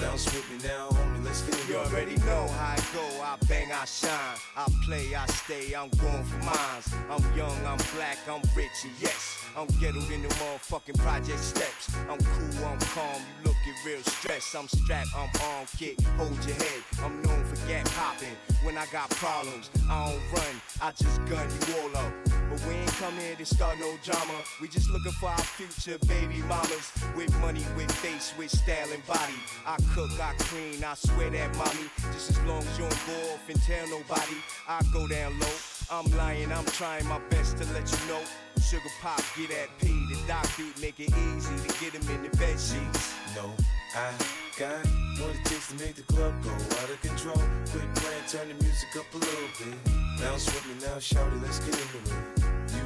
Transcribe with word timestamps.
Bounce 0.00 0.26
with 0.26 0.48
me 0.48 0.68
now, 0.68 0.88
get. 1.24 1.68
You 1.68 1.76
already 1.76 2.16
know 2.16 2.46
how 2.48 2.74
I 2.74 2.78
go, 2.92 3.22
I 3.22 3.36
bang, 3.48 3.72
I 3.72 3.84
shine. 3.84 4.36
I 4.56 4.66
play, 4.84 5.14
I 5.14 5.26
stay, 5.26 5.74
I'm 5.74 5.88
going 5.90 6.24
for 6.24 6.38
mines. 6.44 6.94
I'm 7.10 7.36
young, 7.36 7.56
I'm 7.66 7.78
black, 7.94 8.18
I'm 8.28 8.42
rich, 8.56 8.84
and 8.84 8.92
yes. 9.00 9.44
I'm 9.56 9.66
ghettoed 9.78 10.10
in 10.12 10.22
the 10.22 10.28
motherfucking 10.28 10.98
project 10.98 11.38
steps. 11.38 11.94
I'm 12.10 12.18
cool, 12.18 12.66
I'm 12.66 12.78
calm, 12.78 13.22
you 13.42 13.48
looking 13.48 13.74
real 13.86 14.02
stressed. 14.02 14.54
I'm 14.56 14.68
strapped, 14.68 15.10
I'm 15.16 15.30
on 15.42 15.66
kick, 15.78 16.00
hold 16.16 16.36
your 16.44 16.56
head. 16.56 16.82
I'm 17.02 17.22
known 17.22 17.44
for 17.44 17.56
gap 17.68 17.86
popping. 17.90 18.36
When 18.62 18.76
I 18.76 18.86
got 18.92 19.10
problems, 19.10 19.70
I 19.88 20.10
don't 20.10 20.20
run, 20.32 20.60
I 20.82 20.90
just 20.92 21.24
gun 21.26 21.48
you 21.68 21.74
all 21.80 21.96
up. 21.96 22.12
But 22.50 22.66
we 22.66 22.74
ain't 22.74 22.90
come 22.98 23.14
here 23.16 23.36
to 23.36 23.44
start 23.44 23.78
no 23.78 23.94
drama. 24.04 24.34
We 24.60 24.68
just 24.68 24.90
looking 24.90 25.12
for 25.12 25.28
our 25.28 25.38
future 25.38 25.98
baby 26.06 26.42
mamas. 26.42 26.92
With 27.16 27.34
money, 27.40 27.64
with 27.76 27.90
face, 27.90 28.34
with 28.36 28.50
style 28.50 28.92
and 28.92 29.04
body. 29.06 29.38
I 29.66 29.76
cook, 29.94 30.10
I 30.20 30.34
clean, 30.38 30.84
I 30.84 30.94
swear 31.14 31.30
that 31.30 31.56
mommy. 31.56 31.88
Just 32.12 32.30
as 32.30 32.40
long 32.44 32.58
as 32.58 32.78
you 32.78 32.84
don't 32.84 33.06
go 33.06 33.16
off 33.32 33.48
and 33.48 33.60
tell 33.62 33.86
nobody, 33.88 34.36
I 34.68 34.82
go 34.92 35.06
down 35.06 35.38
low. 35.38 35.56
I'm 35.90 36.06
lying, 36.16 36.52
I'm 36.52 36.64
trying 36.66 37.06
my 37.06 37.18
best 37.30 37.58
to 37.58 37.64
let 37.72 37.90
you 37.90 37.98
know. 38.08 38.20
Sugar 38.60 38.90
pop, 39.00 39.20
get 39.36 39.50
that 39.50 39.68
P, 39.78 39.88
the 40.10 40.18
doc 40.26 40.46
beat, 40.56 40.80
make 40.80 40.98
it 40.98 41.12
easy 41.12 41.56
to 41.56 41.70
get 41.80 41.92
him 41.92 42.06
in 42.14 42.28
the 42.28 42.36
bed 42.36 42.58
sheets. 42.58 43.14
No, 43.36 43.50
I 43.94 44.10
got 44.58 44.80
what 45.20 45.36
it 45.36 45.44
takes 45.44 45.68
to 45.68 45.74
make 45.76 45.94
the 45.94 46.02
club 46.02 46.32
go 46.42 46.50
out 46.50 46.90
of 46.90 47.00
control. 47.02 47.42
Quit 47.70 47.94
playing, 47.96 48.24
turn 48.28 48.48
the 48.48 48.54
music 48.64 48.96
up 48.98 49.06
a 49.14 49.18
little 49.18 49.50
bit. 49.58 49.76
Bounce 50.20 50.46
with 50.46 50.66
me 50.66 50.74
now, 50.86 50.98
shout 50.98 51.30
it, 51.32 51.42
let's 51.42 51.60
get 51.60 51.74
into 51.74 51.98
it. 51.98 52.44
You 52.72 52.84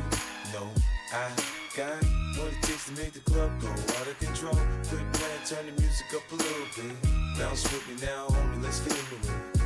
know 0.52 0.68
I 1.12 1.67
what 1.78 2.52
it 2.52 2.60
takes 2.62 2.86
to 2.86 2.92
make 2.92 3.12
the 3.12 3.20
club 3.20 3.50
go 3.60 3.68
out 3.68 4.06
of 4.08 4.18
control. 4.18 4.54
Quit 4.88 5.12
playing, 5.12 5.44
turn 5.46 5.66
the 5.66 5.80
music 5.80 6.06
up 6.14 6.22
a 6.32 6.34
little 6.34 6.66
bit. 6.74 7.38
Bounce 7.38 7.62
with 7.72 7.86
me 7.88 7.94
now, 8.04 8.26
homie, 8.26 8.62
let's 8.64 8.80
get 8.80 8.98
into 8.98 9.14
it. 9.14 9.57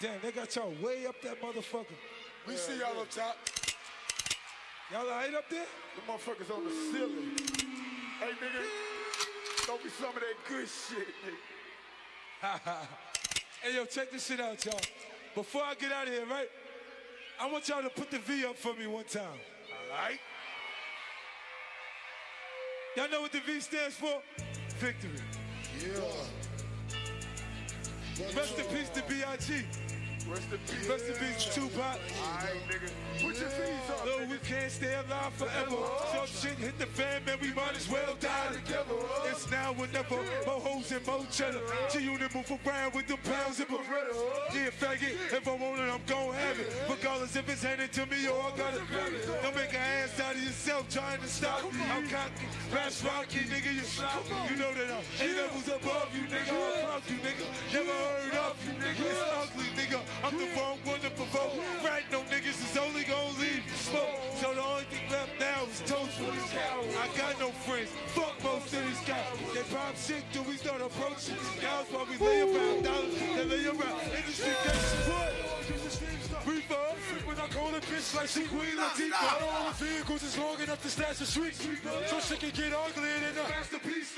Damn, 0.00 0.18
they 0.22 0.32
got 0.32 0.56
y'all 0.56 0.72
way 0.82 1.04
up 1.06 1.20
that 1.20 1.42
motherfucker. 1.42 1.84
We 2.48 2.56
see 2.56 2.78
y'all 2.78 2.98
up 2.98 3.10
top. 3.10 3.36
Y'all 4.90 5.02
all 5.02 5.10
right 5.10 5.34
up 5.34 5.44
there? 5.50 5.66
The 5.94 6.10
motherfuckers 6.10 6.56
on 6.56 6.64
the 6.64 6.70
ceiling. 6.70 7.36
Hey, 8.18 8.30
nigga, 8.30 8.64
don't 9.66 9.82
be 9.82 9.90
some 9.90 10.08
of 10.08 10.14
that 10.14 10.34
good 10.48 10.66
shit, 10.66 11.06
nigga. 11.22 11.36
hey, 13.62 13.74
yo, 13.74 13.84
check 13.84 14.10
this 14.10 14.26
shit 14.26 14.40
out, 14.40 14.64
y'all. 14.64 14.80
Before 15.34 15.62
I 15.62 15.74
get 15.74 15.92
out 15.92 16.08
of 16.08 16.14
here, 16.14 16.24
right? 16.24 16.48
I 17.38 17.50
want 17.50 17.68
y'all 17.68 17.82
to 17.82 17.90
put 17.90 18.10
the 18.10 18.20
V 18.20 18.46
up 18.46 18.56
for 18.56 18.72
me 18.72 18.86
one 18.86 19.04
time. 19.04 19.22
All 19.24 19.98
right? 20.02 20.18
Y'all 22.96 23.10
know 23.10 23.20
what 23.20 23.32
the 23.32 23.40
V 23.40 23.60
stands 23.60 23.96
for? 23.96 24.22
Victory. 24.78 25.10
Yeah. 25.78 26.39
Rest 28.36 28.58
in 28.58 28.64
peace 28.66 28.88
to 28.90 29.02
B.I.G. 29.08 29.64
Rest 30.30 30.52
in 30.52 30.58
peace. 30.58 30.88
Rest 30.88 31.08
in 31.08 31.14
peace 31.14 31.54
Tupac. 31.54 31.82
All 31.82 31.98
right, 32.38 32.62
nigga. 32.70 32.90
Put 33.18 33.34
your 33.34 33.48
feet 33.50 33.90
up. 33.90 34.04
Though 34.04 34.26
we 34.30 34.38
can't 34.38 34.70
stay 34.70 34.94
alive 34.94 35.34
forever. 35.34 35.74
Some 36.14 36.26
shit 36.30 36.56
hit 36.58 36.78
the 36.78 36.86
fan, 36.86 37.24
man, 37.26 37.38
we 37.42 37.52
might 37.52 37.74
as 37.74 37.90
well 37.90 38.14
die 38.20 38.54
together. 38.54 38.94
It's 39.26 39.50
now 39.50 39.74
or 39.74 39.88
never. 39.88 40.22
More 40.46 40.62
hoes 40.62 40.92
and 40.92 41.04
more 41.04 41.26
cheddar. 41.32 41.58
G-Unit 41.90 42.32
move 42.32 42.46
around 42.64 42.94
with 42.94 43.08
them 43.08 43.18
pounds 43.26 43.58
and 43.58 43.68
Beretta. 43.68 44.14
Yeah, 44.54 44.70
faggot, 44.70 45.18
if 45.34 45.48
I 45.48 45.50
want 45.50 45.80
it, 45.80 45.90
I'm 45.90 46.00
gon' 46.06 46.32
have 46.34 46.60
it. 46.60 46.70
Regardless 46.88 47.34
if 47.34 47.48
it's 47.48 47.64
handed 47.64 47.92
to 47.94 48.06
me 48.06 48.28
or 48.28 48.38
I 48.38 48.56
got 48.56 48.74
it. 48.74 48.82
Don't 49.42 49.56
make 49.56 49.74
an 49.74 49.82
ass 49.82 50.20
out 50.20 50.36
of 50.36 50.42
yourself 50.42 50.88
trying 50.88 51.20
to 51.20 51.26
stop 51.26 51.64
me. 51.74 51.82
I'm 51.90 52.06
cocky, 52.06 52.46
rash 52.72 53.02
rocky, 53.02 53.50
nigga, 53.50 53.74
you 53.74 53.82
sloppy. 53.82 54.30
You 54.46 54.56
know 54.62 54.70
that 54.78 54.94
I'm 54.94 55.02
eight 55.26 55.34
levels 55.34 55.66
above 55.66 56.14
you, 56.14 56.22
nigga. 56.30 56.54
I'm 56.86 57.02
you, 57.10 57.18
nigga. 57.18 57.46
Never 57.74 57.90
heard 57.90 58.34
of 58.46 58.56
you, 58.62 58.74
nigga. 58.78 59.10
It's 59.10 59.22
ugly, 59.34 59.66
nigga. 59.74 59.98
I'm 60.22 60.36
the 60.36 60.48
wrong 60.56 60.76
one 60.84 61.00
to 61.00 61.10
provoke. 61.10 61.56
Right, 61.82 62.04
no 62.12 62.20
niggas 62.28 62.60
is 62.60 62.76
only 62.76 63.04
gonna 63.04 63.38
leave 63.40 63.64
you 63.64 63.76
smoke. 63.76 64.20
So 64.36 64.52
the 64.52 64.62
only 64.62 64.84
thing 64.84 65.08
left 65.10 65.32
now 65.40 65.64
is 65.64 65.80
toast 65.80 66.12
for 66.20 66.30
these 66.30 66.52
cowards. 66.52 66.94
I 66.96 67.08
got 67.16 67.40
no 67.40 67.50
friends. 67.64 67.88
Fuck 68.12 68.36
most 68.44 68.72
of 68.74 68.84
these 68.84 69.00
guys. 69.08 69.24
They 69.54 69.62
pop 69.74 69.96
shit 69.96 70.24
till 70.32 70.44
we 70.44 70.56
start 70.56 70.82
approaching 70.82 71.36
cows 71.60 71.86
while 71.90 72.06
we 72.06 72.16
lay 72.18 72.40
around 72.42 72.84
dollars. 72.84 73.14
They 73.36 73.44
lay 73.44 73.64
around 73.66 74.00
industry 74.12 74.52
gangsters. 74.64 75.08
What? 75.08 75.59
Reefer. 76.46 76.74
When 77.26 77.36
I 77.38 77.46
call 77.48 77.74
a 77.74 77.80
bitch 77.80 78.14
like 78.16 78.28
she 78.28 78.44
Queen 78.46 78.74
Latifah. 78.74 79.14
I 79.14 79.38
don't 79.38 79.66
own 79.66 79.72
vehicles 79.74 80.22
is 80.22 80.38
long 80.38 80.58
enough 80.60 80.82
to 80.82 80.88
stash 80.88 81.18
the 81.18 81.26
street. 81.26 81.54
So 81.54 82.18
shit 82.20 82.40
can 82.40 82.50
get 82.50 82.72
uglier 82.72 83.18
than 83.22 83.38
a 83.38 83.48
masterpiece. 83.48 84.10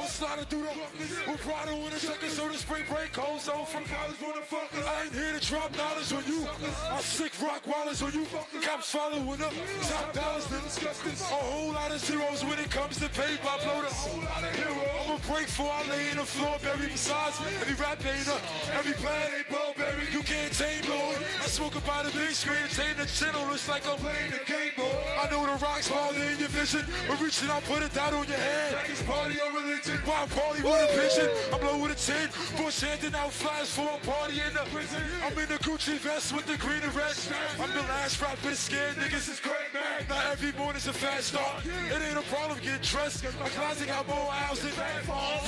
I'm 0.00 0.08
sliding 0.08 0.44
through 0.46 0.62
the 0.64 1.30
with 1.30 1.40
Prado 1.40 1.74
in 1.74 1.92
a 1.92 1.98
second, 1.98 2.30
so 2.30 2.48
the 2.48 2.56
spring 2.56 2.84
break 2.88 3.12
cold. 3.12 3.40
So 3.40 3.64
from 3.64 3.84
college 3.84 4.16
motherfuckers, 4.16 4.86
I 4.86 5.04
ain't 5.04 5.12
here 5.12 5.32
to 5.32 5.40
drop 5.40 5.76
knowledge 5.76 6.12
on 6.12 6.24
you. 6.24 6.46
I 6.90 7.00
sick 7.00 7.32
rock 7.42 7.66
wallets 7.66 8.02
on 8.02 8.12
you. 8.12 8.26
Cops 8.62 8.90
following 8.90 9.42
up, 9.42 9.52
top 9.82 10.12
dollars, 10.12 10.46
then 10.46 10.62
disgusting. 10.64 11.12
A 11.12 11.40
whole 11.52 11.72
lot 11.72 11.90
of 11.92 12.00
zeros 12.00 12.44
when 12.44 12.58
it 12.58 12.70
comes 12.70 12.98
to 13.00 13.08
pay 13.08 13.36
by 13.44 13.56
bloater. 13.64 13.92
I'ma 13.92 15.18
break 15.28 15.46
before 15.46 15.72
I 15.72 15.84
lay 15.88 16.10
in 16.10 16.16
the 16.16 16.24
floor, 16.24 16.56
buried 16.62 16.92
besides 16.92 17.40
every 17.60 17.74
rap 17.76 17.98
painter, 18.00 18.38
every 18.72 18.94
plan 18.94 19.32
ain't 19.36 19.48
barbaric. 19.48 20.12
You 20.12 20.22
can't 20.22 20.52
tame 20.52 20.84
I 20.94 21.46
smoke 21.46 21.76
about 21.76 22.06
a 22.06 22.12
big 22.16 22.30
screen, 22.30 22.66
tame 22.72 22.96
the 22.96 23.06
channel, 23.06 23.44
it's 23.52 23.68
like 23.68 23.86
I'm 23.86 23.98
playing 23.98 24.30
the 24.30 24.42
game 24.46 24.72
boy. 24.76 24.90
I 25.20 25.30
know 25.30 25.44
the 25.46 25.56
rocks 25.62 25.86
smaller 25.86 26.16
in 26.16 26.38
your 26.38 26.48
vision, 26.48 26.84
but 27.06 27.20
reaching 27.20 27.50
out, 27.50 27.62
put 27.64 27.82
it 27.82 27.92
down 27.92 28.14
on 28.14 28.26
your 28.26 28.38
head. 28.38 28.74
Like 28.74 28.90
it's 28.90 29.02
party 29.02 29.36
or 29.40 29.52
religion, 29.52 29.98
why 30.04 30.26
party 30.32 30.62
with 30.62 30.72
a 30.72 30.90
vision? 30.96 31.28
I'm 31.52 31.60
low 31.60 31.78
with 31.82 31.92
a 31.92 32.00
10, 32.00 32.30
bush 32.56 32.80
handing 32.80 33.14
out 33.14 33.32
flyers 33.32 33.70
for 33.70 33.88
a 33.88 33.98
party 34.06 34.40
in 34.40 34.52
the 34.54 34.64
prison. 34.72 35.02
I'm 35.24 35.36
in 35.38 35.48
the 35.48 35.60
Gucci 35.60 35.98
vest 35.98 36.32
with 36.32 36.46
the 36.46 36.56
green 36.56 36.82
red. 36.96 37.16
I'm 37.60 37.70
the 37.72 37.84
last 37.92 38.20
rapper 38.20 38.54
scared 38.54 38.96
niggas 38.96 39.28
is 39.28 39.40
great, 39.40 39.70
man. 39.72 40.06
Not 40.08 40.24
every 40.32 40.52
morning's 40.58 40.88
a 40.88 40.92
fast 40.92 41.34
start. 41.34 41.64
It 41.66 42.00
ain't 42.00 42.18
a 42.18 42.26
problem 42.32 42.58
getting 42.62 42.80
dressed. 42.82 43.24
My 43.38 43.48
closet 43.50 43.88
got 43.88 44.08
more 44.08 44.28
aisles 44.30 44.60
than 44.60 44.72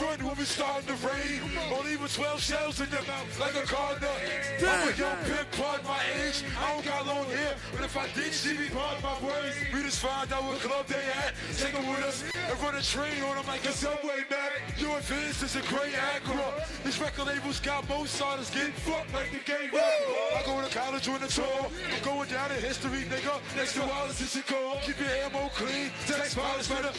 Run 0.01 0.21
when 0.25 0.37
we 0.37 0.45
starting 0.45 0.87
to 0.89 0.97
rain. 1.07 1.41
Only 1.73 1.97
with 1.97 2.15
12 2.15 2.41
shells 2.41 2.81
in 2.81 2.89
your 2.91 3.03
mouth 3.09 3.41
like 3.41 3.55
a 3.57 3.67
car 3.67 3.93
nut. 4.01 4.21
I'm 4.61 4.89
a 4.89 4.97
young 4.97 5.17
pimp, 5.37 5.51
part 5.53 5.85
my 5.85 6.01
age. 6.25 6.43
I 6.59 6.73
don't 6.73 6.85
got 6.85 7.07
long 7.07 7.27
hair, 7.27 7.55
but 7.73 7.85
if 7.85 7.97
I 7.97 8.07
did, 8.15 8.33
she 8.33 8.57
be 8.57 8.69
part 8.69 9.03
my 9.03 9.17
words. 9.21 9.57
We 9.73 9.83
just 9.83 10.01
find 10.01 10.33
out 10.33 10.45
what 10.45 10.61
club 10.61 10.87
they 10.87 11.05
at. 11.25 11.35
Take 11.57 11.73
them 11.73 11.87
with 11.89 12.05
us 12.05 12.25
and 12.35 12.61
run 12.61 12.75
a 12.75 12.83
train 12.83 13.23
on 13.23 13.37
them 13.37 13.47
like 13.47 13.65
a 13.65 13.73
subway 13.73 14.25
back. 14.31 14.53
Your 14.79 14.99
advance 14.99 15.43
is 15.43 15.57
a 15.57 15.63
great 15.63 15.95
Acura. 15.95 16.85
These 16.85 17.01
record 17.01 17.27
labels 17.27 17.61
got 17.61 17.89
most 17.89 18.21
artists 18.21 18.55
getting 18.55 18.73
fucked 18.73 19.13
like 19.13 19.31
the 19.31 19.43
game. 19.45 19.71
I 19.73 20.43
go 20.45 20.61
to 20.61 20.73
college 20.73 21.09
on 21.09 21.21
the 21.21 21.29
tour. 21.29 21.69
I'm 21.69 22.03
going 22.05 22.29
down 22.29 22.51
in 22.53 22.61
history, 22.61 23.05
nigga. 23.11 23.41
Next 23.57 23.75
to 23.75 23.81
Wallace 23.81 24.21
and 24.21 24.31
Chicago. 24.31 24.79
Keep 24.85 25.01
your 25.01 25.11
ammo 25.25 25.49
clean. 25.55 25.91
Text 26.07 26.37
polish 26.37 26.67
for 26.67 26.83
the 26.83 26.93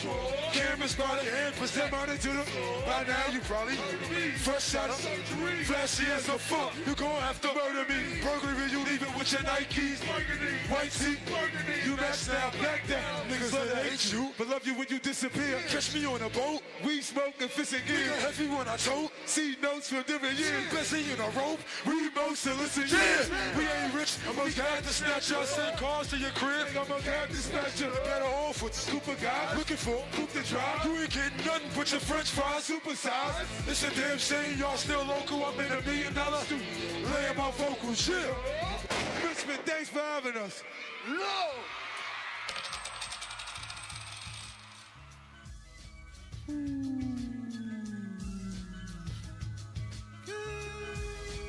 cameras 0.54 0.96
by 0.96 1.16
the 1.20 1.30
hand. 1.30 1.56
Present 1.56 1.92
money 1.92 2.18
to 2.18 2.30
the. 2.30 2.46
By 2.86 3.04
now 3.08 3.32
you 3.32 3.40
probably 3.42 3.76
fresh 4.38 4.76
out 4.76 4.90
of 4.90 5.00
flashy 5.66 6.06
as 6.12 6.28
a 6.30 6.38
fuck. 6.38 6.74
You 6.86 6.96
gon' 6.96 7.22
have 7.22 7.40
to 7.42 7.48
murder 7.54 7.86
me. 7.90 8.17
Burglary, 8.24 8.70
you 8.72 8.80
leave 8.86 9.02
it 9.02 9.14
with 9.18 9.32
your 9.32 9.42
Nikes. 9.42 10.00
White 10.70 10.92
seat, 10.92 11.20
you 11.86 11.96
match 11.96 12.28
now, 12.28 12.52
black 12.60 12.88
down. 12.88 13.28
Niggas 13.30 13.52
that 13.52 13.86
hate 13.86 14.14
you, 14.14 14.32
but 14.38 14.48
love 14.48 14.66
you 14.66 14.74
when 14.74 14.88
you 14.90 15.00
disappear. 15.00 15.60
Catch 15.68 15.94
me 15.94 16.06
on 16.06 16.22
a 16.22 16.30
boat, 16.30 16.62
we 16.86 17.02
smoking 17.02 17.48
fishing 17.48 17.82
gear. 17.88 18.12
Heavy 18.20 18.48
when 18.48 18.68
I 18.68 18.78
tote, 18.78 19.12
see 19.26 19.56
notes 19.62 19.90
from 19.90 20.04
different 20.04 20.38
years. 20.38 20.64
Busy 20.72 21.12
in 21.12 21.20
a 21.20 21.30
rope, 21.40 21.60
we 21.86 22.10
most 22.12 22.44
to 22.44 22.54
listen 22.56 22.88
years. 22.88 23.30
We 23.58 23.64
ain't 23.64 23.94
rich, 23.94 24.18
I'm 24.28 24.36
gonna 24.36 24.50
have 24.52 24.86
to 24.86 24.94
snatch 24.94 25.32
us. 25.32 25.56
Send 25.56 25.78
cars 25.78 26.10
to 26.10 26.18
your 26.18 26.32
crib, 26.32 26.68
I'm 26.80 26.88
gonna 26.88 27.02
have 27.02 27.30
to 27.30 27.36
snatch 27.36 27.82
you. 27.82 27.90
Better 28.06 28.26
off 28.26 28.62
with 28.62 28.74
super 28.74 29.16
guy, 29.22 29.56
looking 29.58 29.78
for 29.78 30.04
poop 30.14 30.32
to 30.34 30.44
drive. 30.44 30.86
You 30.86 30.98
ain't 31.02 31.12
getting 31.12 31.46
nothing 31.46 31.70
but 31.76 31.92
your 31.92 32.02
french 32.02 32.30
fries 32.30 32.70
supersized. 32.70 33.46
It's 33.68 33.84
a 33.84 33.92
damn 33.96 34.18
shame 34.18 34.58
y'all 34.60 34.78
still 34.78 35.04
local, 35.06 35.46
I'm 35.46 35.60
in 35.60 35.72
a 35.72 35.82
million 35.82 36.14
dollar. 36.14 36.44
Laying 37.14 37.38
my 37.38 37.52
vocals. 37.52 38.07
Shit. 38.08 38.34
Thanks 39.66 39.90
for 39.90 40.00
having 40.00 40.38
us. 40.38 40.64
No. 41.10 41.50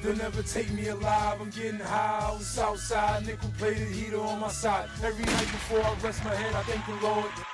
They'll 0.02 0.16
never 0.16 0.42
take 0.42 0.72
me 0.72 0.88
alive, 0.88 1.40
I'm 1.40 1.50
getting 1.50 1.78
high 1.78 2.28
on 2.32 2.38
the 2.38 2.44
south 2.44 2.80
side. 2.80 3.24
Nickel 3.24 3.52
plated 3.56 3.86
heater 3.88 4.20
on 4.20 4.40
my 4.40 4.48
side. 4.48 4.88
Every 5.04 5.24
night 5.24 5.38
before 5.38 5.80
I 5.80 5.94
rest 6.02 6.24
my 6.24 6.34
head, 6.34 6.54
I 6.56 6.62
thank 6.64 6.84
the 6.86 7.06
Lord. 7.06 7.47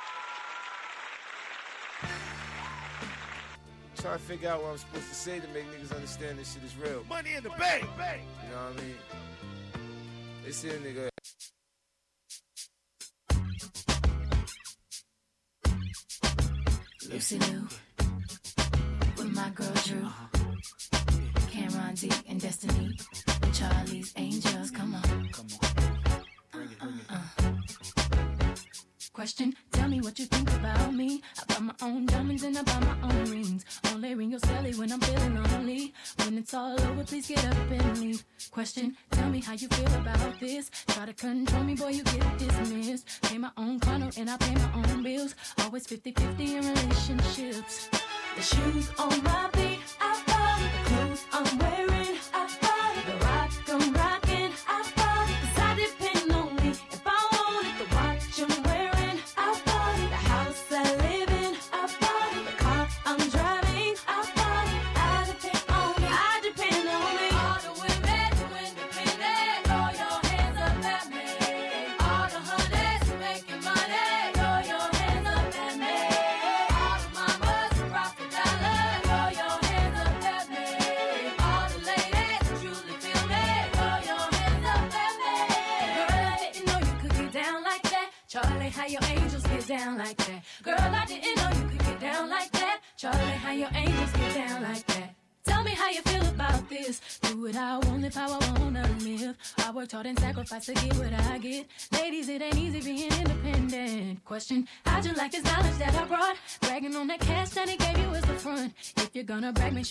trying 4.04 4.18
to 4.18 4.24
figure 4.24 4.50
out 4.50 4.62
what 4.62 4.72
I'm 4.72 4.76
supposed 4.76 5.08
to 5.08 5.14
say 5.14 5.40
to 5.40 5.48
make 5.48 5.64
niggas 5.72 5.94
understand 5.96 6.38
this 6.38 6.52
shit 6.52 6.62
is 6.62 6.76
real. 6.76 7.02
Money 7.08 7.30
in 7.38 7.42
the 7.42 7.48
bank. 7.48 7.84
You 7.84 8.50
know 8.50 8.64
what 8.66 8.78
I 8.78 8.82
mean? 8.82 8.96
They 10.44 10.50
see 10.50 10.68
a 10.68 10.74
nigga. 10.74 11.08
Lucy 17.10 17.38
Liu 17.38 17.66
with 19.16 19.34
my 19.34 19.48
girl 19.54 19.72
Drew, 19.84 20.02
uh-huh. 20.02 20.26
Cameron 21.50 21.94
D 21.94 22.10
and 22.28 22.38
Destiny, 22.38 22.98
with 23.40 23.58
Charlie's 23.58 24.12
Angels. 24.16 24.70
Come 24.70 24.96
on. 24.96 25.28
Come 25.32 25.46
on. 25.62 25.70
Bring 26.52 26.68
it, 26.68 26.78
bring 26.78 26.98
it. 26.98 27.06
Uh-uh. 27.08 28.54
Question: 29.14 29.54
Tell 29.72 29.88
me 29.88 30.02
what 30.02 30.18
you 30.18 30.26
think 30.26 30.43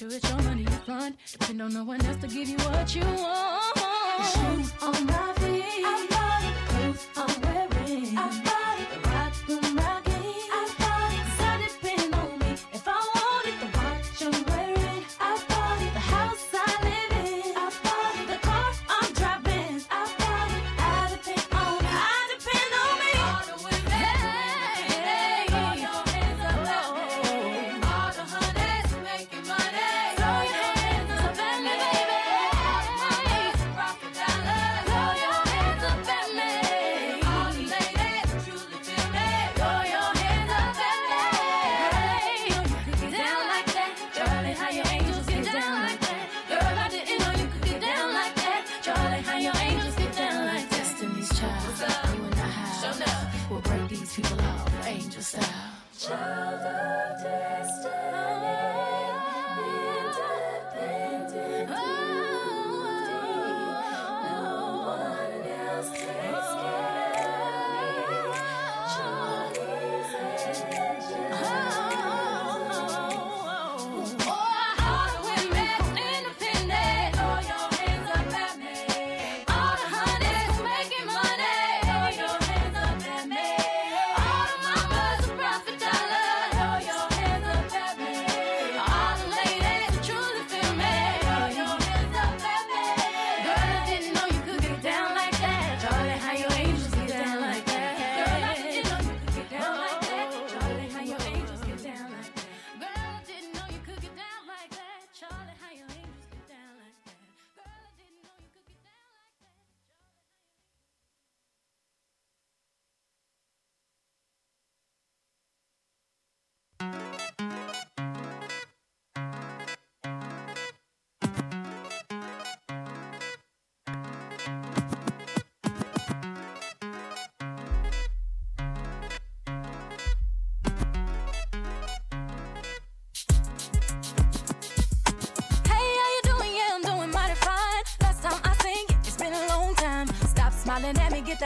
to 0.10 0.18
a 0.18 0.33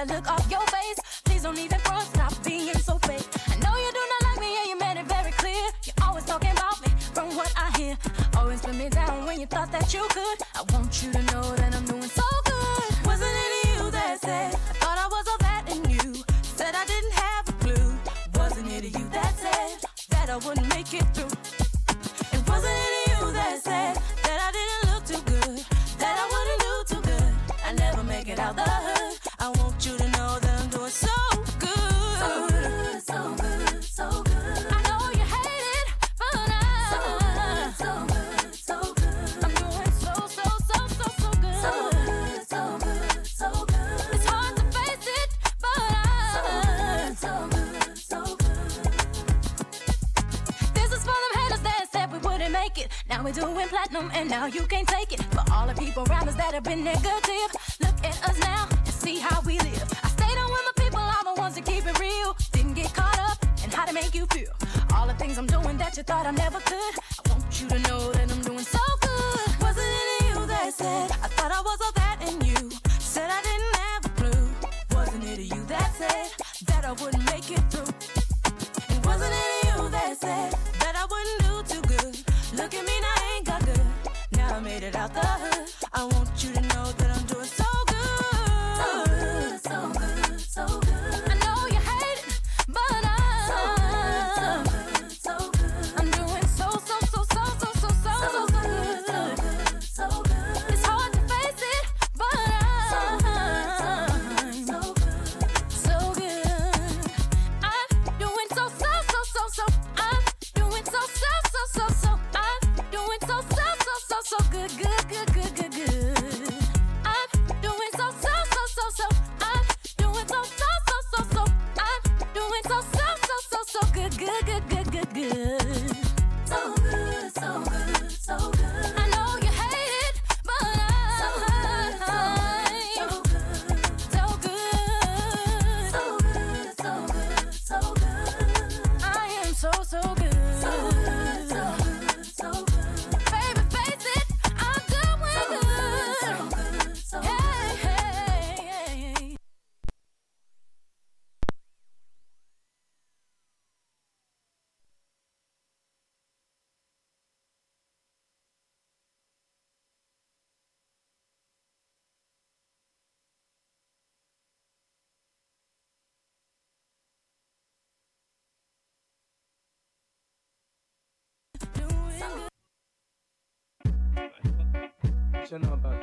look 0.07 0.29
off 0.31 0.46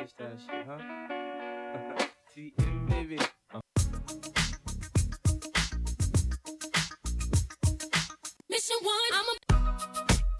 finish 0.05 0.13
that 0.19 0.39
shit, 0.47 0.67
huh? 0.69 0.79
TM, 2.37 2.89
baby. 2.89 3.19
Mission 8.51 8.77
one, 8.83 9.27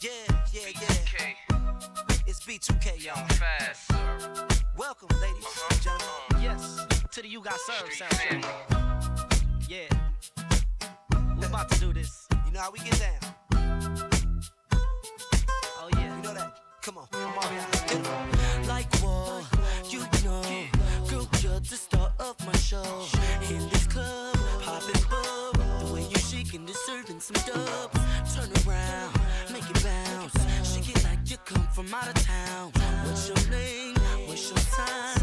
Yeah, 0.01 0.11
yeah, 0.53 0.67
yeah. 0.67 0.81
B2K. 0.81 1.19
It's 2.27 2.41
B2K, 2.45 3.05
y'all. 3.05 3.27
Fast. 3.29 3.91
Welcome, 4.77 5.09
ladies 5.21 5.45
uh-huh. 5.45 5.69
and 5.71 5.83
gentlemen. 5.83 6.43
Yes, 6.43 6.81
to 7.13 7.23
the 7.23 7.29
You 7.29 7.41
Got 7.41 7.59
Served 7.61 7.93
soundtrack. 7.93 8.45
Yeah. 9.69 9.89
We're 11.39 11.47
about 11.47 11.71
to 11.71 11.81
do 11.81 11.93
this. 11.93 12.27
You 12.47 12.53
know 12.53 12.61
how 12.61 12.71
we 12.71 12.79
get 12.81 12.99
down. 13.01 13.35
Oh, 15.79 15.89
yeah. 15.93 16.17
You 16.17 16.23
know 16.23 16.35
that. 16.35 16.59
Come 16.83 16.99
on. 16.99 17.07
Come 17.11 17.39
on. 17.39 17.45
Get 17.89 18.34
my 22.47 22.57
show. 22.57 23.07
In 23.51 23.69
this 23.69 23.87
club, 23.87 24.37
popping 24.61 25.03
bub. 25.11 25.57
The 25.81 25.93
way 25.93 26.03
you 26.03 26.19
shaking, 26.19 26.67
deserving 26.67 27.21
some 27.21 27.37
dubs. 27.47 27.99
Turn 28.35 28.51
around, 28.67 29.13
make 29.53 29.69
it 29.69 29.83
bounce. 29.83 30.35
Shake 30.75 30.97
it 30.97 31.05
like 31.05 31.31
you 31.31 31.37
come 31.45 31.67
from 31.75 31.93
out 31.95 32.09
of 32.09 32.15
town. 32.15 32.73
What's 33.05 33.29
your 33.29 33.51
name? 33.51 33.97
What's 34.27 34.51
your 34.51 34.59
sign? 34.59 35.14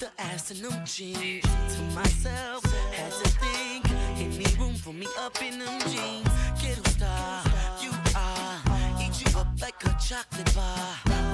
the 0.00 0.10
ass 0.18 0.50
afternoon 0.50 0.84
jeans. 0.84 1.42
To 1.42 1.82
myself, 1.94 2.64
had 2.92 3.12
to 3.12 3.28
think. 3.28 3.84
Any 4.18 4.60
room 4.60 4.74
for 4.74 4.92
me 4.92 5.06
up 5.18 5.40
in 5.42 5.58
them 5.58 5.80
jeans? 5.90 6.28
Get 6.60 6.86
star, 6.88 7.42
you 7.82 7.90
are. 8.14 9.00
Eat 9.00 9.24
you 9.24 9.38
up 9.38 9.48
like 9.60 9.82
a 9.84 9.96
chocolate 10.00 10.54
bar. 10.54 11.25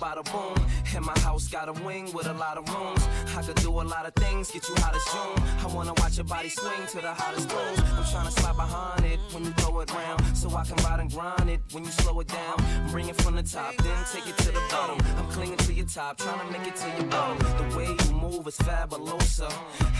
bada 0.00 0.22
boom. 0.22 0.59
And 0.94 1.04
my 1.04 1.18
house 1.20 1.48
got 1.48 1.68
a 1.68 1.72
wing 1.84 2.12
with 2.12 2.26
a 2.26 2.32
lot 2.34 2.58
of 2.58 2.68
rooms. 2.74 3.06
I 3.36 3.42
could 3.42 3.56
do 3.56 3.70
a 3.70 3.82
lot 3.82 4.06
of 4.06 4.14
things, 4.14 4.50
get 4.50 4.68
you 4.68 4.74
hot 4.78 4.94
as 4.94 5.04
June. 5.12 5.48
I 5.64 5.74
wanna 5.74 5.94
watch 5.98 6.16
your 6.16 6.24
body 6.24 6.48
swing 6.48 6.86
to 6.88 7.00
the 7.00 7.14
hottest 7.14 7.48
tunes. 7.48 7.78
I'm 7.96 8.04
trying 8.04 8.26
to 8.26 8.32
slide 8.32 8.56
behind 8.56 9.04
it 9.04 9.20
when 9.32 9.44
you 9.44 9.52
throw 9.52 9.80
it 9.80 9.92
round. 9.92 10.36
So 10.36 10.50
I 10.54 10.64
can 10.64 10.76
ride 10.84 11.00
and 11.00 11.10
grind 11.10 11.48
it 11.48 11.60
when 11.72 11.84
you 11.84 11.90
slow 11.90 12.18
it 12.20 12.28
down. 12.28 12.56
Bring 12.90 13.08
it 13.08 13.16
from 13.22 13.36
the 13.36 13.42
top, 13.42 13.76
then 13.76 14.04
take 14.12 14.26
it 14.26 14.36
to 14.38 14.50
the 14.52 14.62
bottom. 14.70 14.98
I'm 15.18 15.28
clinging 15.28 15.58
to 15.58 15.72
your 15.72 15.86
top, 15.86 16.18
trying 16.18 16.46
to 16.46 16.58
make 16.58 16.66
it 16.66 16.76
to 16.76 16.88
your 16.98 17.06
bottom. 17.06 17.38
The 17.38 17.76
way 17.76 17.86
you 17.86 18.12
move 18.12 18.46
is 18.48 18.56
fabulosa. 18.58 19.52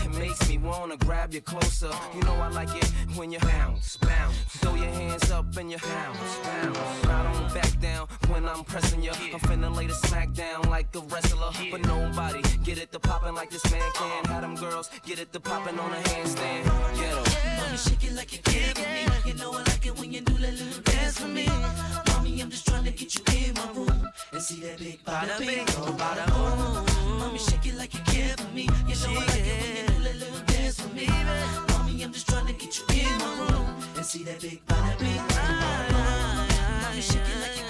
It 0.05 0.11
makes 0.17 0.49
me 0.49 0.57
wanna 0.57 0.97
grab 0.97 1.33
you 1.33 1.41
closer. 1.41 1.91
You 2.13 2.21
know 2.21 2.33
I 2.33 2.49
like 2.49 2.75
it 2.75 2.91
when 3.15 3.31
you 3.31 3.39
bounce, 3.39 3.97
bounce. 3.97 4.35
Throw 4.59 4.75
your 4.75 4.91
hands 4.91 5.31
up 5.31 5.55
and 5.57 5.71
you 5.71 5.77
bounce, 5.77 6.37
bounce. 6.43 7.05
I 7.05 7.23
don't 7.31 7.53
back 7.53 7.79
down 7.79 8.07
when 8.29 8.45
I'm 8.47 8.63
pressing 8.63 9.01
you. 9.01 9.11
I'm 9.11 9.39
finna 9.39 9.73
lay 9.75 9.87
the 9.87 9.93
smack 9.93 10.33
down 10.33 10.69
like 10.69 10.80
a 10.95 10.99
wrestler. 10.99 11.51
But 11.71 11.85
nobody 11.85 12.41
get 12.63 12.77
it 12.77 12.91
to 12.91 12.99
poppin' 12.99 13.35
like 13.35 13.49
this 13.49 13.63
man 13.71 13.91
can. 13.93 14.25
Have 14.25 14.41
them 14.41 14.55
girls 14.55 14.89
get 15.05 15.19
it 15.19 15.31
to 15.33 15.39
poppin' 15.39 15.79
on 15.79 15.91
a 15.91 16.01
handstand. 16.09 16.65
'em. 16.67 16.71
Mommy, 17.57 17.77
shake 17.77 18.03
it 18.03 18.13
like 18.15 18.31
you 18.33 18.39
care 18.39 18.73
for 18.75 18.87
me. 18.95 19.03
You 19.25 19.33
know 19.35 19.51
I 19.53 19.63
like 19.63 19.85
it 19.85 19.97
when 19.99 20.11
you 20.11 20.21
do 20.21 20.33
that 20.43 20.53
little 20.53 20.81
dance 20.83 21.19
for 21.19 21.27
me. 21.27 21.47
Mommy, 22.07 22.41
I'm 22.41 22.49
just 22.49 22.65
trying 22.67 22.85
to 22.85 22.91
get 22.91 23.09
you 23.15 23.23
in 23.37 23.53
my 23.55 23.67
room 23.73 24.09
and 24.33 24.41
see 24.41 24.59
that 24.61 24.79
big 24.79 25.03
bada 25.05 25.37
bing, 25.39 25.65
oh. 25.77 26.85
Mommy, 27.19 27.39
shake 27.39 27.65
it 27.67 27.75
like 27.75 27.93
you 27.93 28.01
care 28.13 28.35
for 28.37 28.49
me. 28.55 28.63
You 28.89 28.95
know 29.01 29.21
I 29.21 29.25
like 29.31 29.47
it 29.47 29.59
when 29.61 29.75
you 29.77 29.87
do 29.87 30.03
that 30.03 30.15
little 30.23 30.43
dance 30.47 30.79
for 30.81 30.93
me. 30.95 31.07
Mommy, 31.69 32.03
I'm 32.03 32.11
just 32.11 32.27
trying 32.27 32.47
to 32.47 32.53
get 32.53 32.71
you 32.77 32.85
in 32.99 33.17
my 33.19 33.31
room 33.39 33.67
and 33.97 34.05
see 34.05 34.23
that 34.23 34.39
big 34.41 34.61
oh 34.69 34.73
bada 34.73 34.93
boom. 34.99 35.15
Mommy, 36.83 37.01
shake 37.01 37.27
it 37.33 37.39
like 37.41 37.60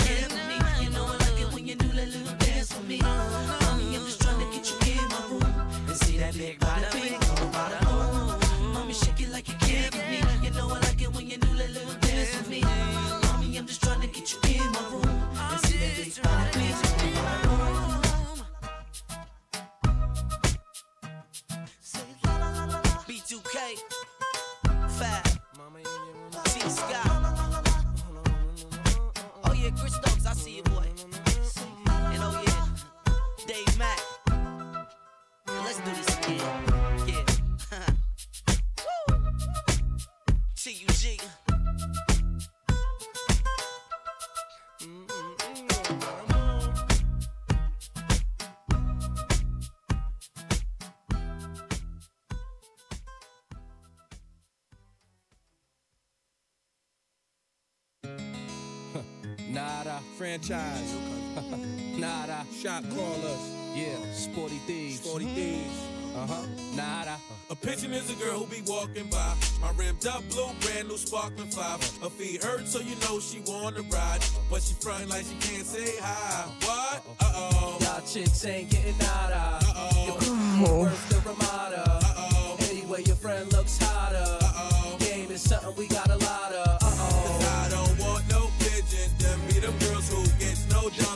Franchise. 60.42 60.96
Nada. 61.98 62.46
Shot 62.60 62.84
callers. 62.90 63.52
Yeah. 63.76 63.96
Sporty 64.12 64.60
Thievz. 64.68 65.04
Sporty 65.04 65.26
Thievz. 65.26 66.16
Uh 66.16 66.28
huh. 66.28 66.46
Nada. 66.76 67.18
A 67.50 67.56
pigeon 67.56 67.94
is 67.94 68.10
a 68.10 68.16
girl 68.16 68.40
who 68.40 68.46
be 68.48 68.62
walking 68.70 69.08
by. 69.10 69.34
My 69.62 69.72
ribbed 69.78 70.08
up 70.08 70.28
blue, 70.30 70.50
brand 70.62 70.88
new 70.90 70.98
sparkling 70.98 71.50
five. 71.50 71.80
Her 72.02 72.10
feet 72.10 72.44
hurt, 72.44 72.68
so 72.68 72.80
you 72.80 72.96
know 73.02 73.20
she 73.20 73.42
wanna 73.46 73.84
ride. 73.84 74.20
But 74.50 74.62
she 74.64 74.74
frontin' 74.74 75.10
like 75.10 75.26
she 75.26 75.36
can't 75.36 75.66
say 75.66 75.98
hi. 76.02 76.50
What? 76.62 77.06
Uh 77.20 77.32
oh. 77.36 77.78
Y'all 77.82 78.02
chicks 78.02 78.44
ain't 78.46 78.70
getting 78.70 78.98
nada. 78.98 79.60
Uh 79.64 79.92
oh. 79.94 80.82
Worth 80.82 81.10
the 81.10 81.30
Ramada. 81.30 81.84
Uh 81.88 82.14
oh. 82.18 82.58
Anyway, 82.72 83.04
your 83.04 83.16
friend 83.16 83.52
looks 83.54 83.78
hotter. 83.78 84.18
Uh 84.42 84.52
oh. 84.54 84.98
Game 85.00 85.30
is 85.32 85.42
something 85.42 85.76
we 85.78 85.88
got 85.88 86.10
a 86.10 86.18
lot 86.18 86.52
of. 86.54 86.71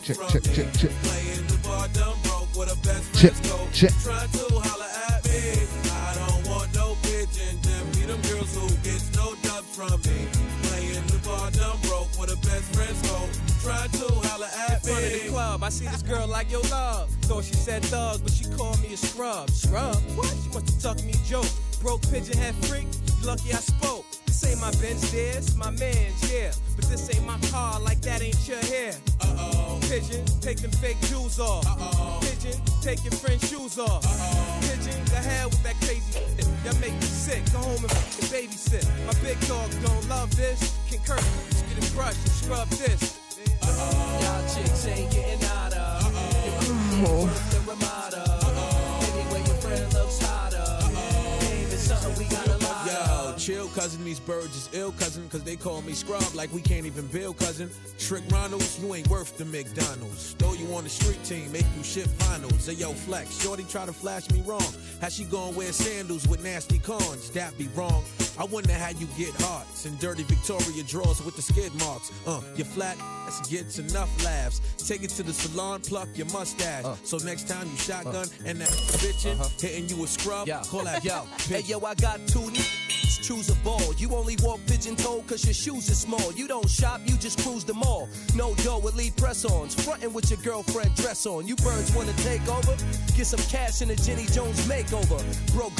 Check, 0.05 0.17
check, 0.29 0.43
check, 0.43 0.71
check. 0.77 0.91
The 1.01 1.57
Check, 3.17 3.33
check. 3.73 3.91
Trying 4.03 4.29
to 4.29 4.45
holler 4.53 4.85
at 5.09 5.25
me. 5.25 5.65
I 5.89 6.13
don't 6.13 6.47
want 6.47 6.75
no 6.75 6.95
pigeon. 7.01 7.59
Them 7.63 7.89
be 7.89 8.05
them 8.05 8.21
girls 8.29 8.53
who 8.53 8.69
gets 8.85 9.09
no 9.15 9.33
dubs 9.41 9.65
from 9.75 9.97
me. 10.05 10.29
Playing 10.61 11.07
the 11.07 11.19
bar 11.25 11.49
dumb 11.49 11.79
broke 11.89 12.13
with 12.19 12.29
her 12.29 12.35
best 12.35 12.69
friends 12.75 13.01
go. 13.09 13.17
Trying 13.63 13.89
to 13.97 14.13
holler 14.29 14.45
at 14.69 14.85
me. 14.85 14.91
In 14.91 14.95
front 14.95 15.05
of 15.05 15.23
the 15.23 15.29
club, 15.29 15.63
I 15.63 15.69
see 15.69 15.87
this 15.87 16.03
girl 16.03 16.27
like 16.27 16.51
yo 16.51 16.61
love. 16.69 17.09
Thought 17.23 17.45
she 17.45 17.55
said 17.55 17.83
thug, 17.85 18.21
but 18.21 18.31
she 18.31 18.45
called 18.51 18.79
me 18.83 18.93
a 18.93 18.97
scrub. 18.97 19.49
Scrub? 19.49 19.95
What? 20.13 20.29
She 20.43 20.49
must 20.49 20.69
have 20.69 20.81
tucked 20.83 21.03
me 21.03 21.13
a 21.13 21.27
joke. 21.27 21.49
Broke 21.81 22.03
pigeon 22.11 22.37
head 22.37 22.53
freak. 22.65 22.85
Lucky 23.23 23.53
I 23.53 23.57
spoke. 23.57 24.05
This 24.27 24.45
ain't 24.45 24.61
my 24.61 24.69
Benz, 24.79 25.11
this 25.11 25.55
my 25.55 25.71
man's, 25.71 26.31
yeah. 26.31 26.51
But 26.75 26.85
this 26.85 27.09
ain't 27.09 27.25
my 27.25 27.39
car, 27.49 27.79
like 27.79 28.01
that 28.01 28.21
ain't 28.21 28.47
your 28.47 28.59
hair. 28.59 28.93
Uh 29.19 29.35
oh. 29.39 29.74
Pigeon, 29.89 30.25
take 30.41 30.57
them 30.61 30.71
fake 30.71 30.99
jewels 31.01 31.39
off. 31.39 31.65
Uh-oh. 31.65 32.19
Pigeon, 32.21 32.59
take 32.81 33.03
your 33.03 33.13
friend's 33.13 33.47
shoes 33.47 33.77
off. 33.77 34.03
Uh-oh. 34.03 34.59
Pigeon, 34.61 35.03
the 35.05 35.15
hell 35.15 35.49
with 35.49 35.63
that 35.63 35.75
crazy 35.81 36.11
shit. 36.11 36.47
Y'all 36.65 36.79
make 36.81 36.93
me 36.93 37.01
sick. 37.01 37.43
Go 37.51 37.59
home 37.59 37.77
and 37.77 37.91
fucking 37.91 38.29
babysit. 38.33 38.85
My 39.05 39.13
big 39.21 39.39
dog 39.47 39.69
don't 39.85 40.09
love 40.09 40.35
this. 40.35 40.75
Can 40.89 40.99
curse. 41.05 41.23
Just 41.49 41.69
get 41.69 41.77
a 41.77 41.93
brush 41.93 42.15
and 42.15 42.31
scrub 42.31 42.67
this. 42.69 43.19
Y'all 43.61 44.41
chicks 44.49 44.87
ain't 44.87 45.11
getting 45.11 45.39
nada. 45.41 45.99
Oh. 46.01 47.25
Worth 47.25 47.51
the 47.53 47.59
Ramada. 47.69 48.23
Anyway, 49.13 49.45
your 49.45 49.57
friend 49.61 49.93
looks 49.93 50.19
hotter. 50.21 50.65
Game 51.45 51.69
is 51.69 51.81
something 51.81 52.15
we 52.17 52.25
got 52.25 52.47
a 52.47 52.49
lot 52.51 52.61
Yo, 52.61 52.64
of. 52.64 52.64
Chill, 53.45 53.67
cousin. 53.69 54.03
These 54.03 54.19
birds 54.19 54.55
is 54.55 54.69
ill, 54.73 54.91
cousin, 54.93 55.29
cause 55.29 55.43
they 55.43 55.55
call 55.55 55.81
me 55.83 55.93
scrub 55.93 56.23
like 56.33 56.51
we 56.51 56.61
can't 56.61 56.85
even 56.85 57.05
build, 57.07 57.37
cousin. 57.37 57.69
Trick 57.99 58.23
Ronalds, 58.23 58.81
you 58.81 58.95
ain't 58.95 59.07
worth 59.07 59.37
the 59.37 59.45
McDonald's. 59.45 60.33
Throw 60.33 60.53
you 60.53 60.73
on 60.73 60.83
the 60.83 60.89
street 60.89 61.23
team, 61.23 61.51
make 61.51 61.65
you 61.77 61.83
ship 61.83 62.07
finals. 62.17 62.65
Hey, 62.65 62.73
yo, 62.73 62.93
flex, 62.93 63.39
shorty 63.39 63.63
try 63.63 63.85
to 63.85 63.93
flash 63.93 64.29
me 64.31 64.41
wrong. 64.47 64.73
How 64.99 65.09
she 65.09 65.25
gon' 65.25 65.53
wear 65.53 65.71
sandals 65.71 66.27
with 66.27 66.43
nasty 66.43 66.79
corns? 66.79 67.29
That 67.31 67.55
be 67.57 67.67
wrong. 67.75 68.03
I 68.37 68.45
wonder 68.45 68.73
how 68.73 68.89
you 68.89 69.07
get 69.17 69.33
hearts 69.41 69.85
and 69.85 69.97
dirty 69.99 70.23
Victoria 70.23 70.83
drawers 70.83 71.23
with 71.23 71.35
the 71.35 71.41
skid 71.41 71.73
marks. 71.75 72.11
Uh, 72.25 72.41
your 72.55 72.65
flat, 72.65 72.97
ass 73.27 73.47
gets 73.47 73.77
enough 73.77 74.09
laughs. 74.23 74.59
Take 74.87 75.03
it 75.03 75.11
to 75.11 75.23
the 75.23 75.33
salon, 75.33 75.81
pluck 75.81 76.09
your 76.15 76.27
mustache. 76.27 76.83
Uh. 76.83 76.95
so 77.03 77.17
next 77.17 77.47
time 77.47 77.67
you 77.67 77.73
uh. 77.73 77.77
shotgun 77.77 78.27
and 78.45 78.59
that 78.59 78.69
bitchin' 78.69 79.39
uh-huh. 79.39 79.49
hitting 79.59 79.87
you 79.87 80.03
a 80.03 80.07
scrub, 80.07 80.47
Yo, 80.47 80.59
call 80.61 80.83
that 80.83 81.03
yo, 81.03 81.21
hey 81.47 81.61
pigeon. 81.61 81.79
yo, 81.79 81.85
I 81.85 81.93
got 81.95 82.19
two 82.27 82.49
choose 83.05 83.49
a 83.49 83.55
ball. 83.63 83.93
You 83.97 84.15
only 84.15 84.35
walk 84.41 84.59
pigeon 84.67 84.95
toed 84.95 85.27
cause 85.27 85.45
your 85.45 85.53
shoes 85.53 85.89
are 85.89 85.95
small. 85.95 86.31
You 86.33 86.47
don't 86.47 86.69
shop, 86.69 87.01
you 87.05 87.17
just 87.17 87.39
cruise 87.39 87.63
the 87.63 87.73
mall. 87.73 88.09
No 88.35 88.55
dough 88.55 88.79
with 88.79 88.95
lead 88.95 89.15
press 89.15 89.45
ons. 89.45 89.75
Frontin' 89.75 90.13
with 90.13 90.29
your 90.29 90.39
girlfriend 90.39 90.95
dress 90.95 91.25
on. 91.25 91.47
You 91.47 91.55
birds 91.57 91.93
wanna 91.95 92.13
take 92.23 92.47
over? 92.47 92.75
Get 93.15 93.27
some 93.27 93.43
cash 93.49 93.81
in 93.81 93.89
a 93.91 93.95
Jenny 93.95 94.25
Jones 94.25 94.59
makeover. 94.67 95.21
Broke. 95.53 95.73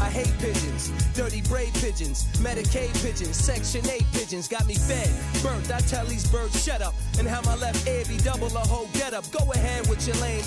I 0.00 0.10
hate 0.10 0.32
pigeons, 0.38 0.90
dirty 1.14 1.42
braid 1.42 1.72
pigeons, 1.74 2.24
Medicaid 2.38 2.92
pigeons, 3.02 3.36
Section 3.36 3.88
8 3.88 4.02
pigeons 4.12 4.48
got 4.48 4.66
me 4.66 4.74
fed. 4.74 5.10
Burnt, 5.42 5.70
I 5.70 5.78
tell 5.80 6.04
these 6.06 6.26
birds 6.26 6.64
shut 6.64 6.82
up 6.82 6.94
and 7.18 7.28
how 7.28 7.40
my 7.42 7.54
left 7.56 7.86
ear 7.86 8.04
be 8.08 8.16
double 8.18 8.48
a 8.48 8.66
whole 8.66 8.88
get 8.94 9.14
up. 9.14 9.30
Go 9.30 9.52
ahead 9.52 9.86
with 9.88 10.04
your 10.06 10.16
lame. 10.16 10.42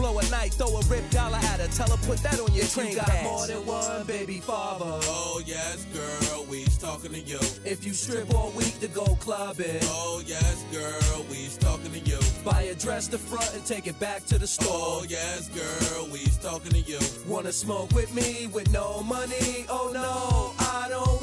Blow 0.00 0.18
a 0.18 0.30
night, 0.30 0.54
throw 0.54 0.78
a 0.78 0.82
rip 0.86 1.08
dollar 1.10 1.36
at 1.36 1.60
her, 1.60 1.68
tell 1.68 1.90
her 1.90 2.06
put 2.06 2.16
that 2.22 2.40
on 2.40 2.50
your 2.54 2.64
If 2.64 2.72
train 2.72 2.92
you 2.92 2.96
got 2.96 3.04
pass. 3.08 3.22
more 3.22 3.46
than 3.46 3.66
one 3.66 4.06
baby 4.06 4.40
father. 4.40 4.98
Oh 5.04 5.42
yes, 5.44 5.84
girl, 5.92 6.46
we's 6.48 6.78
talking 6.78 7.12
to 7.12 7.20
you. 7.20 7.38
If 7.66 7.84
you 7.84 7.92
strip 7.92 8.32
all 8.34 8.50
week 8.52 8.80
to 8.80 8.88
go 8.88 9.04
clubbing, 9.16 9.76
Oh 9.82 10.22
yes, 10.24 10.64
girl, 10.72 11.26
we's 11.28 11.58
talking 11.58 11.92
to 11.92 11.98
you. 11.98 12.18
buy 12.42 12.62
a 12.62 12.74
dress 12.74 13.08
the 13.08 13.18
front 13.18 13.52
and 13.54 13.62
take 13.66 13.86
it 13.86 14.00
back 14.00 14.24
to 14.24 14.38
the 14.38 14.46
store. 14.46 14.68
Oh 14.72 15.04
yes, 15.06 15.48
girl, 15.50 16.08
we's 16.10 16.38
talking 16.38 16.72
to 16.72 16.80
you. 16.80 16.98
Wanna 17.28 17.52
smoke 17.52 17.92
with 17.92 18.14
me 18.14 18.46
with 18.46 18.72
no 18.72 19.02
money? 19.02 19.66
Oh 19.68 19.90
no, 19.92 20.54
I 20.64 20.88
don't 20.88 21.19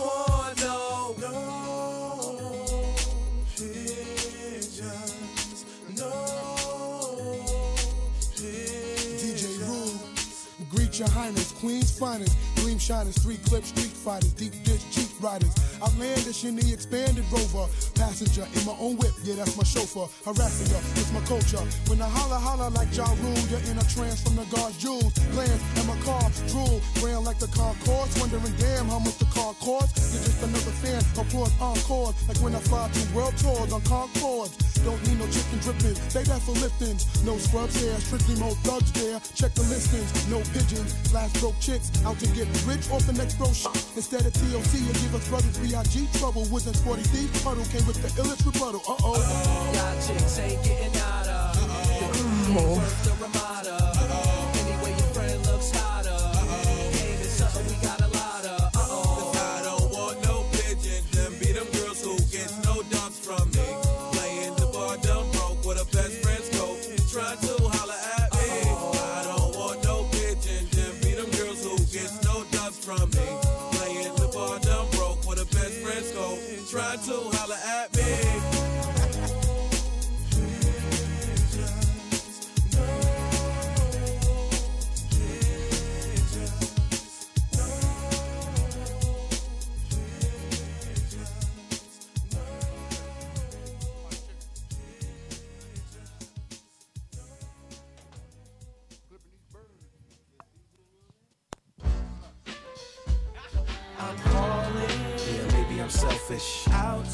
your 11.00 11.10
highness, 11.10 11.52
Queen's 11.54 11.98
finest. 11.98 12.36
Gleam 12.56 12.80
shiners, 12.80 13.18
three 13.18 13.38
clips, 13.46 13.70
street 13.70 13.92
fighters, 13.92 14.34
deep 14.34 14.54
dish, 14.64 14.84
cheap 14.92 15.07
riders. 15.22 15.54
Outlandish 15.82 16.44
in 16.46 16.56
the 16.56 16.74
expanded 16.74 17.26
rover. 17.32 17.70
Passenger 17.96 18.48
in 18.54 18.66
my 18.66 18.76
own 18.80 18.98
whip, 18.98 19.14
yeah, 19.24 19.36
that's 19.36 19.56
my 19.58 19.64
chauffeur. 19.64 20.08
Harassing 20.26 20.70
her, 20.74 20.82
it's 20.98 21.12
my 21.14 21.22
culture. 21.26 21.64
When 21.90 22.02
I 22.02 22.10
holla, 22.10 22.40
holla 22.40 22.70
like 22.70 22.90
Ja 22.96 23.06
Rule, 23.22 23.44
you're 23.50 23.64
in 23.70 23.78
a 23.78 23.86
trance 23.90 24.22
from 24.22 24.36
the 24.36 24.46
God's 24.54 24.78
jewels. 24.78 25.14
Plans 25.34 25.62
and 25.78 25.88
my 25.88 25.98
car 26.02 26.30
drool. 26.48 26.82
Ran 27.04 27.24
like 27.24 27.40
the 27.40 27.48
Concourse, 27.48 28.14
wondering 28.20 28.54
damn 28.58 28.88
how 28.88 29.00
much 29.00 29.18
the 29.18 29.30
car 29.34 29.54
costs. 29.60 30.14
You're 30.14 30.24
just 30.24 30.42
another 30.44 30.76
fan, 30.82 31.02
applause 31.18 31.54
encore. 31.62 32.14
Like 32.28 32.38
when 32.38 32.56
I 32.56 32.60
fly 32.60 32.90
to 32.90 33.02
world 33.16 33.38
tours 33.38 33.72
on 33.74 33.82
Concords. 33.82 34.58
Don't 34.86 35.02
need 35.08 35.20
no 35.20 35.28
chicken 35.28 35.60
dripping, 35.60 35.98
they 36.14 36.24
that 36.24 36.42
for 36.46 36.56
liftings. 36.64 37.04
No 37.26 37.38
scrubs 37.38 37.76
here, 37.82 37.98
strictly 38.00 38.36
more 38.36 38.56
thugs 38.64 38.92
there. 38.94 39.20
Check 39.36 39.54
the 39.54 39.66
listings, 39.68 40.10
no 40.30 40.40
pigeons. 40.54 40.94
Slash 41.10 41.34
broke 41.42 41.60
chicks, 41.60 41.92
out 42.06 42.18
to 42.20 42.28
get 42.32 42.48
rich 42.66 42.90
off 42.92 43.06
the 43.06 43.14
next 43.14 43.36
bro 43.36 43.52
shit. 43.52 43.74
Instead 43.96 44.26
of 44.26 44.34
TLC, 44.34 44.86
you 44.86 44.94
give 45.08 45.16
us 45.16 45.28
brothers 45.30 45.58
B.I.G. 45.60 46.08
trouble. 46.20 46.46
Wasn't 46.52 46.76
sporty 46.76 47.04
thief, 47.04 47.32
puddle 47.44 47.64
came 47.66 47.86
with 47.88 48.02
the 48.02 48.10
illest 48.22 48.46
rebuttal. 48.46 48.82
Uh 48.88 48.96
oh. 49.04 49.72
Y'all 49.74 49.96
chicks 50.06 50.40
ain't 50.40 50.64
getting 50.64 50.96
out 51.02 51.28
of. 51.28 51.48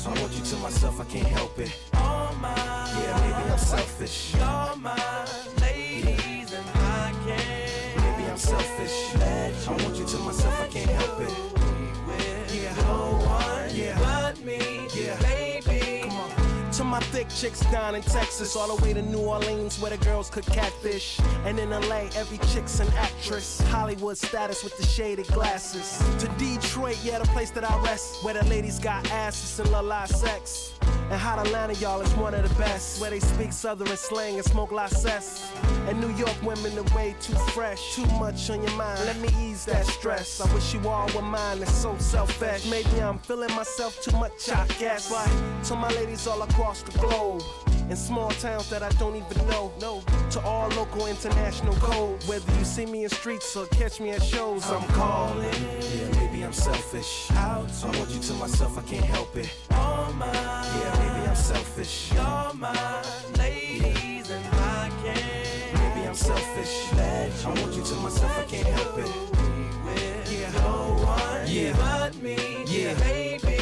Selfish. 0.04 0.18
I 0.18 0.22
want 0.22 0.34
you 0.34 0.44
to 0.44 0.56
myself, 0.58 1.00
I 1.00 1.04
can't 1.06 1.28
help 1.28 1.60
it. 1.60 1.76
All 1.94 2.34
mine. 2.36 2.56
Yeah, 2.58 3.18
maybe 3.22 3.52
I'm 3.52 3.58
selfish. 3.58 4.34
You're 4.36 4.76
mine, 4.78 5.43
my 16.94 17.00
thick 17.06 17.28
chicks 17.28 17.62
down 17.72 17.96
in 17.96 18.04
Texas, 18.04 18.56
all 18.56 18.78
the 18.78 18.84
way 18.84 18.94
to 18.94 19.02
New 19.02 19.22
Orleans, 19.22 19.80
where 19.80 19.90
the 19.90 20.06
girls 20.06 20.30
could 20.30 20.46
catfish. 20.46 21.20
And 21.44 21.58
in 21.58 21.72
LA, 21.72 22.08
every 22.16 22.38
chick's 22.50 22.80
an 22.80 22.88
actress. 22.90 23.60
Hollywood 23.62 24.16
status 24.16 24.64
with 24.64 24.78
the 24.78 24.86
shaded 24.86 25.26
glasses. 25.30 25.98
To 26.20 26.28
Detroit, 26.38 27.00
yeah, 27.04 27.18
the 27.18 27.26
place 27.30 27.50
that 27.50 27.64
I 27.64 27.82
rest, 27.82 28.24
where 28.24 28.36
the 28.36 28.46
ladies 28.46 28.78
got 28.78 29.10
asses 29.10 29.60
and 29.60 29.72
la 29.72 30.06
sex. 30.06 30.74
And 31.10 31.20
hot 31.20 31.40
Atlanta, 31.46 31.74
y'all, 31.74 32.00
is 32.02 32.14
one 32.14 32.36
of 32.36 32.48
the 32.48 32.56
best, 32.56 33.02
where 33.02 33.10
they 33.10 33.20
speak 33.20 33.54
Southern 33.54 33.88
slang 33.98 34.36
and 34.36 34.46
smoke 34.46 34.72
cess. 34.90 35.52
And 35.88 36.00
New 36.00 36.12
York 36.16 36.36
women 36.44 36.78
are 36.78 36.96
way 36.96 37.16
too 37.20 37.36
fresh, 37.54 37.96
too 37.96 38.06
much 38.18 38.50
on 38.50 38.62
your 38.64 38.72
mind. 38.78 39.00
Let 39.06 39.20
me 39.20 39.30
ease 39.42 39.66
that 39.66 39.86
stress. 39.86 40.40
I 40.40 40.54
wish 40.54 40.74
you 40.74 40.88
all 40.88 41.10
were 41.14 41.22
mine, 41.22 41.62
it's 41.62 41.74
so 41.74 41.98
selfish. 41.98 42.70
Maybe 42.70 43.02
I'm 43.02 43.18
feeling 43.20 43.54
myself 43.56 44.02
too 44.02 44.16
much, 44.18 44.50
I 44.50 44.66
guess. 44.80 45.10
But 45.10 45.30
to 45.66 45.76
my 45.76 45.90
ladies 45.90 46.26
all 46.28 46.42
across 46.42 46.83
the 46.86 47.00
globe. 47.00 47.42
In 47.90 47.98
small 47.98 48.30
towns 48.30 48.70
that 48.70 48.82
I 48.82 48.90
don't 48.92 49.16
even 49.16 49.48
know. 49.50 49.72
No, 49.82 50.02
to 50.32 50.40
all 50.42 50.70
local 50.70 51.06
international 51.08 51.76
code. 51.76 52.24
Whether 52.24 52.52
you 52.58 52.64
see 52.64 52.86
me 52.86 53.04
in 53.04 53.10
streets 53.10 53.56
or 53.58 53.66
catch 53.68 54.00
me 54.00 54.12
at 54.12 54.24
shows, 54.24 54.70
I'm 54.72 54.88
calling. 54.90 55.44
Yeah, 55.44 56.20
maybe 56.20 56.44
I'm 56.44 56.54
selfish. 56.54 57.30
I 57.32 57.58
want 57.60 58.10
you 58.10 58.20
to 58.22 58.34
myself, 58.36 58.78
I 58.78 58.82
can't 58.84 59.04
help 59.06 59.36
it. 59.36 59.54
All 59.72 60.12
mine. 60.14 60.34
Yeah, 60.34 60.96
maybe 61.00 61.28
I'm 61.28 61.36
selfish. 61.36 62.12
You're 62.14 62.54
mine, 62.54 63.04
ladies, 63.38 64.30
and 64.32 64.46
I 64.54 64.90
can't. 65.04 65.96
Maybe 65.96 66.08
I'm 66.08 66.16
selfish. 66.16 66.94
I 67.46 67.48
want 67.50 67.74
you 67.76 67.84
to 67.84 67.96
myself, 67.96 68.40
I 68.40 68.44
can't 68.46 68.68
help 68.68 68.98
it. 68.98 70.32
Yeah, 70.32 70.52
no 70.52 71.04
one 71.06 71.48
Yeah. 71.48 71.74
but 71.78 72.16
me, 72.24 72.64
Yeah. 72.66 72.94
baby. 72.96 73.53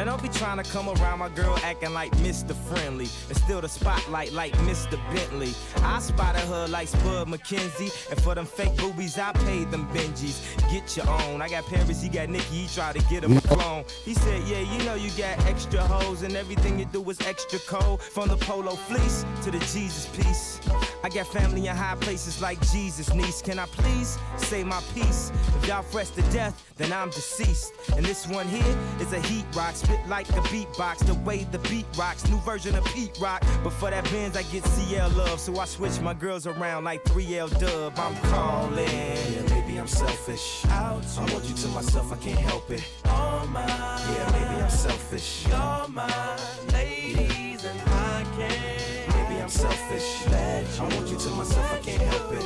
Now 0.00 0.06
don't 0.06 0.22
be 0.22 0.30
trying 0.30 0.56
to 0.56 0.70
come 0.70 0.88
around 0.88 1.18
my 1.18 1.28
girl 1.28 1.58
acting 1.62 1.92
like 1.92 2.10
Mr. 2.12 2.54
Friendly. 2.54 3.06
And 3.28 3.36
still 3.36 3.60
the 3.60 3.68
spotlight 3.68 4.32
like 4.32 4.54
Mr. 4.64 4.98
Bentley. 5.14 5.52
I 5.82 5.98
spotted 5.98 6.40
her 6.40 6.66
like 6.68 6.88
Spud 6.88 7.28
MacKenzie. 7.28 8.10
And 8.10 8.18
for 8.22 8.34
them 8.34 8.46
fake 8.46 8.74
boobies, 8.78 9.18
I 9.18 9.32
paid 9.32 9.70
them 9.70 9.86
Benjis. 9.88 10.40
Get 10.72 10.96
your 10.96 11.06
own. 11.06 11.42
I 11.42 11.50
got 11.50 11.66
Paris, 11.66 12.00
he 12.00 12.08
got 12.08 12.30
Nikki, 12.30 12.62
he 12.62 12.74
tried 12.74 12.96
to 12.96 13.02
get 13.10 13.24
him 13.24 13.32
mm. 13.32 13.44
a 13.44 13.48
clone. 13.48 13.84
He 14.06 14.14
said, 14.14 14.42
Yeah, 14.44 14.60
you 14.60 14.82
know 14.84 14.94
you 14.94 15.10
got 15.18 15.38
extra 15.46 15.82
hoes, 15.82 16.22
and 16.22 16.34
everything 16.34 16.78
you 16.78 16.86
do 16.86 17.04
is 17.10 17.20
extra 17.20 17.58
cold. 17.58 18.00
From 18.00 18.28
the 18.28 18.38
polo 18.38 18.76
fleece 18.76 19.26
to 19.42 19.50
the 19.50 19.58
Jesus 19.58 20.06
piece. 20.16 20.60
I 21.04 21.10
got 21.10 21.26
family 21.26 21.66
in 21.66 21.76
high 21.76 21.96
places 21.96 22.40
like 22.40 22.58
Jesus, 22.70 23.12
niece. 23.12 23.42
Can 23.42 23.58
I 23.58 23.66
please 23.66 24.18
say 24.38 24.64
my 24.64 24.80
piece? 24.94 25.30
If 25.56 25.68
y'all 25.68 25.82
fresh 25.82 26.08
to 26.10 26.22
death, 26.32 26.72
then 26.78 26.90
I'm 26.90 27.10
deceased. 27.10 27.74
And 27.96 28.04
this 28.04 28.26
one 28.26 28.48
here 28.48 28.76
is 28.98 29.12
a 29.12 29.20
heat 29.20 29.44
rock, 29.54 29.74
spit 29.90 30.08
like 30.08 30.28
a 30.30 30.40
beatbox. 30.52 31.06
The 31.06 31.14
way 31.14 31.44
the 31.50 31.58
beat 31.70 31.86
rocks, 31.96 32.28
new 32.28 32.38
version 32.38 32.74
of 32.74 32.84
Pete 32.86 33.16
Rock. 33.20 33.42
But 33.62 33.72
for 33.72 33.90
that 33.90 34.04
Benz, 34.04 34.36
I 34.36 34.42
get 34.44 34.64
CL 34.64 35.10
love, 35.10 35.40
so 35.40 35.58
I 35.58 35.64
switch 35.64 36.00
my 36.00 36.14
girls 36.14 36.46
around 36.46 36.84
like 36.84 37.04
3L 37.04 37.58
Dub. 37.58 37.92
I'm 37.96 38.16
calling. 38.30 38.86
Yeah, 38.86 39.42
maybe 39.50 39.78
I'm 39.78 39.86
selfish. 39.86 40.64
I 40.68 40.92
want 41.32 41.44
you 41.48 41.54
to 41.54 41.68
myself, 41.68 42.12
I 42.12 42.16
can't 42.16 42.38
help 42.38 42.70
it. 42.70 42.84
All 43.06 43.46
mine. 43.46 43.68
Yeah, 43.68 44.30
maybe 44.32 44.62
I'm 44.62 44.70
selfish. 44.70 45.46
You're 45.48 45.88
mine, 45.88 46.38
ladies, 46.72 47.64
and 47.64 47.80
I 47.86 48.24
can't. 48.36 49.08
Maybe 49.16 49.42
I'm 49.42 49.48
selfish. 49.48 50.26
I 50.28 50.82
want 50.94 51.08
you 51.08 51.18
to 51.18 51.28
myself, 51.30 51.72
I 51.72 51.78
can't 51.78 52.02
help 52.02 52.32
it. 52.32 52.44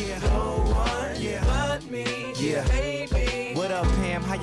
Yeah, 0.00 0.18
no 0.18 0.72
one 0.74 1.20
Yeah. 1.20 1.44
but 1.46 1.90
me, 1.90 2.32
Yeah. 2.36 2.64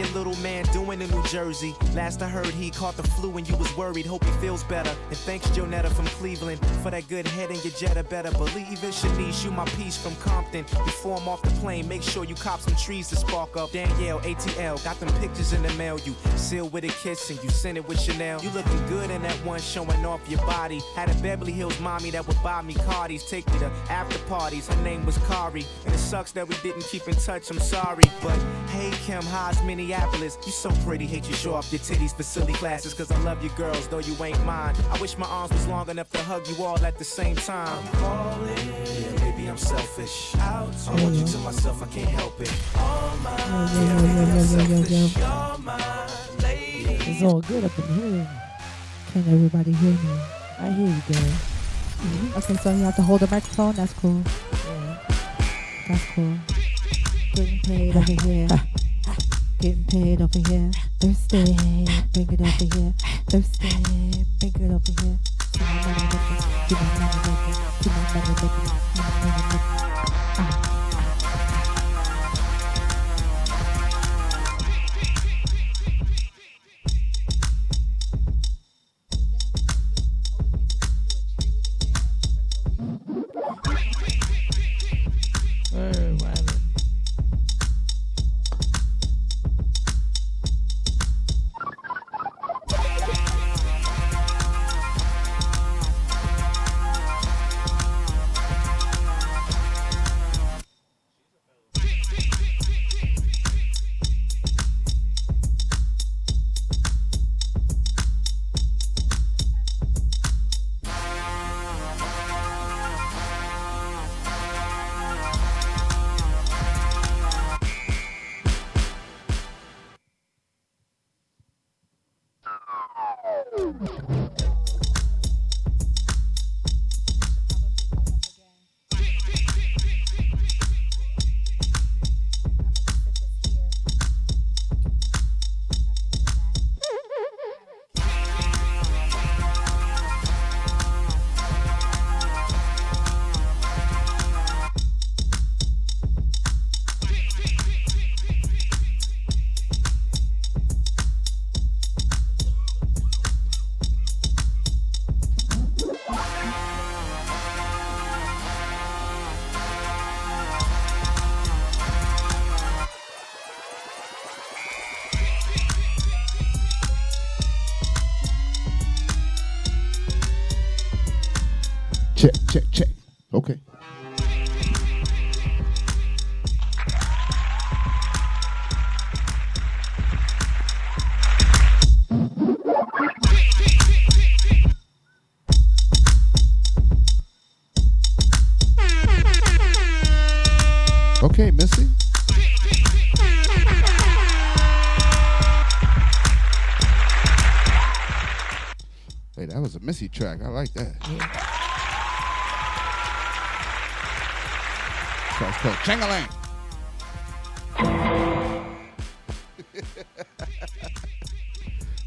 Your 0.01 0.09
little 0.13 0.35
man 0.37 0.65
doing 0.73 1.01
in 1.01 1.09
New 1.11 1.23
Jersey? 1.23 1.75
Last 1.93 2.21
I 2.21 2.27
heard, 2.27 2.47
he 2.47 2.71
caught 2.71 2.97
the 2.97 3.03
flu 3.03 3.37
and 3.37 3.47
you 3.47 3.55
was 3.55 3.75
worried. 3.77 4.05
Hope 4.05 4.23
he 4.23 4.31
feels 4.33 4.63
better. 4.63 4.89
And 5.09 5.17
thanks, 5.17 5.47
Jonetta 5.49 5.91
from 5.91 6.05
Cleveland, 6.05 6.59
for 6.81 6.89
that 6.89 7.07
good 7.07 7.27
head 7.27 7.49
and 7.49 7.63
your 7.63 7.73
Jetta. 7.73 8.03
Better 8.03 8.31
believe 8.31 8.83
it. 8.83 8.93
Shanice, 8.93 9.45
you 9.45 9.51
my 9.51 9.65
piece 9.65 9.97
from 9.97 10.15
Compton. 10.15 10.63
Before 10.85 11.17
I'm 11.17 11.27
off 11.27 11.41
the 11.43 11.51
plane, 11.61 11.87
make 11.87 12.01
sure 12.01 12.23
you 12.23 12.35
cop 12.35 12.61
some 12.61 12.75
trees 12.75 13.09
to 13.09 13.15
spark 13.15 13.55
up. 13.57 13.71
Danielle, 13.71 14.19
ATL, 14.21 14.83
got 14.83 14.99
them 14.99 15.09
pictures 15.19 15.53
in 15.53 15.61
the 15.61 15.73
mail. 15.73 15.99
You 15.99 16.15
sealed 16.35 16.73
with 16.73 16.83
a 16.83 16.89
kiss 17.03 17.29
and 17.29 17.41
you 17.43 17.49
sent 17.49 17.77
it 17.77 17.87
with 17.87 17.99
Chanel. 17.99 18.41
You 18.41 18.49
looking 18.51 18.87
good 18.87 19.11
in 19.11 19.21
that 19.21 19.35
one, 19.45 19.59
showing 19.59 20.05
off 20.05 20.27
your 20.27 20.41
body. 20.41 20.81
Had 20.95 21.09
a 21.09 21.15
Beverly 21.21 21.51
Hills 21.51 21.79
mommy 21.79 22.09
that 22.11 22.27
would 22.27 22.41
buy 22.41 22.61
me 22.61 22.73
Cardis, 22.73 23.29
take 23.29 23.47
me 23.53 23.59
to 23.59 23.65
after 23.89 24.17
parties. 24.25 24.67
Her 24.67 24.81
name 24.83 25.05
was 25.05 25.17
Kari, 25.27 25.65
and 25.85 25.93
it 25.93 25.99
sucks 25.99 26.31
that 26.31 26.47
we 26.47 26.55
didn't 26.63 26.85
keep 26.85 27.07
in 27.07 27.15
touch. 27.15 27.51
I'm 27.51 27.59
sorry, 27.59 28.05
but 28.23 28.37
hey 28.69 28.91
Kim, 29.05 29.21
how's 29.23 29.61
Minneapolis? 29.91 30.37
You 30.45 30.53
so 30.53 30.71
pretty, 30.85 31.05
hate 31.05 31.27
you 31.27 31.33
show 31.33 31.53
off 31.53 31.69
your 31.71 31.79
titties 31.79 32.15
for 32.15 32.23
silly 32.23 32.53
classes. 32.53 32.93
Cause 32.93 33.11
I 33.11 33.17
love 33.23 33.43
you 33.43 33.49
girls, 33.57 33.89
though 33.89 33.99
you 33.99 34.15
ain't 34.23 34.41
mine. 34.45 34.73
I 34.89 34.97
wish 35.01 35.17
my 35.17 35.27
arms 35.27 35.51
was 35.51 35.67
long 35.67 35.89
enough 35.89 36.09
to 36.11 36.19
hug 36.19 36.47
you 36.47 36.63
all 36.63 36.79
at 36.85 36.97
the 36.97 37.03
same 37.03 37.35
time. 37.35 37.83
Yeah, 37.95 39.11
maybe 39.19 39.49
I'm 39.49 39.57
selfish. 39.57 40.33
I 40.37 40.61
want 40.87 41.15
you 41.15 41.25
to 41.25 41.37
myself, 41.39 41.83
I 41.83 41.87
can't 41.87 42.09
help 42.09 42.39
it. 42.39 42.49
Yo, 42.73 43.81
yo, 43.81 44.07
yo, 44.07 44.23
yo, 44.31 44.43
yo, 44.45 44.63
yo, 44.63 44.79
yo, 44.79 45.01
yo. 45.01 45.41
It's 47.03 47.23
all 47.23 47.41
good 47.41 47.65
up 47.65 47.77
in 47.79 47.85
here. 47.95 48.29
Can 49.11 49.27
everybody 49.27 49.73
hear 49.73 49.91
me? 49.91 50.19
I 50.57 50.69
hear 50.69 50.87
you, 50.87 51.01
girl. 51.11 52.37
Okay, 52.37 52.55
so 52.55 52.71
you 52.71 52.83
have 52.83 52.95
to 52.95 53.01
hold 53.01 53.19
the 53.19 53.27
microphone. 53.27 53.75
That's 53.75 53.93
cool. 53.93 54.23
Yeah. 54.23 54.97
That's 55.89 56.05
cool. 56.15 56.37
Getting 57.33 57.59
paid 57.59 57.97
over 57.97 58.21
here. 58.23 58.47
Getting 59.61 59.85
paid 59.85 60.21
over 60.23 60.39
here. 60.49 60.71
Thirsty. 60.99 61.55
Bring 62.13 62.31
it 62.31 62.41
over 62.41 62.65
here. 62.75 62.93
Thirsty. 63.29 63.69
Bring 64.39 64.55
it 64.55 64.71
over 64.73 64.91
here. 64.99 65.19
Keep 65.53 65.61
my 65.61 65.75
money 65.85 66.01
looking. 66.09 66.41
Keep 66.67 66.79
my 66.79 66.89
money 66.97 67.21
looking. 67.21 67.61
Keep 67.81 67.93
my 67.93 68.09
money. 69.21 69.51
Keep 70.35 70.70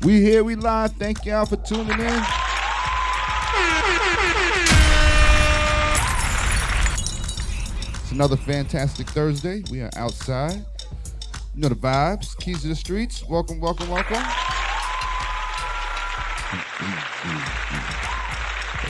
We 0.02 0.22
here, 0.22 0.42
we 0.42 0.54
live. 0.54 0.92
Thank 0.92 1.26
y'all 1.26 1.44
for 1.44 1.56
tuning 1.56 2.00
in. 2.00 2.22
It's 8.00 8.12
another 8.12 8.38
fantastic 8.38 9.10
Thursday. 9.10 9.62
We 9.70 9.82
are 9.82 9.90
outside. 9.96 10.64
You 11.54 11.60
know 11.60 11.68
the 11.68 11.74
vibes. 11.74 12.34
Keys 12.38 12.62
to 12.62 12.68
the 12.68 12.74
streets. 12.74 13.22
Welcome, 13.28 13.60
welcome, 13.60 13.90
welcome. 13.90 14.14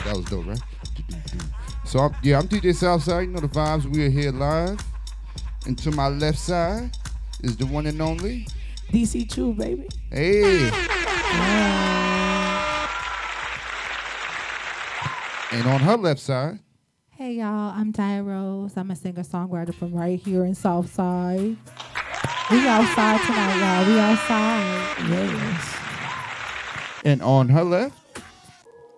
That 0.05 0.15
was 0.15 0.25
dope, 0.27 0.47
right? 0.47 0.61
So 1.95 2.01
I'm, 2.01 2.15
yeah, 2.25 2.41
I'm 2.41 2.49
DJ 2.49 2.75
Southside. 2.75 3.29
You 3.29 3.31
know 3.35 3.39
the 3.39 3.47
vibes. 3.47 3.85
We 3.85 4.05
are 4.05 4.11
here 4.11 4.33
live. 4.33 4.81
And 5.65 5.79
to 5.79 5.93
my 5.93 6.09
left 6.09 6.41
side 6.41 6.91
is 7.45 7.57
the 7.57 7.67
one 7.67 7.87
and 7.87 8.03
only 8.03 8.49
DC 8.91 9.33
True, 9.33 9.55
baby. 9.55 9.87
Hey. 10.11 10.73
And 15.53 15.69
on 15.69 15.79
her 15.79 15.97
left 15.97 16.19
side, 16.19 16.59
Hey 17.11 17.35
y'all, 17.35 17.73
I'm 17.73 17.93
Dia 17.93 18.25
Rose. 18.25 18.77
I'm 18.77 18.91
a 18.91 18.97
singer 18.97 19.23
songwriter 19.23 19.73
from 19.73 19.95
right 19.95 20.19
here 20.19 20.45
in 20.45 20.57
Southside. 20.57 21.57
We 22.51 22.67
outside 22.67 23.21
tonight, 23.25 23.61
y'all. 23.61 23.87
We 23.87 24.01
outside. 24.01 25.11
Yes. 25.11 25.77
and 27.05 27.23
on 27.23 27.51
her 27.51 27.63
left, 27.63 28.04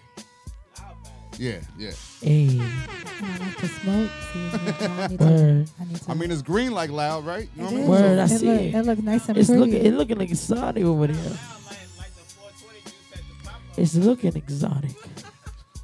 Yeah, 1.37 1.59
yeah. 1.77 1.91
Hey. 2.21 2.47
And 2.59 2.61
I 2.61 3.37
like 3.45 3.57
to 3.57 3.67
smoke. 3.67 4.09
See, 4.33 4.85
I 4.85 5.07
need 5.07 5.19
to, 5.19 5.25
Word. 5.25 5.69
I 5.79 5.83
need 5.85 5.95
to 5.97 6.11
I 6.11 6.13
mean, 6.13 6.31
it's 6.31 6.41
green 6.41 6.71
like 6.71 6.89
loud, 6.91 7.25
right? 7.25 7.49
You 7.55 7.63
know 7.63 7.69
It 7.69 7.71
what 7.71 7.73
I 7.73 7.77
mean? 7.77 7.87
Word, 7.89 8.19
I 8.19 8.25
So- 8.27 8.37
see 8.37 8.47
It 8.47 8.51
look- 8.51 8.61
it. 8.61 8.75
it 8.75 8.85
look 8.85 9.03
nice 9.03 9.29
and 9.29 9.37
it's 9.37 9.47
pretty. 9.49 9.59
Looking, 9.71 9.85
it 9.85 9.93
looking 9.95 10.17
like 10.17 10.29
exotic 10.29 10.83
over 10.83 11.07
there. 11.07 11.37
It's 13.79 13.95
looking 13.95 14.35
exotic. 14.35 14.91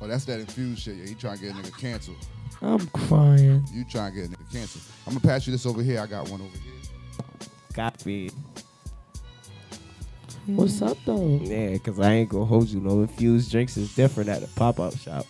Oh, 0.01 0.07
that's 0.07 0.25
that 0.25 0.41
infused 0.41 0.81
shit. 0.81 0.97
Yeah, 0.97 1.05
you 1.05 1.15
trying 1.15 1.37
to 1.37 1.43
get 1.45 1.53
a 1.53 1.57
nigga 1.57 1.79
canceled. 1.79 2.17
I'm 2.61 2.85
crying. 2.87 3.65
You 3.71 3.85
trying 3.85 4.11
to 4.13 4.19
get 4.19 4.29
a 4.29 4.33
nigga 4.33 4.51
canceled. 4.51 4.83
I'm 5.07 5.13
gonna 5.13 5.25
pass 5.25 5.47
you 5.47 5.53
this 5.53 5.65
over 5.65 5.81
here. 5.81 6.01
I 6.01 6.05
got 6.05 6.29
one 6.29 6.41
over 6.41 6.57
here. 6.57 6.73
Copy. 7.73 8.31
What's 10.45 10.81
up 10.81 10.97
though? 11.05 11.39
Yeah, 11.41 11.71
because 11.71 11.97
I 12.01 12.11
ain't 12.11 12.29
gonna 12.29 12.43
hold 12.43 12.67
you. 12.67 12.81
No 12.81 13.01
infused 13.01 13.49
drinks 13.49 13.77
is 13.77 13.95
different 13.95 14.29
at 14.29 14.41
the 14.41 14.47
pop 14.47 14.81
up 14.81 14.97
shop. 14.97 15.25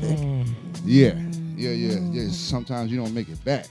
Mm. 0.00 0.48
Yeah, 0.84 1.14
yeah, 1.56 1.70
yeah, 1.70 1.98
yeah. 2.12 2.28
Sometimes 2.30 2.92
you 2.92 2.98
don't 2.98 3.12
make 3.14 3.28
it 3.28 3.44
back. 3.44 3.66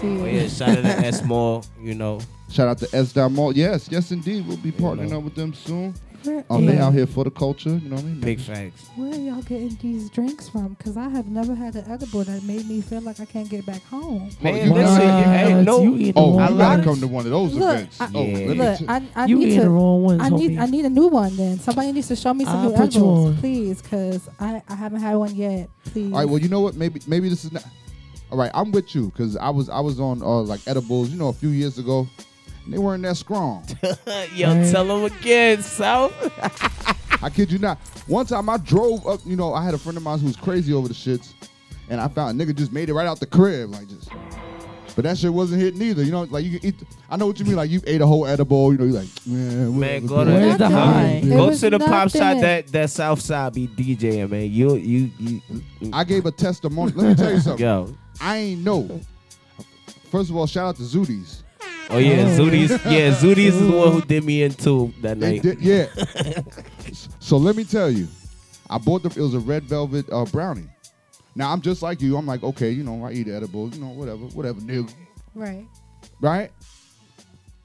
See, 0.00 0.16
But 0.16 0.32
yeah, 0.32 0.46
shout 0.46 0.68
out 0.68 0.82
to 0.82 1.06
S 1.06 1.24
Mall, 1.24 1.64
you 1.80 1.94
know. 1.94 2.20
Shout 2.50 2.68
out 2.68 2.78
to 2.78 2.96
S. 2.96 3.16
Mall. 3.16 3.52
Yes, 3.52 3.88
yes, 3.90 4.12
indeed. 4.12 4.46
We'll 4.46 4.58
be 4.58 4.70
partnering 4.70 5.12
up 5.12 5.24
with 5.24 5.34
them 5.34 5.52
soon. 5.54 5.94
Where- 6.24 6.44
Um, 6.50 6.66
they 6.66 6.74
yeah. 6.74 6.86
out 6.86 6.94
here 6.94 7.06
for 7.06 7.24
the 7.24 7.30
culture. 7.30 7.70
You 7.70 7.88
know 7.88 7.96
what 7.96 8.04
I 8.04 8.08
mean? 8.08 8.20
Big 8.20 8.40
facts. 8.40 8.86
Where 8.96 9.12
are 9.12 9.16
y'all 9.16 9.42
getting 9.42 9.76
these 9.82 10.08
drinks 10.10 10.48
from? 10.48 10.68
Because 10.74 10.96
I 10.96 11.08
have 11.08 11.28
never 11.28 11.54
had 11.54 11.74
an 11.76 11.84
edible 11.90 12.24
that 12.24 12.42
made 12.44 12.66
me 12.68 12.80
feel 12.80 13.00
like 13.02 13.20
I 13.20 13.24
can't 13.24 13.48
get 13.48 13.66
back 13.66 13.82
home. 13.86 14.30
Man, 14.42 14.54
you 14.66 14.72
listen, 14.72 14.98
never- 14.98 15.22
hey, 15.32 15.62
no. 15.64 15.76
Oh, 16.16 16.48
you 16.48 16.58
gotta 16.58 16.82
come 16.82 17.00
to 17.00 17.06
one 17.08 17.24
of 17.26 17.30
those 17.32 17.52
Look, 17.54 17.74
events. 17.74 18.00
I, 18.00 18.04
oh, 18.14 18.22
let 18.22 18.32
me 18.32 18.54
look, 18.54 18.78
t- 18.78 18.84
I, 18.88 19.02
I 19.14 19.26
You 19.26 19.36
need 19.38 19.44
eating 19.46 19.58
to. 19.58 19.64
the 19.64 19.70
wrong 19.70 20.02
ones, 20.02 20.20
I 20.22 20.28
need, 20.30 20.50
homie. 20.52 20.60
I 20.60 20.66
need 20.66 20.84
a 20.84 20.90
new 20.90 21.08
one. 21.08 21.36
Then 21.36 21.58
somebody 21.58 21.92
needs 21.92 22.08
to 22.08 22.16
show 22.16 22.32
me 22.34 22.44
some 22.44 22.56
I'll 22.56 22.70
new 22.70 22.76
put 22.76 22.94
you 22.94 23.00
edibles, 23.00 23.26
on. 23.28 23.36
please, 23.38 23.82
because 23.82 24.28
I, 24.40 24.62
I 24.68 24.74
haven't 24.74 25.00
had 25.00 25.14
one 25.16 25.34
yet. 25.34 25.68
Please. 25.86 26.12
All 26.12 26.18
right. 26.20 26.28
Well, 26.28 26.38
you 26.38 26.48
know 26.48 26.60
what? 26.60 26.74
Maybe 26.76 27.00
maybe 27.06 27.28
this 27.28 27.44
is 27.44 27.52
not. 27.52 27.64
All 28.30 28.38
right, 28.38 28.50
I'm 28.54 28.72
with 28.72 28.94
you 28.94 29.06
because 29.10 29.36
I 29.36 29.50
was 29.50 29.68
I 29.68 29.80
was 29.80 30.00
on 30.00 30.22
uh, 30.22 30.40
like 30.42 30.60
edibles, 30.66 31.10
you 31.10 31.18
know, 31.18 31.28
a 31.28 31.32
few 31.32 31.50
years 31.50 31.78
ago. 31.78 32.08
And 32.64 32.72
they 32.72 32.78
weren't 32.78 33.02
that 33.02 33.16
strong. 33.16 33.64
Yo, 34.34 34.70
tell 34.70 34.86
them 34.86 35.04
again, 35.04 35.62
South. 35.62 36.12
I 37.22 37.30
kid 37.30 37.52
you 37.52 37.58
not. 37.58 37.78
One 38.06 38.26
time 38.26 38.48
I 38.48 38.56
drove 38.58 39.06
up, 39.06 39.20
you 39.24 39.36
know, 39.36 39.54
I 39.54 39.64
had 39.64 39.74
a 39.74 39.78
friend 39.78 39.96
of 39.96 40.02
mine 40.02 40.18
who 40.18 40.26
was 40.26 40.36
crazy 40.36 40.72
over 40.72 40.88
the 40.88 40.94
shits, 40.94 41.32
and 41.88 42.00
I 42.00 42.08
found 42.08 42.40
a 42.40 42.44
nigga 42.44 42.54
just 42.54 42.72
made 42.72 42.88
it 42.88 42.94
right 42.94 43.06
out 43.06 43.20
the 43.20 43.26
crib, 43.26 43.70
like 43.70 43.86
just. 43.88 44.08
But 44.96 45.02
that 45.04 45.18
shit 45.18 45.32
wasn't 45.32 45.60
hitting 45.60 45.82
either. 45.82 46.04
You 46.04 46.12
know, 46.12 46.22
like 46.22 46.44
you 46.44 46.60
can 46.60 46.68
eat. 46.68 46.76
I 47.10 47.16
know 47.16 47.26
what 47.26 47.38
you 47.40 47.44
mean. 47.44 47.56
Like 47.56 47.68
you 47.68 47.80
ate 47.84 48.00
a 48.00 48.06
whole 48.06 48.26
edible. 48.26 48.72
You 48.72 48.78
know, 48.78 48.84
you're 48.84 49.00
like, 49.00 49.08
man, 49.26 49.80
Man, 49.80 50.06
go 50.06 50.24
to. 50.24 50.30
Where's 50.30 50.56
the 50.56 50.68
high? 50.68 51.20
Go 51.24 51.52
to 51.52 51.70
the 51.70 51.78
pop 51.80 52.10
shop 52.10 52.20
nothing. 52.20 52.40
that 52.42 52.68
that 52.68 52.90
South 52.90 53.20
Side 53.20 53.54
be 53.54 53.66
DJing, 53.66 54.30
man. 54.30 54.52
You 54.52 54.76
you 54.76 55.10
you. 55.18 55.40
I 55.92 56.04
gave 56.04 56.26
a 56.26 56.30
testimony. 56.30 56.92
Let 56.92 57.08
me 57.08 57.14
tell 57.16 57.32
you 57.32 57.40
something. 57.40 57.64
Yo. 57.66 57.96
I 58.20 58.36
ain't 58.36 58.64
know. 58.64 59.00
First 60.12 60.30
of 60.30 60.36
all, 60.36 60.46
shout 60.46 60.68
out 60.68 60.76
to 60.76 60.82
Zooties. 60.82 61.42
Oh 61.94 61.98
yeah, 61.98 62.24
Oh. 62.26 62.38
Zooties. 62.38 62.70
Yeah, 62.90 63.10
Zooties 63.12 63.38
is 63.48 63.60
the 63.60 63.70
one 63.76 63.92
who 63.92 64.00
did 64.02 64.24
me 64.24 64.42
into 64.42 64.92
that 65.02 65.20
They 65.20 65.32
night. 65.34 65.42
did, 65.42 65.60
yeah. 65.60 65.86
so 67.20 67.36
let 67.36 67.56
me 67.56 67.64
tell 67.64 67.90
you, 67.90 68.08
I 68.68 68.78
bought 68.78 69.02
the. 69.02 69.08
It 69.10 69.22
was 69.22 69.34
a 69.34 69.38
red 69.40 69.64
velvet 69.64 70.06
uh, 70.10 70.24
brownie. 70.26 70.66
Now 71.36 71.52
I'm 71.52 71.60
just 71.60 71.82
like 71.82 72.00
you. 72.00 72.16
I'm 72.16 72.26
like, 72.26 72.42
okay, 72.42 72.70
you 72.70 72.84
know, 72.84 73.04
I 73.04 73.12
eat 73.12 73.28
edibles, 73.28 73.76
you 73.76 73.80
know, 73.84 73.90
whatever, 73.90 74.24
whatever, 74.34 74.60
nigga, 74.60 74.92
Right. 75.34 75.66
right? 76.20 76.50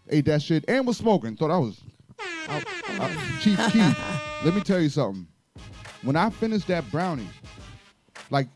Ate 0.10 0.26
that 0.26 0.42
shit 0.42 0.66
and 0.68 0.88
was 0.88 0.98
smoking. 0.98 1.36
Thought 1.36 1.52
I 1.52 1.58
was 1.58 1.80
I, 2.20 2.64
I, 2.90 3.40
Chief 3.42 3.58
Keef. 3.72 4.44
Let 4.44 4.56
me 4.56 4.62
tell 4.62 4.80
you 4.82 4.90
something. 4.90 5.28
When 6.02 6.16
I 6.16 6.30
finished 6.32 6.68
that 6.68 6.90
brownie, 6.92 7.28
like, 8.32 8.48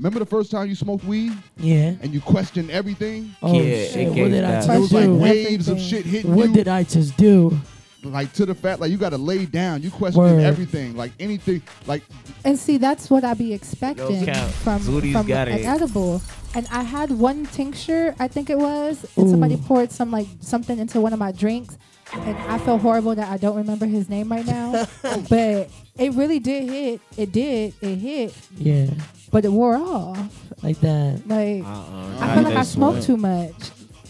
remember 0.00 0.18
the 0.18 0.26
first 0.26 0.50
time 0.50 0.68
you 0.68 0.74
smoked 0.74 1.04
weed 1.04 1.32
Yeah. 1.58 1.94
and 2.02 2.12
you 2.12 2.20
questioned 2.20 2.70
everything? 2.70 3.34
Oh 3.42 3.52
Yeah, 3.54 3.60
it 3.62 3.92
shit! 3.92 4.08
What 4.08 4.14
did 4.16 4.44
I 4.44 4.50
that. 4.50 4.64
just 4.64 4.68
It 4.70 4.80
was 4.80 4.92
like 4.92 5.04
do? 5.04 5.14
waves 5.16 5.68
of 5.68 5.76
Everything. 5.78 5.98
shit 6.02 6.06
hitting 6.06 6.34
What 6.34 6.48
you. 6.48 6.54
did 6.54 6.68
I 6.68 6.82
just 6.84 7.16
do? 7.16 7.58
like 8.02 8.32
to 8.32 8.46
the 8.46 8.54
fact, 8.54 8.80
like 8.80 8.90
you 8.90 8.96
got 8.96 9.10
to 9.10 9.18
lay 9.18 9.44
down. 9.44 9.82
You 9.82 9.90
question 9.90 10.22
Word. 10.22 10.40
everything, 10.42 10.96
like 10.96 11.12
anything, 11.20 11.60
like 11.86 12.02
And 12.46 12.58
see, 12.58 12.78
that's 12.78 13.10
what 13.10 13.24
I 13.24 13.34
be 13.34 13.52
expecting 13.52 14.24
count. 14.24 14.50
from, 14.52 14.80
Zooties 14.80 15.12
from 15.12 15.26
got 15.26 15.48
an 15.48 15.58
it. 15.58 15.66
edible. 15.66 16.22
And 16.54 16.66
I 16.72 16.82
had 16.82 17.10
one 17.12 17.44
tincture, 17.44 18.14
I 18.18 18.26
think 18.26 18.48
it 18.48 18.58
was, 18.58 19.04
and 19.16 19.28
somebody 19.28 19.56
poured 19.58 19.92
some 19.92 20.10
like 20.10 20.26
something 20.40 20.78
into 20.78 20.98
one 21.00 21.12
of 21.12 21.18
my 21.18 21.30
drinks, 21.30 21.76
and 22.12 22.36
I 22.38 22.58
feel 22.58 22.78
horrible 22.78 23.14
that 23.14 23.28
I 23.28 23.36
don't 23.36 23.56
remember 23.56 23.86
his 23.86 24.08
name 24.08 24.30
right 24.30 24.46
now. 24.46 24.86
but 25.28 25.70
it 25.98 26.12
really 26.14 26.38
did 26.38 26.68
hit. 26.68 27.00
It 27.16 27.32
did. 27.32 27.74
It 27.80 27.96
hit, 27.96 28.34
Yeah, 28.56 28.90
but 29.30 29.44
it 29.44 29.52
wore 29.52 29.76
off. 29.76 30.18
like 30.62 30.80
that. 30.80 31.22
Like 31.26 31.64
Uh-uh. 31.64 32.16
I 32.20 32.34
feel 32.34 32.42
like 32.44 32.56
I 32.56 32.62
smoked 32.62 33.02
too 33.02 33.16
much. 33.16 33.52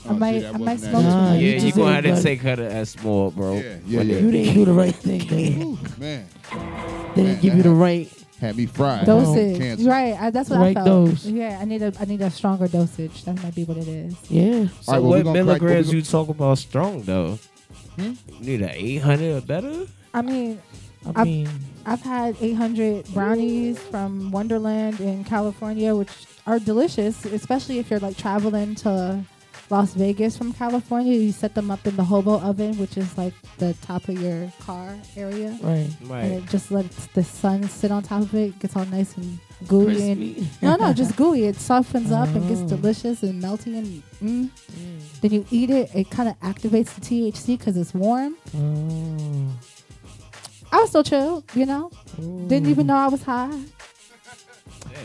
Oh, 0.07 0.11
I 0.11 0.13
might, 0.15 0.45
I 0.47 0.53
might 0.53 0.81
smoke 0.81 0.93
Nah, 0.95 1.11
tonight. 1.11 1.37
you 1.37 1.49
yeah, 1.49 1.55
you 1.57 1.61
just 1.61 1.77
gonna 1.77 1.97
ain't 1.97 2.05
have 2.07 2.15
got- 2.17 2.23
take 2.23 2.41
her 2.41 2.57
to 2.57 2.73
S 2.73 2.91
small, 2.91 3.31
bro. 3.31 3.57
Yeah, 3.57 3.77
yeah, 3.87 4.01
yeah. 4.01 4.19
You 4.19 4.31
didn't 4.31 4.55
do 4.55 4.65
the 4.65 4.73
right 4.73 4.95
thing, 4.95 5.27
man. 5.31 5.79
Man, 5.99 6.27
They 7.15 7.23
didn't 7.25 7.43
give 7.43 7.55
you 7.55 7.63
the 7.63 7.71
right. 7.71 8.11
had 8.41 8.57
me 8.57 8.65
fried. 8.65 9.05
Dosage, 9.05 9.59
Cancer. 9.59 9.91
right? 9.91 10.17
I, 10.19 10.31
that's 10.31 10.49
what 10.49 10.59
Right 10.61 10.75
I 10.77 10.85
felt. 10.85 11.11
dose. 11.11 11.27
Yeah, 11.27 11.59
I 11.61 11.67
need 11.67 11.83
a, 11.83 11.93
I 12.01 12.07
need 12.07 12.23
a 12.23 12.31
stronger 12.31 12.67
dosage. 12.67 13.25
That 13.25 13.43
might 13.43 13.55
be 13.55 13.65
what 13.65 13.77
it 13.77 13.87
is. 13.89 14.17
Yeah. 14.31 14.69
So 14.81 14.93
All 14.93 14.95
right, 14.95 15.01
well, 15.01 15.01
we 15.03 15.09
what 15.09 15.11
gonna 15.11 15.23
crack- 15.25 15.25
well, 15.25 15.35
we 15.35 15.43
milligrams 15.45 15.87
gonna- 15.89 15.97
you 15.99 16.03
talk 16.03 16.29
about 16.31 16.57
strong 16.59 17.03
though? 17.03 17.39
Hmm? 17.97 18.13
Need 18.41 18.63
an 18.63 18.71
800 18.73 19.37
or 19.37 19.41
better? 19.47 19.87
I 20.15 20.23
mean, 20.23 20.61
I 21.07 21.21
I've, 21.21 21.27
mean, 21.27 21.49
I've 21.87 22.03
had 22.03 22.37
800 22.41 23.07
brownies 23.13 23.79
from 23.79 24.31
Wonderland 24.31 25.01
in 25.01 25.25
California, 25.25 25.95
which 25.95 26.11
are 26.47 26.59
delicious, 26.59 27.25
especially 27.25 27.79
if 27.79 27.91
you're 27.91 28.01
like 28.01 28.17
traveling 28.17 28.75
to 28.77 29.23
Las 29.71 29.95
Vegas 29.95 30.37
from 30.37 30.53
California. 30.53 31.15
You 31.15 31.31
set 31.33 31.55
them 31.55 31.71
up 31.71 31.87
in 31.87 31.97
the 31.97 32.05
hobo 32.05 32.41
oven, 32.41 32.77
which 32.79 32.97
is 32.97 33.17
like 33.17 33.33
the 33.59 33.75
top 33.83 34.09
of 34.09 34.21
your 34.21 34.53
car 34.61 34.97
area. 35.17 35.57
right. 35.63 35.89
right. 36.03 36.25
And 36.25 36.33
it 36.43 36.47
just 36.51 36.71
lets 36.73 37.07
the 37.09 37.23
sun 37.23 37.69
sit 37.69 37.91
on 37.93 38.03
top 38.03 38.23
of 38.23 38.35
it, 38.35 38.49
it 38.49 38.59
gets 38.59 38.77
all 38.77 38.85
nice 38.87 39.17
and 39.17 39.39
gooey. 39.69 40.11
And, 40.11 40.49
no, 40.63 40.77
no, 40.77 40.93
just 40.93 41.17
gooey. 41.17 41.45
It 41.45 41.57
softens 41.57 42.11
up 42.11 42.29
and 42.35 42.49
gets 42.49 42.63
Oh. 42.63 42.77
delicious 42.77 43.23
and 43.23 43.41
melty. 43.43 43.79
And 43.79 44.03
mm. 44.21 44.51
then 45.21 45.31
you 45.33 45.47
eat 45.51 45.71
it, 45.71 45.91
it 45.95 46.11
kind 46.11 46.29
of 46.29 46.39
activates 46.41 46.95
the 46.95 47.01
THC 47.01 47.57
because 47.59 47.77
it's 47.77 47.95
warm. 47.95 48.37
Oh. 48.57 49.49
I 50.73 50.77
was 50.81 50.89
still 50.91 51.03
chill, 51.05 51.45
you 51.55 51.67
know. 51.67 51.91
Didn't 52.17 52.67
even 52.67 52.87
know 52.87 52.97
I 52.97 53.09
was 53.09 53.23
high. 53.23 53.57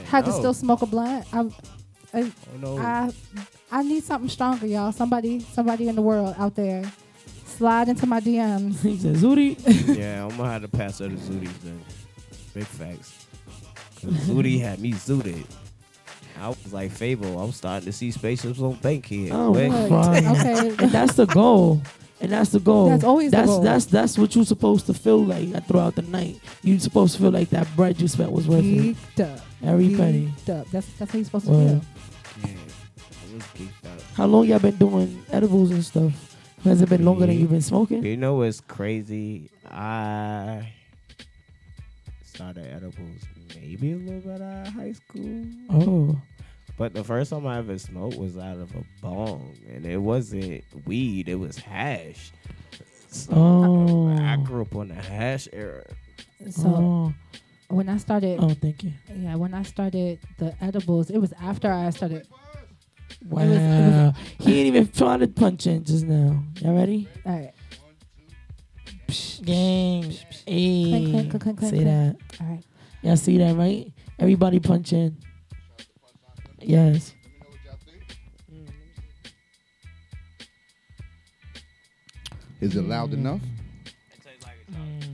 Had 0.06 0.25
to 0.25 0.32
no. 0.32 0.38
still 0.38 0.54
smoke 0.54 0.82
a 0.82 0.86
blunt. 0.86 1.25
I, 1.34 1.39
I, 2.13 2.32
Oh, 2.54 2.58
no. 2.62 2.78
I, 2.78 3.12
I 3.71 3.84
need 3.84 4.04
something 4.04 4.30
stronger, 4.30 4.67
y'all. 4.67 4.91
Somebody, 4.91 5.39
somebody 5.39 5.88
in 5.88 5.95
the 5.95 6.01
world 6.01 6.36
out 6.38 6.56
there, 6.56 6.84
slide 7.45 7.89
into 7.89 8.06
my 8.06 8.19
DMs. 8.21 8.80
He 8.82 8.97
said, 8.97 9.15
Zooty. 9.15 9.58
yeah, 9.97 10.23
I'm 10.25 10.36
gonna 10.38 10.51
have 10.51 10.62
to 10.62 10.67
pass 10.67 10.99
her 10.99 11.08
the 11.08 11.15
Zooties 11.15 11.62
then. 11.63 11.82
Big 12.54 12.65
facts. 12.65 13.25
'Cause 14.01 14.12
Zooty 14.28 14.60
had 14.62 14.80
me 14.80 14.91
zooted. 14.93 15.45
I 16.39 16.49
was 16.49 16.73
like 16.73 16.91
Fable. 16.91 17.39
I 17.39 17.45
was 17.45 17.56
starting 17.56 17.86
to 17.86 17.93
see 17.93 18.12
spaceships 18.12 18.60
on 18.60 18.73
Bankhead. 18.75 19.32
Oh, 19.32 19.51
Quick. 19.54 19.71
fine. 19.89 20.28
Okay. 20.28 20.67
and 20.80 20.91
that's 20.91 21.15
the 21.15 21.25
goal. 21.25 21.82
And 22.21 22.32
that's 22.32 22.49
the 22.51 22.60
goal. 22.60 22.89
That's 22.89 23.04
always 23.04 23.32
the 23.32 23.38
that's, 23.38 23.49
goal. 23.49 23.62
That's 23.62 23.86
that's 23.86 24.17
what 24.17 24.36
you're 24.36 24.45
supposed 24.45 24.86
to 24.88 24.93
feel 24.93 25.23
like 25.23 25.65
throughout 25.67 25.95
the 25.95 26.01
night. 26.04 26.39
You're 26.63 26.80
supposed 26.80 27.15
to 27.15 27.21
feel 27.21 27.32
like 27.32 27.49
that 27.49 27.67
bread 27.75 27.99
you 27.99 28.08
spent 28.08 28.32
was 28.32 28.47
worth 28.47 28.63
it. 28.63 28.95
Geeked 29.17 29.34
up. 29.34 29.39
Every 29.63 29.95
penny. 29.95 30.28
Up. 30.49 30.67
That's 30.71 30.88
that's 30.93 31.12
how 31.12 31.17
you're 31.17 31.25
supposed 31.25 31.45
to 31.47 31.51
Word. 31.51 31.69
feel. 31.69 31.82
How 34.15 34.25
long 34.25 34.45
y'all 34.47 34.60
been 34.60 34.78
doing 34.78 35.23
edibles 35.32 35.71
and 35.71 35.84
stuff? 35.84 36.38
Has 36.63 36.82
it 36.82 36.89
been 36.89 37.04
longer 37.06 37.25
than 37.25 37.38
you've 37.38 37.49
been 37.51 37.62
smoking? 37.62 38.04
You 38.04 38.17
know 38.17 38.36
what's 38.36 38.62
crazy? 38.62 39.49
I 39.69 40.71
started 42.23 42.65
edibles 42.65 43.21
maybe 43.56 43.91
a 43.93 43.95
little 43.97 44.21
bit 44.21 44.41
out 44.41 44.67
of 44.67 44.73
high 44.73 44.93
school. 44.93 45.45
Oh. 45.69 46.19
But 46.78 46.93
the 46.93 47.04
first 47.04 47.30
time 47.30 47.45
I 47.47 47.58
ever 47.60 47.78
smoked 47.78 48.17
was 48.17 48.38
out 48.38 48.58
of 48.58 48.73
a 48.75 48.84
bong, 49.01 49.56
and 49.73 49.86
it 49.86 49.97
wasn't 49.97 50.63
weed; 50.86 51.30
it 51.30 51.36
was 51.36 51.58
hash. 51.58 52.32
So 53.10 53.32
Oh. 53.34 54.17
I 54.17 54.36
grew 54.38 54.62
up 54.63 54.75
on 54.75 54.89
the 54.89 54.95
hash 54.95 55.47
era. 55.54 55.84
So 56.49 56.67
Oh. 56.67 57.13
when 57.69 57.88
I 57.89 57.97
started, 57.97 58.39
Oh, 58.41 58.49
thank 58.49 58.84
you. 58.84 58.91
yeah, 59.13 59.36
when 59.36 59.54
I 59.54 59.63
started 59.63 60.19
the 60.38 60.54
edibles, 60.62 61.10
it 61.10 61.17
was 61.19 61.34
after 61.41 61.71
I 61.71 61.89
started. 61.91 62.28
Wow. 63.27 63.41
It 63.41 63.47
was, 63.49 63.57
it 63.57 63.61
was, 63.61 64.15
he 64.39 64.59
ain't 64.59 64.67
even 64.67 64.88
trying 64.91 65.19
to 65.19 65.27
punch 65.27 65.65
in 65.67 65.83
just 65.83 66.05
now. 66.05 66.43
Y'all 66.61 66.75
ready? 66.75 67.07
all 67.25 67.31
right. 67.33 67.51
Gang. 69.43 70.03
Hey. 70.47 70.83
Clink, 70.89 71.11
clink, 71.11 71.29
clink, 71.29 71.43
clink, 71.43 71.59
Say 71.61 71.69
clink. 71.69 71.83
that. 71.85 72.15
All 72.41 72.47
right. 72.47 72.63
Y'all 73.01 73.17
see 73.17 73.38
that, 73.38 73.55
right? 73.55 73.91
Everybody 74.19 74.59
punch 74.59 74.93
in. 74.93 75.17
Yes. 76.59 77.13
Is 82.61 82.75
it 82.75 82.81
loud 82.83 83.13
enough? 83.13 83.41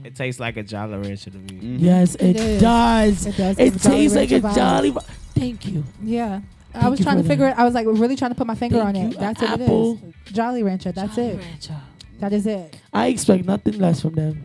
It 0.04 0.16
tastes 0.16 0.40
like 0.40 0.56
a 0.56 0.62
Jolly 0.62 0.96
Rancher 0.96 1.30
to 1.30 1.38
me. 1.38 1.48
Mm-hmm. 1.48 1.76
Yes, 1.84 2.14
it, 2.16 2.30
It 2.30 2.36
is. 2.36 2.60
does. 2.62 3.26
It 3.26 3.36
does 3.36 3.58
It 3.58 3.64
give 3.72 3.82
Jolly 3.82 3.96
tastes 3.96 4.16
like 4.16 4.30
a 4.32 4.40
Rancher 4.40 4.60
jolly. 4.60 4.94
Thank 5.34 5.66
you. 5.66 5.84
Yeah. 6.02 6.40
I 6.74 6.88
was 6.88 7.00
trying 7.00 7.18
to 7.18 7.24
figure 7.28 7.46
that. 7.46 7.56
it. 7.58 7.60
I 7.60 7.64
was 7.64 7.74
like 7.74 7.86
really 7.86 8.16
trying 8.16 8.30
to 8.30 8.34
put 8.34 8.46
my 8.46 8.54
finger 8.54 8.76
Thank 8.76 8.88
on 8.88 8.94
you. 9.02 9.08
it. 9.10 9.18
That's 9.18 9.42
A- 9.42 9.44
what 9.46 9.60
apple. 9.60 9.92
it 10.02 10.04
is. 10.28 10.32
Jolly 10.32 10.62
Rancher. 10.62 10.92
That's 10.92 11.14
Jolly 11.16 11.28
it. 11.28 11.38
Rancher. 11.40 11.76
That 12.20 12.32
is 12.32 12.46
it. 12.46 12.76
I 12.92 13.08
expect 13.08 13.44
nothing 13.44 13.78
less 13.78 14.00
from 14.00 14.14
them. 14.14 14.44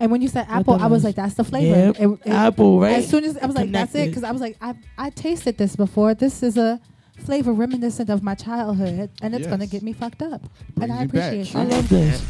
And 0.00 0.10
when 0.12 0.20
you 0.22 0.28
said 0.28 0.46
apple, 0.48 0.74
I 0.74 0.86
was 0.86 1.02
like, 1.04 1.14
"That's 1.16 1.34
the 1.34 1.44
flavor." 1.44 1.76
Yep. 1.76 2.00
It- 2.00 2.20
it- 2.26 2.30
Apple, 2.30 2.80
right? 2.80 2.96
As 2.98 3.08
soon 3.08 3.24
as 3.24 3.36
I 3.38 3.46
was 3.46 3.56
like, 3.56 3.70
"That's 3.72 3.94
it," 3.94 4.08
because 4.08 4.24
I 4.24 4.30
was 4.30 4.40
like, 4.40 4.56
"I 4.60 4.74
I 4.96 5.10
tasted 5.10 5.58
this 5.58 5.74
before. 5.74 6.14
This 6.14 6.42
is 6.42 6.56
a 6.56 6.80
flavor 7.18 7.52
reminiscent 7.52 8.08
of 8.10 8.22
my 8.22 8.34
childhood, 8.36 9.10
and 9.22 9.34
it's 9.34 9.46
gonna 9.46 9.66
get 9.66 9.82
me 9.82 9.92
fucked 9.92 10.22
up." 10.22 10.42
Brings 10.76 10.90
and 10.90 10.92
I 10.92 11.02
appreciate 11.04 11.30
back. 11.30 11.32
appreciate 11.32 11.60
I 11.60 11.64
love 11.64 11.88
this. 11.88 12.24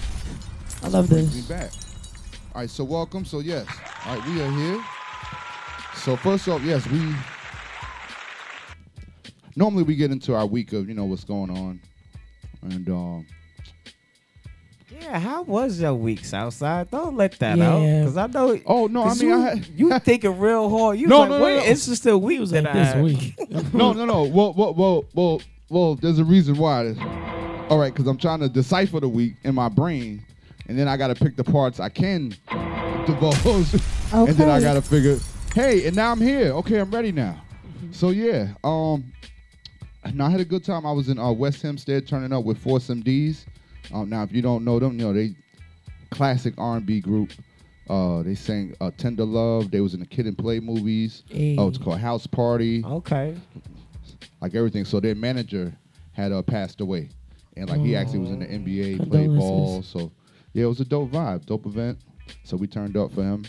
I 0.82 0.88
love 0.88 1.08
Brings 1.10 1.34
me 1.34 1.40
this. 1.40 1.48
back. 1.48 1.70
All 2.54 2.60
right, 2.62 2.70
so 2.70 2.84
welcome. 2.84 3.24
So 3.26 3.40
yes, 3.40 3.66
all 4.06 4.16
right, 4.16 4.26
we 4.28 4.40
are 4.40 4.50
here. 4.50 4.80
So 5.96 6.16
first 6.16 6.48
off, 6.48 6.62
yes, 6.64 6.86
we 6.88 7.00
normally 9.58 9.82
we 9.82 9.96
get 9.96 10.10
into 10.10 10.34
our 10.34 10.46
week 10.46 10.72
of 10.72 10.88
you 10.88 10.94
know 10.94 11.04
what's 11.04 11.24
going 11.24 11.50
on, 11.50 11.80
and 12.62 12.88
um, 12.88 13.26
Yeah, 14.90 15.18
how 15.18 15.42
was 15.42 15.80
your 15.80 15.94
week, 15.94 16.24
Southside? 16.24 16.90
Don't 16.90 17.16
let 17.16 17.38
that 17.40 17.60
out, 17.60 17.80
because 17.80 18.16
I 18.16 18.26
know. 18.28 18.58
oh 18.66 18.86
no, 18.86 19.02
I 19.02 19.08
'cause 19.08 19.20
mean 19.20 19.28
you, 19.30 19.36
I 19.36 19.40
had, 19.40 19.66
you 19.76 19.98
thinking 20.04 20.38
real 20.38 20.70
hard. 20.70 20.98
You 20.98 21.08
No, 21.08 21.20
like, 21.20 21.30
no, 21.30 21.38
no, 21.38 21.44
wait, 21.44 21.56
no. 21.56 21.62
it's 21.64 21.86
just 21.86 22.06
a 22.06 22.16
week 22.16 22.40
was 22.40 22.50
that 22.52 22.64
like 22.64 22.72
this 22.72 22.92
had. 22.92 23.02
week. 23.02 23.34
no, 23.74 23.92
no, 23.92 24.04
no. 24.06 24.24
Well, 24.24 24.54
well, 24.54 24.74
well, 24.74 25.04
well, 25.14 25.42
well. 25.68 25.94
There's 25.96 26.18
a 26.18 26.24
reason 26.24 26.56
why. 26.56 26.94
All 27.68 27.78
right, 27.78 27.92
because 27.92 28.06
I'm 28.06 28.16
trying 28.16 28.40
to 28.40 28.48
decipher 28.48 29.00
the 29.00 29.08
week 29.08 29.34
in 29.44 29.54
my 29.54 29.68
brain, 29.68 30.24
and 30.68 30.78
then 30.78 30.88
I 30.88 30.96
got 30.96 31.08
to 31.08 31.14
pick 31.14 31.36
the 31.36 31.44
parts 31.44 31.80
I 31.80 31.90
can 31.90 32.34
divulge, 33.06 33.74
and 34.12 34.28
then 34.36 34.48
I 34.48 34.56
Okay. 34.56 34.62
got 34.64 34.74
to 34.74 34.82
figure, 34.82 35.18
hey, 35.54 35.86
and 35.86 35.94
now 35.94 36.10
I'm 36.12 36.20
here. 36.20 36.52
Okay, 36.52 36.78
I'm 36.78 36.90
ready 36.90 37.12
now. 37.12 37.42
So 37.90 38.08
yeah, 38.10 38.48
um, 38.64 39.04
now 40.14 40.26
I 40.26 40.30
had 40.30 40.40
a 40.40 40.44
good 40.44 40.64
time. 40.64 40.86
I 40.86 40.92
was 40.92 41.08
in 41.08 41.18
uh, 41.18 41.30
West 41.32 41.62
Hempstead 41.62 42.06
turning 42.06 42.32
up 42.32 42.44
with 42.44 42.58
Force 42.58 42.88
MDs. 42.88 43.44
Um, 43.92 44.08
now 44.10 44.22
if 44.22 44.32
you 44.32 44.42
don't 44.42 44.64
know 44.64 44.78
them, 44.78 44.98
you 44.98 45.06
know 45.06 45.12
they 45.12 45.34
classic 46.10 46.54
R&B 46.58 47.00
group. 47.00 47.32
Uh, 47.88 48.22
they 48.22 48.34
sang 48.34 48.74
uh, 48.80 48.90
"Tender 48.98 49.24
Love." 49.24 49.70
They 49.70 49.80
was 49.80 49.94
in 49.94 50.00
the 50.00 50.06
Kid 50.06 50.26
and 50.26 50.36
Play 50.36 50.60
movies. 50.60 51.22
Hey. 51.28 51.56
Oh, 51.58 51.68
it's 51.68 51.78
called 51.78 51.98
House 52.00 52.26
Party 52.26 52.82
Okay. 52.84 53.34
like 54.40 54.54
everything. 54.54 54.84
So 54.84 55.00
their 55.00 55.14
manager 55.14 55.74
had 56.12 56.32
uh, 56.32 56.42
passed 56.42 56.80
away, 56.82 57.08
and 57.56 57.68
like 57.70 57.80
he 57.80 57.96
actually 57.96 58.18
was 58.18 58.30
in 58.30 58.40
the 58.40 58.46
NBA, 58.46 59.08
played 59.08 59.34
ball. 59.36 59.82
So 59.82 60.12
yeah, 60.52 60.64
it 60.64 60.68
was 60.68 60.80
a 60.80 60.84
dope 60.84 61.10
vibe, 61.12 61.46
dope 61.46 61.64
event. 61.64 61.98
So 62.44 62.56
we 62.58 62.66
turned 62.66 62.96
up 62.96 63.10
for 63.12 63.22
him, 63.22 63.46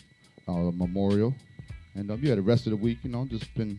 uh, 0.47 0.71
memorial, 0.71 1.35
and 1.95 2.09
um, 2.09 2.19
yeah, 2.23 2.35
the 2.35 2.41
rest 2.41 2.65
of 2.65 2.71
the 2.71 2.77
week, 2.77 2.99
you 3.03 3.09
know, 3.09 3.25
just 3.25 3.53
been, 3.55 3.77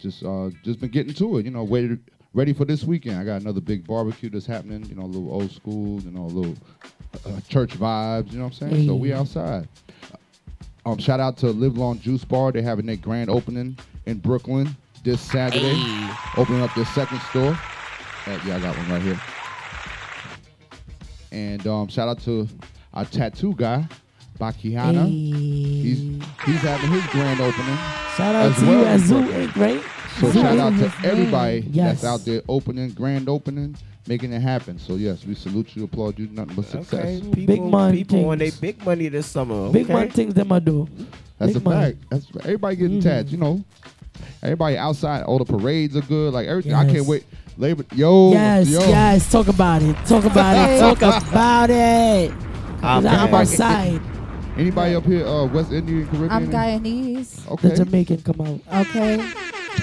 just 0.00 0.24
uh, 0.24 0.50
just 0.62 0.80
been 0.80 0.90
getting 0.90 1.14
to 1.14 1.38
it. 1.38 1.44
You 1.44 1.50
know, 1.50 1.64
waited, 1.64 2.00
ready 2.34 2.52
for 2.52 2.64
this 2.64 2.84
weekend. 2.84 3.18
I 3.18 3.24
got 3.24 3.40
another 3.40 3.60
big 3.60 3.86
barbecue 3.86 4.30
that's 4.30 4.46
happening. 4.46 4.84
You 4.86 4.94
know, 4.94 5.02
a 5.02 5.06
little 5.06 5.30
old 5.30 5.50
school, 5.50 6.00
you 6.00 6.10
know, 6.10 6.22
a 6.22 6.32
little 6.32 6.56
uh, 7.24 7.40
church 7.48 7.70
vibes. 7.78 8.32
You 8.32 8.38
know 8.38 8.44
what 8.44 8.60
I'm 8.62 8.70
saying? 8.70 8.86
So 8.86 8.94
we 8.94 9.12
outside. 9.12 9.68
Um, 10.84 10.98
shout 10.98 11.18
out 11.18 11.36
to 11.38 11.48
Live 11.48 11.76
Long 11.76 11.98
Juice 11.98 12.24
Bar. 12.24 12.52
They're 12.52 12.62
having 12.62 12.86
their 12.86 12.96
grand 12.96 13.28
opening 13.28 13.76
in 14.06 14.18
Brooklyn 14.18 14.76
this 15.02 15.20
Saturday. 15.20 15.82
Opening 16.36 16.62
up 16.62 16.72
their 16.74 16.84
second 16.86 17.20
store. 17.22 17.58
Uh, 18.26 18.38
yeah, 18.46 18.56
I 18.56 18.60
got 18.60 18.76
one 18.76 18.90
right 18.90 19.02
here. 19.02 19.20
And 21.32 21.66
um, 21.66 21.88
shout 21.88 22.08
out 22.08 22.20
to 22.20 22.48
our 22.94 23.04
tattoo 23.04 23.54
guy, 23.56 23.84
Bakihana. 24.38 25.06
He's 25.08 25.98
he's 26.44 26.60
having 26.62 26.90
his 26.90 27.06
grand 27.06 27.40
opening. 27.40 27.76
Shout 28.16 28.34
out 28.34 28.46
as 28.46 28.56
to 28.58 28.66
well 28.66 28.78
you 28.80 28.84
at 28.86 28.94
in 29.00 29.06
Zoo 29.06 29.14
Inc., 29.22 29.56
right? 29.56 29.82
So 30.20 30.30
Zoo 30.30 30.40
shout 30.40 30.58
out 30.58 30.72
to 30.78 30.92
everybody 31.06 31.66
Yes. 31.70 32.00
that's 32.00 32.04
out 32.04 32.24
there 32.24 32.40
opening, 32.48 32.90
grand 32.90 33.28
opening, 33.28 33.76
making 34.08 34.32
it 34.32 34.40
happen. 34.40 34.78
So 34.78 34.94
yes, 34.96 35.24
we 35.26 35.34
salute 35.34 35.76
you, 35.76 35.84
applaud 35.84 36.18
you, 36.18 36.28
nothing 36.32 36.54
but 36.56 36.64
success. 36.64 37.04
Okay. 37.04 37.20
People, 37.32 37.46
Big 37.54 37.62
money, 37.62 37.98
people 38.04 38.28
on 38.30 38.38
their 38.38 38.48
things. 38.50 38.60
big 38.60 38.84
money 38.86 39.08
this 39.08 39.26
summer. 39.26 39.70
Big 39.70 39.84
okay? 39.84 39.92
man 39.94 40.10
things 40.10 40.34
them 40.34 40.52
I 40.52 40.58
do. 40.58 40.88
That's 41.38 41.52
Big 41.52 41.62
a 41.62 41.64
money. 41.68 41.92
fact. 41.92 41.98
That's 42.10 42.26
everybody 42.44 42.76
getting 42.76 42.98
mm-hmm. 43.00 43.08
tats, 43.08 43.30
you 43.30 43.38
know. 43.38 43.62
Everybody 44.42 44.78
outside, 44.78 45.24
all 45.24 45.38
the 45.38 45.44
parades 45.44 45.94
are 45.96 46.00
good. 46.02 46.32
Like 46.32 46.46
everything. 46.46 46.72
I 46.72 46.90
can't 46.90 47.06
wait. 47.06 47.24
Labor 47.58 47.84
yo, 47.94 48.32
Yes, 48.32 48.68
yo. 48.68 48.80
yes. 48.80 49.30
Talk 49.32 49.48
about 49.48 49.82
it. 49.82 49.94
Talk 50.06 50.24
about 50.24 50.56
it. 50.70 50.78
Talk 50.78 50.98
about 51.30 51.70
it. 51.70 52.30
I'm 52.82 53.02
'Cause 53.02 53.06
I'm 53.06 53.30
back. 53.30 53.32
outside. 53.32 54.00
Anybody 54.56 54.94
up 54.94 55.04
here, 55.04 55.26
uh, 55.26 55.44
West 55.46 55.70
Indian, 55.70 56.06
Caribbean? 56.06 56.30
I'm 56.32 56.46
Guyanese. 56.48 57.46
Okay. 57.52 57.68
The 57.68 57.84
Jamaican 57.84 58.22
come 58.22 58.40
out. 58.40 58.86
Okay. 58.86 59.16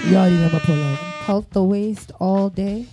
You 0.10 0.16
already 0.16 0.36
know 0.38 0.50
my 0.52 0.60
pull 0.60 0.84
up. 0.84 1.00
Pulp 1.26 1.50
the 1.52 1.64
waist 1.64 2.12
all 2.20 2.50
day. 2.50 2.88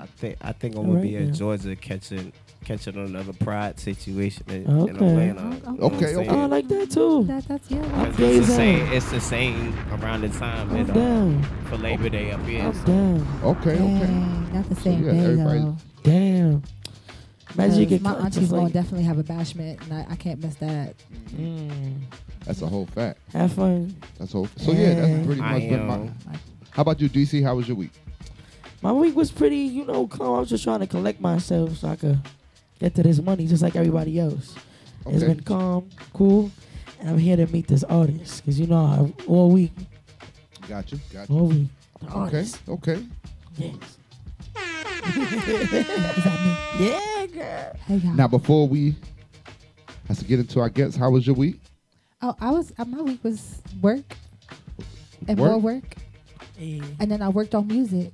I 0.00 0.06
think 0.06 0.36
I 0.40 0.52
think 0.52 0.76
I'm 0.76 0.86
gonna 0.86 1.00
be 1.00 1.08
Alright 1.08 1.20
in 1.22 1.24
then. 1.26 1.34
Georgia 1.34 1.74
catching 1.76 2.32
catching 2.64 2.96
another 2.96 3.32
pride 3.32 3.78
situation 3.80 4.44
in, 4.48 4.62
in 4.62 4.70
Okay. 4.70 4.92
Atlanta. 5.30 5.42
You 5.42 5.78
know 5.78 5.88
what 5.88 5.92
I'm 5.94 6.00
saying? 6.00 6.30
Oh, 6.30 6.40
I 6.42 6.46
like 6.46 6.68
that 6.68 6.90
too. 6.92 7.24
That, 7.24 7.48
that's 7.48 7.70
yeah. 7.70 7.82
I'm 7.94 8.08
It's 8.16 8.46
the 8.46 8.54
same. 8.54 8.92
It's 8.92 9.10
the 9.10 9.20
same 9.20 9.74
around 10.00 10.20
the 10.22 10.28
time 10.28 10.70
I'm 10.70 10.76
and, 10.76 10.90
uh, 10.90 10.94
down. 10.94 11.42
for 11.68 11.76
Labor 11.78 12.08
Day 12.08 12.30
up 12.30 12.46
here. 12.46 12.62
I'm 12.62 12.72
so- 12.74 12.84
down. 12.86 13.26
Okay, 13.42 13.76
Dang, 13.76 14.52
not 14.54 14.68
the 14.68 14.76
same 14.76 15.04
yeah, 15.04 15.12
day 15.12 15.18
everybody- 15.24 15.58
though. 15.60 15.76
Damn. 16.04 16.62
Imagine 17.54 17.80
you 17.80 17.86
'Cause 17.88 18.00
my 18.00 18.14
auntie's 18.14 18.34
just 18.40 18.50
gonna 18.50 18.62
like, 18.64 18.72
definitely 18.72 19.04
have 19.04 19.18
a 19.18 19.22
bashment, 19.22 19.80
and 19.82 19.92
I, 19.94 20.06
I 20.10 20.16
can't 20.16 20.42
miss 20.42 20.56
that. 20.56 20.94
mm, 21.36 22.00
That's 22.44 22.62
a 22.62 22.66
whole 22.66 22.86
fact. 22.86 23.18
have 23.32 23.52
fun. 23.52 23.94
That's 24.18 24.32
whole. 24.32 24.48
So 24.56 24.72
yeah, 24.72 24.94
that's 24.94 25.08
Yeah. 25.08 25.24
pretty 25.24 25.40
much 25.40 25.62
been 25.62 25.86
my. 25.86 26.08
How 26.70 26.82
about 26.82 27.00
you, 27.00 27.08
DC? 27.08 27.42
How 27.42 27.54
was 27.54 27.68
your 27.68 27.76
week? 27.76 27.92
My 28.82 28.92
week 28.92 29.14
was 29.16 29.30
pretty, 29.30 29.58
you 29.58 29.84
know, 29.84 30.06
calm. 30.08 30.36
I 30.36 30.40
was 30.40 30.48
just 30.50 30.64
trying 30.64 30.80
to 30.80 30.86
collect 30.86 31.20
myself 31.20 31.76
so 31.78 31.88
I 31.88 31.96
could 31.96 32.18
get 32.80 32.94
to 32.96 33.02
this 33.04 33.20
money 33.22 33.46
just 33.46 33.62
like 33.62 33.76
everybody 33.76 34.18
else. 34.18 34.54
It's 35.06 35.22
been 35.22 35.40
calm, 35.42 35.88
cool, 36.12 36.50
and 36.98 37.10
I'm 37.10 37.18
here 37.18 37.36
to 37.36 37.46
meet 37.46 37.68
this 37.68 37.84
artist 37.84 38.42
because 38.44 38.58
you 38.58 38.66
know 38.66 39.12
I, 39.18 39.26
all 39.28 39.50
week, 39.50 39.72
Got 40.68 40.90
you. 40.92 40.98
Got 41.12 41.30
you. 41.30 41.36
all 41.38 41.46
week. 41.46 41.68
the 42.00 42.06
Okay. 42.06 42.14
artist. 42.18 42.58
Okay. 42.68 43.04
Yes. 43.56 43.74
Is 45.06 46.24
that 46.24 46.40
me? 46.78 46.86
Yeah, 46.86 47.26
girl. 47.26 47.76
Hey 47.86 47.96
y'all. 47.96 48.14
Now 48.14 48.28
before 48.28 48.66
we 48.68 48.94
have 50.08 50.18
to 50.18 50.24
get 50.24 50.38
into 50.40 50.60
our 50.60 50.68
guests, 50.68 50.96
how 50.96 51.10
was 51.10 51.26
your 51.26 51.36
week? 51.36 51.60
Oh, 52.22 52.34
I 52.40 52.50
was. 52.50 52.72
Uh, 52.78 52.84
my 52.84 53.02
week 53.02 53.22
was 53.22 53.60
work 53.82 54.04
and 55.28 55.38
Work? 55.38 55.50
more 55.50 55.58
work, 55.60 55.94
Hey, 56.56 56.80
and 57.00 57.10
then 57.10 57.20
I 57.22 57.28
worked 57.28 57.54
on 57.54 57.66
music. 57.66 58.12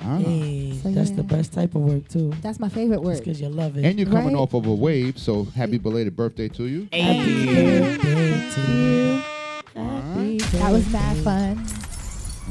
Ah. 0.00 0.18
hey, 0.18 0.78
So, 0.82 0.90
that's 0.90 1.10
yeah. 1.10 1.16
the 1.16 1.22
best 1.22 1.52
type 1.52 1.74
of 1.74 1.82
work 1.82 2.08
too. 2.08 2.32
That's 2.42 2.58
my 2.58 2.68
favorite 2.68 3.02
work. 3.02 3.18
because 3.18 3.40
you 3.40 3.48
love 3.48 3.76
it. 3.76 3.84
And 3.84 3.98
you're 3.98 4.08
coming 4.08 4.34
Right? 4.34 4.40
off 4.40 4.52
of 4.54 4.66
a 4.66 4.74
wave, 4.74 5.16
so 5.18 5.44
happy 5.44 5.78
belated 5.78 6.16
birthday 6.16 6.48
to 6.48 6.64
you. 6.64 6.88
Happy 6.92 7.46
birthday 7.46 8.50
to 8.54 8.72
you. 8.72 9.22
Happy 9.76 10.38
That 10.58 10.72
was 10.72 10.90
mad 10.92 11.16
fun. 11.18 11.64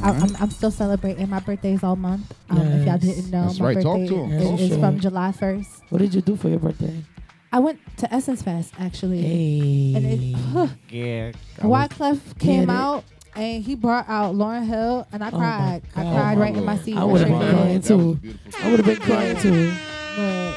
I, 0.04 0.10
I'm, 0.12 0.36
I'm 0.40 0.50
still 0.52 0.72
celebrating 0.72 1.30
my 1.30 1.40
birthdays 1.40 1.84
all 1.84 1.96
month. 1.96 2.34
Um, 2.50 2.58
If 2.60 2.86
y'all 2.88 2.98
didn't 2.98 3.30
know, 3.32 3.48
That's 3.48 3.60
my 3.60 3.66
right. 3.68 3.82
Talk 3.84 4.00
birthday 4.00 4.08
to 4.16 4.24
'em. 4.24 4.32
is, 4.34 4.44
Talk 4.50 4.60
is 4.60 4.70
to 4.70 4.76
from 4.76 4.84
'em. 4.86 5.00
July 5.00 5.32
1st. 5.32 5.68
What 5.90 6.00
did 6.00 6.14
you 6.14 6.22
do 6.22 6.36
for 6.36 6.50
your 6.50 6.60
birthday? 6.60 7.04
I 7.54 7.60
went 7.60 7.80
to 7.98 8.14
Essence 8.14 8.42
Fest 8.42 8.74
actually, 8.80 9.22
Hey. 9.22 9.94
and 9.96 10.06
it, 10.06 10.36
huh, 10.54 10.68
Yeah. 10.90 11.32
Wyclef 11.60 12.40
came 12.40 12.70
it? 12.70 12.74
out 12.74 13.04
and 13.36 13.62
he 13.64 13.76
brought 13.76 14.08
out 14.10 14.36
Lauryn 14.36 14.66
Hill, 14.66 15.06
and 15.12 15.24
I 15.24 15.28
Oh 15.28 15.38
cried. 15.38 15.82
I 15.96 16.02
cried 16.04 16.38
Oh, 16.38 16.42
right 16.42 16.54
my 16.54 16.60
in 16.60 16.66
my 16.66 16.78
seat. 16.78 16.98
I 16.98 17.04
would 17.04 17.20
have 17.22 17.30
been 17.30 17.50
crying 17.56 17.82
too. 17.82 18.20
I 18.64 18.70
would 18.72 18.80
have 18.80 18.86
been 18.86 19.00
crying 19.08 19.38
too. 19.38 19.74
But 20.18 20.56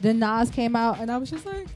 then 0.00 0.18
Nas 0.18 0.50
came 0.50 0.74
out, 0.76 0.98
and 1.00 1.10
I 1.10 1.16
was 1.18 1.30
just 1.30 1.46
like, 1.46 1.66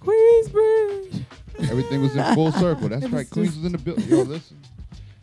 Queensbridge. 0.00 1.24
Everything 1.70 2.00
was 2.00 2.16
in 2.16 2.34
full 2.34 2.52
circle. 2.64 2.88
That's 2.88 3.06
right. 3.08 3.28
Queens 3.28 3.56
was 3.56 3.64
in 3.66 3.72
the 3.72 3.78
building. 3.78 4.08
Yo, 4.08 4.22
listen. 4.22 4.56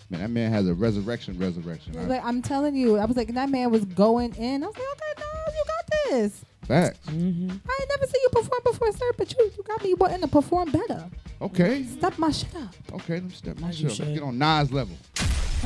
Man, 0.10 0.22
that 0.22 0.30
man 0.30 0.52
has 0.52 0.68
a 0.68 0.74
resurrection, 0.74 1.38
resurrection. 1.38 1.98
I- 1.98 2.04
Like 2.06 2.24
I'm 2.24 2.42
telling 2.42 2.76
you, 2.76 2.98
I 2.98 3.06
was 3.06 3.18
like, 3.18 3.28
and 3.30 3.38
that 3.38 3.50
man 3.50 3.72
was 3.72 3.84
going 3.86 4.34
in. 4.36 4.64
I 4.64 4.68
was 4.68 4.76
like, 4.76 4.86
okay, 4.94 5.14
Nas, 5.18 5.56
you 5.56 5.64
got 5.68 6.12
this. 6.12 6.46
Facts. 6.68 7.00
Mm-hmm. 7.08 7.50
I 7.50 7.78
ain't 7.82 7.90
never 7.90 8.06
seen 8.06 8.22
you 8.24 8.30
perform 8.32 8.62
before, 8.66 8.92
sir, 8.94 9.12
but 9.18 9.34
you, 9.34 9.52
you 9.58 9.64
got 9.64 9.84
me 9.84 9.94
wanting 9.94 10.22
to 10.22 10.28
perform 10.28 10.72
better. 10.72 11.10
Okay. 11.42 11.84
Step 11.84 12.18
my 12.18 12.32
shit 12.32 12.56
up, 12.56 12.74
Okay, 12.94 13.16
let 13.16 13.24
me 13.26 13.30
step 13.32 13.60
my 13.60 13.72
shit. 13.72 13.92
up. 13.92 14.00
Let's 14.00 14.12
get 14.12 14.24
on 14.24 14.38
Nas 14.38 14.72
level. 14.72 14.96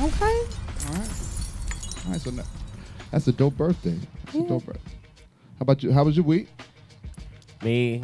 All 0.00 0.08
right. 0.92 1.10
All 2.04 2.12
right. 2.12 2.20
So 2.20 2.30
now, 2.30 2.42
that's 3.10 3.26
a 3.28 3.32
dope 3.32 3.56
birthday. 3.56 3.98
That's 4.26 4.36
a 4.38 4.42
dope 4.42 4.64
birthday. 4.66 4.80
How 5.58 5.62
about 5.62 5.82
you? 5.82 5.92
How 5.92 6.04
was 6.04 6.16
your 6.16 6.24
week? 6.24 6.48
Me. 7.62 8.02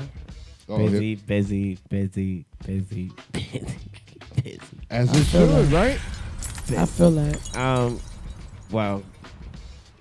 Oh, 0.68 0.78
busy, 0.78 1.14
busy, 1.16 1.78
busy, 1.88 2.44
busy, 2.64 3.12
busy, 3.32 3.70
busy. 4.42 4.60
As 4.90 5.10
it 5.10 5.24
feel 5.24 5.46
should, 5.46 5.66
that. 5.70 5.98
Right? 6.70 6.80
I 6.80 6.86
feel 6.86 7.10
that. 7.12 7.56
Um, 7.56 8.00
well, 8.70 9.02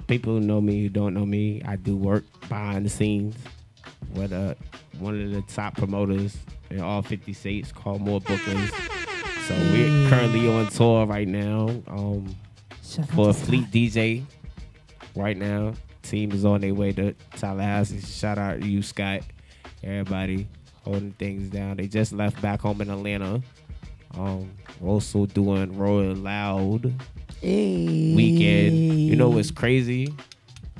people 0.08 0.34
who 0.34 0.40
know 0.40 0.62
me 0.62 0.84
who 0.84 0.90
don't 0.90 1.14
know 1.14 1.26
me, 1.26 1.62
I 1.66 1.76
do 1.76 1.96
work 1.96 2.24
behind 2.50 2.86
the 2.86 2.90
scenes 2.90 3.36
with 4.14 4.34
uh, 4.34 4.56
one 5.00 5.22
of 5.22 5.32
the 5.32 5.42
top 5.54 5.78
promoters 5.78 6.38
in 6.70 6.82
all 6.82 7.02
50 7.02 7.34
states 7.34 7.72
called 7.72 8.02
More 8.02 8.20
Bookings. 8.22 8.72
So 9.48 9.56
we're 9.72 10.10
currently 10.10 10.50
on 10.52 10.68
tour 10.68 11.06
right 11.06 11.28
now 11.28 11.70
um, 11.88 12.36
for. 13.14 13.34
Fleet 13.34 13.66
DJ 13.72 14.24
right 15.16 15.38
now. 15.38 15.74
Team 16.04 16.32
is 16.32 16.46
on 16.46 16.62
their 16.62 16.74
way 16.74 16.92
to 16.94 17.14
Tallahassee. 17.36 18.02
Shout 18.02 18.38
out 18.38 18.62
to 18.62 18.68
you, 18.68 18.82
Scott. 18.82 19.22
Everybody 19.84 20.48
holding 20.84 21.12
things 21.14 21.50
down. 21.50 21.78
They 21.78 21.88
just 21.88 22.14
left 22.14 22.42
back 22.42 22.62
home 22.62 22.82
in 22.82 22.90
Atlanta. 22.90 23.42
Um, 24.18 24.52
also 24.84 25.26
doing 25.26 25.78
Royal 25.78 26.16
Loud 26.16 26.94
Hey. 27.42 28.14
weekend. 28.16 28.76
You 29.00 29.16
know 29.16 29.30
what's 29.30 29.52
crazy? 29.52 30.14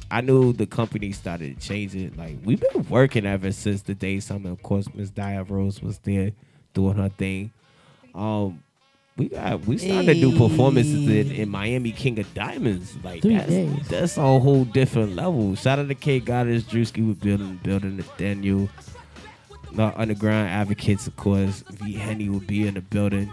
I 0.10 0.22
knew 0.22 0.54
the 0.54 0.66
company 0.66 1.12
started 1.12 1.60
changing. 1.60 2.14
Like 2.18 2.38
we've 2.44 2.60
been 2.60 2.88
working 2.90 3.26
ever 3.26 3.52
since 3.52 3.82
the 3.84 3.94
day 3.94 4.20
summer. 4.20 4.52
Of 4.52 4.64
course, 4.64 4.88
Miss 4.94 5.10
Dia 5.10 5.44
Rose 5.44 5.82
was 5.82 6.00
there 6.00 6.32
doing 6.74 6.96
her 6.98 7.10
thing. 7.10 7.52
Um, 8.16 8.64
we 9.18 9.30
got 9.30 9.66
we 9.66 9.78
started 9.78 10.14
to 10.14 10.14
do 10.22 10.38
performances 10.38 11.08
in, 11.08 11.32
in 11.32 11.50
Miami 11.50 11.92
King 11.92 12.20
of 12.20 12.34
Diamonds. 12.34 12.96
Like 13.04 13.22
Three 13.22 13.36
that's 13.36 13.50
days. 13.50 13.88
that's 13.90 14.18
a 14.18 14.22
whole 14.22 14.64
different 14.66 15.16
level. 15.16 15.56
Shout 15.56 15.80
out 15.80 15.88
to 15.90 15.96
K 15.96 16.20
Goddess 16.20 16.64
Drewski 16.64 17.06
with 17.08 17.20
building 17.20 17.60
building 17.64 17.98
the 17.98 18.06
Daniel. 18.18 18.70
The 19.78 19.94
underground 19.96 20.50
advocates, 20.50 21.06
of 21.06 21.16
course. 21.18 21.64
V 21.70 21.94
Henny 21.94 22.30
will 22.30 22.40
be 22.40 22.68
in 22.68 22.74
the 22.74 22.82
building. 22.82 23.32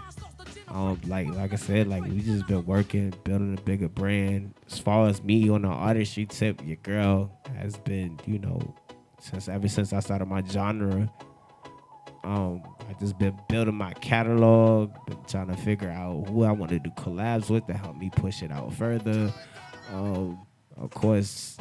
Um, 0.67 1.01
like 1.07 1.27
like 1.29 1.53
I 1.53 1.55
said, 1.55 1.87
like 1.87 2.03
we 2.03 2.21
just 2.21 2.45
been 2.45 2.63
working, 2.67 3.15
building 3.23 3.57
a 3.57 3.61
bigger 3.61 3.89
brand. 3.89 4.53
As 4.69 4.77
far 4.77 5.07
as 5.07 5.23
me 5.23 5.49
on 5.49 5.63
the 5.63 5.69
artistry 5.69 6.27
tip, 6.27 6.61
your 6.63 6.75
girl 6.77 7.31
has 7.57 7.77
been, 7.77 8.19
you 8.27 8.37
know, 8.37 8.75
since 9.19 9.49
ever 9.49 9.67
since 9.67 9.91
I 9.91 10.01
started 10.01 10.27
my 10.27 10.43
genre. 10.43 11.11
Um, 12.23 12.61
I 12.87 12.93
just 12.99 13.17
been 13.17 13.35
building 13.49 13.73
my 13.73 13.93
catalog, 13.93 14.91
been 15.07 15.17
trying 15.27 15.47
to 15.47 15.57
figure 15.57 15.89
out 15.89 16.27
who 16.27 16.43
I 16.43 16.51
want 16.51 16.69
to 16.69 16.77
do 16.77 16.91
collabs 16.91 17.49
with 17.49 17.65
to 17.65 17.73
help 17.73 17.97
me 17.97 18.11
push 18.15 18.43
it 18.43 18.51
out 18.51 18.71
further. 18.71 19.33
Um, 19.91 20.45
of 20.77 20.91
course, 20.91 21.57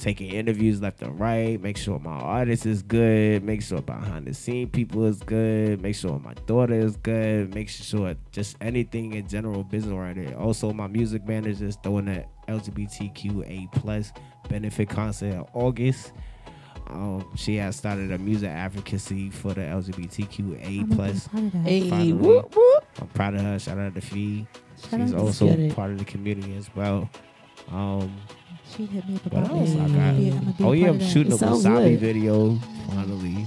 taking 0.00 0.30
interviews 0.32 0.80
left 0.80 1.02
and 1.02 1.20
right, 1.20 1.60
make 1.60 1.76
sure 1.76 1.98
my 1.98 2.10
artist 2.10 2.64
is 2.64 2.82
good, 2.82 3.44
make 3.44 3.60
sure 3.62 3.82
behind 3.82 4.26
the 4.26 4.32
scene 4.32 4.68
people 4.68 5.04
is 5.04 5.20
good, 5.20 5.80
make 5.82 5.94
sure 5.94 6.18
my 6.18 6.32
daughter 6.46 6.74
is 6.74 6.96
good, 6.96 7.54
make 7.54 7.68
sure 7.68 8.14
just 8.32 8.56
anything 8.62 9.12
in 9.12 9.28
general 9.28 9.62
business 9.62 9.92
right 9.92 10.16
there. 10.16 10.36
Also, 10.38 10.72
my 10.72 10.86
music 10.86 11.26
manager 11.28 11.66
is 11.66 11.76
throwing 11.82 12.06
that 12.06 12.28
LGBTQA 12.48 13.70
plus 13.72 14.12
benefit 14.48 14.88
concert 14.88 15.34
in 15.34 15.44
August. 15.52 16.12
Um, 16.86 17.24
she 17.36 17.56
has 17.56 17.76
started 17.76 18.10
a 18.10 18.18
music 18.18 18.48
advocacy 18.48 19.30
for 19.30 19.52
the 19.52 19.60
LGBTQA 19.60 20.92
plus. 20.96 21.28
be 21.28 21.30
part 21.30 21.44
of 21.44 21.52
that. 21.52 21.68
Hey, 21.68 22.12
whoop, 22.12 22.56
whoop. 22.56 22.84
I'm 23.00 23.06
proud 23.08 23.34
of 23.34 23.42
her. 23.42 23.58
Shout 23.58 23.78
out 23.78 23.94
to 23.94 24.00
Fee. 24.00 24.46
Shout 24.90 25.00
She's 25.00 25.12
out 25.12 25.20
also 25.20 25.70
part 25.70 25.90
of 25.92 25.98
the 25.98 26.04
community 26.04 26.56
as 26.56 26.74
well. 26.74 27.08
Um, 27.72 28.12
She 28.76 28.86
hit 28.86 29.08
me 29.08 29.16
up 29.16 29.24
what 29.32 29.42
about 29.44 29.50
else 29.58 29.70
it. 29.70 29.78
I 29.78 29.84
I'm 29.84 29.92
got? 29.92 29.98
gonna 29.98 30.18
be- 30.18 30.28
I'm 30.30 30.38
gonna 30.40 30.52
be 30.52 30.64
Oh 30.64 30.72
yeah, 30.72 30.84
I'm 30.88 30.94
of 30.94 30.98
that. 31.00 31.08
shooting 31.10 31.32
a 31.32 31.34
It 31.34 31.38
sounds 31.38 31.64
wasabi 31.64 31.98
video 31.98 32.54
finally. 32.88 33.46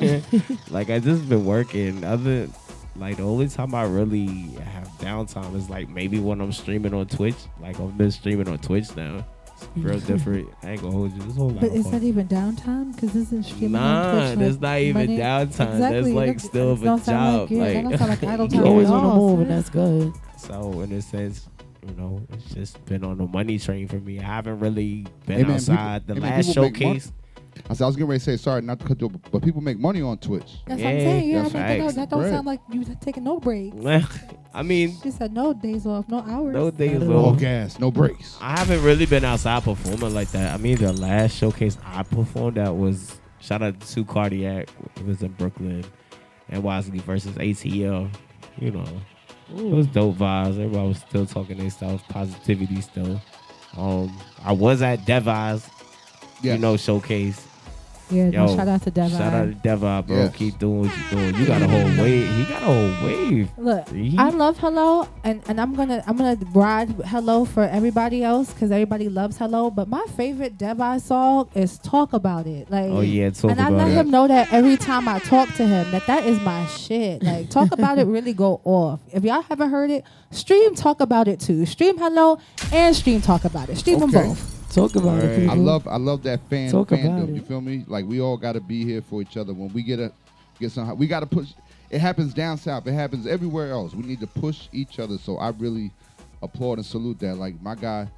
like 0.70 0.90
I 0.90 0.98
just 0.98 1.28
been 1.28 1.44
working. 1.44 2.04
Other 2.04 2.48
like 2.96 3.16
the 3.16 3.22
only 3.22 3.48
time 3.48 3.74
I 3.74 3.84
really 3.84 4.26
have 4.74 4.88
downtime 4.98 5.54
is 5.54 5.70
like 5.70 5.88
maybe 5.88 6.18
when 6.18 6.40
I'm 6.40 6.52
streaming 6.52 6.94
on 6.94 7.06
Twitch. 7.06 7.36
Like 7.60 7.78
I've 7.80 7.96
been 7.96 8.10
streaming 8.10 8.48
on 8.48 8.58
Twitch 8.58 8.94
now. 8.96 9.24
It's 9.56 9.66
real 9.76 9.98
different. 9.98 10.48
I 10.62 10.70
ain't 10.72 10.82
gonna 10.82 10.92
hold 10.92 11.12
you. 11.12 11.22
This 11.22 11.36
whole 11.36 11.50
But 11.50 11.70
is 11.72 11.82
fun. 11.84 11.92
that 11.92 12.02
even 12.04 12.28
downtime? 12.28 12.94
Because 12.94 13.12
this 13.12 13.26
isn't 13.26 13.44
streaming 13.44 13.72
Nah, 13.72 14.10
on 14.10 14.14
Twitch 14.36 14.38
that's 14.38 14.52
like 14.54 14.60
not 14.60 14.78
even 14.80 14.94
money? 15.06 15.18
downtime. 15.18 15.56
That's 15.56 15.74
Exactly. 15.74 16.12
like 16.12 16.32
That- 16.38 16.40
still 16.46 16.76
that 16.76 16.82
a 16.82 16.84
don't 16.84 17.04
sound 17.04 17.32
job. 17.32 17.40
Like, 17.40 17.50
yeah, 17.50 17.64
that 17.64 17.72
don't 17.82 17.90
like- 17.90 17.98
sound 17.98 18.10
like 18.10 18.24
idle 18.34 18.44
You 18.46 18.50
time 18.52 18.60
You 18.60 18.66
always 18.70 18.88
at 18.88 18.94
on 18.94 19.02
the 19.02 19.08
all, 19.10 19.16
move, 19.18 19.30
son. 19.38 19.40
and 19.42 19.50
that's 19.50 19.70
good. 19.70 20.12
So 20.36 20.80
in 20.82 20.92
a 20.92 21.02
sense, 21.02 21.48
you 21.88 21.94
know, 21.94 22.20
it's 22.32 22.54
just 22.54 22.84
been 22.86 23.04
on 23.04 23.18
the 23.18 23.26
money 23.26 23.58
train 23.58 23.88
for 23.88 23.96
me. 23.96 24.18
I 24.18 24.22
haven't 24.22 24.60
really 24.60 25.06
been 25.26 25.38
Hey, 25.38 25.42
man, 25.44 25.52
outside. 25.52 26.02
people- 26.06 26.14
the 26.14 26.20
hey, 26.20 26.20
man, 26.20 26.36
last 26.38 26.46
people 26.48 26.64
showcase. 26.64 27.12
I 27.68 27.74
said 27.74 27.84
I 27.84 27.86
was 27.88 27.96
getting 27.96 28.08
ready 28.08 28.18
to 28.20 28.24
say 28.24 28.36
sorry, 28.36 28.62
not 28.62 28.78
to 28.78 28.86
cut 28.86 29.00
you, 29.00 29.08
but 29.32 29.42
people 29.42 29.60
make 29.60 29.78
money 29.80 30.00
on 30.00 30.18
Twitch. 30.18 30.58
That's 30.66 30.80
what 30.80 30.90
I'm 30.90 31.00
saying. 31.00 31.28
Yeah, 31.28 31.42
that's 31.42 31.54
I'm 31.54 31.60
like, 31.60 31.68
that 31.70 31.78
don't, 31.78 31.94
that 31.96 32.10
don't 32.10 32.20
Right. 32.22 32.30
sound 32.30 32.46
like 32.46 32.60
you 32.70 32.84
taking 33.00 33.24
no 33.24 33.40
breaks. 33.40 33.76
I 34.54 34.62
mean, 34.62 34.96
She 35.02 35.10
said 35.10 35.32
no 35.32 35.52
days 35.52 35.84
off, 35.86 36.08
no 36.08 36.20
hours. 36.20 36.54
no 36.54 36.70
days 36.70 37.02
off, 37.02 37.08
no 37.08 37.32
gas, 37.32 37.78
no 37.80 37.90
breaks. 37.90 38.36
I 38.40 38.58
haven't 38.58 38.82
really 38.84 39.06
been 39.06 39.24
outside 39.24 39.64
performing 39.64 40.14
like 40.14 40.30
that. 40.32 40.54
I 40.54 40.56
mean, 40.62 40.76
the 40.76 40.92
last 40.92 41.36
showcase 41.36 41.76
I 41.84 42.02
performed 42.04 42.58
at 42.58 42.74
was 42.76 43.20
shout 43.40 43.62
out 43.62 43.80
to 43.80 44.04
Cardiac. 44.04 44.68
It 44.96 45.04
was 45.04 45.22
in 45.22 45.32
Brooklyn, 45.32 45.84
and 46.48 46.62
Wisely 46.62 47.00
versus 47.00 47.34
ATL. 47.38 48.08
You 48.60 48.70
know, 48.70 48.84
it 49.56 49.72
was 49.72 49.86
dope 49.86 50.16
vibes. 50.16 50.52
Everybody 50.52 50.88
was 50.88 50.98
still 50.98 51.26
talking 51.26 51.58
their 51.58 51.70
stuff, 51.70 52.06
positivity 52.08 52.80
still. 52.80 53.20
Um, 53.76 54.16
I 54.44 54.52
was 54.52 54.82
at 54.82 55.04
Devi's, 55.04 55.68
you 56.42 56.58
know, 56.58 56.76
showcase. 56.76 57.47
Yeah, 58.10 58.30
no, 58.30 58.46
shout 58.56 58.68
out 58.68 58.82
to 58.82 58.90
Devi. 58.90 59.10
Shout 59.16 59.34
out 59.34 59.44
to 59.48 59.54
Devi, 59.54 60.02
bro. 60.06 60.16
Yes. 60.16 60.34
Keep 60.36 60.58
doing 60.58 60.80
what 60.88 60.92
you're 61.12 61.20
doing. 61.32 61.34
You 61.36 61.46
got 61.46 61.62
a 61.62 61.68
whole 61.68 61.84
wave. 62.04 62.28
He 62.36 62.44
got 62.44 62.62
a 62.62 62.64
whole 62.64 63.06
wave. 63.06 63.50
Look, 63.58 63.88
He- 63.90 64.16
I 64.18 64.30
love 64.30 64.58
Hello, 64.58 65.06
and, 65.24 65.42
and 65.48 65.60
I'm 65.60 65.74
gonna 65.74 66.02
I'm 66.06 66.16
gonna 66.16 66.38
ride 66.54 66.88
Hello 67.06 67.44
for 67.44 67.64
everybody 67.64 68.24
else 68.24 68.52
because 68.52 68.70
everybody 68.70 69.08
loves 69.08 69.36
Hello. 69.36 69.70
But 69.70 69.88
my 69.88 70.04
favorite 70.16 70.56
Devi 70.56 70.98
song 71.00 71.48
is 71.54 71.78
Talk 71.78 72.12
About 72.14 72.46
It. 72.46 72.70
Like, 72.70 72.86
Oh, 72.90 73.00
yeah, 73.00 73.30
Talk 73.30 73.50
and 73.50 73.60
I 73.60 73.68
About 73.68 73.78
let 73.78 73.88
It. 73.88 73.94
him 73.94 74.10
know 74.10 74.26
that 74.28 74.52
every 74.52 74.76
time 74.76 75.06
I 75.08 75.18
talk 75.18 75.48
to 75.54 75.66
him 75.66 75.90
that 75.90 76.06
that 76.06 76.24
is 76.24 76.40
my 76.40 76.64
shit. 76.66 77.22
Like, 77.22 77.50
Talk 77.50 77.72
About 77.72 77.98
It 77.98 78.06
really 78.08 78.32
go 78.32 78.60
off. 78.64 79.00
If 79.12 79.24
y'all 79.24 79.42
haven't 79.42 79.70
heard 79.70 79.90
it, 79.90 80.04
stream 80.30 80.74
Talk 80.74 81.00
About 81.00 81.28
It 81.28 81.40
too. 81.40 81.66
Stream 81.66 81.98
Hello 81.98 82.38
and 82.72 82.96
stream 82.96 83.20
Talk 83.20 83.44
About 83.44 83.68
It. 83.68 83.76
Stream 83.76 83.98
them 84.00 84.10
both. 84.10 84.57
Talk 84.70 84.96
about 84.96 85.22
it, 85.22 85.48
I 85.48 85.54
love 85.54 85.88
I 85.88 85.96
love 85.96 86.22
that 86.24 86.40
fan 86.48 86.70
Talk 86.70 86.92
about 86.92 87.02
fandom. 87.04 87.28
it. 87.30 87.34
You 87.36 87.40
feel 87.42 87.60
me? 87.60 87.84
Like 87.86 88.04
we 88.04 88.20
all 88.20 88.36
got 88.36 88.52
to 88.52 88.60
be 88.60 88.84
here 88.84 89.00
for 89.00 89.22
each 89.22 89.36
other. 89.36 89.54
When 89.54 89.72
we 89.72 89.82
get 89.82 89.98
a 89.98 90.12
get 90.60 90.72
some, 90.72 90.96
we 90.98 91.06
got 91.06 91.20
to 91.20 91.26
push. 91.26 91.52
It 91.90 92.00
happens 92.00 92.34
down 92.34 92.58
south. 92.58 92.86
It 92.86 92.92
happens 92.92 93.26
everywhere 93.26 93.70
else. 93.70 93.94
We 93.94 94.02
need 94.04 94.20
to 94.20 94.26
push 94.26 94.68
each 94.72 94.98
other. 94.98 95.16
So 95.16 95.38
I 95.38 95.50
really 95.50 95.90
applaud 96.42 96.74
and 96.78 96.86
salute 96.86 97.18
that. 97.20 97.36
Like 97.36 97.60
my 97.62 97.74
guy, 97.74 98.08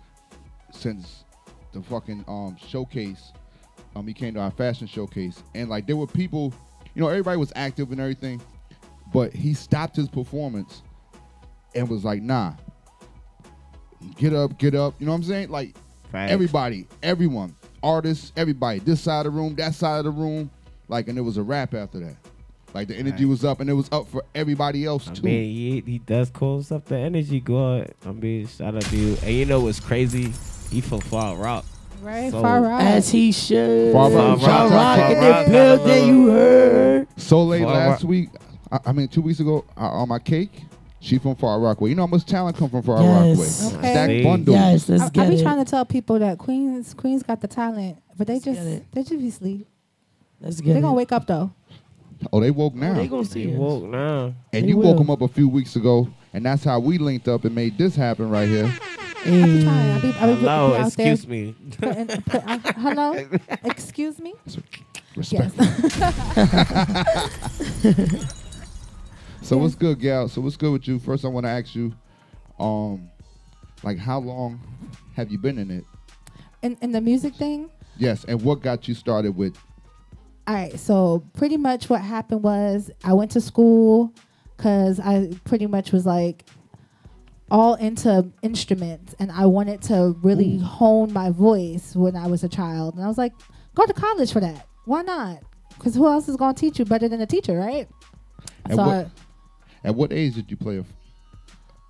since 0.73 1.25
the 1.73 1.83
fucking 1.83 2.25
um 2.27 2.57
showcase, 2.69 3.33
um 3.95 4.07
he 4.07 4.13
came 4.13 4.35
to 4.35 4.41
our 4.41 4.51
fashion 4.51 4.89
showcase, 4.89 5.43
and 5.55 5.71
like 5.71 5.87
there 5.87 5.97
were 5.97 6.09
people, 6.09 6.53
you 6.95 7.01
know, 7.03 7.09
everybody 7.09 7.39
was 7.39 7.53
active 7.55 7.93
and 7.93 8.01
everything, 8.01 8.41
but 9.15 9.33
he 9.33 9.55
stopped 9.55 9.95
his 9.95 10.09
performance 10.09 10.83
and 11.77 11.89
was 11.89 12.05
like, 12.05 12.23
nah. 12.23 12.55
Get 14.17 14.33
up, 14.35 14.59
get 14.59 14.75
up. 14.75 14.95
You 14.99 15.07
know 15.07 15.13
what 15.13 15.19
I'm 15.19 15.25
saying? 15.25 15.51
Like 15.51 15.77
Facts. 16.13 16.33
everybody, 16.33 16.87
everyone, 17.03 17.55
artists, 17.83 18.33
everybody, 18.37 18.81
this 18.81 19.01
side 19.01 19.27
of 19.27 19.33
the 19.33 19.39
room, 19.39 19.55
that 19.57 19.75
side 19.75 19.99
of 19.99 20.05
the 20.05 20.11
room, 20.11 20.51
like, 20.89 21.09
and 21.09 21.17
it 21.17 21.23
was 21.23 21.37
a 21.37 21.43
rap 21.43 21.75
after 21.75 22.01
that. 22.01 22.17
Like 22.73 22.87
the 22.89 22.95
energy 22.97 23.25
was 23.25 23.45
up, 23.45 23.59
and 23.61 23.69
it 23.69 23.73
was 23.73 23.89
up 23.91 24.07
for 24.09 24.23
everybody 24.35 24.85
else 24.85 25.09
I 25.09 25.13
too. 25.15 25.23
mean, 25.23 25.45
he, 25.45 25.81
he 25.93 25.99
does 25.99 26.31
cause 26.31 26.71
up 26.71 26.85
the 26.85 26.97
energy, 26.97 27.41
God. 27.41 27.93
I 28.07 28.13
mean, 28.13 28.47
shout 28.47 28.77
out 28.77 28.83
to 28.83 28.97
you. 28.97 29.17
And 29.25 29.35
you 29.35 29.45
know 29.45 29.61
what's 29.61 29.81
crazy? 29.81 30.33
He 30.71 30.81
from 30.81 31.01
Far 31.01 31.35
Rock. 31.37 31.65
Right, 32.01 32.31
So- 32.31 32.41
far 32.41 32.63
right. 32.63 32.83
As 32.83 33.11
he 33.11 33.33
should. 33.33 33.93
Far 33.93 34.11
Rock, 34.11 34.39
Far 34.39 34.49
Far 34.49 34.69
Rock 34.71 34.99
Rock, 34.99 35.11
in 35.11 35.17
Far 35.17 35.21
the 35.21 35.31
Rock. 35.31 35.47
building, 35.49 36.07
you 36.07 36.29
heard. 36.31 37.09
so 37.17 37.43
late 37.43 37.65
Far 37.65 37.73
last 37.75 38.03
Rock. 38.05 38.09
week, 38.09 38.29
I, 38.71 38.79
I 38.87 38.93
mean 38.93 39.09
two 39.09 39.23
weeks 39.23 39.41
ago, 39.41 39.65
uh, 39.77 39.81
on 39.81 40.09
my 40.09 40.21
cake, 40.21 40.63
she 41.01 41.19
from 41.19 41.35
Far 41.35 41.59
Rockaway. 41.61 41.91
You 41.91 41.97
know 41.97 42.03
how 42.03 42.07
much 42.07 42.25
talent 42.27 42.57
come 42.57 42.69
from 42.71 42.83
Far 42.83 43.03
Yes. 43.03 43.63
Rockaway? 43.65 43.79
Okay. 43.79 43.93
Stack 43.93 44.09
See? 44.11 44.23
bundles. 44.23 44.57
Yes, 44.57 44.89
let's 44.89 45.03
I, 45.03 45.25
I 45.25 45.29
be 45.29 45.35
it. 45.37 45.43
trying 45.43 45.65
to 45.65 45.71
tell 45.71 45.85
people 45.85 46.19
that 46.19 46.39
Queens 46.39 46.95
Queens 46.95 47.23
got 47.23 47.41
the 47.41 47.49
talent, 47.49 47.99
but 48.17 48.27
they 48.27 48.35
Let's 48.35 48.45
just 48.45 48.59
get 48.61 48.67
it. 48.67 48.85
they 48.93 49.03
just 49.03 49.19
be 49.19 49.31
sleep. 49.31 49.67
Let's 50.41 50.61
get. 50.61 50.69
They 50.69 50.75
get 50.75 50.83
gonna 50.83 50.95
it. 50.95 50.97
wake 50.97 51.13
up 51.13 51.27
though. 51.27 51.51
Oh, 52.33 52.41
they 52.41 52.51
woke 52.51 52.75
now. 52.75 52.95
They 52.95 53.09
gonna 53.09 53.25
see 53.25 53.47
He 53.47 53.53
us. 53.55 53.59
woke 53.59 53.85
now. 53.85 54.35
and 54.53 54.65
they 54.65 54.69
you 54.69 54.77
woke 54.77 54.99
them 54.99 55.09
up 55.11 55.23
a 55.23 55.29
few 55.29 55.49
weeks 55.49 55.75
ago, 55.77 56.09
and 56.35 56.45
that's 56.45 56.65
how 56.65 56.79
we 56.79 56.99
linked 56.99 57.29
up 57.29 57.45
and 57.47 57.55
made 57.55 57.79
this 57.79 57.97
happen 57.97 58.29
right 58.29 58.49
here. 58.49 58.71
I 59.23 59.25
be 59.25 59.63
trying. 59.63 59.69
I 59.69 60.01
be, 60.01 60.09
I 60.09 60.11
be 60.11 60.13
Hello, 60.13 60.69
putting 60.71 60.85
out 60.85 60.93
there. 60.97 61.13
excuse 61.13 61.27
me. 61.27 61.55
putting- 61.79 62.07
put- 62.23 62.47
uh, 62.47 62.59
hello, 62.77 63.27
excuse 63.65 64.19
me. 64.19 64.35
Respect. 65.17 65.53
Yes. 65.59 68.35
So 69.43 69.57
what's 69.57 69.75
good, 69.75 69.99
gal? 70.01 70.29
So 70.29 70.41
what's 70.41 70.57
good 70.57 70.73
with 70.73 70.87
you? 70.87 70.99
First, 70.99 71.25
I 71.25 71.29
want 71.29 71.45
to 71.47 71.51
ask 71.51 71.75
you, 71.75 71.93
um, 72.59 73.11
like 73.83 73.99
how 73.99 74.19
long 74.21 74.61
have 75.15 75.31
you 75.31 75.39
been 75.39 75.59
in 75.59 75.71
it? 75.71 75.85
in, 76.63 76.77
in 76.83 76.93
the 76.93 77.01
music 77.01 77.35
thing. 77.35 77.71
Yes, 77.97 78.25
and 78.25 78.41
what 78.43 78.61
got 78.61 78.87
you 78.87 78.95
started 78.95 79.35
with? 79.35 79.57
All 80.47 80.55
right, 80.55 80.79
so 80.79 81.25
pretty 81.35 81.57
much 81.57 81.89
what 81.89 82.01
happened 82.03 82.43
was 82.43 82.91
I 83.03 83.15
went 83.15 83.31
to 83.33 83.41
school 83.41 84.13
because 84.57 85.01
I 85.01 85.31
pretty 85.45 85.67
much 85.67 85.91
was 85.93 86.05
like 86.05 86.45
all 87.51 87.75
into 87.77 88.31
instruments 88.43 89.15
and 89.19 89.33
I 89.33 89.47
wanted 89.47 89.81
to 89.83 90.17
really 90.23 90.59
hone 90.59 91.13
my 91.13 91.31
voice 91.31 91.97
when 91.97 92.15
I 92.15 92.27
was 92.27 92.45
a 92.45 92.49
child. 92.49 92.95
And 92.95 93.03
I 93.05 93.09
was 93.09 93.19
like, 93.19 93.33
go 93.75 93.87
to 93.87 93.93
college 93.95 94.33
for 94.33 94.41
that. 94.41 94.67
Why 94.85 95.03
not? 95.03 95.43
Because 95.71 95.95
who 95.95 96.07
else 96.07 96.29
is 96.29 96.37
going 96.37 96.55
to 96.55 96.61
teach 96.61 96.79
you 96.79 96.85
better 96.85 97.09
than 97.09 97.21
a 97.23 97.27
teacher, 97.27 97.57
right? 97.57 97.89
And 98.67 98.75
so 98.75 98.83
what, 98.87 99.07
I- 99.07 99.11
at 99.85 99.95
what 99.95 100.13
age 100.13 100.35
did 100.35 100.51
you 100.51 100.57
play? 100.57 100.79
A, 100.79 100.85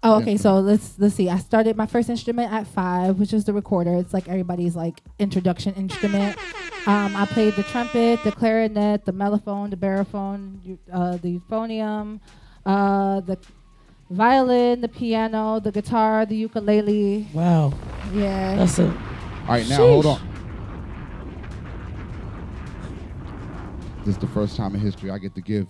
Oh, 0.03 0.17
okay. 0.21 0.37
So 0.39 0.61
let's 0.61 0.99
let's 0.99 1.15
see. 1.15 1.29
I 1.29 1.39
started 1.39 1.77
my 1.77 1.87
first 1.87 2.09
instrument 2.09 2.51
at 2.53 2.67
five, 2.67 3.19
which 3.19 3.35
is 3.35 3.45
the 3.45 3.53
recorder. 3.53 3.95
It's 3.97 4.15
like 4.15 4.29
everybody's 4.29 4.75
like 4.75 5.03
introduction 5.19 5.75
instrument. 5.75 6.39
Um, 6.87 7.15
I 7.15 7.27
played 7.27 7.55
the 7.55 7.63
trumpet, 7.65 8.25
the 8.25 8.33
clarinet, 8.33 9.05
the 9.05 9.13
mellophone, 9.13 9.69
the 9.69 9.77
baritone, 9.77 10.79
uh, 10.91 11.19
the 11.19 11.39
euphonium, 11.39 12.21
uh, 12.65 13.21
the 13.21 13.37
violin, 14.09 14.81
the 14.81 14.89
piano, 14.89 15.61
the 15.61 15.71
guitar, 15.71 16.25
the 16.25 16.37
ukulele. 16.37 17.29
Wow. 17.35 17.75
Yeah. 18.15 18.57
That's 18.57 18.79
it. 18.79 18.89
all 18.89 19.49
right, 19.49 19.69
now 19.69 19.77
hold 19.77 20.07
on. 20.07 20.27
This 24.07 24.15
is 24.15 24.19
the 24.19 24.29
first 24.29 24.57
time 24.57 24.75
in 24.75 24.81
history 24.81 25.11
I 25.11 25.19
get 25.19 25.35
to 25.35 25.43
give 25.43 25.67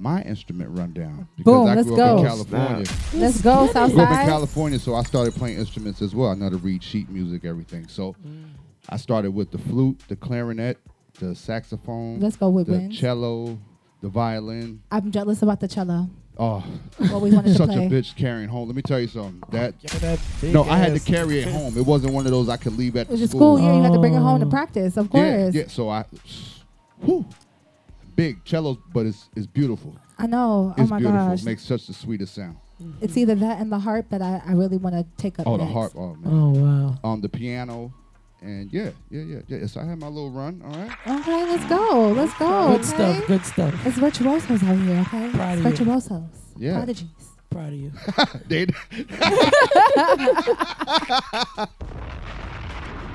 my 0.00 0.22
instrument 0.22 0.70
rundown 0.76 1.28
because 1.36 1.52
Boom, 1.52 1.66
I 1.68 1.74
let's 1.74 1.88
grew 1.88 2.00
up 2.00 2.18
in 2.18 2.22
go. 2.24 2.28
California. 2.28 2.86
Let's 3.14 3.40
go, 3.40 3.50
I 3.52 3.56
grew 3.72 3.80
up 3.82 3.90
in 3.90 3.96
Southside. 3.96 4.26
California, 4.28 4.78
so 4.78 4.94
I 4.94 5.02
started 5.02 5.34
playing 5.34 5.58
instruments 5.58 6.02
as 6.02 6.14
well. 6.14 6.30
I 6.30 6.34
know 6.34 6.44
how 6.44 6.50
to 6.50 6.56
read 6.58 6.82
sheet 6.82 7.08
music, 7.10 7.44
everything. 7.44 7.86
So 7.88 8.14
I 8.88 8.96
started 8.96 9.32
with 9.32 9.50
the 9.50 9.58
flute, 9.58 10.00
the 10.08 10.16
clarinet, 10.16 10.78
the 11.20 11.34
saxophone, 11.34 12.20
Let's 12.20 12.36
go, 12.36 12.48
with 12.48 12.66
the 12.68 12.74
woodwinds. 12.74 12.98
cello, 12.98 13.58
the 14.02 14.08
violin. 14.08 14.82
I'm 14.90 15.10
jealous 15.10 15.42
about 15.42 15.60
the 15.60 15.68
cello. 15.68 16.08
Oh, 16.40 16.64
Always 17.12 17.34
wanted 17.34 17.48
to 17.48 17.54
such 17.58 17.70
play. 17.70 17.86
a 17.86 17.90
bitch 17.90 18.14
carrying 18.14 18.48
home. 18.48 18.68
Let 18.68 18.76
me 18.76 18.82
tell 18.82 19.00
you 19.00 19.08
something. 19.08 19.42
That 19.50 19.76
that 19.80 20.20
no, 20.44 20.62
I 20.62 20.76
had 20.76 20.94
to 20.94 21.00
carry 21.00 21.40
it 21.40 21.48
home. 21.48 21.76
It 21.76 21.84
wasn't 21.84 22.12
one 22.14 22.26
of 22.26 22.30
those 22.30 22.48
I 22.48 22.56
could 22.56 22.78
leave 22.78 22.94
at 22.94 23.08
It 23.08 23.10
was 23.10 23.18
the 23.20 23.24
at 23.24 23.30
school. 23.30 23.58
Yeah, 23.58 23.74
you 23.76 23.82
had 23.82 23.92
to 23.92 23.98
bring 23.98 24.14
it 24.14 24.20
home 24.20 24.38
to 24.38 24.46
Oh. 24.46 24.50
practice. 24.50 24.96
Of 24.96 25.06
Yeah, 25.12 25.40
course. 25.42 25.54
yeah. 25.56 25.64
So 25.66 25.88
I, 25.88 26.04
whew, 27.00 27.26
big 28.18 28.40
cellos, 28.44 28.76
but 28.92 29.06
it's 29.06 29.30
it's 29.36 29.46
beautiful. 29.46 29.96
I 30.18 30.26
know. 30.26 30.74
It's 30.76 30.90
oh 30.90 30.94
my 30.94 30.98
beautiful. 30.98 31.28
gosh. 31.28 31.44
Makes 31.44 31.62
such 31.62 31.86
the 31.86 31.94
sweetest 31.94 32.34
sound. 32.34 32.56
It's 33.00 33.16
either 33.16 33.34
that 33.36 33.60
and 33.60 33.72
the 33.72 33.78
harp 33.78 34.10
that 34.10 34.20
I, 34.22 34.42
I 34.44 34.52
really 34.52 34.76
want 34.76 34.94
to 34.96 35.06
take 35.16 35.38
up. 35.38 35.46
Oh, 35.46 35.56
the 35.56 35.64
harp. 35.64 35.92
Oh 35.96 36.14
man. 36.16 36.32
Oh 36.32 36.50
wow. 36.50 36.98
Um, 37.04 37.20
the 37.20 37.28
piano, 37.28 37.92
and 38.42 38.72
yeah, 38.72 38.90
yeah, 39.10 39.22
yeah, 39.22 39.38
yeah. 39.46 39.66
So 39.66 39.80
I 39.80 39.84
had 39.84 39.98
my 40.00 40.08
little 40.08 40.30
run. 40.32 40.60
All 40.64 40.72
right. 40.72 40.90
Okay, 41.20 41.44
let's 41.46 41.64
go. 41.66 42.12
Let's 42.12 42.34
go. 42.38 42.68
Good 42.68 42.80
okay? 42.80 42.82
stuff. 42.82 43.26
Good 43.26 43.46
stuff. 43.46 43.86
It's 43.86 43.98
virtuosos 43.98 44.62
out 44.64 44.76
here, 44.78 44.98
okay? 45.06 45.30
Proud 45.30 45.58
of 45.58 45.66
it's 45.66 45.78
you. 45.80 45.86
virtuosos. 45.86 46.22
Yeah. 46.56 46.76
Prodigies. 46.76 47.08
Proud 47.50 47.72
of 47.72 47.78
you. 47.78 47.92
They- 48.48 48.66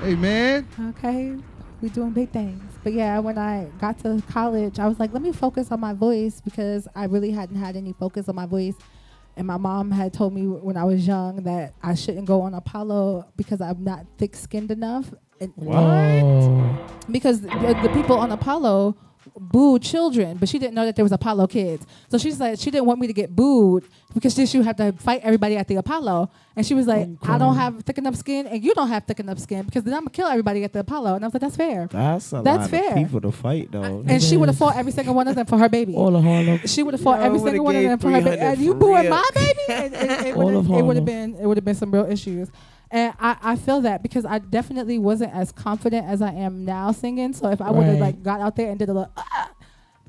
hey 0.00 0.14
man. 0.16 0.66
Okay. 0.90 1.36
we're 1.80 1.88
doing 1.90 2.10
big 2.10 2.30
things. 2.30 2.73
But 2.84 2.92
yeah, 2.92 3.18
when 3.18 3.38
I 3.38 3.64
got 3.80 3.98
to 4.00 4.22
college, 4.30 4.78
I 4.78 4.86
was 4.86 5.00
like, 5.00 5.12
let 5.14 5.22
me 5.22 5.32
focus 5.32 5.72
on 5.72 5.80
my 5.80 5.94
voice 5.94 6.42
because 6.42 6.86
I 6.94 7.06
really 7.06 7.30
hadn't 7.30 7.56
had 7.56 7.76
any 7.76 7.94
focus 7.94 8.28
on 8.28 8.34
my 8.36 8.44
voice. 8.46 8.74
And 9.36 9.46
my 9.46 9.56
mom 9.56 9.90
had 9.90 10.12
told 10.12 10.34
me 10.34 10.46
when 10.46 10.76
I 10.76 10.84
was 10.84 11.06
young 11.06 11.42
that 11.44 11.72
I 11.82 11.94
shouldn't 11.94 12.26
go 12.26 12.42
on 12.42 12.52
Apollo 12.54 13.26
because 13.36 13.60
I'm 13.62 13.82
not 13.82 14.06
thick 14.18 14.36
skinned 14.36 14.70
enough. 14.70 15.12
And 15.40 15.50
What? 15.56 17.10
because 17.10 17.40
the, 17.40 17.78
the 17.82 17.90
people 17.94 18.16
on 18.16 18.30
Apollo 18.30 18.96
booed 19.36 19.82
children, 19.82 20.36
but 20.36 20.48
she 20.48 20.58
didn't 20.58 20.74
know 20.74 20.84
that 20.84 20.94
there 20.96 21.04
was 21.04 21.12
Apollo 21.12 21.48
kids. 21.48 21.84
So 22.08 22.18
she's 22.18 22.38
like, 22.38 22.58
she 22.58 22.70
didn't 22.70 22.86
want 22.86 23.00
me 23.00 23.06
to 23.08 23.12
get 23.12 23.34
booed 23.34 23.84
because 24.14 24.34
then 24.36 24.46
she 24.46 24.58
would 24.58 24.66
have 24.66 24.76
to 24.76 24.92
fight 24.92 25.20
everybody 25.24 25.56
at 25.56 25.66
the 25.66 25.74
Apollo. 25.76 26.30
And 26.56 26.64
she 26.64 26.72
was 26.74 26.86
like, 26.86 27.08
I 27.22 27.36
don't 27.36 27.56
have 27.56 27.82
thick 27.82 27.98
enough 27.98 28.14
skin, 28.14 28.46
and 28.46 28.62
you 28.62 28.74
don't 28.74 28.86
have 28.88 29.04
thick 29.04 29.18
enough 29.18 29.40
skin 29.40 29.64
because 29.64 29.82
then 29.82 29.92
I'm 29.94 30.00
gonna 30.02 30.10
kill 30.10 30.28
everybody 30.28 30.62
at 30.62 30.72
the 30.72 30.80
Apollo. 30.80 31.16
And 31.16 31.24
I 31.24 31.26
was 31.26 31.34
like, 31.34 31.40
that's 31.40 31.56
fair. 31.56 31.88
That's 31.90 32.32
a 32.32 32.42
That's 32.42 32.70
lot 32.70 32.70
fair. 32.70 32.90
of 32.90 32.94
people 32.96 33.20
to 33.22 33.32
fight, 33.32 33.72
though. 33.72 34.04
And 34.06 34.22
she 34.22 34.36
would 34.36 34.48
have 34.48 34.56
fought 34.58 34.76
every 34.76 34.92
single 34.92 35.14
one 35.14 35.26
of 35.26 35.34
them 35.34 35.46
for 35.46 35.58
her 35.58 35.68
baby. 35.68 35.94
All 35.94 36.14
of 36.14 36.22
Harlem. 36.22 36.60
She 36.66 36.84
would 36.84 36.94
have 36.94 37.00
fought 37.00 37.18
Yo, 37.18 37.26
every 37.26 37.40
single 37.40 37.64
one 37.64 37.74
of 37.74 37.82
them 37.82 37.98
for 37.98 38.10
her 38.10 38.20
baby. 38.20 38.38
And 38.40 38.58
you 38.60 38.72
for 38.74 38.78
booing 38.78 39.08
my 39.10 39.24
baby? 39.34 39.60
And, 39.68 39.94
and 39.94 40.26
it 40.28 40.36
All 40.36 40.44
would 40.44 40.54
of 40.54 40.66
have 40.68 40.78
it 40.78 40.82
would 40.82 40.96
have 40.96 41.04
been 41.04 41.34
it 41.34 41.46
would 41.46 41.56
have 41.56 41.64
been 41.64 41.74
some 41.74 41.90
real 41.90 42.06
issues. 42.06 42.48
And 42.94 43.12
I, 43.18 43.36
I 43.42 43.56
feel 43.56 43.80
that 43.80 44.04
because 44.04 44.24
I 44.24 44.38
definitely 44.38 44.98
wasn't 45.00 45.34
as 45.34 45.50
confident 45.50 46.06
as 46.06 46.22
I 46.22 46.30
am 46.32 46.64
now 46.64 46.92
singing. 46.92 47.32
So 47.32 47.48
if 47.50 47.60
I 47.60 47.72
would 47.72 47.84
have 47.86 47.94
Right. 47.94 48.00
like 48.14 48.22
got 48.22 48.40
out 48.40 48.54
there 48.54 48.70
and 48.70 48.78
did 48.78 48.88
a 48.88 48.92
little, 48.92 49.10
ah, 49.16 49.50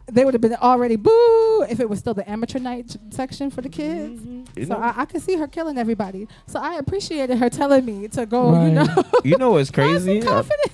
they 0.06 0.24
would 0.24 0.36
have 0.36 0.42
been 0.42 0.54
already 0.54 0.96
boo. 0.96 1.66
If 1.68 1.80
it 1.80 1.90
was 1.90 1.98
still 1.98 2.14
the 2.14 2.30
amateur 2.30 2.60
night 2.60 2.96
section 3.10 3.50
for 3.50 3.62
the 3.64 3.70
kids, 3.70 4.22
You 4.56 4.66
so 4.68 4.76
know- 4.76 4.80
I, 4.82 4.94
I 5.02 5.06
could 5.06 5.24
see 5.24 5.36
her 5.36 5.48
killing 5.48 5.80
everybody. 5.80 6.28
So 6.46 6.60
I 6.60 6.76
appreciated 6.76 7.40
her 7.40 7.50
telling 7.50 7.86
me 7.86 8.08
to 8.10 8.28
go. 8.28 8.50
You 8.50 8.78
Right. 8.78 8.96
know, 8.96 9.04
You 9.24 9.38
know 9.38 9.52
what's 9.54 9.72
crazy? 9.80 10.22
Uh, 10.22 10.26
confident. 10.26 10.72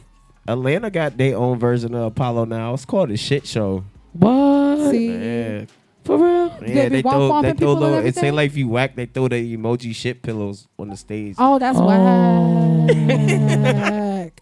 Atlanta 0.50 0.90
got 0.92 1.16
their 1.16 1.38
own 1.38 1.60
version 1.60 1.96
of 1.96 2.04
Apollo 2.08 2.44
now. 2.46 2.74
It's 2.74 2.84
called 2.84 3.10
a 3.12 3.16
shit 3.16 3.48
show. 3.48 3.86
What? 4.12 4.92
See, 4.92 5.14
Yeah. 5.14 5.66
For 6.04 6.18
real? 6.18 6.58
Yeah, 6.66 6.90
they 6.90 7.02
walk 7.02 7.14
throw 7.14 7.42
they 7.42 7.50
and 7.50 7.60
throw 7.60 7.76
people 7.76 7.84
and 7.84 7.94
little. 7.96 8.06
It 8.08 8.16
say 8.16 8.32
like 8.32 8.52
if 8.52 8.58
you 8.58 8.68
whack, 8.68 8.96
they 8.96 9.06
throw 9.06 9.28
the 9.28 9.58
emoji 9.58 9.94
shit 9.94 10.22
pillows 10.22 10.68
on 10.80 10.90
the 10.90 10.98
stage. 10.98 11.36
Oh, 11.38 11.60
that's 11.60 11.78
whack. 11.78 12.92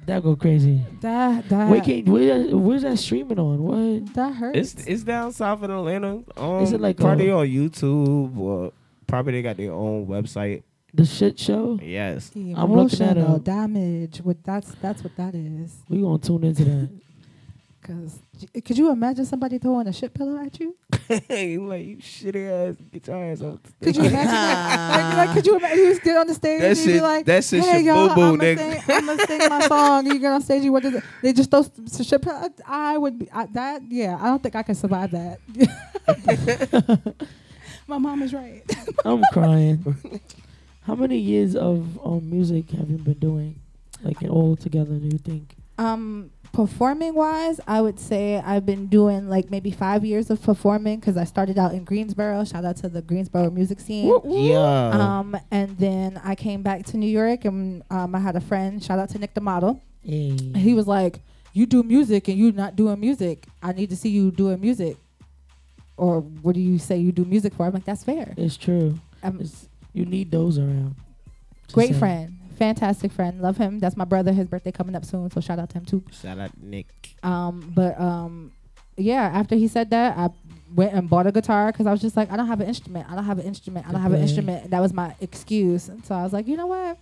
That 0.07 0.23
go 0.23 0.37
crazy. 0.37 0.83
That 1.01 1.49
that 1.49 1.71
Wait, 1.71 1.83
can, 1.85 2.05
where, 2.05 2.57
where's 2.57 2.83
that 2.83 2.99
streaming 2.99 3.39
on? 3.39 3.63
What? 3.63 4.15
that 4.15 4.35
hurts. 4.35 4.75
It's 4.75 4.87
it's 4.87 5.03
down 5.03 5.33
south 5.33 5.63
in 5.63 5.71
Atlanta. 5.71 6.23
Um, 6.37 6.63
Is 6.63 6.73
it 6.73 6.81
like 6.81 6.99
probably 6.99 7.29
a- 7.29 7.37
on 7.37 7.47
YouTube 7.47 8.37
or 8.37 8.73
probably 9.07 9.33
they 9.33 9.43
got 9.43 9.57
their 9.57 9.73
own 9.73 10.07
website. 10.07 10.63
The 10.93 11.07
shit 11.07 11.39
show? 11.39 11.79
Yes. 11.83 12.31
I'm 12.35 12.73
looking 12.73 13.01
at 13.01 13.17
Emotional 13.17 13.39
damage. 13.39 14.19
What 14.19 14.45
that's 14.45 14.75
that's 14.81 15.03
what 15.03 15.17
that 15.17 15.35
is. 15.35 15.75
We 15.89 16.03
gonna 16.03 16.19
tune 16.19 16.45
into 16.45 16.65
that. 16.65 16.91
Cause 17.85 18.19
could 18.65 18.79
you 18.79 18.91
imagine 18.91 19.27
somebody 19.27 19.59
throwing 19.59 19.87
a 19.87 19.93
shit 19.93 20.15
pillow 20.15 20.43
at 20.43 20.59
you? 20.59 20.75
you 21.29 21.67
like 21.67 21.85
you 21.85 21.97
shitty 21.99 22.71
ass, 22.71 22.77
get 22.91 23.07
your 23.07 23.23
ass 23.23 23.43
out. 23.43 23.61
Could 23.83 23.95
you 23.95 24.05
imagine? 24.05 24.25
that? 24.31 25.17
like, 25.19 25.27
like, 25.27 25.37
could 25.37 25.47
you 25.47 25.57
imagine 25.59 25.79
you 25.79 25.91
just 25.91 26.03
get 26.03 26.17
on 26.17 26.27
the 26.27 26.33
stage 26.33 26.61
That 26.63 26.69
and 26.71 26.79
you 26.79 26.85
be 26.87 26.93
shit- 26.95 27.03
like, 27.03 27.27
that 27.27 27.45
shit 27.45 27.63
"Hey 27.63 27.73
should 27.81 27.85
y'all, 27.85 28.09
boo-boo, 28.09 28.23
I'm 28.23 28.39
nigga." 28.39 28.57
gonna 28.57 28.81
sing, 28.81 28.97
I'm 28.97 29.07
gonna 29.07 29.27
sing 29.27 29.49
my 29.51 29.61
song." 29.69 30.07
You 30.07 30.19
get 30.19 30.33
on 30.33 30.41
stage, 30.41 30.63
you 30.65 30.73
what 30.73 30.83
does 30.83 30.95
it? 30.95 31.05
They 31.21 31.35
just 31.35 31.51
throw 31.51 31.63
some 31.63 32.05
shit 32.07 32.23
pillow. 32.23 32.49
I 32.67 32.97
would 32.97 33.19
be 33.19 33.31
I, 33.31 33.45
that. 33.53 33.83
Yeah, 33.91 34.17
I 34.19 34.25
don't 34.29 34.43
think 34.43 34.57
I 34.57 34.63
can 34.63 34.75
survive 34.75 35.11
that. 35.11 35.39
my 37.87 37.99
mom 37.99 38.23
is 38.23 38.33
right. 38.33 38.63
I'm 39.05 39.23
crying. 39.31 39.85
How 40.87 40.95
many 40.95 41.19
years 41.19 41.55
of 41.55 41.99
um, 42.03 42.31
music 42.31 42.71
have 42.71 42.89
you 42.89 42.97
been 42.97 43.19
doing? 43.19 43.57
Like 44.03 44.23
all 44.23 44.57
together, 44.57 44.95
do 44.95 45.07
you 45.07 45.19
think? 45.19 45.55
Um, 45.77 46.31
performing 46.55 47.15
wise, 47.15 47.61
I 47.67 47.81
would 47.81 47.99
say 48.01 48.37
I've 48.39 48.65
been 48.65 48.87
doing 48.87 49.29
like 49.29 49.51
maybe 49.51 49.71
five 49.71 50.05
years 50.05 50.31
of 50.31 50.41
performing 50.41 51.01
because 51.01 51.17
I 51.17 51.25
started 51.25 51.59
out 51.59 51.75
in 51.75 51.85
Greensboro. 51.85 52.45
Shout 52.45 52.65
out 52.65 52.77
to 52.79 52.89
the 52.89 53.03
Greensboro 53.03 53.51
music 53.51 53.81
scene. 53.81 54.13
Yeah. 54.25 54.91
Um, 54.91 55.37
and 55.51 55.77
then 55.79 56.21
I 56.25 56.35
came 56.35 56.63
back 56.63 56.85
to 56.87 56.97
New 56.97 57.09
York 57.11 57.45
and 57.45 57.83
um, 57.91 58.15
I 58.15 58.21
had 58.21 58.37
a 58.37 58.41
friend. 58.41 58.83
Shout 58.83 58.99
out 58.99 59.11
to 59.11 59.19
Nick 59.19 59.35
the 59.35 59.41
model. 59.41 59.83
Hey. 60.03 60.37
He 60.55 60.75
was 60.75 60.87
like, 60.87 61.21
"You 61.53 61.67
do 61.67 61.83
music 61.83 62.29
and 62.29 62.39
you're 62.39 62.53
not 62.53 62.77
doing 62.77 63.01
music. 63.01 63.47
I 63.63 63.73
need 63.73 63.91
to 63.91 63.97
see 63.97 64.11
you 64.11 64.31
doing 64.31 64.61
music." 64.61 64.97
Or 65.97 66.21
what 66.21 66.55
do 66.55 66.61
you 66.61 66.79
say 66.79 66.97
you 66.99 67.13
do 67.13 67.25
music 67.25 67.55
for? 67.55 67.67
I'm 67.67 67.73
like, 67.73 67.85
that's 67.85 68.03
fair. 68.03 68.35
It's 68.37 68.57
true. 68.57 68.99
Um, 69.23 69.39
It's, 69.41 69.69
you 69.93 70.05
need 70.05 70.31
those 70.31 70.59
around. 70.59 70.97
Great 71.73 71.91
saying. 71.91 71.99
friend, 72.01 72.34
fantastic 72.55 73.13
friend. 73.13 73.41
Love 73.41 73.57
him. 73.57 73.79
That's 73.79 73.97
my 73.97 74.05
brother. 74.05 74.33
His 74.33 74.47
birthday 74.47 74.73
coming 74.73 74.95
up 74.95 75.05
soon, 75.05 75.31
so 75.31 75.41
shout 75.41 75.59
out 75.59 75.71
to 75.71 75.79
him 75.79 75.85
too. 75.85 76.03
Shout 76.13 76.39
out 76.39 76.51
Nick. 76.61 76.87
Um, 77.23 77.73
but 77.75 77.99
um, 78.01 78.53
yeah. 78.97 79.31
After 79.33 79.57
he 79.57 79.69
said 79.69 79.91
that, 79.91 80.17
I 80.17 80.31
went 80.75 80.93
and 80.93 81.09
bought 81.09 81.27
a 81.27 81.33
guitar 81.33 81.71
because 81.73 81.87
I 81.87 81.93
was 81.93 82.01
just 82.01 82.17
like, 82.17 82.31
I 82.31 82.37
don't 82.37 82.47
have 82.47 82.61
an 82.61 82.67
instrument. 82.67 83.11
I 83.11 83.15
don't 83.15 83.25
have 83.25 83.39
an 83.39 83.47
instrument. 83.47 83.87
I 83.89 83.93
don't 83.93 84.01
have 84.01 84.13
an 84.13 84.21
instrument. 84.21 84.65
And 84.65 84.73
that 84.73 84.81
was 84.81 84.93
my 84.93 85.15
excuse. 85.21 85.89
And 85.89 86.05
so 86.05 86.15
I 86.15 86.23
was 86.23 86.33
like, 86.33 86.47
you 86.49 86.57
know 86.57 86.67
what? 86.67 86.99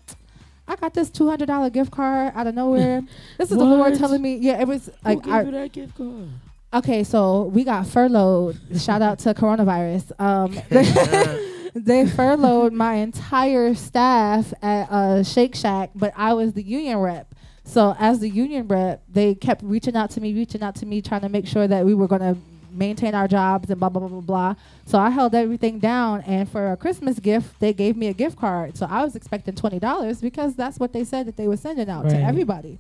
I 0.69 0.77
got 0.77 0.95
this 0.95 1.11
two 1.11 1.29
hundred 1.29 1.47
dollar 1.47 1.71
gift 1.71 1.91
card 1.91 2.33
out 2.35 2.47
of 2.47 2.55
nowhere. 2.55 3.03
this 3.39 3.51
is 3.51 3.59
the 3.59 3.65
Lord 3.65 3.97
telling 3.99 4.23
me. 4.23 4.37
Yeah, 4.37 4.61
it 4.61 4.69
was 4.69 4.91
like 5.05 5.25
Who 5.25 5.33
I, 5.33 5.39
gave 5.39 5.53
you 5.53 5.59
that 5.59 5.73
gift 5.73 5.97
card? 5.97 6.29
Okay, 6.75 7.05
so 7.05 7.45
we 7.45 7.65
got 7.65 7.87
furloughed. 7.87 8.59
Shout 8.81 9.03
out 9.03 9.19
to 9.21 9.35
coronavirus. 9.35 10.13
Um, 10.19 10.53
they, 11.75 12.07
furloughed 12.07 12.73
my 12.73 12.95
entire 12.95 13.75
staff 13.75 14.53
at 14.63 14.91
uh, 14.91 15.23
Shake 15.23 15.55
Shack, 15.55 15.91
but 15.95 16.13
I 16.17 16.35
was 16.35 16.53
the 16.53 16.63
union 16.63 16.99
rep. 16.99 17.35
So 17.65 17.95
as 17.99 18.21
the 18.21 18.29
union 18.29 18.67
rep, 18.69 19.03
they 19.09 19.35
kept 19.35 19.63
reaching 19.63 19.97
out 19.97 20.11
to 20.11 20.21
me, 20.21 20.35
reaching 20.35 20.63
out 20.63 20.75
to 20.77 20.87
me, 20.87 21.01
trying 21.01 21.21
to 21.23 21.29
make 21.29 21.47
sure 21.47 21.67
that 21.69 21.85
we 21.85 21.95
were 21.95 22.09
going 22.09 22.21
to 22.23 22.37
maintain 22.73 23.15
our 23.15 23.29
jobs 23.29 23.71
and 23.71 23.79
blah 23.79 23.89
blah 23.89 24.01
blah 24.01 24.09
blah 24.09 24.21
blah. 24.21 24.55
So 24.87 24.99
I 24.99 25.11
held 25.11 25.35
everything 25.35 25.79
down, 25.79 26.23
and 26.23 26.49
for 26.49 26.73
a 26.73 26.77
Christmas 26.77 27.19
gift, 27.19 27.61
they 27.61 27.73
gave 27.73 27.97
me 27.97 28.09
a 28.09 28.13
gift 28.13 28.37
card. 28.37 28.77
So 28.77 28.87
I 28.89 29.03
was 29.03 29.15
expecting 29.15 29.55
twenty 29.55 29.79
dollars 29.79 30.21
because 30.21 30.55
that's 30.55 30.79
what 30.79 30.93
they 30.93 31.05
said 31.05 31.27
that 31.27 31.37
they 31.37 31.49
were 31.49 31.57
sending 31.57 31.89
out 31.89 32.09
to 32.09 32.17
everybody. 32.17 32.79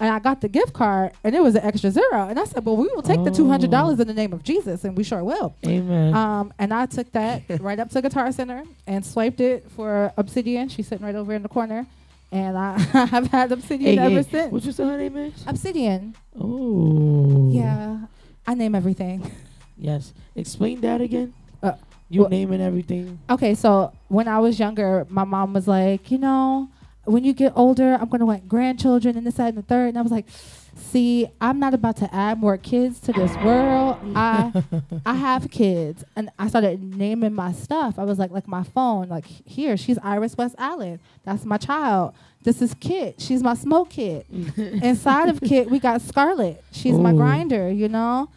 And 0.00 0.08
I 0.08 0.18
got 0.18 0.40
the 0.40 0.48
gift 0.48 0.72
card, 0.72 1.12
and 1.22 1.34
it 1.36 1.42
was 1.42 1.54
an 1.54 1.62
extra 1.62 1.90
zero. 1.90 2.26
And 2.26 2.38
I 2.40 2.44
said, 2.44 2.64
"Well, 2.64 2.76
we 2.76 2.88
will 2.94 3.02
take 3.02 3.22
the 3.22 3.30
two 3.30 3.48
hundred 3.48 3.70
dollars 3.70 4.00
in 4.00 4.06
the 4.08 4.14
name 4.14 4.32
of 4.32 4.42
Jesus, 4.42 4.82
and 4.84 4.96
we 4.96 5.04
sure 5.04 5.22
will." 5.22 5.54
Amen. 5.66 6.14
Um, 6.14 6.54
and 6.58 6.72
I 6.72 6.86
took 6.86 7.12
that 7.12 7.42
right 7.60 7.78
up 7.78 7.90
to 7.90 8.00
Guitar 8.00 8.32
Center 8.32 8.64
and 8.86 9.04
swiped 9.04 9.40
it 9.40 9.70
for 9.76 10.10
Obsidian. 10.16 10.70
She's 10.70 10.88
sitting 10.88 11.04
right 11.04 11.14
over 11.14 11.34
in 11.34 11.42
the 11.42 11.50
corner, 11.50 11.86
and 12.32 12.56
I 12.56 12.78
have 13.14 13.26
had 13.26 13.52
Obsidian 13.52 13.98
Hey, 13.98 14.04
ever 14.04 14.14
hey, 14.16 14.22
since. 14.22 14.52
What 14.52 14.64
you 14.64 14.72
say 14.72 14.84
her 14.84 14.96
name 14.96 15.16
is? 15.18 15.34
Obsidian. 15.46 16.14
Oh. 16.38 17.50
Yeah, 17.52 17.98
I 18.46 18.54
name 18.54 18.74
everything. 18.74 19.30
Yes. 19.82 20.12
Explain 20.36 20.82
that 20.82 21.00
again. 21.00 21.32
Uh, 21.62 21.72
you 22.10 22.20
well- 22.20 22.28
naming 22.28 22.60
everything. 22.60 23.18
Okay, 23.30 23.54
so 23.54 23.92
when 24.08 24.28
I 24.28 24.38
was 24.38 24.58
younger, 24.58 25.06
my 25.08 25.24
mom 25.24 25.54
was 25.54 25.66
like, 25.66 26.10
you 26.10 26.18
know, 26.18 26.68
when 27.10 27.24
you 27.24 27.32
get 27.32 27.52
older, 27.56 27.98
I'm 28.00 28.08
gonna 28.08 28.26
want 28.26 28.48
grandchildren 28.48 29.16
and 29.16 29.26
this, 29.26 29.34
that, 29.34 29.48
and 29.48 29.58
the 29.58 29.62
third. 29.62 29.88
And 29.88 29.98
I 29.98 30.02
was 30.02 30.12
like, 30.12 30.26
see, 30.74 31.26
I'm 31.40 31.58
not 31.58 31.74
about 31.74 31.96
to 31.98 32.14
add 32.14 32.38
more 32.38 32.56
kids 32.56 33.00
to 33.00 33.12
this 33.12 33.34
world. 33.36 33.98
I 34.14 34.62
I 35.06 35.14
have 35.14 35.50
kids, 35.50 36.04
and 36.16 36.30
I 36.38 36.48
started 36.48 36.82
naming 36.82 37.34
my 37.34 37.52
stuff. 37.52 37.98
I 37.98 38.04
was 38.04 38.18
like, 38.18 38.30
like 38.30 38.48
my 38.48 38.62
phone, 38.62 39.08
like 39.08 39.26
here, 39.26 39.76
she's 39.76 39.98
Iris 39.98 40.36
West 40.36 40.54
Allen. 40.58 41.00
That's 41.24 41.44
my 41.44 41.58
child. 41.58 42.14
This 42.42 42.62
is 42.62 42.74
Kit. 42.80 43.20
She's 43.20 43.42
my 43.42 43.54
smoke 43.54 43.90
kit. 43.90 44.26
Inside 44.56 45.28
of 45.28 45.40
Kit, 45.40 45.70
we 45.70 45.78
got 45.78 46.00
Scarlet. 46.00 46.64
She's 46.72 46.96
my 46.96 47.12
grinder. 47.12 47.70
You 47.70 47.88
know. 47.88 48.30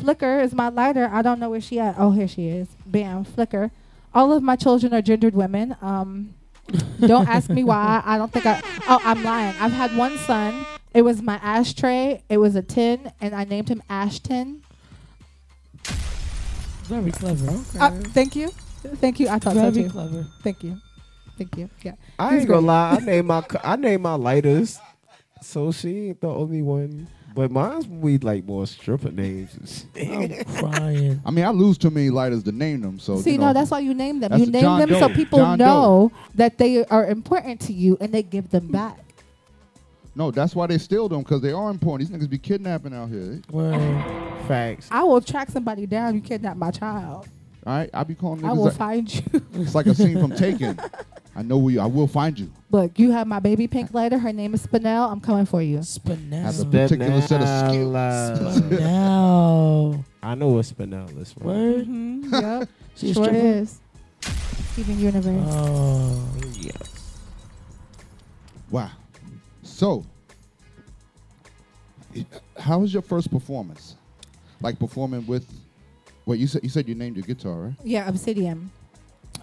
Flicker 0.00 0.40
is 0.40 0.52
my 0.52 0.68
lighter. 0.68 1.08
I 1.12 1.22
don't 1.22 1.38
know 1.38 1.50
where 1.50 1.60
she 1.60 1.78
at. 1.78 1.94
Oh, 1.96 2.10
here 2.10 2.26
she 2.26 2.48
is. 2.48 2.68
Bam, 2.84 3.24
Flicker. 3.24 3.70
All 4.12 4.32
of 4.32 4.42
my 4.42 4.56
children 4.56 4.92
are 4.92 5.02
gendered 5.02 5.34
women. 5.34 5.76
Um, 5.80 6.34
don't 7.00 7.28
ask 7.28 7.48
me 7.50 7.64
why. 7.64 8.02
I 8.04 8.18
don't 8.18 8.32
think 8.32 8.46
I. 8.46 8.60
Oh, 8.88 9.00
I'm 9.04 9.22
lying. 9.22 9.54
I've 9.60 9.72
had 9.72 9.96
one 9.96 10.18
son. 10.18 10.66
It 10.94 11.02
was 11.02 11.20
my 11.22 11.36
ashtray. 11.42 12.22
It 12.28 12.38
was 12.38 12.56
a 12.56 12.62
tin, 12.62 13.12
and 13.20 13.34
I 13.34 13.44
named 13.44 13.68
him 13.68 13.82
Ashton. 13.88 14.62
Very 16.84 17.10
clever. 17.12 17.50
Okay. 17.50 17.78
Uh, 17.78 17.90
thank 18.14 18.36
you, 18.36 18.48
thank 18.96 19.18
you. 19.20 19.28
I 19.28 19.38
thought 19.38 19.54
so 19.54 19.70
Very 19.70 19.84
too. 19.84 19.90
clever. 19.90 20.26
Thank 20.42 20.62
you, 20.62 20.78
thank 21.36 21.56
you. 21.56 21.68
Yeah. 21.82 21.92
I 22.18 22.30
He's 22.32 22.40
ain't 22.42 22.48
gonna 22.48 22.66
lie. 22.66 22.92
I 22.92 23.04
name 23.04 23.26
my 23.26 23.44
I 23.64 23.76
name 23.76 24.02
my 24.02 24.14
lighters, 24.14 24.78
so 25.42 25.72
she 25.72 26.08
ain't 26.08 26.20
the 26.20 26.28
only 26.28 26.62
one. 26.62 27.08
But 27.36 27.50
mine's 27.50 27.86
we 27.86 28.16
like 28.16 28.44
more 28.46 28.66
stripper 28.66 29.10
names. 29.12 29.84
I'm 29.94 30.44
crying. 30.44 31.20
I 31.24 31.30
mean, 31.30 31.44
I 31.44 31.50
lose 31.50 31.76
too 31.76 31.90
many 31.90 32.08
lighters 32.08 32.42
to 32.44 32.52
name 32.52 32.80
them. 32.80 32.98
So 32.98 33.20
See, 33.20 33.32
you 33.32 33.38
know, 33.38 33.48
no, 33.48 33.52
that's 33.52 33.70
why 33.70 33.80
you 33.80 33.92
name 33.92 34.20
them. 34.20 34.32
You 34.40 34.46
name 34.46 34.62
John 34.62 34.80
them 34.80 34.88
so 34.98 35.08
people 35.10 35.38
John 35.38 35.58
Doe. 35.58 35.64
know 35.66 36.12
that 36.34 36.56
they 36.56 36.84
are 36.86 37.06
important 37.06 37.60
to 37.60 37.74
you, 37.74 37.98
and 38.00 38.10
they 38.12 38.22
give 38.22 38.48
them 38.50 38.68
back. 38.68 38.98
no, 40.14 40.30
that's 40.30 40.54
why 40.54 40.66
they 40.66 40.78
steal 40.78 41.10
them 41.10 41.22
because 41.22 41.42
they 41.42 41.52
are 41.52 41.68
important. 41.70 42.08
These 42.10 42.18
niggas 42.18 42.30
be 42.30 42.38
kidnapping 42.38 42.94
out 42.94 43.10
here. 43.10 43.42
Well, 43.50 43.78
Facts. 44.48 44.88
I 44.90 45.04
will 45.04 45.20
track 45.20 45.50
somebody 45.50 45.84
down. 45.86 46.14
You 46.14 46.22
kidnap 46.22 46.56
my 46.56 46.70
child. 46.70 47.28
All 47.66 47.72
right, 47.76 47.90
I'll 47.92 48.04
be 48.06 48.14
calling 48.14 48.40
niggas. 48.40 48.48
I 48.48 48.52
will 48.54 48.64
like- 48.64 48.74
find 48.76 49.14
you. 49.14 49.22
It's 49.54 49.74
like 49.74 49.84
a 49.86 49.94
scene 49.94 50.18
from 50.18 50.30
Taken. 50.36 50.78
I 51.36 51.42
know 51.42 51.58
where 51.58 51.74
you. 51.74 51.80
I 51.80 51.86
will 51.86 52.06
find 52.06 52.38
you. 52.38 52.50
Look, 52.70 52.98
you 52.98 53.10
have 53.10 53.26
my 53.26 53.40
baby 53.40 53.66
pink 53.66 53.92
lighter. 53.92 54.16
Her 54.16 54.32
name 54.32 54.54
is 54.54 54.66
Spinel. 54.66 55.12
I'm 55.12 55.20
coming 55.20 55.44
for 55.44 55.60
you. 55.60 55.78
Spinel. 55.78 56.42
Has 56.42 56.60
a 56.60 56.64
particular 56.64 57.20
set 57.20 57.42
of 57.42 57.68
skills. 57.68 58.60
Spinel. 58.62 60.04
I 60.22 60.34
know 60.34 60.48
what 60.48 60.64
Spinel 60.64 61.20
is. 61.20 61.36
man. 61.36 61.46
Word. 61.46 61.86
Mm-hmm. 61.86 62.34
yep. 62.60 62.68
She 62.96 63.10
a 63.10 63.14
sure 63.14 63.24
stripper? 63.24 63.46
is. 63.46 63.80
Steven 64.72 64.98
Universe. 64.98 65.54
Oh. 65.54 66.26
Yes. 66.54 67.20
Wow. 68.70 68.90
So, 69.62 70.06
how 72.58 72.78
was 72.78 72.94
your 72.94 73.02
first 73.02 73.30
performance? 73.30 73.96
Like 74.62 74.78
performing 74.78 75.26
with. 75.26 75.46
Wait, 76.24 76.40
you 76.40 76.46
said 76.46 76.62
you 76.62 76.70
said 76.70 76.88
you 76.88 76.94
named 76.94 77.16
your 77.16 77.26
guitar, 77.26 77.52
right? 77.56 77.74
Yeah, 77.84 78.08
Obsidian. 78.08 78.70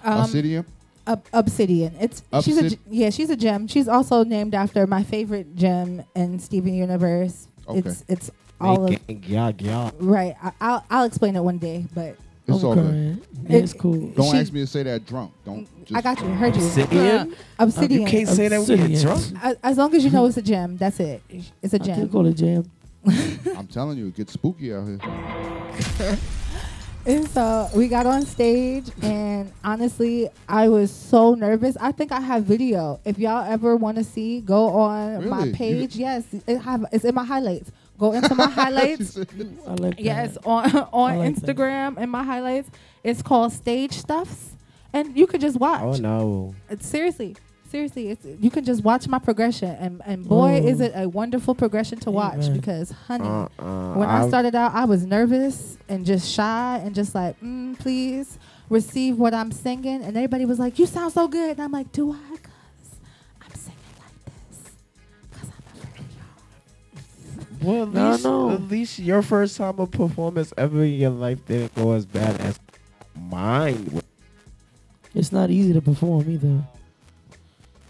Obsidian? 0.03 0.65
Ob- 1.07 1.25
Obsidian. 1.33 1.93
It's 1.99 2.23
she's 2.41 2.57
a 2.73 2.77
yeah 2.89 3.09
she's 3.09 3.29
a 3.29 3.35
gem. 3.35 3.67
She's 3.67 3.87
also 3.87 4.23
named 4.23 4.55
after 4.55 4.87
my 4.87 5.03
favorite 5.03 5.55
gem 5.55 6.03
in 6.15 6.39
Steven 6.39 6.73
Universe. 6.73 7.47
Okay. 7.67 7.79
It's 7.79 8.03
it's 8.07 8.31
all 8.61 8.85
of 8.87 8.97
yeah, 9.07 9.51
yeah. 9.57 9.91
right. 9.99 10.35
I, 10.41 10.51
I'll 10.61 10.85
I'll 10.89 11.03
explain 11.05 11.35
it 11.35 11.41
one 11.41 11.57
day, 11.57 11.85
but 11.93 12.15
It's 12.47 12.61
I'm 12.63 12.65
all 12.69 12.75
good. 12.75 13.21
Yeah, 13.49 13.57
it's 13.57 13.73
cool. 13.73 14.07
Don't 14.11 14.31
She- 14.31 14.37
ask 14.37 14.53
me 14.53 14.61
to 14.61 14.67
say 14.67 14.83
that 14.83 15.05
drunk. 15.05 15.33
Don't. 15.45 15.65
Mm, 15.65 15.85
just 15.85 15.97
I 15.97 16.01
got 16.01 16.21
you. 16.23 16.29
Heard 16.29 16.55
you. 16.55 16.63
Obsidian? 16.65 17.33
Uh, 17.33 17.35
Obsidian. 17.59 18.01
You 18.01 18.07
can't 18.07 18.29
say 18.29 18.47
that 18.47 18.59
when 18.61 18.67
you're 18.77 18.85
Obsidian. 18.87 19.01
drunk. 19.01 19.43
As, 19.43 19.57
as 19.63 19.77
long 19.77 19.93
as 19.95 20.05
you 20.05 20.11
know 20.11 20.25
it's 20.27 20.37
a 20.37 20.41
gem, 20.41 20.77
that's 20.77 20.99
it. 21.01 21.21
It's 21.61 21.73
a 21.73 21.75
I 21.75 21.79
can 21.79 21.95
gem. 21.95 22.09
call 22.09 22.25
it 22.27 22.35
jam. 22.35 22.71
I'm 23.57 23.67
telling 23.67 23.97
you, 23.97 24.07
it 24.07 24.15
gets 24.15 24.31
spooky 24.33 24.73
out 24.73 24.87
here. 24.87 24.99
And 27.05 27.27
so 27.29 27.67
we 27.75 27.89
got 27.89 28.05
on 28.05 28.25
stage, 28.25 28.85
and 29.01 29.51
honestly, 29.61 30.29
I 30.47 30.69
was 30.69 30.89
so 30.89 31.33
nervous. 31.33 31.75
I 31.81 31.91
think 31.91 32.13
I 32.13 32.21
have 32.21 32.45
video. 32.45 33.01
If 33.03 33.19
y'all 33.19 33.43
ever 33.45 33.75
want 33.75 33.97
to 33.97 34.05
see, 34.05 34.39
go 34.39 34.69
on 34.69 35.27
my 35.27 35.37
Really? 35.39 35.49
You- 35.49 35.53
page. 35.55 35.95
Yes, 35.97 36.23
it 36.47 36.59
have 36.59 36.85
it's 36.93 37.03
in 37.03 37.13
my 37.13 37.25
highlights. 37.25 37.71
Go 37.99 38.11
Go 38.11 38.13
into 38.17 38.33
my 38.35 38.47
highlights. 38.49 39.17
I 39.17 39.73
like 39.75 39.95
yes, 39.97 40.37
on 40.45 40.65
on 40.93 41.11
I 41.11 41.17
like 41.17 41.35
that. 41.35 41.55
Instagram 41.57 41.97
in 41.97 42.09
my 42.09 42.23
highlights. 42.23 42.69
It's 43.03 43.21
called 43.21 43.51
Stage 43.51 43.91
Stuffs, 43.93 44.51
and 44.93 45.15
you 45.17 45.27
could 45.27 45.41
just 45.41 45.59
watch. 45.59 45.81
Oh 45.83 45.93
no. 45.97 46.55
It's 46.69 46.87
seriously, 46.87 47.35
seriously, 47.73 48.09
it's 48.09 48.23
you 48.39 48.51
can 48.51 48.63
just 48.63 48.83
watch 48.83 49.07
my 49.07 49.17
progression, 49.19 49.69
and 49.71 49.99
and 50.05 50.27
boy, 50.29 50.61
Ooh. 50.61 50.67
is 50.67 50.79
it 50.79 50.91
a 50.95 51.09
wonderful 51.09 51.55
progression 51.55 51.97
to 52.01 52.11
watch 52.11 52.35
Amen. 52.45 52.53
because, 52.53 52.91
honey, 53.07 53.27
Uh-uh, 53.27 53.93
when 53.95 54.07
I 54.07 54.19
I've- 54.19 54.27
started 54.29 54.53
out, 54.53 54.75
I 54.75 54.85
was 54.85 55.05
nervous 55.05 55.77
and 55.89 56.05
just 56.05 56.31
shy 56.31 56.79
and 56.83 56.93
just 56.93 57.15
like, 57.15 57.39
mm, 57.41 57.77
please 57.79 58.37
receive 58.69 59.17
what 59.17 59.33
I'm 59.33 59.51
singing, 59.51 60.03
and 60.03 60.15
everybody 60.15 60.45
was 60.45 60.59
like, 60.59 60.77
you 60.77 60.85
sound 60.85 61.13
so 61.13 61.27
good, 61.27 61.51
and 61.57 61.61
I'm 61.61 61.71
like, 61.71 61.91
do 61.91 62.11
I? 62.13 62.37
Cause 62.37 62.95
I'm 63.41 63.55
singing 63.55 63.95
like 63.99 64.17
this. 64.25 64.71
Cause 65.31 65.49
I'm 65.57 65.81
afraid 65.81 66.05
of 66.05 67.63
y'all. 67.63 67.73
Well, 67.73 67.83
at 67.83 67.93
No, 67.93 68.11
least, 68.11 68.23
no. 68.23 68.51
at 68.51 68.61
least 68.69 68.99
your 68.99 69.21
first 69.23 69.57
time 69.57 69.79
of 69.79 69.89
performance 69.89 70.53
ever 70.59 70.83
in 70.83 70.93
your 70.93 71.09
life 71.09 71.43
didn't 71.47 71.73
go 71.75 71.93
as 71.93 72.05
bad 72.05 72.39
as 72.39 72.59
mine. 73.19 73.89
would. 73.91 74.03
It's 75.15 75.31
not 75.31 75.49
easy 75.49 75.73
to 75.73 75.81
perform 75.81 76.29
either. 76.29 76.63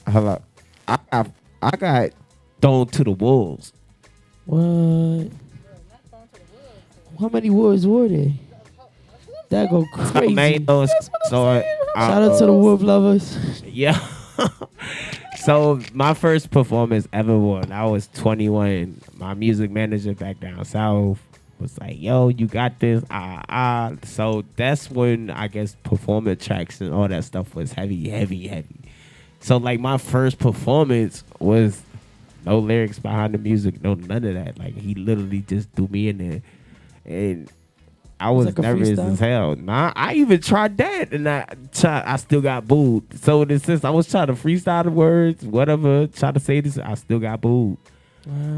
Hello, 0.07 0.41
I 0.87 0.97
got, 1.11 1.31
I 1.61 1.75
got 1.77 2.09
thrown 2.61 2.87
to 2.87 3.03
the 3.03 3.11
wolves. 3.11 3.73
What? 4.45 5.29
How 7.19 7.29
many 7.29 7.49
wolves 7.49 7.87
were 7.87 8.07
they? 8.07 8.33
That 9.49 9.69
go 9.69 9.85
crazy. 9.93 10.29
Tomatoes. 10.29 10.89
So, 11.29 11.45
uh, 11.47 11.61
Shout 11.95 12.21
out 12.23 12.39
to 12.39 12.45
the 12.47 12.53
wolf 12.53 12.81
lovers. 12.81 13.63
Yeah. 13.65 13.99
so 15.37 15.79
my 15.93 16.13
first 16.13 16.51
performance 16.51 17.07
ever 17.13 17.37
when 17.37 17.71
I 17.71 17.85
was 17.85 18.09
21, 18.15 18.99
my 19.15 19.33
music 19.35 19.71
manager 19.71 20.13
back 20.13 20.39
down 20.39 20.65
south 20.65 21.19
was 21.59 21.79
like, 21.79 22.01
"Yo, 22.01 22.29
you 22.29 22.47
got 22.47 22.79
this." 22.79 23.03
Ah 23.09 23.43
ah. 23.47 23.91
So 24.03 24.43
that's 24.55 24.89
when 24.91 25.29
I 25.29 25.47
guess 25.47 25.75
performance 25.83 26.45
tracks 26.45 26.81
and 26.81 26.93
all 26.93 27.07
that 27.07 27.23
stuff 27.23 27.55
was 27.55 27.71
heavy, 27.73 28.09
heavy, 28.09 28.47
heavy. 28.47 28.82
So 29.43 29.57
like 29.57 29.79
my 29.79 29.97
first 29.97 30.39
performance 30.39 31.23
was 31.39 31.81
no 32.45 32.59
lyrics 32.59 32.97
behind 32.97 33.33
the 33.33 33.37
music, 33.37 33.83
no 33.83 33.93
none 33.93 34.23
of 34.23 34.33
that. 34.33 34.57
Like 34.57 34.75
he 34.75 34.95
literally 34.95 35.41
just 35.41 35.69
threw 35.71 35.87
me 35.89 36.07
in 36.07 36.17
there, 36.17 36.41
and 37.05 37.51
I 38.19 38.29
was 38.29 38.45
like 38.45 38.57
nervous 38.57 38.97
as 38.97 39.19
hell. 39.19 39.55
Nah, 39.57 39.91
I 39.97 40.13
even 40.13 40.39
tried 40.39 40.77
that, 40.77 41.11
and 41.11 41.27
I 41.27 41.45
try, 41.73 42.03
I 42.05 42.15
still 42.15 42.39
got 42.39 42.67
booed. 42.67 43.19
So 43.19 43.41
in 43.41 43.51
a 43.51 43.59
sense, 43.59 43.83
I 43.83 43.89
was 43.89 44.09
trying 44.09 44.27
to 44.27 44.33
freestyle 44.33 44.85
the 44.85 44.91
words, 44.91 45.43
whatever, 45.43 46.07
try 46.07 46.31
to 46.31 46.39
say 46.39 46.61
this, 46.61 46.77
I 46.77 46.93
still 46.95 47.19
got 47.19 47.41
booed. 47.41 47.77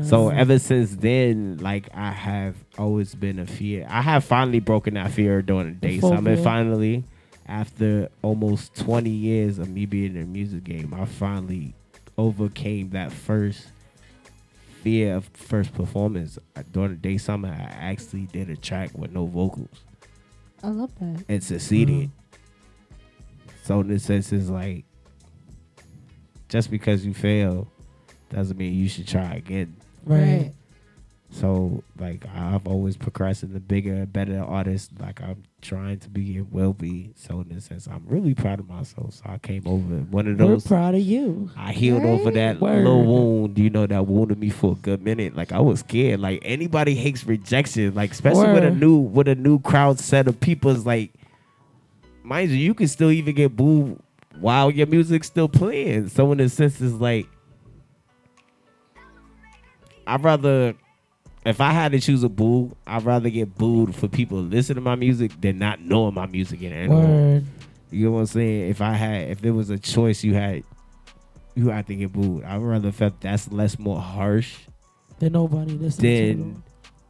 So 0.04 0.30
ever 0.30 0.60
since 0.60 0.96
then, 0.98 1.58
like 1.58 1.90
I 1.96 2.12
have 2.12 2.56
always 2.78 3.16
been 3.16 3.40
a 3.40 3.48
fear. 3.48 3.88
I 3.90 4.04
have 4.04 4.24
finally 4.24 4.60
broken 4.60 4.94
that 4.94 5.10
fear 5.10 5.42
during 5.42 5.80
the 5.80 5.88
day 5.88 6.00
phobia. 6.00 6.18
summit. 6.18 6.44
Finally, 6.44 7.04
after 7.48 8.10
almost 8.22 8.76
twenty 8.76 9.10
years 9.10 9.60
of 9.60 9.70
me 9.70 9.86
being 9.86 10.16
in 10.16 10.22
the 10.22 10.26
music 10.26 10.64
game, 10.64 10.94
I 10.94 11.06
finally 11.06 11.74
overcame 12.18 12.90
that 12.92 13.12
first 13.12 13.68
fear 14.82 15.16
of 15.16 15.26
first 15.34 15.74
performance. 15.74 16.38
Uh, 16.56 16.64
During 16.72 16.92
the 16.92 16.98
day 16.98 17.18
summer, 17.18 17.50
I 17.50 17.64
actually 17.92 18.24
did 18.28 18.50
a 18.50 18.56
track 18.56 18.92
with 18.98 19.12
no 19.12 19.26
vocals 19.26 19.84
I 20.64 20.70
love 20.70 20.92
that. 21.00 21.26
and 21.28 21.44
succeeded. 21.44 22.10
So 23.64 23.80
in 23.82 23.88
this 23.88 24.04
sense, 24.04 24.32
it's 24.32 24.50
like 24.50 24.86
just 26.50 26.70
because 26.70 27.06
you 27.06 27.14
fail 27.14 27.68
doesn't 28.30 28.58
mean 28.58 28.74
you 28.74 28.88
should 28.88 29.08
try 29.08 29.34
again. 29.36 29.76
Right. 30.06 30.54
So 31.36 31.84
like 32.00 32.26
I've 32.34 32.66
always 32.66 32.96
progressed 32.96 33.44
in 33.44 33.52
the 33.52 33.60
bigger, 33.60 34.06
better 34.06 34.42
artist. 34.42 34.92
Like 35.02 35.22
I'm 35.22 35.44
trying 35.62 36.00
to 36.00 36.10
be 36.10 36.38
and 36.38 36.50
will 36.50 36.72
be. 36.72 37.12
So 37.16 37.42
in 37.42 37.50
this 37.50 37.66
sense, 37.66 37.88
I'm 37.88 38.04
really 38.08 38.34
proud 38.34 38.62
of 38.62 38.70
myself. 38.70 39.16
So 39.16 39.24
I 39.26 39.38
came 39.40 39.64
over 39.68 39.96
one 40.12 40.28
of 40.28 40.40
We're 40.40 40.48
those. 40.48 40.66
proud 40.66 40.96
of 40.96 41.02
you. 41.02 41.52
I 41.58 41.74
healed 41.74 42.06
over 42.06 42.32
that 42.32 42.62
Word. 42.62 42.86
little 42.86 43.04
wound, 43.04 43.58
you 43.60 43.70
know, 43.70 43.86
that 43.86 44.08
wounded 44.08 44.40
me 44.40 44.50
for 44.50 44.72
a 44.72 44.76
good 44.76 45.02
minute. 45.04 45.36
Like 45.36 45.52
I 45.52 45.60
was 45.60 45.82
scared. 45.82 46.22
Like 46.22 46.40
anybody 46.46 46.96
hates 46.96 47.26
rejection. 47.26 47.94
Like 47.94 48.12
especially 48.12 48.54
with 48.54 48.64
a 48.64 48.72
new 48.72 48.96
with 48.96 49.28
a 49.28 49.36
new 49.36 49.60
crowd 49.60 50.00
set 50.00 50.30
of 50.30 50.40
people. 50.40 50.72
Is 50.72 50.86
like, 50.86 51.12
mind 52.24 52.50
you, 52.50 52.58
you 52.58 52.74
can 52.74 52.88
still 52.88 53.12
even 53.12 53.36
get 53.36 53.58
booed 53.58 54.00
while 54.40 54.72
your 54.72 54.88
music's 54.88 55.28
still 55.28 55.50
playing. 55.50 56.08
So 56.08 56.32
in 56.32 56.40
a 56.40 56.48
sense, 56.48 56.80
it's 56.80 56.94
like, 56.94 57.28
I'd 60.08 60.24
rather. 60.24 60.76
If 61.46 61.62
I 61.62 61.72
had 61.72 61.92
to 61.92 62.00
choose 62.00 62.24
a 62.24 62.30
boo, 62.30 62.76
I'd 62.88 63.04
rather 63.04 63.30
get 63.30 63.56
booed 63.56 63.96
for 63.96 64.08
people 64.08 64.40
listening 64.40 64.76
to 64.76 64.82
my 64.82 64.96
music 64.96 65.32
than 65.40 65.60
not 65.60 65.80
knowing 65.80 66.16
my 66.16 66.26
music 66.26 66.62
in 66.64 66.72
any 66.74 66.88
way. 66.90 66.96
Word. 66.96 67.46
You 67.92 68.06
know 68.06 68.12
what 68.14 68.20
I'm 68.22 68.26
saying? 68.26 68.70
If 68.70 68.82
I 68.82 68.94
had, 68.94 69.30
if 69.30 69.42
there 69.42 69.54
was 69.54 69.70
a 69.70 69.78
choice, 69.78 70.24
you 70.24 70.34
had, 70.34 70.64
you 71.54 71.70
had 71.70 71.86
to 71.88 71.96
get 71.96 72.12
booed. 72.12 72.44
I'd 72.44 72.58
rather 72.62 72.92
felt 72.92 73.22
that's 73.22 73.52
less 73.52 73.78
more 73.78 74.00
harsh 74.02 74.58
Then 75.20 75.34
nobody 75.34 75.74
listens 75.74 75.98
to 75.98 76.02
than 76.02 76.64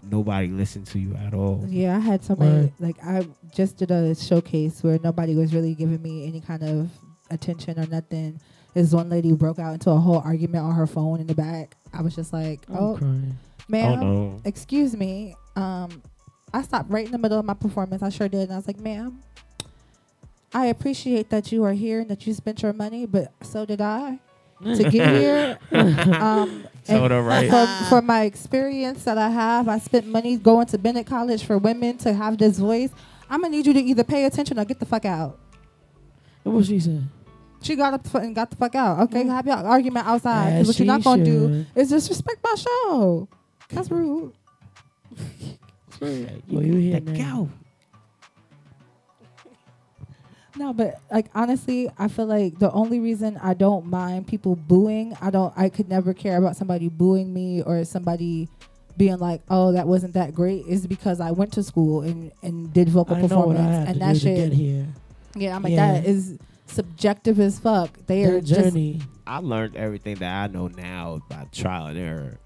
nobody 0.03 0.47
listen 0.49 0.83
to 0.83 0.99
you 0.99 1.15
at 1.15 1.33
all. 1.33 1.65
Yeah, 1.67 1.95
I 1.95 1.99
had 1.99 2.23
somebody 2.23 2.51
Word. 2.51 2.73
like 2.79 2.97
I 3.03 3.25
just 3.55 3.77
did 3.77 3.89
a 3.89 4.13
showcase 4.15 4.83
where 4.83 4.99
nobody 5.01 5.33
was 5.33 5.53
really 5.53 5.73
giving 5.75 6.01
me 6.01 6.27
any 6.27 6.41
kind 6.41 6.61
of 6.61 6.89
attention 7.31 7.79
or 7.79 7.87
nothing. 7.87 8.39
This 8.73 8.91
one 8.91 9.09
lady 9.09 9.31
broke 9.31 9.57
out 9.59 9.73
into 9.73 9.89
a 9.91 9.97
whole 9.97 10.19
argument 10.19 10.65
on 10.65 10.75
her 10.75 10.85
phone 10.85 11.21
in 11.21 11.27
the 11.27 11.33
back. 11.33 11.77
I 11.93 12.01
was 12.01 12.13
just 12.13 12.33
like, 12.33 12.65
I'm 12.69 12.75
"Oh, 12.77 12.97
crying. 12.97 13.37
Ma'am, 13.67 13.99
Oh, 13.99 14.05
no. 14.05 14.41
excuse 14.45 14.95
me." 14.95 15.35
Um, 15.55 16.01
I 16.53 16.61
stopped 16.61 16.89
right 16.89 17.05
in 17.05 17.11
the 17.11 17.17
middle 17.17 17.39
of 17.39 17.45
my 17.45 17.53
performance. 17.53 18.01
I 18.03 18.09
sure 18.09 18.27
did, 18.29 18.43
and 18.43 18.53
I 18.53 18.55
was 18.57 18.67
like, 18.67 18.79
"Ma'am, 18.79 19.19
I 20.53 20.67
appreciate 20.67 21.29
that 21.29 21.51
you 21.51 21.63
are 21.63 21.73
here 21.73 21.99
and 21.99 22.09
that 22.09 22.25
you 22.25 22.33
spent 22.33 22.61
your 22.61 22.73
money, 22.73 23.05
but 23.05 23.31
so 23.41 23.65
did 23.65 23.81
I." 23.81 24.19
to 24.63 24.89
get 24.89 25.09
here, 25.19 25.59
um, 25.71 26.63
So 26.85 27.03
and 27.03 27.27
right. 27.27 27.49
for, 27.49 27.89
for 27.89 28.01
my 28.01 28.21
experience 28.23 29.03
that 29.03 29.17
I 29.17 29.29
have, 29.29 29.67
I 29.67 29.79
spent 29.79 30.07
money 30.07 30.37
going 30.37 30.65
to 30.67 30.77
Bennett 30.77 31.07
College 31.07 31.43
for 31.43 31.57
women 31.57 31.97
to 31.99 32.13
have 32.13 32.37
this 32.37 32.57
voice. 32.57 32.89
I'm 33.29 33.41
gonna 33.41 33.51
need 33.51 33.65
you 33.67 33.73
to 33.73 33.81
either 33.81 34.05
pay 34.05 34.23
attention 34.23 34.57
or 34.57 34.63
get 34.63 34.79
the 34.79 34.85
fuck 34.85 35.03
out. 35.03 35.37
What 36.43 36.55
was 36.55 36.67
she 36.67 36.79
saying? 36.79 37.09
She 37.63 37.75
got 37.75 37.95
up 37.95 38.13
and 38.15 38.33
got 38.33 38.49
the 38.49 38.55
fuck 38.55 38.75
out. 38.75 38.99
Okay, 39.01 39.25
have 39.25 39.45
your 39.45 39.57
argument 39.57 40.07
outside. 40.07 40.51
'cause 40.51 40.61
As 40.61 40.67
what 40.67 40.79
you're 40.79 40.85
not 40.87 41.03
gonna 41.03 41.25
do 41.25 41.65
is 41.75 41.89
disrespect 41.89 42.37
my 42.41 42.55
show. 42.55 43.27
That's 43.69 43.89
rude. 43.91 44.33
Well, 46.01 46.11
oh, 46.53 46.59
you 46.59 46.73
here 46.75 46.99
now. 46.99 47.49
No, 50.57 50.71
but 50.71 51.01
like 51.11 51.27
honestly, 51.35 51.89
I 51.97 52.07
feel 52.07 52.25
like 52.27 52.59
the 52.59 52.71
only 52.71 52.99
reason 52.99 53.37
I 53.41 53.53
don't 53.53 53.87
mind 53.87 54.27
people 54.27 54.55
booing, 54.55 55.15
I 55.21 55.29
don't 55.29 55.53
I 55.57 55.67
could 55.69 55.89
never 55.89 56.13
care 56.13 56.37
about 56.37 56.55
somebody 56.55 56.87
booing 56.87 57.33
me 57.33 57.61
or 57.61 57.83
somebody 57.83 58.47
being 58.97 59.17
like, 59.19 59.41
"Oh, 59.49 59.73
that 59.73 59.85
wasn't 59.87 60.13
that 60.13 60.33
great," 60.33 60.65
is 60.65 60.87
because 60.87 61.19
I 61.19 61.31
went 61.31 61.51
to 61.53 61.63
school 61.63 62.01
and 62.01 62.31
and 62.41 62.71
did 62.71 62.87
vocal 62.87 63.15
I 63.17 63.19
know 63.19 63.23
what 63.23 63.29
performance 63.29 63.59
I 63.59 63.71
had 63.79 63.87
and 63.89 63.93
to 63.95 63.99
that 63.99 64.13
do 64.13 64.19
shit. 64.19 64.37
to 64.37 64.49
get 64.49 64.53
here. 64.57 64.87
Yeah, 65.35 65.55
I'm 65.57 65.63
like 65.63 65.73
Yeah. 65.73 65.93
that 65.93 66.05
is 66.05 66.37
subjective 66.67 67.39
as 67.41 67.59
fuck. 67.59 67.89
They 68.07 68.23
are 68.23 68.31
Their 68.31 68.41
just 68.41 68.61
journey. 68.61 69.01
I 69.27 69.39
learned 69.39 69.75
everything 69.75 70.15
that 70.15 70.43
I 70.43 70.47
know 70.47 70.67
now 70.67 71.19
by 71.29 71.47
trial 71.51 71.87
and 71.87 71.97
error. 71.99 72.37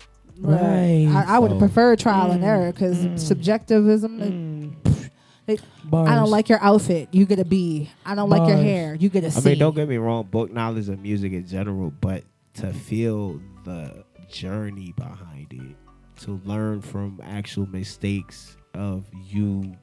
Right. 0.41 1.07
I, 1.09 1.35
I 1.35 1.39
would 1.39 1.51
So- 1.51 1.59
prefer 1.59 1.95
trial 1.95 2.31
and 2.31 2.41
Mm, 2.41 2.47
error 2.47 2.71
because 2.71 2.97
mm. 3.05 3.19
subjectivism. 3.19 4.21
it- 4.21 5.11
it- 5.47 5.61
I 5.91 6.15
don't 6.15 6.29
like 6.29 6.47
your 6.49 6.61
outfit. 6.63 7.09
You 7.11 7.25
get 7.25 7.39
a 7.39 7.45
B. 7.45 7.89
I 8.05 8.13
don't 8.15 8.29
like 8.29 8.47
your 8.47 8.55
Bars. 8.57 8.63
hair. 8.65 8.95
You 8.95 9.09
get 9.09 9.23
a 9.23 9.27
I 9.27 9.29
C. 9.31 9.49
mean, 9.49 9.59
don't 9.59 9.75
get 9.75 9.89
me 9.89 9.97
wrong, 9.97 10.27
book 10.29 10.51
knowledge 10.53 10.87
of 10.89 10.99
music 10.99 11.33
in 11.33 11.45
general, 11.47 11.91
but 12.01 12.23
to 12.55 12.71
feel 12.73 13.39
the 13.65 14.03
journey 14.29 14.93
behind 14.95 15.51
it, 15.51 15.75
to 16.23 16.39
learn 16.45 16.81
from 16.81 17.19
actual 17.23 17.65
mistakes 17.67 18.55
of 18.75 19.05
you 19.27 19.75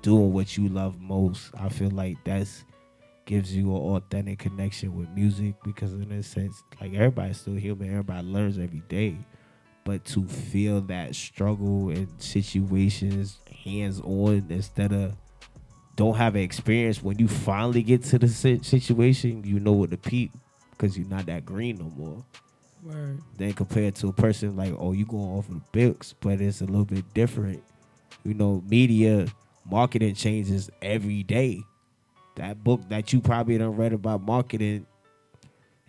doing 0.00 0.32
what 0.32 0.56
you 0.56 0.68
love 0.68 0.98
most, 1.00 1.50
I 1.58 1.68
feel 1.68 1.90
like 1.90 2.16
that's 2.24 2.64
gives 3.26 3.54
you 3.54 3.70
an 3.70 3.80
authentic 3.82 4.38
connection 4.40 4.96
with 4.96 5.08
music 5.10 5.54
because 5.62 5.92
in 5.92 6.10
a 6.10 6.22
sense, 6.24 6.60
like 6.80 6.92
everybody's 6.94 7.36
still 7.38 7.54
human, 7.54 7.88
everybody 7.88 8.26
learns 8.26 8.58
every 8.58 8.82
day. 8.88 9.16
But 9.84 10.04
to 10.06 10.24
feel 10.24 10.80
that 10.82 11.14
struggle 11.14 11.90
in 11.90 12.08
situations 12.18 13.38
hands 13.64 14.00
on 14.00 14.46
instead 14.48 14.92
of 14.92 15.14
don't 15.94 16.16
have 16.16 16.34
an 16.36 16.42
experience 16.42 17.02
when 17.02 17.18
you 17.18 17.28
finally 17.28 17.82
get 17.82 18.02
to 18.04 18.18
the 18.18 18.28
situation, 18.28 19.44
you 19.44 19.60
know 19.60 19.72
what 19.72 19.90
to 19.90 19.96
peep 19.96 20.32
because 20.70 20.96
you're 20.96 21.08
not 21.08 21.26
that 21.26 21.44
green 21.44 21.76
no 21.76 21.92
more. 21.96 22.24
Word. 22.82 23.20
Then 23.36 23.52
compared 23.52 23.94
to 23.96 24.08
a 24.08 24.12
person 24.12 24.56
like, 24.56 24.74
oh, 24.76 24.92
you 24.92 25.04
going 25.04 25.28
off 25.28 25.48
of 25.48 25.54
the 25.54 25.62
books, 25.72 26.14
but 26.20 26.40
it's 26.40 26.60
a 26.60 26.64
little 26.64 26.84
bit 26.84 27.12
different. 27.14 27.62
You 28.24 28.34
know, 28.34 28.62
media 28.66 29.26
marketing 29.64 30.14
changes 30.14 30.70
every 30.80 31.22
day. 31.22 31.62
That 32.36 32.64
book 32.64 32.80
that 32.88 33.12
you 33.12 33.20
probably 33.20 33.58
done 33.58 33.76
read 33.76 33.92
about 33.92 34.22
marketing 34.22 34.86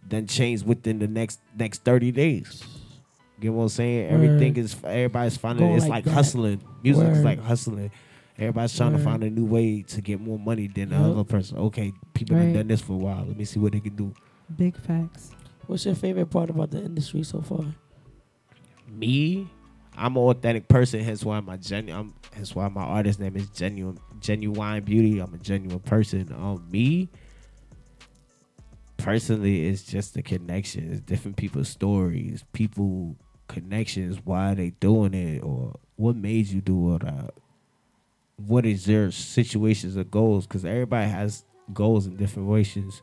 then 0.08 0.28
changed 0.28 0.66
within 0.66 1.00
the 1.00 1.08
next 1.08 1.40
next 1.58 1.84
30 1.84 2.12
days. 2.12 2.64
You 3.40 3.50
know 3.50 3.58
what 3.58 3.64
I'm 3.64 3.70
saying? 3.70 4.12
Word. 4.12 4.14
Everything 4.14 4.58
is 4.58 4.76
everybody's 4.84 5.38
finding 5.38 5.66
Going 5.66 5.78
it's 5.78 5.88
like 5.88 6.06
like, 6.06 6.14
hustling. 6.14 6.62
Music 6.84 7.08
is 7.10 7.24
like 7.24 7.40
hustling. 7.40 7.92
Everybody's 8.38 8.76
trying 8.76 8.92
Word. 8.94 8.98
to 9.00 9.04
find 9.04 9.24
a 9.24 9.30
new 9.30 9.46
way 9.46 9.82
to 9.84 10.02
get 10.02 10.20
more 10.20 10.40
money 10.40 10.68
than 10.68 10.90
the 10.90 10.96
Yup. 10.96 11.06
other 11.06 11.24
person. 11.24 11.58
Okay, 11.58 11.94
people 12.14 12.38
have 12.38 12.54
done 12.54 12.68
this 12.68 12.82
for 12.82 12.94
a 12.94 12.98
while. 12.98 13.26
Let 13.26 13.38
me 13.38 13.46
see 13.46 13.60
what 13.60 13.74
they 13.74 13.80
can 13.80 13.96
do. 13.96 14.14
Big 14.56 14.78
facts. 14.78 15.32
What's 15.68 15.86
your 15.86 15.96
favorite 15.96 16.28
part 16.30 16.50
about 16.50 16.72
the 16.72 16.84
industry 16.84 17.24
so 17.24 17.42
far? 17.42 17.64
Me, 18.88 19.48
I'm 19.98 20.16
an 20.18 20.24
authentic 20.24 20.68
person. 20.68 21.00
Hence 21.02 21.24
why 21.24 21.40
my 21.40 21.58
genuine. 21.58 22.14
Hence 22.34 22.54
why 22.56 22.68
my 22.70 22.82
artist 22.84 23.20
name 23.20 23.36
is 23.36 23.48
genuine. 23.50 23.98
Genuine 24.20 24.84
beauty. 24.84 25.20
I'm 25.20 25.34
a 25.34 25.38
genuine 25.38 25.80
person. 25.80 26.32
Um, 26.34 26.68
me. 26.72 27.10
Personally, 28.98 29.68
it's 29.68 29.84
just 29.84 30.14
the 30.14 30.22
connections, 30.22 31.02
different 31.02 31.36
people's 31.36 31.68
stories, 31.68 32.44
people 32.54 33.18
connections, 33.54 34.20
why 34.24 34.54
they 34.54 34.72
doing 34.72 35.14
it, 35.14 35.44
or 35.44 35.80
what 35.96 36.16
made 36.16 36.48
you 36.48 36.60
do 36.60 36.96
it, 36.96 37.04
what 38.38 38.66
is 38.66 38.86
their 38.86 39.12
situations 39.12 39.96
or 39.96 40.04
goals? 40.04 40.48
Because 40.48 40.66
everybody 40.66 41.10
has 41.10 41.46
goals 41.74 42.08
in 42.08 42.18
different 42.18 42.50
ways. 42.50 43.02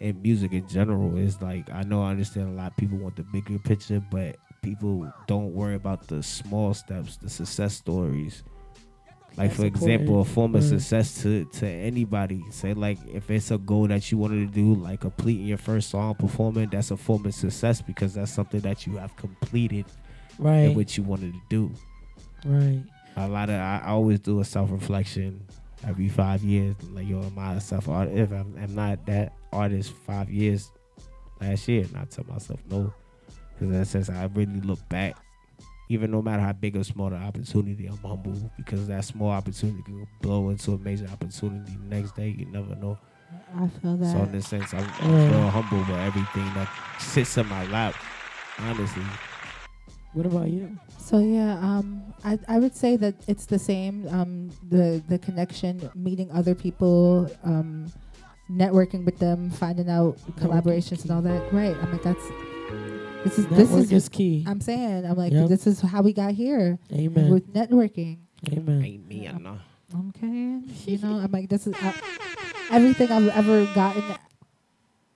And 0.00 0.20
music 0.20 0.52
in 0.52 0.66
general 0.66 1.16
is 1.16 1.40
like 1.40 1.70
I 1.70 1.82
know 1.84 2.02
I 2.02 2.10
understand 2.10 2.48
a 2.48 2.52
lot 2.52 2.72
of 2.72 2.76
people 2.76 2.98
want 2.98 3.14
the 3.14 3.22
bigger 3.22 3.58
picture, 3.58 4.02
but 4.10 4.36
people 4.62 5.12
don't 5.26 5.52
worry 5.54 5.76
about 5.76 6.08
the 6.08 6.22
small 6.22 6.74
steps, 6.74 7.18
the 7.18 7.30
success 7.30 7.74
stories. 7.74 8.42
Like 9.36 9.48
That's 9.50 9.60
for 9.60 9.66
example, 9.66 10.20
a 10.20 10.24
form 10.24 10.54
of 10.54 10.62
Mm. 10.62 10.68
success 10.68 11.22
to 11.22 11.44
to 11.46 11.66
anybody. 11.66 12.44
Say 12.50 12.74
like 12.74 12.98
if 13.12 13.30
it's 13.30 13.50
a 13.50 13.56
goal 13.58 13.86
that 13.88 14.12
you 14.12 14.18
wanted 14.18 14.46
to 14.46 14.54
do, 14.54 14.74
like 14.74 15.00
completing 15.00 15.46
your 15.46 15.56
first 15.58 15.88
song 15.90 16.14
performing, 16.14 16.68
that's 16.70 16.90
a 16.90 16.96
form 16.96 17.24
of 17.26 17.34
success 17.34 17.80
because 17.80 18.14
that's 18.14 18.30
something 18.30 18.60
that 18.60 18.86
you 18.86 18.96
have 18.98 19.16
completed 19.16 19.86
Right. 20.38 20.56
and 20.68 20.76
what 20.76 20.96
you 20.98 21.02
wanted 21.02 21.32
to 21.32 21.40
do. 21.48 21.70
Right. 22.44 22.82
A 23.16 23.26
lot 23.28 23.48
of 23.48 23.56
I 23.56 23.82
always 23.86 24.20
do 24.20 24.40
a 24.40 24.44
self 24.44 24.70
reflection 24.70 25.40
every 25.86 26.08
five 26.10 26.42
years. 26.44 26.76
Like 26.92 27.08
yo, 27.08 27.22
am 27.22 27.38
I 27.38 27.54
a 27.54 27.60
self 27.60 27.88
artist? 27.88 28.16
If 28.18 28.32
I'm, 28.32 28.54
I'm 28.60 28.74
not 28.74 29.06
that 29.06 29.32
artist 29.52 29.92
five 30.06 30.28
years 30.30 30.70
last 31.40 31.66
year, 31.68 31.84
and 31.84 31.96
I 31.96 32.04
tell 32.04 32.24
myself 32.28 32.60
no, 32.70 32.92
because 33.54 33.62
in 33.68 33.72
that 33.72 33.86
sense 33.86 34.10
I 34.10 34.24
really 34.34 34.60
look 34.60 34.86
back. 34.90 35.16
Even 35.92 36.10
no 36.10 36.22
matter 36.22 36.42
how 36.42 36.52
big 36.52 36.74
or 36.76 36.84
small 36.84 37.10
the 37.10 37.16
opportunity, 37.16 37.84
I'm 37.86 37.98
humble 37.98 38.50
because 38.56 38.86
that 38.88 39.04
small 39.04 39.30
opportunity 39.30 39.82
can 39.82 40.06
blow 40.22 40.48
into 40.48 40.72
a 40.72 40.78
major 40.78 41.06
opportunity 41.12 41.72
the 41.76 41.96
next 41.96 42.16
day. 42.16 42.28
You 42.38 42.46
never 42.46 42.74
know. 42.76 42.96
I 43.54 43.68
feel 43.68 43.96
that. 43.98 44.10
So 44.12 44.22
in 44.22 44.32
this 44.32 44.48
sense, 44.48 44.72
I'm, 44.72 44.86
I'm 45.02 45.10
Yeah. 45.12 45.28
real 45.30 45.50
humble 45.50 45.78
with 45.80 46.00
everything 46.08 46.46
that 46.54 46.68
sits 46.98 47.36
in 47.36 47.46
my 47.46 47.64
lap. 47.66 47.94
Honestly, 48.58 49.02
What 50.14 50.24
about 50.26 50.48
you? 50.48 50.78
So 50.98 51.18
yeah, 51.18 51.58
um, 51.60 52.02
I 52.24 52.38
I 52.48 52.58
would 52.58 52.74
say 52.76 52.96
that 52.96 53.14
it's 53.26 53.46
the 53.46 53.58
same. 53.58 54.06
Um, 54.08 54.50
the 54.68 55.02
the 55.08 55.18
connection, 55.18 55.90
meeting 55.94 56.30
other 56.30 56.54
people, 56.54 57.30
um, 57.44 57.92
networking 58.50 59.04
with 59.04 59.18
them, 59.18 59.50
finding 59.50 59.88
out 59.90 60.16
collaborations 60.40 61.02
and 61.02 61.10
all 61.12 61.22
that. 61.22 61.42
Right. 61.52 61.76
I 61.82 61.86
mean 61.90 62.00
that's 62.02 62.26
this 63.24 63.38
is 63.38 63.46
this 63.48 63.72
is, 63.72 63.92
is 63.92 64.08
key. 64.08 64.44
I'm 64.46 64.60
saying 64.60 65.04
I'm 65.06 65.16
like 65.16 65.32
Yep. 65.32 65.48
this 65.48 65.66
is 65.66 65.80
how 65.80 66.02
we 66.02 66.12
got 66.12 66.32
here. 66.32 66.78
Amen. 66.92 67.30
With 67.30 67.52
networking. 67.52 68.18
Amen. 68.50 68.84
ain't 68.84 69.06
me, 69.06 69.28
I 69.28 69.38
know. 69.38 69.58
Okay. 70.08 70.60
You 70.86 70.98
know, 70.98 71.16
I'm 71.18 71.30
like 71.30 71.48
this 71.48 71.66
is 71.66 71.74
uh, 71.74 71.92
everything 72.70 73.10
I've 73.10 73.28
ever 73.28 73.66
gotten 73.74 74.02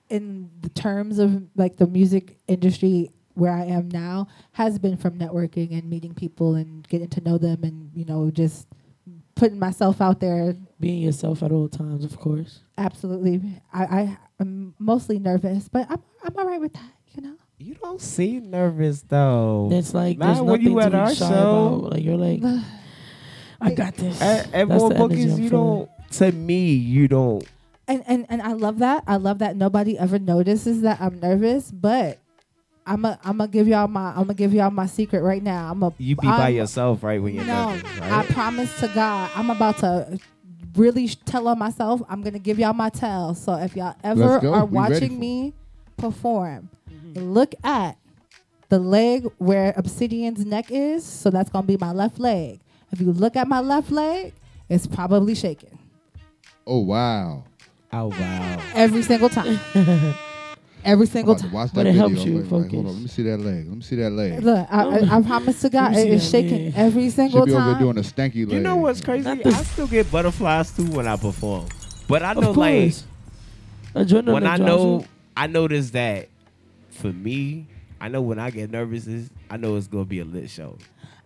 in 0.09 0.49
the 0.61 0.69
terms 0.69 1.19
of 1.19 1.43
like 1.55 1.77
the 1.77 1.87
music 1.87 2.37
industry 2.47 3.11
where 3.33 3.51
I 3.51 3.65
am 3.65 3.89
now 3.89 4.27
has 4.53 4.79
been 4.79 4.97
from 4.97 5.19
networking 5.19 5.77
and 5.77 5.89
meeting 5.89 6.13
people 6.13 6.55
and 6.55 6.87
getting 6.87 7.09
to 7.09 7.21
know 7.21 7.37
them 7.37 7.63
and 7.63 7.91
you 7.93 8.05
know 8.05 8.31
just 8.31 8.67
putting 9.35 9.59
myself 9.59 10.01
out 10.01 10.19
there. 10.19 10.55
Being 10.79 11.01
yourself 11.01 11.43
at 11.43 11.51
all 11.51 11.69
times, 11.69 12.03
of 12.03 12.17
course. 12.19 12.61
Absolutely, 12.77 13.61
I, 13.73 13.83
I 13.83 14.17
am 14.39 14.73
mostly 14.79 15.19
nervous, 15.19 15.69
but 15.69 15.87
I'm 15.89 16.01
I'm 16.23 16.35
all 16.37 16.47
right 16.47 16.61
with 16.61 16.73
that. 16.73 16.91
You 17.15 17.21
know. 17.21 17.35
You 17.59 17.73
don't 17.75 17.99
seem 17.99 18.51
nervous 18.51 19.01
though. 19.01 19.69
It's 19.71 19.93
like 19.93 20.17
Not 20.17 20.25
there's 20.27 20.37
when 20.41 20.47
nothing 20.47 20.71
you 20.71 20.79
at 20.79 20.93
our 20.93 21.13
show. 21.15 21.25
about. 21.25 21.91
Like 21.93 22.03
you're 22.03 22.17
like, 22.17 22.41
I 23.61 23.73
got 23.73 23.95
this. 23.95 24.21
At, 24.21 24.53
at 24.53 24.67
That's 24.67 24.79
more 24.81 24.93
energy 24.93 24.99
bookies, 25.25 25.39
you 25.39 25.49
don't. 25.49 25.89
To 26.11 26.31
me, 26.31 26.73
you 26.75 27.07
don't. 27.07 27.43
and 27.87 28.03
and 28.07 28.25
and 28.29 28.41
I 28.43 28.53
love 28.53 28.79
that. 28.79 29.03
I 29.07 29.15
love 29.15 29.39
that 29.39 29.55
nobody 29.55 29.97
ever 29.97 30.19
notices 30.19 30.81
that 30.81 31.01
I'm 31.01 31.19
nervous, 31.19 31.71
but 31.71 32.19
I'm 32.85 33.03
a 33.05 33.19
I'm 33.23 33.37
gonna 33.39 33.47
give 33.49 33.67
y'all 33.67 33.87
my 33.87 34.09
I'm 34.11 34.21
gonna 34.23 34.33
give 34.35 34.53
y'all 34.53 34.69
my 34.69 34.85
secret 34.85 35.21
right 35.21 35.41
now. 35.41 35.71
I'm 35.71 35.81
a 35.81 35.91
You 35.97 36.15
be 36.15 36.27
by 36.27 36.43
I'm- 36.49 36.53
yourself, 36.55 37.01
right? 37.03 37.21
When 37.21 37.33
you're 37.33 37.43
No, 37.43 37.71
nervous, 37.71 38.01
I 38.01 38.23
promise 38.27 38.79
to 38.81 38.87
God, 38.89 39.31
I'm 39.35 39.49
about 39.49 39.79
to 39.79 40.19
really 40.75 41.07
sh- 41.07 41.17
tell 41.25 41.47
on 41.47 41.57
myself. 41.57 42.01
I'm 42.07 42.21
gonna 42.21 42.37
give 42.39 42.59
y'all 42.59 42.73
my 42.73 42.89
tell. 42.89 43.33
So 43.33 43.55
if 43.55 43.75
y'all 43.75 43.95
ever 44.03 44.45
are 44.47 44.65
We 44.65 44.75
watching 44.75 45.19
me 45.19 45.53
perform, 45.97 46.69
look 47.17 47.53
at 47.63 47.97
the 48.69 48.79
leg 48.79 49.27
where 49.37 49.73
Obsidian's 49.77 50.45
neck 50.45 50.71
is. 50.71 51.03
So 51.05 51.29
that's 51.29 51.49
gonna 51.49 51.67
be 51.67 51.77
my 51.77 51.91
left 51.91 52.19
leg. 52.19 52.59
If 52.91 53.01
you 53.01 53.11
look 53.11 53.35
at 53.35 53.47
my 53.47 53.59
left 53.59 53.91
leg, 53.91 54.33
it's 54.69 54.87
probably 54.87 55.35
shaking 55.35 55.77
Oh 56.65 56.79
wow. 56.79 57.43
Oh 57.93 58.07
wow. 58.07 58.59
every 58.75 59.01
single 59.01 59.29
time. 59.29 59.59
every 60.85 61.05
single 61.05 61.35
time. 61.35 61.51
watch 61.51 61.69
that 61.71 61.75
But 61.75 61.87
it 61.87 61.93
video. 61.93 62.07
helps 62.09 62.25
you 62.25 62.33
Like, 62.39 62.41
like, 62.43 62.49
hold 62.49 62.63
focus. 62.65 62.79
on, 62.79 62.85
let 62.85 63.01
me 63.01 63.07
see 63.07 63.23
that 63.23 63.37
leg. 63.39 63.67
Let 63.67 63.75
me 63.77 63.81
see 63.81 63.95
that 63.97 64.09
leg. 64.11 64.43
Look, 64.43 64.67
I, 64.69 64.83
I, 64.83 65.17
I 65.17 65.21
promise 65.21 65.61
to 65.61 65.69
God, 65.69 65.93
Let 65.93 66.07
me 66.07 66.13
it 66.13 66.19
see 66.21 66.25
is 66.27 66.31
that 66.31 66.37
shaking 66.43 66.65
leg. 66.65 66.73
every 66.75 67.03
Should 67.05 67.13
single 67.13 67.45
be 67.45 67.51
time. 67.53 67.71
there 67.71 67.79
doing 67.79 67.97
a 67.97 68.01
stanky 68.01 68.45
leg. 68.45 68.51
You 68.51 68.59
know 68.59 68.75
what's 68.77 69.01
crazy? 69.01 69.27
I 69.29 69.51
still 69.63 69.87
get 69.87 70.11
butterflies 70.11 70.75
too 70.75 70.85
when 70.91 71.07
I 71.07 71.15
perform. 71.15 71.67
But 72.07 72.23
I 72.23 72.31
Of 72.31 72.37
know, 72.41 72.51
like. 72.51 72.93
Adrenaline 73.95 74.33
when 74.33 74.45
I 74.45 74.57
drives 74.57 74.59
know. 74.61 75.05
I 75.35 75.47
notice 75.47 75.91
that 75.91 76.29
for 76.97 77.13
me, 77.13 77.67
I 77.99 78.09
know 78.09 78.21
when 78.21 78.39
I 78.39 78.49
get 78.49 78.69
nervous, 78.71 79.07
is 79.07 79.29
I 79.49 79.57
know 79.57 79.75
it's 79.75 79.87
gonna 79.87 80.05
be 80.05 80.19
a 80.19 80.25
lit 80.25 80.49
show. 80.49 80.77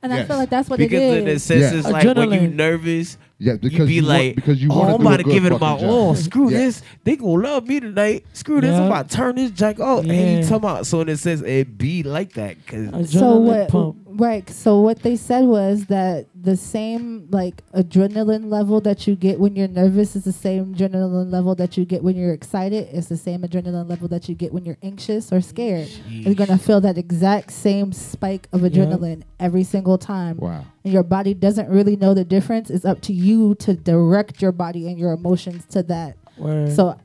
and 0.04 0.14
I 0.14 0.24
feel 0.26 0.38
like 0.38 0.50
that's 0.50 0.70
what 0.70 0.80
because 0.80 1.00
it 1.00 1.18
in 1.22 1.28
a 1.28 1.32
is. 1.32 1.44
sense, 1.44 1.62
Yeah. 1.74 1.80
it's 1.80 1.88
like 1.90 2.06
when 2.16 2.32
you're 2.32 2.48
nervous, 2.52 3.18
Yeah, 3.44 3.54
you 3.54 3.58
because 3.60 3.88
be 3.88 3.96
you 3.96 4.02
like, 4.04 4.22
want, 4.24 4.36
because 4.36 4.62
you 4.62 4.70
oh, 4.72 4.78
want 4.78 4.90
to 4.90 4.96
I'm 4.96 5.02
about 5.02 5.18
to 5.18 5.24
give 5.24 5.46
it 5.46 5.52
my 5.52 5.58
fucking 5.58 5.90
all. 5.90 6.14
Screw 6.16 6.52
Yeah. 6.52 6.58
this. 6.60 6.84
They 7.04 7.16
gonna 7.16 7.42
love 7.48 7.68
me 7.68 7.80
tonight. 7.80 8.26
Screw 8.34 8.62
this. 8.62 8.76
I'm 8.78 8.86
about 8.86 9.10
to 9.10 9.18
turn 9.18 9.36
this 9.36 9.50
jack 9.50 9.80
off. 9.80 10.04
And 10.04 10.12
he 10.12 10.18
Yeah. 10.36 10.42
talking 10.42 10.56
about. 10.58 10.86
So 10.86 11.02
in 11.02 11.10
a 11.10 11.18
sense, 11.18 11.42
it 11.42 11.76
be 11.78 12.04
like 12.04 12.34
that. 12.34 12.56
Cause 12.68 13.12
so 13.12 13.38
what 13.40 13.70
pump. 13.70 13.98
right 14.06 14.48
so 14.50 14.80
what 14.82 15.02
they 15.04 15.16
said 15.16 15.46
was 15.46 15.86
that 15.86 16.28
the 16.40 16.56
same 16.58 17.28
like 17.32 17.64
adrenaline 17.74 18.50
level 18.50 18.82
that 18.82 19.08
you 19.08 19.16
get 19.16 19.40
when 19.40 19.56
you're 19.56 19.68
nervous 19.68 20.16
is 20.16 20.24
the 20.26 20.32
same 20.34 20.74
adrenaline 20.76 21.32
level 21.32 21.56
that 21.56 21.78
you 21.78 21.86
get 21.86 22.04
when 22.04 22.16
you're 22.16 22.34
excited 22.34 22.88
it's 22.92 23.08
the 23.08 23.16
same 23.18 23.42
adrenaline 23.44 23.88
level 23.90 24.08
that 24.08 24.28
you 24.28 24.36
get 24.36 24.52
when 24.54 24.66
you're 24.66 24.78
anxious 24.84 25.32
or 25.32 25.40
scared 25.40 25.88
you're 26.10 26.34
gonna 26.36 26.58
feel 26.58 26.82
that 26.82 26.98
exact 26.98 27.52
same 27.52 27.94
spike 27.94 28.48
of 28.52 28.62
adrenaline 28.62 29.22
every 29.40 29.64
single 29.64 29.98
time 29.98 30.36
Wow. 30.38 30.66
And 30.84 30.94
your 30.94 31.04
body 31.04 31.34
doesn't 31.34 31.70
really 31.70 31.96
know 31.96 32.14
the 32.14 32.24
difference 32.26 32.70
it's 32.70 32.86
up 32.86 33.02
to 33.02 33.14
you 33.14 33.56
to 33.56 33.74
direct 33.76 34.42
your 34.42 34.52
body 34.52 34.88
and 34.88 34.98
your 34.98 35.12
emotions 35.14 35.66
to 35.68 35.84
that 35.84 36.18
Word. 36.38 36.72
so 36.72 36.98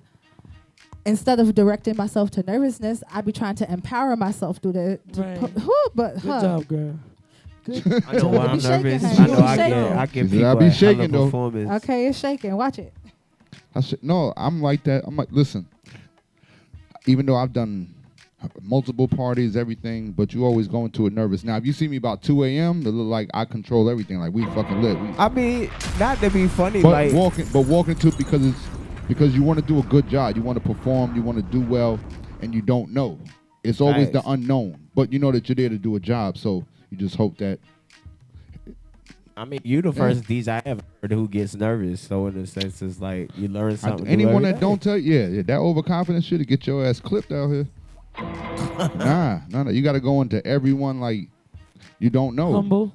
instead 1.05 1.39
of 1.41 1.55
directing 1.55 1.97
myself 1.97 2.31
to 2.33 2.43
nervousness, 2.43 3.03
I'd 3.13 3.25
be 3.25 3.33
trying 3.33 3.55
to 3.57 3.71
empower 3.73 4.17
myself 4.17 4.59
through 4.59 4.73
the. 4.73 5.01
to 5.13 5.23
Right. 5.23 5.39
pu- 5.41 5.61
whew, 5.61 5.89
but 5.95 6.15
Good 6.15 6.23
huh. 6.31 6.41
job, 6.41 6.67
girl. 6.69 6.99
Good. 7.65 8.05
I 8.09 8.13
know 8.15 8.29
when 8.29 8.33
You 8.33 8.39
I'm 8.49 8.61
shaking, 8.61 8.83
nervous. 8.85 9.03
honey. 9.19 9.33
I 9.33 9.67
You 9.69 9.75
know 9.75 9.89
I 9.89 9.93
get 9.93 9.97
I 9.97 10.07
She 10.07 10.13
get 10.13 10.31
people 10.31 10.47
"I 10.47 10.55
be 10.55 10.71
shaking, 10.71 11.11
though." 11.13 11.25
performance. 11.27 11.71
Okay, 11.85 12.07
it's 12.09 12.19
shaking. 12.19 12.57
Watch 12.57 12.79
it. 12.79 12.93
I 13.75 13.81
said, 13.81 13.99
no, 14.03 14.33
I'm 14.37 14.63
like 14.63 14.85
that. 14.85 15.05
I'm 15.07 15.17
like, 15.17 15.29
listen, 15.33 15.67
even 17.07 17.27
though 17.27 17.37
I've 17.37 17.53
done 17.53 17.89
multiple 18.63 19.09
parties, 19.09 19.57
everything, 19.57 20.13
but 20.13 20.33
you 20.33 20.45
always 20.45 20.69
go 20.69 20.85
into 20.85 21.07
it 21.07 21.13
nervous. 21.13 21.45
Now, 21.45 21.57
if 21.57 21.67
you 21.67 21.73
see 21.73 21.89
me 21.89 21.97
about 21.97 22.23
2 22.23 22.45
a.m., 22.45 22.81
it 22.81 22.91
look 22.91 23.07
like 23.07 23.29
I 23.35 23.45
control 23.45 23.89
everything. 23.91 24.19
Like 24.19 24.33
we 24.33 24.45
fucking 24.47 24.83
lit. 24.83 24.99
We, 24.99 25.09
I 25.19 25.29
mean, 25.29 25.71
not 25.99 26.19
to 26.19 26.31
be 26.31 26.49
funny, 26.49 26.83
but 26.83 26.91
like 26.91 27.13
walking, 27.13 27.47
but 27.53 27.63
walking 27.63 27.97
to 27.97 28.09
it 28.09 28.19
because 28.19 28.45
it's 28.45 28.59
because 29.09 29.35
you 29.35 29.43
want 29.43 29.59
to 29.59 29.65
do 29.65 29.79
a 29.79 29.83
good 29.85 30.09
job. 30.09 30.37
You 30.37 30.43
want 30.43 30.63
to 30.63 30.69
perform. 30.69 31.15
You 31.15 31.23
want 31.23 31.39
to 31.39 31.45
do 31.45 31.61
well, 31.61 32.01
and 32.41 32.55
you 32.55 32.63
don't 32.63 32.93
know. 32.93 33.19
It's 33.63 33.81
always 33.81 34.11
the 34.11 34.23
unknown, 34.27 34.79
but 34.95 35.13
you 35.13 35.19
know 35.19 35.33
that 35.33 35.49
you're 35.49 35.57
there 35.57 35.69
to 35.69 35.79
do 35.79 35.97
a 35.97 36.01
job. 36.01 36.39
So 36.39 36.65
you 36.91 36.97
just 36.97 37.17
hope 37.17 37.39
that. 37.39 37.59
I 39.39 39.45
mean, 39.45 39.61
you're 39.65 39.83
the 39.83 39.93
first 39.93 40.25
DJ 40.25 40.49
I 40.49 40.63
ever 40.65 40.81
heard 41.03 41.13
who 41.13 41.29
gets 41.29 41.55
nervous. 41.55 42.01
So 42.01 42.27
in 42.27 42.39
a 42.39 42.47
sense, 42.47 42.81
it's 42.81 43.01
like 43.01 43.37
you 43.37 43.49
learn 43.49 43.77
something. 43.77 44.07
new 44.07 44.11
anyone 44.11 44.43
that 44.45 44.55
day. 44.55 44.61
don't 44.61 44.81
tell, 44.81 44.97
yeah, 44.97 45.27
yeah, 45.27 45.43
that 45.43 45.59
overconfident 45.59 46.25
shit 46.25 46.39
to 46.39 46.47
get 46.47 46.67
your 46.67 46.87
ass 46.87 47.01
clipped 47.01 47.31
out 47.33 47.49
here. 47.49 47.67
Nah, 48.19 49.41
no, 49.49 49.63
no. 49.65 49.71
You 49.71 49.83
got 49.83 49.93
to 49.93 50.01
go 50.01 50.23
into 50.23 50.45
everyone 50.47 51.01
like 51.01 51.29
you 51.99 52.11
don't 52.11 52.35
know. 52.35 52.53
Humble. 52.53 52.93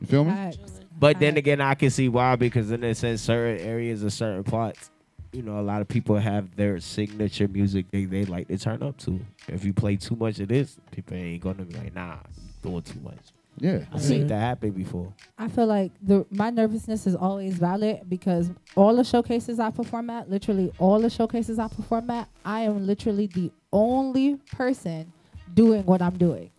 You 0.00 0.06
feel 0.06 0.24
me? 0.24 0.30
Facts. 0.30 0.80
But 0.98 1.18
then 1.18 1.36
again, 1.36 1.60
I 1.60 1.74
can 1.74 1.90
see 1.90 2.08
why 2.08 2.36
because 2.36 2.70
in 2.70 2.84
a 2.84 2.94
sense, 2.94 3.22
certain 3.22 3.66
areas 3.66 4.02
of 4.02 4.12
certain 4.12 4.44
parts, 4.44 4.90
you 5.32 5.42
know, 5.42 5.58
a 5.58 5.62
lot 5.62 5.80
of 5.80 5.88
people 5.88 6.16
have 6.16 6.54
their 6.54 6.78
signature 6.78 7.48
music 7.48 7.86
they, 7.90 8.04
they 8.04 8.24
like 8.24 8.48
to 8.48 8.58
turn 8.58 8.82
up 8.82 8.98
to. 8.98 9.18
If 9.48 9.64
you 9.64 9.72
play 9.72 9.96
too 9.96 10.14
much 10.14 10.38
of 10.38 10.48
this, 10.48 10.76
people 10.90 11.16
ain't 11.16 11.42
gonna 11.42 11.64
be 11.64 11.74
like, 11.74 11.94
nah, 11.94 12.18
doing 12.62 12.82
too 12.82 13.00
much. 13.00 13.18
Yeah. 13.58 13.84
I've 13.92 14.00
seen 14.02 14.26
that 14.28 14.38
happen 14.38 14.70
before. 14.70 15.12
I 15.38 15.48
feel 15.48 15.66
like 15.66 15.92
the 16.02 16.26
my 16.30 16.50
nervousness 16.50 17.06
is 17.06 17.14
always 17.14 17.54
valid 17.54 18.08
because 18.08 18.50
all 18.76 18.96
the 18.96 19.04
showcases 19.04 19.58
I 19.58 19.70
perform 19.70 20.10
at, 20.10 20.30
literally 20.30 20.72
all 20.78 21.00
the 21.00 21.10
showcases 21.10 21.58
I 21.58 21.68
perform 21.68 22.10
at, 22.10 22.28
I 22.44 22.62
am 22.62 22.86
literally 22.86 23.26
the 23.26 23.50
only 23.72 24.36
person 24.52 25.12
doing 25.54 25.84
what 25.84 26.02
I'm 26.02 26.16
doing. 26.16 26.50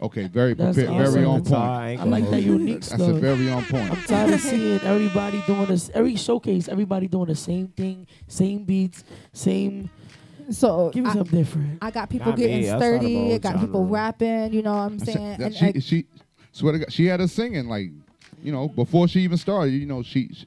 Okay, 0.00 0.28
very 0.28 0.54
That's 0.54 0.76
prepared, 0.76 1.08
very 1.10 1.24
on 1.24 1.42
point. 1.42 1.54
all 1.54 1.66
right. 1.66 1.98
I 1.98 2.04
like 2.04 2.30
that 2.30 2.42
unique 2.42 2.84
stuff. 2.84 2.98
That's 2.98 3.10
a 3.10 3.14
very 3.14 3.50
on 3.50 3.64
point. 3.64 3.90
I'm 3.90 3.96
tired 4.04 4.32
of 4.32 4.40
seeing 4.40 4.80
everybody 4.82 5.42
doing 5.46 5.66
this. 5.66 5.90
Every 5.92 6.14
showcase, 6.14 6.68
everybody 6.68 7.08
doing 7.08 7.26
the 7.26 7.34
same 7.34 7.68
thing, 7.68 8.06
same 8.28 8.62
beats, 8.62 9.02
same. 9.32 9.90
So 10.50 10.90
give 10.94 11.02
me 11.04 11.10
I- 11.10 11.14
something 11.14 11.38
different. 11.38 11.78
I 11.82 11.90
got 11.90 12.08
people 12.08 12.28
Not 12.28 12.36
getting 12.38 12.62
that's 12.62 12.72
not 12.72 12.78
sturdy, 12.80 13.32
about 13.32 13.34
I 13.34 13.38
got 13.54 13.60
people 13.60 13.86
rapping, 13.86 14.52
you 14.52 14.62
know 14.62 14.72
what 14.72 14.78
I'm 14.82 14.94
I 14.94 15.04
said 15.04 15.14
saying? 15.14 15.42
And 15.42 15.54
she, 15.54 15.66
I- 15.66 15.78
she, 15.80 16.06
swear 16.52 16.72
to 16.74 16.78
God, 16.78 16.92
she 16.92 17.06
had 17.06 17.20
us 17.20 17.32
singing 17.32 17.68
like, 17.68 17.90
you 18.40 18.52
know, 18.52 18.68
before 18.68 19.08
she 19.08 19.20
even 19.22 19.36
started. 19.36 19.72
You 19.72 19.86
know, 19.86 20.04
she, 20.04 20.30
she 20.32 20.46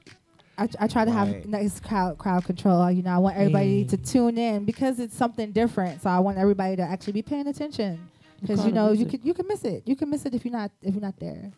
I, 0.62 0.68
I 0.80 0.88
try 0.88 1.05
to 1.05 1.12
have 1.12 1.28
Right. 1.32 1.47
nice 1.47 1.80
crowd 1.80 2.18
crowd 2.18 2.43
control. 2.45 2.91
You 2.91 3.01
know, 3.03 3.12
I 3.12 3.18
want 3.18 3.36
everybody 3.36 3.84
Mm. 3.84 3.89
to 3.89 3.97
tune 3.97 4.38
in 4.38 4.66
because 4.66 4.99
it's 4.99 5.16
something 5.16 5.51
different. 5.51 6.01
So 6.01 6.09
I 6.09 6.20
want 6.20 6.38
everybody 6.38 6.76
to 6.76 6.84
actually 6.84 7.14
be 7.14 7.22
paying 7.24 7.47
attention 7.47 7.99
because 8.41 8.66
you 8.66 8.72
know 8.72 8.91
you 8.91 9.05
it. 9.05 9.09
could 9.12 9.26
you 9.26 9.34
can 9.34 9.47
miss 9.47 9.64
it. 9.64 9.84
You 9.86 9.95
can 9.95 10.09
miss 10.09 10.26
it 10.26 10.34
if 10.36 10.45
you're 10.45 10.51
not 10.51 10.72
if 10.84 10.93
you're 10.93 11.01
not 11.01 11.20
there. 11.20 11.51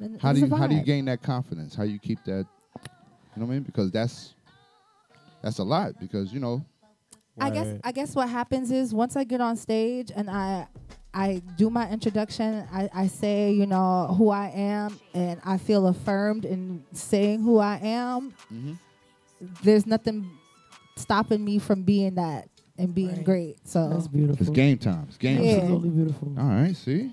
And 0.00 0.20
how 0.20 0.32
do 0.32 0.40
you 0.40 0.48
how 0.56 0.66
do 0.66 0.74
you 0.74 0.82
gain 0.82 1.04
that 1.06 1.22
confidence? 1.22 1.74
How 1.74 1.82
you 1.84 1.98
keep 1.98 2.22
that? 2.24 2.46
You 3.36 3.40
know 3.40 3.46
what 3.46 3.52
I 3.52 3.54
mean? 3.56 3.62
Because 3.62 3.90
that's 3.90 4.34
that's 5.42 5.58
a 5.58 5.64
lot. 5.64 5.98
Because 6.00 6.32
you 6.32 6.40
know, 6.40 6.64
I 7.38 7.50
guess 7.50 7.78
I 7.84 7.92
guess 7.92 8.14
what 8.14 8.28
happens 8.28 8.70
is 8.70 8.94
once 8.94 9.16
I 9.16 9.24
get 9.24 9.40
on 9.40 9.56
stage 9.56 10.10
and 10.14 10.30
I 10.30 10.66
I 11.14 11.40
do 11.56 11.70
my 11.70 11.88
introduction, 11.90 12.66
I, 12.72 12.88
I 12.92 13.06
say, 13.06 13.52
you 13.52 13.66
know, 13.66 14.14
who 14.18 14.30
I 14.30 14.48
am 14.48 14.98
and 15.14 15.40
I 15.44 15.58
feel 15.58 15.86
affirmed 15.86 16.44
in 16.44 16.82
saying 16.92 17.42
who 17.42 17.58
I 17.58 17.76
am. 17.82 18.34
Mhm. 18.52 18.78
There's 19.62 19.86
nothing 19.86 20.28
stopping 20.96 21.44
me 21.44 21.58
from 21.58 21.82
being 21.82 22.16
that 22.16 22.48
and 22.78 22.92
being 22.94 23.22
great. 23.22 23.58
So 23.64 23.88
That's 23.90 24.08
beautiful. 24.08 24.40
it's 24.46 24.50
game 24.50 24.78
time. 24.78 25.06
It's 25.08 25.16
game 25.16 25.40
Yeah. 25.42 25.52
time. 25.52 25.60
Absolutely 25.62 25.90
beautiful. 25.90 26.32
All 26.38 26.44
right, 26.48 26.76
see. 26.76 27.12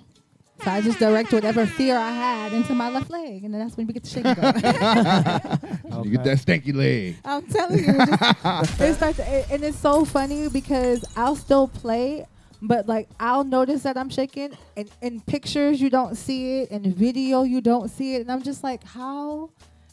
So 0.63 0.69
I 0.71 0.81
just 0.81 0.99
direct 0.99 1.33
whatever 1.33 1.65
fear 1.65 1.97
I 1.97 2.11
had 2.11 2.53
into 2.53 2.73
my 2.75 2.89
left 2.89 3.09
leg, 3.09 3.43
and 3.43 3.51
then 3.53 3.61
that's 3.61 3.75
when 3.77 3.87
we 3.87 3.93
get 3.93 4.03
the 4.03 4.09
shake 4.09 4.23
go. 4.23 4.31
You 6.03 6.11
get 6.11 6.23
that 6.23 6.37
stanky 6.37 6.73
leg. 6.73 7.17
I'm 7.25 7.41
telling 7.47 7.79
you, 7.79 7.95
it 7.99 8.07
just, 8.07 8.79
it 8.81 8.93
starts 8.95 9.19
it- 9.19 9.47
and 9.51 9.63
it's 9.63 9.79
so 9.79 10.05
funny 10.05 10.49
because 10.49 11.03
I'll 11.15 11.35
still 11.35 11.67
play, 11.67 12.27
but 12.61 12.87
like 12.87 13.09
I'll 13.19 13.43
notice 13.43 13.83
that 13.83 13.97
I'm 13.97 14.09
shaking, 14.09 14.51
and 14.77 14.89
in 15.01 15.21
pictures 15.21 15.81
you 15.81 15.89
don't 15.89 16.15
see 16.15 16.59
it, 16.61 16.71
in 16.71 16.93
video 16.93 17.43
you 17.43 17.61
don't 17.61 17.89
see 17.89 18.15
it, 18.15 18.21
and 18.21 18.31
I'm 18.31 18.43
just 18.43 18.63
like, 18.63 18.83
how 18.83 19.49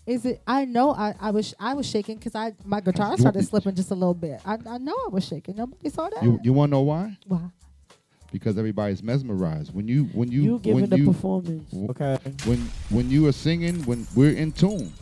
is 0.07 0.25
it? 0.25 0.41
I 0.47 0.65
know 0.65 0.93
I, 0.93 1.15
I 1.21 1.31
was 1.31 1.55
I 1.59 1.75
was 1.75 1.87
shaking 1.87 2.17
because 2.17 2.35
I 2.35 2.55
my 2.65 2.81
guitar 2.81 3.13
You- 3.13 3.19
started 3.19 3.47
slipping 3.47 3.75
just 3.75 3.91
a 3.91 3.95
little 3.95 4.15
bit. 4.15 4.41
I, 4.45 4.59
I 4.69 4.79
know 4.79 4.95
I 5.07 5.09
was 5.11 5.25
shaking. 5.27 5.57
Nobody 5.57 5.89
saw 5.91 6.09
that. 6.11 6.23
You 6.23 6.39
you 6.43 6.53
want 6.53 6.71
to 6.71 6.77
know 6.77 6.83
why? 6.83 7.17
Why? 7.27 7.41
Because 8.31 8.59
everybody's 8.59 9.03
mesmerized 9.03 9.75
when 9.75 9.89
you 9.89 10.05
when 10.13 10.31
you, 10.31 10.43
You 10.43 10.53
when 10.53 10.61
giving 10.63 10.87
the 10.91 10.99
you, 10.99 11.07
performance. 11.07 11.73
Okay. 11.91 12.19
When 12.45 12.59
when 12.91 13.11
you 13.11 13.27
are 13.27 13.33
singing, 13.33 13.83
when 13.85 14.07
we're 14.15 14.33
in 14.37 14.53
tune. 14.53 14.93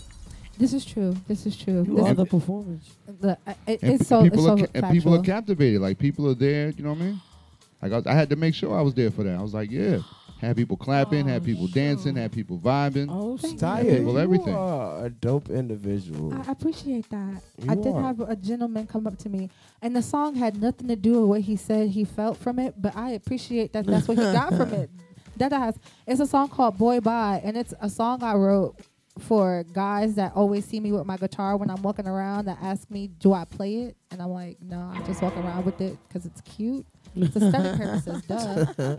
This 0.59 0.73
is 0.73 0.85
true. 0.87 1.15
This 1.29 1.45
is 1.45 1.55
true. 1.57 1.85
You 1.87 1.97
This 1.97 2.07
are 2.07 2.15
the 2.15 2.25
performance. 2.25 2.89
the- 3.21 3.37
uh, 3.47 3.55
it- 3.67 3.81
it's 3.83 3.99
pe- 3.99 4.05
so 4.05 4.23
people 4.23 4.39
it's 4.39 4.49
are 4.49 4.59
so 4.59 4.65
ca- 4.67 4.71
and 4.87 4.93
people 4.95 5.15
are 5.15 5.23
captivated. 5.23 5.81
Like 5.83 5.99
people 5.99 6.29
are 6.31 6.35
there. 6.35 6.71
You 6.71 6.85
know 6.85 6.93
what 6.93 7.01
I 7.03 7.05
mean? 7.05 7.21
Like 7.83 7.93
I, 7.93 7.97
was- 7.97 8.07
I 8.07 8.13
had 8.15 8.31
to 8.31 8.37
make 8.37 8.55
sure 8.55 8.77
I 8.79 8.83
was 8.83 8.95
there 8.95 9.11
for 9.11 9.23
that. 9.25 9.39
I 9.39 9.43
was 9.43 9.55
like, 9.55 9.71
yeah, 9.71 9.99
had 10.41 10.57
people 10.57 10.77
clapping, 10.77 11.27
had 11.29 11.43
oh, 11.43 11.45
people 11.45 11.67
dancing, 11.69 12.17
had 12.17 12.33
people 12.33 12.59
vibing. 12.59 13.07
Oh, 13.11 13.37
had 13.37 13.59
Taya, 13.59 13.99
people 13.99 14.13
you 14.15 14.19
everything. 14.19 14.55
are 14.55 15.07
a 15.07 15.11
dope 15.11 15.49
individual. 15.51 16.35
I 16.35 16.51
appreciate 16.53 17.09
that. 17.11 17.43
You 17.59 17.71
I 17.71 17.75
You 17.75 17.83
did 17.83 17.95
are. 17.95 18.03
have 18.03 18.21
a 18.21 18.37
gentleman 18.37 18.87
come 18.87 19.07
up 19.07 19.19
to 19.19 19.29
me, 19.29 19.51
and 19.83 19.95
the 19.97 20.03
song 20.03 20.35
had 20.35 20.61
nothing 20.61 20.89
to 20.89 20.97
do 20.97 21.21
with 21.21 21.29
what 21.29 21.41
he 21.43 21.57
said 21.57 21.89
he 21.91 22.05
felt 22.05 22.37
from 22.39 22.59
it, 22.59 22.75
but 22.81 22.97
I 22.97 23.11
appreciate 23.11 23.73
that 23.75 23.87
that's 23.87 24.09
what 24.09 24.17
he 24.19 24.25
got 24.25 24.55
from 24.55 24.73
it. 24.73 24.91
That 25.39 25.53
has. 25.53 25.79
It's 26.07 26.19
a 26.21 26.27
song 26.27 26.49
called 26.49 26.79
"Boy 26.79 27.01
Bye," 27.01 27.43
and 27.45 27.59
it's 27.59 27.75
a 27.83 27.91
song 27.91 28.23
I 28.23 28.33
wrote 28.37 28.75
for 29.19 29.65
guys 29.75 30.15
that 30.15 30.33
always 30.35 30.65
see 30.65 30.81
me 30.81 30.93
with 30.93 31.05
my 31.05 31.19
guitar 31.19 31.59
when 31.59 31.69
I'm 31.71 31.83
walking 31.83 32.07
around 32.07 32.47
that 32.47 32.57
ask 32.63 32.91
me, 32.91 33.09
"Do 33.09 33.35
I 33.35 33.45
play 33.45 33.75
it?" 33.83 33.97
And 34.11 34.23
I'm 34.23 34.31
like, 34.31 34.57
"No, 34.63 34.91
I 34.95 35.03
just 35.07 35.21
walk 35.21 35.37
around 35.37 35.67
with 35.67 35.79
it 35.83 35.99
because 36.09 36.25
it's 36.25 36.41
cute. 36.41 36.87
It's 37.23 37.37
aesthetic 37.37 37.77
purposes, 37.81 38.23
duh." 38.27 38.97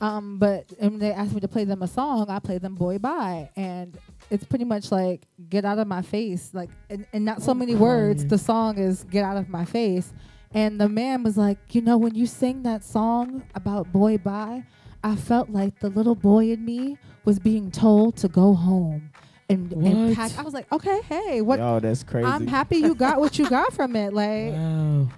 Um, 0.00 0.38
but 0.38 0.70
when 0.78 0.98
they 0.98 1.10
asked 1.10 1.32
me 1.32 1.40
to 1.40 1.48
play 1.48 1.64
them 1.64 1.82
a 1.82 1.86
song, 1.86 2.26
I 2.28 2.38
played 2.38 2.60
them 2.60 2.74
"Boy 2.74 2.98
Bye," 2.98 3.50
and 3.56 3.96
it's 4.30 4.44
pretty 4.44 4.64
much 4.66 4.92
like 4.92 5.22
"Get 5.48 5.64
out 5.64 5.78
of 5.78 5.86
my 5.88 6.02
face," 6.02 6.50
like, 6.52 6.68
and, 6.90 7.06
and 7.14 7.24
not 7.24 7.42
so 7.42 7.54
many 7.54 7.74
words. 7.74 8.26
The 8.26 8.36
song 8.38 8.76
is 8.78 9.04
"Get 9.04 9.24
out 9.24 9.38
of 9.38 9.48
my 9.48 9.64
face," 9.64 10.12
and 10.52 10.78
the 10.78 10.88
man 10.88 11.22
was 11.22 11.38
like, 11.38 11.74
"You 11.74 11.80
know, 11.80 11.96
when 11.96 12.14
you 12.14 12.26
sing 12.26 12.62
that 12.64 12.84
song 12.84 13.42
about 13.54 13.90
"Boy 13.90 14.18
Bye," 14.18 14.64
I 15.02 15.16
felt 15.16 15.48
like 15.48 15.80
the 15.80 15.88
little 15.88 16.14
boy 16.14 16.50
in 16.52 16.62
me 16.64 16.98
was 17.24 17.38
being 17.38 17.70
told 17.70 18.16
to 18.18 18.28
go 18.28 18.52
home." 18.54 19.10
And, 19.48 19.72
and 19.72 20.14
pack. 20.14 20.36
I 20.36 20.42
was 20.42 20.52
like, 20.52 20.70
okay, 20.72 21.00
hey, 21.08 21.40
what? 21.40 21.60
Oh, 21.60 21.78
that's 21.78 22.02
crazy. 22.02 22.26
I'm 22.26 22.48
happy 22.48 22.78
you 22.78 22.96
got 22.96 23.20
what 23.20 23.38
you 23.38 23.48
got 23.48 23.72
from 23.72 23.94
it. 23.94 24.12
Like, 24.12 24.52
Wow. 24.54 25.08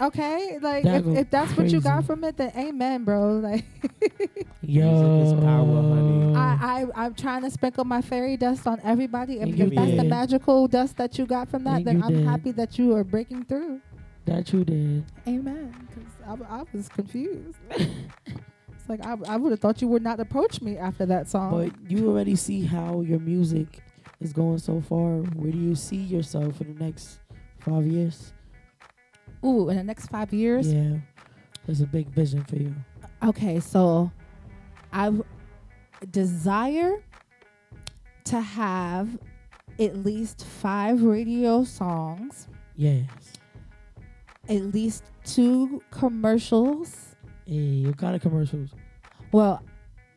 Okay, 0.00 0.58
like 0.60 0.84
That 0.84 1.04
if, 1.06 1.16
if 1.18 1.30
that's 1.30 1.56
what 1.56 1.70
you 1.70 1.80
got 1.80 2.04
from 2.04 2.24
it, 2.24 2.36
then 2.36 2.52
amen, 2.56 3.04
bro. 3.04 3.38
Like, 3.42 3.64
Yo. 4.62 6.34
I, 6.36 6.86
I 6.94 7.04
I'm 7.04 7.14
trying 7.14 7.42
to 7.42 7.50
sprinkle 7.50 7.84
my 7.84 8.00
fairy 8.00 8.36
dust 8.36 8.66
on 8.66 8.80
everybody, 8.84 9.38
and 9.40 9.50
And 9.50 9.58
you 9.58 9.66
if 9.66 9.74
that's 9.74 9.90
the 9.96 10.04
magical 10.04 10.66
dust 10.68 10.96
that 10.96 11.18
you 11.18 11.26
got 11.26 11.48
from 11.50 11.64
that, 11.64 11.76
And 11.78 11.84
then 11.86 12.02
I'm 12.02 12.12
did. 12.14 12.24
happy 12.26 12.52
that 12.52 12.78
you 12.78 12.94
are 12.96 13.04
breaking 13.04 13.44
through. 13.44 13.80
That 14.24 14.52
you 14.52 14.64
did. 14.64 15.04
Amen. 15.26 15.74
Because 15.88 16.40
I, 16.48 16.60
I 16.60 16.64
was 16.72 16.88
confused. 16.88 17.58
it's 17.70 18.88
like 18.88 19.04
I, 19.04 19.16
I 19.28 19.36
would 19.36 19.50
have 19.50 19.60
thought 19.60 19.82
you 19.82 19.88
would 19.88 20.02
not 20.02 20.20
approach 20.20 20.62
me 20.62 20.78
after 20.78 21.04
that 21.06 21.28
song. 21.28 21.50
But 21.50 21.90
you 21.90 22.08
already 22.08 22.36
see 22.36 22.64
how 22.64 23.00
your 23.00 23.18
music 23.18 23.80
is 24.20 24.32
going 24.32 24.58
so 24.58 24.80
far. 24.80 25.16
Where 25.18 25.50
do 25.50 25.58
you 25.58 25.74
see 25.74 25.96
yourself 25.96 26.60
in 26.60 26.74
the 26.74 26.84
next 26.84 27.18
five 27.60 27.86
years? 27.86 28.32
Ooh, 29.44 29.68
in 29.68 29.76
the 29.76 29.84
next 29.84 30.06
five 30.06 30.32
years. 30.32 30.72
Yeah. 30.72 30.96
There's 31.66 31.80
a 31.80 31.86
big 31.86 32.08
vision 32.08 32.44
for 32.44 32.56
you. 32.56 32.74
Okay, 33.24 33.60
so 33.60 34.10
I 34.92 35.06
w- 35.06 35.24
desire 36.10 37.02
to 38.24 38.40
have 38.40 39.18
at 39.78 39.96
least 39.96 40.44
five 40.44 41.02
radio 41.02 41.64
songs, 41.64 42.48
Yes. 42.76 43.06
at 44.48 44.60
least 44.74 45.04
two 45.24 45.82
commercials. 45.90 47.14
Hey, 47.46 47.84
what 47.86 47.96
kind 47.98 48.14
of 48.16 48.22
commercials? 48.22 48.70
Well, 49.30 49.62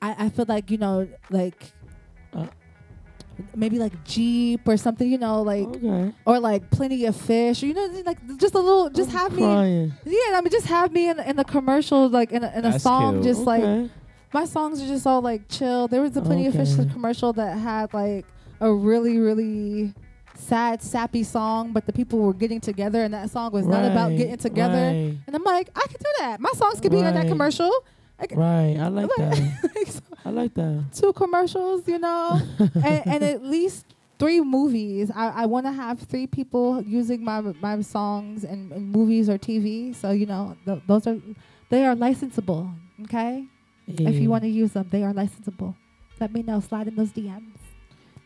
I, 0.01 0.25
I 0.25 0.29
feel 0.29 0.45
like, 0.47 0.69
you 0.71 0.77
know, 0.77 1.07
like. 1.29 1.71
Maybe 3.55 3.79
like 3.79 4.03
Jeep 4.03 4.67
or 4.67 4.77
something, 4.77 5.09
you 5.09 5.17
know, 5.17 5.41
like 5.41 5.67
Okay. 5.67 6.13
or 6.25 6.39
like 6.39 6.69
plenty 6.71 7.05
of 7.05 7.15
fish, 7.15 7.63
or, 7.63 7.67
you 7.67 7.73
know, 7.73 7.85
like 8.05 8.19
just 8.37 8.53
a 8.55 8.59
little, 8.59 8.89
just 8.89 9.11
have 9.11 9.33
me. 9.33 9.41
Yeah, 10.05 10.37
I 10.37 10.41
mean, 10.41 10.51
just 10.51 10.67
have 10.67 10.91
me 10.91 11.09
in, 11.09 11.19
in 11.19 11.37
a 11.39 11.43
commercial, 11.43 12.09
like 12.09 12.31
in 12.31 12.43
a, 12.43 12.51
in 12.55 12.65
a 12.65 12.79
song, 12.79 13.15
cute. 13.21 13.23
just 13.25 13.41
like 13.45 13.89
my 14.33 14.45
songs 14.45 14.81
are 14.81 14.87
just 14.87 15.05
all 15.07 15.21
like 15.21 15.47
chill. 15.49 15.87
There 15.87 16.01
was 16.01 16.15
a 16.17 16.21
Plenty 16.21 16.47
of 16.47 16.53
Fish 16.53 16.75
commercial 16.91 17.33
that 17.33 17.57
had 17.57 17.93
like 17.93 18.25
a 18.59 18.71
really, 18.73 19.17
really 19.19 19.93
sad, 20.37 20.81
sappy 20.81 21.23
song, 21.23 21.71
but 21.71 21.85
the 21.85 21.93
people 21.93 22.19
were 22.19 22.33
getting 22.33 22.59
together, 22.59 23.03
and 23.03 23.13
that 23.13 23.29
song 23.29 23.51
was 23.53 23.65
not 23.65 23.85
about 23.89 24.09
getting 24.17 24.37
together. 24.37 24.73
right. 24.73 25.17
And 25.27 25.35
I'm 25.35 25.43
like, 25.43 25.69
I 25.75 25.81
can 25.87 25.97
do 25.99 26.11
that. 26.19 26.39
My 26.41 26.51
songs 26.55 26.79
could 26.81 26.91
be 26.91 26.99
in 26.99 27.13
that 27.13 27.27
commercial. 27.27 27.71
I 28.19 28.27
c- 28.27 28.35
Right. 28.35 28.77
I 28.79 28.87
like 28.87 29.09
Like- 29.17 29.31
that. 29.31 30.01
I 30.25 30.29
like 30.31 30.53
that. 30.55 30.85
Two 30.93 31.13
commercials, 31.13 31.87
you 31.87 31.99
know, 31.99 32.41
and, 32.59 33.05
and 33.05 33.23
at 33.23 33.43
least 33.43 33.85
three 34.17 34.39
movies. 34.41 35.11
I, 35.13 35.43
I 35.43 35.45
want 35.45 35.65
to 35.67 35.71
have 35.71 35.99
three 35.99 36.25
people 36.25 36.81
using 36.81 37.23
my 37.23 37.41
my 37.41 37.81
songs 37.81 38.43
in, 38.43 38.71
in 38.71 38.91
movies 38.91 39.29
or 39.29 39.37
TV. 39.37 39.93
So 39.95 40.11
you 40.11 40.25
know, 40.25 40.55
th- 40.65 40.81
those 40.87 41.05
are 41.07 41.17
they 41.69 41.85
are 41.85 41.95
licensable. 41.95 42.73
Okay. 43.03 43.45
If 43.87 44.15
you 44.15 44.31
want 44.31 44.43
to 44.43 44.49
use 44.49 44.71
them, 44.73 44.87
they 44.89 45.03
are 45.03 45.13
licensable. 45.13 45.75
Let 46.19 46.33
me 46.33 46.41
know. 46.41 46.59
Slide 46.59 46.87
in 46.87 46.95
those 46.95 47.11
DMs. 47.11 47.53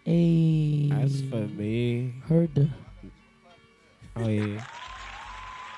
Hey. 0.06 0.90
As 0.94 1.22
for 1.24 1.42
me, 1.48 2.14
Heard 2.30 2.56
the. 2.56 2.70
oh 4.16 4.28
yeah. 4.28 4.64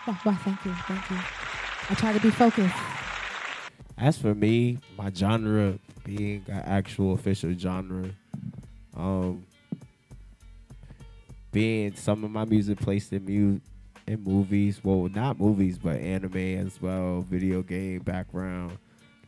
Why, 0.06 0.14
why, 0.24 0.36
thank 0.36 0.64
you. 0.66 0.74
Thank 0.88 1.10
you. 1.10 1.18
I 1.90 1.94
try 1.96 2.14
to 2.14 2.20
be 2.20 2.30
focused. 2.30 2.76
As 4.02 4.18
for 4.18 4.34
me, 4.34 4.80
my 4.98 5.12
genre 5.14 5.78
being 6.04 6.44
an 6.48 6.64
actual 6.66 7.14
official 7.14 7.54
genre, 7.54 8.10
um, 8.98 9.46
being 11.52 11.94
some 11.94 12.24
of 12.24 12.32
my 12.32 12.44
music 12.46 12.80
placed 12.80 13.14
in 13.14 13.24
mu- 13.26 13.60
in 14.08 14.24
movies. 14.24 14.84
Well, 14.84 15.08
not 15.08 15.40
movies, 15.40 15.78
but 15.78 15.98
anime 15.98 16.66
as 16.66 16.82
well, 16.82 17.22
video 17.22 17.62
game 17.62 18.00
background. 18.00 18.80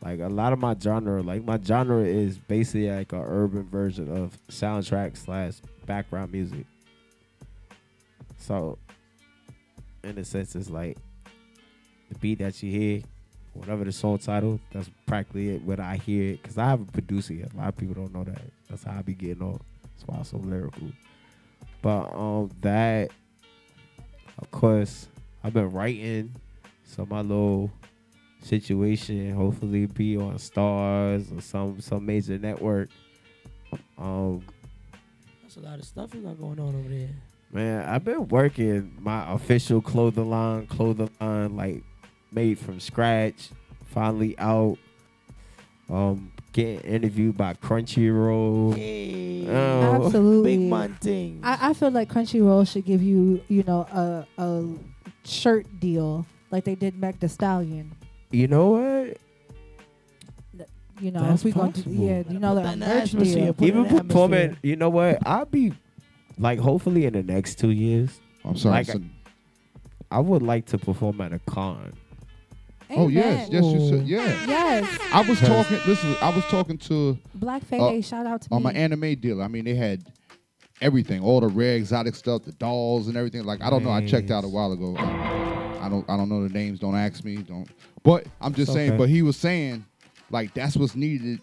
Like 0.02 0.18
a 0.18 0.28
lot 0.28 0.52
of 0.52 0.58
my 0.58 0.74
genre, 0.76 1.22
like 1.22 1.44
my 1.44 1.60
genre 1.62 2.04
is 2.04 2.36
basically 2.36 2.90
like 2.90 3.12
an 3.12 3.22
urban 3.24 3.62
version 3.68 4.10
of 4.10 4.36
soundtrack 4.48 5.16
slash 5.16 5.60
background 5.86 6.32
music. 6.32 6.66
So, 8.38 8.78
in 10.02 10.18
a 10.18 10.24
sense, 10.24 10.56
it's 10.56 10.68
like 10.68 10.98
the 12.10 12.18
beat 12.18 12.40
that 12.40 12.60
you 12.60 12.72
hear, 12.72 13.02
whatever 13.54 13.84
the 13.84 13.92
song 13.92 14.18
title, 14.18 14.60
that's 14.72 14.90
practically 15.06 15.54
it 15.54 15.62
when 15.62 15.80
I 15.80 15.96
hear 15.96 16.32
it. 16.32 16.42
Cause 16.42 16.58
I 16.58 16.66
have 16.66 16.80
a 16.80 16.84
producer 16.84 17.34
here. 17.34 17.48
A 17.54 17.56
lot 17.56 17.68
of 17.68 17.76
people 17.76 17.94
don't 17.94 18.12
know 18.12 18.24
that. 18.24 18.42
That's 18.68 18.84
how 18.84 18.98
I 18.98 19.02
be 19.02 19.14
getting 19.14 19.42
off. 19.42 19.60
That's 19.82 20.06
why 20.06 20.16
I'm 20.16 20.24
so 20.24 20.38
lyrical. 20.38 20.88
But 21.82 22.14
um, 22.14 22.50
that, 22.62 23.10
of 24.38 24.50
course, 24.50 25.06
I've 25.42 25.52
been 25.52 25.70
writing. 25.70 26.34
So 26.84 27.06
my 27.06 27.20
little 27.20 27.70
situation, 28.42 29.34
hopefully, 29.34 29.86
be 29.86 30.16
on 30.16 30.34
Starz 30.34 31.36
or 31.36 31.40
some 31.40 31.80
some 31.80 32.06
major 32.06 32.38
network. 32.38 32.88
Um, 33.98 34.44
That's 35.42 35.56
a 35.56 35.60
lot 35.60 35.78
of 35.78 35.84
stuff 35.84 36.14
you 36.14 36.20
got 36.22 36.40
going 36.40 36.58
on 36.58 36.74
over 36.74 36.88
there. 36.88 37.10
Man, 37.52 37.88
I've 37.88 38.04
been 38.04 38.26
working 38.28 38.96
my 38.98 39.32
official 39.32 39.80
clothing 39.80 40.28
line, 40.28 40.66
clothing 40.66 41.10
line 41.20 41.56
like 41.56 41.84
made 42.34 42.58
from 42.58 42.80
scratch. 42.80 43.50
Finally 43.86 44.38
out. 44.38 44.78
Um, 45.90 46.32
getting 46.52 46.80
interviewed 46.80 47.36
by 47.36 47.54
Crunchyroll. 47.54 49.48
Oh. 49.48 50.06
Absolutely. 50.06 50.56
Big 50.56 50.70
man 50.70 50.94
thing. 50.94 51.40
I, 51.42 51.70
I 51.70 51.74
feel 51.74 51.90
like 51.90 52.08
Crunchyroll 52.08 52.66
should 52.70 52.84
give 52.84 53.02
you, 53.02 53.42
you 53.48 53.62
know, 53.64 53.80
a 53.92 54.26
a 54.40 54.64
shirt 55.24 55.66
deal 55.78 56.24
like 56.50 56.64
they 56.64 56.74
did 56.74 56.98
Meg 56.98 57.20
The 57.20 57.28
Stallion. 57.28 57.92
You 58.30 58.48
know 58.48 58.70
what? 58.70 59.18
You 61.00 61.10
know, 61.10 61.20
That's 61.20 61.40
if 61.40 61.44
we 61.44 61.52
going 61.52 61.72
to, 61.72 61.90
yeah, 61.90 62.22
you 62.28 62.38
know, 62.38 62.54
Put 62.54 62.62
the 62.62 62.76
that 62.76 62.78
merch 62.78 63.10
deal. 63.10 63.52
put 63.52 63.66
Even 63.66 63.84
performing, 63.86 64.56
you 64.62 64.76
know 64.76 64.90
what? 64.90 65.18
I'll 65.26 65.44
be 65.44 65.72
like, 66.38 66.60
hopefully 66.60 67.04
in 67.04 67.14
the 67.14 67.22
next 67.22 67.58
two 67.58 67.70
years. 67.70 68.20
I'm 68.44 68.56
sorry. 68.56 68.84
Like, 68.84 69.02
I 70.10 70.20
would 70.20 70.42
like 70.42 70.66
to 70.66 70.78
perform 70.78 71.20
at 71.20 71.32
a 71.32 71.40
con. 71.40 71.92
Oh 72.96 73.08
yes, 73.08 73.48
yes, 73.50 73.64
you 73.64 73.88
should. 73.88 74.06
Yeah. 74.06 74.24
Yes. 74.46 74.98
I 75.12 75.22
was 75.22 75.40
talking. 75.40 75.78
Listen, 75.86 76.16
I 76.20 76.30
was 76.30 76.44
talking 76.46 76.78
to 76.78 77.18
Black 77.34 77.62
uh, 77.72 78.00
shout 78.00 78.26
out 78.26 78.42
to 78.42 78.48
on 78.52 78.62
me. 78.62 78.64
my 78.64 78.72
anime 78.72 79.14
dealer. 79.16 79.44
I 79.44 79.48
mean, 79.48 79.64
they 79.64 79.74
had 79.74 80.04
everything, 80.80 81.22
all 81.22 81.40
the 81.40 81.48
rare 81.48 81.76
exotic 81.76 82.14
stuff, 82.14 82.44
the 82.44 82.52
dolls 82.52 83.08
and 83.08 83.16
everything. 83.16 83.44
Like 83.44 83.62
I 83.62 83.70
don't 83.70 83.84
know. 83.84 83.90
I 83.90 84.06
checked 84.06 84.30
out 84.30 84.44
a 84.44 84.48
while 84.48 84.72
ago. 84.72 84.96
I 84.98 85.88
don't. 85.88 86.08
I 86.08 86.16
don't 86.16 86.28
know 86.28 86.46
the 86.46 86.52
names. 86.52 86.80
Don't 86.80 86.96
ask 86.96 87.24
me. 87.24 87.36
Don't. 87.36 87.68
But 88.02 88.26
I'm 88.40 88.54
just 88.54 88.68
It's 88.70 88.74
saying. 88.74 88.90
okay. 88.92 88.98
But 88.98 89.08
he 89.08 89.22
was 89.22 89.36
saying, 89.36 89.84
like 90.30 90.54
that's 90.54 90.76
what's 90.76 90.94
needed 90.94 91.40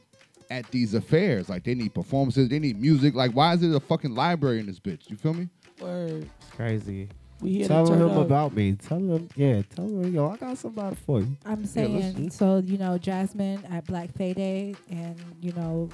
at 0.50 0.70
these 0.72 0.94
affairs. 0.94 1.50
Like 1.50 1.64
they 1.64 1.76
need 1.76 1.94
performances. 1.94 2.50
They 2.50 2.60
need 2.60 2.80
music. 2.80 3.16
Like 3.16 3.32
why 3.32 3.54
is 3.54 3.64
it 3.64 3.74
a 3.74 3.80
fucking 3.80 4.16
library 4.16 4.60
in 4.60 4.66
this 4.66 4.80
bitch? 4.80 5.10
You 5.10 5.18
feel 5.18 5.34
me? 5.34 5.48
Word. 5.80 6.30
It's 6.40 6.50
crazy. 6.56 7.10
We 7.42 7.54
here 7.54 7.68
Tell 7.68 7.86
to 7.86 7.92
turn 7.92 8.02
him 8.02 8.12
up. 8.12 8.26
about 8.26 8.54
me. 8.56 8.74
Tell 8.74 9.00
him, 9.00 9.28
yeah. 9.36 9.64
Tell 9.76 9.86
him, 9.86 10.14
yo, 10.14 10.30
I 10.30 10.38
got 10.38 10.58
somebody 10.58 10.96
for 10.96 11.22
you. 11.22 11.36
I'm 11.46 11.66
saying, 11.66 11.96
listen. 11.98 12.30
so 12.32 12.58
you 12.60 12.78
know, 12.78 12.98
Jasmine 13.00 13.66
at 13.72 13.86
Black 13.86 14.10
Fayday, 14.14 14.76
and 14.92 15.20
you 15.42 15.52
know, 15.54 15.90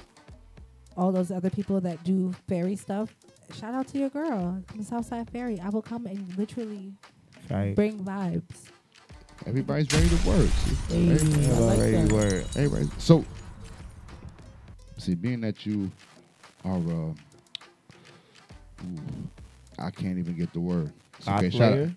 all 0.96 1.10
those 1.10 1.30
other 1.30 1.48
people 1.50 1.80
that 1.80 2.04
do 2.04 2.32
fairy 2.48 2.76
stuff. 2.76 3.14
Shout 3.54 3.72
out 3.72 3.88
to 3.88 3.98
your 3.98 4.10
girl, 4.10 4.62
from 4.66 4.82
Southside 4.82 5.30
Fairy. 5.30 5.58
I 5.58 5.70
will 5.70 5.80
come 5.82 6.04
and 6.06 6.36
literally 6.36 6.92
Right. 7.50 7.74
bring 7.74 7.98
vibes. 8.04 8.68
Everybody's 9.46 9.90
ready 9.92 10.08
to 10.08 10.28
work. 10.28 10.48
See? 10.50 10.74
Hey, 10.94 11.10
Everybody- 11.12 11.46
I 11.46 11.58
like 11.60 11.78
Already 11.78 11.92
that. 11.96 12.12
word. 12.12 12.44
Everybody. 12.56 12.88
So, 12.98 13.24
see, 14.98 15.14
being 15.14 15.40
that 15.40 15.64
you 15.64 15.90
are, 16.64 16.76
uh, 16.76 16.80
ooh, 16.82 17.14
I 19.78 19.90
can't 19.90 20.18
even 20.18 20.34
get 20.36 20.52
the 20.52 20.60
word. 20.60 20.92
It's 21.18 21.26
Hot 21.26 21.42
shout 21.42 21.60
out. 21.60 21.72
player? 21.72 21.96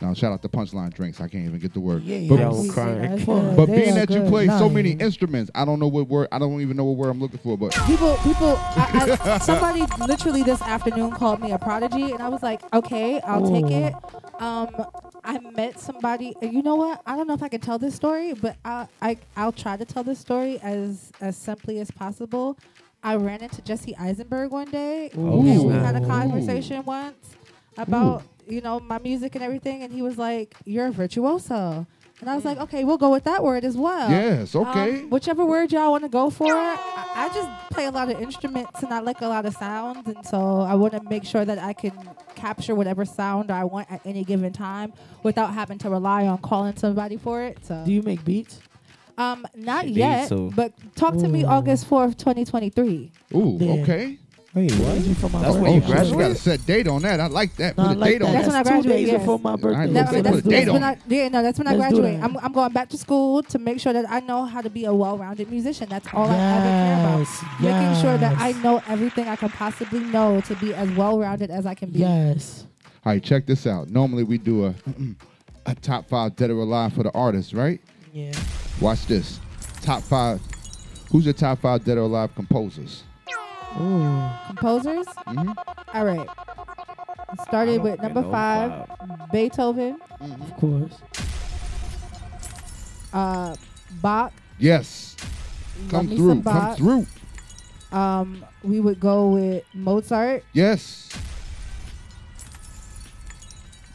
Now, 0.00 0.14
shout 0.14 0.32
out 0.32 0.42
to 0.42 0.48
Punchline 0.48 0.94
Drinks. 0.94 1.20
I 1.20 1.26
can't 1.26 1.44
even 1.44 1.58
get 1.58 1.74
the 1.74 1.80
word. 1.80 2.04
Yeah, 2.04 2.28
but, 2.28 2.38
yeah, 2.38 2.72
crying. 2.72 3.24
But 3.56 3.66
They 3.66 3.80
being 3.82 3.94
that 3.96 4.08
you 4.10 4.20
good. 4.20 4.28
play 4.28 4.46
so 4.46 4.68
many 4.68 4.92
instruments, 4.92 5.50
I 5.56 5.64
don't 5.64 5.80
know 5.80 5.88
what 5.88 6.06
word. 6.06 6.28
I 6.30 6.38
don't 6.38 6.60
even 6.60 6.76
know 6.76 6.84
what 6.84 6.96
word 6.96 7.08
I'm 7.08 7.20
looking 7.20 7.40
for. 7.40 7.58
But 7.58 7.72
People, 7.84 8.16
people. 8.18 8.54
I, 8.58 9.18
I, 9.24 9.38
somebody 9.42 9.84
literally 10.06 10.44
this 10.44 10.62
afternoon 10.62 11.10
called 11.10 11.40
me 11.40 11.50
a 11.50 11.58
prodigy, 11.58 12.12
and 12.12 12.22
I 12.22 12.28
was 12.28 12.44
like, 12.44 12.60
okay, 12.72 13.20
I'll 13.22 13.50
take 13.50 13.70
it. 13.72 13.94
Um, 14.40 14.86
I 15.24 15.40
met 15.40 15.80
somebody. 15.80 16.36
You 16.40 16.62
know 16.62 16.76
what? 16.76 17.02
I 17.04 17.16
don't 17.16 17.26
know 17.26 17.34
if 17.34 17.42
I 17.42 17.48
can 17.48 17.60
tell 17.60 17.78
this 17.78 17.96
story, 17.96 18.34
but 18.34 18.56
I, 18.64 18.86
I, 19.02 19.16
I'll 19.36 19.52
try 19.52 19.76
to 19.76 19.84
tell 19.84 20.04
this 20.04 20.20
story 20.20 20.60
as 20.60 21.10
as 21.20 21.36
simply 21.36 21.80
as 21.80 21.90
possible. 21.90 22.56
I 23.02 23.16
ran 23.16 23.40
into 23.42 23.62
Jesse 23.62 23.96
Eisenberg 23.96 24.52
one 24.52 24.70
day, 24.70 25.10
Ooh. 25.16 25.40
and 25.40 25.64
we 25.66 25.72
had 25.74 25.96
a 25.96 26.02
Ooh. 26.02 26.06
conversation 26.06 26.84
once 26.84 27.36
about 27.78 28.22
you 28.46 28.60
know 28.60 28.80
my 28.80 28.98
music 28.98 29.34
and 29.34 29.44
everything, 29.44 29.82
and 29.82 29.92
he 29.92 30.02
was 30.02 30.18
like, 30.18 30.54
"You're 30.64 30.86
a 30.86 30.92
virtuoso." 30.92 31.86
And 32.20 32.28
I 32.28 32.34
was 32.34 32.44
like, 32.44 32.58
okay, 32.58 32.82
we'll 32.82 32.98
go 32.98 33.10
with 33.12 33.22
that 33.30 33.44
word 33.44 33.62
as 33.64 33.76
well. 33.76 34.10
Yes, 34.10 34.52
okay. 34.56 35.02
Um, 35.02 35.10
whichever 35.10 35.44
word 35.46 35.70
y'all 35.70 35.92
want 35.92 36.02
to 36.02 36.08
go 36.08 36.30
for. 36.30 36.52
I, 36.52 36.76
I 37.14 37.28
just 37.32 37.48
play 37.70 37.84
a 37.84 37.92
lot 37.92 38.10
of 38.10 38.20
instruments 38.20 38.82
and 38.82 38.92
I 38.92 38.98
like 38.98 39.20
a 39.20 39.28
lot 39.28 39.46
of 39.46 39.54
sounds, 39.54 40.04
and 40.08 40.26
so 40.26 40.62
I 40.62 40.74
want 40.74 40.94
to 40.94 41.02
make 41.08 41.24
sure 41.24 41.44
that 41.44 41.60
I 41.60 41.72
can 41.74 41.92
capture 42.34 42.74
whatever 42.74 43.04
sound 43.04 43.52
I 43.52 43.62
want 43.62 43.88
at 43.88 44.00
any 44.04 44.24
given 44.24 44.52
time 44.52 44.94
without 45.22 45.54
having 45.54 45.78
to 45.78 45.90
rely 45.90 46.26
on 46.26 46.38
calling 46.38 46.74
somebody 46.76 47.18
for 47.18 47.40
it. 47.44 47.64
So, 47.64 47.84
Do 47.86 47.92
you 47.92 48.02
make 48.02 48.24
beats? 48.24 48.58
um, 49.16 49.46
not 49.54 49.84
She 49.84 49.92
yet, 49.92 50.16
needs 50.18 50.28
to. 50.30 50.50
but 50.56 50.72
talk 50.96 51.16
to 51.18 51.28
me 51.28 51.44
August 51.44 51.86
fourth, 51.86 52.16
twenty 52.18 52.44
twenty 52.44 52.70
three. 52.70 53.12
ooh, 53.32 53.58
Yeah. 53.60 53.82
okay. 53.82 54.18
Wait, 54.54 54.72
what? 54.72 54.94
Thank 54.94 55.06
you 55.06 55.14
for 55.14 55.28
my 55.28 55.42
That's 55.42 55.56
when 55.56 55.66
Oh, 55.70 55.74
you 55.74 55.80
birthday. 55.82 55.96
shit, 55.98 56.08
you 56.08 56.18
got 56.18 56.30
a 56.30 56.34
set 56.34 56.66
date 56.66 56.88
on 56.88 57.02
that. 57.02 57.20
I 57.20 57.26
like 57.26 57.54
that. 57.56 57.76
No, 57.76 57.82
Put 57.84 57.90
I 57.90 57.92
a 57.92 57.96
like 57.96 58.10
date 58.12 58.18
that. 58.20 58.24
on 58.26 58.32
That's 58.32 58.46
it. 58.46 58.48
when 58.48 58.56
I 58.56 58.62
two 58.62 58.68
graduate, 58.70 58.96
days 58.96 59.08
yes. 59.08 59.20
before 59.20 59.38
my 59.38 59.56
birthday. 59.56 59.86
That, 59.92 59.92
that's, 59.92 60.10
put 60.10 60.18
a 60.18 60.22
that's 60.22 60.42
date 60.48 60.66
when 60.68 60.76
on 60.76 60.82
I, 60.84 60.98
yeah, 61.06 61.28
no, 61.28 61.42
that's 61.42 61.58
when 61.58 61.66
I 61.68 61.74
Let's 61.74 61.94
do 61.94 62.00
graduate. 62.00 62.20
that. 62.22 62.30
I'm, 62.30 62.36
I'm 62.38 62.52
going 62.52 62.72
back 62.72 62.88
to 62.88 62.96
school 62.98 63.42
to 63.42 63.58
make 63.58 63.78
sure 63.78 63.92
that 63.92 64.06
I 64.08 64.20
know 64.20 64.46
how 64.46 64.62
to 64.62 64.70
be 64.70 64.86
a 64.86 64.94
well-rounded 64.94 65.50
musician. 65.50 65.88
That's 65.90 66.08
all 66.14 66.26
I 66.30 66.34
ever 66.34 66.64
care 66.64 66.94
about. 66.94 67.18
Yes, 67.18 67.44
Making 67.60 68.02
sure 68.02 68.16
that 68.18 68.38
I 68.38 68.48
yes. 68.48 68.64
know 68.64 68.82
everything 68.88 69.28
I 69.28 69.36
can 69.36 69.50
possibly 69.50 70.00
know 70.00 70.40
to 70.40 70.54
be 70.56 70.72
as 70.72 70.90
well-rounded 70.92 71.50
as 71.50 71.66
I 71.66 71.74
can 71.74 71.90
be. 71.90 71.98
Yes. 71.98 72.66
All 73.04 73.12
right, 73.12 73.22
check 73.22 73.44
this 73.46 73.66
out. 73.66 73.90
Normally 73.90 74.24
we 74.24 74.38
do 74.38 74.64
a 74.66 74.74
a 75.66 75.74
top 75.74 76.08
five 76.08 76.34
dead 76.36 76.48
or 76.50 76.54
alive 76.60 76.94
for 76.94 77.02
the 77.02 77.12
artist, 77.12 77.52
right? 77.52 77.80
Yeah. 78.14 78.32
Watch 78.80 79.06
this. 79.06 79.40
Top 79.82 80.02
five. 80.02 80.40
Who's 81.12 81.26
your 81.26 81.34
top 81.34 81.58
five 81.60 81.84
dead 81.84 81.98
or 81.98 82.02
alive 82.02 82.34
composers? 82.34 83.02
Ooh. 83.80 84.28
Composers. 84.48 85.06
Mhm. 85.26 85.54
All 85.94 86.04
right. 86.04 86.28
Started 87.42 87.82
with 87.82 88.00
number 88.02 88.22
no 88.22 88.30
five, 88.30 88.88
Beethoven, 89.32 89.98
Of 90.20 90.56
course. 90.56 90.94
uh, 93.12 93.54
Bach. 94.02 94.32
Yes. 94.58 95.14
Come 95.90 96.08
through. 96.08 96.16
some 96.28 96.42
Come 96.42 96.74
through. 96.76 97.06
Um, 97.96 98.44
we 98.62 98.80
would 98.80 98.98
go 99.00 99.28
with 99.30 99.64
Mozart, 99.74 100.44
Yes. 100.52 101.08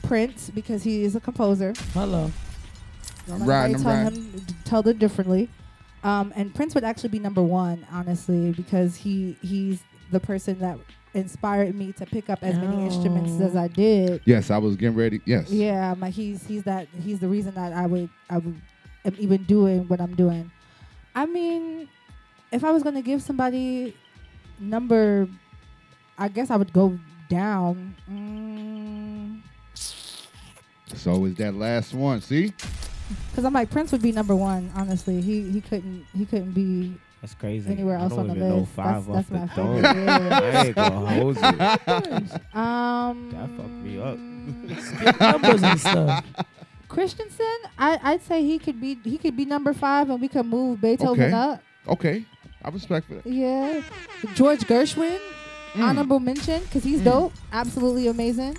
Prince 0.03 0.49
because 0.53 0.83
he 0.83 1.03
is 1.03 1.15
a 1.15 1.19
composer. 1.19 1.73
Hello. 1.93 2.31
Don't 3.27 3.39
let 3.39 3.47
Right, 3.47 3.71
nobody 3.71 3.73
I'm 3.73 3.83
tell 3.83 4.11
him 4.13 4.45
tell 4.65 4.83
them 4.83 4.97
differently. 4.97 5.49
Um, 6.03 6.33
and 6.35 6.53
Prince 6.53 6.75
would 6.75 6.83
actually 6.83 7.09
be 7.09 7.19
number 7.19 7.41
one, 7.41 7.85
honestly, 7.91 8.51
because 8.51 8.95
he 8.95 9.37
he's 9.41 9.81
the 10.11 10.19
person 10.19 10.59
that 10.59 10.77
inspired 11.13 11.75
me 11.75 11.91
to 11.93 12.05
pick 12.05 12.29
up 12.29 12.39
as 12.43 12.55
many 12.57 12.85
instruments 12.85 13.39
as 13.39 13.55
I 13.55 13.67
did. 13.67 14.21
Yes, 14.25 14.51
I 14.51 14.57
was 14.57 14.75
getting 14.75 14.95
ready. 14.97 15.21
Yes. 15.25 15.49
Yeah, 15.49 15.91
I'm 15.91 15.99
like 15.99 16.13
he's 16.13 16.45
he's 16.45 16.63
that 16.63 16.87
he's 17.01 17.19
the 17.19 17.27
reason 17.27 17.53
that 17.55 17.71
I 17.73 17.85
would 17.85 18.09
I 18.29 18.39
would 18.39 18.59
am 19.05 19.15
even 19.19 19.43
doing 19.43 19.87
what 19.87 20.01
I'm 20.01 20.15
doing. 20.15 20.51
I 21.15 21.25
mean, 21.25 21.87
if 22.51 22.63
I 22.63 22.71
was 22.71 22.83
gonna 22.83 23.01
give 23.01 23.21
somebody 23.21 23.95
number, 24.59 25.27
I 26.17 26.27
guess 26.27 26.49
I 26.51 26.55
would 26.57 26.73
go 26.73 26.97
down. 27.29 27.95
Mm, 28.11 29.41
So 30.95 31.25
is 31.25 31.35
that 31.35 31.53
last 31.55 31.93
one? 31.93 32.21
See? 32.21 32.53
Cause 33.35 33.45
I'm 33.45 33.53
like 33.53 33.69
Prince 33.69 33.91
would 33.91 34.01
be 34.01 34.11
number 34.11 34.35
one. 34.35 34.71
Honestly, 34.75 35.21
he 35.21 35.49
he 35.51 35.61
couldn't 35.61 36.05
he 36.15 36.25
couldn't 36.25 36.51
be 36.53 36.93
That's 37.21 37.33
crazy. 37.35 37.69
anywhere 37.71 37.97
I 37.97 38.01
else 38.03 38.11
don't 38.11 38.19
on 38.21 38.27
the 38.29 38.35
even 38.35 38.49
know 38.49 38.57
list. 38.59 38.71
five 38.71 39.05
that's 39.07 39.09
off 39.09 39.27
the 39.29 39.33
that's 39.39 39.57
my 39.57 39.63
dome. 39.63 39.83
Yeah. 39.83 40.39
I 40.53 40.65
ain't 40.67 40.75
gonna 40.75 41.13
hold 41.13 41.35
you. 41.37 41.41
Um, 42.59 43.31
That 43.31 43.49
fucked 43.57 43.69
me 43.69 43.99
up. 43.99 45.19
Numbers 45.19 45.63
and 45.63 45.79
stuff. 45.79 46.25
Christensen, 46.87 47.45
I 47.77 47.99
I'd 48.03 48.21
say 48.23 48.43
he 48.43 48.59
could 48.59 48.79
be 48.79 48.97
he 49.03 49.17
could 49.17 49.35
be 49.35 49.45
number 49.45 49.73
five, 49.73 50.09
and 50.09 50.21
we 50.21 50.27
could 50.27 50.45
move 50.45 50.79
Beethoven 50.81 51.23
Okay. 51.23 51.31
up. 51.33 51.61
Okay. 51.87 52.25
I 52.63 52.69
respect 52.69 53.07
for 53.07 53.15
that. 53.15 53.25
Yeah, 53.27 53.81
George 54.35 54.59
Gershwin. 54.61 55.19
Mm. 55.73 55.81
honorable 55.89 56.19
mention 56.19 56.61
because 56.63 56.83
he's 56.83 57.01
dope, 57.01 57.33
absolutely 57.51 58.07
amazing. 58.07 58.55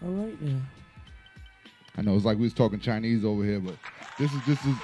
All 0.00 0.10
right 0.10 0.36
then. 0.40 0.64
I 1.96 2.02
know 2.02 2.14
it's 2.16 2.24
like 2.24 2.38
we 2.38 2.44
was 2.44 2.54
talking 2.54 2.80
Chinese 2.80 3.24
over 3.24 3.44
here, 3.44 3.60
but 3.60 3.74
this 4.18 4.32
is 4.32 4.40
this 4.46 4.64
is. 4.64 4.74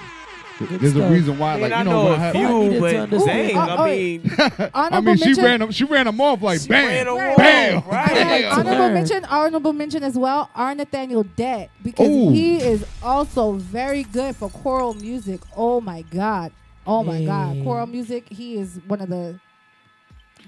Good 0.59 0.67
There's 0.81 0.95
a 0.97 1.09
reason 1.09 1.39
why, 1.39 1.53
Man, 1.53 1.61
like 1.61 1.71
I 1.71 1.77
you 1.79 1.83
know, 1.85 1.91
know 1.91 2.03
when 2.03 2.11
a 2.11 2.15
I 2.15 2.19
have- 2.19 2.35
few, 2.35 2.45
I 2.45 2.51
needed 2.51 2.73
to 2.75 2.79
but 2.81 2.95
understand. 2.97 3.47
dang, 3.47 3.55
Oh, 3.55 3.59
I 3.61 3.77
oh, 3.77 3.85
mean, 3.85 4.31
I 4.37 4.69
Honorable 4.73 5.01
mean, 5.03 5.15
she 5.17 5.25
mention- 5.27 5.43
ran 5.45 5.61
him. 5.61 5.71
She 5.71 5.83
ran 5.85 6.05
them 6.05 6.19
off 6.19 6.41
like 6.41 6.67
bam, 6.67 6.85
ran 6.85 7.07
him 7.07 7.13
off, 7.13 7.37
bam. 7.37 7.83
right? 7.87 8.11
Okay, 8.11 8.41
to 8.41 8.49
honorable 8.51 8.71
learn. 8.79 8.93
mention, 8.93 9.25
honorable 9.25 9.71
mention 9.71 10.03
as 10.03 10.17
well, 10.17 10.49
R. 10.53 10.75
Nathaniel 10.75 11.23
Dett 11.23 11.69
because 11.81 12.09
Ooh. 12.09 12.29
he 12.31 12.57
is 12.57 12.85
also 13.01 13.53
very 13.53 14.03
good 14.03 14.35
for 14.35 14.49
choral 14.49 14.95
music. 14.95 15.39
Oh 15.55 15.79
my 15.79 16.01
god, 16.01 16.51
oh 16.85 17.03
my 17.03 17.23
god, 17.23 17.63
choral 17.63 17.87
music. 17.87 18.27
He 18.27 18.57
is 18.57 18.81
one 18.85 18.99
of 18.99 19.07
the 19.07 19.39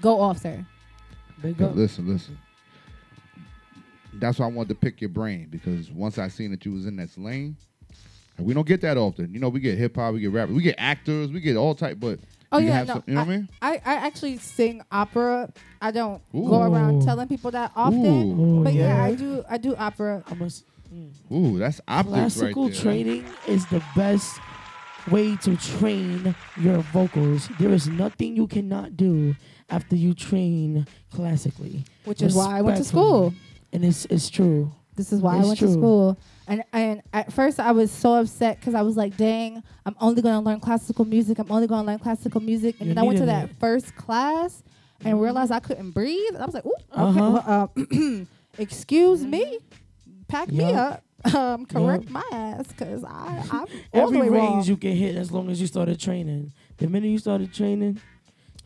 go 0.02 0.20
off 0.20 0.42
there. 0.42 0.66
Big 1.40 1.56
But 1.56 1.70
up. 1.70 1.74
listen, 1.76 2.06
listen. 2.06 2.36
That's 4.22 4.38
why 4.38 4.46
I 4.46 4.50
wanted 4.50 4.68
to 4.68 4.74
pick 4.76 5.00
your 5.00 5.10
brain 5.10 5.48
because 5.50 5.90
once 5.90 6.16
I 6.16 6.28
seen 6.28 6.52
that 6.52 6.64
you 6.64 6.72
was 6.72 6.86
in 6.86 6.96
that 6.96 7.16
lane, 7.18 7.56
and 8.38 8.46
we 8.46 8.54
don't 8.54 8.66
get 8.66 8.80
that 8.82 8.96
often. 8.96 9.34
You 9.34 9.40
know, 9.40 9.48
we 9.48 9.58
get 9.60 9.76
hip 9.76 9.96
hop, 9.96 10.14
we 10.14 10.20
get 10.20 10.30
rap, 10.30 10.48
we 10.48 10.62
get 10.62 10.76
actors, 10.78 11.30
we 11.32 11.40
get 11.40 11.56
all 11.56 11.74
type. 11.74 11.98
But 12.00 12.20
Oh 12.52 12.58
you 12.58 12.68
yeah, 12.68 12.72
have 12.74 12.86
no, 12.88 12.94
some- 12.94 13.02
you 13.08 13.14
know 13.14 13.20
what 13.20 13.28
I 13.28 13.36
mean? 13.36 13.48
I, 13.60 13.72
I 13.84 13.94
actually 14.06 14.36
sing 14.38 14.80
opera. 14.92 15.52
I 15.80 15.90
don't 15.90 16.22
Ooh. 16.34 16.48
go 16.48 16.62
around 16.62 17.02
telling 17.02 17.26
people 17.26 17.50
that 17.50 17.72
often, 17.74 18.40
Ooh. 18.60 18.64
but 18.64 18.72
yeah, 18.74 18.96
yeah. 18.96 19.04
I 19.04 19.14
do. 19.14 19.44
I 19.50 19.58
do 19.58 19.74
opera. 19.76 20.22
I 20.26 20.34
must. 20.34 20.64
Mm. 20.94 21.10
Ooh, 21.32 21.58
that's 21.58 21.80
optics 21.88 22.14
Classical 22.36 22.64
right 22.64 22.72
there. 22.72 22.82
training 22.82 23.24
is 23.48 23.66
the 23.66 23.82
best 23.96 24.38
way 25.10 25.34
to 25.36 25.56
train 25.56 26.34
your 26.60 26.78
vocals. 26.92 27.48
There 27.58 27.70
is 27.72 27.88
nothing 27.88 28.36
you 28.36 28.46
cannot 28.46 28.96
do 28.96 29.34
after 29.68 29.96
you 29.96 30.14
train 30.14 30.86
classically. 31.12 31.84
Which 32.04 32.22
is 32.22 32.36
why 32.36 32.58
I 32.58 32.62
went 32.62 32.76
to 32.76 32.80
Respectfully. 32.82 33.08
school. 33.08 33.34
And 33.72 33.84
it's 33.84 34.04
it's 34.06 34.28
true. 34.30 34.70
This 34.94 35.12
is 35.12 35.20
why 35.22 35.36
It's 35.38 35.44
I 35.44 35.46
went 35.48 35.58
true. 35.58 35.68
to 35.68 35.72
school. 35.74 36.18
And 36.46 36.64
and 36.72 37.02
at 37.12 37.32
first 37.32 37.58
I 37.58 37.72
was 37.72 37.90
so 37.90 38.14
upset 38.14 38.58
because 38.60 38.74
I 38.74 38.82
was 38.82 38.96
like, 38.96 39.16
dang, 39.16 39.62
I'm 39.86 39.96
only 40.00 40.20
gonna 40.22 40.40
learn 40.42 40.60
classical 40.60 41.04
music. 41.04 41.38
I'm 41.38 41.50
only 41.50 41.66
gonna 41.66 41.86
learn 41.86 41.98
classical 41.98 42.40
music. 42.42 42.76
And 42.80 42.88
You 42.88 42.94
then 42.94 43.04
I 43.04 43.06
went 43.06 43.18
to 43.20 43.26
that 43.26 43.50
first 43.56 43.94
class 43.96 44.62
and 45.04 45.20
realized 45.20 45.50
I 45.50 45.60
couldn't 45.60 45.92
breathe. 45.92 46.34
And 46.34 46.42
I 46.42 46.44
was 46.46 46.54
like, 46.54 46.66
ooh, 46.66 46.74
okay, 46.92 47.02
Uh-huh. 47.02 47.42
well, 47.46 47.70
uh, 47.80 48.24
excuse 48.58 49.24
me, 49.24 49.58
pack 50.28 50.48
me 50.48 50.64
up, 50.72 51.02
um, 51.34 51.64
correct 51.66 52.04
Yup. 52.04 52.12
my 52.12 52.24
ass 52.32 52.66
because 52.68 53.02
I 53.04 53.42
I'm 53.50 53.60
all 53.60 53.68
Every 53.92 54.18
the 54.18 54.22
way 54.24 54.28
range 54.28 54.54
wrong. 54.54 54.64
you 54.66 54.76
can 54.76 54.92
hit 54.92 55.16
as 55.16 55.32
long 55.32 55.48
as 55.50 55.60
you 55.60 55.66
started 55.66 55.98
training. 55.98 56.52
The 56.76 56.88
minute 56.88 57.08
you 57.08 57.18
started 57.18 57.52
training, 57.54 58.00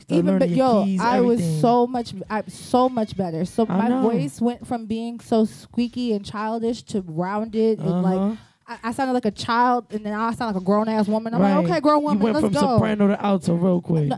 Even 0.08 0.38
but 0.38 0.50
yo, 0.50 0.84
keys, 0.84 1.00
I 1.00 1.20
was 1.20 1.42
so 1.60 1.86
much, 1.86 2.14
I 2.30 2.42
so 2.48 2.88
much 2.88 3.16
better. 3.16 3.44
So 3.44 3.66
I 3.68 3.76
my 3.76 3.88
know. 3.88 4.02
voice 4.02 4.40
went 4.40 4.66
from 4.66 4.86
being 4.86 5.18
so 5.20 5.44
squeaky 5.44 6.12
and 6.12 6.24
childish 6.24 6.82
to 6.84 7.00
rounded 7.02 7.78
and 7.80 8.02
like 8.02 8.18
Uh-huh. 8.18 8.36
I, 8.68 8.88
I 8.88 8.92
sounded 8.92 9.12
like 9.14 9.24
a 9.26 9.30
child, 9.30 9.86
and 9.90 10.04
then 10.04 10.12
I 10.12 10.32
sound 10.32 10.54
like 10.54 10.60
a 10.60 10.64
grown 10.64 10.88
ass 10.88 11.06
woman. 11.06 11.34
I'm 11.34 11.40
Right. 11.40 11.54
like, 11.56 11.64
okay, 11.70 11.80
grown 11.80 12.02
woman, 12.02 12.18
You 12.18 12.24
went 12.32 12.34
let's 12.42 12.46
from 12.46 12.52
go. 12.68 12.74
soprano 12.76 13.06
to 13.08 13.24
alto 13.24 13.54
real 13.54 13.80
quick. 13.80 14.08
No, 14.08 14.16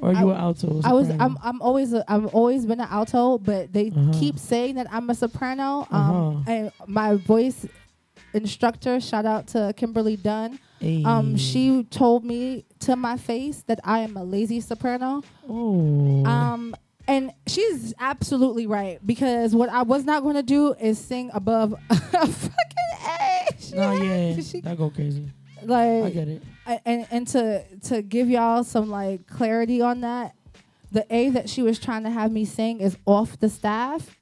or 0.00 0.12
you 0.12 0.18
I- 0.18 0.24
were 0.24 0.34
alto. 0.34 0.80
I 0.84 0.92
was. 0.92 1.08
I'm. 1.08 1.38
I'm 1.42 1.62
always. 1.62 1.94
A, 1.94 2.04
I've 2.10 2.26
always 2.34 2.66
been 2.66 2.80
an 2.80 2.88
alto, 2.90 3.38
but 3.38 3.72
they 3.72 3.88
Uh-huh. 3.88 4.12
keep 4.18 4.38
saying 4.38 4.74
that 4.74 4.86
I'm 4.92 5.08
a 5.08 5.14
soprano. 5.14 5.86
Um, 5.90 6.00
Uh-huh. 6.00 6.50
and 6.52 6.72
my 6.86 7.14
voice 7.16 7.64
instructor, 8.36 9.00
shout 9.00 9.24
out 9.26 9.48
to 9.48 9.72
Kimberly 9.76 10.16
Dunn. 10.16 10.58
Hey. 10.80 11.02
Um, 11.04 11.36
she 11.36 11.84
told 11.84 12.24
me 12.24 12.64
to 12.80 12.96
my 12.96 13.16
face 13.16 13.62
that 13.66 13.80
I 13.84 14.00
am 14.00 14.16
a 14.16 14.24
lazy 14.24 14.60
soprano. 14.60 15.22
Oh. 15.48 16.24
Um, 16.26 16.74
and 17.08 17.32
she's 17.46 17.94
absolutely 17.98 18.66
right 18.66 18.98
because 19.06 19.54
what 19.54 19.68
I 19.70 19.82
was 19.82 20.04
not 20.04 20.22
going 20.22 20.34
to 20.36 20.42
do 20.42 20.74
is 20.74 20.98
sing 20.98 21.30
above 21.32 21.72
a 21.90 21.96
fucking 22.26 23.08
A. 23.08 23.46
She 23.58 23.74
no, 23.76 23.92
yeah, 23.92 24.40
she- 24.40 24.60
that 24.60 24.76
go 24.76 24.90
crazy. 24.90 25.30
like 25.62 26.04
I 26.04 26.10
get 26.10 26.28
it. 26.28 26.42
I- 26.66 26.80
and 26.84 27.06
and 27.10 27.28
to 27.28 27.64
to 27.88 28.02
give 28.02 28.28
y'all 28.28 28.64
some 28.64 28.90
like 28.90 29.26
clarity 29.28 29.80
on 29.80 30.00
that, 30.02 30.34
the 30.92 31.06
A 31.14 31.30
that 31.30 31.48
she 31.48 31.62
was 31.62 31.78
trying 31.78 32.02
to 32.02 32.10
have 32.10 32.32
me 32.32 32.44
sing 32.44 32.80
is 32.80 32.96
off 33.06 33.38
the 33.38 33.48
staff. 33.48 34.15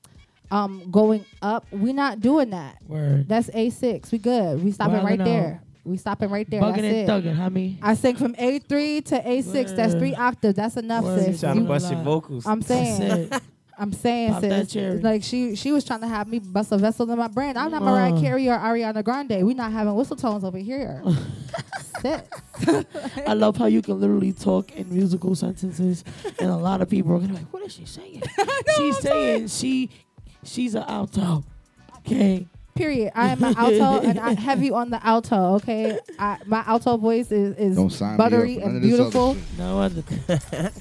Um, 0.55 0.89
going 0.91 1.25
up, 1.43 1.67
we're 1.73 1.93
not 1.95 2.21
doing 2.21 2.51
that. 2.51 2.77
Word. 2.87 3.29
That's 3.29 3.51
A 3.53 3.71
six. 3.71 4.13
We 4.13 4.19
good. 4.19 4.63
We 4.63 4.71
stopping 4.71 5.03
right 5.05 5.19
Wildin' 5.19 5.25
there. 5.25 5.63
We 5.85 5.97
stopping 5.97 6.31
right 6.31 6.49
there. 6.49 6.63
Bugging 6.63 6.77
That's 6.77 6.85
and 6.85 6.97
it. 6.97 7.09
thugging, 7.09 7.35
how 7.35 7.49
me? 7.49 7.79
I 7.83 7.95
sing 7.95 8.17
from 8.17 8.35
A 8.39 8.61
three 8.61 9.01
to 9.03 9.29
A 9.29 9.43
six. 9.43 9.73
That's 9.73 9.95
three 9.95 10.15
octaves. 10.15 10.55
That's 10.57 10.77
enough, 10.77 11.05
Word. 11.05 11.25
sis. 11.25 11.41
Trying 11.41 11.57
to 11.57 11.63
bust 11.65 11.91
your 11.93 12.03
vocals. 12.03 12.47
I'm 12.47 12.63
saying. 12.63 13.29
That's. 13.29 13.45
I'm 13.77 13.93
saying, 13.93 14.35
Pop 14.35 14.43
sis. 14.69 15.03
Like 15.03 15.25
she, 15.25 15.57
she 15.57 15.73
was 15.73 15.85
trying 15.85 16.03
to 16.03 16.07
have 16.07 16.29
me 16.29 16.39
bust 16.39 16.71
a 16.71 16.79
vessel 16.79 17.11
in 17.11 17.19
my 17.19 17.27
brain. 17.27 17.57
I'm 17.57 17.73
not 17.73 17.83
Mariah 17.83 18.15
Uh. 18.15 18.21
Carey 18.21 18.49
or 18.49 18.57
Ariana 18.57 19.03
Grande. 19.03 19.45
We 19.45 19.53
not 19.53 19.73
having 19.73 19.97
whistle 19.97 20.15
tones 20.15 20.45
over 20.45 20.59
here. 20.59 21.03
sis. 22.01 22.23
I 23.27 23.35
love 23.35 23.57
how 23.57 23.67
you 23.67 23.83
can 23.83 24.01
literally 24.01 24.33
talk 24.33 24.71
in 24.77 24.89
musical 24.95 25.35
sentences, 25.35 26.05
and 26.39 26.51
a 26.51 26.57
lot 26.57 26.83
of 26.83 26.89
people 26.89 27.13
are 27.13 27.19
gonna 27.19 27.33
be 27.33 27.35
like, 27.39 27.53
"What 27.53 27.65
is 27.65 27.73
she 27.75 27.85
saying?" 27.85 28.23
she's 28.77 28.99
saying 29.01 29.49
she, 29.49 29.91
she's 30.45 30.75
an 30.75 30.85
alto. 30.87 31.45
Okay. 31.99 32.47
Period. 32.75 33.13
I 33.15 33.29
am 33.29 33.43
an 33.45 33.55
alto, 33.57 34.01
and 34.07 34.19
I 34.19 34.35
heavy 34.35 34.71
on 34.73 34.91
the 34.91 35.05
alto. 35.07 35.55
Okay, 35.57 35.97
I, 36.19 36.39
my 36.45 36.65
alto 36.67 36.97
voice 36.97 37.31
is 37.31 37.57
is 37.57 37.97
sign 37.97 38.17
buttery 38.17 38.59
and 38.59 38.77
of 38.77 38.83
this 38.83 38.95
other 39.01 39.11
beautiful. 39.11 39.37
No 39.57 39.81
other. 39.81 40.03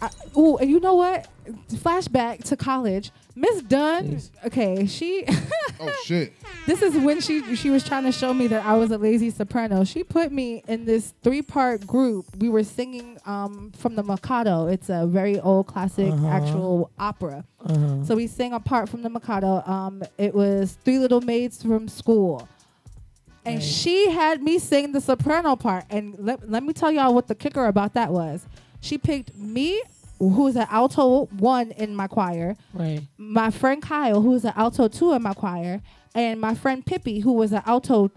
I, 0.00 0.10
ooh, 0.36 0.56
and 0.58 0.70
you 0.70 0.78
know 0.78 0.94
what? 0.94 1.26
Flashback 1.72 2.44
to 2.44 2.56
college. 2.56 3.10
Miss 3.36 3.62
Dunn. 3.62 4.20
Okay, 4.46 4.86
she. 4.86 5.24
Oh 5.80 5.92
shit. 6.04 6.32
This 6.66 6.82
is 6.82 6.96
when 6.96 7.20
she 7.20 7.56
she 7.56 7.68
was 7.68 7.82
trying 7.82 8.04
to 8.04 8.12
show 8.12 8.32
me 8.32 8.46
that 8.46 8.64
I 8.64 8.74
was 8.74 8.92
a 8.92 8.96
lazy 8.96 9.28
soprano. 9.30 9.82
She 9.82 10.04
put 10.04 10.30
me 10.30 10.62
in 10.68 10.84
this 10.84 11.12
three 11.24 11.42
part 11.42 11.84
group. 11.84 12.26
We 12.38 12.48
were 12.48 12.62
singing 12.62 13.18
um, 13.26 13.72
from 13.76 13.96
the 13.96 14.04
Mikado. 14.04 14.68
It's 14.68 14.88
a 14.88 15.04
very 15.04 15.40
old 15.40 15.66
classic 15.66 16.12
Uh-huh. 16.12 16.28
actual 16.28 16.90
opera. 16.96 17.44
Uh-huh. 17.66 18.04
So 18.04 18.14
we 18.14 18.28
sang 18.28 18.52
a 18.52 18.60
part 18.60 18.88
from 18.88 19.02
the 19.02 19.10
Mikado. 19.10 19.64
Um, 19.66 20.04
it 20.16 20.32
was 20.32 20.78
Three 20.84 21.00
Little 21.00 21.20
Maids 21.20 21.60
from 21.60 21.88
School. 21.88 22.48
And 23.44 23.60
she 23.60 24.08
had 24.10 24.40
me 24.40 24.60
sing 24.60 24.92
the 24.92 25.00
soprano 25.00 25.56
part. 25.56 25.84
And 25.90 26.14
let, 26.20 26.48
let 26.48 26.62
me 26.62 26.72
tell 26.72 26.92
y'all 26.92 27.12
what 27.12 27.26
the 27.26 27.34
kicker 27.34 27.66
about 27.66 27.94
that 27.94 28.12
was. 28.12 28.46
She 28.80 28.96
picked 28.96 29.36
me, 29.36 29.82
who's 30.18 30.56
an 30.56 30.66
alto 30.70 31.26
one 31.38 31.70
in 31.72 31.94
my 31.94 32.06
choir, 32.06 32.56
Right. 32.72 33.00
my 33.18 33.50
friend 33.50 33.82
Kyle, 33.82 34.20
who's 34.22 34.44
an 34.44 34.52
alto 34.56 34.88
two 34.88 35.12
in 35.12 35.22
my 35.22 35.34
choir, 35.34 35.80
and 36.14 36.40
my 36.40 36.54
friend 36.54 36.84
Pippi, 36.86 37.20
who 37.20 37.32
was 37.32 37.52
an 37.52 37.62
alto 37.66 38.10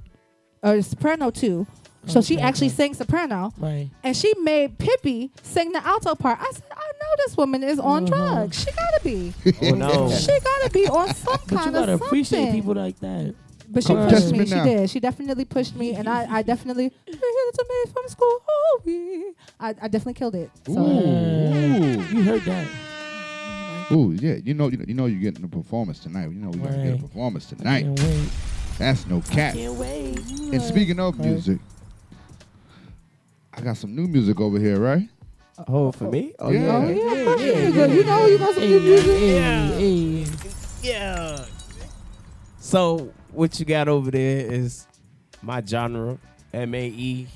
or 0.64 0.82
soprano 0.82 1.30
two. 1.32 1.66
So 2.06 2.22
she 2.22 2.40
actually 2.40 2.70
sang 2.70 2.94
soprano, 2.94 3.52
Right. 3.58 3.90
and 4.02 4.16
she 4.16 4.34
made 4.42 4.78
Pippi 4.78 5.30
sing 5.42 5.74
the 5.74 5.86
alto 5.86 6.16
part. 6.16 6.40
I 6.40 6.50
said, 6.54 6.64
I 6.72 6.76
know 7.02 7.14
this 7.26 7.36
woman 7.36 7.64
is 7.64 7.80
on 7.80 8.04
Uh-huh. 8.12 8.34
drugs. 8.46 8.60
She 8.64 8.72
gotta 8.72 9.00
be. 9.04 9.34
Oh 9.62 9.72
no. 9.76 10.10
She 10.16 10.28
gotta 10.40 10.70
be 10.72 10.88
on 10.88 11.14
some 11.14 11.34
But 11.34 11.48
kind 11.48 11.52
of. 11.52 11.52
you 11.52 11.58
kind 11.58 11.74
gotta 11.76 11.94
of 11.96 12.02
appreciate 12.04 12.40
something. 12.46 12.56
people 12.62 12.76
like 12.76 12.98
that. 13.02 13.36
But 13.70 13.84
she 13.84 13.88
Come 13.90 13.98
pushed 14.04 14.10
test 14.16 14.32
me. 14.32 14.40
me 14.40 14.46
She 14.46 14.56
now. 14.56 14.64
did. 14.64 14.90
She 14.90 15.00
definitely 15.00 15.46
pushed 15.46 15.76
me, 15.76 15.94
and 15.94 16.08
I, 16.08 16.38
I 16.38 16.42
definitely 16.42 16.90
to 16.90 17.66
me 17.70 17.92
from 17.92 18.08
school. 18.08 18.42
Oh, 18.50 18.82
we. 18.86 19.34
I, 19.60 19.70
I 19.70 19.88
definitely 19.88 20.14
killed 20.14 20.36
it. 20.36 20.50
So 20.66 20.80
Ooh. 20.80 22.02
You 22.12 22.24
heard 22.24 22.42
that. 22.44 22.68
Ooh, 23.92 24.12
yeah. 24.14 24.36
You 24.36 24.54
know, 24.54 24.70
you 24.70 24.78
know, 24.78 24.86
you 24.88 24.94
know, 24.94 25.06
you're 25.06 25.20
getting 25.22 25.44
a 25.44 25.48
performance 25.48 26.00
tonight. 26.00 26.30
You 26.30 26.36
know, 26.36 26.50
we're 26.50 26.70
gonna 26.70 26.84
get 26.84 26.94
a 27.00 27.02
performance 27.02 27.46
tonight. 27.46 27.84
Can't 27.84 28.00
wait. 28.00 28.30
That's 28.78 29.08
no 29.08 29.22
cap. 29.22 29.54
Can't 29.54 29.74
wait. 29.76 30.20
And 30.30 30.62
speaking 30.62 31.00
of 31.00 31.18
music, 31.20 31.60
I 33.54 33.62
got 33.62 33.76
some 33.78 33.96
new 33.96 34.08
music 34.08 34.40
over 34.40 34.60
here, 34.60 34.80
right? 34.80 35.10
Oh, 35.68 35.92
for 35.92 36.06
me? 36.06 36.34
Oh 36.40 36.52
Yeah. 36.52 36.60
yeah. 36.60 36.72
Oh 36.78 36.90
yeah, 36.90 37.12
of 37.14 37.26
course 37.26 37.42
you 37.42 37.72
do. 37.74 37.94
You 37.96 38.04
know 38.04 38.26
you 38.28 38.38
got 38.38 38.54
some 38.54 38.64
Hey, 38.64 38.70
good 38.70 38.84
music. 38.84 39.18
hey, 39.18 40.24
hey. 40.24 40.26
Yeah. 40.84 41.46
So 42.60 43.12
what 43.38 43.60
you 43.60 43.66
got 43.66 43.88
over 43.88 44.10
there 44.10 44.52
is 44.52 44.88
my 45.44 45.64
genre, 45.64 46.18
M 46.52 46.74
A 46.74 46.88
E, 46.88 47.28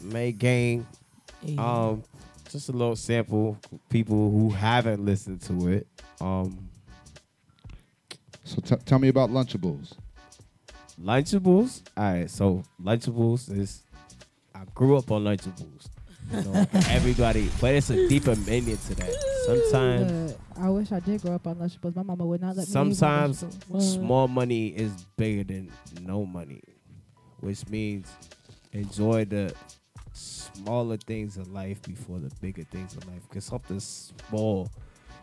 May 0.00 0.30
Gang. 0.30 0.86
Um, 1.58 2.04
just 2.48 2.68
a 2.68 2.72
little 2.72 2.94
sample. 2.94 3.58
People 3.90 4.30
who 4.30 4.50
haven't 4.50 5.04
listened 5.04 5.40
to 5.42 5.68
it. 5.68 5.86
Um, 6.20 6.68
So 8.44 8.60
t- 8.60 8.76
tell 8.84 8.98
me 9.00 9.08
about 9.08 9.30
Lunchables. 9.30 9.94
Lunchables. 11.00 11.82
All 11.96 12.04
right. 12.04 12.30
So 12.30 12.62
Lunchables 12.80 13.50
is. 13.56 13.82
I 14.54 14.60
grew 14.74 14.96
up 14.96 15.10
on 15.10 15.24
Lunchables. 15.24 15.88
You 16.32 16.42
know, 16.42 16.66
everybody, 16.88 17.50
but 17.60 17.74
it's 17.74 17.90
a 17.90 18.08
deeper 18.08 18.34
meaning 18.36 18.76
to 18.76 18.94
that. 18.94 19.12
Sometimes. 19.46 20.36
I 20.56 20.68
wish 20.68 20.92
I 20.92 21.00
did 21.00 21.22
grow 21.22 21.34
up 21.34 21.46
on 21.46 21.56
Lunchables. 21.56 21.96
My 21.96 22.02
mama 22.02 22.24
would 22.24 22.40
not 22.40 22.56
let 22.56 22.66
me. 22.66 22.72
Sometimes 22.72 23.42
eat 23.42 23.48
my 23.68 23.78
Lunchables. 23.78 23.94
small 23.94 24.28
money 24.28 24.68
is 24.68 24.92
bigger 25.16 25.44
than 25.44 25.72
no 26.00 26.24
money, 26.24 26.62
which 27.40 27.66
means 27.68 28.08
enjoy 28.72 29.24
the 29.24 29.54
smaller 30.12 30.96
things 30.96 31.36
in 31.36 31.52
life 31.52 31.82
before 31.82 32.18
the 32.18 32.30
bigger 32.40 32.64
things 32.64 32.94
in 32.94 33.00
life. 33.12 33.22
Because 33.28 33.44
something 33.44 33.80
small 33.80 34.70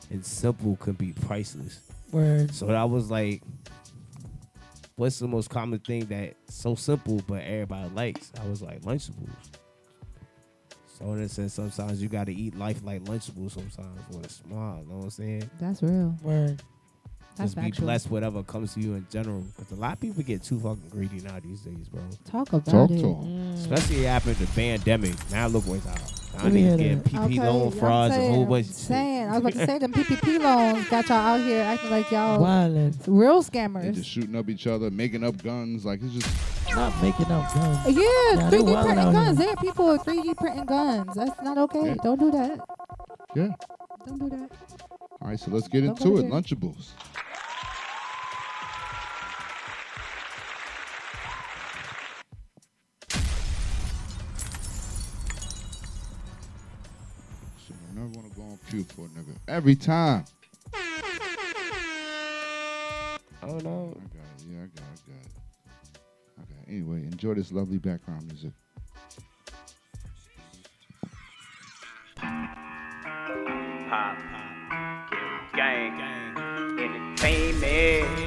and 0.10 0.26
simple 0.26 0.76
can 0.78 0.94
be 0.94 1.14
priceless. 1.14 1.80
Word. 2.12 2.54
So 2.54 2.70
I 2.70 2.84
was 2.84 3.10
like, 3.12 3.44
what's 4.96 5.20
the 5.20 5.28
most 5.28 5.50
common 5.50 5.80
thing 5.80 6.06
that 6.06 6.36
so 6.48 6.76
simple 6.76 7.22
but 7.28 7.44
everybody 7.44 7.90
likes? 7.96 8.32
I 8.44 8.48
was 8.48 8.62
like 8.62 8.82
Lunchables. 8.82 9.30
So 11.00 11.14
in 11.14 11.22
a 11.22 11.30
sense, 11.30 11.54
sometimes 11.54 12.02
you 12.02 12.10
got 12.10 12.26
to 12.26 12.34
eat 12.34 12.58
life 12.58 12.82
like 12.84 13.04
Lunchables. 13.06 13.52
Sometimes 13.52 14.00
with 14.10 14.26
a 14.26 14.30
smile. 14.30 14.80
you 14.84 14.90
know 14.92 14.98
what 14.98 15.04
I'm 15.06 15.10
saying? 15.12 15.50
That's 15.60 15.82
real. 15.82 16.16
Word. 16.22 16.62
That's 17.38 17.54
Just 17.54 17.56
be 17.56 17.62
factual. 17.72 17.86
blessed 17.86 18.12
whatever 18.12 18.44
comes 18.44 18.74
to 18.74 18.82
you 18.82 18.96
in 18.96 19.08
general. 19.10 19.46
Because 19.56 19.72
a 19.72 19.80
lot 19.80 19.94
of 19.94 20.02
people 20.02 20.22
get 20.24 20.44
too 20.44 20.60
fucking 20.60 20.90
greedy 20.90 21.22
now 21.22 21.40
these 21.40 21.62
days, 21.62 21.88
bro. 21.88 22.02
Talk 22.30 22.50
about 22.50 22.68
it. 22.68 22.72
Talk 22.72 22.92
it. 22.92 23.00
to 23.00 23.08
'em. 23.08 23.24
Mm. 23.24 23.54
Especially 23.56 24.08
after 24.08 24.34
the 24.34 24.46
pandemic. 24.48 25.14
Now 25.32 25.48
look 25.48 25.66
what's 25.66 25.88
out. 25.88 26.19
Now 26.38 26.44
Let 26.44 26.54
me 26.54 26.62
niggas 26.62 26.80
hear 26.80 26.96
getting 26.96 27.36
that. 27.42 27.44
Loan 27.54 27.68
I'm 27.74 27.80
frauds, 27.80 28.16
a 28.16 28.18
whole 28.18 28.28
saying- 28.34 28.50
bunch 28.50 28.66
of 28.68 28.72
shit. 28.74 28.76
saying, 28.76 29.28
I 29.28 29.32
was 29.32 29.38
about 29.40 29.54
to 29.54 29.66
say 29.66 29.78
them 29.80 29.92
PPP 29.94 30.38
loans 30.42 30.88
got 30.90 31.10
y'all 31.10 31.18
out 31.18 31.40
here 31.42 31.62
acting 31.64 31.90
like 31.90 32.12
y'all 32.12 32.40
Wildin'. 32.40 32.96
real 33.08 33.42
They 33.42 33.50
scammers. 33.60 33.94
just 33.96 34.10
shooting 34.10 34.36
up 34.36 34.50
each 34.50 34.66
other, 34.68 34.90
making 34.90 35.24
up 35.26 35.42
guns. 35.44 35.86
Like 35.86 36.00
it's 36.02 36.14
just 36.14 36.76
Not 36.76 36.94
making 37.02 37.26
up 37.32 37.54
guns. 37.54 37.80
Yeah, 37.88 38.04
Nah, 38.36 38.50
they 38.52 38.58
3D 38.60 38.84
printing 38.84 39.12
guns. 39.12 39.38
here. 39.38 39.48
There 39.48 39.50
are 39.54 39.56
people 39.64 39.88
with 39.88 40.02
3D 40.06 40.34
printing 40.38 40.66
guns. 40.66 41.16
That's 41.16 41.42
not 41.42 41.58
okay. 41.58 41.86
Yeah. 41.88 41.96
Don't 42.04 42.20
do 42.20 42.32
that. 42.32 42.60
yeah. 43.36 43.50
Don't 44.08 44.20
do 44.20 44.30
that. 44.30 44.50
All 45.22 45.28
right, 45.30 45.40
so 45.40 45.52
let's 45.52 45.68
get 45.68 45.82
Don't 45.84 46.00
into 46.00 46.20
it. 46.20 46.22
there. 46.22 46.32
Lunchables. 46.32 46.90
Never 58.74 58.84
want 58.84 58.84
to 58.84 58.84
go 58.84 58.84
on 58.84 58.84
cue 58.84 58.84
for 58.84 59.02
a 59.06 59.10
nigga. 59.10 59.36
Every 59.48 59.76
time. 59.76 60.26
Oh 63.42 63.58
no. 63.58 63.96
I 63.96 64.00
got 64.00 64.26
it. 64.36 64.46
Yeah, 64.50 64.58
I 64.58 64.68
got 64.68 64.80
it. 64.80 65.02
I 65.06 65.12
got 65.12 65.22
it. 65.22 65.32
Okay. 66.42 66.62
Anyway, 66.68 67.04
enjoy 67.04 67.34
this 67.34 67.52
lovely 67.52 67.78
background 67.78 68.28
music. 68.28 68.52
Pop, 73.90 74.18
gang, 75.56 76.02
entertainment. 76.80 78.20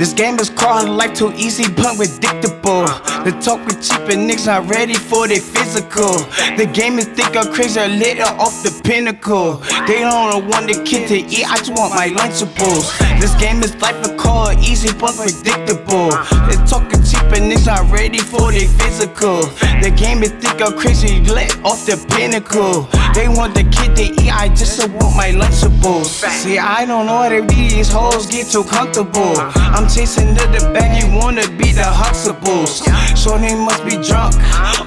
This 0.00 0.14
game 0.14 0.38
is 0.38 0.48
crawling 0.48 0.96
life 0.96 1.12
too 1.12 1.30
easy, 1.36 1.64
punk 1.74 1.98
predictable. 1.98 2.86
The 3.20 3.38
talk 3.44 3.60
with 3.66 3.82
cheap 3.84 4.08
and 4.08 4.24
niggas 4.24 4.46
not 4.46 4.66
ready 4.66 4.94
for 4.94 5.28
their 5.28 5.42
physical. 5.42 6.16
The 6.56 6.64
game 6.72 6.98
is 6.98 7.04
thick 7.04 7.36
or 7.36 7.44
crazy, 7.52 7.86
lit 7.86 8.18
off 8.18 8.62
the 8.62 8.72
pinnacle. 8.82 9.56
They 9.86 10.00
don't 10.00 10.48
want 10.48 10.68
the 10.68 10.82
kid 10.86 11.06
to 11.08 11.18
eat, 11.18 11.44
I 11.44 11.58
just 11.58 11.76
want 11.76 11.92
my 11.92 12.08
Lunchables. 12.08 12.88
This 13.20 13.34
game 13.34 13.62
is 13.62 13.76
life 13.76 14.02
a 14.06 14.16
call, 14.16 14.52
easy, 14.52 14.88
punk 14.88 15.16
predictable. 15.20 16.16
The 16.48 16.56
talk 16.66 16.88
with 16.88 17.04
cheap 17.04 17.20
and 17.36 17.52
niggas 17.52 17.66
not 17.66 17.92
ready 17.92 18.20
for 18.20 18.52
their 18.52 18.68
physical. 18.80 19.42
The 19.84 19.92
game 19.94 20.22
is 20.22 20.30
thick 20.40 20.62
or 20.62 20.72
crazy, 20.72 21.20
lit 21.28 21.52
off 21.62 21.84
the 21.84 22.00
pinnacle. 22.16 22.88
They 23.12 23.28
want 23.28 23.52
the 23.52 23.64
kid 23.68 23.96
to 23.96 24.04
eat, 24.16 24.32
I 24.32 24.48
just 24.48 24.80
want 24.80 25.14
my 25.14 25.28
Lunchables. 25.28 26.24
See, 26.40 26.58
I 26.58 26.86
don't 26.86 27.04
know 27.04 27.28
how 27.28 27.46
these 27.46 27.92
hoes 27.92 28.24
get 28.26 28.46
too 28.46 28.64
comfortable. 28.64 29.36
I'm 29.36 29.89
chasing 29.94 30.34
to 30.34 30.46
the 30.48 30.70
bag, 30.72 31.02
you 31.02 31.08
wanna 31.18 31.46
be 31.58 31.72
the 31.72 31.82
Huxtables. 31.82 32.82
So 33.16 33.36
they 33.38 33.54
must 33.54 33.84
be 33.84 33.96
drunk 34.02 34.34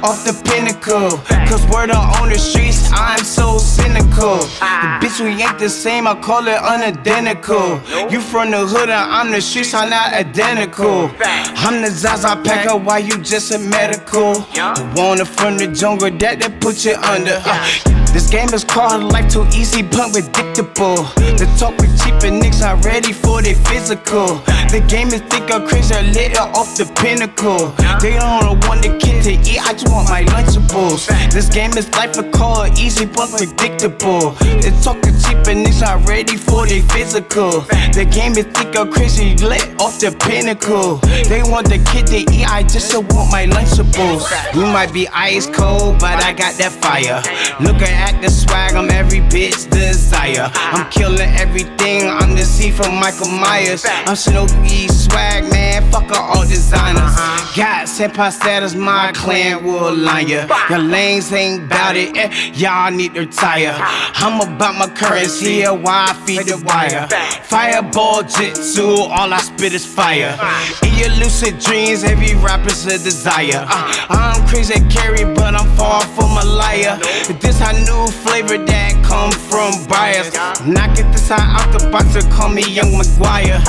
off 0.03 0.23
the 0.25 0.33
pinnacle. 0.45 1.17
Cause 1.49 1.65
word 1.67 1.91
on 1.91 2.29
the 2.29 2.37
streets, 2.39 2.89
I'm 2.93 3.23
so 3.23 3.57
cynical. 3.57 4.37
Bitch, 5.01 5.19
we 5.19 5.41
ain't 5.43 5.59
the 5.59 5.69
same, 5.69 6.07
I 6.07 6.15
call 6.15 6.47
it 6.47 6.57
unidentical. 6.57 7.79
You 8.11 8.21
from 8.21 8.51
the 8.51 8.65
hood 8.65 8.89
and 8.89 8.91
I'm 9.17 9.31
the 9.31 9.41
streets, 9.41 9.73
I'm 9.73 9.89
not 9.89 10.13
identical. 10.13 11.09
I'm 11.57 11.81
the 11.81 11.89
Zaza 11.91 12.35
packer, 12.43 12.75
why 12.77 12.99
you 12.99 13.17
just 13.19 13.51
a 13.51 13.59
medical? 13.59 14.45
Wanna 14.95 15.25
from 15.25 15.57
the 15.57 15.67
jungle 15.67 16.09
that 16.11 16.39
they 16.39 16.49
put 16.59 16.85
you 16.85 16.95
under. 16.95 17.41
Uh, 17.45 18.02
this 18.13 18.29
game 18.29 18.53
is 18.53 18.63
called 18.63 19.11
life 19.11 19.31
too 19.31 19.45
easy, 19.53 19.81
punk 19.81 20.13
predictable. 20.13 21.03
The 21.17 21.51
talk 21.57 21.75
with 21.81 21.91
cheap 22.01 22.13
and 22.23 22.41
niggas 22.41 22.61
not 22.61 22.85
ready 22.85 23.11
for 23.11 23.41
their 23.41 23.55
physical. 23.55 24.37
The 24.69 24.85
game 24.87 25.07
is 25.07 25.21
thick 25.21 25.49
or 25.49 25.65
crazy, 25.67 25.95
lit 26.13 26.37
off 26.37 26.77
the 26.77 26.85
pinnacle. 27.01 27.73
They 28.01 28.13
don't 28.13 28.63
want 28.67 28.81
the 28.81 28.97
kid 29.01 29.23
to 29.25 29.33
eat, 29.33 29.61
I 29.61 29.73
just 29.73 29.89
want 29.89 30.09
my 30.09 30.23
Lunchables. 30.23 31.07
This 31.31 31.49
game 31.49 31.77
is 31.77 31.89
life 31.93 32.17
a 32.17 32.29
call, 32.31 32.67
easy, 32.77 33.05
but 33.05 33.29
predictable. 33.29 34.31
The 34.61 34.69
talk 34.83 35.01
with 35.01 35.17
cheap 35.25 35.45
and 35.47 35.65
niggas 35.65 35.81
not 35.81 36.07
ready 36.07 36.37
for 36.37 36.67
their 36.67 36.81
physical. 36.93 37.61
The 37.97 38.05
game 38.05 38.33
is 38.33 38.45
thick 38.53 38.75
or 38.75 38.85
crazy, 38.85 39.35
lit 39.37 39.65
off 39.81 39.99
the 39.99 40.11
pinnacle. 40.25 40.97
They 41.29 41.41
want 41.43 41.69
the 41.69 41.79
kid 41.91 42.07
to 42.07 42.19
eat, 42.33 42.45
I 42.49 42.63
just 42.63 42.93
want 42.93 43.31
my 43.31 43.45
Lunchables. 43.45 44.25
You 44.53 44.61
might 44.61 44.93
be 44.93 45.07
ice 45.09 45.47
cold, 45.47 45.99
but 45.99 46.23
I 46.23 46.33
got 46.33 46.55
that 46.57 46.71
fire. 46.71 47.21
Look 47.59 47.81
at 47.81 48.02
the 48.21 48.29
swag, 48.29 48.73
I'm 48.75 48.89
every 48.89 49.19
bitch 49.19 49.69
desire. 49.69 50.51
I'm 50.55 50.89
killing 50.89 51.29
everything, 51.43 52.07
I'm 52.07 52.35
the 52.35 52.43
C 52.43 52.71
from 52.71 52.95
Michael 52.95 53.29
Myers. 53.29 53.85
I'm 53.87 54.15
Snoopy 54.15 54.87
swag, 54.87 55.49
man, 55.51 55.89
fuck 55.91 56.11
all 56.11 56.41
designers. 56.41 57.15
God, 57.55 57.87
senpai 57.87 58.31
status, 58.31 58.75
my 58.75 59.11
clan 59.13 59.63
will 59.63 59.95
line 59.95 60.27
ya. 60.27 60.47
Your 60.69 60.79
lanes 60.79 61.31
ain't 61.31 61.69
bout 61.69 61.95
it, 61.95 62.15
eh, 62.17 62.29
y'all 62.53 62.91
need 62.91 63.13
to 63.13 63.21
retire. 63.21 63.75
I'm 63.79 64.41
about 64.41 64.75
my 64.75 64.87
currency, 64.93 65.63
why 65.63 66.07
I 66.09 66.13
feed 66.25 66.47
the 66.47 66.57
wire. 66.65 67.07
Fireball 67.43 68.23
jitsu, 68.23 68.87
all 68.87 69.33
I 69.33 69.39
spit 69.39 69.73
is 69.73 69.85
fire. 69.85 70.37
In 70.83 70.93
your 70.97 71.09
lucid 71.19 71.59
dreams, 71.59 72.03
every 72.03 72.35
rapper's 72.35 72.85
a 72.85 72.97
desire. 72.97 73.65
Uh, 73.67 74.07
I'm 74.09 74.47
crazy 74.47 74.79
carry, 74.89 75.23
but 75.35 75.55
I'm 75.55 75.69
far 75.77 76.01
from 76.01 76.37
a 76.37 76.45
liar. 76.45 76.97
This 77.41 77.61
a 77.61 77.73
new 77.93 78.07
flavor 78.07 78.57
that 78.57 78.91
come 79.05 79.31
from 79.31 79.71
buyers. 79.87 80.33
Knock 80.65 80.97
it 80.97 81.07
this 81.11 81.29
high 81.29 81.45
out 81.57 81.69
the 81.71 81.89
box, 81.89 82.13
they 82.13 82.25
call 82.29 82.49
me 82.49 82.63
Young 82.63 82.91
McGuire. 82.99 83.61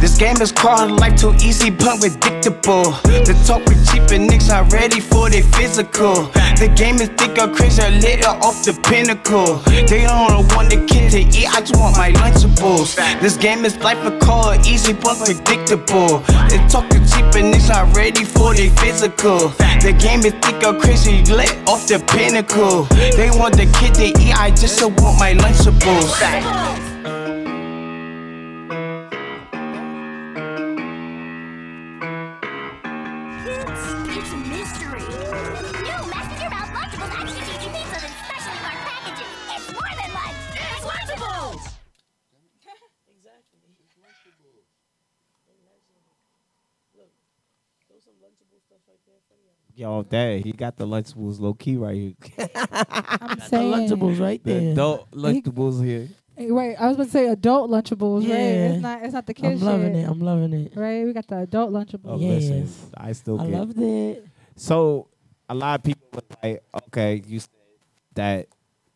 This 0.00 0.16
game 0.16 0.40
is 0.40 0.50
called 0.50 0.92
life 0.92 1.20
too 1.20 1.34
easy, 1.44 1.70
punk 1.70 2.00
predictable. 2.00 2.96
The 3.04 3.36
talk 3.46 3.60
with 3.68 3.80
cheap 3.88 4.08
and 4.16 4.30
niggas 4.30 4.48
not 4.48 4.72
ready 4.72 5.00
for 5.00 5.28
their 5.28 5.42
physical. 5.42 6.32
The 6.56 6.72
game 6.74 6.96
is 6.96 7.08
thick 7.20 7.36
or 7.36 7.52
crazy, 7.54 7.82
or 7.82 7.90
lit 7.90 8.24
off 8.24 8.64
the 8.64 8.72
pinnacle. 8.88 9.56
They 9.68 10.04
don't 10.08 10.48
want 10.56 10.70
the 10.70 10.80
kid 10.88 11.12
to 11.12 11.20
eat, 11.20 11.48
I 11.52 11.60
just 11.60 11.76
want 11.76 11.96
my 11.96 12.10
This 12.60 13.38
game 13.38 13.64
is 13.64 13.78
life 13.78 14.04
a 14.04 14.18
call, 14.18 14.54
easy, 14.66 14.92
but 14.92 15.16
predictable. 15.24 16.18
The 16.50 16.66
talk 16.70 16.84
with 16.90 17.10
cheap 17.10 17.24
and 17.34 17.54
niggas 17.54 17.70
not 17.70 17.96
ready 17.96 18.22
for 18.22 18.54
their 18.54 18.70
physical. 18.70 19.48
The 19.80 19.96
game 19.98 20.20
is 20.20 20.34
thick 20.42 20.62
or 20.62 20.78
crazy, 20.78 21.22
lit 21.32 21.56
off 21.66 21.86
the 21.88 22.04
pinnacle. 22.12 22.84
They 23.16 23.30
want 23.30 23.56
the 23.56 23.64
kid 23.80 23.94
to 23.94 24.20
eat, 24.20 24.38
I 24.38 24.50
just 24.50 24.82
want 24.82 25.18
my 25.18 25.32
Lunchables. 25.32 26.79
Yo, 49.80 50.02
dad, 50.02 50.44
he 50.44 50.52
got 50.52 50.76
the 50.76 50.86
Lunchables 50.86 51.40
low 51.40 51.54
key 51.54 51.74
right 51.78 51.96
here. 51.96 52.48
I'm 52.54 53.40
saying. 53.40 53.88
Lunchables 53.88 54.20
right 54.20 54.44
the 54.44 54.52
there. 54.52 54.72
adult 54.72 55.10
Lunchables 55.12 55.82
here. 55.82 56.06
Hey, 56.36 56.50
Wait, 56.50 56.76
I 56.76 56.88
was 56.88 56.98
going 56.98 57.08
to 57.08 57.10
say 57.12 57.28
adult 57.28 57.70
Lunchables, 57.70 58.20
right? 58.20 58.28
Yeah. 58.28 58.72
It's 58.72 58.82
not. 58.82 59.02
It's 59.02 59.14
not 59.14 59.26
the 59.26 59.32
kids. 59.32 59.62
I'm 59.62 59.66
loving 59.66 59.94
shit, 59.94 60.04
it. 60.04 60.06
I'm 60.10 60.20
loving 60.20 60.52
it. 60.52 60.76
Right, 60.76 61.06
we 61.06 61.14
got 61.14 61.26
the 61.28 61.38
adult 61.38 61.72
Lunchables. 61.72 62.00
Oh, 62.04 62.16
listen, 62.16 62.68
I 62.94 63.12
still 63.12 63.40
I 63.40 63.46
get 63.46 63.58
loved 63.58 63.78
it. 63.80 64.26
So 64.54 65.08
a 65.48 65.54
lot 65.54 65.80
of 65.80 65.82
people 65.82 66.08
were 66.12 66.36
like, 66.42 66.62
okay, 66.88 67.22
you 67.26 67.40
said 67.40 67.48
that 68.16 68.48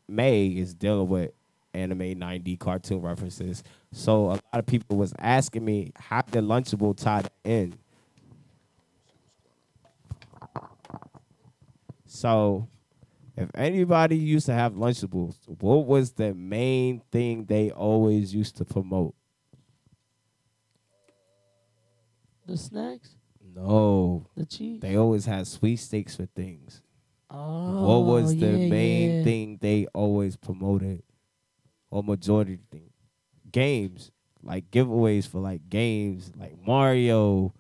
May 0.07 0.49
is 0.49 0.75
dealing 0.75 1.09
with 1.09 1.31
anime 1.73 2.19
90 2.19 2.59
cartoon 2.59 3.01
references. 3.01 3.63
So 3.91 4.27
a 4.27 4.37
lot 4.37 4.43
of 4.53 4.67
people 4.67 4.99
was 4.99 5.15
asking 5.19 5.65
me 5.65 5.93
how 5.97 6.21
did 6.21 6.45
Lunchable 6.45 6.95
tie 6.95 7.23
that 7.23 7.33
in. 7.43 7.79
So 12.25 12.71
if 13.37 13.51
anybody 13.55 14.17
used 14.17 14.47
to 14.47 14.55
have 14.55 14.73
Lunchables, 14.73 15.37
what 15.47 15.85
was 15.85 16.13
the 16.13 16.33
main 16.33 17.03
thing 17.13 17.45
they 17.45 17.71
always 17.71 18.35
used 18.35 18.57
to 18.57 18.65
promote? 18.65 19.15
The 22.47 22.57
snacks? 22.57 23.17
No. 23.55 24.27
The 24.37 24.47
cheese. 24.47 24.81
they 24.81 24.97
always 24.97 25.27
had 25.27 25.47
sweepstakes 25.47 26.17
for 26.17 26.25
things. 26.25 26.81
Oh, 27.29 27.89
what 27.89 28.11
was 28.11 28.35
the 28.35 28.53
yeah, 28.53 28.71
main 28.71 29.17
yeah. 29.19 29.25
thing 29.25 29.59
they 29.61 29.87
always 29.93 30.35
promoted, 30.35 31.03
or 31.91 32.03
majority 32.03 32.59
thing? 32.71 32.89
Games, 33.53 34.11
like 34.43 34.71
giveaways 34.71 35.29
for 35.29 35.41
like 35.41 35.69
games, 35.69 36.33
like 36.39 36.57
Mario, 36.67 37.53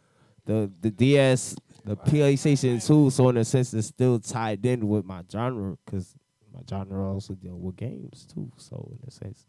the 0.46 0.72
the 0.80 0.90
DS, 0.90 1.54
the 1.85 1.97
PlayStation 1.97 2.85
2. 2.85 3.11
So 3.11 3.28
in 3.28 3.36
a 3.36 3.44
sense, 3.44 3.74
it's 3.74 3.89
still 3.89 4.19
tied 4.19 4.65
in 4.65 4.89
with 4.89 5.05
my 5.05 5.23
genre 5.31 5.77
because 5.85 6.15
my 6.52 6.61
genre 6.69 7.12
also 7.12 7.35
deal 7.35 7.56
with 7.59 7.77
games 7.77 8.27
too. 8.32 8.51
So 8.56 8.90
in 8.93 9.06
a 9.06 9.11
sense, 9.11 9.47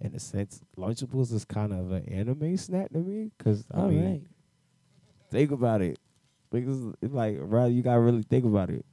in 0.00 0.14
a 0.14 0.20
sense, 0.20 0.60
Lunchables 0.76 1.32
is 1.32 1.44
kind 1.44 1.72
of 1.72 1.90
an 1.90 2.08
anime 2.08 2.56
snack 2.56 2.92
to 2.92 2.98
me 2.98 3.30
because 3.36 3.64
I 3.72 3.80
All 3.80 3.88
mean, 3.88 4.04
right. 4.04 4.22
think 5.30 5.50
about 5.50 5.82
it. 5.82 5.98
Because 6.50 6.94
it's 7.02 7.12
like, 7.12 7.36
rather 7.40 7.70
you 7.70 7.82
gotta 7.82 8.00
really 8.00 8.22
think 8.22 8.44
about 8.44 8.70
it. 8.70 8.84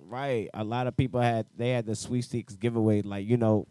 Right. 0.00 0.48
A 0.54 0.62
lot 0.62 0.86
of 0.86 0.96
people 0.96 1.20
had 1.20 1.46
they 1.56 1.70
had 1.70 1.84
the 1.84 1.96
sweepstakes 1.96 2.54
giveaway, 2.54 3.02
like, 3.02 3.26
you 3.26 3.36
know, 3.36 3.66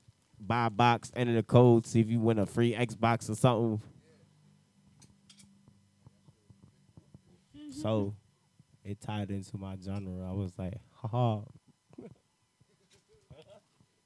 buy 0.47 0.67
a 0.67 0.69
box, 0.69 1.11
enter 1.15 1.33
the 1.33 1.43
code, 1.43 1.85
see 1.85 1.99
if 1.99 2.09
you 2.09 2.19
win 2.19 2.39
a 2.39 2.45
free 2.45 2.73
Xbox 2.73 3.29
or 3.29 3.35
something. 3.35 3.81
So 7.81 8.15
it 8.83 9.01
tied 9.01 9.31
into 9.31 9.57
my 9.57 9.75
genre. 9.83 10.27
I 10.29 10.31
was 10.33 10.51
like, 10.57 10.75
haha. 10.91 11.41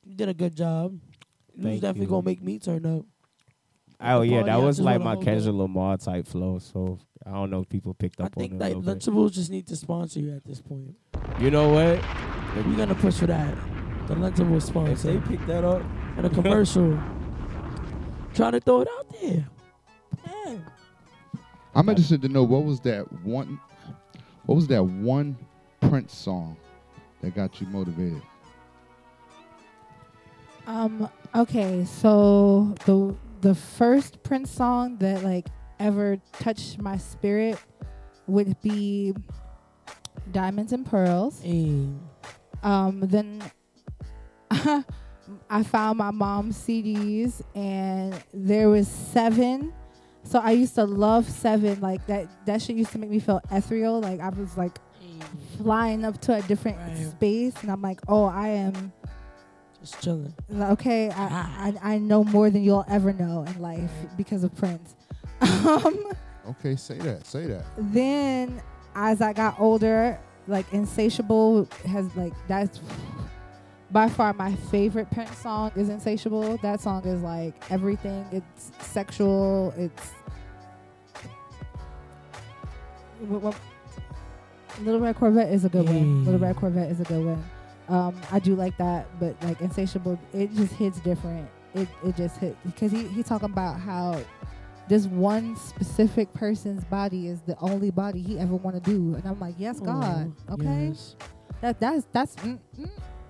You 0.04 0.16
did 0.16 0.30
a 0.30 0.34
good 0.34 0.56
job. 0.56 1.00
You 1.56 1.70
was 1.70 1.82
definitely 1.82 2.04
you. 2.04 2.08
gonna 2.08 2.24
make 2.26 2.42
me 2.42 2.58
turn 2.58 2.86
up. 2.86 3.06
Oh 4.02 4.22
The 4.22 4.28
yeah, 4.28 4.44
that 4.44 4.62
was 4.62 4.80
like 4.80 5.02
my 5.02 5.14
hold. 5.14 5.26
Kendrick 5.26 5.54
Lamar 5.54 5.98
type 5.98 6.26
flow. 6.28 6.58
So 6.60 6.98
I 7.26 7.32
don't 7.32 7.50
know 7.52 7.62
if 7.62 7.70
people 7.70 7.94
picked 7.94 8.20
I 8.22 8.26
up 8.26 8.38
on 8.38 8.42
think 8.42 8.54
it. 8.54 8.56
a 8.56 8.60
that 8.60 8.66
little 8.78 8.82
bit. 8.82 8.98
Lunchables 9.00 9.34
just 9.34 9.52
need 9.52 9.68
to 9.68 9.76
sponsor 9.76 10.20
you 10.20 10.34
at 10.36 10.44
this 10.46 10.62
point. 10.62 10.96
You 11.40 11.52
know 11.52 11.70
what? 11.70 12.04
We're 12.66 12.78
gonna 12.78 12.96
push 12.96 13.16
for 13.18 13.28
that. 13.28 13.56
The 14.08 14.16
Lunchables 14.16 14.64
sponsor. 14.64 15.12
If 15.12 15.24
they 15.26 15.38
pick 15.38 15.46
that 15.48 15.64
up 15.64 15.84
and 16.20 16.28
a 16.28 16.30
commercial. 16.30 17.00
Trying 18.34 18.52
to 18.52 18.60
throw 18.60 18.82
it 18.82 18.90
out 18.98 19.22
there. 19.22 19.48
Damn. 20.26 20.66
I'm 21.74 21.88
interested 21.88 22.22
to 22.24 22.28
know 22.28 22.44
what 22.44 22.66
was 22.66 22.82
that 22.82 23.12
one, 23.24 23.60
what 24.46 24.56
was 24.56 24.68
that 24.68 24.84
one 24.84 25.38
Prince 25.80 26.14
song 26.14 26.58
that 27.22 27.36
got 27.36 27.62
you 27.62 27.68
motivated? 27.68 28.22
Um. 30.68 31.10
Okay. 31.34 31.86
So 31.86 32.76
the 32.86 33.16
the 33.40 33.56
first 33.56 34.22
Prince 34.22 34.52
song 34.52 34.98
that 34.98 35.24
like 35.24 35.48
ever 35.80 36.18
touched 36.34 36.80
my 36.80 36.98
spirit 36.98 37.58
would 38.28 38.60
be 38.62 39.16
"Diamonds 40.34 40.74
and 40.74 40.86
Pearls." 40.86 41.42
Um. 42.62 43.00
Then 43.02 43.42
I 45.50 45.64
found 45.64 45.98
my 45.98 46.12
mom's 46.12 46.58
CDs, 46.58 47.42
and 47.56 48.14
there 48.34 48.70
was 48.70 48.88
seven. 48.88 49.74
So 50.24 50.40
I 50.40 50.52
used 50.52 50.76
to 50.76 50.84
love 50.86 51.28
Seven. 51.30 51.80
Like 51.82 52.06
that. 52.08 52.28
That 52.46 52.62
shit 52.62 52.76
used 52.76 52.92
to 52.92 52.98
make 53.00 53.10
me 53.10 53.20
feel 53.20 53.42
ethereal. 53.52 54.00
Like 54.00 54.20
I 54.20 54.30
was 54.30 54.58
like 54.58 54.78
flying 55.58 56.06
up 56.06 56.20
to 56.22 56.36
a 56.36 56.42
different 56.44 56.78
space, 57.12 57.54
and 57.62 57.72
I'm 57.72 57.82
like, 57.82 58.00
oh, 58.08 58.26
I 58.26 58.50
am 58.50 58.92
just 59.80 60.02
chilling. 60.04 60.34
Okay, 60.54 61.10
I, 61.10 61.74
I 61.84 61.94
I 61.94 61.98
know 61.98 62.24
more 62.24 62.50
than 62.50 62.64
you'll 62.64 62.86
ever 62.90 63.14
know 63.14 63.44
in 63.44 63.62
life 63.62 63.92
because 64.18 64.44
of 64.44 64.56
Prince. 64.56 64.96
Um, 65.42 66.12
Okay, 66.50 66.76
say 66.76 66.98
that. 66.98 67.28
Say 67.28 67.46
that. 67.46 67.64
then 67.78 68.62
as 68.96 69.22
I 69.22 69.34
got 69.34 69.60
older, 69.60 70.20
like 70.48 70.66
Insatiable 70.74 71.68
has 71.86 72.14
like 72.16 72.34
that's 72.48 72.80
by 73.92 74.08
far 74.08 74.34
my 74.34 74.54
favorite 74.56 75.10
Prince 75.12 75.38
song 75.38 75.72
is 75.76 75.90
Insatiable. 75.90 76.58
That 76.58 76.80
song 76.82 77.06
is 77.06 77.22
like 77.22 77.54
everything. 77.72 78.26
It's 78.32 78.72
sexual. 78.86 79.74
It's 79.78 80.12
Little 84.82 85.00
Red 85.02 85.16
Corvette 85.18 85.50
is 85.52 85.66
a 85.66 85.70
good 85.70 85.86
one. 85.88 86.24
Little 86.26 86.40
Red 86.40 86.56
Corvette 86.56 86.90
is 86.92 87.00
a 87.02 87.04
good 87.04 87.26
one. 87.26 87.44
Um, 87.90 88.16
I 88.32 88.40
do 88.40 88.56
like 88.56 88.78
that, 88.78 89.08
but 89.20 89.36
like 89.44 89.60
Insatiable, 89.62 90.20
it 90.34 90.54
just 90.54 90.74
hits 90.74 91.00
different. 91.00 91.50
It 91.74 91.88
it 92.06 92.16
just 92.16 92.38
hit 92.38 92.56
because 92.66 92.92
he 92.92 93.08
he 93.08 93.24
talking 93.24 93.50
about 93.52 93.80
how 93.80 94.20
this 94.88 95.06
one 95.06 95.56
specific 95.56 96.34
person's 96.34 96.84
body 96.86 97.28
is 97.28 97.42
the 97.42 97.56
only 97.60 97.92
body 97.92 98.22
he 98.22 98.40
ever 98.40 98.56
want 98.56 98.82
to 98.84 98.90
do, 98.92 99.16
and 99.16 99.26
I'm 99.26 99.40
like, 99.40 99.56
yes, 99.58 99.80
God, 99.80 100.32
Oh, 100.48 100.54
okay, 100.54 100.88
yes. 100.90 101.16
that 101.62 101.80
that's 101.80 102.06
that's. 102.12 102.36
Mm, 102.38 102.60
mm. 102.80 102.90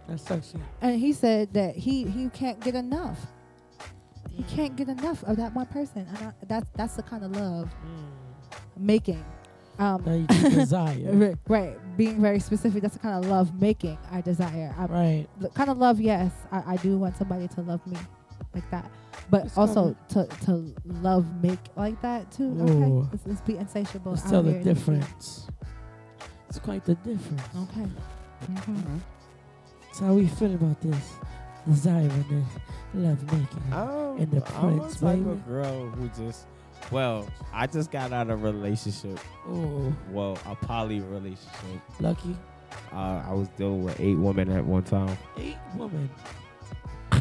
That's 0.09 0.23
sexy. 0.23 0.59
And 0.81 0.99
he 0.99 1.13
said 1.13 1.53
that 1.53 1.75
he 1.75 2.03
he 2.05 2.29
can't 2.29 2.59
get 2.59 2.75
enough. 2.75 3.19
He 4.31 4.43
can't 4.43 4.75
get 4.75 4.87
enough 4.89 5.23
of 5.23 5.37
that 5.37 5.53
one 5.53 5.65
person, 5.67 6.07
and 6.07 6.17
I, 6.17 6.31
that's 6.47 6.69
that's 6.75 6.95
the 6.95 7.03
kind 7.03 7.23
of 7.23 7.31
love 7.35 7.69
making. 8.77 9.23
Um, 9.77 10.03
That 10.03 10.17
you 10.43 10.49
desire. 10.49 10.97
right, 11.13 11.35
right, 11.47 11.97
being 11.97 12.21
very 12.21 12.39
specific. 12.39 12.81
That's 12.81 12.95
the 12.95 12.99
kind 12.99 13.23
of 13.23 13.29
love 13.31 13.61
making 13.61 13.97
I 14.11 14.19
desire. 14.21 14.75
I, 14.77 14.85
Right. 14.87 15.27
The 15.39 15.49
kind 15.49 15.69
of 15.69 15.77
love, 15.77 16.01
yes, 16.01 16.33
I, 16.51 16.73
I 16.73 16.75
do 16.77 16.97
want 16.97 17.15
somebody 17.15 17.47
to 17.47 17.61
love 17.61 17.85
me 17.87 17.97
like 18.53 18.69
that, 18.71 18.91
but 19.29 19.45
It's 19.45 19.57
also 19.57 19.95
to 20.09 20.25
to 20.45 20.73
love 20.85 21.25
make 21.43 21.59
like 21.77 22.01
that 22.01 22.29
too. 22.31 22.43
Ooh. 22.59 22.63
Okay, 23.03 23.09
let's, 23.11 23.25
let's 23.25 23.41
be 23.41 23.55
insatiable. 23.57 24.11
Let's 24.13 24.29
tell 24.29 24.43
the 24.43 24.49
here 24.51 24.59
in 24.59 24.63
street. 24.63 24.73
difference. 24.75 25.47
It's 26.49 26.59
quite 26.59 26.83
the 26.83 26.95
difference. 26.95 27.41
Okay. 27.69 27.87
Mhm. 28.51 28.99
How 29.99 30.13
we 30.13 30.27
feel 30.27 30.53
about 30.55 30.79
this? 30.81 31.13
Desire 31.67 32.01
and 32.09 32.25
the 32.93 32.99
love 32.99 33.23
making 33.33 33.73
Um, 33.73 34.17
and 34.17 34.31
the 34.31 34.55
I'm 34.57 34.65
a 34.65 34.77
prince, 34.79 34.99
type 34.99 35.17
baby. 35.17 35.29
of 35.29 35.45
girl 35.47 35.89
who 35.89 36.07
just, 36.23 36.45
well, 36.89 37.27
I 37.53 37.67
just 37.67 37.91
got 37.91 38.11
out 38.13 38.29
of 38.29 38.43
a 38.43 38.51
relationship. 38.51 39.19
Oh. 39.47 39.93
Well, 40.11 40.37
a 40.45 40.55
poly 40.55 41.01
relationship. 41.01 41.81
Lucky. 41.99 42.35
Uh, 42.93 43.23
I 43.27 43.33
was 43.33 43.47
dealing 43.57 43.83
with 43.83 43.99
eight 43.99 44.15
women 44.17 44.49
at 44.51 44.63
one 44.65 44.83
time. 44.83 45.17
Eight 45.37 45.57
women. 45.75 46.09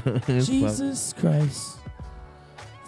So- 0.05 0.21
Jesus 0.41 1.13
Christ. 1.13 1.79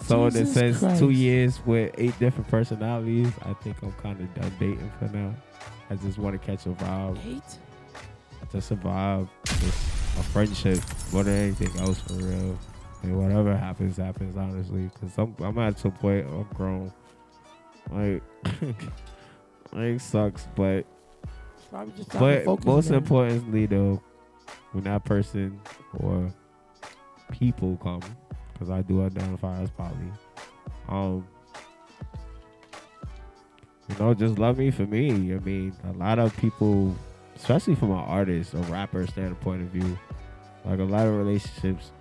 So 0.05 0.21
in 0.25 0.27
a 0.29 0.31
Jesus 0.39 0.53
sense, 0.53 0.79
Christ. 0.79 0.99
two 0.99 1.09
years 1.11 1.59
with 1.65 1.93
eight 1.97 2.17
different 2.17 2.47
personalities, 2.47 3.31
I 3.43 3.53
think 3.53 3.77
I'm 3.83 3.91
kind 3.93 4.19
of 4.19 4.33
done 4.33 4.51
dating 4.59 4.91
for 4.97 5.05
now. 5.15 5.35
I 5.91 5.95
just 5.95 6.17
want 6.17 6.39
to 6.41 6.45
catch 6.47 6.65
a 6.65 6.69
vibe. 6.69 7.19
Eight? 7.27 7.43
Just 8.51 8.71
a 8.71 8.75
vibe, 8.75 9.29
just 9.45 10.17
a 10.19 10.23
friendship 10.23 10.79
more 11.13 11.23
than 11.23 11.33
anything 11.35 11.79
else 11.79 11.99
for 12.01 12.13
real. 12.13 12.57
And 13.03 13.17
whatever 13.17 13.55
happens, 13.55 13.97
happens 13.97 14.37
honestly. 14.37 14.89
Cause 14.99 15.11
I'm 15.17 15.35
I'm 15.39 15.57
at 15.59 15.79
some 15.79 15.93
point 15.93 16.27
I'm 16.27 16.47
grown. 16.53 16.93
Like, 17.89 18.21
like 19.73 19.99
sucks, 19.99 20.47
but 20.55 20.85
just 21.95 22.11
time 22.11 22.43
to 22.43 22.45
but 22.45 22.65
most 22.65 22.89
importantly 22.91 23.65
though, 23.65 24.01
when 24.73 24.83
that 24.83 25.03
person 25.05 25.59
or 25.99 26.33
people 27.31 27.77
come, 27.81 28.01
because 28.53 28.69
I 28.69 28.81
do 28.81 29.03
identify 29.03 29.61
as 29.61 29.69
poly, 29.71 29.95
um, 30.89 31.25
you 33.89 33.95
know, 33.99 34.13
just 34.13 34.37
love 34.37 34.57
me 34.57 34.71
for 34.71 34.85
me. 34.85 35.33
I 35.33 35.39
mean, 35.39 35.73
a 35.85 35.93
lot 35.93 36.19
of 36.19 36.35
people, 36.37 36.95
especially 37.41 37.73
from 37.73 37.89
an 37.91 37.97
artist 37.97 38.53
or 38.53 38.59
rapper 38.63 39.07
standpoint 39.07 39.63
of 39.63 39.69
view, 39.69 39.97
like 40.63 40.79
a 40.79 40.83
lot 40.83 41.07
of 41.07 41.15
relationships, 41.15 41.91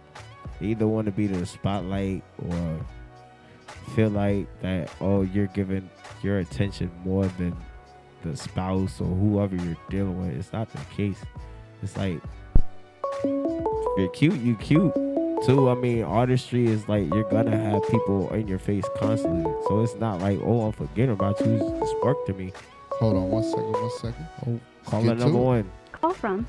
either 0.60 0.86
want 0.86 1.06
to 1.06 1.12
be 1.12 1.26
the 1.26 1.46
spotlight 1.46 2.22
or 2.46 2.86
feel 3.94 4.10
like 4.10 4.46
that 4.60 4.90
oh 5.00 5.22
you're 5.22 5.46
giving 5.48 5.88
your 6.22 6.38
attention 6.38 6.90
more 7.04 7.26
than 7.38 7.56
the 8.22 8.36
spouse 8.36 9.00
or 9.00 9.06
whoever 9.06 9.56
you're 9.56 9.76
dealing 9.88 10.20
with. 10.20 10.36
It's 10.36 10.52
not 10.52 10.70
the 10.70 10.78
case. 10.94 11.18
It's 11.82 11.96
like 11.96 12.20
you're 13.24 14.10
cute, 14.10 14.38
you 14.40 14.56
cute 14.56 14.94
too. 15.46 15.70
I 15.70 15.74
mean, 15.74 16.02
artistry 16.02 16.66
is 16.66 16.86
like 16.86 17.12
you're 17.14 17.28
gonna 17.30 17.56
have 17.56 17.88
people 17.88 18.30
in 18.34 18.46
your 18.46 18.58
face 18.58 18.84
constantly. 18.98 19.50
So 19.68 19.82
it's 19.82 19.94
not 19.94 20.20
like 20.20 20.38
oh 20.42 20.66
I'm 20.66 20.72
forgetting 20.72 21.12
about 21.12 21.40
you. 21.40 21.80
Work 22.02 22.26
to 22.26 22.34
me. 22.34 22.52
Hold 22.92 23.16
on 23.16 23.30
one 23.30 23.42
second, 23.42 23.72
one 23.72 23.90
second. 23.98 24.26
Oh, 24.46 24.60
call 24.84 25.08
it 25.08 25.18
number 25.18 25.38
one. 25.38 25.70
Call 25.92 26.12
from. 26.14 26.46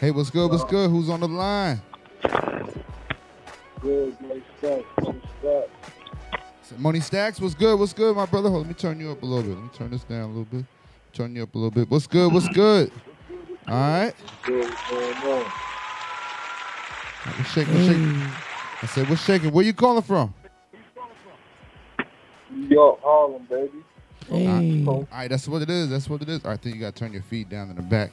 Hey, 0.00 0.10
what's 0.10 0.30
good? 0.30 0.50
What's 0.50 0.64
good? 0.64 0.90
Who's 0.90 1.08
on 1.08 1.20
the 1.20 1.28
line? 1.28 1.80
Good, 3.80 4.20
Money 4.20 4.42
Stacks, 4.58 4.84
Money 5.02 5.22
Stacks. 5.40 5.70
Money 6.78 7.00
Stacks, 7.00 7.40
what's 7.40 7.54
good? 7.54 7.78
What's 7.78 7.92
good, 7.92 8.16
my 8.16 8.26
brother? 8.26 8.50
Hold, 8.50 8.62
let 8.62 8.68
me 8.68 8.74
turn 8.74 8.98
you 8.98 9.12
up 9.12 9.22
a 9.22 9.26
little 9.26 9.42
bit. 9.42 9.54
Let 9.54 9.62
me 9.62 9.70
turn 9.74 9.90
this 9.90 10.04
down 10.04 10.22
a 10.22 10.26
little 10.26 10.44
bit. 10.44 10.64
Turn 11.12 11.36
you 11.36 11.42
up 11.44 11.54
a 11.54 11.58
little 11.58 11.70
bit. 11.70 11.88
What's 11.90 12.06
good? 12.06 12.32
What's 12.32 12.48
good? 12.48 12.90
All 13.68 13.74
right. 13.74 14.12
Good, 14.42 14.64
what's 14.64 14.90
going 14.90 15.14
on? 15.14 15.44
What's 17.24 17.50
shaking? 17.52 17.74
What's 17.74 17.86
shaking? 17.86 18.22
I 18.82 18.86
said, 18.86 19.08
what's 19.08 19.22
shaking? 19.24 19.52
Where 19.52 19.64
you 19.64 19.72
calling 19.72 20.02
from? 20.02 20.34
New 22.54 22.68
York, 22.68 23.00
Harlem, 23.02 23.46
baby. 23.48 23.84
All 24.30 24.38
right. 24.38 24.84
All 24.86 25.06
right, 25.12 25.30
that's 25.30 25.46
what 25.48 25.62
it 25.62 25.70
is. 25.70 25.90
That's 25.90 26.08
what 26.08 26.22
it 26.22 26.28
is. 26.28 26.44
All 26.44 26.50
right, 26.52 26.62
then 26.62 26.72
you 26.74 26.80
gotta 26.80 26.92
turn 26.96 27.12
your 27.12 27.22
feet 27.22 27.48
down 27.48 27.70
in 27.70 27.76
the 27.76 27.82
back. 27.82 28.10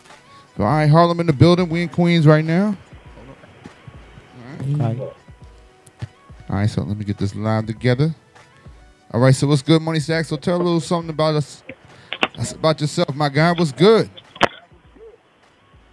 So, 0.57 0.63
all 0.63 0.69
right, 0.69 0.89
Harlem 0.89 1.19
in 1.21 1.27
the 1.27 1.33
building. 1.33 1.69
We 1.69 1.83
in 1.83 1.89
Queens 1.89 2.27
right 2.27 2.43
now. 2.43 2.75
All 4.79 4.79
right. 4.79 4.99
All 4.99 6.55
right, 6.57 6.69
so 6.69 6.81
let 6.83 6.97
me 6.97 7.05
get 7.05 7.17
this 7.17 7.33
live 7.35 7.65
together. 7.65 8.13
All 9.13 9.21
right, 9.21 9.33
so 9.33 9.47
what's 9.47 9.61
good, 9.61 9.81
Money 9.81 9.99
Sack? 9.99 10.25
So 10.25 10.35
tell 10.35 10.57
a 10.57 10.63
little 10.63 10.79
something 10.81 11.09
about 11.09 11.35
us, 11.35 11.63
us- 12.37 12.53
about 12.53 12.81
yourself, 12.81 13.13
my 13.15 13.29
guy. 13.29 13.51
What's 13.53 13.71
good? 13.71 14.09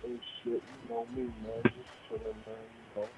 Hey, 0.02 0.18
shit, 0.42 0.52
you 0.52 0.60
know 0.88 1.06
me, 1.14 1.22
man. 1.22 1.62
Just 1.62 1.74
chilling, 2.08 2.22
man. 2.24 2.56
You 2.96 3.02
know. 3.02 3.08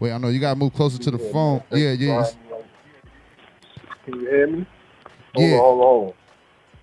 Wait, 0.00 0.12
I 0.12 0.18
know 0.18 0.28
you 0.28 0.40
gotta 0.40 0.58
move 0.58 0.74
closer 0.74 0.98
to 0.98 1.10
the 1.12 1.18
phone. 1.18 1.62
Yeah, 1.72 1.92
yeah. 1.92 2.26
It's- 4.06 4.12
Can 4.12 4.20
you 4.20 4.28
hear 4.30 4.46
me? 4.46 4.66
Hold 5.34 5.48
Yeah. 5.50 5.56
on, 5.56 5.60
hold 5.78 6.14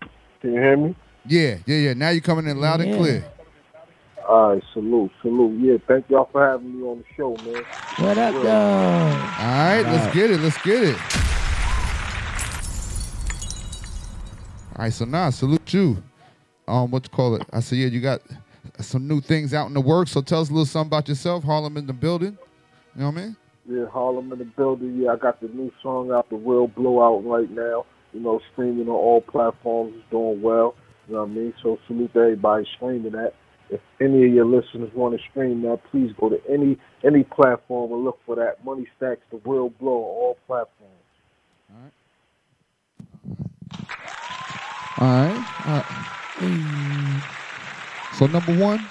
on. 0.01 0.09
Can 0.41 0.53
you 0.53 0.59
hear 0.59 0.77
me? 0.77 0.95
Yeah, 1.25 1.55
yeah, 1.65 1.77
yeah. 1.77 1.93
Now 1.93 2.09
you're 2.09 2.21
coming 2.21 2.47
in 2.47 2.59
loud 2.59 2.81
and 2.81 2.95
clear. 2.97 3.23
All 4.27 4.53
right, 4.53 4.63
salute, 4.73 5.11
salute. 5.21 5.59
Yeah, 5.61 5.77
thank 5.87 6.09
y'all 6.09 6.29
for 6.31 6.47
having 6.47 6.79
me 6.79 6.87
on 6.87 6.99
the 6.99 7.05
show, 7.15 7.35
man. 7.43 7.63
What 7.97 8.17
up, 8.17 8.33
Yeah. 8.35 8.41
though? 8.41 8.49
All 8.49 9.47
right, 9.47 9.81
let's 9.83 10.05
Right. 10.05 10.13
get 10.13 10.31
it. 10.31 10.39
Let's 10.39 10.61
get 10.63 10.83
it. 10.83 10.97
All 14.75 14.85
right, 14.85 14.93
so 14.93 15.05
now 15.05 15.29
salute 15.29 15.73
you. 15.73 15.97
Um, 16.67 16.91
what 16.91 17.03
you 17.05 17.09
call 17.09 17.35
it? 17.35 17.43
I 17.51 17.59
said, 17.59 17.77
yeah, 17.79 17.87
you 17.87 17.99
got 17.99 18.21
some 18.79 19.07
new 19.07 19.21
things 19.21 19.53
out 19.53 19.67
in 19.67 19.73
the 19.73 19.81
works. 19.81 20.11
So 20.11 20.21
tell 20.21 20.41
us 20.41 20.49
a 20.49 20.53
little 20.53 20.65
something 20.65 20.87
about 20.89 21.07
yourself. 21.09 21.43
Harlem 21.43 21.77
in 21.77 21.85
the 21.87 21.93
building. 21.93 22.37
You 22.95 23.01
know 23.01 23.09
what 23.09 23.17
I 23.17 23.21
mean? 23.21 23.35
Yeah, 23.67 23.85
Harlem 23.91 24.31
in 24.33 24.39
the 24.39 24.45
building. 24.45 24.97
Yeah, 24.97 25.11
I 25.11 25.17
got 25.17 25.39
the 25.39 25.47
new 25.47 25.71
song 25.83 26.11
out, 26.11 26.29
the 26.29 26.35
real 26.35 26.67
blowout 26.67 27.23
right 27.25 27.49
now. 27.49 27.85
You 28.13 28.19
know, 28.19 28.39
streaming 28.51 28.87
on 28.87 28.95
all 28.95 29.21
platforms 29.21 29.95
is 29.95 30.03
doing 30.09 30.41
well. 30.41 30.75
You 31.07 31.13
know 31.13 31.21
what 31.21 31.29
I 31.29 31.33
mean? 31.33 31.53
So 31.61 31.77
salute 31.87 32.11
to 32.13 32.19
everybody 32.19 32.65
streaming 32.75 33.13
that. 33.13 33.33
If 33.69 33.79
any 34.01 34.25
of 34.25 34.33
your 34.33 34.45
listeners 34.45 34.91
want 34.93 35.17
to 35.17 35.23
stream 35.29 35.61
that, 35.61 35.79
please 35.91 36.11
go 36.19 36.27
to 36.29 36.41
any 36.49 36.77
any 37.05 37.23
platform 37.23 37.93
and 37.93 38.03
look 38.03 38.19
for 38.25 38.35
that. 38.35 38.65
Money 38.65 38.85
Stacks, 38.97 39.21
the 39.31 39.39
real 39.45 39.69
blow 39.69 39.91
all 39.91 40.37
platforms. 40.45 40.91
All 41.69 41.77
right. 41.77 41.93
All 45.65 45.77
right. 45.77 45.85
So 48.13 48.27
number 48.27 48.53
one 48.53 48.85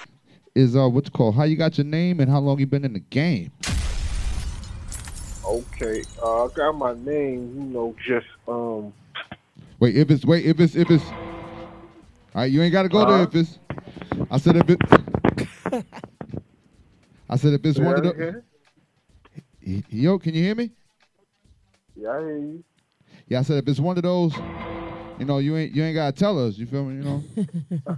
is 0.55 0.75
uh, 0.75 0.89
what's 0.89 1.11
called? 1.11 1.35
How 1.35 1.45
you 1.45 1.57
got 1.57 1.77
your 1.77 1.85
name 1.85 2.21
and 2.21 2.31
how 2.31 2.39
long 2.39 2.59
you 2.59 2.67
been 2.67 2.85
in 2.85 2.95
the 2.95 3.01
game? 3.01 3.53
Okay, 5.51 6.05
uh, 6.23 6.45
I 6.45 6.49
got 6.55 6.77
my 6.77 6.95
name. 6.95 7.53
You 7.57 7.63
know, 7.75 7.97
just 8.07 8.27
um. 8.47 8.93
Wait, 9.81 9.97
if 9.97 10.09
it's 10.11 10.25
wait, 10.25 10.47
if 10.47 10.61
it's 10.61 10.77
if 10.77 10.89
it's. 10.91 11.03
All 11.03 12.43
right, 12.43 12.45
you 12.53 12.63
ain't 12.63 12.71
got 12.73 12.85
to 12.85 12.89
go 12.89 13.05
there 13.05 13.17
Uh-huh. 13.17 13.23
if 13.25 13.35
it's. 13.35 13.59
I 14.31 14.39
said 14.39 14.55
if 14.57 14.71
it. 14.71 14.81
I 17.29 17.37
said 17.37 17.55
if 17.55 17.65
it's 17.67 17.79
Say 17.79 17.85
one 17.85 17.97
of 17.97 18.05
the. 18.05 18.43
Yo, 19.89 20.19
can 20.21 20.35
you 20.35 20.43
hear 20.45 20.55
me? 20.55 20.71
Yeah, 21.97 22.11
I 22.13 22.21
hear 22.21 22.39
you. 22.39 22.65
Yeah, 23.27 23.41
I 23.41 23.43
said 23.43 23.57
if 23.59 23.69
it's 23.69 23.81
one 23.81 23.97
of 23.97 24.05
those, 24.05 24.37
you 25.19 25.25
know, 25.25 25.39
you 25.39 25.57
ain't 25.57 25.75
you 25.75 25.83
ain't 25.83 25.97
gotta 25.97 26.13
tell 26.13 26.39
us. 26.47 26.59
You 26.59 26.67
feel 26.67 26.85
me? 26.85 27.03
You 27.03 27.03
know. 27.03 27.25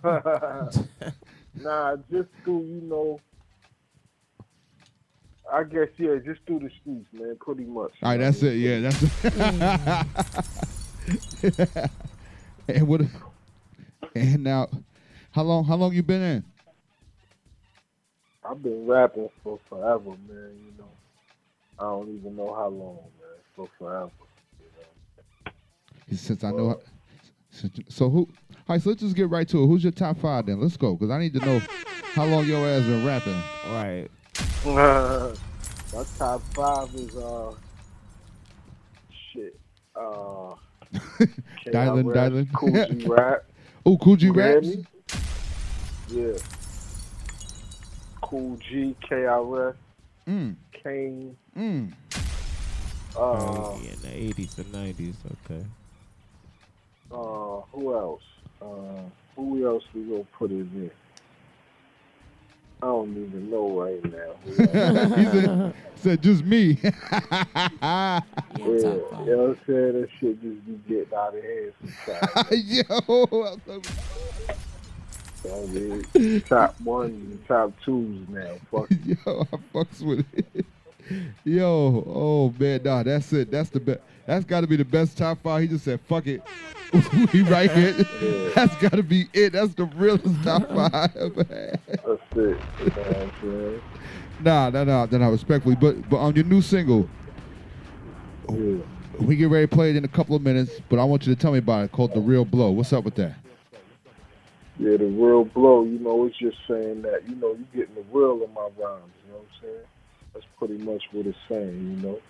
nah, 1.62 1.97
just 2.11 2.29
through 2.45 2.62
you 2.65 2.81
know. 2.85 3.20
I 5.53 5.65
guess 5.65 5.89
yeah, 5.99 6.16
just 6.24 6.41
through 6.47 6.61
the 6.61 6.70
streets, 6.81 7.07
man. 7.12 7.37
Pretty 7.39 7.65
much. 7.65 7.93
All 8.03 8.11
right, 8.11 8.16
that's 8.19 8.43
it. 8.43 8.55
Yeah, 8.57 8.81
that's 8.81 9.03
it. 11.45 11.91
and 12.69 12.89
what? 12.89 13.03
And 14.15 14.45
now, 14.45 14.69
how 15.33 15.43
long? 15.43 15.65
How 15.65 15.77
long 15.77 15.93
you 15.93 16.03
been 16.03 16.23
in? 16.23 16.45
I've 18.49 18.62
been 18.62 18.87
rapping 18.87 19.29
for 19.45 19.59
forever, 19.69 20.11
man. 20.29 20.53
You 20.65 20.73
know, 20.79 20.89
I 21.79 21.83
don't 21.85 22.09
even 22.16 22.35
know 22.35 22.55
how 22.55 22.69
long, 22.69 22.97
man. 22.97 23.39
For 23.55 23.69
forever. 23.79 24.11
Since 26.11 26.45
I 26.45 26.51
know. 26.51 26.81
since- 27.51 27.79
So 27.89 28.09
who? 28.11 28.20
All 28.20 28.29
right, 28.77 28.81
so 28.83 28.91
let's 28.91 29.03
just 29.03 29.16
get 29.16 29.29
right 29.29 29.49
to 29.49 29.62
it. 29.62 29.66
Who's 29.66 29.83
your 29.83 29.93
top 29.93 30.19
five 30.19 30.47
then? 30.47 30.61
Let's 30.61 30.77
go, 30.77 30.97
cause 30.97 31.11
I 31.11 31.19
need 31.19 31.35
to 31.35 31.41
know 31.41 31.61
how 32.15 32.24
long 32.24 32.47
your 32.47 32.66
ass 32.66 32.83
been 32.85 33.05
rapping. 33.05 33.41
Right. 33.70 34.09
My 34.64 36.05
top 36.18 36.40
five 36.55 36.94
is 36.94 37.16
uh, 37.16 37.52
shit. 39.32 39.59
Uh, 39.97 40.55
Dylan, 41.66 42.05
KRS, 42.05 42.14
Dylan. 42.14 42.52
Kool 42.52 42.72
G 42.98 43.06
Rap. 43.09 43.44
Oh, 43.84 43.97
Kool 43.98 44.16
G 44.16 44.26
You 44.26 44.32
hear 44.34 44.55
raps. 44.55 44.68
Yeah. 46.09 46.32
Kool 48.22 48.56
G, 48.56 48.94
KRS, 49.09 49.74
Mm. 50.28 50.55
Kane. 50.84 51.36
Mm. 51.59 51.93
Uh, 52.14 53.18
Oh, 53.18 53.80
yeah, 53.82 53.90
in 53.93 54.01
the 54.02 54.14
eighties 54.14 54.56
and 54.59 54.72
nineties. 54.72 55.16
Okay. 55.44 55.64
uh, 57.10 57.60
who 57.72 57.93
else? 57.94 58.22
Uh, 58.60 59.02
who 59.36 59.66
else 59.66 59.82
we 59.93 60.02
gonna 60.05 60.24
put 60.39 60.51
in 60.52 60.70
there? 60.72 60.90
I 62.82 62.86
don't 62.86 63.10
even 63.10 63.48
know 63.48 63.80
right 63.80 64.04
now. 64.04 64.34
He 65.16 65.24
said, 65.24 65.74
said 65.94 66.20
just 66.22 66.44
me. 66.44 66.78
yeah, 66.82 68.20
you 68.59 68.82
know 68.82 69.06
what 69.14 69.50
I'm 69.50 69.59
saying? 69.68 70.00
That 70.00 70.09
shit 70.18 70.42
just 70.42 70.66
be 70.66 70.80
getting 70.88 71.14
out 71.14 71.36
of 71.36 71.44
hand 71.44 71.72
sometimes. 71.78 72.50
Yo, 72.60 73.59
I 75.44 75.66
mean, 75.66 76.40
top 76.40 76.80
ones 76.80 77.30
and 77.30 77.46
top 77.46 77.72
twos 77.84 78.28
now. 78.28 78.54
Fuck. 78.68 78.90
Yo, 78.90 79.46
I 79.52 79.56
fucks 79.72 80.02
with 80.02 80.26
it. 80.34 80.66
Yo, 81.44 82.04
oh 82.06 82.54
man, 82.59 82.80
nah, 82.82 83.04
that's 83.04 83.32
it. 83.32 83.52
That's 83.52 83.70
the 83.70 83.78
best. 83.78 84.00
That's 84.27 84.44
got 84.44 84.61
to 84.61 84.66
be 84.66 84.77
the 84.77 84.85
best 84.85 85.19
top 85.19 85.39
five. 85.43 85.62
He 85.62 85.69
just 85.69 85.85
said, 85.85 86.01
"Fuck 86.03 86.27
it, 86.27 86.43
we 87.32 87.43
right 87.43 87.70
here." 87.70 87.93
That's 88.55 88.74
got 88.77 88.93
to 88.93 89.03
be 89.03 89.28
it. 89.32 89.53
That's 89.53 89.74
the 89.74 89.85
realest 89.85 90.43
top 90.44 90.69
five 90.69 90.94
I 90.94 91.09
ever 91.16 91.44
had. 91.44 91.81
That's 91.86 92.23
it. 92.36 92.61
You 92.78 92.93
know 92.97 93.03
what 93.03 93.16
I'm 93.16 93.32
saying? 93.40 93.82
Nah, 94.40 94.70
nah, 94.70 94.85
nah, 94.85 95.07
nah, 95.07 95.19
nah, 95.19 95.28
respectfully, 95.28 95.74
but 95.74 96.09
but 96.09 96.19
on 96.19 96.35
your 96.36 96.44
new 96.44 96.62
single, 96.62 97.09
we 99.20 99.36
get 99.36 99.51
ready 99.51 99.66
to 99.66 99.74
play 99.74 99.90
it 99.90 99.97
in 99.97 100.05
a 100.05 100.09
couple 100.09 100.36
of 100.36 100.43
minutes. 100.43 100.81
But 100.89 100.99
I 100.99 101.05
want 101.05 101.27
you 101.27 101.35
to 101.35 101.40
tell 101.40 101.53
me 101.53 101.59
about 101.59 101.85
it. 101.85 101.93
Called 101.93 102.15
"The 102.15 102.20
Real 102.20 102.44
Blow." 102.44 102.70
What's 102.70 102.93
up 102.93 103.05
with 103.05 103.16
that? 103.16 103.35
Yeah, 104.78 104.97
the 104.97 105.05
real 105.07 105.44
blow, 105.44 105.85
you 105.85 105.99
know, 105.99 106.24
it's 106.27 106.36
just 106.39 106.57
saying 106.66 107.03
that, 107.03 107.28
you 107.28 107.36
know, 107.36 107.55
you're 107.55 107.85
getting 107.86 107.94
the 107.94 108.05
real 108.11 108.43
in 108.43 108.53
my 108.55 108.69
rhymes, 108.77 109.12
you 109.24 109.31
know 109.32 109.39
what 109.39 109.44
I'm 109.44 109.62
saying? 109.62 109.86
That's 110.32 110.47
pretty 110.59 110.78
much 110.78 111.03
what 111.12 111.27
it's 111.27 111.39
saying, 111.49 112.01
you 112.01 112.09
know? 112.09 112.20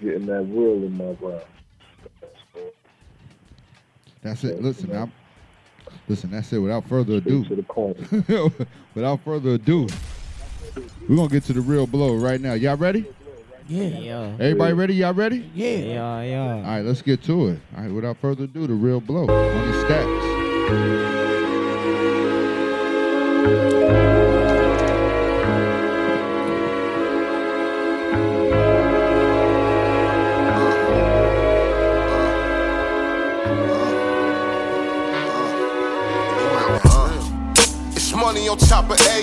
Getting 0.00 0.26
that 0.26 0.42
real 0.42 0.74
in 0.74 0.96
my 0.96 1.16
rhymes. 1.20 1.42
That's 4.22 4.44
it. 4.44 4.62
Listen, 4.62 4.94
I'm, 4.94 5.12
listen. 6.08 6.30
That's 6.30 6.52
it. 6.52 6.58
Without 6.58 6.88
further 6.88 7.14
ado, 7.14 7.44
to 7.44 7.56
the 7.56 7.62
point. 7.62 7.98
without 8.94 9.20
further 9.24 9.50
ado, 9.50 9.88
we're 11.08 11.16
gonna 11.16 11.28
get 11.28 11.44
to 11.44 11.52
the 11.52 11.60
real 11.60 11.86
blow 11.86 12.14
right 12.14 12.40
now. 12.40 12.54
Y'all 12.54 12.76
ready? 12.76 13.06
Yeah. 13.68 13.82
Yeah. 13.84 14.32
Everybody 14.40 14.72
ready? 14.72 14.94
Y'all 14.94 15.14
ready? 15.14 15.50
Yeah. 15.54 15.68
Yeah, 15.68 16.22
yeah. 16.22 16.54
All 16.54 16.62
right, 16.62 16.84
let's 16.84 17.02
get 17.02 17.22
to 17.24 17.48
it. 17.48 17.60
All 17.76 17.82
right, 17.82 17.92
without 17.92 18.16
further 18.18 18.44
ado, 18.44 18.66
the 18.66 18.74
real 18.74 19.00
blow. 19.00 19.26
Money 19.26 19.72
stacks. 19.84 21.17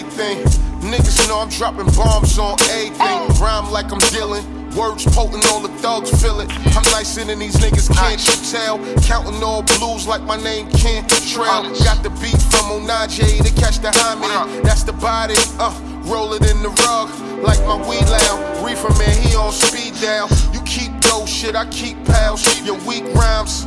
Top. 0.02 0.38
Niggas 0.82 1.28
know 1.28 1.40
I'm 1.40 1.50
dropping 1.50 1.90
bombs 1.96 2.38
on 2.38 2.58
everything. 2.70 3.42
Rhyme 3.42 3.72
like 3.72 3.92
I'm 3.92 4.00
dealing. 4.12 4.44
Words 4.76 5.06
potent, 5.16 5.46
all 5.52 5.62
the 5.62 5.70
thugs 5.80 6.12
feel 6.22 6.42
it. 6.42 6.52
I'm 6.76 6.84
nicer 6.92 7.24
than 7.24 7.40
these 7.40 7.56
niggas, 7.56 7.90
can't 7.96 8.20
you 8.20 8.52
tell? 8.52 8.78
Counting 9.04 9.42
all 9.42 9.64
blues 9.80 10.06
like 10.06 10.22
my 10.24 10.36
name 10.36 10.70
can't 10.72 11.08
trail. 11.10 11.64
Got 11.84 12.04
the 12.04 12.10
beat 12.22 12.42
from 12.52 12.76
Onaje 12.76 13.42
to 13.42 13.54
catch 13.54 13.80
the 13.80 13.88
homie. 13.88 14.64
That's 14.64 14.84
the 14.84 14.94
body, 14.94 15.36
uh, 15.60 15.72
roll 16.04 16.34
it 16.34 16.44
in 16.52 16.62
the 16.62 16.70
rug 16.84 17.10
like 17.42 17.60
my 17.62 17.78
weed 17.88 18.06
loud. 18.10 18.66
Reefer 18.66 18.94
man, 19.00 19.16
he 19.22 19.34
on 19.36 19.54
speed 19.54 19.94
down. 20.02 20.28
You 20.52 20.62
keep 20.64 20.92
dough 21.00 21.26
shit, 21.26 21.56
I 21.56 21.66
keep 21.68 22.04
pals. 22.06 22.44
Your 22.66 22.78
weak 22.86 23.06
rhymes 23.14 23.66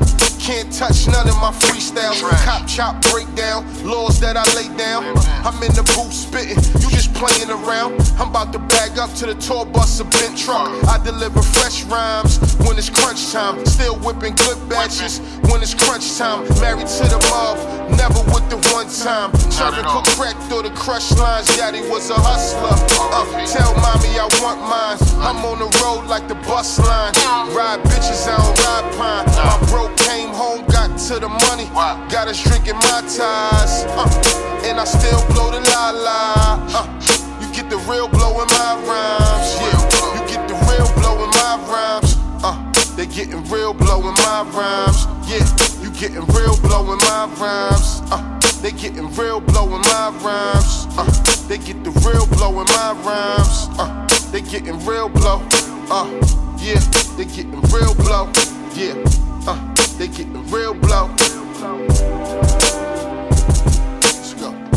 Can't 0.48 0.72
touch 0.72 1.06
none 1.06 1.28
of 1.28 1.36
my 1.44 1.52
freestyles. 1.52 2.24
Cop 2.46 2.66
chop 2.66 3.02
breakdown, 3.12 3.68
laws 3.84 4.18
that 4.20 4.34
I 4.34 4.48
lay 4.56 4.74
down. 4.78 5.04
I'm 5.44 5.60
in 5.60 5.76
the 5.76 5.84
booth 5.92 6.08
spitting, 6.08 6.56
you 6.80 6.88
just 6.88 7.12
playing 7.12 7.52
around. 7.52 8.00
I'm 8.16 8.32
about 8.32 8.54
to 8.54 8.58
bag 8.58 8.96
up 8.96 9.12
to 9.20 9.26
the 9.26 9.34
tour 9.34 9.66
bus 9.66 10.00
a 10.00 10.04
bent 10.08 10.38
truck. 10.38 10.72
I 10.88 11.04
deliver 11.04 11.42
fresh 11.42 11.84
rhymes 11.84 12.40
when 12.64 12.78
it's 12.78 12.88
crunch 12.88 13.30
time. 13.30 13.60
Still 13.66 14.00
whipping 14.00 14.32
good 14.40 14.56
batches 14.72 15.20
when 15.52 15.60
it's 15.60 15.74
crunch 15.76 16.16
time. 16.16 16.48
Married 16.64 16.88
to 16.96 17.04
the 17.12 17.20
mob, 17.28 17.60
never 18.00 18.24
with 18.32 18.48
the 18.48 18.56
one 18.72 18.88
time. 18.88 19.28
Serving 19.52 19.84
cook 19.84 20.08
crack 20.16 20.40
through 20.48 20.64
the 20.64 20.72
crush 20.72 21.12
lines. 21.20 21.44
Daddy 21.60 21.84
was 21.92 22.08
a 22.08 22.16
hustler. 22.16 22.72
Uh, 23.12 23.28
tell 23.44 23.76
mommy 23.84 24.16
I 24.16 24.24
want 24.40 24.64
mine. 24.64 24.96
I'm 25.20 25.44
on 25.44 25.60
the 25.60 25.68
road 25.84 26.08
like 26.08 26.26
the 26.26 26.40
bus 26.48 26.80
line. 26.80 27.12
Ride 27.52 27.84
bitches, 27.84 28.24
I 28.24 28.40
don't 28.40 28.56
ride 28.64 28.88
pine. 28.96 29.26
My 29.44 29.60
bro 29.68 29.92
came 30.08 30.38
home, 30.39 30.65
got 30.70 30.97
to 30.97 31.19
the 31.19 31.28
money. 31.51 31.66
Got 32.15 32.28
us 32.28 32.39
drinking 32.40 32.78
my 32.86 33.02
ties. 33.10 33.82
Uh, 33.98 34.62
and 34.62 34.78
I 34.78 34.85
still 34.85 35.19
blow 35.35 35.51
the 35.51 35.59
la 35.74 35.90
la. 35.90 36.62
Uh, 36.78 36.86
you 37.43 37.51
get 37.52 37.69
the 37.69 37.78
real 37.90 38.06
blow 38.06 38.39
in 38.40 38.47
my 38.55 38.73
rhymes. 38.86 39.48
Yeah, 39.59 39.74
you 40.15 40.23
get 40.31 40.47
the 40.47 40.55
real 40.70 40.86
blow 41.02 41.24
in 41.24 41.31
my 41.43 41.55
rhymes. 41.66 42.15
Uh, 42.47 42.55
they 42.94 43.06
getting 43.06 43.43
real 43.51 43.74
blow 43.74 43.98
in 44.06 44.15
my 44.23 44.47
rhymes. 44.55 45.10
Yeah, 45.27 45.43
you 45.82 45.90
getting 45.90 46.24
real 46.31 46.56
blow 46.62 46.93
in 46.93 46.98
my 47.10 47.27
rhymes. 47.43 48.01
Uh, 48.15 48.23
they 48.62 48.70
getting 48.70 49.10
real 49.19 49.40
blow 49.40 49.66
in 49.74 49.82
my 49.90 50.15
rhymes. 50.23 50.86
Uh, 50.97 51.10
they 51.48 51.59
get 51.59 51.82
the 51.82 51.90
real 52.06 52.27
blow 52.39 52.60
in 52.60 52.66
my 52.78 52.94
rhymes. 53.02 53.66
Uh, 53.74 53.90
they 54.31 54.40
getting 54.40 54.78
real 54.86 55.09
blow. 55.09 55.43
Uh, 55.90 56.06
yeah, 56.62 56.78
they 57.19 57.24
getting 57.24 57.60
real 57.74 57.94
blow. 57.94 58.31
Yeah, 58.74 58.95
uh, 59.47 59.74
they 59.99 60.09
getting 60.09 60.49
real 60.51 60.74
blow. 60.74 61.09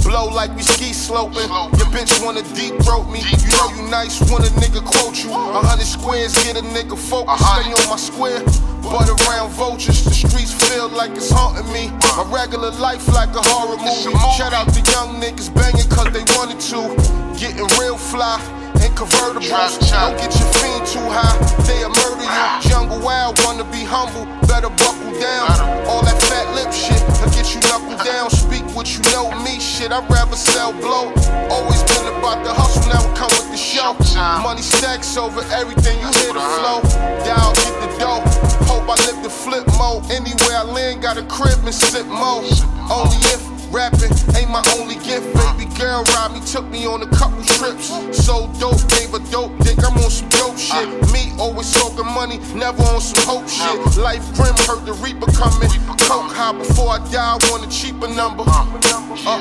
Blow 0.03 0.27
like 0.27 0.55
we 0.55 0.63
ski 0.63 0.93
sloping. 0.93 1.47
Your 1.77 1.87
bitch 1.93 2.23
wanna 2.23 2.41
deep 2.55 2.81
throat 2.83 3.05
me. 3.11 3.19
You 3.19 3.49
know 3.57 3.69
you 3.75 3.89
nice 3.89 4.19
when 4.31 4.43
a 4.43 4.51
nigga 4.59 4.83
quote 4.83 5.23
you. 5.23 5.29
A 5.31 5.61
hundred 5.61 5.85
squares 5.85 6.33
get 6.43 6.57
a 6.57 6.61
nigga 6.61 6.97
focused. 6.97 7.45
Stay 7.45 7.71
on 7.71 7.89
my 7.89 7.97
square. 7.97 8.43
But 8.81 9.07
around 9.07 9.51
vultures, 9.51 10.03
the 10.03 10.11
streets 10.11 10.53
feel 10.53 10.89
like 10.89 11.11
it's 11.11 11.29
haunting 11.29 11.71
me. 11.71 11.89
My 12.17 12.25
regular 12.31 12.71
life 12.71 13.07
like 13.09 13.35
a 13.35 13.41
horror 13.43 13.77
movie. 13.77 14.17
Shout 14.37 14.53
out 14.53 14.73
to 14.73 14.81
young 14.91 15.21
niggas 15.21 15.53
banging 15.53 15.87
cause 15.89 16.11
they 16.11 16.23
wanted 16.35 16.59
to. 16.71 17.39
Getting 17.39 17.67
real 17.79 17.97
fly 17.97 18.39
and 18.81 18.93
convertibles. 18.97 19.79
Don't 19.89 20.17
get 20.17 20.33
your 20.37 20.49
fiend 20.59 20.85
too 20.87 21.05
high, 21.09 21.37
they'll 21.65 21.89
murder 21.89 22.25
you. 22.25 22.69
Jungle 22.69 22.99
wild, 22.99 23.39
wanna 23.45 23.63
be 23.65 23.83
humble, 23.83 24.25
better 24.47 24.69
buckle 24.69 25.13
down. 25.19 25.49
All 25.87 26.01
that 26.03 26.19
fat 26.23 26.47
lip 26.55 26.71
shit, 26.73 27.01
I 27.21 27.29
get 27.35 27.53
you 27.53 27.61
knuckle 27.69 27.97
down. 28.03 28.29
Speak 28.29 28.63
what 28.75 28.87
you 28.93 29.01
know 29.11 29.31
me, 29.43 29.59
shit. 29.59 29.91
I'd 29.91 30.09
rather 30.09 30.35
sell 30.35 30.73
blow. 30.73 31.13
Always 31.49 31.83
been 31.83 32.07
about 32.17 32.43
the 32.43 32.53
hustle, 32.53 32.87
now 32.89 33.03
it 33.03 33.15
come 33.17 33.31
with 33.37 33.51
the 33.51 33.57
show. 33.57 33.93
Money 34.41 34.61
stacks 34.61 35.17
over 35.17 35.41
everything, 35.51 35.99
you 35.99 36.09
hear 36.21 36.33
the 36.33 36.45
flow. 36.57 36.81
Down, 37.25 37.53
get 37.61 37.75
the 37.81 37.89
dough. 37.99 38.23
Hope 38.65 38.87
I 38.87 38.95
live 39.05 39.23
the 39.23 39.29
flip 39.29 39.65
mode. 39.77 40.09
Anywhere 40.11 40.57
I 40.57 40.63
land, 40.63 41.01
got 41.01 41.17
a 41.17 41.23
crib 41.23 41.59
and 41.65 41.73
sip 41.73 42.05
mode. 42.07 42.45
Only 42.89 43.17
if 43.33 43.41
rapping 43.71 44.11
ain't 44.35 44.51
my 44.51 44.63
only 44.77 44.95
gift. 44.95 45.25
Baby 45.33 45.65
girl 45.79 46.03
ride 46.13 46.31
me, 46.33 46.39
took 46.45 46.67
me 46.67 46.85
on 46.85 47.01
a 47.01 47.07
couple 47.07 47.43
trips. 47.43 47.87
So 48.11 48.51
dope, 48.59 48.83
gave 48.89 49.13
a 49.13 49.19
dope 49.31 49.57
dick. 49.59 49.79
I'm 49.83 49.97
on 49.97 50.11
some 50.11 50.29
dope 50.29 50.57
shit. 50.57 50.87
Me 51.11 51.31
always 51.39 51.71
talking 51.73 52.05
money, 52.05 52.37
never 52.53 52.83
on 52.83 53.01
some 53.01 53.25
hope 53.25 53.47
shit. 53.47 53.97
Life 53.97 54.25
grim, 54.35 54.55
heard 54.67 54.85
the 54.85 54.93
reaper 55.01 55.31
coming. 55.31 55.69
Coke 56.05 56.31
high 56.31 56.53
before 56.53 56.89
I 56.89 56.99
die, 57.11 57.37
I 57.37 57.37
want 57.49 57.65
a 57.65 57.69
cheaper 57.69 58.07
number. 58.07 58.43
Uh, 58.47 59.39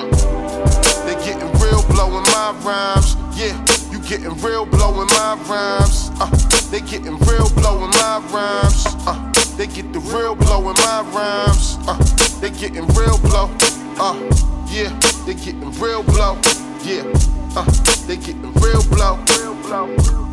they 1.04 1.14
getting 1.26 1.50
real 1.60 1.82
blowing 1.90 2.24
my 2.30 2.54
rhymes. 2.62 3.16
Yeah, 3.36 3.54
you 3.90 3.98
getting 4.06 4.34
real 4.42 4.66
blowing 4.66 5.08
my 5.18 5.36
rhymes. 5.48 6.10
Uh, 6.20 6.30
they 6.70 6.80
getting 6.80 7.18
real 7.26 7.50
blowing 7.56 7.90
my 7.90 8.22
rhymes. 8.30 8.86
Uh, 9.06 9.32
they 9.56 9.66
get 9.66 9.92
the 9.92 10.00
real 10.00 10.34
blowing 10.34 10.76
my 10.76 11.02
rhymes. 11.12 11.76
Uh, 11.86 11.98
they 12.40 12.50
getting 12.50 12.86
real 12.94 13.18
blow. 13.18 13.50
Uh, 14.02 14.14
yeah, 14.70 14.88
they 15.26 15.34
getting 15.34 15.60
real 15.72 16.02
blow. 16.02 16.34
Yeah, 16.82 17.04
uh, 17.54 17.66
they 18.06 18.16
getting 18.16 18.50
real 18.54 18.82
blow. 18.88 19.18
Real 19.36 19.54
blow. 19.60 19.88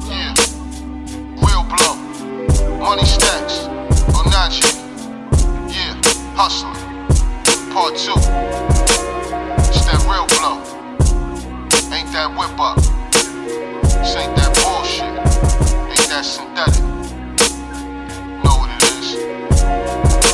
Yeah, 0.08 0.34
real 1.44 1.66
blow. 1.68 1.96
Money 2.80 3.04
stacks. 3.04 3.68
Onachi. 4.16 4.72
Yeah, 5.68 6.00
hustler. 6.34 6.72
Part 7.74 7.98
two. 7.98 8.14
It's 9.68 9.84
that 9.84 10.00
real 10.08 10.28
blow. 10.40 10.64
Ain't 11.94 12.10
that 12.14 12.32
whip 12.40 12.58
up. 12.58 12.78
This 13.84 14.16
ain't 14.16 14.34
that 14.38 14.56
bullshit. 14.64 15.12
Ain't 15.92 16.08
that 16.08 16.24
synthetic. 16.24 16.84
Know 18.46 18.60
what 18.60 18.70
it 18.72 18.84
is. 19.04 20.27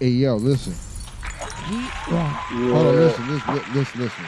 Hey 0.00 0.08
yo, 0.08 0.36
listen. 0.36 0.72
Hold 2.08 2.86
on, 2.86 2.96
listen, 2.96 3.28
listen, 3.28 3.74
listen, 3.74 4.00
listen. 4.00 4.24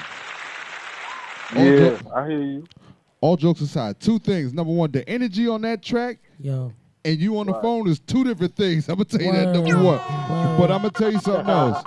All 1.57 1.65
Yeah, 1.65 1.77
jo- 1.79 1.99
I 2.15 2.29
hear 2.29 2.43
you. 2.43 2.65
all 3.23 3.37
jokes 3.39 3.61
aside, 3.63 3.99
two 3.99 4.19
things. 4.19 4.53
Number 4.53 4.73
one, 4.73 4.91
the 4.93 5.09
energy 5.09 5.49
on 5.49 5.63
that 5.63 5.83
track, 5.83 6.19
Yo. 6.41 6.73
and 7.07 7.19
you 7.19 7.39
on 7.39 7.47
the 7.47 7.53
Right. 7.53 7.63
phone 7.63 7.89
is 7.89 8.01
two 8.01 8.23
different 8.23 8.55
things. 8.55 8.87
I'm 8.91 8.97
gonna 8.97 9.07
tell 9.07 9.23
you 9.23 9.33
that 9.33 9.53
number 9.55 9.75
one. 9.77 9.85
Word. 9.85 10.59
But 10.59 10.71
I'm 10.71 10.83
gonna 10.83 10.91
tell 10.91 11.11
you 11.11 11.19
something 11.21 11.49
else. 11.49 11.83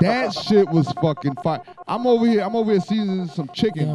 That 0.00 0.32
shit 0.44 0.68
was 0.68 0.90
fucking 0.92 1.36
fire. 1.36 1.60
I'm 1.86 2.04
over 2.06 2.26
here. 2.26 2.40
I'm 2.42 2.56
over 2.56 2.72
here 2.72 2.80
seasoning 2.80 3.28
some 3.28 3.48
chicken. 3.54 3.88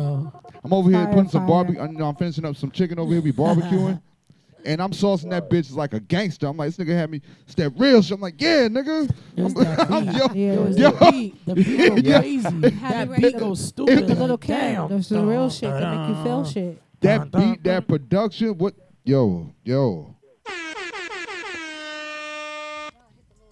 I'm 0.64 0.74
over 0.74 0.90
here 0.90 1.04
Fire, 1.04 1.14
putting 1.14 1.30
some 1.30 1.42
fire. 1.42 1.66
barbecue. 1.66 2.04
I'm 2.06 2.16
finishing 2.16 2.46
up 2.46 2.56
some 2.56 2.72
chicken 2.72 3.00
over 3.00 3.12
here. 3.12 3.22
We 3.22 3.32
barbecuing. 3.34 4.02
And 4.68 4.82
I'm 4.82 4.92
saucing 4.92 5.30
that 5.30 5.50
bitch 5.50 5.74
like 5.74 5.94
a 5.94 6.00
gangster. 6.02 6.46
I'm 6.46 6.58
like, 6.58 6.76
this 6.76 6.86
nigga 6.86 6.94
had 6.94 7.10
me. 7.10 7.22
step 7.46 7.72
real 7.78 8.02
shit. 8.02 8.16
I'm 8.16 8.22
like, 8.22 8.40
yeah, 8.42 8.68
nigga. 8.68 9.10
It's 9.38 9.56
I'm- 9.56 9.64
that 9.64 9.80
I'm- 9.92 10.06
beat. 10.06 10.16
yo, 10.16 10.28
Yeah, 10.34 10.54
it 10.54 10.62
was 10.62 10.78
yo. 10.78 10.92
the 10.92 11.12
beat. 11.12 11.46
The 11.46 11.56
beat 11.56 11.78
go 11.78 11.96
Yeah. 12.04 12.20
crazy. 12.20 12.44
Had 12.44 13.10
That 13.10 13.16
beat 13.16 13.24
ready 13.24 13.40
goes 13.40 13.60
to- 13.62 13.68
stupid. 13.68 14.08
The 14.08 14.16
little 14.16 14.38
kid. 14.38 14.48
Damn. 14.50 14.90
There's 14.90 15.08
the 15.10 15.24
real 15.26 15.50
shit 15.50 15.72
that 15.72 15.98
make 16.10 16.18
you 16.18 16.24
feel 16.24 16.46
shit. 16.46 16.82
That 17.00 17.32
beat, 17.32 17.64
that 17.64 17.88
production, 17.88 18.58
what? 18.58 18.74
Yo, 19.06 19.54
yo. 19.64 20.14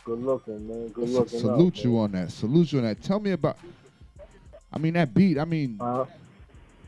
Good 0.03 0.21
looking, 0.21 0.67
man. 0.67 0.89
Good 0.89 1.09
looking. 1.09 1.39
Salute 1.39 1.83
you 1.83 1.97
on 1.97 2.11
that. 2.11 2.31
Salute 2.31 2.73
you 2.73 2.79
on 2.79 2.85
that. 2.85 3.01
Tell 3.01 3.19
me 3.19 3.31
about. 3.31 3.57
I 4.71 4.77
mean 4.77 4.93
that 4.93 5.13
beat. 5.13 5.39
I 5.39 5.45
mean, 5.45 5.77
Uh-huh. 5.79 6.05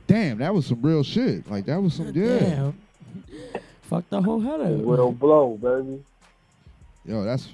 damn, 0.05 0.37
that 0.39 0.53
was 0.53 0.65
some 0.67 0.81
real 0.81 1.03
shit. 1.03 1.49
Like 1.49 1.65
that 1.67 1.81
was 1.81 1.93
some 1.95 2.11
yeah. 2.13 2.39
Damn. 2.39 2.77
Fuck 3.88 4.09
the 4.09 4.22
whole 4.22 4.41
head 4.41 4.59
up. 4.59 4.72
Will 4.72 5.14
blow, 5.14 5.55
baby. 5.55 6.03
Yo, 7.05 7.23
that's. 7.23 7.47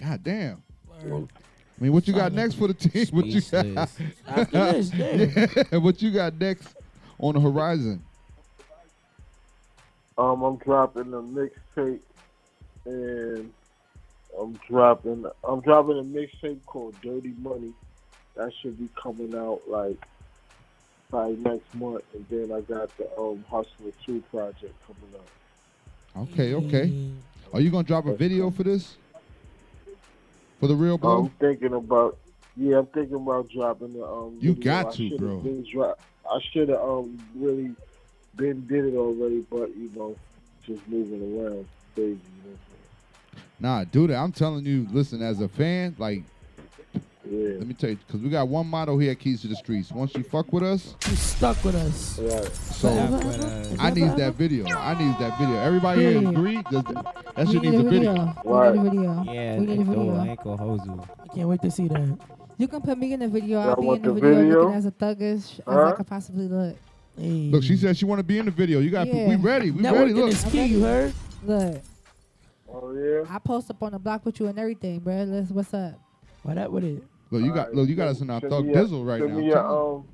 goddamn. 0.00 0.62
I 0.90 1.04
mean, 1.78 1.92
what 1.92 2.06
you 2.08 2.14
got 2.14 2.32
next 2.32 2.54
for 2.54 2.68
the 2.68 2.74
team? 2.74 3.06
What 3.12 3.26
you 3.26 3.40
got? 3.42 3.88
Speechless. 3.88 3.98
After 4.26 4.72
this, 4.72 4.94
yeah. 4.94 5.64
yeah. 5.72 5.78
What 5.78 6.00
you 6.00 6.10
got 6.10 6.40
next 6.40 6.74
on 7.18 7.34
the 7.34 7.40
horizon? 7.40 8.02
Um, 10.16 10.42
I'm 10.42 10.56
dropping 10.56 11.12
a 11.12 11.22
mixtape, 11.22 12.00
and 12.86 13.52
I'm 14.38 14.52
dropping 14.68 15.26
I'm 15.44 15.60
dropping 15.60 15.98
a 15.98 16.02
mixtape 16.02 16.64
called 16.64 16.94
Dirty 17.02 17.34
Money. 17.38 17.74
That 18.36 18.52
should 18.62 18.78
be 18.78 18.88
coming 19.00 19.34
out 19.34 19.60
like 19.66 19.98
by 21.10 21.30
next 21.30 21.74
month, 21.74 22.04
and 22.14 22.24
then 22.30 22.52
I 22.56 22.62
got 22.62 22.96
the 22.96 23.10
um 23.18 23.44
Hustler 23.50 23.92
Two 24.06 24.22
project 24.30 24.74
coming 24.86 25.14
out. 25.14 25.26
Okay, 26.16 26.54
okay. 26.54 26.92
Are 27.52 27.60
you 27.60 27.70
gonna 27.70 27.84
drop 27.84 28.06
a 28.06 28.14
video 28.14 28.50
for 28.50 28.62
this? 28.62 28.96
For 30.60 30.66
the 30.66 30.74
real 30.74 30.98
bro. 30.98 31.24
I'm 31.24 31.30
thinking 31.40 31.74
about 31.74 32.18
yeah, 32.56 32.78
I'm 32.78 32.86
thinking 32.86 33.16
about 33.16 33.48
dropping 33.50 33.94
the 33.94 34.04
um. 34.04 34.36
You 34.40 34.54
video. 34.54 34.82
got 34.82 34.92
to, 34.94 35.18
bro. 35.18 35.64
dro- 35.72 35.94
I 36.30 36.38
should 36.52 36.68
have 36.68 36.80
um 36.80 37.18
really 37.34 37.74
been 38.36 38.66
did 38.66 38.86
it 38.86 38.96
already, 38.96 39.44
but 39.50 39.74
you 39.76 39.90
know, 39.94 40.16
just 40.66 40.80
moving 40.88 41.38
around 41.38 41.66
crazy. 41.94 42.20
You 42.44 42.50
know 42.50 42.56
Nah, 43.58 43.84
do 43.84 44.06
that. 44.06 44.16
I'm 44.16 44.32
telling 44.32 44.66
you, 44.66 44.86
listen, 44.92 45.22
as 45.22 45.40
a 45.40 45.48
fan, 45.48 45.94
like, 45.98 46.24
Yeah. 47.32 47.56
let 47.58 47.66
me 47.66 47.72
tell 47.72 47.88
you, 47.90 47.96
because 48.06 48.20
we 48.20 48.28
got 48.28 48.46
one 48.46 48.66
motto 48.66 48.98
here 48.98 49.12
at 49.12 49.18
Keys 49.18 49.40
to 49.40 49.48
the 49.48 49.56
Streets. 49.56 49.90
Once 49.90 50.14
you 50.14 50.22
fuck 50.22 50.52
with 50.52 50.62
us, 50.62 50.94
You 51.08 51.16
stuck 51.16 51.64
with 51.64 51.74
us. 51.74 52.18
Right. 52.18 52.54
so 52.54 52.88
Forever. 52.90 53.76
I 53.80 53.90
need 53.90 54.16
that 54.18 54.34
video. 54.34 54.66
I 54.66 54.92
need 55.02 55.14
that 55.18 55.38
video. 55.38 55.56
Everybody 55.56 56.02
here 56.02 56.12
Period. 56.12 56.28
agree? 56.30 56.56
That, 56.70 57.32
that 57.36 57.48
shit 57.48 57.62
need 57.62 57.70
needs 57.70 57.82
a 57.82 57.86
a 57.86 57.90
video. 57.90 58.12
video. 58.12 58.34
We 58.44 58.52
need 58.52 58.78
a 58.78 58.82
video. 58.90 59.22
Yeah, 59.32 59.58
we 59.58 59.66
need 59.66 59.78
a 59.78 59.80
I 59.80 59.84
video. 59.84 60.24
ain't 60.24 60.42
gonna 60.44 60.56
hold 60.58 60.84
you. 60.84 61.02
I 61.24 61.34
can't 61.34 61.48
wait 61.48 61.62
to 61.62 61.70
see 61.70 61.88
that. 61.88 62.18
You 62.58 62.68
can 62.68 62.82
put 62.82 62.98
me 62.98 63.14
in 63.14 63.20
the 63.20 63.28
video. 63.28 63.60
I'll 63.60 63.76
be 63.76 63.86
want 63.86 64.00
in 64.00 64.08
the 64.08 64.12
the 64.14 64.20
video, 64.20 64.38
video? 64.42 64.60
looking 64.64 64.74
as 64.76 64.84
a 64.86 64.90
thuggish 64.90 65.58
as 65.60 65.62
I 65.66 65.72
Huh? 65.72 65.92
could 65.92 66.06
possibly 66.06 66.48
look. 66.48 66.76
Look, 67.16 67.62
she 67.62 67.76
said 67.78 67.96
she 67.96 68.04
want 68.04 68.18
to 68.18 68.24
be 68.24 68.38
in 68.38 68.44
the 68.44 68.50
video. 68.50 68.80
You 68.80 68.90
got 68.90 69.06
Yeah. 69.06 69.28
we 69.28 69.36
ready. 69.36 69.70
We 69.70 69.82
Networking 69.82 69.98
ready. 70.00 70.12
Look. 70.12 70.28
is 70.32 70.44
key, 70.44 70.64
you 70.66 70.82
heard? 70.82 71.14
Look. 71.44 71.80
Oh 72.68 72.92
yeah. 72.92 73.24
I 73.34 73.38
post 73.38 73.70
up 73.70 73.82
on 73.82 73.92
the 73.92 73.98
block 73.98 74.26
with 74.26 74.38
you 74.38 74.48
and 74.48 74.58
everything, 74.58 74.98
bro. 75.00 75.24
Let's 75.24 75.50
what's 75.50 75.72
up? 75.72 75.98
What 76.42 76.58
up 76.58 76.70
with 76.70 76.84
it? 76.84 77.02
Look, 77.32 77.42
you 77.42 77.52
got 77.54 77.74
look, 77.74 77.88
you 77.88 77.94
got 77.94 78.08
us 78.08 78.20
in 78.20 78.28
our 78.30 78.40
Send 78.40 78.52
thug 78.52 78.66
me 78.66 78.74
your- 78.74 78.84
bizzle 78.84 79.06
right 79.06 79.20
send 79.20 79.32
now. 79.32 79.38
Me 79.40 79.46
your, 79.46 79.58
um, 79.96 80.04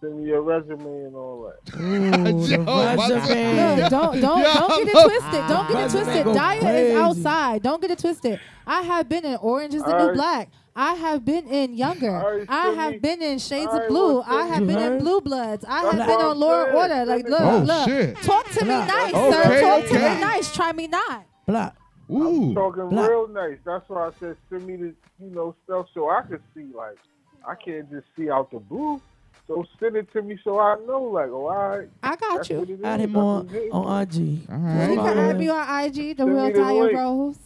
send 0.00 0.18
me 0.20 0.24
your 0.28 0.42
resume 0.42 1.04
and 1.06 1.14
all 1.16 1.50
that. 1.50 1.76
Ooh, 1.80 2.46
the 2.46 2.58
resume. 2.58 3.80
Look, 3.80 3.90
don't 3.90 4.20
don't 4.20 4.38
Yo, 4.38 4.54
don't 4.54 4.84
get 4.84 4.94
it 4.94 5.04
twisted. 5.04 5.48
Don't 5.48 5.68
get 5.68 5.84
it 5.86 5.90
twisted. 5.90 6.24
go 6.24 6.34
Daya 6.34 6.60
crazy. 6.60 6.90
is 6.92 6.96
outside. 6.96 7.62
Don't 7.62 7.82
get 7.82 7.90
it 7.90 7.98
twisted. 7.98 8.40
I 8.66 8.82
have 8.82 9.08
been 9.08 9.24
in 9.24 9.36
Orange 9.36 9.74
is 9.74 9.82
the 9.82 9.88
New 9.90 9.94
Alright. 9.96 10.14
Black. 10.14 10.48
I 10.76 10.94
have 10.94 11.24
been 11.24 11.46
in 11.48 11.74
Younger. 11.74 12.10
Alright, 12.10 12.46
I 12.48 12.68
have 12.70 12.92
me- 12.94 12.98
been 12.98 13.22
in 13.22 13.38
Shades 13.38 13.66
Alright, 13.68 13.82
of 13.82 13.88
Blue. 13.88 14.22
I 14.22 14.46
have 14.46 14.62
me- 14.62 14.74
been 14.74 14.92
in 14.92 14.98
Blue 14.98 15.20
Bloods. 15.20 15.64
I 15.68 15.82
That's 15.82 15.96
have 15.96 16.06
what 16.08 16.18
been 16.18 16.26
on 16.26 16.38
Law 16.40 16.64
and. 16.66 16.74
Order. 16.74 17.04
Like, 17.06 17.28
look, 17.28 17.40
Oh, 17.40 17.58
look. 17.58 17.88
shit. 17.88 18.16
Talk 18.22 18.48
to 18.50 18.62
me 18.64 18.68
nice, 18.70 19.14
Okay, 19.14 19.30
sir. 19.30 19.60
Talk 19.60 19.86
to 19.86 19.94
me 19.94 20.20
nice. 20.20 20.54
Try 20.54 20.72
me 20.72 20.86
not. 20.88 21.24
Black. 21.46 21.74
Ooh. 22.10 22.52
Talking 22.54 22.88
Black. 22.90 23.08
real 23.08 23.28
nice. 23.28 23.58
That's 23.64 23.88
why 23.88 24.08
I 24.08 24.10
said 24.20 24.36
send 24.50 24.66
me 24.66 24.76
the 24.76 24.94
you 25.20 25.30
know 25.30 25.54
stuff 25.64 25.86
so 25.94 26.10
I 26.10 26.22
can 26.22 26.40
see. 26.54 26.66
Like 26.74 26.98
I 27.46 27.54
can't 27.54 27.90
just 27.90 28.06
see 28.16 28.30
out 28.30 28.50
the 28.50 28.58
blue. 28.58 29.00
So 29.46 29.64
send 29.78 29.96
it 29.96 30.10
to 30.14 30.22
me 30.22 30.38
so 30.42 30.58
I 30.58 30.76
know. 30.86 31.02
Like, 31.02 31.28
oh, 31.28 31.48
all 31.48 31.68
right. 31.78 31.88
I 32.02 32.16
got 32.16 32.36
That's 32.36 32.50
you. 32.50 32.60
what 32.60 32.70
it 32.70 32.72
is. 32.74 32.84
Add 32.84 33.00
him 33.00 33.16
on 33.16 33.46
what 33.46 33.54
it 33.54 33.58
is. 33.58 33.72
on 33.72 34.02
IG. 34.02 34.50
All 34.50 34.88
You 34.90 34.96
can 34.96 35.18
add 35.18 35.38
me 35.38 35.48
on 35.50 35.84
IG, 35.84 35.94
the 35.94 36.22
Send 36.22 36.34
real 36.34 36.46
me 36.46 36.52
the 36.52 36.58
Daya 36.60 36.82
link. 36.82 36.96
Rose. 36.96 37.38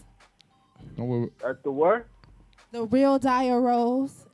Don't 0.96 1.08
worry. 1.08 1.30
At 1.44 1.62
the 1.64 1.72
what? 1.72 2.06
The 2.70 2.84
real 2.84 3.18
Daya 3.18 3.60
Rose. 3.60 4.26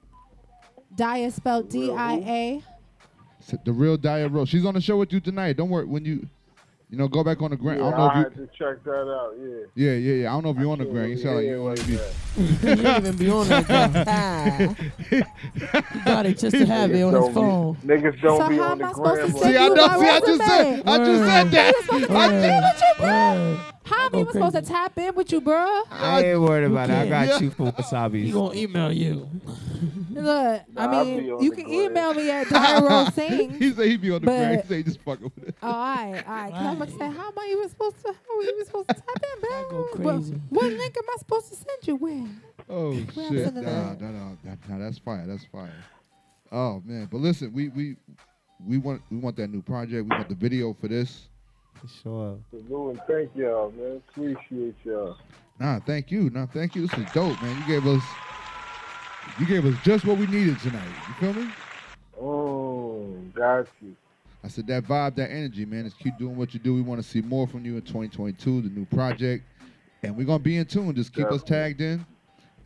Daya 0.94 1.32
spelled 1.32 1.70
D 1.70 1.90
I 1.90 2.14
A. 2.14 2.62
The 3.64 3.72
real 3.72 3.96
Dia 3.96 4.28
Rose. 4.28 4.48
She's 4.48 4.64
on 4.64 4.74
the 4.74 4.80
show 4.80 4.96
with 4.98 5.12
you 5.12 5.20
tonight. 5.20 5.56
Don't 5.56 5.70
worry. 5.70 5.84
When 5.84 6.04
you, 6.04 6.28
you 6.90 6.98
know, 6.98 7.08
go 7.08 7.24
back 7.24 7.40
on 7.42 7.50
the 7.50 7.56
gram. 7.56 7.78
Yeah, 7.78 7.86
I 7.86 7.90
don't 7.90 7.98
know 7.98 8.04
I 8.06 8.20
if 8.20 8.24
had 8.32 8.36
you. 8.40 8.46
to 8.46 8.52
check 8.52 8.84
that 8.84 8.90
out. 8.92 9.32
Yeah. 9.38 9.64
Yeah, 9.74 9.96
yeah, 9.96 10.14
yeah. 10.22 10.30
I 10.30 10.32
don't 10.34 10.44
know 10.44 10.50
if 10.50 10.58
you're 10.58 10.70
on 10.70 10.78
the 10.78 10.84
gram. 10.84 11.08
You 11.10 11.16
sound 11.18 11.36
like 11.36 11.46
you 11.46 11.62
want 11.62 11.78
to 11.78 11.86
be. 11.86 11.92
you 12.68 12.76
don't 12.76 12.96
even 13.06 13.16
be 13.16 13.30
on 13.30 13.48
that. 13.48 14.76
he 15.10 15.22
got 16.04 16.26
it 16.26 16.38
just 16.38 16.56
to 16.56 16.66
have 16.66 16.90
it 16.92 17.02
on 17.02 17.14
his 17.14 17.34
phone. 17.34 17.76
Niggas 17.84 18.20
don't 18.20 18.38
So 18.40 18.48
be 18.48 18.56
how 18.58 18.72
on 18.72 18.78
the 18.78 18.84
am 18.84 18.90
I 18.90 18.92
supposed 18.92 19.20
to 19.22 19.26
gram. 19.28 19.30
send 19.32 19.42
See, 19.42 19.56
I 19.56 19.66
you 19.66 19.74
know. 19.74 20.00
See, 20.00 20.08
I 20.08 20.20
just 20.20 20.44
said. 20.44 20.82
I 20.86 20.98
just 20.98 21.24
said 21.24 21.50
that. 21.50 21.74
I 23.00 23.58
did. 23.60 23.73
Word. 23.84 23.90
How 23.96 24.06
am 24.06 24.06
I 24.06 24.10
Go 24.10 24.20
even 24.20 24.32
supposed 24.32 24.54
to 24.56 24.62
tap 24.62 24.98
in 24.98 25.14
with 25.14 25.32
you, 25.32 25.40
bro? 25.40 25.82
I 25.90 26.24
ain't 26.24 26.40
worried 26.40 26.64
about 26.70 26.90
it. 26.90 26.94
I 26.94 27.08
got 27.26 27.40
you 27.40 27.50
for 27.56 27.66
He 27.66 27.72
wasabi. 27.72 28.32
gonna 28.32 28.54
email 28.58 28.92
you. 28.92 29.28
Look, 30.10 30.26
I 30.26 30.64
Nah, 30.72 30.82
I'll 30.82 31.04
be 31.04 31.10
mean, 31.20 31.30
on 31.32 31.42
you 31.42 31.50
the 31.50 31.56
can 31.56 31.64
gram. 31.66 31.80
email 31.90 32.14
me 32.14 32.30
at 32.30 32.46
Daya 32.48 33.12
Sing. 33.14 33.50
he 33.58 33.72
said 33.72 33.86
he'd 33.86 34.00
be 34.00 34.10
on 34.12 34.20
the 34.20 34.26
But- 34.26 34.36
gram. 34.38 34.60
He 34.60 34.66
said 34.68 34.76
he 34.78 34.82
just 34.84 35.00
fucking 35.00 35.32
with 35.36 35.48
it. 35.48 35.56
Oh, 35.62 35.66
all 35.68 35.72
right, 35.72 36.24
all 36.26 36.34
right. 36.34 36.52
Cause 36.52 36.66
I'm 36.66 36.78
gonna 36.78 36.90
say, 36.92 37.10
how 37.10 37.26
am 37.28 37.32
I 37.38 37.48
even 37.56 37.68
supposed 37.68 37.96
to? 38.04 38.08
How 38.08 38.34
are 38.34 38.38
we 38.38 38.44
even 38.48 38.64
supposed 38.64 38.88
to 38.88 38.94
tap 38.94 39.04
in, 39.22 39.40
bro? 39.40 39.70
go 39.70 39.76
What- 40.02 40.14
crazy. 40.16 40.40
What, 40.50 40.64
link 40.72 40.96
am 40.96 41.04
I 41.08 41.16
supposed 41.18 41.48
to 41.50 41.56
send 41.56 41.86
you? 41.86 41.96
Where? 41.96 42.26
Oh 42.70 42.92
Where 42.92 43.26
I'm 43.26 43.32
shit! 43.34 43.44
sending 43.44 43.64
Nah, 43.64 43.70
that? 43.94 44.00
nah, 44.00 44.10
nah, 44.10 44.28
nah, 44.44 44.54
nah, 44.68 44.78
that's 44.78 44.98
fire. 44.98 45.24
That's 45.26 45.44
fire. 45.46 45.72
Oh 46.52 46.80
man, 46.86 47.08
but 47.10 47.18
listen, 47.18 47.52
we 47.52 47.68
we 47.70 47.96
we 48.64 48.78
want 48.78 49.02
we 49.10 49.18
want 49.18 49.36
that 49.36 49.48
new 49.50 49.60
project. 49.62 50.04
We 50.08 50.16
want 50.16 50.28
the 50.28 50.34
video 50.36 50.72
for 50.72 50.86
this. 50.88 51.28
For 51.84 52.02
sure. 52.02 52.38
Salute 52.50 52.90
and 52.90 53.00
thank 53.06 53.36
y'all, 53.36 53.70
man. 53.72 54.00
Appreciate 54.08 54.74
y'all. 54.84 55.16
Nah, 55.60 55.80
thank 55.80 56.10
you. 56.10 56.30
Nah, 56.30 56.46
thank 56.46 56.74
you. 56.74 56.86
This 56.86 56.98
is 56.98 57.12
dope, 57.12 57.40
man. 57.42 57.58
You 57.58 57.66
gave 57.66 57.86
us 57.86 58.02
you 59.38 59.46
gave 59.46 59.66
us 59.66 59.74
just 59.82 60.06
what 60.06 60.16
we 60.16 60.26
needed 60.26 60.58
tonight. 60.60 60.88
You 61.08 61.14
feel 61.32 61.42
me? 61.42 61.50
Oh, 62.18 63.14
got 63.34 63.66
you. 63.82 63.94
I 64.42 64.48
said 64.48 64.66
that 64.68 64.84
vibe, 64.84 65.16
that 65.16 65.30
energy, 65.30 65.66
man. 65.66 65.84
Just 65.84 65.98
keep 65.98 66.18
doing 66.18 66.36
what 66.36 66.54
you 66.54 66.60
do. 66.60 66.74
We 66.74 66.80
want 66.80 67.02
to 67.02 67.06
see 67.08 67.20
more 67.20 67.46
from 67.46 67.66
you 67.66 67.76
in 67.76 67.82
2022, 67.82 68.62
the 68.62 68.68
new 68.68 68.86
project, 68.86 69.44
and 70.02 70.16
we're 70.16 70.26
gonna 70.26 70.38
be 70.38 70.56
in 70.56 70.64
tune. 70.64 70.94
Just 70.94 71.12
keep 71.12 71.30
us 71.30 71.42
tagged 71.42 71.82
in, 71.82 72.06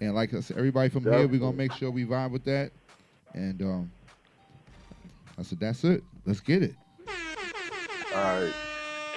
and 0.01 0.15
like 0.15 0.33
I 0.33 0.41
said, 0.41 0.59
everybody 0.59 0.91
from 0.91 1.03
here, 1.03 1.27
we're 1.27 1.41
gonna 1.41 1.57
make 1.57 1.73
sure 1.73 1.91
we 1.91 2.05
vibe 2.05 2.31
with 2.31 2.45
that. 2.45 2.71
And 3.35 3.63
um, 3.63 3.93
I 5.37 5.43
said 5.43 5.59
that's 5.59 5.83
it. 5.83 6.05
Let's 6.25 6.41
get 6.41 6.63
it. 6.63 6.75
All 8.15 8.41
right. 8.41 8.53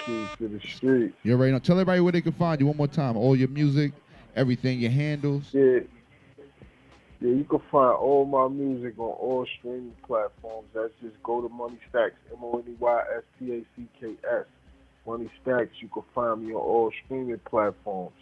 Key 0.06 0.26
to 0.38 0.48
the 0.48 0.60
street. 0.60 1.14
You 1.22 1.32
already 1.34 1.52
know. 1.52 1.58
Tell 1.58 1.76
everybody 1.76 2.00
where 2.00 2.12
they 2.12 2.20
can 2.20 2.32
find 2.32 2.60
you 2.60 2.66
one 2.66 2.76
more 2.76 2.88
time. 2.88 3.16
All 3.16 3.36
your 3.36 3.48
music, 3.48 3.92
everything, 4.34 4.80
your 4.80 4.90
handles. 4.90 5.44
Yeah. 5.52 5.80
Yeah, 7.20 7.30
you 7.30 7.44
can 7.44 7.60
find 7.70 7.94
all 7.94 8.24
my 8.24 8.48
music 8.48 8.98
on 8.98 9.04
all 9.06 9.46
streaming 9.58 9.94
platforms. 10.04 10.66
That's 10.74 10.92
just 11.00 11.22
go 11.22 11.40
to 11.40 11.48
Money 11.48 11.78
Stacks, 11.88 12.16
M 12.32 12.38
O 12.42 12.58
N 12.58 12.64
E 12.72 12.76
Y 12.80 13.02
S 13.16 13.22
T 13.38 13.52
A 13.52 13.60
C 13.76 13.86
K 14.00 14.14
S. 14.28 14.44
Money 15.06 15.30
Stacks, 15.40 15.70
you 15.78 15.86
can 15.88 16.02
find 16.14 16.44
me 16.44 16.52
on 16.52 16.60
all 16.60 16.92
streaming 17.04 17.38
platforms. 17.48 18.16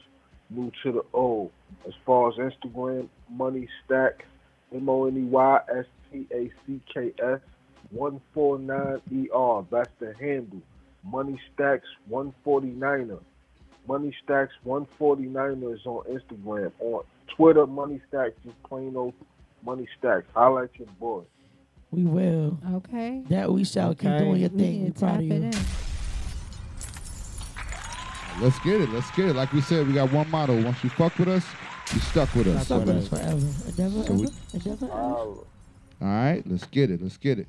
New 0.50 0.70
to 0.82 0.92
the 0.92 1.02
old. 1.14 1.50
As 1.86 1.94
far 2.04 2.28
as 2.28 2.34
Instagram, 2.34 3.08
Money 3.30 3.68
Stacks, 3.86 4.24
M 4.74 4.86
O 4.86 5.06
N 5.06 5.16
E 5.16 5.22
Y 5.22 5.60
S 5.78 5.86
T 6.12 6.26
A 6.34 6.52
C 6.66 6.80
K 6.92 7.14
S 7.22 7.40
149 7.92 9.30
ER. 9.32 9.64
That's 9.70 9.90
the 9.98 10.14
handle. 10.20 10.60
Money 11.04 11.40
Stacks 11.54 11.86
149er. 12.10 13.20
Money 13.88 14.14
Stacks 14.22 14.52
149er 14.66 15.74
is 15.74 15.86
on 15.86 16.04
Instagram. 16.06 16.70
On 16.80 17.02
Twitter, 17.36 17.66
Money 17.66 18.00
Stacks 18.08 18.34
is 18.46 18.52
plain 18.68 18.96
old 18.96 19.14
Money 19.64 19.86
Stacks. 19.98 20.26
Holla 20.34 20.64
at 20.64 20.78
your 20.78 20.88
boy. 20.98 21.22
We 21.90 22.04
will. 22.04 22.58
Okay. 22.74 23.22
That 23.30 23.50
we 23.52 23.64
shall 23.64 23.94
keep 23.94 24.10
doing 24.18 24.36
your 24.36 24.48
thing. 24.50 24.58
We 24.58 24.78
need 24.84 24.94
to 24.94 25.00
proud 25.00 25.12
tap 25.12 25.20
of 25.20 25.30
it 25.30 25.34
you. 25.34 25.44
in. 25.46 25.52
Let's 28.40 28.58
get 28.60 28.80
it. 28.80 28.88
Let's 28.90 29.10
get 29.10 29.28
it. 29.28 29.36
Like 29.36 29.52
we 29.52 29.60
said, 29.60 29.86
we 29.86 29.92
got 29.94 30.12
one 30.12 30.30
motto. 30.30 30.62
Once 30.62 30.82
you 30.84 30.90
fuck 30.90 31.18
with 31.18 31.28
us, 31.28 31.44
you 31.92 32.00
stuck 32.00 32.32
with 32.34 32.46
us. 32.46 32.64
Stuck 32.66 32.86
with 32.86 32.96
us 32.96 33.08
forever. 33.08 33.32
Endeavor, 33.34 34.04
So 34.06 34.12
we- 34.14 34.24
ever, 34.24 34.32
endeavor, 34.54 34.86
ever. 34.86 34.94
All 34.94 35.44
right, 36.00 36.42
let's 36.46 36.64
get 36.66 36.90
it. 36.90 37.02
Let's 37.02 37.16
get 37.18 37.38
it. 37.38 37.48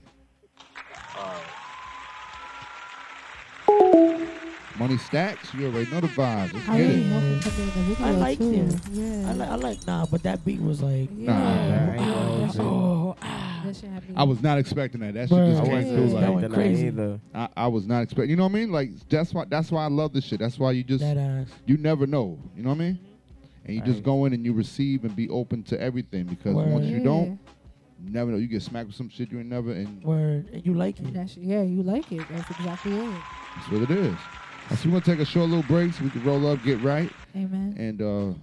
Money 4.80 4.98
stacks. 4.98 5.54
You 5.54 5.68
already 5.68 5.90
know 5.92 6.00
the 6.00 6.08
vibes. 6.08 6.54
Let's 6.54 6.68
I 6.70 6.78
get 6.78 6.88
really 6.88 7.02
it. 7.04 7.12
hope 7.12 7.24
it 7.24 7.44
could 7.44 7.56
be 7.56 7.62
in 7.62 7.68
the 7.68 7.74
video 7.96 8.06
I 8.08 8.12
like 8.12 8.38
too. 8.40 8.52
it. 8.54 8.76
Yeah. 8.92 9.30
I 9.30 9.34
like, 9.34 9.50
I 9.50 9.56
like, 9.56 9.88
nah, 9.88 10.06
but 10.06 10.24
that 10.24 10.44
beat 10.46 10.62
was 10.62 10.82
like, 10.82 11.12
Nah, 11.12 11.34
Yeah. 11.34 11.86
that 11.86 12.00
ain't 12.00 12.60
oh, 12.60 13.16
ah, 13.22 13.26
ah. 13.26 13.62
That 13.66 13.76
shit 13.76 13.90
have 13.92 14.04
I 14.16 14.24
was 14.24 14.42
not 14.42 14.58
expecting 14.58 15.02
that. 15.02 15.14
That 15.14 15.30
shit 15.30 15.38
Bruh. 15.38 15.50
just 15.52 15.62
I 15.62 15.66
came 15.66 15.74
wasn't 15.76 15.96
through 15.96 16.08
That 16.10 16.14
like 16.16 16.34
went 16.34 16.46
expecting 16.46 16.50
that 16.52 16.56
crazy. 16.56 16.88
either. 16.88 17.20
I, 17.36 17.50
I 17.58 17.68
was 17.68 17.86
not 17.86 18.02
expecting. 18.02 18.30
You 18.32 18.36
know 18.38 18.44
what 18.44 18.52
I 18.52 18.56
mean? 18.56 18.72
Like 18.72 18.90
that's 19.10 19.34
why 19.34 19.46
that's 19.46 19.72
why 19.72 19.84
I 19.84 19.88
love 19.88 20.14
this 20.14 20.24
shit. 20.26 20.40
That's 20.40 20.58
why 20.58 20.72
you 20.72 20.84
just 20.84 21.02
that 21.04 21.18
ass. 21.18 21.48
you 21.66 21.78
never 21.78 22.08
know. 22.08 22.40
You 22.56 22.64
know 22.64 22.70
what 22.70 22.76
I 22.76 22.80
mean? 22.80 23.00
And 23.66 23.76
you 23.76 23.82
just 23.84 23.98
Right. 23.98 24.04
go 24.04 24.26
in 24.26 24.34
and 24.34 24.44
you 24.44 24.54
receive 24.54 25.04
and 25.06 25.16
be 25.16 25.30
open 25.30 25.62
to 25.64 25.80
everything 25.80 26.24
because 26.26 26.56
Word. 26.56 26.70
once 26.72 26.86
you 26.88 26.98
Yeah. 26.98 27.04
don't, 27.04 27.40
you 28.04 28.10
never 28.10 28.32
know. 28.32 28.38
You 28.38 28.48
get 28.48 28.64
smacked 28.64 28.88
with 28.88 28.96
some 28.96 29.10
shit 29.10 29.32
you 29.32 29.38
ain't 29.40 29.50
never 29.50 29.72
and 29.72 30.02
Word. 30.04 30.50
And 30.52 30.66
you 30.66 30.74
like 30.74 31.00
it. 31.00 31.14
That's, 31.14 31.38
yeah, 31.38 31.62
you 31.62 31.84
like 31.84 32.12
it. 32.12 32.24
That's 32.32 32.50
exactly 32.50 32.94
it. 32.94 33.14
that's 33.56 33.70
what 33.72 33.82
it 33.84 33.92
is. 33.92 34.16
So 34.78 34.90
we're 34.90 35.00
gonna 35.00 35.02
take 35.02 35.20
a 35.20 35.26
short 35.26 35.50
little 35.50 35.64
break 35.64 35.94
so 35.94 36.04
we 36.04 36.10
can 36.10 36.24
roll 36.24 36.48
up, 36.48 36.64
get 36.64 36.82
right, 36.82 37.12
Amen. 37.36 37.76
and 37.78 38.02
uh 38.02 38.34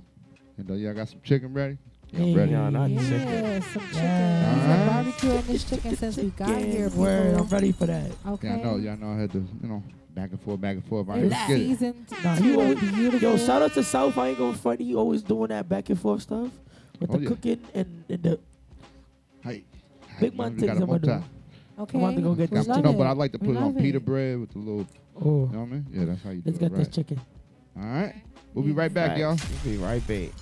and 0.59 0.71
uh, 0.71 0.75
yeah, 0.75 0.91
I 0.91 0.93
got 0.93 1.09
some 1.09 1.21
chicken 1.23 1.53
ready. 1.55 1.79
Yeah, 2.13 2.21
I'm 2.21 2.27
Hey. 2.27 2.35
ready. 2.35 2.53
Yeah, 2.53 2.69
not 2.71 2.91
yeah, 2.91 3.01
chicken. 3.01 3.63
some 3.63 3.83
chicken. 3.83 3.95
Yeah. 4.03 4.55
We've 4.55 4.63
been 4.63 4.89
Alright. 4.89 5.07
barbecuing 5.07 5.47
this 5.47 5.65
chicken 5.65 5.97
since 5.97 6.17
we 6.17 6.31
got 6.31 6.49
Yeah, 6.49 6.59
here. 6.67 6.89
Word. 6.91 7.35
I'm 7.37 7.47
ready 7.49 7.73
for 7.73 7.87
that. 7.87 8.11
Okay. 8.27 8.49
Yeah, 8.49 8.55
I 8.55 8.63
know. 8.63 8.77
y'all 8.77 8.97
know. 8.97 9.13
I 9.13 9.17
had 9.21 9.33
to, 9.33 9.39
you 9.63 9.69
know, 9.69 9.83
back 10.15 10.31
and 10.31 10.41
forth, 10.41 10.61
back 10.61 10.75
and 10.77 10.85
forth. 10.87 11.09
All 11.09 11.15
right, 11.15 11.25
It's 11.25 11.31
let's 11.33 11.49
get 11.49 11.59
it. 11.59 11.67
seasoned 11.69 12.07
Nah, 12.25 12.35
to 12.37 12.45
you 12.45 12.55
a 12.61 12.63
always, 12.63 12.81
beautiful. 12.81 13.21
yo, 13.31 13.37
shout 13.37 13.63
out 13.63 13.73
to 13.75 13.83
South. 13.85 14.17
I 14.19 14.29
ain't 14.29 14.39
going 14.39 14.55
front. 14.55 14.81
He 14.81 14.95
always 14.95 15.23
doing 15.23 15.49
that 15.49 15.69
back 15.69 15.89
and 15.91 16.01
forth 16.01 16.23
stuff 16.23 16.51
with 17.01 17.11
Oh, 17.11 17.15
the 17.15 17.21
yeah. 17.23 17.29
cooking 17.29 17.61
and, 17.75 18.05
and 18.09 18.23
the 18.23 18.39
Hey, 19.45 19.65
Big 20.21 20.37
man 20.37 20.55
we 20.55 20.61
things 20.61 20.67
got 20.67 20.77
I'm 20.77 20.83
it 20.83 20.89
one 20.89 21.01
gonna 21.01 21.19
do. 21.21 21.25
Okay. 21.79 21.97
I'm 21.97 22.03
to 22.17 22.23
go 22.23 22.35
get 22.35 22.51
that. 22.51 22.67
No, 22.83 22.93
but 22.93 23.07
I 23.07 23.13
like 23.13 23.31
to 23.33 23.39
put 23.39 23.51
it 23.51 23.57
on 23.57 23.75
pita 23.75 24.01
bread 24.01 24.41
with 24.41 24.55
a 24.57 24.59
little. 24.59 24.87
Oh. 25.17 25.23
You 25.23 25.31
know 25.31 25.47
what 25.47 25.55
I 25.55 25.67
mean? 25.67 25.87
Yeah, 25.93 26.05
that's 26.07 26.23
how 26.23 26.31
you 26.31 26.41
do 26.43 26.51
it 26.51 26.57
it. 26.57 26.61
Let's 26.61 26.73
get 26.73 26.75
this 26.77 26.89
chicken. 26.89 27.21
All 27.77 27.85
right. 27.85 28.15
We'll 28.55 28.65
be 28.65 28.73
right 28.73 28.93
back, 28.93 29.17
y'all. 29.17 29.37
We'll 29.65 29.77
be 29.77 29.79
right 29.79 30.05
back. 30.07 30.33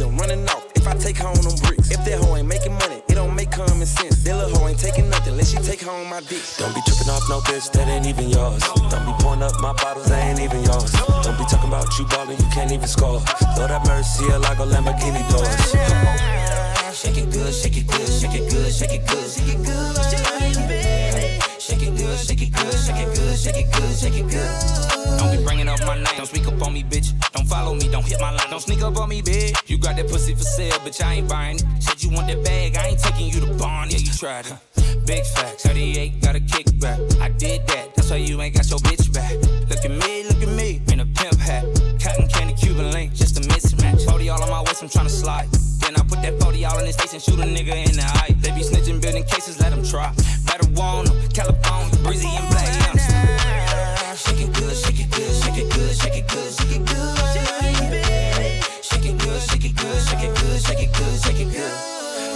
Shit. 0.00 0.08
I'm 0.08 0.16
running 0.16 0.48
off 0.48 0.64
if 0.74 0.86
I 0.86 0.94
take 0.94 1.16
home 1.16 1.34
them 1.36 1.56
bricks. 1.62 1.90
If 1.90 2.04
that 2.04 2.18
hoe 2.20 2.36
ain't 2.36 2.48
making 2.48 2.72
money, 2.72 3.02
it 3.08 3.14
don't 3.14 3.34
make 3.34 3.50
common 3.50 3.86
sense. 3.86 4.22
That 4.24 4.36
little 4.36 4.58
hoe 4.58 4.68
ain't 4.68 4.78
taking 4.78 5.08
nothing 5.08 5.32
unless 5.32 5.50
she 5.50 5.58
take 5.58 5.82
home 5.82 6.08
my 6.08 6.20
dick. 6.20 6.42
Don't 6.58 6.74
be 6.74 6.80
tripping 6.86 7.10
off 7.10 7.22
no 7.28 7.40
bitch 7.40 7.70
that 7.72 7.88
ain't 7.88 8.06
even 8.06 8.30
yours. 8.30 8.62
Don't 8.90 9.04
be 9.06 9.12
pouring 9.22 9.42
up 9.42 9.52
my 9.60 9.72
bottles, 9.72 10.08
they 10.08 10.20
ain't 10.20 10.40
even 10.40 10.62
yours. 10.64 10.92
Don't 11.22 11.38
be 11.38 11.44
talking 11.44 11.68
about 11.68 11.86
you 11.98 12.06
ballin', 12.06 12.38
you 12.38 12.48
can't 12.52 12.72
even 12.72 12.88
score. 12.88 13.20
Lord 13.56 13.70
have 13.70 13.86
mercy, 13.86 14.24
like 14.24 14.58
a 14.58 14.66
Lamborghini 14.66 15.22
doors. 15.30 16.10
Shake 16.94 17.16
it 17.16 17.30
good, 17.32 17.54
shake 17.54 17.76
it 17.76 17.86
good, 17.86 18.08
shake 18.08 18.34
it 18.34 18.50
good, 18.50 18.72
shake 18.72 18.92
it 18.92 19.06
good, 19.06 19.30
shake 19.30 19.54
it 19.54 19.64
good. 19.64 19.96
Shake 19.96 20.18
it 20.20 20.68
good, 20.68 21.09
shake 21.70 21.82
it 21.88 21.96
good, 21.96 22.18
shake 22.18 22.42
it 22.42 22.52
good, 22.52 22.74
shake 22.74 22.96
it 22.96 23.14
good, 23.14 23.38
shake 23.38 23.56
it 23.56 23.72
good. 23.72 23.96
shake 23.96 24.18
it 24.18 24.28
good. 24.28 25.18
Don't 25.18 25.36
be 25.36 25.44
bringing 25.44 25.68
up 25.68 25.78
my 25.86 25.94
name. 25.94 26.16
Don't 26.16 26.26
speak 26.26 26.46
up 26.46 26.60
on 26.62 26.72
me, 26.72 26.82
bitch. 26.82 27.12
Don't 27.32 27.46
follow 27.46 27.74
me. 27.74 27.88
Don't 27.88 28.04
hit 28.04 28.20
my 28.20 28.30
line. 28.30 28.50
Don't 28.50 28.60
sneak 28.60 28.82
up 28.82 28.96
on 28.96 29.08
me, 29.08 29.22
bitch. 29.22 29.56
You 29.68 29.78
got 29.78 29.96
that 29.96 30.08
pussy 30.08 30.34
for 30.34 30.42
sale, 30.42 30.78
bitch. 30.80 31.02
I 31.02 31.14
ain't 31.14 31.28
buying 31.28 31.56
it. 31.56 31.64
Said 31.80 32.02
you 32.02 32.10
want 32.10 32.26
that 32.28 32.42
bag. 32.44 32.76
I 32.76 32.88
ain't 32.88 32.98
taking 32.98 33.28
you 33.28 33.40
to 33.40 33.54
barn. 33.54 33.90
Yeah, 33.90 33.98
you 33.98 34.12
tried 34.12 34.46
it. 34.46 34.54
Big 35.06 35.24
facts. 35.24 35.62
38 35.64 36.20
got 36.22 36.36
a 36.36 36.40
kickback. 36.40 37.20
I 37.20 37.28
did 37.28 37.66
that. 37.68 37.94
That's 37.94 38.10
why 38.10 38.16
you 38.16 38.40
ain't 38.40 38.54
got 38.54 38.68
your 38.68 38.80
bitch 38.80 39.12
back. 39.12 39.34
Look 39.68 39.84
at 39.84 39.90
me, 39.90 40.24
look 40.24 40.42
at 40.42 40.48
me. 40.48 40.82
In 40.92 41.00
a 41.00 41.06
pimp 41.06 41.38
hat. 41.38 41.64
Cotton 42.02 42.28
candy, 42.28 42.54
Cuban 42.54 42.90
link. 42.90 43.14
Just 43.14 43.38
a 43.38 43.40
mismatch. 43.48 44.08
40 44.08 44.28
all 44.30 44.42
on 44.42 44.50
my 44.50 44.62
waist. 44.62 44.82
I'm 44.82 44.88
trying 44.88 45.06
to 45.06 45.12
slide. 45.12 45.48
Then 45.80 45.96
I 45.96 46.02
put 46.08 46.22
that 46.22 46.40
40 46.40 46.64
all 46.64 46.78
in 46.78 46.86
his 46.86 46.96
face 46.96 47.12
and 47.12 47.22
shoot 47.22 47.38
a 47.40 47.44
nigga 47.44 47.74
in 47.88 47.96
the 47.96 48.04
eye. 48.04 48.34
They 48.40 48.50
be 48.52 48.62
snitching, 48.62 49.00
building 49.00 49.24
cases. 49.24 49.58
Let 49.60 49.70
them 49.70 49.84
try. 49.84 50.12
Better 50.46 50.68
want 50.72 51.10
'em. 51.10 51.16
California, 51.32 51.96
breezy 52.04 52.28
and 52.28 52.48
black. 52.50 52.68
Shake 54.16 54.40
it 54.40 54.52
good, 54.52 54.76
shake 54.76 55.00
it 55.00 55.10
good, 55.10 55.32
shake 55.42 55.58
it 55.58 55.68
good, 55.72 55.96
shake 55.96 56.16
it 56.16 56.26
good, 56.28 56.52
shake 56.52 56.76
it 56.76 56.86
good. 56.86 57.00
Shake 61.24 61.40
it 61.40 61.52
good. 61.52 61.72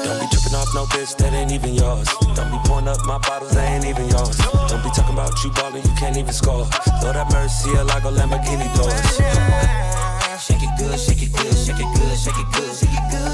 Don't 0.04 0.20
be 0.20 0.26
tripping 0.30 0.54
off 0.54 0.68
no 0.74 0.84
bitch 0.86 1.16
that 1.16 1.32
ain't 1.32 1.52
even 1.52 1.74
yours. 1.74 2.08
Don't 2.34 2.50
be 2.50 2.58
pouring 2.68 2.88
up 2.88 2.98
my 3.06 3.18
bottles, 3.18 3.52
they 3.52 3.64
ain't 3.64 3.84
even 3.86 4.08
yours. 4.08 4.36
Don't 4.68 4.82
be 4.82 4.90
talking 4.90 5.14
about 5.14 5.32
you 5.42 5.50
ballin', 5.50 5.82
you 5.82 5.94
can't 5.98 6.16
even 6.16 6.32
score. 6.32 6.66
Lord 7.02 7.16
have 7.16 7.32
mercy, 7.32 7.70
a 7.70 7.84
Lamborghini 7.84 8.68
doors. 8.76 10.03
Shake 10.36 10.62
it 10.62 10.70
good, 10.76 10.98
shake 10.98 11.22
it 11.22 11.32
good, 11.32 11.54
shake 11.54 11.78
it 11.78 11.86
good, 11.94 12.18
shake 12.18 12.34
it 12.34 12.46
good, 12.50 12.74
shake 12.74 12.90
it 12.90 13.06
good. 13.08 13.24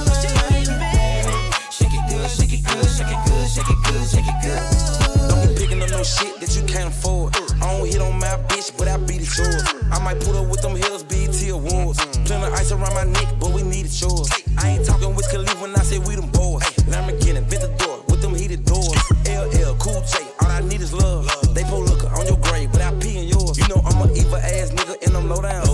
Shake 1.73 1.95
it 1.97 2.05
good, 2.07 2.29
shake 2.29 2.53
it 2.53 2.63
good, 2.63 2.87
shake 2.93 3.09
it 3.09 3.21
good, 3.25 3.49
shake 3.49 3.71
it 3.71 3.79
good, 3.89 4.05
shake 4.05 4.29
it 4.29 4.39
good. 4.45 5.29
Don't 5.29 5.49
be 5.49 5.55
picking 5.57 5.81
up 5.83 5.91
no 5.91 6.03
shit 6.05 6.39
that 6.41 6.55
you 6.55 6.63
can't 6.69 6.93
afford. 6.93 7.35
I 7.63 7.73
don't 7.73 7.87
hit 7.89 8.03
on 8.03 8.19
my 8.19 8.37
bitch, 8.53 8.77
but 8.77 8.87
I 8.87 8.99
beat 8.99 9.23
it 9.23 9.33
yours. 9.33 9.65
I 9.91 9.99
might 10.05 10.21
put 10.21 10.37
up 10.37 10.47
with 10.49 10.61
them 10.61 10.77
hills, 10.77 11.03
BT 11.03 11.49
awards. 11.49 12.05
Plenty 12.29 12.47
of 12.47 12.53
ice 12.53 12.71
around 12.71 12.93
my 12.93 13.05
neck, 13.05 13.29
but 13.41 13.51
we 13.53 13.63
need 13.63 13.87
it 13.87 14.01
yours. 14.01 14.29
I 14.59 14.77
ain't 14.77 14.85
talking 14.85 15.15
Wiz 15.15 15.27
Khalifa 15.29 15.57
when 15.57 15.75
I 15.75 15.83
say 15.83 15.99
we 15.99 16.17
them 16.17 16.29
boys. 16.31 16.63
Lamborghini, 16.85 17.41
Ventador, 17.49 18.05
with 18.09 18.21
them 18.21 18.35
heated 18.35 18.67
doors. 18.67 18.93
LL, 19.25 19.75
Cool 19.81 20.05
J, 20.05 20.21
all 20.43 20.51
I 20.53 20.61
need 20.61 20.83
is 20.83 20.93
love. 20.93 21.25
They 21.55 21.65
pull 21.65 21.83
looker 21.83 22.09
on 22.09 22.27
your 22.27 22.37
grave, 22.45 22.71
but 22.73 22.83
I 22.83 22.93
pee 23.01 23.17
in 23.17 23.25
yours. 23.25 23.57
You 23.57 23.67
know 23.69 23.81
I'm 23.87 24.05
a 24.05 24.13
evil 24.13 24.37
ass 24.37 24.71
nigga 24.71 25.01
and 25.07 25.17
I'm 25.17 25.29
low 25.31 25.41
down. 25.41 25.65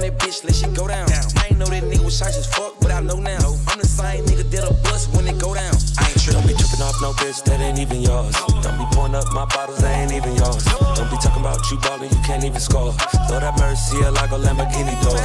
On 0.00 0.08
that 0.08 0.18
bitch, 0.18 0.44
let 0.44 0.54
shit 0.54 0.74
go 0.74 0.88
down. 0.88 1.08
I 1.36 1.48
ain't 1.50 1.58
know 1.58 1.66
that 1.66 1.82
nigga 1.84 2.04
was 2.04 2.16
shy 2.16 2.28
as 2.28 2.46
fuck, 2.46 2.74
but 2.80 2.90
I 2.90 3.00
know 3.00 3.20
now. 3.20 3.56
I'm 3.68 3.78
the 3.78 3.86
same 3.86 4.24
nigga 4.24 4.48
that'll 4.50 4.74
bust 4.82 5.14
when 5.14 5.28
it 5.28 5.38
go 5.38 5.54
down. 5.54 5.74
I 5.98 6.08
ain't 6.08 6.24
Don't 6.24 6.46
be 6.46 6.54
tripping 6.56 6.82
off 6.82 6.96
no 7.02 7.12
bitch 7.20 7.44
that 7.44 7.60
ain't 7.60 7.78
even 7.78 8.00
yours. 8.00 8.34
Don't 8.64 8.76
be 8.78 8.86
pouring 8.92 9.14
up 9.14 9.24
my 9.32 9.44
bottles, 9.44 9.80
they 9.80 9.92
ain't 9.92 10.12
even 10.12 10.34
yours. 10.36 10.64
Don't 10.96 11.10
be 11.10 11.16
talking 11.20 11.42
about 11.42 11.60
you 11.70 11.76
ballin', 11.78 12.10
you 12.10 12.20
can't 12.24 12.44
even 12.44 12.60
score. 12.60 12.94
Lord 13.28 13.42
have 13.42 13.58
mercy, 13.60 13.98
like 14.00 14.30
a 14.32 14.38
Lamborghini 14.40 14.96
doors. 15.04 15.20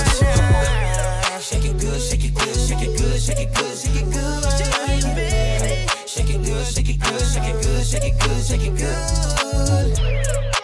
Shake 1.39 1.65
it 1.65 1.77
good, 1.79 2.01
shake 2.01 2.25
it 2.25 2.33
good, 2.33 2.55
shake 2.55 2.81
it 2.81 2.97
good, 2.97 3.19
shake 3.21 3.39
it 3.39 3.53
good, 3.53 3.75
shake 3.77 3.95
it 3.95 4.11
good. 4.11 4.35
Shake 6.05 6.29
it 6.29 6.43
good, 6.43 6.65
shake 6.65 6.89
it 6.89 6.99
good, 6.99 7.21
shake 7.21 7.47
it 7.47 7.63
good, 7.63 7.85
shake 7.85 8.03
it 8.03 8.19
good, 8.19 8.43
shake 8.43 8.65
it 8.65 8.75
good. 8.75 10.54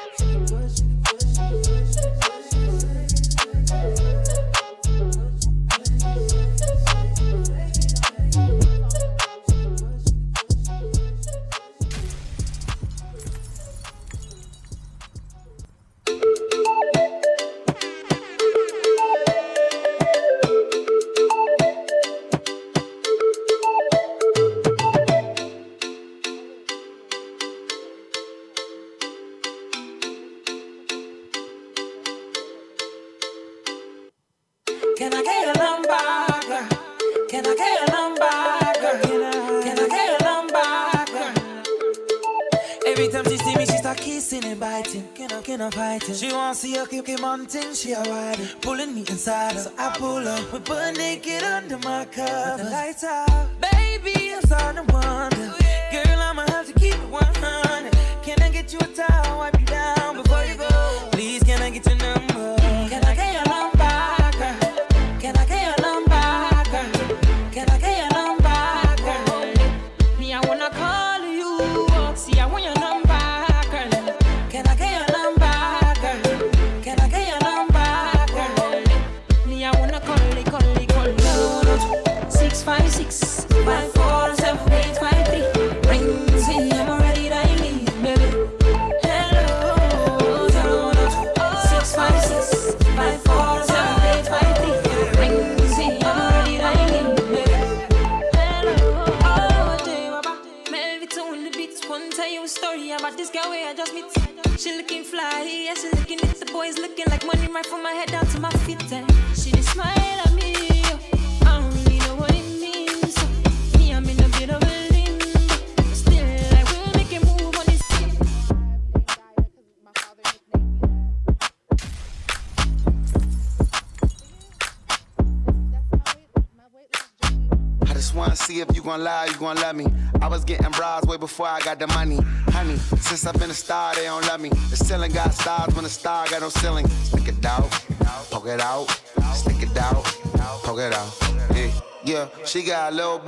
She 47.82 47.94
a 47.94 48.04
riding, 48.04 48.48
pulling 48.62 48.94
me 48.94 49.02
inside. 49.02 49.58
So 49.58 49.72
I 49.78 49.90
pull 49.98 50.28
up, 50.28 50.54
we 50.54 50.60
butt 50.60 50.98
naked 50.98 51.42
under 51.42 51.80
my 51.80 52.06
cover. 52.06 52.64
The 52.64 52.70
lights 52.70 53.04
out, 53.04 53.31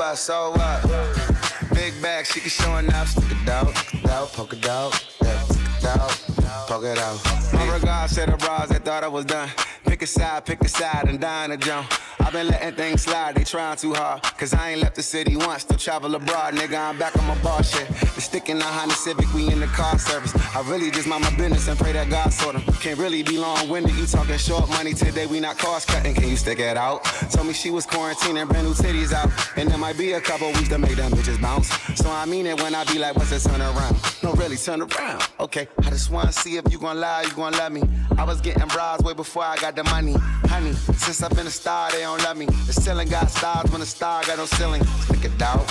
a 0.04 0.12
little 0.12 0.16
so 0.18 0.52
what? 0.52 1.74
Big 1.74 1.94
bag, 2.02 2.26
she 2.26 2.40
can 2.40 2.50
show 2.50 2.78
enough, 2.78 3.10
stick 3.10 3.24
it 3.32 3.50
out, 3.50 3.76
stick 3.78 4.04
it 4.04 4.10
out, 4.10 4.34
poke 4.34 4.54
it 4.54 4.68
out, 4.68 5.06
yeah, 5.22 5.42
stick 5.44 5.68
it 5.78 5.86
out, 5.86 6.68
poke 6.68 6.84
it 6.84 6.98
out. 6.98 7.54
My 7.54 7.74
regards 7.74 8.16
to 8.16 8.26
the 8.26 8.38
bras 8.38 8.70
that 8.70 8.84
thought 8.84 9.04
I 9.04 9.08
was 9.08 9.26
done. 9.26 9.50
Pick 9.86 10.02
a 10.02 10.08
side, 10.08 10.46
pick 10.46 10.62
a 10.62 10.68
side, 10.68 11.08
and 11.08 11.20
dying 11.20 11.52
to 11.52 11.58
jump. 11.58 11.90
I've 12.34 12.40
been 12.40 12.48
letting 12.48 12.74
things 12.74 13.04
slide, 13.04 13.36
they 13.36 13.44
trying 13.44 13.78
too 13.78 13.94
hard. 13.94 14.24
Cause 14.24 14.56
I 14.56 14.72
ain't 14.72 14.82
left 14.82 14.96
the 14.96 15.04
city 15.04 15.36
once 15.36 15.66
to 15.66 15.78
travel 15.78 16.16
abroad. 16.16 16.56
Nigga, 16.56 16.90
I'm 16.90 16.98
back 16.98 17.16
on 17.16 17.28
my 17.28 17.38
bar 17.44 17.62
shit. 17.62 17.88
The 17.88 18.22
stick 18.22 18.50
in 18.50 18.58
the 18.58 18.66
Honda 18.66 18.96
Civic, 18.96 19.32
we 19.36 19.52
in 19.52 19.60
the 19.60 19.68
car 19.68 20.00
service. 20.00 20.34
I 20.56 20.62
really 20.68 20.90
just 20.90 21.08
mind 21.08 21.22
my 21.22 21.30
business 21.38 21.68
and 21.68 21.78
pray 21.78 21.92
that 21.92 22.10
God 22.10 22.34
sort 22.34 22.56
them. 22.56 22.64
Can't 22.82 22.98
really 22.98 23.22
be 23.22 23.38
long 23.38 23.70
winded, 23.70 23.94
you 23.98 24.08
talking 24.08 24.36
short 24.40 24.68
money 24.70 24.96
today, 24.96 25.28
we 25.28 25.40
not 25.40 25.60
cost 25.60 25.88
cutting. 25.90 26.16
Can 26.16 26.28
you 26.28 26.36
stick 26.36 26.58
it 26.58 26.76
out? 26.76 27.04
Told 27.30 27.46
me 27.46 27.54
she 27.54 27.70
was 27.70 27.86
quarantining, 27.86 28.50
brand 28.50 28.66
new 28.66 28.74
titties 28.74 29.14
out. 29.14 29.30
And 29.56 29.70
there 29.70 29.78
might 29.78 30.00
be 30.00 30.14
a 30.14 30.22
couple 30.22 30.48
weeks 30.54 30.70
to 30.70 30.80
make 30.80 30.96
them 30.96 31.12
bitches 31.12 31.40
bounce. 31.40 31.70
So 32.02 32.10
I 32.10 32.26
mean 32.26 32.48
it 32.48 32.60
when 32.64 32.74
I 32.74 32.84
be 32.86 32.98
like, 32.98 33.16
what's 33.16 33.32
a 33.32 33.48
turn 33.48 33.62
around? 33.62 33.96
No, 34.24 34.34
really, 34.34 34.58
turn 34.58 34.82
around. 34.82 35.22
Okay, 35.40 35.68
I 35.84 35.92
just 35.92 36.10
wanna 36.10 36.32
see 36.32 36.58
if 36.58 36.64
you 36.72 36.80
gon' 36.80 37.00
lie, 37.00 37.26
you 37.28 37.34
gon' 37.34 37.54
love 37.54 37.72
me. 37.72 37.84
I 38.18 38.24
was 38.24 38.42
getting 38.42 38.68
bras 38.70 39.02
way 39.02 39.14
before 39.14 39.44
I 39.44 39.58
got 39.58 39.76
the 39.76 39.84
money. 39.84 40.16
Honey, 40.48 40.74
since 40.74 41.22
I've 41.22 41.36
been 41.36 41.48
a 41.48 41.52
star, 41.52 41.92
they 41.92 42.02
don't 42.02 42.23
love 42.24 42.38
me. 42.38 42.46
The 42.46 42.74
ceiling 42.74 43.10
got 43.10 43.30
stars 43.30 43.70
when 43.72 43.82
the 43.82 43.86
star 43.86 44.24
got 44.24 44.38
no 44.38 44.46
ceiling. 44.46 44.84
Stick 44.84 45.26
it 45.26 45.42
out, 45.42 45.68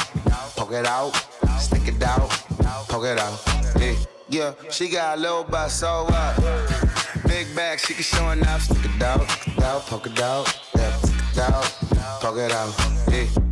poke 0.57 0.73
it 0.73 0.87
out, 0.87 1.13
stick 1.59 1.89
it 1.89 2.03
out, 2.03 2.29
poke 2.89 3.07
it 3.07 3.19
out. 3.19 3.41
Yeah, 3.79 3.95
yeah, 4.29 4.53
she 4.71 4.89
got 4.89 5.19
a 5.19 5.21
little 5.21 5.45
butt, 5.45 5.71
so 5.71 6.05
what? 6.09 7.27
Big 7.27 7.55
back, 7.57 7.79
she 7.79 7.95
can 7.95 8.03
show 8.03 8.31
enough. 8.31 8.63
Stick 8.63 8.85
it 8.85 9.03
out, 9.03 9.29
stick 9.31 9.57
it 9.57 9.65
out, 9.65 9.83
poke 9.87 10.07
it 10.07 10.21
out, 10.21 10.61
yeah, 10.77 10.97
stick 10.97 11.15
it 11.33 11.39
out, 11.39 11.65
poke 12.21 12.39
it 12.39 12.53
out. 12.53 12.75
Yeah. 13.11 13.52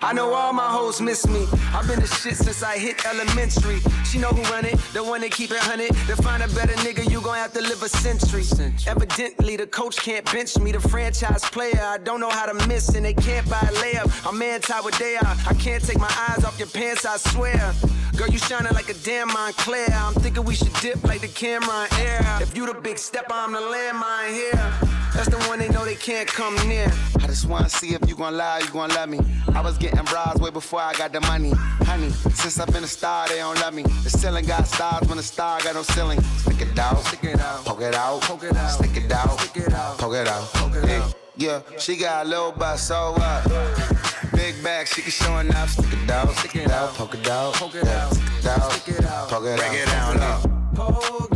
I 0.00 0.12
know 0.12 0.32
all 0.32 0.52
my 0.52 0.68
hoes 0.68 1.00
miss 1.00 1.26
me. 1.26 1.46
I've 1.74 1.86
been 1.86 2.00
the 2.00 2.06
shit 2.06 2.36
since 2.36 2.62
I 2.62 2.78
hit 2.78 3.04
elementary. 3.06 3.80
She 4.04 4.18
know 4.18 4.28
who 4.28 4.42
run 4.52 4.64
it, 4.64 4.78
the 4.92 5.02
one 5.02 5.20
that 5.22 5.32
keep 5.32 5.50
it 5.50 5.58
hunted. 5.58 5.94
To 6.06 6.16
find 6.16 6.42
a 6.42 6.48
better 6.48 6.74
nigga, 6.84 7.10
you 7.10 7.20
gon' 7.20 7.36
have 7.36 7.52
to 7.54 7.60
live 7.60 7.82
a 7.82 7.88
century. 7.88 8.44
Evidently, 8.86 9.56
the 9.56 9.66
coach 9.66 9.96
can't 9.96 10.24
bench 10.32 10.58
me. 10.58 10.72
The 10.72 10.80
franchise 10.80 11.44
player, 11.44 11.80
I 11.82 11.98
don't 11.98 12.20
know 12.20 12.30
how 12.30 12.46
to 12.46 12.66
miss, 12.68 12.94
and 12.94 13.04
they 13.04 13.14
can't 13.14 13.48
buy 13.48 13.60
a 13.60 13.72
layup. 13.74 14.28
I'm 14.28 14.40
anti 14.40 14.80
what 14.80 14.94
they 14.94 15.16
are. 15.16 15.36
I 15.48 15.54
can't 15.54 15.82
take 15.84 15.98
my 15.98 16.12
eyes 16.28 16.44
off 16.44 16.58
your 16.58 16.68
pants, 16.68 17.04
I 17.04 17.16
swear. 17.16 17.74
Girl, 18.16 18.28
you 18.28 18.38
shining 18.38 18.72
like 18.74 18.90
a 18.90 18.94
damn 18.94 19.28
Moncler. 19.28 19.90
I'm 19.90 20.14
thinking 20.14 20.44
we 20.44 20.54
should 20.54 20.72
dip 20.74 21.02
like 21.04 21.22
the 21.22 21.28
camera 21.28 21.86
in 21.92 22.06
air. 22.06 22.38
If 22.40 22.56
you 22.56 22.66
the 22.66 22.78
big 22.78 22.98
stepper, 22.98 23.32
I'm 23.32 23.52
the 23.52 23.58
landmine 23.58 24.32
here. 24.32 24.72
That's 25.14 25.28
the 25.28 25.38
one 25.48 25.58
they 25.58 25.68
know 25.68 25.84
they 25.84 25.94
can't 25.94 26.28
come 26.28 26.54
near. 26.68 26.90
I 27.16 27.26
just 27.26 27.46
wanna 27.46 27.68
see 27.68 27.94
if 27.94 28.06
you 28.08 28.14
gon' 28.14 28.36
lie, 28.36 28.60
you 28.60 28.68
gon' 28.68 28.90
love 28.90 29.08
me. 29.08 29.20
I 29.54 29.60
was 29.60 29.78
getting 29.78 30.04
bras 30.04 30.38
way 30.38 30.50
before 30.50 30.80
I 30.80 30.92
got 30.94 31.12
the 31.12 31.20
money. 31.22 31.52
Honey, 31.84 32.10
since 32.10 32.58
I've 32.60 32.72
been 32.72 32.84
a 32.84 32.86
star, 32.86 33.28
they 33.28 33.36
don't 33.36 33.58
love 33.60 33.74
me. 33.74 33.82
The 33.82 34.10
ceiling 34.10 34.44
got 34.44 34.66
stars 34.66 35.08
when 35.08 35.16
the 35.16 35.22
star 35.22 35.60
got 35.62 35.74
no 35.74 35.82
ceiling. 35.82 36.20
Stick 36.20 36.62
it 36.62 36.78
out, 36.78 36.98
stick 37.04 37.24
it 37.24 37.40
out, 37.40 37.64
poke 37.64 37.80
it 37.80 37.94
out, 37.94 38.20
poke 38.22 38.44
it 38.44 38.56
out, 38.56 38.70
stick 38.70 38.96
it 38.96 39.12
out, 39.12 39.40
stick 39.40 39.66
it 39.66 39.72
out, 39.72 39.98
poke 39.98 40.14
it 40.14 40.28
out. 40.28 41.14
Yeah, 41.36 41.62
yeah, 41.70 41.78
she 41.78 41.96
got 41.96 42.26
a 42.26 42.28
little 42.28 42.52
butt, 42.52 42.78
so 42.78 43.12
what? 43.16 44.11
Big 44.34 44.62
bag, 44.62 44.86
she 44.88 45.02
can 45.02 45.10
show 45.10 45.38
enough. 45.38 45.70
Stick 45.70 45.92
it 45.92 46.10
out, 46.10 46.30
stick 46.36 46.56
it 46.56 46.70
out, 46.70 46.94
poke 46.94 47.14
it 47.14 47.28
out, 47.28 47.54
poke 47.54 47.74
it 47.74 47.86
out, 47.86 48.12
it 48.12 48.46
out, 48.46 48.60
poke 48.60 48.88
it 48.88 49.04
out. 49.04 49.28
Break 49.28 49.72
it 49.72 49.86
down. 49.86 51.31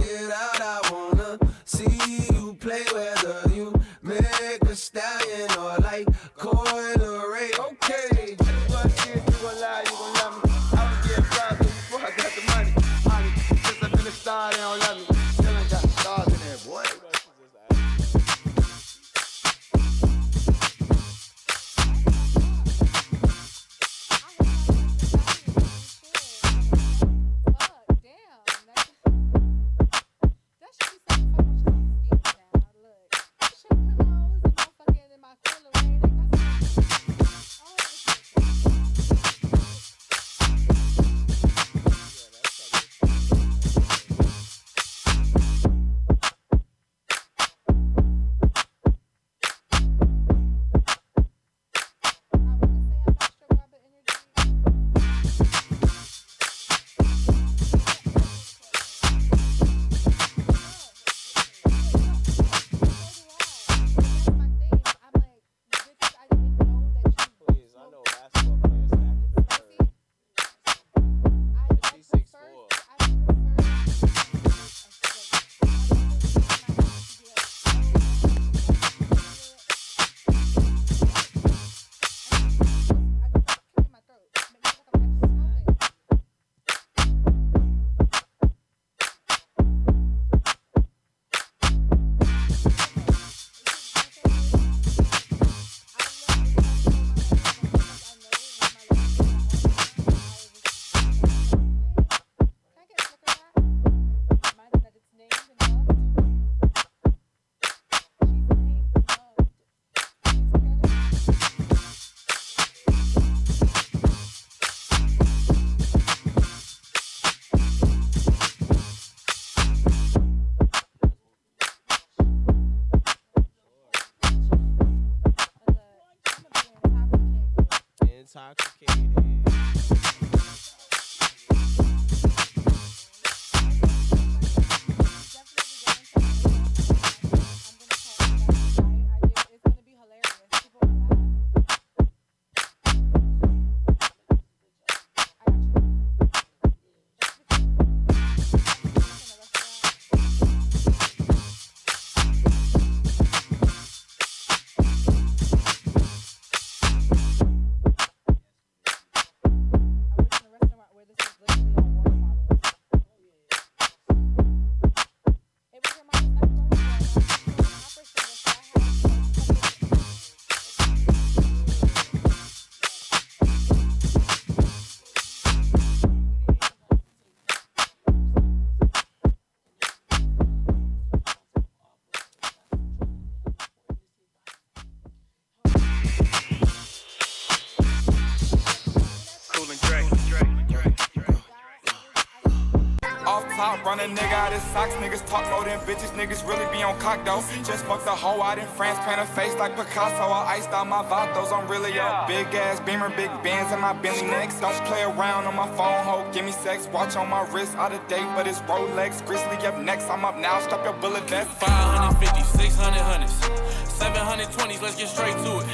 Run 193.86 194.00
a 194.00 194.02
nigga 194.02 194.32
out 194.32 194.52
his 194.52 194.64
socks, 194.74 194.92
niggas 194.94 195.24
talk 195.26 195.48
more 195.48 195.62
than 195.62 195.78
bitches, 195.86 196.10
niggas 196.18 196.42
really 196.42 196.66
be 196.76 196.82
on 196.82 196.98
cock 196.98 197.24
though. 197.24 197.38
Just 197.62 197.84
fucked 197.84 198.04
the 198.04 198.10
hoe 198.10 198.42
out 198.42 198.58
in 198.58 198.66
France, 198.66 198.98
paint 199.06 199.20
her 199.20 199.30
face 199.38 199.54
like 199.60 199.76
Picasso. 199.76 200.26
I 200.26 200.58
iced 200.58 200.70
out 200.70 200.88
my 200.88 201.04
vatos, 201.04 201.52
I'm 201.52 201.70
really 201.70 201.96
up. 201.96 202.26
Big 202.26 202.48
ass 202.52 202.80
beamer, 202.80 203.10
big 203.10 203.30
bands 203.44 203.72
in 203.72 203.80
my 203.80 203.92
Bentley 203.92 204.26
next. 204.26 204.58
Don't 204.58 204.74
play 204.86 205.04
around 205.04 205.46
on 205.46 205.54
my 205.54 205.68
phone, 205.78 206.02
ho, 206.02 206.28
give 206.32 206.44
me 206.44 206.50
sex. 206.50 206.88
Watch 206.92 207.14
on 207.14 207.30
my 207.30 207.48
wrist, 207.52 207.76
out 207.76 207.92
of 207.92 208.02
date, 208.08 208.26
but 208.34 208.48
it's 208.48 208.58
Rolex. 208.66 209.22
Grizzley 209.22 209.62
up 209.62 209.78
next, 209.78 210.10
I'm 210.10 210.24
up 210.24 210.36
now, 210.36 210.58
Stop 210.58 210.82
your 210.82 210.94
bullet 210.94 211.22
vest. 211.30 211.48
550, 211.60 212.42
600 212.58 212.98
hundreds, 212.98 213.38
720s, 213.86 214.82
let's 214.82 214.96
get 214.96 215.06
straight 215.06 215.38
to 215.46 215.62
it. 215.62 215.68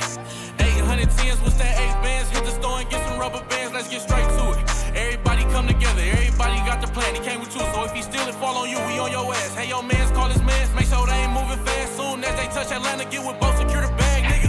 810s, 0.61 1.41
what's 1.41 1.57
that? 1.57 1.81
Eight 1.81 1.97
bands, 2.05 2.29
hit 2.29 2.45
the 2.45 2.51
store 2.61 2.79
and 2.79 2.91
get 2.91 3.09
some 3.09 3.19
rubber 3.19 3.43
bands, 3.49 3.73
let's 3.73 3.89
get 3.89 4.03
straight 4.03 4.29
to 4.37 4.61
it. 4.61 4.72
Everybody 4.95 5.43
come 5.53 5.67
together, 5.67 6.03
everybody 6.03 6.57
got 6.69 6.81
the 6.81 6.89
plan, 6.89 7.15
he 7.15 7.21
came 7.21 7.41
with 7.41 7.53
two, 7.53 7.61
so 7.61 7.85
if 7.85 7.93
he 7.93 8.03
steal 8.03 8.27
it, 8.29 8.35
fall 8.35 8.57
on 8.57 8.69
you, 8.69 8.79
we 8.89 8.99
on 8.99 9.11
your 9.11 9.33
ass. 9.33 9.55
Hey, 9.55 9.69
your 9.69 9.83
mans, 9.83 10.11
call 10.13 10.29
his 10.29 10.43
mans, 10.43 10.75
make 10.75 10.87
sure 10.87 11.07
they 11.07 11.13
ain't 11.25 11.33
moving 11.33 11.65
fast. 11.65 11.97
Soon 11.97 12.23
as 12.25 12.35
they 12.37 12.47
touch 12.53 12.71
Atlanta, 12.71 13.05
get 13.05 13.25
with 13.27 13.41
both, 13.41 13.57
nigga. 13.57 13.92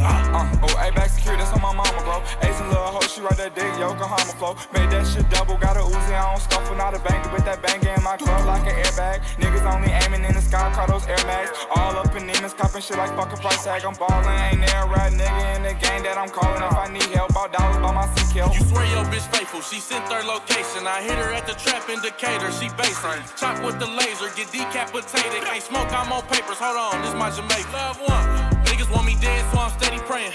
Uh. 0.03 0.23
Uh, 0.33 0.65
oh, 0.67 0.83
A 0.83 0.91
back 0.91 1.09
secure, 1.09 1.37
that's 1.37 1.53
on 1.53 1.61
my 1.61 1.71
mama, 1.71 1.99
bro. 2.03 2.19
Ace 2.43 2.59
and 2.59 2.67
little 2.67 2.91
hoe, 2.91 3.07
she 3.07 3.21
right 3.21 3.37
that 3.37 3.55
dick, 3.55 3.71
Yokohama 3.79 4.33
flow. 4.35 4.57
Made 4.73 4.91
that 4.91 5.07
shit 5.07 5.29
double, 5.29 5.55
got 5.55 5.77
a 5.77 5.85
Uzi 5.85 6.15
on, 6.17 6.41
scuffle, 6.41 6.75
not 6.75 6.91
a 6.91 6.99
banger, 7.05 7.29
with 7.31 7.45
that 7.45 7.61
banger 7.61 7.93
in 7.95 8.03
my 8.03 8.17
club 8.17 8.43
like 8.43 8.67
an 8.67 8.75
airbag. 8.83 9.23
Niggas 9.39 9.63
only 9.63 9.93
aiming 10.03 10.25
in 10.25 10.33
the 10.35 10.41
sky, 10.41 10.67
call 10.75 10.87
those 10.87 11.07
Air 11.07 11.21
Max. 11.29 11.53
All 11.71 11.95
up 11.95 12.11
in 12.17 12.27
demons, 12.27 12.53
copping 12.53 12.81
shit 12.81 12.97
like 12.97 13.15
fucking 13.15 13.39
price 13.39 13.63
tag. 13.63 13.85
I'm 13.85 13.95
ballin', 13.95 14.27
ain't 14.51 14.65
there 14.65 14.83
a 14.83 14.87
right 14.89 15.13
nigga 15.13 15.43
in 15.55 15.63
the 15.63 15.75
game 15.79 16.03
that 16.03 16.17
I'm 16.17 16.29
calling. 16.29 16.59
If 16.59 16.75
I 16.75 16.91
need 16.91 17.07
help, 17.15 17.31
about 17.31 17.53
dollars 17.53 17.77
by 17.77 17.93
my 17.93 18.07
CQ. 18.17 18.57
You 18.57 18.61
swear 18.67 18.85
your 18.91 19.05
bitch 19.07 19.27
faithful, 19.31 19.61
she 19.61 19.79
sent 19.79 20.03
her 20.11 20.25
location. 20.27 20.83
I 20.83 20.99
hit 20.99 21.15
her 21.15 21.31
at 21.31 21.47
the 21.47 21.53
trap 21.55 21.87
indicator, 21.87 22.51
she 22.51 22.67
basic. 22.75 23.21
Chop 23.39 23.63
with 23.63 23.79
the 23.79 23.87
laser, 23.87 24.27
get 24.35 24.51
decapitated. 24.51 25.45
Can't 25.47 25.63
smoke, 25.63 25.87
I'm 25.95 26.11
on 26.11 26.25
papers. 26.27 26.59
Hold 26.59 26.75
on, 26.75 27.01
this 27.05 27.13
my 27.15 27.31
Jamaica. 27.31 27.71
Love 27.71 28.01
one. 28.03 28.62
Niggas 28.83 28.91
want 28.91 29.05
me 29.05 29.15
dead, 29.15 29.39
so 29.53 29.59
I'm 29.59 29.71
steady 29.79 29.99
praying. 29.99 30.33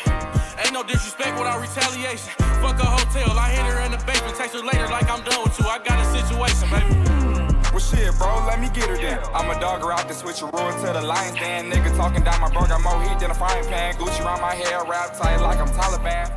Ain't 0.65 0.73
no 0.73 0.83
disrespect 0.83 1.37
without 1.39 1.61
retaliation. 1.61 2.33
Fuck 2.65 2.81
a 2.81 2.87
hotel, 2.87 3.37
I 3.37 3.51
hit 3.53 3.65
her 3.69 3.85
in 3.85 3.93
the 3.93 4.01
basement. 4.09 4.37
Text 4.37 4.57
her 4.57 4.65
later 4.65 4.89
like 4.89 5.05
I'm 5.11 5.23
done 5.23 5.45
with 5.45 5.59
you. 5.59 5.66
I 5.69 5.77
got 5.85 6.01
a 6.01 6.07
situation, 6.16 6.65
baby. 6.73 6.97
Well 7.77 7.85
shit, 7.85 8.16
bro, 8.16 8.41
let 8.49 8.59
me 8.59 8.70
get 8.73 8.89
her 8.89 8.97
then. 8.97 9.20
I'm 9.35 9.51
a 9.53 9.61
dogger 9.61 9.93
out 9.93 10.09
the 10.09 10.15
switch 10.15 10.41
a 10.41 10.47
roar 10.47 10.73
to 10.73 10.89
the 10.97 11.03
lion's 11.03 11.37
den. 11.37 11.70
Nigga 11.70 11.95
talking 11.95 12.25
down 12.25 12.41
my 12.41 12.49
bro, 12.49 12.65
got 12.65 12.81
more 12.81 12.97
heat 13.05 13.20
than 13.20 13.31
a 13.31 13.35
frying 13.35 13.65
pan. 13.69 13.95
Gucci 13.97 14.25
around 14.25 14.41
my 14.41 14.55
hair, 14.55 14.81
wrap 14.89 15.15
tight 15.19 15.43
like 15.45 15.59
I'm 15.59 15.69
Taliban. 15.69 16.33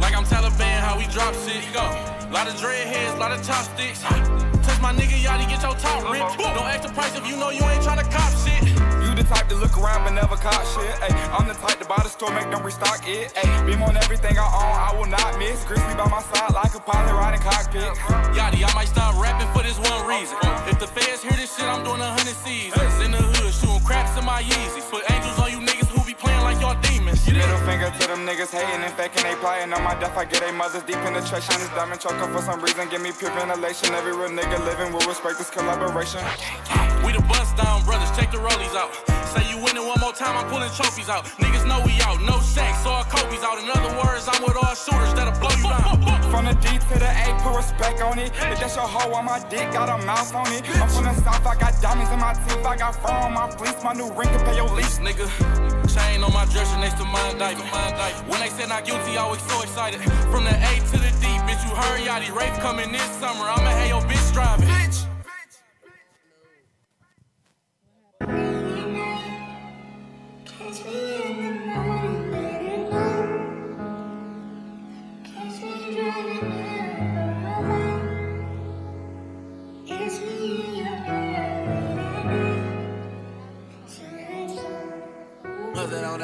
Like 0.00 0.16
I'm 0.16 0.24
Taliban, 0.24 0.80
how 0.80 0.96
we 0.96 1.04
drop 1.12 1.34
shit. 1.44 1.60
Go. 1.74 1.84
Lot 2.32 2.48
of 2.48 2.56
dreadheads, 2.56 3.18
lot 3.18 3.30
of 3.30 3.44
chopsticks. 3.46 4.00
Touch 4.00 4.80
my 4.80 4.94
nigga, 4.94 5.20
yachty, 5.20 5.46
get 5.50 5.60
your 5.60 5.76
top 5.76 6.00
ripped. 6.10 6.24
Uh-huh. 6.24 6.54
Don't 6.54 6.64
ask 6.72 6.88
the 6.88 6.94
price 6.94 7.14
if 7.14 7.28
you 7.28 7.36
know 7.36 7.50
you 7.50 7.60
ain't 7.60 7.84
tryna 7.84 8.08
cop 8.10 8.32
shit. 8.40 8.91
The 9.22 9.28
type 9.28 9.48
to 9.50 9.54
look 9.54 9.78
around 9.78 10.02
but 10.02 10.18
never 10.18 10.34
caught 10.34 10.66
shit. 10.74 10.98
Ay, 10.98 11.14
I'm 11.30 11.46
the 11.46 11.54
type 11.54 11.78
to 11.78 11.86
buy 11.86 12.02
the 12.02 12.10
store, 12.10 12.34
make 12.34 12.50
them 12.50 12.66
restock 12.66 13.06
it. 13.06 13.30
Ay, 13.38 13.46
beam 13.62 13.80
on 13.80 13.96
everything 13.96 14.34
I 14.34 14.42
own, 14.42 14.74
I 14.74 14.90
will 14.98 15.06
not 15.06 15.38
miss. 15.38 15.62
Grizzley 15.62 15.94
by 15.96 16.10
my 16.10 16.18
side 16.18 16.50
like 16.50 16.74
a 16.74 16.80
pilot 16.80 17.14
riding 17.14 17.38
cockpit. 17.38 17.86
Yachty, 18.34 18.66
I 18.66 18.74
might 18.74 18.90
stop 18.90 19.14
rapping 19.22 19.46
for 19.54 19.62
this 19.62 19.78
one 19.78 20.08
reason. 20.10 20.34
If 20.66 20.80
the 20.80 20.88
feds 20.88 21.22
hear 21.22 21.38
this 21.38 21.54
shit, 21.54 21.70
I'm 21.70 21.84
doing 21.84 22.00
a 22.00 22.10
hundred 22.10 22.34
seasons. 22.42 22.98
In 22.98 23.12
the 23.12 23.22
hood, 23.22 23.54
shooting 23.54 23.86
craps 23.86 24.18
in 24.18 24.24
my 24.24 24.42
Yeezys. 24.42 24.90
Put 24.90 25.08
angels 25.08 25.38
on 25.38 25.54
you 25.54 25.60
niggas 25.62 25.86
who 25.86 26.02
be 26.02 26.14
playing 26.14 26.42
like 26.42 26.58
y'all 26.58 26.74
demons. 26.82 27.01
Middle 27.12 27.58
finger 27.68 27.90
to 27.90 28.06
them 28.08 28.24
niggas 28.24 28.52
hating 28.52 28.84
and 28.84 28.92
faking 28.94 29.22
they 29.24 29.34
plotting 29.36 29.72
on 29.72 29.82
my 29.82 29.94
death. 30.00 30.16
I 30.16 30.24
get 30.24 30.42
a 30.48 30.52
mother's 30.52 30.82
deep 30.84 30.96
penetration. 31.04 31.60
This 31.60 31.68
diamond 31.76 32.00
choker 32.00 32.28
for 32.32 32.40
some 32.40 32.60
reason, 32.60 32.88
give 32.88 33.02
me 33.02 33.12
pure 33.12 33.30
ventilation. 33.32 33.92
Every 33.94 34.12
real 34.12 34.30
nigga 34.30 34.64
living 34.64 34.92
will 34.92 35.04
respect 35.04 35.38
this 35.38 35.50
collaboration. 35.50 36.20
We 37.04 37.12
the 37.12 37.20
bust 37.28 37.56
down 37.56 37.84
brothers, 37.84 38.08
check 38.16 38.30
the 38.30 38.38
rollies 38.38 38.72
out. 38.78 38.94
Say 39.34 39.48
you 39.50 39.58
winning 39.64 39.86
one 39.88 39.98
more 40.00 40.12
time, 40.12 40.36
I'm 40.36 40.48
pulling 40.48 40.70
trophies 40.72 41.08
out. 41.08 41.24
Niggas 41.40 41.66
know 41.66 41.80
we 41.84 41.98
out, 42.04 42.20
no 42.22 42.38
sex, 42.40 42.86
all 42.86 43.04
Kobe's 43.04 43.42
out. 43.42 43.58
In 43.60 43.68
other 43.68 43.92
words, 44.00 44.28
I'm 44.28 44.40
with 44.44 44.56
all 44.56 44.74
shooters 44.76 45.12
that'll 45.12 45.36
blow 45.40 45.52
you 45.56 45.68
down. 45.68 46.00
From 46.30 46.44
the 46.46 46.54
D 46.60 46.78
to 46.78 46.94
the 47.00 47.10
A, 47.10 47.26
put 47.42 47.56
respect 47.56 48.00
on 48.00 48.18
it. 48.18 48.32
If 48.52 48.60
that's 48.60 48.76
your 48.76 48.86
hoe 48.86 49.12
on 49.12 49.24
my 49.24 49.40
dick, 49.48 49.72
got 49.72 49.88
a 49.88 49.98
mouth 50.06 50.32
on 50.34 50.52
it. 50.52 50.62
I'm 50.80 50.88
from 50.88 51.04
the 51.04 51.14
south, 51.20 51.44
I 51.44 51.56
got 51.56 51.74
diamonds 51.82 52.12
in 52.12 52.20
my 52.20 52.32
teeth, 52.32 52.64
I 52.64 52.76
got 52.76 52.94
fur 52.96 53.12
on 53.12 53.34
my 53.34 53.50
fleece. 53.50 53.82
My 53.82 53.92
new 53.92 54.12
ring 54.12 54.28
can 54.28 54.40
pay 54.44 54.56
your 54.56 54.68
lease. 54.76 54.98
Nigga, 55.00 55.26
chain 55.90 56.22
on 56.22 56.32
my 56.32 56.44
dresser 56.46 56.78
next 56.78 56.98
to 57.00 57.01
my 57.10 57.30
indictment. 57.30 57.68
When 58.28 58.40
they 58.40 58.48
said 58.48 58.68
not 58.68 58.84
guilty, 58.84 59.16
I 59.16 59.28
was 59.28 59.40
so 59.42 59.62
excited. 59.62 60.00
From 60.30 60.44
the 60.44 60.54
A 60.54 60.72
to 60.92 60.98
the 60.98 61.10
D, 61.20 61.26
bitch, 61.46 61.62
you 61.66 61.74
heard 61.74 62.00
Yachty. 62.00 62.34
Rape 62.34 62.54
coming 62.60 62.92
this 62.92 63.10
summer, 63.18 63.44
I'ma 63.44 63.70
have 63.70 63.88
your 63.88 64.02
bitch 64.02 64.32
driving. 64.32 64.68
Bitch. 64.68 65.02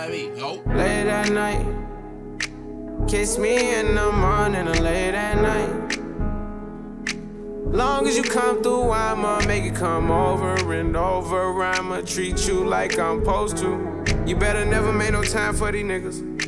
Late 0.09 1.07
at 1.07 1.31
night. 1.33 1.67
Kiss 3.07 3.37
me 3.37 3.75
in 3.79 3.95
the 3.95 4.11
morning 4.11 4.67
or 4.67 4.75
late 4.77 5.15
at 5.15 5.37
night. 5.37 5.99
Long 7.67 8.07
as 8.07 8.17
you 8.17 8.23
come 8.23 8.63
through, 8.63 8.91
I'ma 8.91 9.45
make 9.47 9.65
it 9.65 9.75
come 9.75 10.11
over 10.11 10.55
and 10.73 10.97
over. 10.97 11.63
I'ma 11.63 12.01
treat 12.01 12.49
you 12.49 12.65
like 12.65 12.99
I'm 12.99 13.21
supposed 13.21 13.59
to. 13.59 14.03
You 14.27 14.35
better 14.35 14.65
never 14.65 14.95
make 14.95 15.13
no 15.13 15.23
time 15.25 15.55
for 15.55 15.71
these 15.71 15.85
niggas. 15.85 16.48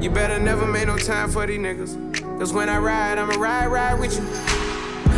You 0.00 0.10
better 0.10 0.38
never 0.38 0.66
make 0.66 0.86
no 0.86 0.98
time 0.98 1.30
for 1.30 1.46
these 1.46 1.58
niggas. 1.58 2.38
Cause 2.38 2.52
when 2.52 2.68
I 2.68 2.78
ride, 2.78 3.18
I'ma 3.18 3.34
ride, 3.34 3.68
ride 3.68 3.98
with 3.98 4.14
you. 4.14 4.56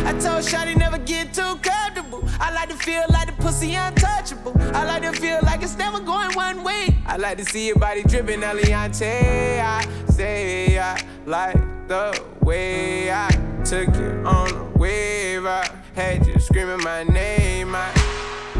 I 0.05 0.13
told 0.13 0.43
Shotty 0.43 0.75
never 0.77 0.97
get 0.97 1.33
too 1.33 1.57
comfortable. 1.61 2.23
I 2.39 2.53
like 2.53 2.69
to 2.69 2.75
feel 2.75 3.03
like 3.09 3.27
the 3.27 3.43
pussy 3.43 3.75
untouchable. 3.75 4.53
I 4.73 4.85
like 4.85 5.01
to 5.03 5.11
feel 5.11 5.39
like 5.43 5.61
it's 5.61 5.77
never 5.77 5.99
going 5.99 6.33
one 6.33 6.63
way. 6.63 6.97
I 7.05 7.17
like 7.17 7.37
to 7.37 7.45
see 7.45 7.67
your 7.67 7.75
body 7.75 8.03
dripping, 8.03 8.39
Eliante. 8.39 9.59
I 9.59 9.85
say 10.07 10.79
I 10.79 10.99
like 11.25 11.57
the 11.87 12.23
way 12.41 13.11
I 13.11 13.29
took 13.65 13.93
you 13.97 14.23
on 14.25 14.49
a 14.51 14.77
wave. 14.77 15.45
I 15.45 15.69
had 15.93 16.25
you 16.25 16.39
screaming 16.39 16.83
my 16.83 17.03
name. 17.03 17.75
I 17.75 17.91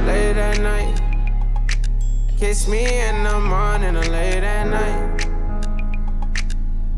late 0.05 0.35
at 0.37 0.59
night. 0.59 1.01
Kiss 2.37 2.67
me 2.67 2.85
in 3.07 3.23
the 3.23 3.39
morning 3.39 3.95
or 3.95 4.03
late 4.03 4.43
at 4.43 4.67
night. 4.67 5.28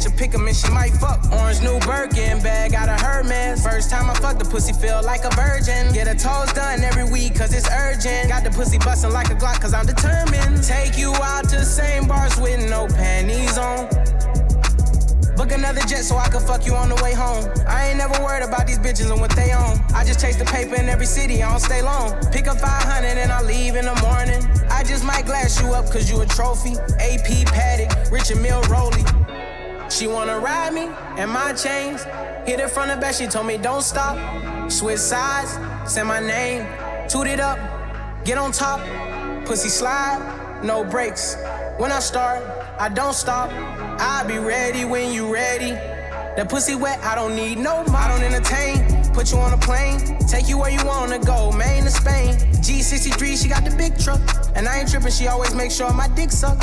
Bitch, 0.00 0.10
I 0.10 0.16
pick 0.16 0.34
'em 0.34 0.46
and 0.46 0.56
she 0.56 0.70
might 0.70 0.94
fuck. 0.94 1.20
Orange 1.30 1.60
new 1.60 1.78
Birkin 1.80 2.40
bag 2.40 2.74
out 2.74 2.88
of 2.88 2.98
Hermes. 3.00 3.62
First 3.62 3.90
time 3.90 4.08
I 4.08 4.14
fuck 4.14 4.38
the 4.38 4.46
pussy 4.46 4.72
feel 4.72 5.02
like 5.02 5.24
a 5.24 5.30
virgin. 5.36 5.92
Get 5.92 6.06
her 6.08 6.14
toes 6.14 6.52
done 6.54 6.82
every 6.82 7.04
week 7.04 7.34
cause 7.34 7.52
it's 7.52 7.68
urgent. 7.68 8.28
Got 8.28 8.44
the 8.44 8.50
pussy 8.50 8.78
bustin' 8.78 9.12
like 9.12 9.28
a 9.30 9.34
Glock 9.34 9.60
cause 9.60 9.74
I'm 9.74 9.84
determined. 9.84 10.64
Take 10.64 10.96
you 10.96 11.12
out 11.16 11.50
to 11.50 11.64
same 11.66 12.06
bars 12.06 12.34
with 12.38 12.70
no 12.70 12.86
panties 12.86 13.58
on. 13.58 13.88
Book 15.36 15.52
another 15.52 15.82
jet 15.82 16.04
so 16.04 16.16
I 16.16 16.28
can 16.28 16.40
fuck 16.40 16.64
you 16.64 16.74
on 16.74 16.88
the 16.88 16.98
way 17.02 17.12
home. 17.12 17.44
I 17.68 17.88
ain't 17.88 17.98
never 17.98 18.22
worried 18.24 18.42
about 18.42 18.66
these 18.66 18.78
bitches 18.78 19.10
and 19.10 19.20
what 19.20 19.32
they 19.32 19.52
own. 19.52 19.84
I 19.94 20.04
just 20.04 20.20
chase 20.20 20.36
the 20.36 20.46
paper 20.46 20.76
in 20.76 20.88
every 20.88 21.06
city, 21.06 21.42
I 21.42 21.50
don't 21.50 21.60
stay 21.60 21.82
long. 21.82 22.14
Pick 22.32 22.48
up 22.48 22.58
500 22.58 23.18
and 23.18 23.30
I 23.30 23.42
leave 23.42 23.76
in 23.76 23.84
the 23.84 23.96
morning. 24.00 24.40
I 24.70 24.82
just 24.82 25.04
might 25.04 25.26
glass 25.26 25.60
you 25.60 25.74
up 25.74 25.90
cause 25.90 26.10
you 26.10 26.22
a 26.22 26.26
trophy. 26.26 26.72
AP 26.98 27.44
Patek, 27.44 28.10
Richard 28.10 28.40
Mille 28.40 28.62
Rolly. 28.62 29.04
She 29.90 30.06
wanna 30.06 30.38
ride 30.38 30.72
me 30.72 30.88
and 31.18 31.30
my 31.30 31.52
chains. 31.52 32.04
Hit 32.46 32.60
it 32.60 32.70
from 32.70 32.88
the 32.88 32.96
back, 32.96 33.14
she 33.14 33.26
told 33.26 33.46
me 33.46 33.58
don't 33.58 33.82
stop. 33.82 34.16
Switch 34.70 34.98
sides, 34.98 35.58
say 35.92 36.04
my 36.04 36.20
name. 36.20 36.64
Toot 37.08 37.26
it 37.26 37.40
up, 37.40 37.58
get 38.24 38.38
on 38.38 38.52
top. 38.52 38.80
Pussy 39.44 39.68
slide, 39.68 40.62
no 40.62 40.84
brakes. 40.84 41.36
When 41.78 41.90
I 41.90 41.98
start, 41.98 42.42
I 42.78 42.88
don't 42.88 43.14
stop. 43.14 43.50
I'll 44.00 44.26
be 44.26 44.38
ready 44.38 44.84
when 44.84 45.12
you 45.12 45.32
ready. 45.32 45.72
That 45.72 46.48
pussy 46.48 46.76
wet, 46.76 47.00
I 47.00 47.16
don't 47.16 47.34
need 47.34 47.58
no 47.58 47.84
more. 47.84 47.96
I 47.96 48.08
don't 48.08 48.22
entertain. 48.22 49.12
Put 49.12 49.32
you 49.32 49.38
on 49.38 49.52
a 49.52 49.58
plane, 49.58 49.98
take 50.28 50.48
you 50.48 50.56
where 50.56 50.70
you 50.70 50.84
wanna 50.86 51.18
go, 51.18 51.50
Maine 51.50 51.82
to 51.82 51.90
Spain. 51.90 52.36
G63, 52.62 53.42
she 53.42 53.48
got 53.48 53.64
the 53.64 53.74
big 53.76 53.98
truck. 53.98 54.20
And 54.54 54.68
I 54.68 54.78
ain't 54.78 54.88
tripping, 54.88 55.10
she 55.10 55.26
always 55.26 55.52
make 55.52 55.72
sure 55.72 55.92
my 55.92 56.06
dick 56.08 56.30
suck. 56.30 56.58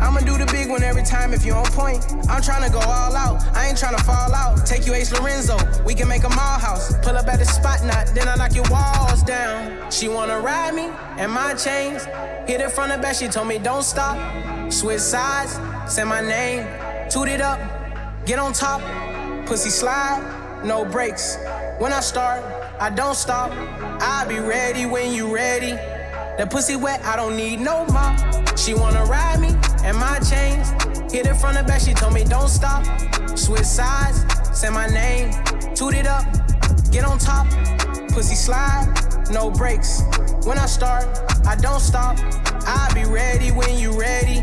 I'ma 0.00 0.20
do 0.20 0.38
the 0.38 0.46
big 0.46 0.68
one 0.70 0.82
every 0.82 1.02
time 1.02 1.34
if 1.34 1.44
you 1.44 1.52
on 1.52 1.66
point. 1.66 2.04
I'm 2.28 2.40
tryna 2.40 2.72
go 2.72 2.80
all 2.80 3.14
out, 3.14 3.44
I 3.54 3.68
ain't 3.68 3.78
tryna 3.78 4.00
fall 4.00 4.34
out. 4.34 4.64
Take 4.66 4.86
you 4.86 4.94
Ace 4.94 5.12
Lorenzo, 5.12 5.58
we 5.84 5.94
can 5.94 6.08
make 6.08 6.24
a 6.24 6.28
mall 6.30 6.58
house. 6.58 6.94
Pull 7.02 7.16
up 7.16 7.28
at 7.28 7.38
the 7.38 7.44
spot 7.44 7.84
knot, 7.84 8.10
then 8.14 8.26
I 8.26 8.34
knock 8.36 8.54
your 8.54 8.68
walls 8.70 9.22
down. 9.22 9.90
She 9.90 10.08
wanna 10.08 10.40
ride 10.40 10.74
me 10.74 10.88
and 11.18 11.30
my 11.30 11.54
chains. 11.54 12.04
Hit 12.48 12.60
it 12.60 12.72
from 12.72 12.88
the 12.88 12.98
back, 12.98 13.16
she 13.16 13.28
told 13.28 13.48
me 13.48 13.58
don't 13.58 13.82
stop. 13.82 14.16
Switch 14.72 15.00
sides, 15.00 15.58
say 15.92 16.04
my 16.04 16.20
name. 16.20 16.66
Toot 17.10 17.28
it 17.28 17.40
up, 17.40 17.60
get 18.24 18.38
on 18.38 18.52
top. 18.52 18.80
Pussy 19.46 19.70
slide, 19.70 20.22
no 20.64 20.84
brakes. 20.84 21.36
When 21.78 21.92
I 21.92 22.00
start, 22.00 22.42
I 22.80 22.88
don't 22.88 23.16
stop. 23.16 23.50
I'll 24.00 24.28
be 24.28 24.38
ready 24.38 24.86
when 24.86 25.12
you 25.12 25.34
ready. 25.34 25.72
That 25.72 26.48
pussy 26.50 26.76
wet, 26.76 27.04
I 27.04 27.16
don't 27.16 27.36
need 27.36 27.60
no 27.60 27.84
more. 27.86 28.56
She 28.56 28.74
wanna 28.74 29.04
ride 29.04 29.40
me 29.40 29.59
and 29.84 29.96
my 29.96 30.18
chains. 30.20 30.70
Hit 31.12 31.26
it 31.26 31.34
from 31.34 31.54
the 31.54 31.64
back, 31.66 31.80
she 31.80 31.94
told 31.94 32.14
me 32.14 32.24
don't 32.24 32.48
stop. 32.48 32.84
Switch 33.36 33.64
sides, 33.64 34.24
say 34.52 34.70
my 34.70 34.86
name. 34.86 35.32
Toot 35.74 35.94
it 35.94 36.06
up, 36.06 36.24
get 36.90 37.04
on 37.04 37.18
top. 37.18 37.46
Pussy 38.10 38.34
slide, 38.34 38.92
no 39.30 39.50
brakes. 39.50 40.02
When 40.44 40.58
I 40.58 40.66
start, 40.66 41.06
I 41.46 41.56
don't 41.56 41.80
stop. 41.80 42.18
I'll 42.66 42.94
be 42.94 43.04
ready 43.04 43.50
when 43.50 43.78
you 43.78 43.98
ready. 43.98 44.40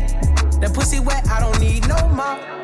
That 0.60 0.72
pussy 0.74 1.00
wet, 1.00 1.26
I 1.28 1.40
don't 1.40 1.60
need 1.60 1.86
no 1.88 2.08
more. 2.08 2.57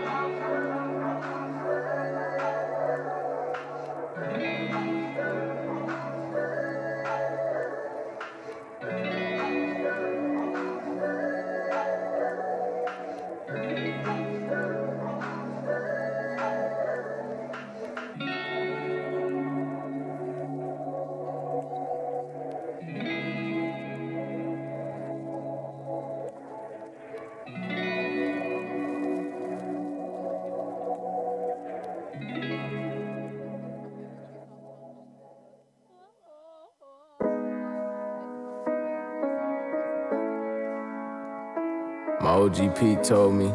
OGP 42.54 43.04
told 43.04 43.34
me 43.34 43.52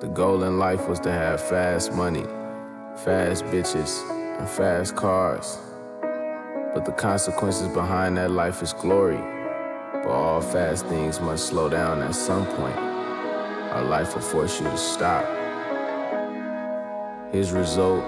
the 0.00 0.08
goal 0.08 0.42
in 0.42 0.58
life 0.58 0.86
was 0.88 1.00
to 1.00 1.10
have 1.10 1.40
fast 1.40 1.94
money, 1.94 2.24
fast 2.94 3.46
bitches, 3.46 3.98
and 4.38 4.46
fast 4.46 4.94
cars. 4.94 5.58
But 6.74 6.84
the 6.84 6.92
consequences 6.92 7.68
behind 7.68 8.18
that 8.18 8.30
life 8.30 8.62
is 8.62 8.74
glory. 8.74 9.16
But 9.16 10.08
all 10.08 10.42
fast 10.42 10.84
things 10.84 11.18
must 11.18 11.46
slow 11.46 11.70
down 11.70 12.02
at 12.02 12.14
some 12.14 12.44
point. 12.44 12.76
Our 12.76 13.84
life 13.84 14.14
will 14.14 14.20
force 14.20 14.60
you 14.60 14.66
to 14.66 14.76
stop. 14.76 15.24
His 17.32 17.52
result 17.52 18.04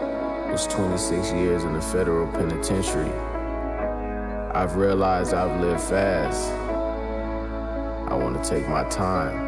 was 0.52 0.66
26 0.66 1.32
years 1.32 1.64
in 1.64 1.72
the 1.72 1.80
federal 1.80 2.30
penitentiary. 2.32 3.10
I've 4.52 4.76
realized 4.76 5.32
I've 5.32 5.58
lived 5.58 5.80
fast. 5.80 6.52
I 8.12 8.14
want 8.14 8.44
to 8.44 8.46
take 8.46 8.68
my 8.68 8.84
time. 8.90 9.47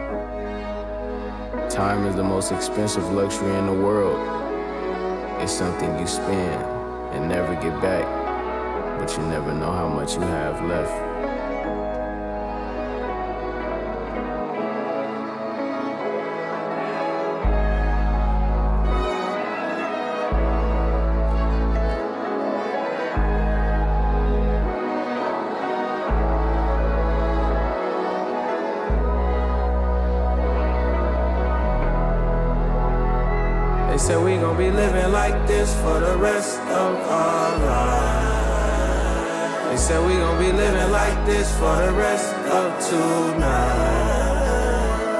Time 1.70 2.04
is 2.04 2.16
the 2.16 2.24
most 2.24 2.50
expensive 2.50 3.12
luxury 3.12 3.54
in 3.54 3.66
the 3.66 3.72
world. 3.72 4.18
It's 5.40 5.52
something 5.52 5.96
you 6.00 6.06
spend 6.08 6.64
and 7.14 7.28
never 7.28 7.54
get 7.54 7.80
back, 7.80 8.98
but 8.98 9.16
you 9.16 9.22
never 9.28 9.54
know 9.54 9.70
how 9.70 9.86
much 9.86 10.14
you 10.14 10.20
have 10.20 10.60
left. 10.64 11.09
This 35.50 35.74
for 35.82 35.98
the 35.98 36.16
rest 36.16 36.58
of 36.82 36.94
our 37.18 37.50
lives. 37.66 39.10
They 39.68 39.76
said 39.76 40.00
we 40.06 40.14
gon' 40.22 40.38
be 40.38 40.52
living 40.52 40.90
like 40.92 41.18
this 41.26 41.48
for 41.58 41.74
the 41.84 41.92
rest 41.92 42.28
of 42.58 42.66
tonight. 42.88 44.20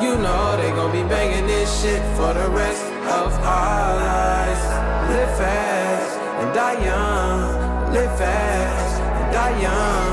You 0.05 0.13
know 0.25 0.57
they 0.61 0.71
gon' 0.79 0.93
be 0.93 1.03
banging 1.15 1.47
this 1.49 1.69
shit 1.81 2.03
for 2.17 2.33
the 2.41 2.49
rest 2.63 2.85
of 3.21 3.29
our 3.59 3.89
lives. 4.07 4.65
Live 5.11 5.33
fast 5.41 6.13
and 6.41 6.51
die 6.55 6.79
young. 6.91 7.93
Live 7.95 8.15
fast 8.17 8.95
and 9.19 9.29
die 9.35 9.57
young. 9.67 10.11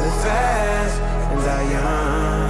Live 0.00 0.18
fast 0.24 0.96
and 1.32 1.40
die 1.48 1.66
young. 1.76 2.49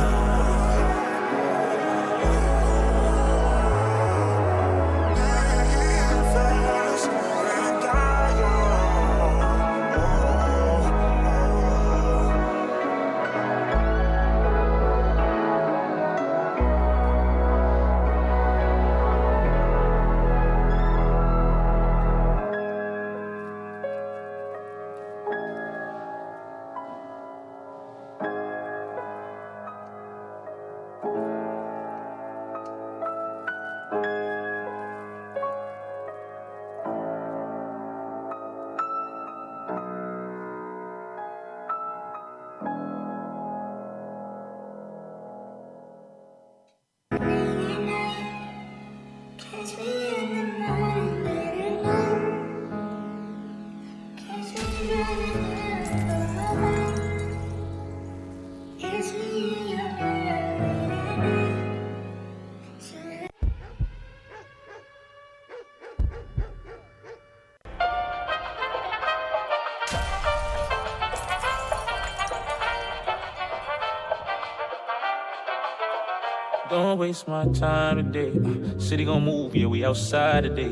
Waste 77.01 77.27
my 77.27 77.47
time 77.47 77.97
today. 77.97 78.31
Uh, 78.45 78.79
City 78.79 79.07
gon' 79.07 79.25
move, 79.25 79.57
yeah, 79.57 79.65
we 79.65 79.83
outside 79.87 80.43
today. 80.43 80.71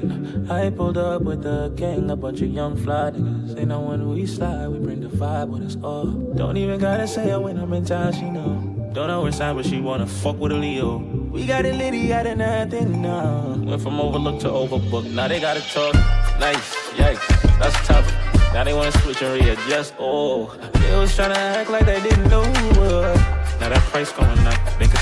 Uh, 0.50 0.52
I 0.52 0.68
pulled 0.68 0.98
up 0.98 1.22
with 1.22 1.46
a 1.46 1.72
gang, 1.74 2.10
a 2.10 2.16
bunch 2.16 2.42
of 2.42 2.50
young 2.50 2.76
fly 2.76 3.12
niggas. 3.12 3.54
They 3.54 3.64
know 3.64 3.80
when 3.80 4.06
we 4.10 4.26
slide, 4.26 4.68
we 4.68 4.78
bring 4.78 5.00
the 5.00 5.08
vibe 5.08 5.48
with 5.48 5.62
us 5.62 5.78
all. 5.82 6.04
Don't 6.36 6.58
even 6.58 6.78
gotta 6.78 7.08
say 7.08 7.30
it 7.30 7.40
when 7.40 7.56
I'm 7.56 7.72
in 7.72 7.86
town, 7.86 8.12
she 8.12 8.28
know. 8.28 8.52
Don't 8.92 9.08
know 9.08 9.24
her 9.24 9.32
sign, 9.32 9.56
but 9.56 9.64
she 9.64 9.80
wanna 9.80 10.06
fuck 10.06 10.38
with 10.38 10.52
a 10.52 10.54
Leo. 10.54 10.98
We 11.32 11.46
got 11.46 11.64
it 11.64 11.74
litty 11.76 12.12
out 12.12 12.26
of 12.26 12.36
nothing 12.36 13.00
now. 13.00 13.54
Went 13.64 13.80
from 13.80 13.98
overlooked 13.98 14.42
to 14.42 14.48
overbooked. 14.48 15.10
Now 15.10 15.28
they 15.28 15.40
gotta 15.40 15.62
talk 15.72 15.94
nice, 16.38 16.76
yikes, 17.00 17.26
that's 17.58 17.78
tough. 17.86 18.06
Now 18.52 18.64
they 18.64 18.74
wanna 18.74 18.92
switch 19.00 19.22
and 19.22 19.32
readjust. 19.32 19.94
Oh, 19.98 20.54
they 20.74 20.94
was 20.94 21.10
tryna 21.16 21.36
act 21.36 21.70
like 21.70 21.86
they 21.86 22.02
didn't 22.02 22.28
know. 22.28 22.42
Uh, 22.42 23.16
now 23.60 23.70
that 23.70 23.82
price 23.90 24.12
going 24.12 24.46
up, 24.46 24.57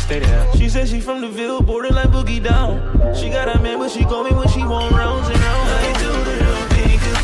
stay 0.06 0.20
there. 0.20 0.52
She 0.56 0.68
said 0.68 0.88
she 0.88 1.00
from 1.00 1.20
the 1.20 1.28
Ville, 1.28 1.60
borderline 1.60 2.06
boogie 2.08 2.42
down. 2.42 2.80
She 3.14 3.28
got 3.28 3.54
a 3.54 3.58
man, 3.60 3.78
but 3.78 3.90
she 3.90 4.04
call 4.04 4.22
me 4.24 4.30
when 4.30 4.48
she 4.48 4.62
want 4.62 4.94
rounds 4.94 5.28
and 5.28 5.38
rounds. 5.38 5.70
I 5.72 5.92
do 5.98 6.10
the 6.24 6.36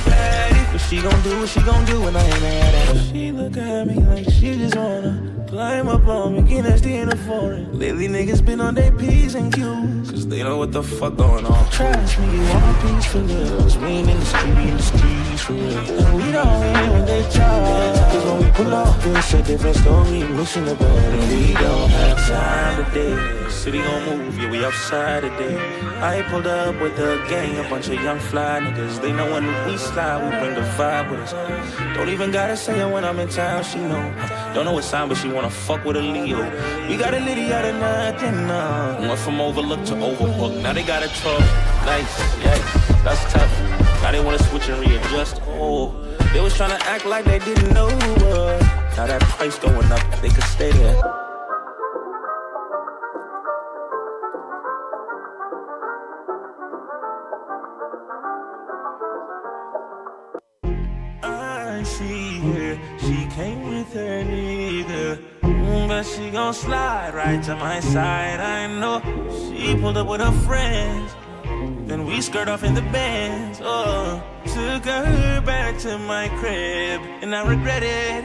about 0.06 0.52
it. 0.52 0.72
But 0.72 0.78
she 0.78 1.00
gon' 1.00 1.22
do 1.22 1.40
what 1.40 1.48
she 1.48 1.60
gon' 1.60 1.84
do 1.84 2.00
when 2.00 2.16
I 2.16 2.24
ain't 2.24 2.42
mad 2.42 2.74
at 2.74 2.96
her. 2.96 3.02
She 3.04 3.32
look 3.32 3.56
at 3.56 3.86
me 3.86 3.94
like 3.94 4.28
she 4.30 4.56
just 4.56 4.76
wanna 4.76 5.21
climb 5.52 5.86
up 5.86 6.06
on 6.06 6.34
me, 6.34 6.40
get 6.48 6.62
nasty 6.62 6.94
in 6.96 7.10
the 7.10 7.16
foreign. 7.28 7.78
Lately 7.78 8.08
niggas 8.08 8.42
been 8.42 8.58
on 8.58 8.74
their 8.74 8.90
P's 8.90 9.34
and 9.34 9.52
Q's. 9.52 10.10
Cause 10.10 10.26
they 10.26 10.42
know 10.42 10.56
what 10.56 10.72
the 10.72 10.82
fuck 10.82 11.14
going 11.16 11.44
on. 11.44 11.70
Trust 11.70 12.18
me, 12.18 12.24
you 12.32 12.42
want 12.48 12.64
a 12.64 12.80
piece 12.80 13.04
for 13.12 13.18
real. 13.18 13.58
Cause 13.58 13.76
we 13.76 13.86
ain't 13.88 14.08
in 14.08 14.18
the 14.18 14.24
street, 14.24 14.54
we 14.56 14.62
in 14.70 14.76
the 14.78 14.82
streets 14.82 15.42
for 15.42 15.52
real. 15.52 16.06
And 16.06 16.16
we 16.16 16.32
don't 16.32 16.60
win 16.60 16.90
when 16.92 17.04
they 17.04 17.22
try. 17.30 17.60
Cause 18.12 18.24
when 18.24 18.38
we 18.42 18.50
pull 18.52 18.72
off, 18.72 19.06
it's 19.06 19.34
a 19.34 19.42
different 19.42 19.76
story. 19.76 20.20
Missing 20.38 20.64
the 20.64 20.74
boat 20.74 20.88
and 20.88 21.30
we 21.30 21.52
don't 21.52 21.90
have 22.00 22.18
time 22.26 22.84
today. 22.86 23.50
City 23.50 23.82
gon' 23.82 24.04
move, 24.06 24.38
yeah, 24.38 24.50
we 24.50 24.64
outside 24.64 25.20
today. 25.20 25.56
I 26.00 26.22
pulled 26.30 26.46
up 26.46 26.80
with 26.80 26.98
a 26.98 27.22
gang, 27.28 27.58
a 27.58 27.68
bunch 27.68 27.88
of 27.88 28.02
young 28.02 28.18
fly 28.18 28.60
niggas. 28.60 29.02
They 29.02 29.12
know 29.12 29.30
when 29.30 29.44
we 29.66 29.76
slide, 29.76 30.24
we 30.24 30.30
bring 30.40 30.54
the 30.54 30.66
vibe 30.78 31.10
with 31.10 31.20
us. 31.20 31.32
Don't 31.94 32.08
even 32.08 32.30
gotta 32.30 32.56
say 32.56 32.80
it 32.80 32.90
when 32.90 33.04
I'm 33.04 33.18
in 33.20 33.28
town, 33.28 33.62
she 33.62 33.78
know. 33.78 34.41
Don't 34.54 34.66
know 34.66 34.72
what 34.72 34.84
sign, 34.84 35.08
but 35.08 35.16
she 35.16 35.28
wanna 35.28 35.48
fuck 35.48 35.82
with 35.84 35.96
a 35.96 36.02
Leo. 36.02 36.42
We 36.86 36.98
got 36.98 37.14
a 37.14 37.20
litty 37.20 37.52
out 37.54 37.64
of 37.64 37.74
nothing 37.76 38.46
now. 38.46 38.98
Went 39.00 39.18
from 39.18 39.40
overlooked 39.40 39.86
to 39.86 39.94
overbooked. 39.94 40.62
Now 40.62 40.74
they 40.74 40.82
gotta 40.82 41.08
talk 41.08 41.40
nice, 41.86 42.18
yeah, 42.44 42.58
that's 43.02 43.32
tough. 43.32 43.50
Now 44.02 44.12
they 44.12 44.20
wanna 44.20 44.42
switch 44.50 44.68
and 44.68 44.78
readjust. 44.78 45.40
Oh, 45.46 45.94
they 46.34 46.40
was 46.40 46.52
tryna 46.52 46.78
act 46.82 47.06
like 47.06 47.24
they 47.24 47.38
didn't 47.38 47.72
know. 47.72 47.88
Uh, 47.88 48.58
now 48.94 49.06
that 49.06 49.22
price 49.22 49.58
going 49.58 49.90
up, 49.90 50.20
they 50.20 50.28
could 50.28 50.44
stay 50.44 50.70
there. 50.70 51.31
But 65.92 66.06
she 66.06 66.30
gon' 66.30 66.54
slide 66.54 67.12
right 67.14 67.42
to 67.42 67.54
my 67.54 67.78
side. 67.80 68.40
I 68.40 68.66
know 68.66 69.02
she 69.44 69.76
pulled 69.76 69.98
up 69.98 70.06
with 70.08 70.22
her 70.22 70.32
friends. 70.48 71.14
Then 71.86 72.06
we 72.06 72.22
skirt 72.22 72.48
off 72.48 72.64
in 72.64 72.72
the 72.72 72.80
bands. 72.96 73.60
Oh, 73.62 74.22
took 74.46 74.86
her 74.86 75.42
back 75.42 75.76
to 75.80 75.98
my 75.98 76.30
crib, 76.40 77.02
and 77.20 77.36
I 77.36 77.46
regret 77.46 77.82
it. 77.82 78.24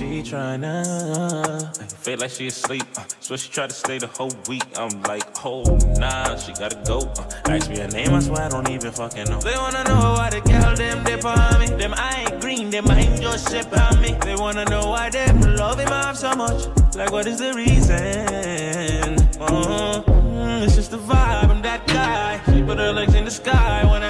She 0.00 0.22
tryna 0.22 1.76
feel 1.92 2.18
like 2.20 2.30
she 2.30 2.46
asleep. 2.46 2.84
Uh, 2.96 3.04
so 3.20 3.36
she 3.36 3.50
tried 3.50 3.68
to 3.68 3.76
stay 3.76 3.98
the 3.98 4.06
whole 4.06 4.32
week. 4.48 4.64
I'm 4.74 5.02
like, 5.02 5.24
oh 5.44 5.62
nah, 5.98 6.36
she 6.36 6.54
gotta 6.54 6.80
go. 6.86 7.00
Uh, 7.00 7.50
ask 7.50 7.68
me 7.68 7.80
her 7.80 7.88
name, 7.88 8.14
I 8.14 8.20
swear 8.20 8.44
I 8.44 8.48
don't 8.48 8.70
even 8.70 8.92
fucking 8.92 9.26
know. 9.26 9.40
They 9.40 9.54
wanna 9.56 9.84
know 9.84 10.14
why 10.16 10.30
the 10.30 10.40
girl 10.40 10.74
them 10.74 11.04
dip 11.04 11.22
on 11.26 11.60
me. 11.60 11.66
Them 11.66 11.92
I 11.94 12.24
ain't 12.26 12.40
green, 12.40 12.70
them 12.70 12.88
I 12.88 13.00
ain't 13.00 13.20
just 13.20 13.50
ship 13.50 13.66
on 13.76 14.00
me. 14.00 14.16
They 14.24 14.36
wanna 14.36 14.64
know 14.70 14.88
why 14.88 15.10
them 15.10 15.38
love 15.42 15.78
him 15.78 15.88
off 15.88 16.16
so 16.16 16.34
much. 16.34 16.64
Like 16.96 17.12
what 17.12 17.26
is 17.26 17.38
the 17.38 17.52
reason? 17.52 19.18
Uh, 19.38 20.02
mm, 20.02 20.64
it's 20.64 20.76
just 20.76 20.92
the 20.92 20.96
vibe. 20.96 21.50
I'm 21.50 21.60
that 21.60 21.86
guy. 21.86 22.40
She 22.50 22.62
put 22.62 22.78
her 22.78 22.90
legs 22.94 23.14
in 23.14 23.26
the 23.26 23.30
sky 23.30 23.84
whenever 23.84 24.09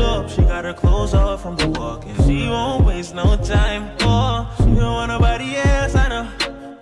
up. 0.00 0.30
She 0.30 0.42
got 0.42 0.64
her 0.64 0.72
clothes 0.72 1.14
off 1.14 1.42
from 1.42 1.56
the 1.56 1.68
walk, 1.68 2.04
and 2.06 2.16
she 2.24 2.48
won't 2.48 2.84
waste 2.84 3.14
no 3.14 3.36
time. 3.36 3.90
Oh, 4.00 4.52
she 4.58 4.64
don't 4.64 4.94
want 4.98 5.10
nobody 5.10 5.56
else, 5.56 5.94
I 5.94 6.08
know. 6.08 6.28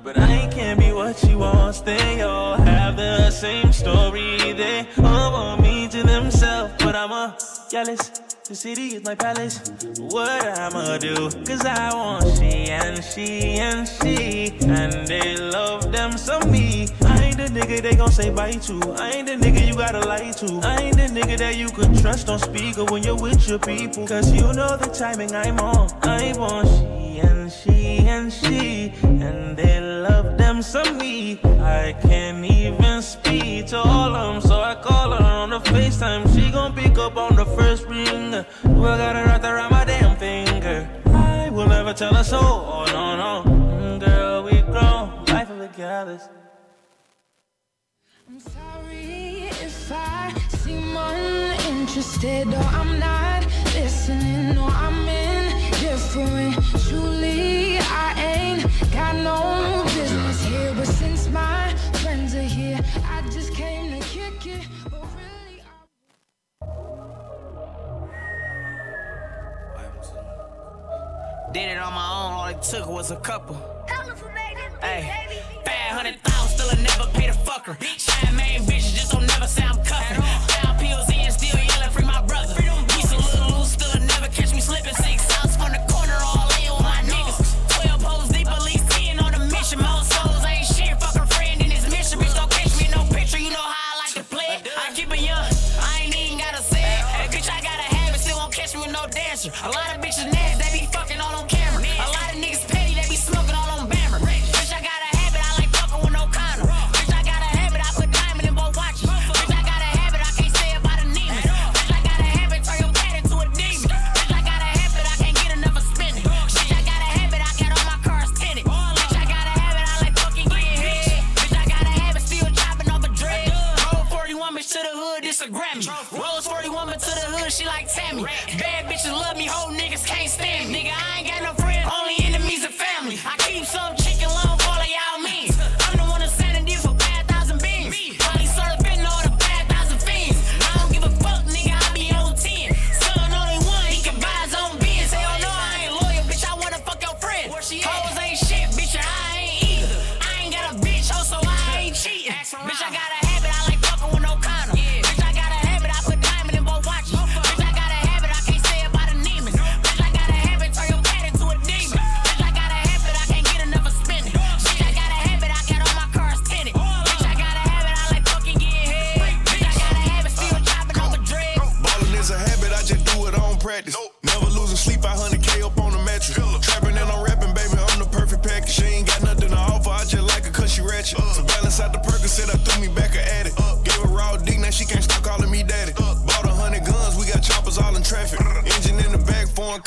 But 0.03 0.19
I 0.19 0.49
can't 0.51 0.81
be 0.81 0.93
what 0.93 1.17
she 1.17 1.35
wants. 1.35 1.81
They 1.83 2.23
all 2.23 2.57
have 2.57 2.97
the 2.97 3.31
same 3.31 3.73
story. 3.73 4.39
They 4.53 4.87
all 4.99 5.33
want 5.33 5.63
me 5.63 5.89
to 5.89 6.03
themselves, 6.03 6.75
but 6.79 6.95
I'm 6.97 7.13
a 7.13 7.37
jealous. 7.71 8.11
The 8.49 8.55
city 8.55 8.95
is 8.97 9.05
my 9.05 9.15
palace. 9.15 9.61
What 9.99 10.47
I'ma 10.59 10.97
do? 10.97 11.29
Cause 11.45 11.67
I 11.67 11.93
want 11.93 12.25
she 12.39 12.71
and 12.71 13.05
she 13.05 13.59
and 13.59 13.87
she. 13.87 14.57
And 14.63 15.07
they 15.07 15.37
love 15.37 15.93
them 15.93 16.17
some 16.17 16.51
me. 16.51 16.89
I 17.03 17.28
ain't 17.39 17.55
the 17.55 17.61
nigga 17.61 17.83
they 17.83 17.95
gon' 17.95 18.11
say 18.11 18.31
bye 18.31 18.53
to. 18.53 18.81
I 18.99 19.11
ain't 19.11 19.27
the 19.27 19.35
nigga 19.35 19.67
you 19.67 19.75
gotta 19.75 20.01
lie 20.01 20.31
to. 20.33 20.61
I 20.65 20.77
ain't 20.83 20.97
the 20.97 21.03
nigga 21.03 21.39
that 21.39 21.57
you 21.57 21.69
could 21.71 21.97
trust 21.99 22.29
on 22.29 22.39
speaker 22.39 22.85
when 22.85 23.03
you're 23.03 23.17
with 23.17 23.49
your 23.49 23.59
people. 23.59 24.07
Cause 24.07 24.33
you 24.33 24.43
know 24.43 24.77
the 24.77 24.91
timing 24.93 25.35
I'm 25.35 25.59
on. 25.61 25.91
I 26.03 26.35
want 26.37 26.69
she 26.69 27.19
and 27.21 27.53
she 27.53 27.99
and 28.07 28.33
she. 28.33 28.93
And 29.03 29.57
they 29.57 29.81
love 29.81 30.39
them 30.39 30.63
some 30.63 30.99
me. 30.99 31.41
I 31.61 31.95
can't 32.03 32.45
even 32.45 33.03
speak 33.03 33.67
to 33.69 33.79
all 33.79 34.15
of 34.15 34.35
them. 34.35 34.43
So 34.43 34.61
I 34.61 34.75
call 34.77 35.13
her 35.13 35.25
on 35.25 35.51
the 35.51 35.61
FaceTime. 35.61 36.35
She 36.35 36.51
gon' 36.51 36.75
pick 36.75 36.99
up 36.99 37.17
on 37.17 37.37
the 37.37 37.47
first 37.47 37.85
ring. 37.87 38.33
Well, 38.65 38.99
got 38.99 39.17
her 39.17 39.25
wrapped 39.25 39.45
around 39.45 39.71
my 39.71 39.85
damn 39.85 40.17
finger. 40.17 40.89
I 41.07 41.51
will 41.51 41.69
never 41.69 41.93
tell 41.93 42.15
her 42.15 42.25
so. 42.25 42.39
Oh, 42.41 42.85
no, 42.87 43.17
no. 43.17 43.51
Mm, 43.51 44.01
Girl, 44.05 44.43
we 44.43 44.61
grown. 44.63 45.25
Life 45.27 45.51
of 45.51 45.59
the 45.59 45.69
gallus. 45.77 46.29
I'm 49.09 49.15
sorry 49.15 49.49
if 49.65 49.93
I 49.93 50.35
seem 50.49 50.97
uninterested 50.97 52.49
or 52.49 52.69
I'm 52.79 52.99
not 52.99 53.45
listening 53.75 54.59
or 54.59 54.69
I'm 54.69 55.09
indifferent. 55.09 56.55
Truly, 56.89 57.79
I 57.81 58.15
ain't 58.35 58.63
got 58.93 59.17
no 59.17 59.83
business 59.85 60.45
here. 60.45 60.75
But 60.75 60.87
since 60.87 61.29
my 61.31 61.75
friends 62.03 62.35
are 62.35 62.43
here, 62.43 62.79
I 63.05 63.23
just 63.31 63.55
came 63.55 63.99
to 63.99 64.07
kick 64.09 64.47
it. 64.47 64.69
But 64.91 65.03
really, 65.17 65.63
Did 71.53 71.69
it 71.71 71.79
on 71.79 71.95
my 71.95 72.11
own, 72.13 72.33
all 72.33 72.47
it 72.47 72.63
took 72.63 72.89
was 72.89 73.11
a 73.11 73.17
couple. 73.17 73.57
Hey, 73.89 73.95
bad 74.35 74.48
hundred 74.83 76.17
thousand, 76.23 76.59
still 76.59 76.71
I 76.71 76.83
never 76.83 77.11
paid 77.19 77.31
a 77.31 77.33
fucker. 77.33 77.77
Shine 77.99 78.37
main 78.37 78.63
bitches 78.63 78.95
just 78.95 79.13
don't 79.13 79.27
never 79.27 79.47
say 79.47 79.65
I'm 79.65 79.77
cuffing. 79.85 80.23
Found 80.23 80.79
pills 80.79 81.09
in, 81.11 81.31
still 81.33 81.59
yelling 81.59 81.91
free 81.91 82.05
my 82.05 82.23
brother. 82.23 82.55
Used 82.95 83.13
a 83.13 83.17
little 83.19 83.59
loose, 83.59 83.73
still 83.73 83.91
never 84.01 84.29
catch 84.29 84.55
me 84.55 84.61
slipping. 84.61 84.95
Six 84.95 85.27
outs 85.39 85.57
from 85.57 85.73
the 85.73 85.83
corner, 85.91 86.15
all 86.23 86.47
in 86.63 86.71
with 86.71 86.83
my 86.87 87.03
niggas. 87.03 87.39
Twelve 87.69 88.03
hoes 88.03 88.29
deep, 88.29 88.47
at 88.47 88.63
least 88.63 88.89
ten 88.91 89.19
on 89.19 89.35
a 89.35 89.43
mission. 89.51 89.83
Most 89.83 90.13
souls 90.13 90.45
ain't 90.47 90.67
shit, 90.67 90.95
fuck 91.01 91.17
a 91.17 91.27
friend 91.27 91.61
in 91.61 91.69
this 91.71 91.91
mission. 91.91 92.21
Bitch, 92.21 92.35
don't 92.35 92.51
catch 92.51 92.79
me 92.79 92.87
in 92.87 92.93
no 92.95 93.03
picture, 93.11 93.39
you 93.39 93.51
know 93.51 93.59
how 93.59 93.99
I 93.99 94.07
like 94.07 94.15
to 94.15 94.25
play. 94.31 94.63
I 94.63 94.95
keep 94.95 95.11
it 95.11 95.21
young, 95.21 95.51
I 95.83 96.07
ain't 96.07 96.15
even 96.15 96.39
gotta 96.39 96.63
say 96.63 96.79
it. 96.79 97.03
Hey, 97.19 97.27
bitch, 97.35 97.51
I 97.51 97.59
got 97.61 97.75
a 97.83 97.89
habit, 97.91 98.21
still 98.21 98.39
won't 98.39 98.55
catch 98.55 98.75
me 98.75 98.87
with 98.87 98.95
no 98.95 99.03
dancer. 99.11 99.51
A 99.67 99.71
lot 99.75 99.91
of 99.91 99.99
bitches 99.99 100.31
nasty, 100.31 100.48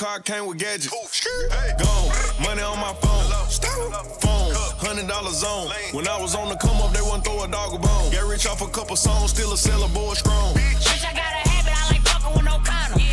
car 0.02 0.20
came 0.20 0.48
with 0.48 0.58
gadgets. 0.58 0.90
Gone, 0.90 2.10
money 2.42 2.64
on 2.64 2.80
my 2.80 2.92
phone. 3.02 3.50
Stop. 3.50 4.08
Phone, 4.20 4.52
hundred 4.82 5.08
dollar 5.08 5.30
zone. 5.30 5.70
When 5.92 6.08
I 6.08 6.20
was 6.20 6.34
on 6.34 6.50
the 6.50 6.56
come 6.56 6.82
up, 6.82 6.92
they 6.92 7.02
wouldn't 7.02 7.24
throw 7.24 7.44
a 7.44 7.48
dog 7.48 7.76
a 7.76 7.78
bone. 7.78 8.12
Got 8.12 8.28
rich 8.28 8.48
off 8.48 8.62
a 8.62 8.68
couple 8.68 8.96
songs, 8.96 9.30
still 9.30 9.54
a 9.54 9.58
seller, 9.58 9.88
boy 9.90 10.16
strong. 10.16 10.56
Bitch, 10.56 11.06
I 11.06 11.14
got 11.14 11.32
a 11.38 11.50
habit, 11.50 11.74
I 11.78 11.92
like 11.92 12.02
fucking 12.02 12.34
with 12.34 12.46
no 12.46 12.58
condom. 12.66 13.11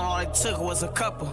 On 0.00 0.06
all 0.06 0.18
it 0.18 0.32
took 0.34 0.58
was 0.58 0.82
a 0.82 0.88
couple. 0.88 1.28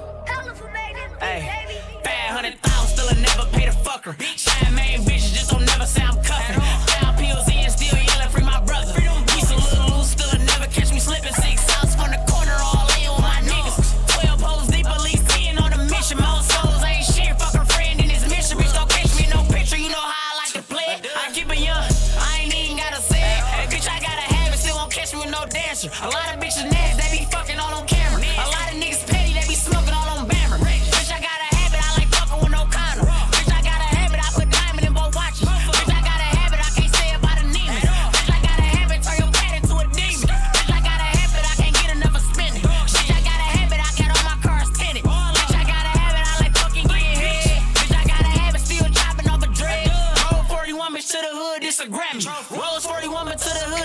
Hey, 1.19 1.81
five 2.03 2.35
hundred 2.35 2.59
thousand, 2.59 2.97
still 2.97 3.09
I 3.09 3.15
never 3.21 3.45
paid 3.57 3.69
a 3.69 3.77
fucker. 3.87 4.13
Shine 4.37 4.75
main 4.75 4.99
bitches 5.01 5.33
just 5.33 5.49
don't 5.51 5.65
never 5.65 5.85
say 5.85 6.03
I'm 6.03 6.21
cuffing. 6.21 6.59
Found 6.59 7.17
pills 7.17 7.47
in, 7.47 7.69
still 7.71 7.97
yelling 7.97 8.29
free 8.29 8.43
my 8.43 8.61
brother. 8.65 8.93
We 8.99 9.07
a 9.07 9.55
little 9.55 9.97
loose, 9.97 10.11
still 10.11 10.29
I 10.29 10.37
never 10.43 10.67
catch 10.67 10.91
me 10.91 10.99
slipping. 10.99 11.33
Six 11.33 11.63
outs 11.79 11.95
from 11.95 12.11
the 12.11 12.21
corner, 12.27 12.55
all 12.59 12.85
in 12.99 13.09
with 13.09 13.23
my 13.23 13.39
niggas. 13.41 13.79
Twelve 14.13 14.39
posts 14.41 14.69
deep, 14.69 14.85
at 14.85 15.01
least 15.01 15.23
ten 15.29 15.57
on 15.57 15.71
the 15.71 15.81
mission. 15.87 16.19
Most 16.19 16.51
souls 16.51 16.83
ain't 16.83 17.05
shit, 17.07 17.33
fuck 17.39 17.55
a 17.55 17.65
friend 17.65 17.99
in 17.99 18.07
this 18.07 18.27
mission. 18.29 18.59
Bitch, 18.59 18.73
don't 18.75 18.89
catch 18.89 19.15
me 19.17 19.25
in 19.25 19.31
no 19.31 19.41
picture, 19.49 19.79
you 19.79 19.89
know 19.89 20.05
how 20.11 20.35
I 20.35 20.43
like 20.43 20.53
to 20.59 20.61
play. 20.61 20.91
it. 20.91 21.07
I 21.15 21.31
keep 21.31 21.49
it 21.49 21.59
young, 21.63 21.87
I 22.19 22.45
ain't 22.45 22.53
even 22.53 22.77
gotta 22.77 23.01
say 23.01 23.23
it. 23.23 23.41
Hey, 23.47 23.65
bitch, 23.71 23.87
I 23.89 23.97
gotta 24.03 24.27
have 24.35 24.53
it, 24.53 24.59
still 24.59 24.75
won't 24.75 24.91
catch 24.91 25.13
me 25.15 25.23
with 25.23 25.31
no 25.31 25.45
dancer. 25.49 25.89
A 26.03 26.09
lot 26.11 26.35
of 26.35 26.36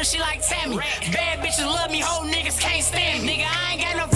she 0.05 0.19
like 0.19 0.41
Tammy. 0.43 0.77
Bad 1.13 1.39
bitches 1.41 1.65
love 1.67 1.91
me, 1.91 2.01
whole 2.01 2.27
niggas 2.27 2.59
can't 2.59 2.83
stand 2.83 3.25
me. 3.25 3.37
Nigga, 3.37 3.47
I 3.47 3.73
ain't 3.73 3.81
got 3.83 3.97
no 3.97 4.12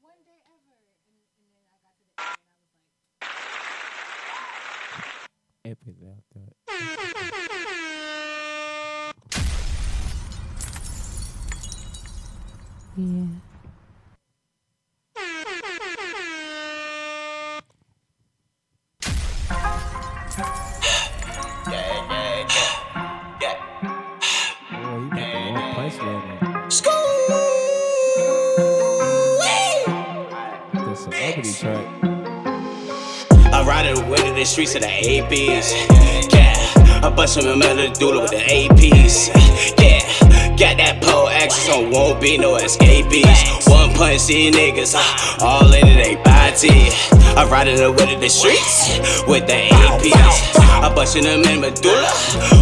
One 0.00 0.20
day 0.24 0.40
ever. 0.48 0.76
And, 1.08 1.16
and 1.36 1.46
then 1.54 1.64
I 1.70 1.76
got 1.84 1.94
to 1.98 2.04
the 2.04 2.14
end, 2.20 2.38
and 2.50 2.64
I 2.64 2.80
was 2.80 2.96
like, 3.10 3.70
Epic 5.64 5.96
out 6.08 6.24
there. 6.34 6.52
yeah. 12.96 13.49
Streets 34.50 34.74
of 34.74 34.82
the 34.82 34.88
APs. 34.88 35.70
Yeah, 36.34 37.06
I 37.06 37.12
bust 37.14 37.38
him 37.38 37.46
in 37.46 37.76
the 37.76 37.94
doodle 37.96 38.22
with 38.22 38.32
the 38.32 38.42
APs. 38.42 39.30
Yeah, 39.78 40.02
got 40.58 40.76
that 40.82 40.98
pole 41.00 41.28
action, 41.28 41.62
so 41.70 41.88
won't 41.88 42.20
be 42.20 42.36
no 42.36 42.56
escapees. 42.56 43.24
One 43.68 43.94
punch, 43.94 44.20
see 44.20 44.50
niggas, 44.50 44.96
uh, 44.98 45.44
all 45.44 45.72
in 45.72 45.86
it, 45.86 46.02
they 46.02 46.16
body. 46.16 46.90
I 47.38 47.46
ride 47.48 47.68
it 47.68 47.78
with 47.78 48.20
the 48.20 48.28
streets 48.28 49.22
with 49.28 49.46
the 49.46 49.70
APs. 49.70 50.58
I 50.82 50.92
bust 50.92 51.14
in 51.14 51.24
them 51.24 51.44
in 51.46 51.60
Medulla 51.60 52.10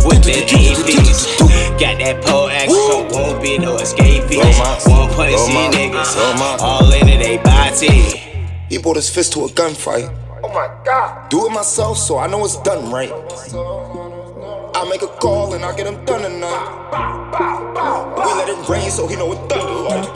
with 0.04 0.22
the 0.24 0.44
APs. 0.44 1.40
Got 1.80 1.98
that 2.04 2.22
pole 2.22 2.50
action, 2.50 2.76
so 2.76 3.08
won't 3.10 3.42
be 3.42 3.56
no 3.56 3.76
escapees. 3.76 4.44
One 4.84 5.08
punch, 5.16 5.36
see 5.40 5.72
niggas, 5.72 6.60
all 6.60 6.92
in 6.92 7.08
it, 7.08 7.18
they 7.24 7.38
body. 7.38 8.20
He 8.68 8.76
brought 8.76 8.96
his 8.96 9.08
fist 9.08 9.32
to 9.32 9.44
a 9.44 9.48
gunfight. 9.48 10.27
Do 11.30 11.44
it 11.44 11.52
myself 11.52 11.98
so 11.98 12.16
I 12.16 12.26
know 12.26 12.42
it's 12.46 12.56
done 12.64 12.88
right. 12.88 13.12
I 13.12 14.80
make 14.88 15.04
a 15.04 15.12
call 15.20 15.52
and 15.52 15.60
I 15.60 15.76
get 15.76 15.84
him 15.84 16.00
done 16.08 16.24
tonight. 16.24 16.64
We 18.16 18.32
let 18.32 18.48
it 18.48 18.56
rain 18.64 18.88
so 18.88 19.04
he 19.04 19.12
know 19.12 19.36
it 19.36 19.40
thunder 19.44 19.76
like. 19.84 20.08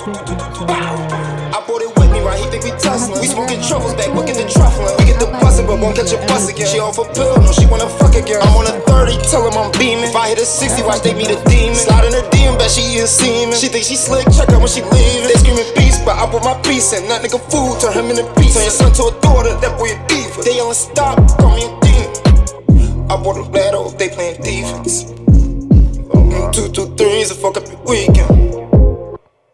I 1.53 1.61
brought 1.69 1.85
it 1.85 1.93
with 2.01 2.09
me, 2.09 2.25
right? 2.25 2.41
He 2.41 2.49
think 2.49 2.65
we 2.65 2.73
tussling. 2.81 3.21
We 3.21 3.29
smoking 3.29 3.61
truffles 3.61 3.93
back, 3.93 4.09
look 4.17 4.33
at 4.33 4.41
the 4.41 4.49
truffling. 4.49 4.97
We 4.97 5.05
get 5.05 5.21
the 5.21 5.29
bussin', 5.37 5.69
but 5.69 5.85
won't 5.85 6.01
catch 6.01 6.17
a 6.17 6.19
bus 6.33 6.49
again. 6.49 6.65
She 6.65 6.81
off 6.81 6.97
a 6.97 7.05
pill, 7.13 7.37
no, 7.45 7.53
she 7.53 7.69
wanna 7.69 7.93
fuck 8.01 8.17
again. 8.17 8.41
I'm 8.41 8.57
on 8.57 8.73
a 8.73 8.81
30, 8.89 9.21
tell 9.29 9.45
him 9.45 9.53
I'm 9.61 9.69
beaming. 9.77 10.09
If 10.09 10.17
I 10.17 10.33
hit 10.33 10.41
a 10.41 10.49
60, 10.49 10.81
watch 10.89 11.05
they 11.05 11.13
meet 11.13 11.29
a 11.29 11.37
demon. 11.45 11.77
Slide 11.77 12.09
in 12.09 12.17
her 12.17 12.25
DM 12.33 12.57
bet 12.57 12.73
she 12.73 12.97
eating 12.97 13.05
semen. 13.05 13.53
She 13.61 13.69
think 13.69 13.85
she 13.85 14.01
slick, 14.01 14.25
check 14.33 14.49
out 14.49 14.65
when 14.65 14.73
she 14.73 14.81
leaving. 14.81 15.29
They 15.29 15.37
screaming 15.37 15.69
beast, 15.77 16.09
but 16.09 16.17
I 16.17 16.25
put 16.25 16.41
my 16.41 16.57
piece 16.65 16.97
in. 16.97 17.05
That 17.13 17.21
nigga 17.21 17.37
food, 17.53 17.85
turn 17.85 17.93
him 17.93 18.09
into 18.09 18.25
piece. 18.41 18.57
Turn 18.57 18.65
your 18.65 18.73
son 18.73 18.97
to 18.97 19.13
a 19.13 19.15
daughter, 19.21 19.53
that 19.61 19.77
boy 19.77 19.93
a 19.93 20.01
They 20.41 20.57
yelling 20.57 20.75
stop, 20.75 21.19
call 21.39 21.55
me 21.57 21.65
a. 21.83 23.11
I 23.11 23.17
bought 23.23 23.37
a 23.47 23.51
battle, 23.51 23.91
they 23.91 24.09
playing 24.09 24.41
defense. 24.43 25.05
Mm, 25.05 26.53
Two, 26.53 26.69
two, 26.73 26.95
threes, 26.97 27.31
and 27.31 27.39
fuck 27.39 27.57
up 27.59 27.67
your 27.69 27.81
weekend. 27.85 28.31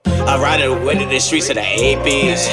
I 0.07 0.41
ride 0.41 0.61
it 0.61 0.69
with 0.71 1.09
the 1.11 1.19
streets 1.19 1.49
of 1.51 1.57
the 1.57 1.63
APs. 1.63 2.49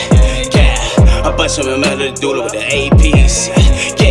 Yeah, 0.55 1.27
a 1.27 1.35
bunch 1.37 1.57
of 1.59 1.65
them 1.65 1.83
out 1.83 1.97
the 1.99 2.11
doodle 2.19 2.43
with 2.43 2.53
the 2.53 2.59
APs. 2.59 3.47
Yeah, 4.01 4.04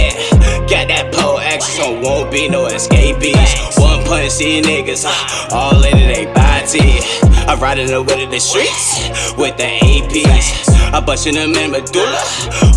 got 0.69 0.89
that 0.89 1.13
pole 1.13 1.39
action, 1.39 1.85
so 1.85 2.01
won't 2.01 2.31
be 2.33 2.49
no 2.49 2.67
escapees. 2.67 3.37
One 3.79 4.05
punch, 4.05 4.31
see 4.31 4.61
niggas 4.61 5.05
all 5.53 5.83
in 5.85 5.97
into 5.97 6.07
they 6.07 6.27
body. 6.27 7.01
I 7.47 7.57
ride 7.61 7.79
it 7.79 7.91
with 7.91 8.31
the 8.31 8.41
streets 8.41 9.35
with 9.37 9.57
the 9.57 9.65
APs. 9.65 10.65
Bunch 11.05 11.27
of 11.27 11.35
them 11.35 11.53
in 11.53 11.71
Medulla 11.71 12.23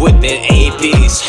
with 0.01 0.19
the 0.19 0.35
APs. 0.51 1.23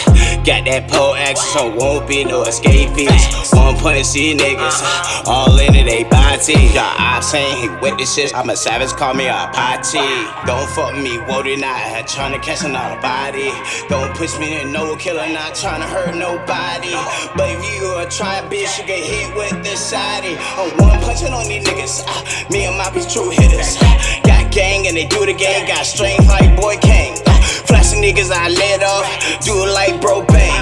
Got 0.44 0.64
that 0.64 0.90
pole 0.90 1.14
action, 1.14 1.46
so 1.52 1.76
won't 1.76 2.08
be 2.08 2.24
no 2.24 2.42
escapees. 2.42 3.52
One 3.52 3.76
punch, 3.76 4.06
see 4.06 4.34
niggas 4.34 4.82
all 5.26 5.56
into 5.60 5.84
they 5.84 6.02
body. 6.04 6.54
Yeah, 6.74 6.94
I'm 6.98 7.22
saying 7.22 7.56
he 7.62 7.68
with 7.80 7.98
this 7.98 8.14
shit. 8.14 8.34
I'm 8.34 8.50
a 8.50 8.56
savage, 8.56 8.90
call 8.98 9.14
me 9.14 9.28
a 9.28 9.48
party. 9.52 10.02
Don't 10.46 10.68
fuck 10.70 10.96
me, 10.96 11.20
did 11.44 11.60
not 11.60 12.08
trying 12.08 12.32
to 12.32 12.40
catch 12.40 12.64
another 12.64 13.00
body. 13.00 13.52
Don't 13.88 14.16
push 14.16 14.36
me 14.38 14.60
in 14.60 14.72
no 14.72 14.96
killer, 14.96 15.28
not 15.28 15.54
trying 15.54 15.80
to 15.80 15.86
hurt 15.86 16.16
nobody. 16.16 16.47
But 16.48 17.50
if 17.52 17.60
you 17.76 17.98
a 17.98 18.08
try 18.08 18.40
bitch, 18.48 18.80
you 18.80 18.86
get 18.86 19.04
hit 19.04 19.36
with 19.36 19.62
this 19.62 19.80
side. 19.80 20.24
I'm 20.56 20.72
one 20.80 20.98
punching 21.00 21.32
on 21.32 21.44
these 21.44 21.62
niggas. 21.62 22.04
Uh, 22.08 22.50
me 22.50 22.64
and 22.64 22.78
my 22.78 22.88
bitch 22.88 23.12
true 23.12 23.28
hitters. 23.28 23.76
Ah, 23.82 24.20
got 24.24 24.50
gang 24.50 24.86
and 24.86 24.96
they 24.96 25.04
do 25.04 25.26
the 25.26 25.34
gang. 25.34 25.68
Got 25.68 25.84
strength 25.84 26.26
like 26.26 26.56
boy 26.56 26.78
Kane. 26.80 27.20
Ah, 27.26 27.36
flashing 27.66 28.00
niggas 28.00 28.32
I 28.32 28.48
let 28.48 28.82
off. 28.82 29.04
Do 29.44 29.52
it 29.60 29.72
like 29.76 30.00
bro 30.00 30.24
bang. 30.24 30.56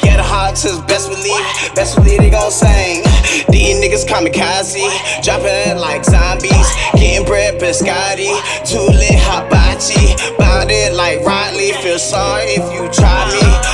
Get 0.00 0.20
a 0.20 0.22
heart 0.22 0.56
to 0.64 0.80
best 0.88 1.10
believe, 1.12 1.44
best 1.76 1.96
believe 1.96 2.18
they 2.18 2.30
gon' 2.30 2.50
sing. 2.50 3.04
These 3.52 3.76
niggas 3.76 4.08
kamikaze, 4.08 4.88
dropping 5.20 5.52
it 5.68 5.76
like 5.76 6.02
zombies. 6.02 6.68
Getting 6.96 7.26
bread 7.26 7.60
biscotti, 7.60 8.32
too 8.64 8.88
lit 8.88 9.20
hibachi. 9.20 10.16
Bound 10.38 10.70
it 10.70 10.94
like 10.94 11.20
Riley, 11.20 11.72
feel 11.84 11.98
sorry 11.98 12.56
if 12.56 12.64
you 12.72 12.88
try 12.88 13.28
me. 13.36 13.65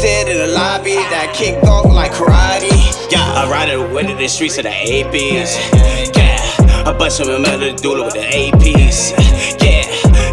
Dead 0.00 0.28
in 0.28 0.38
the 0.38 0.46
lobby, 0.46 0.94
that 0.94 1.34
kicked 1.36 1.62
off 1.64 1.84
like 1.84 2.12
karate. 2.12 2.72
Yeah, 3.12 3.20
I 3.20 3.50
ride 3.50 3.68
it 3.68 3.92
with 3.92 4.16
the 4.16 4.28
streets 4.28 4.56
of 4.56 4.64
the 4.64 4.70
APs. 4.70 5.60
Yeah, 6.16 6.88
a 6.88 6.94
bunch 6.96 7.20
of 7.20 7.26
them 7.26 7.44
out 7.44 7.60
the 7.60 7.72
doodle 7.76 8.06
with 8.06 8.14
the 8.14 8.24
APs. 8.24 9.12
Yeah, 9.60 9.84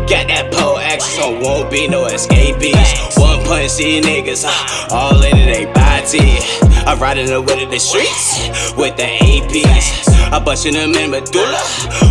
got 0.07 0.31
that 0.31 0.53
pole 0.53 0.77
action, 0.77 1.19
so 1.19 1.38
won't 1.41 1.69
be 1.69 1.85
no 1.85 2.06
escapees. 2.06 2.80
One 3.18 3.44
punch, 3.44 3.72
see 3.72 3.99
niggas 3.99 4.45
uh, 4.48 4.95
all 4.95 5.22
into 5.22 5.35
they 5.35 5.65
body. 5.65 6.39
I 6.88 6.95
ride 6.95 7.18
it 7.18 7.27
with 7.27 7.69
the 7.69 7.80
streets 7.80 8.48
with 8.77 8.95
the 8.95 9.03
APs. 9.03 10.07
A 10.31 10.39
of 10.39 10.73
them 10.73 10.95
in 10.95 11.11
Medulla 11.11 11.60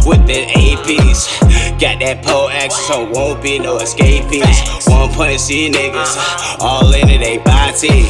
with 0.04 0.26
the 0.26 0.44
APs. 0.44 1.65
Got 1.78 1.98
that 2.00 2.24
pole 2.24 2.48
so 2.70 3.04
won't 3.10 3.42
be 3.42 3.58
no 3.58 3.76
escapees. 3.76 4.86
One 4.88 5.12
punch, 5.12 5.40
see 5.40 5.70
niggas 5.70 6.58
all 6.58 6.90
into 6.94 7.18
they 7.18 7.36
body. 7.36 8.06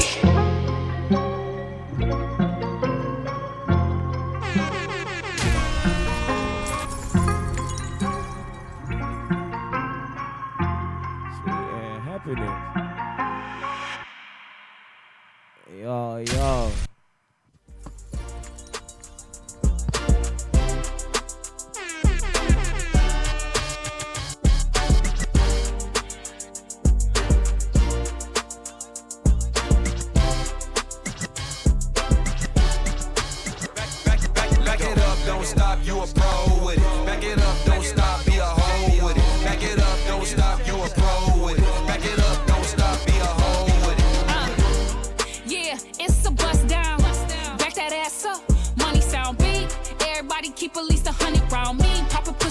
Happening. 12.04 12.54
Yo, 15.82 16.16
yo. 16.18 16.95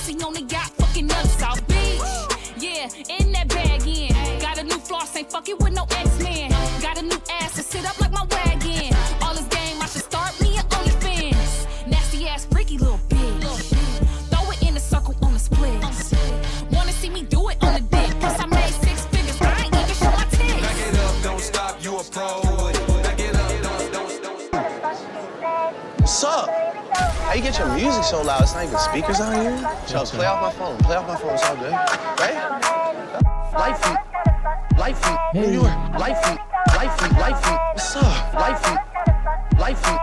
Pop 0.05 0.23
only 0.23 0.41
pussy 0.41 0.74
get 27.45 27.59
your 27.59 27.75
music 27.75 28.03
so 28.03 28.23
loud? 28.23 28.41
It's 28.41 28.55
not 28.55 28.65
even 28.65 28.79
speakers 28.79 29.19
out 29.19 29.37
here. 29.37 29.53
Charles, 29.85 30.09
play 30.09 30.25
off 30.25 30.41
my 30.41 30.51
phone. 30.57 30.77
Play 30.79 30.95
off 30.95 31.07
my 31.07 31.15
phone. 31.15 31.33
It's 31.35 31.45
all 31.45 31.55
good. 31.55 31.71
Right? 32.17 32.37
Lifey. 33.53 33.93
Lifey. 34.81 35.33
New 35.35 35.51
York. 35.53 35.77
Lifey. 35.93 36.39
Lifey. 36.73 37.07
Lifey. 37.21 37.55
What's 37.73 37.95
up? 37.97 38.33
Lifey. 38.33 38.75
Lifey. 39.61 39.95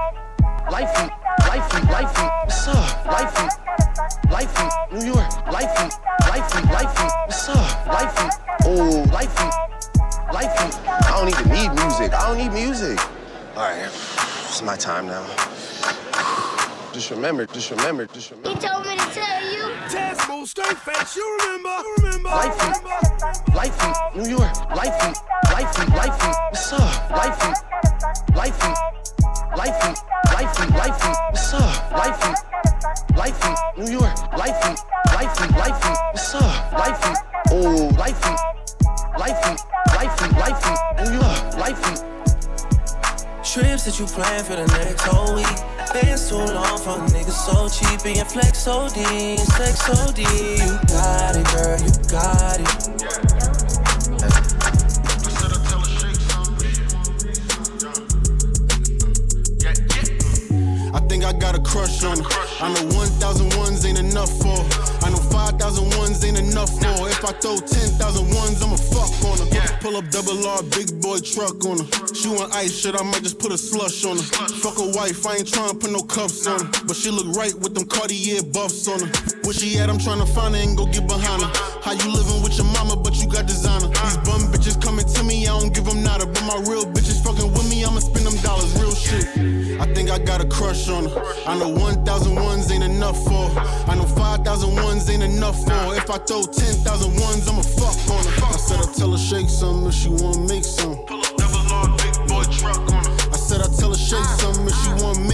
Lifey. 0.71 1.11
Lifey. 1.51 1.81
Lifey. 1.91 2.27
What's 2.45 2.69
up? 2.69 3.07
Lifey. 3.11 3.49
Lifey. 4.31 4.67
New 4.93 5.07
York. 5.07 5.31
Lifey. 5.51 5.89
Lifey. 6.31 6.61
Lifey. 6.71 7.09
What's 7.27 7.49
up? 7.49 7.59
Lifey. 7.91 8.29
Oh, 8.67 9.05
Lifey. 9.11 9.51
Lifey. 10.31 10.69
I 10.87 11.11
don't 11.19 11.29
even 11.29 11.49
need 11.51 11.71
music. 11.75 12.15
I 12.15 12.29
don't 12.29 12.39
need 12.39 12.53
music. 12.53 13.01
All 13.57 13.63
right. 13.63 13.87
It's 13.87 14.63
my 14.63 14.77
time 14.77 15.07
now. 15.07 15.27
Just 16.93 17.11
remember, 17.11 17.47
just 17.47 17.71
remember, 17.71 18.05
just 18.07 18.31
remember. 18.31 18.51
He 18.51 18.55
told 18.69 18.85
me 18.87 18.95
to 18.95 19.07
tell 19.15 19.53
you. 19.53 19.75
Test 19.89 20.29
move, 20.29 20.47
straight 20.47 20.77
face, 20.77 21.17
you 21.17 21.39
remember, 21.41 21.71
you 21.71 21.97
remember. 21.99 22.29
Lifey, 22.29 22.73
Lifey, 23.57 24.17
New 24.17 24.29
York, 24.29 24.53
Lifey, 24.77 25.15
Lifey, 25.47 25.87
Lifey, 25.97 26.33
what's 26.51 26.73
up? 26.75 27.09
Lifey, 27.09 27.55
Lifey, 28.35 28.75
Lifey, 29.57 29.95
Lifey, 30.27 30.67
Lifey, 30.77 31.15
what's 31.31 31.55
up? 31.55 31.91
Lifey, 31.93 32.35
Lifey, 33.15 33.79
New 33.79 33.93
York, 33.93 34.17
Lifey, 34.37 34.77
Lifey, 35.07 35.47
Lifey, 35.57 35.97
what's 36.13 36.35
up? 36.35 36.73
Lifey, 36.73 37.17
oh, 37.53 37.91
Lifey, 37.97 38.37
Lifey, 39.17 39.57
Lifey, 39.89 40.29
Lifey, 40.43 41.05
New 41.05 41.13
York, 41.15 41.55
Lifey. 41.57 42.22
Trips 43.53 43.85
that 43.85 43.99
you 43.99 44.07
plan 44.07 44.43
for 44.45 44.57
the 44.57 44.67
next 44.67 45.03
whole 45.03 45.35
week. 45.35 45.45
Been 45.93 46.17
so 46.17 46.39
long 46.39 46.79
for 46.79 46.97
niggas 47.13 47.37
so 47.45 47.69
cheap 47.69 48.01
and 48.07 48.17
your 48.17 48.25
flex 48.25 48.61
so 48.61 48.89
D, 48.89 49.37
sex 49.37 49.85
so 49.85 50.11
D. 50.13 50.23
You 50.23 50.79
got 50.89 51.37
it, 51.37 51.47
girl, 51.53 51.79
you 51.79 51.93
got 52.09 52.61
it. 52.61 53.42
Think 61.23 61.35
I 61.35 61.39
got 61.39 61.55
a 61.55 61.63
crush 61.63 62.03
on 62.05 62.19
her. 62.19 62.27
I 62.61 62.73
know 62.75 62.97
1,000 62.97 63.57
ones 63.57 63.85
ain't 63.87 63.99
enough 63.99 64.31
for 64.39 64.57
her. 64.57 65.07
I 65.07 65.11
know 65.11 65.23
5,000 65.31 65.99
ones 65.99 66.25
ain't 66.25 66.39
enough 66.39 66.71
for 66.79 66.87
her. 66.87 67.09
If 67.09 67.25
I 67.25 67.33
throw 67.33 67.57
10,000 67.57 67.99
ones, 68.35 68.63
I'ma 68.63 68.77
fuck 68.77 69.13
on 69.31 69.39
her. 69.39 69.79
Pull 69.81 69.97
up 69.97 70.09
double 70.11 70.47
R, 70.47 70.63
big 70.75 71.01
boy 71.01 71.19
truck 71.21 71.65
on 71.65 71.79
her. 71.79 72.15
She 72.15 72.29
want 72.29 72.55
ice 72.55 72.75
shit, 72.75 72.95
I 72.99 73.03
might 73.03 73.23
just 73.23 73.39
put 73.39 73.53
a 73.53 73.59
slush 73.59 74.05
on 74.05 74.17
her. 74.17 74.49
Fuck 74.63 74.79
a 74.79 74.87
wife, 74.97 75.27
I 75.27 75.37
ain't 75.37 75.49
tryna 75.49 75.79
put 75.81 75.91
no 75.91 76.03
cuffs 76.03 76.47
on 76.47 76.59
her. 76.59 76.71
But 76.87 76.97
she 76.97 77.11
look 77.11 77.37
right 77.37 77.55
with 77.55 77.75
them 77.75 77.87
Cartier 77.87 78.43
buffs 78.43 78.89
on 78.89 79.01
her. 79.01 79.11
Where 79.43 79.55
she 79.55 79.79
at, 79.79 79.91
I'm 79.91 79.99
tryna 79.99 80.29
find 80.35 80.55
her 80.55 80.63
and 80.63 80.77
go 80.77 80.87
get 80.87 81.07
behind 81.07 81.43
her. 81.43 81.51
How 81.83 81.93
you 81.93 82.11
living 82.11 82.43
with 82.43 82.57
your 82.57 82.67
mama, 82.67 82.97
but 82.97 83.15
you 83.17 83.27
got 83.29 83.47
designer? 83.47 83.89
These 83.89 84.19
bum 84.27 84.51
bitches 84.51 84.81
coming 84.81 85.07
to 85.07 85.23
me, 85.25 85.47
I 85.47 85.59
don't 85.59 85.75
give 85.75 85.85
them 85.85 86.03
nada. 86.03 86.27
But 86.27 86.43
my 86.43 86.59
real 86.67 86.87
bitches 86.87 87.23
fucking 87.23 87.53
with 87.53 87.69
me, 87.71 87.85
I'ma 87.85 88.01
spend 88.01 88.27
them 88.27 88.39
dollars, 88.43 88.71
real 88.81 88.95
shit. 88.95 89.62
I 89.83 89.87
think 89.95 90.13
I 90.13 90.19
got 90.21 90.41
a 90.41 90.47
crush 90.47 90.89
on 90.89 91.11
her. 91.11 91.25
I 91.45 91.59
know 91.59 91.69
1,000 91.69 92.37
ones 92.37 92.71
ain't 92.71 92.85
enough 92.85 93.19
for. 93.25 93.51
I 93.91 93.97
know 93.97 94.05
5,000 94.05 94.77
ones 94.77 95.11
ain't 95.11 95.25
enough 95.25 95.59
for. 95.65 95.97
If 95.97 96.09
I 96.09 96.19
throw 96.19 96.45
10,000 96.45 96.87
ones, 97.19 97.49
I'ma 97.49 97.63
fuck 97.63 97.99
on 98.15 98.25
her. 98.25 98.47
I 98.47 98.59
said 98.59 98.79
I 98.79 98.87
tell 98.93 99.11
her 99.11 99.19
shake 99.19 99.51
some 99.51 99.89
if 99.89 99.95
she 99.95 100.09
wanna 100.09 100.47
make 100.47 100.63
some. 100.63 100.95
big 101.99 102.15
boy 102.31 102.45
truck 102.55 102.79
on 102.95 103.03
her. 103.03 103.35
I 103.35 103.37
said 103.37 103.61
I 103.61 103.67
tell 103.75 103.91
her 103.91 103.99
shake 103.99 104.31
some 104.39 104.69
if 104.69 104.75
she 104.85 104.91
wanna 105.03 105.19
make 105.19 105.32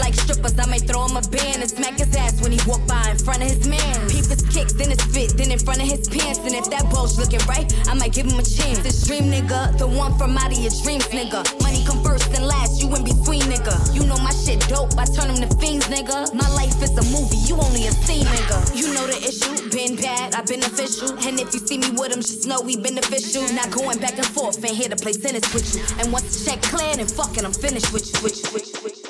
like 0.00 0.14
strippers. 0.14 0.58
I 0.58 0.66
might 0.66 0.88
throw 0.88 1.06
him 1.06 1.16
a 1.16 1.22
band 1.28 1.60
and 1.62 1.70
smack 1.70 2.00
his 2.00 2.10
ass 2.16 2.40
when 2.40 2.50
he 2.50 2.58
walk 2.66 2.80
by 2.88 3.04
in 3.12 3.18
front 3.18 3.44
of 3.44 3.48
his 3.52 3.68
man. 3.68 3.94
Peep 4.08 4.26
his 4.26 4.42
kicks, 4.48 4.72
then 4.72 4.90
his 4.90 5.02
fit, 5.12 5.36
then 5.36 5.52
in 5.52 5.60
front 5.60 5.80
of 5.80 5.86
his 5.86 6.08
pants. 6.08 6.40
And 6.40 6.56
if 6.56 6.66
that 6.72 6.90
bulge 6.90 7.16
looking 7.20 7.44
right, 7.46 7.68
I 7.86 7.94
might 7.94 8.12
give 8.12 8.26
him 8.26 8.40
a 8.40 8.42
chance. 8.42 8.80
This 8.80 9.06
dream 9.06 9.30
nigga, 9.30 9.76
the 9.78 9.86
one 9.86 10.16
from 10.18 10.36
out 10.36 10.50
of 10.50 10.58
your 10.58 10.72
dreams, 10.82 11.06
nigga. 11.12 11.44
Money 11.62 11.84
come 11.84 12.02
first 12.02 12.32
and 12.34 12.46
last, 12.48 12.80
you 12.82 12.88
in 12.96 13.04
between, 13.04 13.44
nigga. 13.46 13.76
You 13.94 14.02
know 14.08 14.16
my 14.24 14.32
shit 14.32 14.58
dope, 14.66 14.96
I 14.96 15.04
turn 15.04 15.28
them 15.28 15.44
to 15.44 15.50
fiends, 15.60 15.86
nigga. 15.86 16.32
My 16.34 16.48
life 16.56 16.80
is 16.82 16.96
a 16.96 17.04
movie, 17.12 17.38
you 17.44 17.60
only 17.60 17.86
a 17.86 17.92
scene, 17.92 18.24
nigga. 18.24 18.58
You 18.74 18.94
know 18.96 19.06
the 19.06 19.20
issue, 19.20 19.68
been 19.70 19.96
bad, 19.96 20.34
I've 20.34 20.46
been 20.46 20.64
official. 20.64 21.12
And 21.28 21.38
if 21.38 21.52
you 21.52 21.60
see 21.60 21.78
me 21.78 21.90
with 21.92 22.12
him, 22.12 22.24
just 22.24 22.48
know 22.48 22.60
we 22.60 22.76
beneficial. 22.76 23.44
Not 23.52 23.70
going 23.70 23.98
back 23.98 24.16
and 24.16 24.26
forth, 24.26 24.64
ain't 24.64 24.76
here 24.76 24.88
to 24.88 24.96
play 24.96 25.12
tennis 25.12 25.46
with 25.52 25.68
you. 25.74 25.82
And 26.00 26.12
once 26.12 26.30
the 26.32 26.50
check 26.50 26.62
clear, 26.62 26.94
and 26.98 27.10
fucking 27.10 27.44
I'm 27.44 27.52
finished 27.52 27.92
with 27.92 28.08
you, 28.12 28.22
with 28.22 28.36
you, 28.42 28.50
with 28.54 28.66
you, 28.72 28.80
with 28.82 29.04
you. 29.04 29.09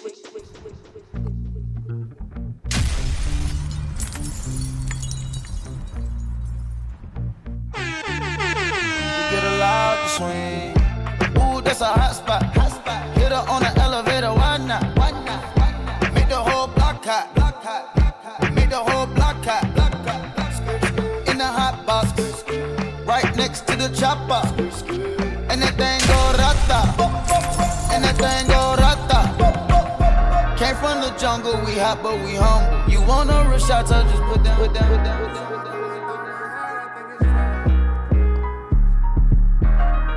Get 9.31 9.44
allowed 9.44 9.99
to 10.02 10.09
swing. 10.17 10.75
Ooh, 11.39 11.60
that's 11.60 11.81
a 11.81 11.86
hot 11.86 12.15
spot. 12.15 12.43
Hot 12.57 12.70
spot. 12.73 13.19
Hit 13.19 13.33
her 13.33 13.44
on 13.49 13.62
the 13.62 13.73
elevator, 13.81 14.33
why 14.33 14.59
not? 14.59 14.85
Why 14.97 15.10
not? 15.25 16.15
Make 16.15 16.28
the 16.28 16.36
whole 16.36 16.67
block 16.69 17.05
hot. 17.05 17.35
Block 17.35 17.62
hot. 17.62 18.52
Make 18.55 18.70
the 18.70 18.77
whole 18.77 19.07
block 19.07 19.44
hot. 19.44 19.75
Block 19.75 19.94
hot. 20.07 21.28
In 21.28 21.39
the 21.39 21.44
hot 21.44 21.85
box, 21.86 22.12
right 23.07 23.36
next 23.36 23.67
to 23.69 23.77
the 23.77 23.89
chopper. 23.89 24.43
And 25.51 25.62
that 25.62 25.75
thing 25.81 26.01
go 26.07 26.19
rata. 26.39 26.81
And 27.93 28.05
that 28.05 28.17
thing 28.17 28.47
go 28.49 28.75
rata. 28.78 29.20
Came 30.59 30.77
from 30.77 31.01
the 31.01 31.10
jungle, 31.19 31.57
we 31.65 31.73
hot 31.78 32.02
but 32.02 32.15
we 32.25 32.35
humble. 32.36 32.93
You 32.93 33.01
want 33.02 33.31
a 33.31 33.49
real 33.49 33.59
shot, 33.59 33.86
just 33.86 34.23
put 34.25 34.43
down, 34.43 34.57
put 34.57 34.75
down, 34.75 34.89
put 34.89 35.05
down, 35.05 35.19
put 35.27 35.35
down. 35.35 35.59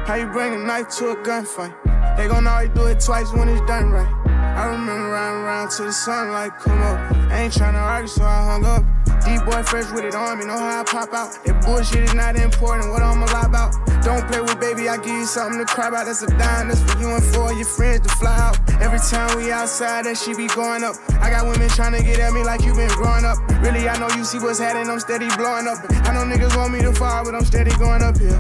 How 0.06 0.16
you 0.16 0.28
bring 0.28 0.54
a 0.54 0.58
knife 0.58 0.90
to 0.98 1.12
a 1.12 1.16
gunfight? 1.16 1.74
They 2.18 2.28
gon' 2.28 2.46
always 2.46 2.70
do 2.72 2.88
it 2.88 3.00
twice 3.00 3.32
when 3.32 3.48
it's 3.48 3.66
done 3.66 3.90
right. 3.90 4.23
I 4.54 4.66
remember 4.68 5.10
riding 5.10 5.42
around 5.42 5.70
to 5.72 5.84
the 5.84 5.92
sunlight 5.92 6.52
come 6.60 6.80
up. 6.82 7.00
I 7.32 7.44
ain't 7.44 7.54
tryna 7.54 7.82
argue, 7.82 8.08
so 8.08 8.24
I 8.24 8.46
hung 8.46 8.66
up. 8.66 8.84
D-boy 9.26 9.64
fresh 9.64 9.90
with 9.92 10.04
it 10.04 10.16
on 10.16 10.38
me, 10.38 10.46
know 10.46 10.58
how 10.58 10.82
I 10.82 10.84
pop 10.84 11.14
out. 11.14 11.44
That 11.46 11.64
bullshit 11.66 12.04
is 12.04 12.14
not 12.14 12.36
important, 12.36 12.92
what 12.92 13.02
I'ma 13.02 13.26
lie 13.32 13.48
about. 13.48 13.74
Don't 14.04 14.28
play 14.28 14.42
with 14.42 14.60
baby, 14.60 14.90
I 14.90 14.98
give 14.98 15.16
you 15.16 15.26
something 15.26 15.58
to 15.58 15.66
cry 15.66 15.88
about. 15.88 16.06
That's 16.06 16.22
a 16.24 16.28
dime, 16.28 16.68
that's 16.68 16.84
for 16.84 17.00
you 17.00 17.08
and 17.08 17.24
for 17.24 17.54
your 17.54 17.66
friends 17.66 18.06
to 18.06 18.14
fly 18.16 18.36
out. 18.36 18.60
Every 18.82 19.00
time 19.00 19.38
we 19.38 19.52
outside, 19.52 20.06
that 20.06 20.18
shit 20.18 20.38
be 20.38 20.48
going 20.48 20.84
up. 20.84 20.96
I 21.24 21.30
got 21.32 21.48
women 21.48 21.70
tryna 21.70 22.04
get 22.04 22.20
at 22.20 22.34
me 22.34 22.44
like 22.44 22.62
you 22.62 22.76
been 22.76 22.90
growing 22.90 23.24
up. 23.24 23.40
Really, 23.64 23.88
I 23.88 23.98
know 23.98 24.14
you 24.14 24.26
see 24.26 24.40
what's 24.40 24.60
happening, 24.60 24.90
I'm 24.90 25.00
steady 25.00 25.30
blowing 25.38 25.68
up. 25.68 25.80
I 26.06 26.14
know 26.14 26.28
niggas 26.28 26.56
want 26.58 26.74
me 26.74 26.82
to 26.82 26.94
fall, 26.94 27.24
but 27.24 27.34
I'm 27.34 27.46
steady 27.46 27.72
going 27.78 28.04
up 28.04 28.20
here. 28.20 28.38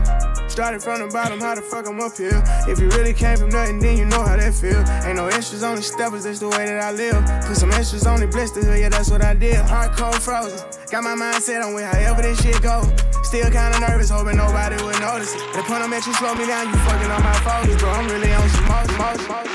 Started 0.49 0.83
from 0.83 0.99
the 0.99 1.07
bottom, 1.07 1.39
how 1.39 1.55
the 1.55 1.61
fuck 1.61 1.87
I'm 1.87 1.99
up 1.99 2.15
here? 2.15 2.43
If 2.67 2.79
you 2.79 2.89
really 2.89 3.13
came 3.13 3.37
from 3.37 3.49
nothing, 3.49 3.79
then 3.79 3.97
you 3.97 4.05
know 4.05 4.21
how 4.21 4.35
that 4.35 4.53
feel. 4.53 4.77
Ain't 5.07 5.15
no 5.15 5.27
extras 5.27 5.63
on 5.63 5.77
the 5.77 5.81
steppers, 6.03 6.23
that's 6.25 6.39
the 6.39 6.49
way 6.49 6.65
that 6.65 6.83
I 6.83 6.91
live. 6.91 7.15
Put 7.47 7.55
some 7.55 7.71
extras 7.71 8.05
on 8.05 8.19
the 8.19 8.27
blisters, 8.27 8.67
oh 8.67 8.75
yeah, 8.75 8.89
that's 8.89 9.09
what 9.09 9.23
I 9.23 9.33
did. 9.33 9.55
Hard 9.55 9.91
cold 9.93 10.15
frozen. 10.21 10.59
Got 10.91 11.03
my 11.03 11.15
mindset 11.15 11.63
on 11.63 11.73
with 11.73 11.85
however 11.85 12.21
this 12.21 12.41
shit 12.43 12.61
go. 12.61 12.83
Still 13.23 13.49
kinda 13.49 13.79
nervous, 13.79 14.09
hoping 14.09 14.35
nobody 14.35 14.75
would 14.83 14.99
notice 14.99 15.33
it. 15.33 15.39
The 15.53 15.63
point 15.63 15.81
I'm 15.81 15.93
at, 15.93 16.05
you 16.05 16.13
slow 16.13 16.35
me 16.35 16.45
down, 16.45 16.67
you 16.67 16.75
fucking 16.83 17.09
on 17.09 17.23
my 17.23 17.33
focus, 17.39 17.79
bro. 17.79 17.89
I'm 17.91 18.07
really 18.09 18.33
on 18.33 18.49
some 18.49 18.67
most, 18.67 18.97
most, 18.97 19.29
most. 19.29 19.49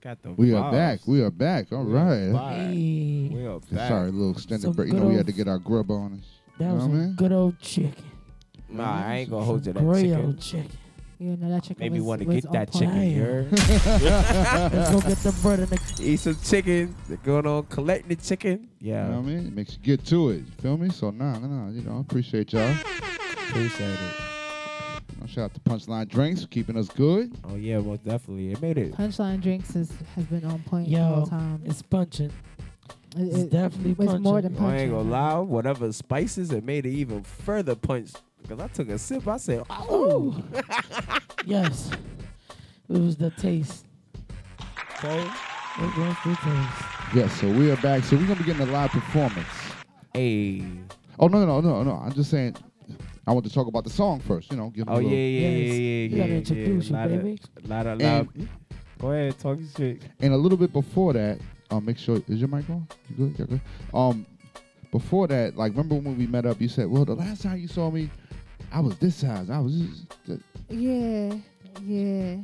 Got 0.00 0.22
the 0.22 0.32
We 0.32 0.54
are 0.54 0.70
back. 0.72 1.00
We 1.06 1.22
are 1.22 1.30
back. 1.30 1.72
All 1.72 1.84
right. 1.84 2.30
Hey. 2.54 3.30
We 3.32 3.44
are 3.44 3.58
back. 3.60 3.88
Sorry, 3.88 4.08
a 4.08 4.12
little 4.12 4.32
extended 4.32 4.62
Some 4.62 4.72
break. 4.72 4.92
You 4.92 5.00
know, 5.00 5.06
we 5.08 5.16
had 5.16 5.26
to 5.26 5.32
get 5.32 5.48
our 5.48 5.58
grub 5.58 5.90
on 5.90 6.20
us. 6.20 6.26
That 6.58 6.64
you 6.64 6.68
know 6.70 6.74
was 6.76 6.84
what 6.84 6.88
I 6.88 6.92
some 6.92 7.00
mean? 7.06 7.14
good 7.16 7.32
old 7.32 7.58
chicken. 7.58 8.04
Nah, 8.68 9.04
I 9.06 9.14
ain't 9.16 9.30
gonna 9.30 9.44
hold 9.44 9.66
you 9.66 9.72
to 9.74 9.78
that 9.78 9.84
Great 9.84 10.02
chicken. 10.06 10.24
old 10.24 10.40
chicken. 10.40 10.70
You 11.18 11.36
know 11.36 11.48
that 11.50 11.62
chicken 11.62 11.82
Made 11.82 11.92
me 11.92 11.98
was- 12.00 12.06
want 12.08 12.20
to 12.22 12.26
was 12.28 12.34
get 12.36 12.46
on 12.46 12.52
that 12.52 12.70
point. 12.72 12.84
chicken, 12.84 13.02
here. 13.10 13.48
Let's 13.50 14.90
go 14.92 15.00
get 15.00 15.18
the 15.18 15.38
bread 15.42 15.60
and 15.60 15.68
the 15.68 15.80
Eat 16.02 16.16
some 16.18 16.36
chicken. 16.44 16.94
They're 17.08 17.16
going 17.18 17.46
on 17.46 17.64
collecting 17.66 18.08
the 18.08 18.16
chicken. 18.22 18.68
Yeah. 18.80 19.06
You 19.06 19.12
know 19.12 19.20
what 19.20 19.24
I 19.24 19.34
mean? 19.34 19.46
It 19.46 19.52
makes 19.54 19.72
you 19.72 19.78
get 19.82 20.04
to 20.06 20.28
it. 20.30 20.36
You 20.38 20.44
feel 20.60 20.76
me? 20.76 20.90
So, 20.90 21.10
nah, 21.10 21.38
nah, 21.38 21.46
nah. 21.46 21.70
You 21.70 21.80
know, 21.82 21.96
I 21.96 22.00
appreciate 22.00 22.52
y'all. 22.52 22.70
Appreciate 23.48 23.80
it. 23.88 24.00
You 25.14 25.20
know, 25.22 25.26
shout 25.26 25.44
out 25.44 25.54
to 25.54 25.60
Punchline 25.60 26.08
Drinks 26.08 26.42
for 26.42 26.48
keeping 26.48 26.76
us 26.76 26.88
good. 26.88 27.32
Oh 27.48 27.54
yeah, 27.56 27.78
most 27.78 28.04
definitely. 28.04 28.52
It 28.52 28.60
made 28.60 28.76
it. 28.76 28.92
Punchline 28.92 29.40
drinks 29.40 29.74
is, 29.74 29.90
has 30.16 30.24
been 30.26 30.44
on 30.44 30.58
point 30.64 30.86
the 30.86 30.96
Yo, 30.96 31.02
whole 31.04 31.26
time. 31.26 31.62
it's 31.64 31.80
punching. 31.80 32.26
It- 32.26 32.32
It's 33.22 33.36
it- 33.38 33.50
definitely 33.50 33.92
it's 34.04 34.20
more 34.20 34.42
punching. 34.42 34.52
than 34.52 34.56
I 34.56 34.58
punching. 34.58 34.80
ain't 34.80 34.90
gonna 34.92 35.10
lie. 35.10 35.38
Whatever 35.38 35.90
spices, 35.92 36.52
it 36.52 36.62
made 36.64 36.84
it 36.84 36.90
even 36.90 37.22
further 37.22 37.74
punch. 37.74 38.10
Because 38.46 38.62
I 38.62 38.68
took 38.68 38.88
a 38.90 38.98
sip. 38.98 39.26
I 39.26 39.36
said, 39.38 39.62
Oh, 39.70 40.40
yes. 41.44 41.90
It 42.88 42.98
was 42.98 43.16
the 43.16 43.30
taste. 43.32 43.84
okay. 44.98 45.20
It 45.78 45.96
was 45.98 46.16
the 46.24 46.36
taste. 46.42 47.14
Yes, 47.14 47.32
so 47.40 47.48
we 47.50 47.70
are 47.70 47.76
back. 47.78 48.04
So 48.04 48.16
we're 48.16 48.22
gonna 48.26 48.36
be 48.40 48.44
getting 48.44 48.66
a 48.68 48.72
live 48.72 48.90
performance. 48.90 49.46
Hey. 50.14 50.64
Oh 51.18 51.28
no, 51.28 51.44
no, 51.44 51.60
no, 51.60 51.82
no. 51.82 51.92
I'm 51.96 52.12
just 52.12 52.30
saying. 52.30 52.56
I 53.26 53.32
want 53.32 53.44
to 53.46 53.52
talk 53.52 53.66
about 53.66 53.82
the 53.84 53.90
song 53.90 54.20
first. 54.20 54.50
You 54.52 54.56
know, 54.56 54.70
give 54.70 54.86
'em 54.88 54.94
Oh 54.94 54.98
a 54.98 55.02
yeah, 55.02 55.08
little- 55.08 55.18
yeah, 55.18 55.26
yeah, 55.40 55.48
Yes. 55.48 55.72
yeah, 55.72 55.80
You 55.80 56.08
yeah. 56.08 56.16
gotta 56.18 56.30
yeah, 56.30 56.36
introduce 56.38 56.88
you, 56.88 56.94
Lot 56.96 57.10
of- 57.10 57.22
baby. 57.22 57.40
Lot 57.66 57.86
of, 57.86 58.00
And- 58.00 58.26
lot. 58.38 58.48
Go 58.98 59.10
ahead, 59.12 59.38
talk 59.38 59.58
your 59.58 59.68
shit. 59.76 60.02
And 60.20 60.32
a 60.32 60.36
little 60.36 60.56
bit 60.56 60.72
before 60.72 61.12
that, 61.14 61.38
um, 61.70 61.84
make 61.84 61.98
sure 61.98 62.22
is 62.28 62.38
your 62.40 62.48
mic 62.48 62.70
on? 62.70 62.86
You 63.10 63.16
good? 63.26 63.38
You 63.38 63.44
good? 63.46 63.60
Um, 63.92 64.24
before 64.92 65.26
that, 65.26 65.56
like 65.56 65.72
remember 65.72 65.96
when 65.96 66.16
we 66.16 66.26
met 66.28 66.46
up? 66.46 66.60
You 66.60 66.68
said, 66.68 66.86
"Well, 66.88 67.04
the 67.04 67.16
last 67.16 67.42
time 67.42 67.58
you 67.58 67.68
saw 67.68 67.90
me, 67.90 68.08
I 68.72 68.80
was 68.80 68.96
this 68.98 69.16
size. 69.16 69.50
I 69.50 69.58
was." 69.58 70.06
This. 70.26 70.40
Yeah, 70.68 71.34
yeah. 71.82 72.36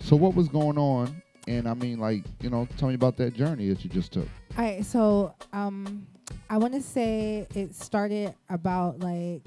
So 0.00 0.16
what 0.16 0.34
was 0.34 0.48
going 0.48 0.78
on? 0.78 1.22
And 1.48 1.68
I 1.68 1.74
mean, 1.74 1.98
like, 1.98 2.24
you 2.40 2.50
know, 2.50 2.66
tell 2.76 2.88
me 2.88 2.94
about 2.94 3.16
that 3.18 3.34
journey 3.34 3.68
that 3.68 3.82
you 3.84 3.90
just 3.90 4.12
took. 4.12 4.28
All 4.58 4.64
right, 4.64 4.84
so 4.84 5.34
um, 5.52 6.06
I 6.50 6.58
want 6.58 6.74
to 6.74 6.82
say 6.82 7.46
it 7.54 7.74
started 7.74 8.34
about 8.48 9.00
like 9.00 9.42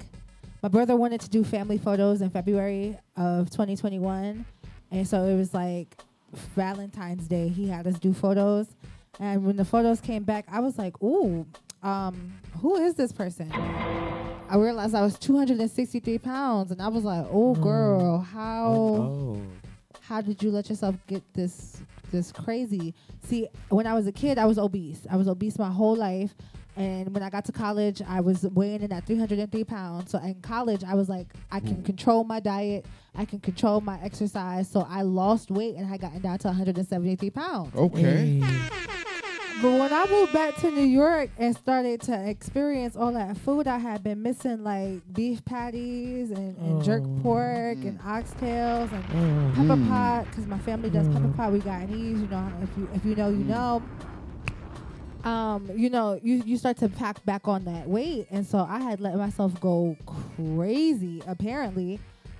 my 0.61 0.69
brother 0.69 0.95
wanted 0.95 1.21
to 1.21 1.29
do 1.29 1.43
family 1.43 1.77
photos 1.77 2.21
in 2.21 2.29
February 2.29 2.97
of 3.15 3.49
2021, 3.49 4.45
and 4.91 5.07
so 5.07 5.23
it 5.25 5.35
was 5.35 5.53
like 5.53 5.95
Valentine's 6.55 7.27
Day. 7.27 7.47
He 7.47 7.67
had 7.67 7.88
us 7.88 7.97
do 7.99 8.13
photos, 8.13 8.67
and 9.19 9.45
when 9.45 9.55
the 9.55 9.65
photos 9.65 9.99
came 10.01 10.23
back, 10.23 10.45
I 10.51 10.59
was 10.59 10.77
like, 10.77 11.01
"Ooh, 11.01 11.45
um, 11.81 12.33
who 12.61 12.75
is 12.75 12.95
this 12.95 13.11
person?" 13.11 13.51
I 14.49 14.57
realized 14.57 14.95
I 14.95 15.01
was 15.01 15.17
263 15.19 16.17
pounds, 16.17 16.71
and 16.71 16.81
I 16.81 16.87
was 16.87 17.03
like, 17.03 17.25
"Oh, 17.29 17.55
mm. 17.55 17.61
girl, 17.61 18.19
how?" 18.19 18.73
Oh. 18.73 19.41
how 20.01 20.21
did 20.21 20.41
you 20.41 20.49
let 20.49 20.69
yourself 20.69 20.95
get 21.05 21.21
this 21.33 21.81
this 22.11 22.31
crazy? 22.31 22.95
See 23.23 23.47
when 23.69 23.85
i 23.85 23.93
was 23.93 24.07
a 24.07 24.11
kid 24.11 24.39
i 24.39 24.45
was 24.45 24.57
obese. 24.57 25.05
I 25.09 25.15
was 25.17 25.27
obese 25.27 25.59
my 25.59 25.69
whole 25.69 25.95
life 25.95 26.33
and 26.75 27.13
when 27.13 27.21
i 27.21 27.29
got 27.29 27.45
to 27.45 27.51
college 27.51 28.01
i 28.07 28.19
was 28.19 28.43
weighing 28.43 28.81
in 28.81 28.91
at 28.91 29.05
303 29.05 29.63
pounds. 29.65 30.09
So 30.09 30.17
in 30.17 30.41
college 30.41 30.83
i 30.83 30.95
was 30.95 31.09
like 31.09 31.27
i 31.51 31.59
can 31.59 31.77
mm. 31.77 31.85
control 31.85 32.23
my 32.23 32.39
diet. 32.39 32.85
I 33.15 33.25
can 33.25 33.39
control 33.39 33.81
my 33.81 33.99
exercise. 34.01 34.67
So 34.67 34.87
i 34.89 35.03
lost 35.03 35.51
weight 35.51 35.75
and 35.75 35.85
i 35.85 35.89
had 35.89 36.01
gotten 36.01 36.21
down 36.21 36.39
to 36.39 36.47
173 36.47 37.29
pounds. 37.29 37.75
Okay. 37.75 38.41
But 39.61 39.71
when 39.71 39.91
I 39.93 40.05
moved 40.07 40.31
back 40.31 40.55
to 40.57 40.71
New 40.71 40.83
York 40.85 41.29
and 41.38 41.55
started 41.55 42.01
to 42.03 42.29
experience 42.29 42.95
all 42.95 43.11
that 43.13 43.38
food 43.38 43.67
I 43.67 43.77
had 43.77 44.03
been 44.03 44.21
missing, 44.21 44.63
like 44.63 45.01
beef 45.13 45.43
patties 45.45 46.31
and, 46.31 46.57
and 46.57 46.83
jerk 46.83 47.03
pork 47.21 47.83
and 47.83 47.99
oxtails 48.01 48.91
and 48.91 49.03
Mm. 49.09 49.55
pepper 49.55 49.75
Mm. 49.81 49.88
pot, 49.88 50.25
because 50.25 50.47
my 50.47 50.59
family 50.59 50.89
does 50.89 51.07
pepper 51.07 51.27
pot. 51.29 51.51
We 51.51 51.59
Guyanese, 51.59 52.21
you 52.21 52.27
know. 52.27 52.51
If 52.61 52.77
you 52.77 52.88
if 52.93 53.05
you 53.05 53.15
know, 53.15 53.29
you 53.29 53.43
know. 53.43 53.81
Um, 55.25 55.69
you 55.75 55.89
know, 55.89 56.17
you 56.23 56.41
you 56.45 56.55
start 56.57 56.77
to 56.77 56.88
pack 56.88 57.23
back 57.25 57.47
on 57.47 57.65
that 57.65 57.89
weight, 57.89 58.27
and 58.31 58.45
so 58.47 58.59
I 58.59 58.79
had 58.79 59.01
let 59.01 59.15
myself 59.17 59.59
go 59.59 59.97
crazy 60.38 61.21
apparently, 61.27 61.99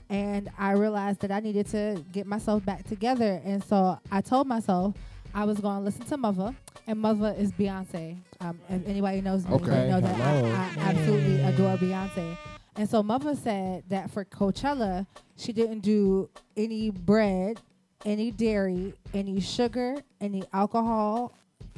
and 0.10 0.50
I 0.58 0.72
realized 0.74 1.20
that 1.22 1.32
I 1.32 1.42
needed 1.42 1.68
to 1.72 2.02
get 2.14 2.26
myself 2.26 2.64
back 2.64 2.86
together, 2.88 3.42
and 3.44 3.62
so 3.62 4.00
I 4.12 4.22
told 4.22 4.48
myself 4.48 4.96
I 5.34 5.46
was 5.46 5.60
going 5.60 5.78
to 5.78 5.84
listen 5.84 6.06
to 6.06 6.18
Mother, 6.18 6.56
and 6.88 7.00
Mother 7.00 7.36
is 7.38 7.52
Beyonce. 7.52 8.18
Um, 8.42 8.60
if 8.70 8.88
anybody 8.88 9.22
knows 9.22 9.46
me, 9.48 9.54
Okay. 9.56 9.66
they 9.70 9.90
know 9.90 10.02
that 10.02 10.16
I, 10.16 10.38
Hello. 10.38 10.52
I 10.56 10.90
absolutely 10.90 11.42
adore 11.42 11.78
Beyonce. 11.78 12.38
And 12.76 12.90
so 12.90 13.04
Mother 13.04 13.36
said 13.36 13.84
that 13.90 14.10
for 14.10 14.24
Coachella, 14.26 15.06
she 15.36 15.52
didn't 15.54 15.80
do 15.80 16.30
any 16.56 16.90
bread 16.90 17.60
any 18.06 18.32
dairy, 18.32 18.94
any 19.14 19.40
sugar, 19.40 19.96
any 20.22 20.44
alcohol, 20.54 21.34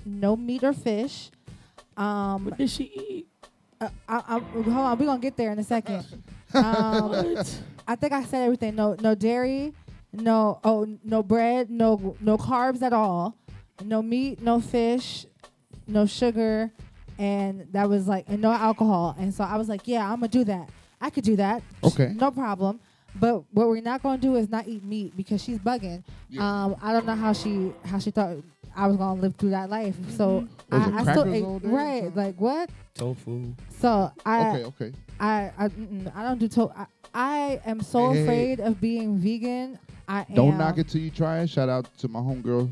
no 0.06 0.36
meat 0.36 0.64
or 0.64 0.74
fish. 0.74 1.32
Um, 1.98 2.46
what 2.46 2.58
did 2.58 2.70
she 2.70 2.84
eat? 2.84 3.28
Uh, 3.80 3.90
I, 4.08 4.16
I, 4.36 4.40
hold 4.40 4.68
on, 4.68 5.00
we're 5.00 5.06
gonna 5.06 5.20
get 5.20 5.38
there 5.38 5.52
in 5.52 5.60
a 5.60 5.64
second. 5.64 6.06
Um, 6.54 7.38
I 7.88 7.96
think 7.96 8.12
I 8.12 8.26
said 8.26 8.44
everything. 8.44 8.76
No, 8.76 8.98
no 9.00 9.16
dairy, 9.16 9.72
no 10.12 10.60
oh 10.66 10.86
no 11.02 11.24
bread, 11.24 11.70
no 11.70 12.18
no 12.20 12.38
carbs 12.38 12.82
at 12.82 12.92
all, 12.92 13.38
no 13.86 14.02
meat, 14.02 14.42
no 14.42 14.60
fish, 14.60 15.26
no 15.88 16.06
sugar, 16.06 16.72
and 17.18 17.68
that 17.72 17.90
was 17.90 18.08
like 18.08 18.26
and 18.28 18.42
no 18.42 18.52
alcohol. 18.52 19.16
And 19.20 19.34
so 19.34 19.44
I 19.44 19.58
was 19.58 19.70
like, 19.70 19.88
yeah, 19.88 20.04
I'm 20.06 20.16
gonna 20.20 20.28
do 20.30 20.44
that. 20.46 20.70
I 21.00 21.10
could 21.10 21.24
do 21.24 21.36
that. 21.38 21.64
Okay. 21.84 22.14
no 22.16 22.32
problem. 22.32 22.80
But 23.20 23.44
what 23.54 23.68
we're 23.68 23.82
not 23.82 24.02
gonna 24.04 24.18
do 24.22 24.36
is 24.36 24.50
not 24.50 24.68
eat 24.68 24.84
meat 24.84 25.16
because 25.18 25.44
she's 25.44 25.60
bugging. 25.60 26.04
Um, 26.40 26.76
I 26.82 26.94
don't 26.94 27.06
know 27.06 27.16
how 27.16 27.34
she 27.34 27.74
how 27.86 28.00
she 28.00 28.12
thought 28.12 28.38
I 28.76 28.88
was 28.88 28.96
gonna 28.98 29.20
live 29.20 29.36
through 29.36 29.50
that 29.50 29.70
life. 29.70 29.96
So 30.16 30.48
Was 30.70 30.88
it 30.88 30.94
I, 30.94 31.00
I 31.00 31.02
still 31.02 31.04
crackers 31.24 31.34
ate 31.34 31.44
all 31.44 31.60
day? 31.60 31.68
right. 31.68 32.16
Like 32.16 32.40
what? 32.40 32.70
Tofu. 32.96 33.54
So 33.80 34.12
I 34.26 34.50
Okay, 34.50 34.64
okay. 34.66 34.92
I 35.20 35.52
I, 35.58 35.66
I 36.16 36.24
don't 36.24 36.38
do 36.40 36.48
to 36.50 36.70
I, 36.76 36.86
I 37.14 37.62
am 37.66 37.82
so 37.82 38.12
Hey, 38.12 38.14
hey, 38.14 38.16
hey. 38.16 38.24
afraid 38.24 38.60
of 38.62 38.80
being 38.80 39.18
vegan. 39.18 39.78
I 40.08 40.26
Don't 40.34 40.54
am. 40.54 40.58
knock 40.58 40.78
it 40.78 40.88
till 40.90 41.02
you 41.02 41.10
try 41.12 41.40
it. 41.40 41.50
Shout 41.50 41.68
out 41.70 41.88
to 42.00 42.08
my 42.08 42.20
homegirl, 42.20 42.72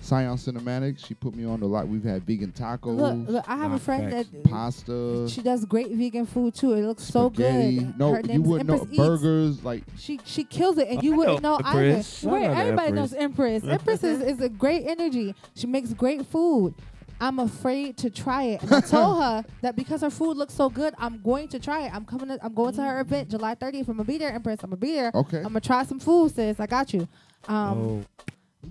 Scion 0.00 0.36
Cinematics. 0.36 1.06
She 1.06 1.14
put 1.14 1.34
me 1.36 1.44
on 1.44 1.60
a 1.62 1.66
lot. 1.66 1.86
We've 1.86 2.02
had 2.02 2.24
vegan 2.24 2.52
tacos. 2.52 2.96
Look, 2.96 3.28
look, 3.28 3.44
I 3.48 3.56
have 3.56 3.72
a 3.72 3.78
friend 3.78 4.10
that 4.12 4.44
pasta. 4.44 5.28
she 5.28 5.42
does 5.42 5.64
great 5.66 5.90
vegan 5.92 6.26
food 6.26 6.54
too. 6.54 6.72
It 6.72 6.82
looks 6.82 7.04
so 7.04 7.28
good. 7.30 7.98
No, 7.98 8.14
Her 8.14 8.20
you 8.22 8.40
wouldn't 8.42 8.68
know 8.68 8.86
Eats. 8.88 8.96
burgers 8.96 9.62
like 9.64 9.84
She 9.98 10.18
she 10.24 10.44
kills 10.44 10.78
it, 10.78 10.88
and 10.88 10.98
I 11.00 11.02
you 11.02 11.14
wouldn't 11.16 11.42
know 11.42 11.58
know 11.58 11.60
either. 11.64 11.84
Empress. 11.84 12.20
Shout 12.20 12.32
Right, 12.32 12.44
out 12.44 12.54
to 12.54 12.60
everybody 12.60 12.88
Empress. 12.88 13.12
knows 13.12 13.20
Empress. 13.20 13.64
Empress 13.68 14.04
is, 14.04 14.22
is 14.22 14.40
a 14.40 14.48
great 14.48 14.86
energy. 14.86 15.34
She 15.54 15.66
makes 15.66 15.92
great 15.92 16.24
food. 16.26 16.74
I'm 17.22 17.38
afraid 17.38 17.98
to 17.98 18.08
try 18.08 18.44
it. 18.44 18.62
And 18.62 18.72
I 18.72 18.80
told 18.80 19.22
her 19.22 19.44
that 19.60 19.76
because 19.76 20.00
her 20.00 20.08
food 20.08 20.38
looks 20.38 20.54
so 20.54 20.70
good, 20.70 20.94
I'm 20.96 21.20
going 21.20 21.48
to 21.48 21.58
try 21.58 21.82
it. 21.82 21.94
I'm 21.94 22.06
coming. 22.06 22.28
To, 22.28 22.38
I'm 22.42 22.54
going 22.54 22.72
to 22.74 22.82
her 22.82 23.00
event 23.00 23.28
July 23.28 23.54
30th. 23.54 23.80
I'm 23.88 23.96
gonna 23.98 24.04
be 24.04 24.16
there, 24.16 24.32
Empress. 24.32 24.60
I'm 24.62 24.70
gonna 24.70 24.78
be 24.80 24.92
there. 24.92 25.10
Okay. 25.14 25.36
I'm 25.38 25.42
gonna 25.44 25.60
try 25.60 25.84
some 25.84 26.00
food, 26.00 26.34
sis. 26.34 26.58
I 26.58 26.66
got 26.66 26.94
you. 26.94 27.06
Um, 27.46 28.06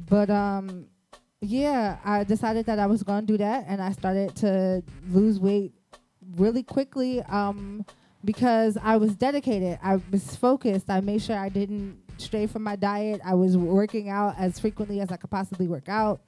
but 0.09 0.31
um, 0.31 0.85
yeah, 1.41 1.97
I 2.03 2.23
decided 2.23 2.65
that 2.67 2.79
I 2.79 2.87
was 2.87 3.03
gonna 3.03 3.25
do 3.25 3.37
that, 3.37 3.65
and 3.67 3.81
I 3.81 3.91
started 3.91 4.35
to 4.37 4.83
lose 5.09 5.39
weight 5.39 5.73
really 6.35 6.63
quickly. 6.63 7.21
Um, 7.23 7.85
because 8.23 8.77
I 8.81 8.97
was 8.97 9.15
dedicated. 9.15 9.79
I 9.81 10.01
was 10.11 10.35
focused. 10.35 10.89
I 10.89 11.01
made 11.01 11.21
sure 11.21 11.37
I 11.37 11.49
didn't 11.49 11.97
stray 12.17 12.47
from 12.47 12.63
my 12.63 12.75
diet. 12.75 13.21
I 13.23 13.33
was 13.33 13.57
working 13.57 14.09
out 14.09 14.35
as 14.37 14.59
frequently 14.59 14.99
as 14.99 15.11
I 15.11 15.17
could 15.17 15.29
possibly 15.29 15.67
work 15.67 15.87
out. 15.87 16.19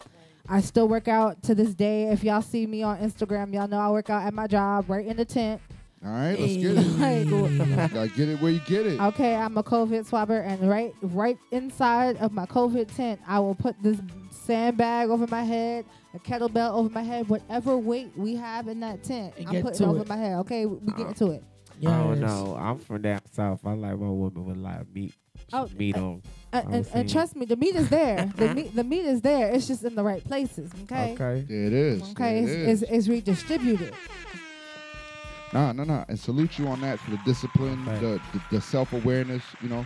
I 0.47 0.61
still 0.61 0.87
work 0.87 1.07
out 1.07 1.43
to 1.43 1.55
this 1.55 1.73
day. 1.73 2.03
If 2.03 2.23
y'all 2.23 2.41
see 2.41 2.65
me 2.65 2.83
on 2.83 2.97
Instagram, 2.99 3.53
y'all 3.53 3.67
know 3.67 3.79
I 3.79 3.89
work 3.89 4.09
out 4.09 4.23
at 4.23 4.33
my 4.33 4.47
job 4.47 4.89
right 4.89 5.05
in 5.05 5.17
the 5.17 5.25
tent. 5.25 5.61
All 6.03 6.11
right, 6.11 6.39
let's 6.39 6.55
get 6.55 6.77
it. 6.77 6.87
Like, 7.77 7.93
Gotta 7.93 8.07
get 8.09 8.29
it 8.29 8.41
where 8.41 8.51
you 8.51 8.61
get 8.65 8.87
it. 8.87 8.99
Okay, 8.99 9.35
I'm 9.35 9.55
a 9.57 9.63
COVID 9.63 10.03
swabber, 10.07 10.39
and 10.39 10.67
right, 10.67 10.95
right 11.01 11.37
inside 11.51 12.17
of 12.17 12.31
my 12.31 12.47
COVID 12.47 12.93
tent, 12.95 13.21
I 13.27 13.39
will 13.39 13.53
put 13.53 13.75
this 13.83 13.99
sandbag 14.41 15.09
over 15.09 15.27
my 15.27 15.43
head, 15.43 15.85
a 16.13 16.19
kettlebell 16.19 16.73
over 16.73 16.89
my 16.89 17.03
head, 17.03 17.29
whatever 17.29 17.77
weight 17.77 18.11
we 18.15 18.35
have 18.35 18.67
in 18.67 18.79
that 18.81 19.03
tent, 19.03 19.33
And 19.37 19.47
I'm 19.47 19.53
get 19.53 19.63
putting 19.63 19.77
to 19.79 19.85
over 19.85 20.01
it. 20.01 20.09
my 20.09 20.17
head. 20.17 20.37
Okay, 20.39 20.65
we 20.65 20.91
get 20.93 21.05
uh, 21.05 21.09
into 21.09 21.31
it. 21.31 21.43
Oh 21.85 22.13
no, 22.13 22.55
I'm 22.59 22.77
from 22.79 23.01
down 23.01 23.21
south. 23.31 23.61
I 23.65 23.73
like 23.73 23.97
my 23.97 24.07
woman 24.09 24.45
with 24.45 24.57
a 24.57 24.59
lot 24.59 24.81
of 24.81 24.93
meat. 24.93 25.15
Oh, 25.53 25.67
meat 25.75 25.97
uh, 25.97 25.99
on. 26.03 26.21
Uh, 26.53 26.61
and, 26.65 26.73
and, 26.75 26.87
and 26.93 27.09
trust 27.09 27.35
me, 27.35 27.45
the 27.45 27.55
meat 27.55 27.75
is 27.75 27.89
there. 27.89 28.31
the 28.35 28.53
meat, 28.53 28.75
the 28.75 28.83
meat 28.83 29.05
is 29.05 29.21
there. 29.21 29.49
It's 29.51 29.67
just 29.67 29.83
in 29.83 29.95
the 29.95 30.03
right 30.03 30.23
places. 30.23 30.71
Okay. 30.83 31.13
Okay. 31.13 31.45
There 31.47 31.65
it 31.65 31.73
is. 31.73 32.01
Okay. 32.11 32.45
There 32.45 32.53
it 32.53 32.69
It's, 32.69 32.81
is. 32.81 32.83
it's, 32.83 32.91
it's 32.91 33.07
redistributed. 33.07 33.93
Nah, 35.53 35.71
no, 35.73 35.83
no. 35.83 36.05
And 36.07 36.17
salute 36.19 36.57
you 36.57 36.67
on 36.67 36.79
that 36.81 36.99
for 36.99 37.11
the 37.11 37.19
discipline, 37.25 37.83
the, 37.85 38.21
the, 38.31 38.41
the 38.51 38.61
self 38.61 38.93
awareness. 38.93 39.43
You 39.61 39.69
know, 39.69 39.85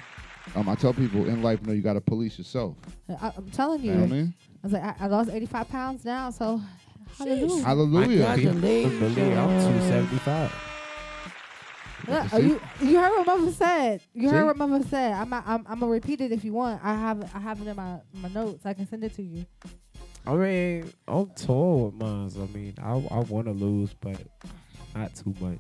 um, 0.56 0.69
I 0.69 0.75
tell 0.75 0.93
people 0.93 1.27
in 1.27 1.41
life, 1.41 1.59
you 1.61 1.67
know, 1.67 1.74
you 1.74 1.82
got 1.82 1.93
to 1.93 2.01
police 2.01 2.38
yourself. 2.38 2.75
I, 3.09 3.32
I'm 3.35 3.49
telling 3.51 3.82
you. 3.82 3.91
You 3.91 3.95
know 3.95 4.01
what 4.03 4.11
I 4.11 4.14
mean? 4.14 4.33
I 4.64 4.67
was 4.67 4.74
like, 4.74 4.83
I, 4.83 4.95
I 4.99 5.07
lost 5.07 5.30
85 5.30 5.69
pounds 5.69 6.06
now, 6.06 6.30
so 6.30 6.61
hallelujah. 7.17 7.64
Hallelujah. 7.64 8.25
I 8.25 8.41
can't 8.41 8.61
believe 8.61 9.01
I'm 9.38 9.61
275. 9.61 10.51
Look, 12.07 12.33
uh, 12.33 12.38
you 12.38 12.61
you 12.82 12.99
heard 12.99 13.11
what 13.17 13.25
Mama 13.25 13.51
said. 13.51 14.01
You 14.14 14.30
See? 14.30 14.35
heard 14.35 14.45
what 14.45 14.57
Mama 14.57 14.83
said. 14.83 15.14
I'm 15.14 15.30
not, 15.30 15.43
I'm 15.48 15.65
I'm 15.67 15.80
gonna 15.80 15.91
repeat 15.91 16.22
it 16.22 16.32
if 16.32 16.43
you 16.43 16.53
want. 16.53 16.80
I 16.83 16.93
have 16.93 17.32
I 17.33 17.40
have 17.40 17.61
it 17.61 17.67
in 17.67 17.75
my 17.75 17.99
my 18.14 18.30
notes. 18.30 18.65
I 18.65 18.74
can 18.74 18.88
send 18.88 19.03
it 19.03 19.15
to 19.15 19.24
you. 19.24 19.45
I 20.27 20.33
mean, 20.33 20.93
I'm 21.07 21.30
tall 21.32 21.85
with 21.85 21.95
mine. 21.95 22.32
I 22.35 22.56
mean, 22.56 22.75
I 22.82 22.91
I 22.91 23.19
want 23.19 23.48
to 23.48 23.53
lose, 23.53 23.93
but 23.93 24.17
not 24.95 25.15
too 25.15 25.33
much. 25.40 25.59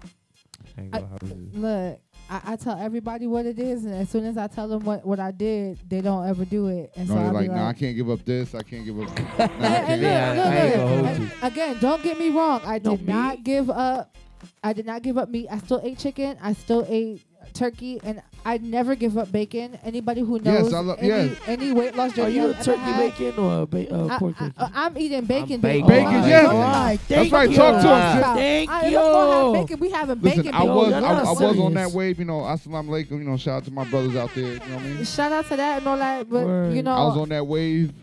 I 0.77 0.81
ain't 0.81 0.91
gonna 0.91 1.07
hold 1.07 1.53
look, 1.55 1.99
I, 2.29 2.53
I 2.53 2.55
tell 2.55 2.77
everybody 2.79 3.27
what 3.27 3.45
it 3.45 3.59
is, 3.59 3.85
and 3.85 3.93
as 3.93 4.09
soon 4.09 4.25
as 4.25 4.37
I 4.37 4.47
tell 4.47 4.67
them 4.67 4.83
what, 4.83 5.05
what 5.05 5.19
I 5.19 5.31
did, 5.31 5.79
they 5.87 6.01
don't 6.01 6.27
ever 6.27 6.43
do 6.45 6.67
it. 6.67 6.91
And 6.95 7.07
No, 7.07 7.13
so 7.15 7.19
you're 7.19 7.27
I'll 7.29 7.33
like, 7.33 7.47
"No, 7.49 7.55
nah, 7.55 7.63
I 7.63 7.67
like, 7.67 7.79
can't 7.79 7.95
give 7.95 8.09
up 8.09 8.25
this. 8.25 8.55
I 8.55 8.63
can't 8.63 8.83
give 8.85 8.99
up. 8.99 9.09
Nah, 9.39 9.45
I 9.45 9.47
and, 9.47 10.01
can't 10.01 10.01
and 10.01 10.01
give 10.01 10.41
look, 10.41 10.47
up. 10.47 10.55
look, 10.55 10.73
look, 10.73 10.75
gonna 10.75 10.87
hold 10.87 11.05
and 11.05 11.19
you. 11.23 11.31
again, 11.43 11.77
don't 11.79 12.03
get 12.03 12.19
me 12.19 12.29
wrong. 12.29 12.61
I 12.65 12.79
No 12.83 12.97
did 12.97 13.07
not 13.07 13.43
give 13.43 13.69
up. 13.69 14.15
I 14.63 14.73
did 14.73 14.85
not 14.85 15.01
give 15.01 15.17
up 15.17 15.29
meat. 15.29 15.47
I 15.51 15.57
still 15.59 15.81
ate 15.83 15.97
chicken. 15.99 16.37
I 16.41 16.53
still 16.53 16.85
ate 16.87 17.23
turkey, 17.53 17.99
and 18.03 18.21
I 18.45 18.57
never 18.57 18.95
give 18.95 19.17
up 19.17 19.31
bacon. 19.31 19.77
Anybody 19.83 20.21
who 20.21 20.35
Yes, 20.43 20.63
knows 20.63 20.73
I 20.73 20.79
love- 20.79 20.99
any, 20.99 21.07
yes. 21.07 21.37
any 21.47 21.71
weight 21.71 21.95
loss 21.95 22.11
Are 22.13 22.15
journey 22.15 22.35
you 22.35 22.41
a 22.45 22.49
I've 22.49 22.55
ever 22.55 22.63
turkey 22.63 22.79
had, 22.81 22.99
bacon 23.17 23.43
or 23.43 23.61
a 23.61 23.65
ba- 23.65 23.93
uh, 23.95 24.07
I, 24.07 24.17
pork 24.19 24.33
bacon? 24.39 24.53
I, 24.57 24.85
am 24.85 24.97
eating 24.97 25.25
bacon. 25.25 25.59
bacon. 25.61 25.87
bacon. 25.87 25.87
Bacon, 25.87 26.15
Oh, 26.23 26.27
yes. 26.27 26.43
don't- 26.43 26.55
Right, 26.55 26.99
That's 27.07 27.31
right. 27.31 27.49
you. 27.49 27.55
Talk 27.55 27.71
to 27.81 27.87
him. 27.87 28.19
Stop. 28.21 28.37
Thank 28.37 28.69
I, 28.69 28.89
look, 28.89 28.91
we'll 28.91 29.31
have 29.31 29.45
you. 29.47 29.61
bacon. 29.67 29.79
We 29.79 29.89
having 29.91 30.21
Listen, 30.21 30.41
bacon. 30.43 30.55
I 30.55 30.63
was 30.63 30.89
you're 30.89 30.95
I, 31.05 31.09
I 31.13 31.31
was 31.31 31.59
on 31.59 31.73
that 31.73 31.91
wave. 31.91 32.19
You 32.19 32.25
know, 32.25 32.39
assalamu 32.41 32.87
alaikum. 32.89 33.11
You 33.11 33.17
know, 33.23 33.37
shout 33.37 33.57
out 33.57 33.65
to 33.65 33.71
my 33.71 33.83
brothers 33.85 34.15
out 34.15 34.31
there. 34.35 34.53
You 34.53 34.59
know 34.59 34.65
what 34.75 34.83
I 34.83 34.87
mean? 34.87 35.03
Shout 35.05 35.31
out 35.31 35.47
to 35.49 35.55
that 35.55 35.77
and 35.79 35.87
all 35.87 35.97
that, 35.97 36.29
but 36.29 36.45
Word. 36.45 36.75
you 36.75 36.83
know, 36.83 36.91
I 36.91 37.03
was 37.07 37.17
on 37.17 37.29
that 37.29 37.45
wave 37.47 37.93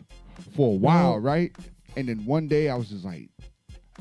for 0.56 0.72
a 0.72 0.76
while, 0.76 1.18
right? 1.18 1.52
And 1.96 2.08
then 2.08 2.24
one 2.24 2.48
day 2.48 2.68
I 2.70 2.74
was 2.76 2.88
just 2.88 3.04
like, 3.04 3.28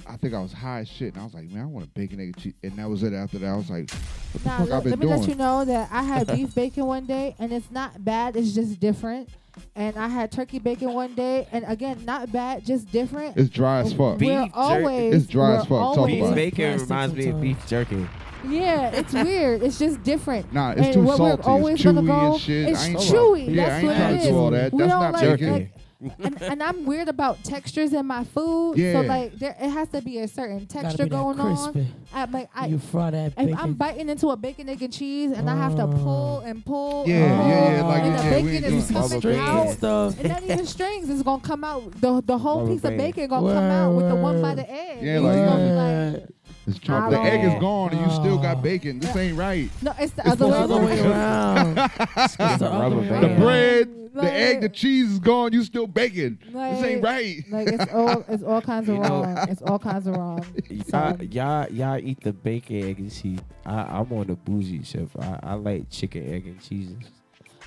I 0.08 0.16
think 0.18 0.34
I 0.34 0.40
was 0.42 0.54
high 0.54 0.80
as 0.80 0.88
shit, 0.88 1.14
and 1.14 1.22
I 1.22 1.26
was 1.26 1.34
like, 1.34 1.50
man, 1.52 1.64
I 1.64 1.66
want 1.66 1.86
a 1.86 1.90
bacon 1.90 2.20
egg 2.20 2.28
and 2.28 2.38
cheese. 2.38 2.54
And 2.64 2.74
that 2.78 2.90
was 2.90 3.04
it. 3.04 3.14
After 3.14 3.38
that, 3.40 3.48
I 3.50 3.56
was 3.58 3.70
like, 3.70 3.92
what 3.92 4.44
the 4.44 4.50
Nah, 4.50 4.58
fuck 4.60 4.70
let, 4.70 4.78
I've 4.78 4.84
been 4.84 4.90
let 4.92 5.00
me 5.00 5.06
doing? 5.08 5.20
let 5.20 5.30
you 5.30 5.36
know 5.36 5.66
that 5.66 5.90
I 5.92 6.04
had 6.04 6.28
beef 6.36 6.56
bacon 6.56 6.86
one 6.86 7.06
day, 7.06 7.36
and 7.40 7.52
it's 7.52 7.70
not 7.72 8.04
bad. 8.04 8.36
It's 8.36 8.54
just 8.54 8.80
different. 8.80 9.30
And 9.76 9.98
I 9.98 10.08
had 10.08 10.32
turkey 10.32 10.60
bacon 10.60 10.94
one 10.94 11.14
day, 11.14 11.46
and 11.52 11.66
again, 11.68 12.06
not 12.06 12.32
bad, 12.32 12.66
just 12.66 12.90
different. 12.92 13.36
It's 13.36 13.50
dry 13.50 13.82
as 13.82 13.92
fuck. 13.92 14.18
We're 14.20 14.44
Beef 14.46 14.52
always 14.54 15.14
It's 15.14 15.26
dry 15.28 15.56
as 15.56 15.70
we're 15.70 15.78
fuck. 15.78 15.96
Talk 15.96 15.98
always- 15.98 16.20
about 16.22 16.32
it. 16.32 16.36
Bacon 16.36 16.80
reminds 16.80 17.16
me 17.16 17.28
of 17.30 17.42
beef 17.42 17.68
jerky. 17.68 18.08
Yeah, 18.48 18.90
it's 18.92 19.14
weird. 19.14 19.62
It's 19.62 19.78
just 19.78 20.02
different. 20.04 20.52
Nah, 20.54 20.72
it's 20.72 20.82
and 20.82 20.94
too 20.94 21.04
what 21.04 21.18
salty. 21.18 21.42
We're 21.46 21.50
always 21.52 21.76
It's 21.76 21.84
gonna 21.84 22.02
chewy 22.02 22.08
go, 22.08 22.32
and 22.32 22.42
shit. 22.42 22.70
It's 22.70 22.80
I 22.82 22.88
ain't 22.88 22.98
chewy. 23.00 23.12
trying- 23.46 23.50
yeah, 23.56 23.66
That's 23.66 23.72
I 23.72 23.78
ain't 23.78 23.88
what 23.88 23.96
trying 23.98 24.14
it 24.14 24.18
to 24.18 24.24
is. 24.24 24.30
do 24.30 24.38
all 24.38 24.52
that. 24.52 24.72
We 24.74 24.78
That's 24.80 24.92
don't 24.92 25.02
not 25.02 25.14
like, 25.14 25.22
bacon. 25.40 25.52
like- 25.54 25.72
and, 26.20 26.42
and 26.42 26.64
I'm 26.64 26.86
weird 26.86 27.08
about 27.10 27.44
textures 27.44 27.94
in 27.94 28.06
my 28.08 28.24
food. 28.24 28.78
Yeah. 28.78 28.94
So 28.94 29.02
like, 29.02 29.34
there 29.34 29.56
it 29.60 29.70
has 29.70 29.90
to 29.90 30.02
be 30.02 30.18
a 30.20 30.28
certain 30.28 30.66
texture 30.66 31.06
going 31.06 31.38
crispy. 31.38 31.80
on. 31.82 31.88
I 32.14 32.26
like 32.26 32.50
I. 32.56 32.68
you 32.68 32.80
fry 32.80 33.12
that 33.12 33.28
If 33.28 33.36
bacon. 33.36 33.56
I'm 33.58 33.74
biting 33.74 34.10
into 34.10 34.30
a 34.30 34.36
bacon, 34.38 34.68
egg, 34.70 34.82
and 34.82 34.92
cheese, 34.92 35.32
and 35.32 35.50
I 35.50 35.56
have 35.56 35.76
to 35.76 35.88
pull 35.88 36.42
oh. 36.44 36.48
and 36.48 36.66
pull, 36.66 37.06
Yeah, 37.08 37.16
and 37.18 37.42
pull, 37.42 37.50
yeah, 37.50 37.76
yeah, 37.76 37.84
like, 37.84 38.04
and 38.04 38.20
the 38.20 38.24
yeah, 38.24 38.30
bacon 38.32 38.64
is 38.74 38.92
coming 38.92 39.40
out, 39.40 39.70
stuff. 39.70 40.20
and 40.20 40.30
not 40.30 40.44
even 40.44 40.66
strings. 40.66 41.10
It's 41.10 41.22
gonna 41.24 41.42
come 41.42 41.64
out. 41.64 41.92
The 42.02 42.22
the 42.22 42.38
whole 42.38 42.68
piece 42.68 42.78
of 42.78 42.92
band. 42.92 42.98
bacon 42.98 43.28
gonna 43.30 43.54
come 43.54 43.64
out 43.66 43.94
with 43.96 44.08
the 44.10 44.16
one 44.16 44.42
by 44.42 44.56
the 44.56 44.70
egg. 44.70 45.04
Yeah, 45.04 45.18
It's 45.18 45.24
like, 45.24 45.36
gonna 45.36 45.64
be 45.64 45.72
like, 46.16 46.30
It's 46.68 46.90
I 46.90 47.10
the 47.10 47.20
egg 47.22 47.44
is 47.54 47.60
gone, 47.60 47.92
and 47.92 48.02
you 48.02 48.12
still 48.12 48.38
got 48.38 48.58
oh. 48.58 48.62
bacon. 48.62 49.00
This 49.00 49.16
ain't 49.16 49.38
right. 49.38 49.70
no, 49.82 49.94
it's 50.00 50.14
the 50.14 50.22
It's 50.24 50.32
other 50.32 50.48
way 50.48 50.62
supposed 50.62 50.72
other 50.72 51.10
around. 51.12 51.76
way 51.76 51.82
around. 51.82 51.92
It's 52.18 52.36
the 52.36 52.66
other 52.72 52.96
way 52.98 53.10
band. 53.10 53.24
The 53.24 53.42
bread, 53.42 54.01
Like- 54.24 54.34
the 54.34 54.40
egg, 54.40 54.62
the 54.62 54.70
cheese 54.70 55.12
is 55.12 55.20
gone. 55.20 55.54
You 55.54 55.64
still 55.64 55.88
bacon. 55.88 56.40
Like- 56.52 56.76
this 56.76 56.84
ain't 56.86 57.04
right. 57.04 57.44
Like 57.50 57.68
it's 57.68 57.94
all 57.94 58.26
it's 58.28 58.44
all 58.44 58.62
kinds 58.62 58.90
of 58.90 58.96
You 58.96 59.02
know- 59.02 59.24
wrong. 59.24 59.38
It's 59.50 59.62
all 59.62 59.80
kinds 59.80 60.08
of 60.08 60.16
wrong. 60.16 60.46
Y'all, 60.70 61.18
So, 61.18 61.24
y'all, 61.24 61.72
y'all 61.72 61.98
eat 61.98 62.22
the 62.22 62.34
bacon, 62.34 62.84
egg, 62.84 63.00
and 63.00 63.12
cheese. 63.12 63.40
I, 63.66 63.82
I'm 63.82 64.12
on 64.12 64.28
the 64.28 64.36
bougie 64.36 64.84
chef. 64.84 65.10
I, 65.20 65.40
I 65.44 65.54
like 65.56 65.90
chicken, 65.90 66.34
egg, 66.34 66.48
and 66.48 66.62
cheeses. 66.62 66.98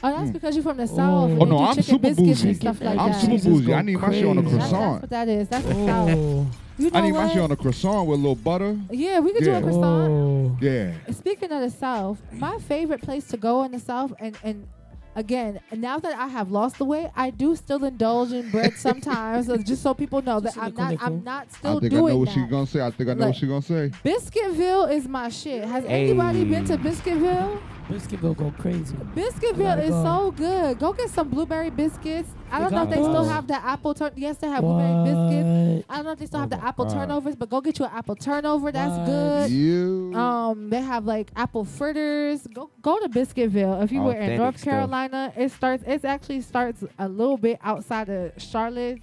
oh, 0.03 0.11
that's 0.11 0.27
hmm. 0.27 0.33
because 0.33 0.55
you're 0.57 0.63
from 0.63 0.77
the 0.77 0.87
south. 0.87 0.99
Oh. 0.99 1.27
and 1.27 1.43
Oh 1.43 1.45
no, 1.45 1.59
I'm 1.59 1.77
chicken 1.77 1.85
super 1.85 2.09
biscuits 2.09 2.41
bougie. 2.41 2.49
and 2.49 2.57
stuff 2.57 2.81
like 2.81 2.99
I'm 2.99 3.13
that. 3.13 3.21
super 3.21 3.51
bougie. 3.51 3.75
I 3.75 3.83
need 3.83 3.99
my 3.99 4.13
shit 4.13 4.25
on 4.27 4.39
a 4.39 4.43
crazy. 4.43 4.57
That's, 4.57 4.71
that's 4.71 4.73
croissant. 4.73 5.03
what 5.03 5.11
that 5.11 5.29
is. 5.29 5.49
That's 5.49 5.65
the 5.67 5.75
oh. 5.75 5.87
south. 5.87 6.11
Oh. 6.11 6.51
You 6.77 6.91
know 6.91 6.99
I 6.99 7.03
need 7.03 7.13
what? 7.13 7.27
my 7.27 7.33
shit 7.33 7.43
on 7.43 7.53
a 7.53 7.57
croissant 7.57 8.09
with 8.09 8.19
a 8.19 8.23
little 8.23 8.35
butter. 8.35 8.77
yeah, 8.91 9.21
we 9.21 9.33
could 9.33 9.45
do 9.45 9.53
a 9.55 9.61
croissant. 9.61 10.11
Oh. 10.11 10.59
Yeah. 10.61 10.93
Speaking 11.13 11.53
of 11.53 11.61
the 11.61 11.71
South, 11.71 12.21
my 12.33 12.59
favorite 12.59 13.01
place 13.01 13.29
to 13.29 13.37
go 13.37 13.63
in 13.63 13.73
the 13.73 13.79
South, 13.79 14.13
and 14.19 14.37
and 14.43 14.67
again, 15.15 15.61
now 15.73 15.99
that 15.99 16.17
I 16.19 16.29
have 16.29 16.51
lost 16.51 16.79
the 16.79 16.85
weight, 16.85 17.11
I 17.17 17.31
do 17.31 17.55
still 17.57 17.85
indulge 17.85 18.33
in 18.33 18.51
bread 18.51 18.73
sometimes, 18.77 19.49
uh, 19.49 19.57
just 19.59 19.83
so 19.83 19.95
people 19.95 20.23
know 20.23 20.41
that 20.41 20.57
I'm 20.57 20.75
not. 20.75 20.97
I'm 21.01 21.25
not 21.25 21.53
still 21.53 21.77
I 21.79 21.81
think 21.81 21.93
I 21.93 21.97
know 21.97 22.17
what 22.19 22.25
that. 22.29 22.35
she's 22.35 22.51
gonna 22.51 22.67
say. 22.67 22.81
I 22.81 22.91
think 22.91 23.11
I 23.11 23.15
know 23.15 23.21
Like- 23.21 23.29
what 23.29 23.37
she's 23.37 23.49
gonna 23.49 23.63
say. 23.63 23.91
Biscuitville 24.05 24.91
is 24.93 25.09
my 25.09 25.29
shit. 25.29 25.65
Has 25.65 25.85
anybody 25.87 26.45
been 26.45 26.65
to 26.67 26.77
Biscuitville? 26.79 27.59
Biscuitville 27.89 28.37
go 28.37 28.51
crazy. 28.59 28.95
Biscuitville 29.15 29.83
is 29.85 29.91
go. 29.91 30.03
so 30.05 30.31
good. 30.31 30.79
Go 30.79 30.93
get 30.95 31.11
some 31.11 31.29
blueberry 31.29 31.69
biscuits. 31.69 32.31
I 32.51 32.59
don't 32.61 32.73
know 32.73 32.85
if 32.85 32.89
got 32.89 32.97
they 32.97 33.03
still 33.03 33.25
have 33.25 33.47
the 33.47 33.57
apple 33.57 33.93
turn. 33.93 34.13
Yes, 34.17 34.39
they 34.39 34.49
have 34.49 34.63
blueberry 34.63 35.05
biscuits. 35.05 35.87
I 35.91 35.97
don't 35.97 36.05
know 36.07 36.13
if 36.13 36.19
they 36.19 36.27
still 36.27 36.41
have 36.41 36.49
the 36.51 36.65
apple 36.65 36.87
God. 36.87 36.95
turnovers, 36.95 37.37
but 37.37 37.51
go 37.51 37.61
get 37.61 37.79
you 37.79 37.85
an 37.85 37.91
apple 37.95 38.17
turnover. 38.17 38.73
That's 38.73 38.97
What? 38.97 39.07
good. 39.07 39.51
You. 39.51 40.13
Um, 40.15 40.71
they 40.71 40.81
have 40.81 41.05
like 41.05 41.31
apple 41.37 41.65
fritters. 41.67 42.47
Go 42.55 42.71
go 42.81 42.99
to 43.01 43.09
Biscuitville 43.09 43.83
if 43.85 43.93
you 43.93 44.01
were 44.01 44.13
in 44.13 44.17
Authentic 44.17 44.39
North 44.39 44.59
stuff. 44.59 44.71
Carolina. 44.71 45.33
It 45.37 45.51
starts. 45.53 45.85
It 45.87 46.05
actually 46.07 46.41
starts 46.41 46.85
a 46.99 47.09
little 47.09 47.37
bit 47.37 47.59
outside 47.63 48.09
of 48.09 48.33
Charlotte, 48.39 49.01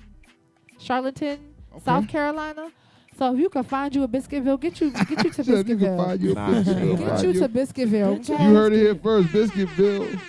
Charlottetown, 0.80 1.38
South 1.86 2.08
Carolina. 2.08 2.72
So 3.18 3.34
if 3.34 3.40
you 3.40 3.50
can 3.50 3.64
find 3.64 3.94
you 3.94 4.04
a 4.04 4.08
Biscuitville, 4.08 4.60
get 4.60 4.80
you 4.82 4.92
get 4.92 5.10
you 5.24 5.30
to 5.32 5.34
Said 5.44 5.48
you 5.48 5.78
can 5.78 5.80
Biscuitville. 5.80 6.06
find 6.06 6.22
you 6.22 6.32
a 6.32 6.34
Nah, 6.36 6.50
Biscuitville. 6.50 6.98
Get 6.98 7.24
you 7.24 7.32
you- 7.32 7.40
to 7.42 7.50
Biscuitville. 7.50 8.20
okay? 8.32 8.44
You 8.46 8.54
heard 8.56 8.74
it 8.74 8.78
here 8.80 8.96
first, 8.96 9.28
Biscuitville. 9.30 10.20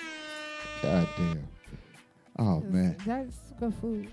God 0.83 1.09
damn. 1.17 1.49
Oh 2.39 2.61
man. 2.61 2.97
That's 3.07 3.37
good 3.59 3.75
food. 3.75 4.09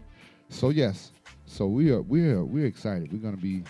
So 0.49 0.69
yes. 0.69 1.11
So 1.45 1.65
we 1.67 1.91
are 1.91 2.01
we 2.01 2.29
are 2.29 2.45
we're 2.45 2.65
excited. 2.67 3.11
We're 3.11 3.19
gonna 3.19 3.37
be 3.37 3.63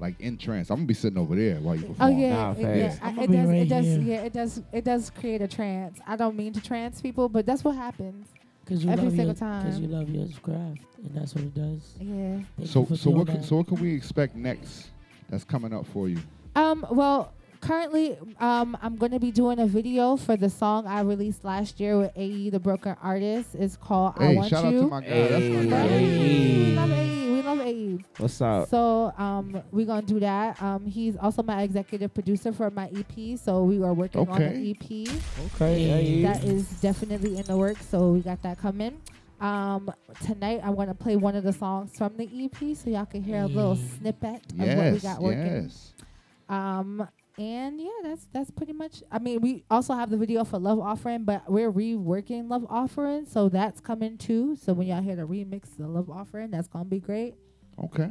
like 0.00 0.18
in 0.20 0.38
trance. 0.38 0.70
I'm 0.70 0.76
gonna 0.78 0.86
be 0.86 0.94
sitting 0.94 1.18
over 1.18 1.36
there 1.36 1.56
while 1.60 1.76
you 1.76 1.84
Oh 1.84 1.88
perform. 1.90 2.18
yeah, 2.18 2.52
it, 2.52 2.58
yeah. 2.60 2.96
I- 3.02 3.10
it 3.22 3.30
does. 3.30 3.46
right 3.46 3.56
it 3.58 3.68
does. 3.68 3.84
here. 3.86 4.00
Yeah, 4.00 4.22
it 4.22 4.32
does. 4.32 4.62
It 4.72 4.84
does 4.84 5.10
create 5.10 5.42
a 5.42 5.48
trance. 5.48 5.98
I 6.06 6.16
don't 6.16 6.34
mean 6.36 6.54
to 6.54 6.60
trance 6.62 7.00
people, 7.02 7.28
but 7.28 7.44
that's 7.44 7.62
what 7.62 7.76
happens. 7.76 8.26
Cause 8.70 8.84
you 8.84 8.90
every 8.92 9.04
love 9.06 9.12
single 9.16 9.26
your, 9.26 9.34
time. 9.34 9.64
Cause 9.64 9.80
you 9.80 9.88
love 9.88 10.08
your 10.08 10.26
craft, 10.44 10.80
and 11.02 11.10
that's 11.12 11.34
what 11.34 11.42
it 11.42 11.54
does. 11.56 11.94
Yeah. 11.98 12.38
Thank 12.56 12.68
So 12.68 12.86
so 12.94 13.10
what 13.10 13.26
can, 13.26 13.42
so 13.42 13.56
what 13.56 13.66
can 13.66 13.80
we 13.80 13.92
expect 13.92 14.36
next? 14.36 14.90
That's 15.28 15.42
coming 15.42 15.74
up 15.74 15.86
for 15.86 16.08
you. 16.08 16.18
Um. 16.54 16.86
Well, 16.88 17.32
currently, 17.60 18.16
um, 18.38 18.78
I'm 18.80 18.94
going 18.94 19.10
to 19.10 19.18
be 19.18 19.32
doing 19.32 19.58
a 19.58 19.66
video 19.66 20.16
for 20.16 20.36
the 20.36 20.48
song 20.48 20.86
I 20.86 21.00
released 21.00 21.44
last 21.44 21.80
year 21.80 21.98
with 21.98 22.12
AE, 22.14 22.50
the 22.50 22.60
broken 22.60 22.94
artist. 23.02 23.56
It's 23.58 23.76
called 23.76 24.14
"I 24.16 24.26
Hey, 24.28 24.36
Want 24.36 24.50
shout 24.50 24.64
out 24.64 24.70
to 24.70 24.82
my 24.86 25.00
guy. 25.00 25.08
That's 25.08 25.44
my 25.44 25.64
guy. 25.64 25.86
We 25.88 26.74
love 26.76 26.92
AE. 26.92 27.29
We 27.40 27.46
love 27.46 27.60
AE. 27.60 27.98
What's 28.18 28.38
up? 28.42 28.68
So 28.68 29.14
um, 29.16 29.62
we're 29.72 29.86
gonna 29.86 30.02
do 30.02 30.20
that. 30.20 30.60
Um, 30.62 30.84
he's 30.84 31.16
also 31.16 31.42
my 31.42 31.62
executive 31.62 32.12
producer 32.12 32.52
for 32.52 32.68
my 32.70 32.90
EP. 32.94 33.38
So 33.38 33.64
we 33.64 33.82
are 33.82 33.94
working 33.94 34.28
on 34.28 34.42
Okay. 34.42 34.74
the 34.76 35.06
EP. 35.08 35.08
Okay, 35.54 36.20
That 36.20 36.44
is 36.44 36.68
definitely 36.82 37.38
in 37.38 37.44
the 37.44 37.56
works. 37.56 37.86
So 37.86 38.10
we 38.12 38.20
got 38.20 38.42
that 38.42 38.58
coming. 38.58 39.00
Um, 39.40 39.90
tonight 40.22 40.60
I'm 40.62 40.74
gonna 40.74 40.92
play 40.92 41.16
one 41.16 41.34
of 41.34 41.42
the 41.44 41.52
songs 41.54 41.96
from 41.96 42.14
the 42.18 42.28
EP, 42.44 42.76
so 42.76 42.90
y'all 42.90 43.06
can 43.06 43.22
hear 43.22 43.40
a 43.40 43.46
little 43.46 43.76
snippet 43.76 44.42
of 44.58 44.76
what 44.76 44.92
we 44.92 44.98
got 44.98 45.22
working. 45.22 45.62
yes. 45.62 45.94
Um, 46.50 47.08
and 47.40 47.80
yeah, 47.80 47.88
that's 48.02 48.26
that's 48.32 48.50
pretty 48.50 48.74
much. 48.74 49.02
I 49.10 49.18
mean, 49.18 49.40
we 49.40 49.64
also 49.70 49.94
have 49.94 50.10
the 50.10 50.18
video 50.18 50.44
for 50.44 50.58
Love 50.58 50.78
Offering, 50.78 51.24
but 51.24 51.50
we're 51.50 51.72
reworking 51.72 52.50
Love 52.50 52.66
Offering, 52.68 53.24
so 53.24 53.48
that's 53.48 53.80
coming 53.80 54.18
too. 54.18 54.56
So 54.56 54.74
when 54.74 54.88
y'all 54.88 55.00
hear 55.00 55.16
the 55.16 55.22
remix 55.22 55.80
of 55.80 55.86
Love 55.88 56.10
Offering, 56.10 56.50
that's 56.50 56.68
gonna 56.68 56.84
be 56.84 57.00
great. 57.00 57.34
Okay. 57.82 58.10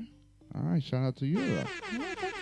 All 0.56 0.64
right. 0.64 0.82
Shout 0.82 1.04
out 1.04 1.16
to 1.18 1.28
you. 1.28 1.36
though. 1.38 1.64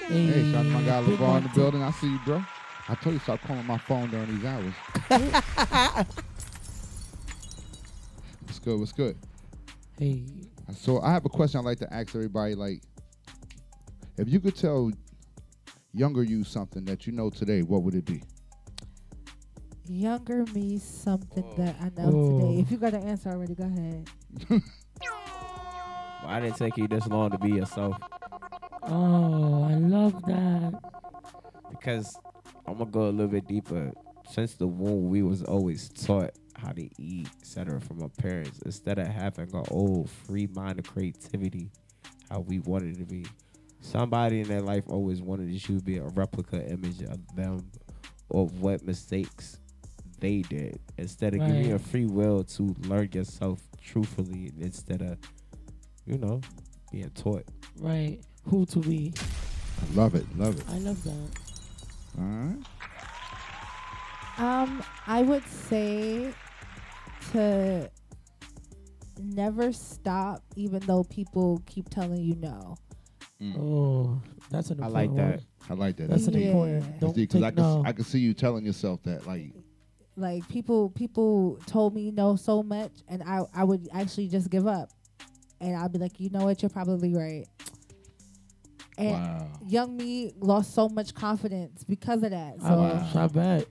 Hey, 0.07 0.27
Hey, 0.27 0.51
shout 0.53 0.61
out 0.61 0.63
to 0.63 0.69
my 0.69 0.81
guy 0.83 1.01
big 1.05 1.19
LeVar 1.19 1.37
in 1.39 1.43
the 1.43 1.49
building. 1.49 1.83
I 1.83 1.91
see 1.91 2.07
you, 2.09 2.19
bro. 2.25 2.41
I 2.87 2.95
told 2.95 3.13
you 3.15 3.19
stop 3.19 3.41
calling 3.41 3.65
my 3.65 3.77
phone 3.79 4.09
during 4.09 4.33
these 4.33 4.45
hours. 4.45 4.73
What's 8.43 8.59
good? 8.59 8.79
What's 8.79 8.93
good? 8.93 9.17
Hey. 9.99 10.23
So 10.73 11.01
I 11.01 11.11
have 11.11 11.25
a 11.25 11.29
question 11.29 11.59
I'd 11.59 11.65
like 11.65 11.79
to 11.79 11.93
ask 11.93 12.15
everybody. 12.15 12.55
Like, 12.55 12.81
if 14.17 14.29
you 14.29 14.39
could 14.39 14.55
tell 14.55 14.89
younger 15.93 16.23
you 16.23 16.43
something 16.43 16.85
that 16.85 17.07
you 17.07 17.13
know 17.13 17.29
today, 17.29 17.61
what 17.61 17.83
would 17.83 17.95
it 17.95 18.05
be? 18.05 18.21
Younger 19.87 20.45
me, 20.53 20.77
something 20.79 21.45
that 21.57 21.75
I 21.81 21.85
know 22.01 22.09
Oh. 22.19 22.37
today. 22.39 22.59
If 22.59 22.71
you 22.71 22.77
got 22.77 22.93
an 22.93 23.03
answer 23.03 23.29
already, 23.29 23.55
go 23.55 23.63
ahead. 23.63 24.09
I 26.25 26.39
didn't 26.41 26.57
take 26.57 26.75
you 26.77 26.87
this 26.89 27.07
long 27.07 27.31
to 27.31 27.37
be 27.37 27.51
yourself? 27.51 27.95
Oh, 28.83 29.63
I 29.63 29.75
love 29.75 30.21
that. 30.25 30.73
Because 31.69 32.17
I'm 32.65 32.77
gonna 32.77 32.89
go 32.91 33.07
a 33.07 33.11
little 33.11 33.27
bit 33.27 33.47
deeper. 33.47 33.93
Since 34.29 34.55
the 34.55 34.67
womb, 34.67 35.07
we 35.09 35.21
was 35.23 35.41
always 35.43 35.87
taught 35.89 36.31
how 36.57 36.73
to 36.73 36.89
eat, 37.01 37.29
etc. 37.41 37.79
from 37.79 38.01
our 38.01 38.09
parents. 38.09 38.59
Instead 38.65 38.99
of 38.99 39.07
having 39.07 39.53
our 39.55 39.63
old 39.71 40.09
free 40.09 40.47
mind 40.53 40.79
of 40.79 40.85
creativity, 40.85 41.71
how 42.29 42.41
we 42.41 42.59
wanted 42.59 42.97
to 42.97 43.05
be. 43.05 43.25
Somebody 43.87 44.41
in 44.41 44.49
their 44.49 44.61
life 44.61 44.83
always 44.87 45.21
wanted 45.21 45.49
you 45.49 45.59
to 45.59 45.81
be 45.81 45.97
a 45.97 46.03
replica 46.03 46.61
image 46.69 47.01
of 47.03 47.35
them, 47.35 47.71
of 48.31 48.61
what 48.61 48.83
mistakes 48.83 49.59
they 50.19 50.41
did. 50.41 50.77
Instead 50.97 51.33
of 51.35 51.39
giving 51.39 51.65
you 51.65 51.75
a 51.75 51.79
free 51.79 52.05
will 52.05 52.43
to 52.43 52.75
learn 52.81 53.09
yourself 53.13 53.61
truthfully, 53.81 54.51
instead 54.59 55.01
of, 55.01 55.17
you 56.05 56.17
know, 56.17 56.41
being 56.91 57.09
taught. 57.11 57.45
Right. 57.79 58.19
Who 58.49 58.65
to 58.65 58.79
be? 58.79 59.13
Love 59.93 60.15
it. 60.15 60.25
Love 60.37 60.59
it. 60.59 60.65
I 60.69 60.79
love 60.79 61.01
that. 61.05 61.29
All 62.19 62.25
right. 62.25 62.57
Um, 64.37 64.83
I 65.07 65.21
would 65.21 65.47
say 65.47 66.33
to 67.31 67.89
never 69.17 69.71
stop, 69.71 70.43
even 70.57 70.79
though 70.81 71.05
people 71.05 71.63
keep 71.65 71.89
telling 71.89 72.21
you 72.21 72.35
no. 72.35 72.75
Mm. 73.41 73.57
Oh, 73.59 74.21
that's 74.49 74.71
an 74.71 74.83
I 74.83 74.87
like 74.87 75.13
that. 75.15 75.31
word. 75.31 75.41
I 75.69 75.73
like 75.73 75.95
that. 75.97 76.09
That's 76.09 76.27
an 76.27 76.33
Yeah. 76.33 76.47
important. 76.49 76.99
Don't 76.99 77.15
because 77.15 77.43
I 77.43 77.49
take 77.51 77.55
can 77.57 77.63
no. 77.63 77.83
I 77.85 77.91
can 77.91 78.03
see 78.03 78.19
you 78.19 78.33
telling 78.33 78.65
yourself 78.65 79.03
that 79.03 79.27
like 79.27 79.53
Like 80.15 80.47
people, 80.49 80.89
people 80.89 81.59
told 81.67 81.93
me 81.93 82.09
no 82.11 82.35
so 82.35 82.63
much, 82.63 82.91
and 83.07 83.21
I, 83.21 83.41
I 83.53 83.63
would 83.63 83.87
actually 83.93 84.29
just 84.29 84.49
give 84.49 84.65
up, 84.65 84.89
and 85.61 85.75
I'd 85.75 85.91
be 85.93 85.99
like, 85.99 86.19
you 86.19 86.29
know 86.31 86.43
what, 86.45 86.61
you're 86.63 86.69
probably 86.69 87.13
right. 87.13 87.45
And 88.97 89.11
Wow. 89.11 89.51
young 89.67 89.95
me 89.95 90.31
lost 90.39 90.73
so 90.73 90.89
much 90.89 91.13
confidence 91.13 91.83
because 91.83 92.23
of 92.23 92.31
that. 92.31 92.59
So 92.61 92.67
Oh, 92.69 93.11
I 93.19 93.27
bet. 93.27 93.67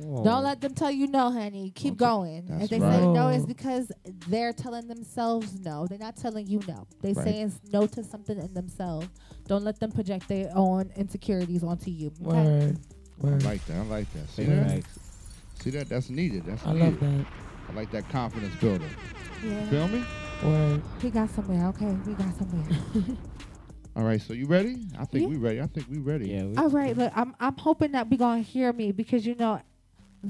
Don't 0.00 0.42
let 0.44 0.60
them 0.60 0.74
tell 0.74 0.90
you 0.90 1.06
no, 1.06 1.30
honey. 1.30 1.72
Keep 1.74 1.96
going. 1.96 2.46
That's 2.48 2.64
if 2.64 2.70
they 2.70 2.80
right. 2.80 2.98
say 3.00 3.06
no, 3.06 3.28
it's 3.28 3.44
Oh. 3.44 3.46
because 3.46 3.92
they're 4.28 4.52
telling 4.52 4.86
themselves 4.88 5.58
no. 5.60 5.86
They're 5.86 5.98
not 5.98 6.16
telling 6.16 6.46
you 6.46 6.60
no. 6.66 6.86
They 7.02 7.12
Right. 7.12 7.24
saying 7.24 7.52
no 7.72 7.86
to 7.86 8.02
something 8.04 8.38
in 8.38 8.52
themselves. 8.54 9.08
Don't 9.46 9.64
let 9.64 9.78
them 9.80 9.92
project 9.92 10.28
their 10.28 10.50
own 10.54 10.90
insecurities 10.96 11.62
onto 11.62 11.90
you. 11.90 12.12
okay? 12.26 12.74
Word. 13.20 13.42
I 13.44 13.46
like 13.48 13.64
that. 13.66 13.76
I 13.76 13.82
like 13.82 14.12
that. 14.14 14.28
See 14.30 14.42
Yeah. 14.44 14.62
that? 14.64 14.82
See 15.62 15.70
that? 15.70 15.88
That's 15.88 16.08
needed. 16.10 16.44
That's 16.46 16.66
I 16.66 16.72
needed. 16.72 16.84
love 16.84 17.00
that. 17.00 17.26
I 17.68 17.72
like 17.74 17.90
that 17.92 18.08
confidence 18.08 18.54
builder. 18.60 18.88
Yeah. 19.44 19.68
Feel 19.68 19.88
me? 19.88 20.02
Word. 20.42 20.82
We 21.02 21.10
got 21.10 21.28
somewhere. 21.30 21.66
Okay, 21.68 21.94
we 22.06 22.14
got 22.14 22.34
somewhere. 22.36 22.66
All 23.96 24.04
right. 24.04 24.20
So 24.22 24.32
you 24.32 24.46
ready? 24.46 24.86
I 24.98 25.04
think 25.04 25.22
Yeah. 25.24 25.28
we 25.28 25.36
ready. 25.36 25.60
I 25.60 25.66
think 25.66 25.88
we 25.90 25.98
ready. 25.98 26.28
Yeah. 26.30 26.44
We, 26.44 26.56
All 26.56 26.70
right, 26.70 26.96
look, 26.96 27.12
I'm 27.14 27.34
I'm 27.40 27.56
hoping 27.56 27.92
that 27.92 28.08
we 28.08 28.16
gonna 28.16 28.40
hear 28.40 28.72
me 28.72 28.92
because 28.92 29.26
you 29.26 29.34
know, 29.34 29.60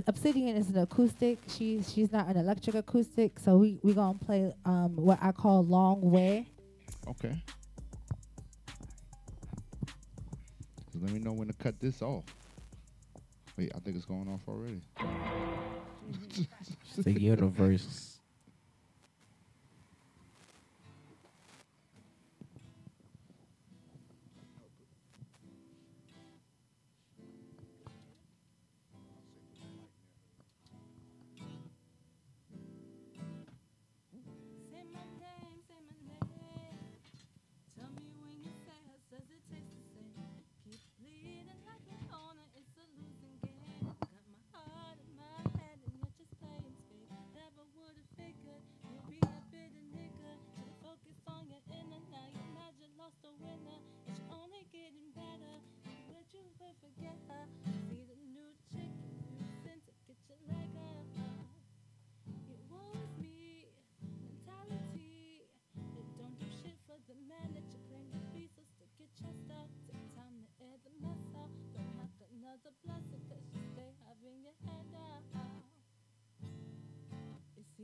Obsidian 0.07 0.57
is 0.57 0.69
an 0.69 0.78
acoustic. 0.78 1.39
She's 1.49 1.93
she's 1.93 2.12
not 2.12 2.28
an 2.28 2.36
electric 2.36 2.77
acoustic, 2.77 3.39
so 3.39 3.57
we 3.57 3.78
we 3.83 3.93
gonna 3.93 4.19
play 4.19 4.55
um 4.65 4.94
what 4.97 5.19
I 5.20 5.33
call 5.33 5.65
long 5.65 6.01
way. 6.01 6.47
Okay. 7.09 7.43
So 10.93 10.99
let 11.01 11.12
me 11.12 11.19
know 11.19 11.33
when 11.33 11.49
to 11.49 11.55
cut 11.55 11.81
this 11.81 12.02
off. 12.02 12.25
Wait, 13.57 13.73
I 13.75 13.78
think 13.81 13.97
it's 13.97 14.07
going 14.07 14.28
off 14.28 14.41
already. 14.49 14.81
the 16.97 17.20
universe. 17.20 18.10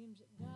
It 0.07 0.15
seems 0.15 0.23
you 0.39 0.47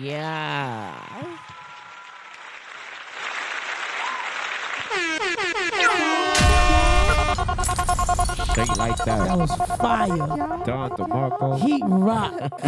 Yeah. 0.00 0.94
Shake 8.54 8.76
like 8.76 8.96
that. 8.98 9.04
That 9.26 9.38
was 9.38 9.50
fire. 9.78 10.16
Don 10.16 10.90
DeMarco. 10.90 11.60
Heat 11.60 11.82
rock. 11.86 12.32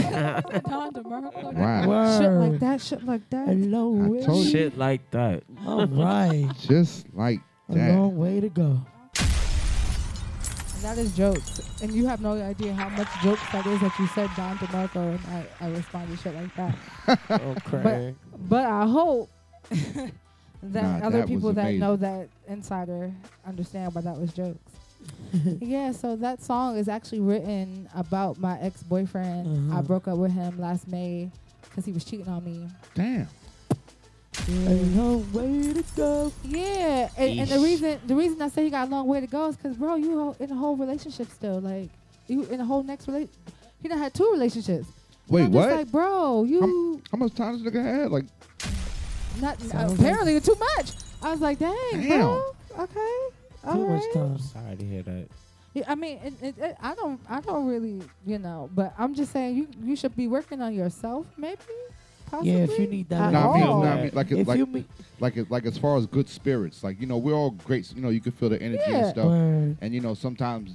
Don 0.65 0.93
DeMarco. 0.93 1.53
Wow. 1.55 2.19
Shit 2.19 2.31
like 2.33 2.59
that, 2.61 2.81
shit 2.81 3.05
like 3.05 3.31
that. 3.31 3.47
Hello. 3.49 4.43
Shit 4.45 4.77
like 4.77 5.09
that. 5.13 5.45
All 5.65 5.87
right. 5.87 6.49
Just 6.61 7.07
like 7.15 7.39
A 7.69 7.75
that. 7.75 7.95
long 7.95 8.17
way 8.17 8.41
to 8.41 8.49
go. 8.49 8.81
And 10.87 10.97
that 10.99 11.03
is 11.03 11.17
jokes. 11.17 11.61
And 11.83 11.93
you 11.93 12.07
have 12.07 12.21
no 12.21 12.33
idea 12.41 12.73
how 12.73 12.89
much 12.91 13.09
jokes 13.23 13.43
that 13.53 13.67
is 13.67 13.81
that 13.81 13.93
you 13.99 14.07
said 14.09 14.31
Don 14.37 14.57
DeMarco 14.59 15.11
and 15.17 15.21
I, 15.61 15.67
I 15.67 15.71
responded 15.71 16.19
shit 16.21 16.35
like 16.35 16.55
that. 16.57 16.77
Okay. 17.31 18.15
But, 18.33 18.49
but 18.49 18.67
I 18.67 18.87
hope 18.87 19.29
that 19.71 20.13
Nah, 21.01 21.07
other 21.07 21.19
that 21.21 21.29
people 21.29 21.53
that 21.55 21.75
know 21.75 21.97
that 21.97 22.29
insider 22.49 23.13
understand 23.47 23.95
why 23.95 24.01
that 24.03 24.17
was 24.17 24.33
jokes. 24.33 24.59
yeah, 25.61 25.93
so 25.93 26.17
that 26.17 26.43
song 26.43 26.77
is 26.77 26.89
actually 26.89 27.21
written 27.21 27.89
about 27.95 28.39
my 28.39 28.59
ex 28.61 28.83
boyfriend. 28.83 29.73
I 29.73 29.81
Mhm. 29.81 29.87
broke 29.87 30.09
up 30.09 30.19
with 30.19 30.33
him 30.33 30.59
last 30.61 30.89
May 30.89 31.31
because 31.63 31.85
he 31.85 31.93
was 31.93 32.05
cheating 32.05 32.29
on 32.29 32.45
me. 32.45 32.69
Damn. 32.95 33.29
A 34.49 34.51
long 34.51 35.25
mm. 35.25 35.33
way 35.33 35.73
to 35.73 35.85
go. 35.97 36.33
Yeah, 36.45 37.09
and, 37.17 37.41
and 37.41 37.49
the 37.49 37.59
reason 37.59 37.99
the 38.07 38.15
reason 38.15 38.41
I 38.41 38.49
say 38.49 38.65
he 38.65 38.71
got 38.71 38.89
a 38.89 38.91
long 38.91 39.07
way 39.07 39.21
to 39.21 39.27
go 39.27 39.49
is 39.49 39.57
because 39.57 39.77
bro, 39.77 39.97
you 39.97 40.19
ho- 40.19 40.37
in 40.39 40.51
a 40.51 40.55
whole 40.55 40.77
relationship 40.77 41.31
still, 41.31 41.61
like 41.61 41.91
you 42.29 42.45
in 42.45 42.61
a 42.61 42.65
whole 42.65 42.83
next 42.83 43.09
relate. 43.09 43.31
He 43.83 43.89
done 43.89 43.99
had 43.99 44.15
two 44.15 44.31
relationships. 44.33 44.87
And 45.29 45.35
Wait, 45.35 45.45
I'm 45.45 45.53
just 45.53 45.69
what? 45.69 45.77
Like, 45.77 45.91
bro, 45.91 46.45
you 46.45 47.03
How 47.11 47.19
much 47.19 47.35
time 47.35 47.63
this 47.63 47.73
nigga 47.73 47.83
had? 47.83 48.11
Like, 48.11 48.25
not 49.41 49.61
Sounds 49.61 49.99
apparently 49.99 50.41
too 50.41 50.57
much. 50.77 50.93
I 51.23 51.31
was 51.33 51.41
like, 51.41 51.59
dang, 51.59 51.77
Damn. 51.93 52.21
bro. 52.21 52.55
Okay, 52.79 53.19
all 53.65 53.75
Too 53.75 53.87
much 53.89 54.03
right. 54.03 54.15
time. 54.15 54.39
Sorry 54.39 54.77
to 54.77 54.85
hear 54.85 55.03
that. 55.03 55.29
Yeah, 55.75 55.85
I 55.89 55.95
mean, 55.95 56.19
it, 56.25 56.35
it, 56.43 56.59
it, 56.59 56.77
I 56.81 56.95
don't, 56.95 57.21
I 57.29 57.41
don't 57.41 57.67
really, 57.67 58.01
you 58.25 58.39
know, 58.39 58.71
but 58.75 58.95
I'm 58.97 59.15
just 59.15 59.33
saying 59.33 59.57
you, 59.57 59.69
you 59.83 59.95
should 59.95 60.17
be 60.17 60.27
working 60.27 60.63
on 60.63 60.75
yourself, 60.75 61.27
maybe. 61.37 61.59
Possibly. 62.27 62.53
Yeah, 62.53 62.59
if 62.65 62.79
you 62.79 62.87
need 62.89 63.09
that. 63.09 63.35
At 63.35 63.45
I 63.45 63.53
mean, 63.53 63.61
nah, 63.61 63.83
I 63.83 64.03
mean, 64.03 64.11
like, 64.13 64.31
it, 64.33 64.47
like, 64.47 64.69
meet- 64.69 64.87
like, 65.21 65.37
it, 65.37 65.51
like, 65.51 65.65
as 65.65 65.79
far 65.79 65.97
as 65.97 66.07
good 66.07 66.29
spirits, 66.29 66.83
like, 66.83 67.01
you 67.01 67.07
know, 67.07 67.19
we're 67.19 67.35
all 67.35 67.51
great. 67.51 67.93
You 67.95 68.03
know, 68.03 68.09
you 68.09 68.21
can 68.21 68.33
feel 68.33 68.49
the 68.49 68.61
energy 68.61 68.83
Yeah. 68.89 68.97
and 68.97 69.09
stuff. 69.11 69.27
Word. 69.27 69.77
And 69.81 69.95
you 69.95 70.01
know, 70.01 70.15
sometimes, 70.15 70.73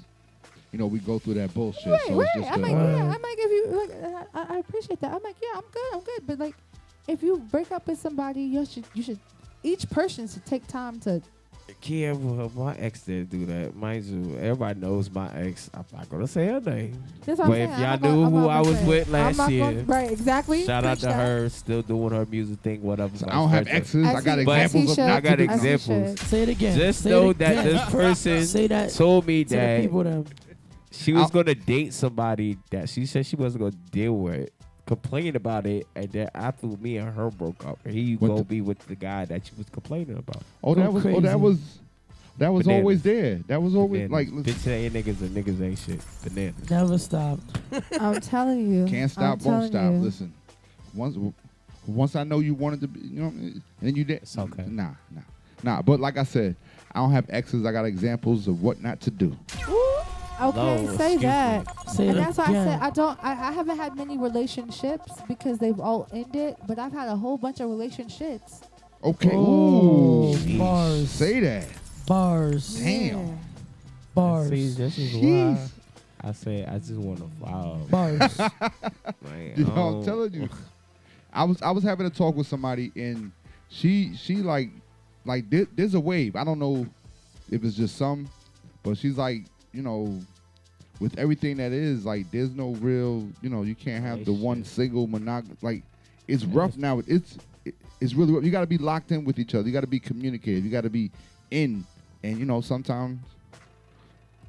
you 0.72 0.80
know, 0.80 0.88
we 0.88 1.00
go 1.00 1.20
through 1.20 1.36
that 1.36 1.54
bullshit. 1.54 1.92
Right, 1.92 2.02
so 2.08 2.16
right. 2.16 2.28
it's 2.36 2.46
just 2.46 2.52
I'm 2.52 2.62
like, 2.62 2.72
yeah, 2.72 3.14
I 3.14 3.18
might 3.18 3.36
give 3.38 3.52
you. 3.52 3.66
Like, 3.68 4.26
I, 4.34 4.56
I 4.56 4.58
appreciate 4.60 5.02
that. 5.02 5.14
I'm 5.14 5.24
like, 5.24 5.36
yeah, 5.42 5.58
I'm 5.60 5.64
good, 5.72 5.94
I'm 5.94 6.00
good. 6.00 6.28
But 6.28 6.40
like, 6.40 6.56
if 7.08 7.22
you 7.22 7.38
break 7.52 7.72
up 7.72 7.86
with 7.88 8.00
somebody, 8.00 8.42
you 8.42 8.66
should, 8.66 8.86
you 8.94 9.04
should. 9.04 9.20
Each 9.64 9.90
person 9.90 10.28
should 10.28 10.46
take 10.46 10.66
time 10.68 11.00
to. 11.02 11.22
Yeah, 11.84 12.14
well, 12.14 12.52
my 12.56 12.76
ex 12.78 13.02
didn't 13.02 13.30
do 13.32 13.46
that. 13.48 13.76
Mind 13.76 14.06
you, 14.06 14.38
everybody 14.38 14.80
knows 14.80 15.10
my 15.12 15.30
ex. 15.34 15.70
I'm 15.74 15.86
not 15.94 16.10
gonna 16.10 16.28
say 16.28 16.48
her 16.48 16.60
name. 16.62 17.04
That's 17.26 17.40
what 17.40 17.48
but 17.50 17.54
I'm 17.56 17.62
if 17.62 17.70
saying. 17.70 17.82
y'all 17.82 17.90
I'm 17.94 18.02
knew 18.02 18.22
not- 18.22 18.26
I'm 18.28 18.32
who 18.34 18.48
I 18.48 18.60
was 18.60 18.68
say 18.78 18.84
it. 18.84 18.88
with 18.88 19.08
I'm 19.08 19.12
last 19.38 19.52
year, 19.52 19.64
gonna- 19.66 19.84
right, 19.84 20.12
exactly. 20.12 20.66
Shout 20.66 20.86
out 20.86 20.90
Preach 20.92 21.00
to 21.02 21.06
that. 21.08 21.16
her, 21.28 21.50
still 21.50 21.82
doing 21.82 22.12
her 22.14 22.26
music 22.26 22.60
thing, 22.60 22.82
whatever. 22.82 23.18
So 23.18 23.26
I 23.28 23.32
don't 23.34 23.50
have 23.50 23.68
exes. 23.68 24.06
I 24.06 24.22
got 24.22 24.40
examples 24.40 24.90
as 24.92 24.96
he 24.98 25.02
of 25.04 25.10
I 25.10 25.20
got 25.22 25.40
As 25.40 25.64
examples. 25.66 26.20
should. 26.20 26.20
Say 26.28 26.42
it 26.44 26.50
again. 26.50 26.78
Just 26.78 27.02
Say 27.04 27.10
know 27.10 27.34
that 27.34 27.52
again. 27.52 27.66
this 27.66 27.86
person 27.92 28.46
Say 28.46 28.68
that 28.68 28.92
told 28.94 29.26
me 29.28 29.44
to 29.44 29.56
that 29.56 29.82
people 29.82 30.04
them. 30.04 30.26
she 30.92 31.14
was 31.14 31.24
I'll- 31.24 31.30
gonna 31.30 31.56
date 31.56 31.94
somebody 31.94 32.58
that 32.70 32.90
she 32.90 33.06
said 33.06 33.26
she 33.26 33.36
wasn't 33.36 33.62
gonna 33.64 33.76
deal 33.92 34.14
with, 34.18 34.50
complain 34.96 35.38
about 35.38 35.66
it, 35.66 35.88
and 35.96 36.12
then 36.12 36.30
after 36.36 36.68
me 36.68 36.98
and 36.98 37.14
her 37.16 37.30
broke 37.30 37.66
up, 37.66 37.80
he 37.88 38.16
What 38.18 38.28
go 38.28 38.38
the- 38.40 38.44
be 38.44 38.60
with 38.62 38.80
the 38.88 38.96
guy 38.96 39.24
that 39.26 39.46
she 39.46 39.54
was 39.58 39.68
complaining 39.70 40.18
about. 40.18 40.44
Oh, 40.64 40.76
that 40.76 40.92
was. 40.92 41.06
Oh, 41.06 41.22
that 41.22 41.40
was. 41.40 41.60
That 42.38 42.50
was 42.52 42.66
Bananas. 42.66 42.82
always 42.82 43.04
there. 43.04 43.36
That 43.48 43.62
was 43.62 43.76
always 43.76 44.10
Bananas. 44.10 44.32
like. 44.34 44.46
bitch 44.46 44.68
ain't 44.68 44.94
niggas 44.94 45.20
and 45.22 45.30
niggas 45.36 45.62
ain't 45.62 45.78
shit. 45.80 46.00
Bananas. 46.24 46.70
Never 46.70 46.98
stop. 46.98 47.40
I'm 48.00 48.20
telling 48.22 48.74
you. 48.74 48.86
Can't 48.86 49.04
I'm 49.18 49.40
stop, 49.40 49.42
won't 49.44 49.68
stop. 49.68 49.92
you. 49.94 49.98
Listen, 50.00 50.34
once 50.94 51.18
once 51.88 52.16
I 52.16 52.24
know 52.24 52.40
you 52.40 52.54
wanted 52.54 52.82
to 52.82 52.88
be, 52.88 53.00
you 53.02 53.22
know, 53.22 53.28
and 53.28 53.62
then 53.82 53.96
you 53.96 54.04
did. 54.04 54.24
It's 54.24 54.38
okay. 54.38 54.66
Nah, 54.68 54.92
nah, 55.12 55.22
nah. 55.64 55.82
But 55.82 56.00
like 56.00 56.18
I 56.18 56.24
said, 56.24 56.56
I 56.94 57.00
don't 57.00 57.12
have 57.12 57.26
exes. 57.30 57.66
I 57.66 57.72
got 57.72 57.86
examples 57.86 58.48
of 58.48 58.62
what 58.62 58.82
not 58.82 59.00
to 59.02 59.12
do. 59.12 59.38
Okay, 60.42 60.60
Lord, 60.60 60.98
say 60.98 61.14
excuse 61.14 61.22
that. 61.22 61.90
Say 61.90 62.08
and 62.08 62.18
it 62.18 62.22
that's 62.22 62.38
why 62.38 62.44
I 62.46 62.48
said 62.48 62.68
again. 62.68 62.80
I 62.82 62.90
don't. 62.90 63.24
I, 63.24 63.32
I 63.32 63.52
haven't 63.52 63.78
had 63.78 63.96
many 63.96 64.18
relationships 64.18 65.12
because 65.28 65.60
they've 65.60 65.80
all 65.80 66.08
ended. 66.12 66.56
But 66.68 66.80
I've 66.80 66.94
had 66.94 67.10
a 67.10 67.16
whole 67.16 67.38
bunch 67.38 67.60
of 67.60 67.70
relationships. 67.70 68.62
Okay. 69.04 69.32
Oh, 69.34 70.34
Ooh. 70.36 70.58
bars. 70.58 71.10
Say 71.10 71.40
that. 71.42 71.68
Bars. 72.08 72.76
Damn. 72.76 73.28
Yeah. 73.28 73.36
Bars. 74.14 74.50
See, 74.50 74.70
this 74.70 74.98
is 74.98 75.14
Jeez. 75.14 75.56
why 75.56 76.30
I 76.30 76.32
say 76.34 76.66
I 76.66 76.78
just 76.80 76.94
want 76.94 77.20
to 77.20 77.46
follow. 77.46 77.78
Bars. 77.90 78.38
Like, 79.24 79.58
You 79.58 79.66
know, 79.66 79.72
I'm 79.72 79.96
oh, 79.96 80.04
telling 80.04 80.34
you. 80.34 80.50
Oh. 80.52 80.58
I 81.34 81.44
was 81.44 81.62
I 81.62 81.72
was 81.72 81.84
having 81.84 82.06
a 82.06 82.10
talk 82.10 82.36
with 82.36 82.48
somebody 82.48 82.92
and 82.96 83.32
she 83.70 84.16
she 84.16 84.38
like 84.38 84.70
like 85.26 85.50
there, 85.50 85.68
there's 85.76 85.94
a 85.94 86.00
wave. 86.00 86.36
I 86.36 86.44
don't 86.44 86.60
know 86.60 86.86
if 87.50 87.64
it's 87.64 87.76
just 87.76 87.96
some, 87.96 88.30
but 88.84 88.98
she's 88.98 89.18
like 89.18 89.44
you 89.72 89.82
know 89.82 90.20
with 91.02 91.18
everything 91.18 91.58
that 91.58 91.72
is 91.74 92.06
like 92.06 92.30
there's 92.32 92.52
no 92.52 92.70
real 92.76 93.28
you 93.42 93.50
know 93.50 93.64
you 93.64 93.76
can't 93.76 94.04
have 94.06 94.24
the 94.24 94.32
one 94.32 94.64
single 94.64 95.08
monogamous. 95.08 95.62
like 95.62 95.84
it's 96.28 96.46
rough 96.46 96.78
now. 96.78 97.02
It's 97.08 97.38
it's 98.00 98.14
really 98.14 98.32
rough. 98.34 98.44
You 98.44 98.52
got 98.52 98.62
to 98.62 98.68
be 98.68 98.78
locked 98.78 99.12
in 99.12 99.26
with 99.26 99.38
each 99.40 99.54
other. 99.54 99.68
You 99.68 99.74
got 99.74 99.82
to 99.82 99.88
be 99.88 100.00
communicative. 100.00 100.64
You 100.64 100.72
got 100.72 100.84
to 100.84 100.90
be 100.90 101.12
in 101.50 101.84
and 102.24 102.38
you 102.38 102.46
know 102.46 102.62
sometimes 102.62 103.20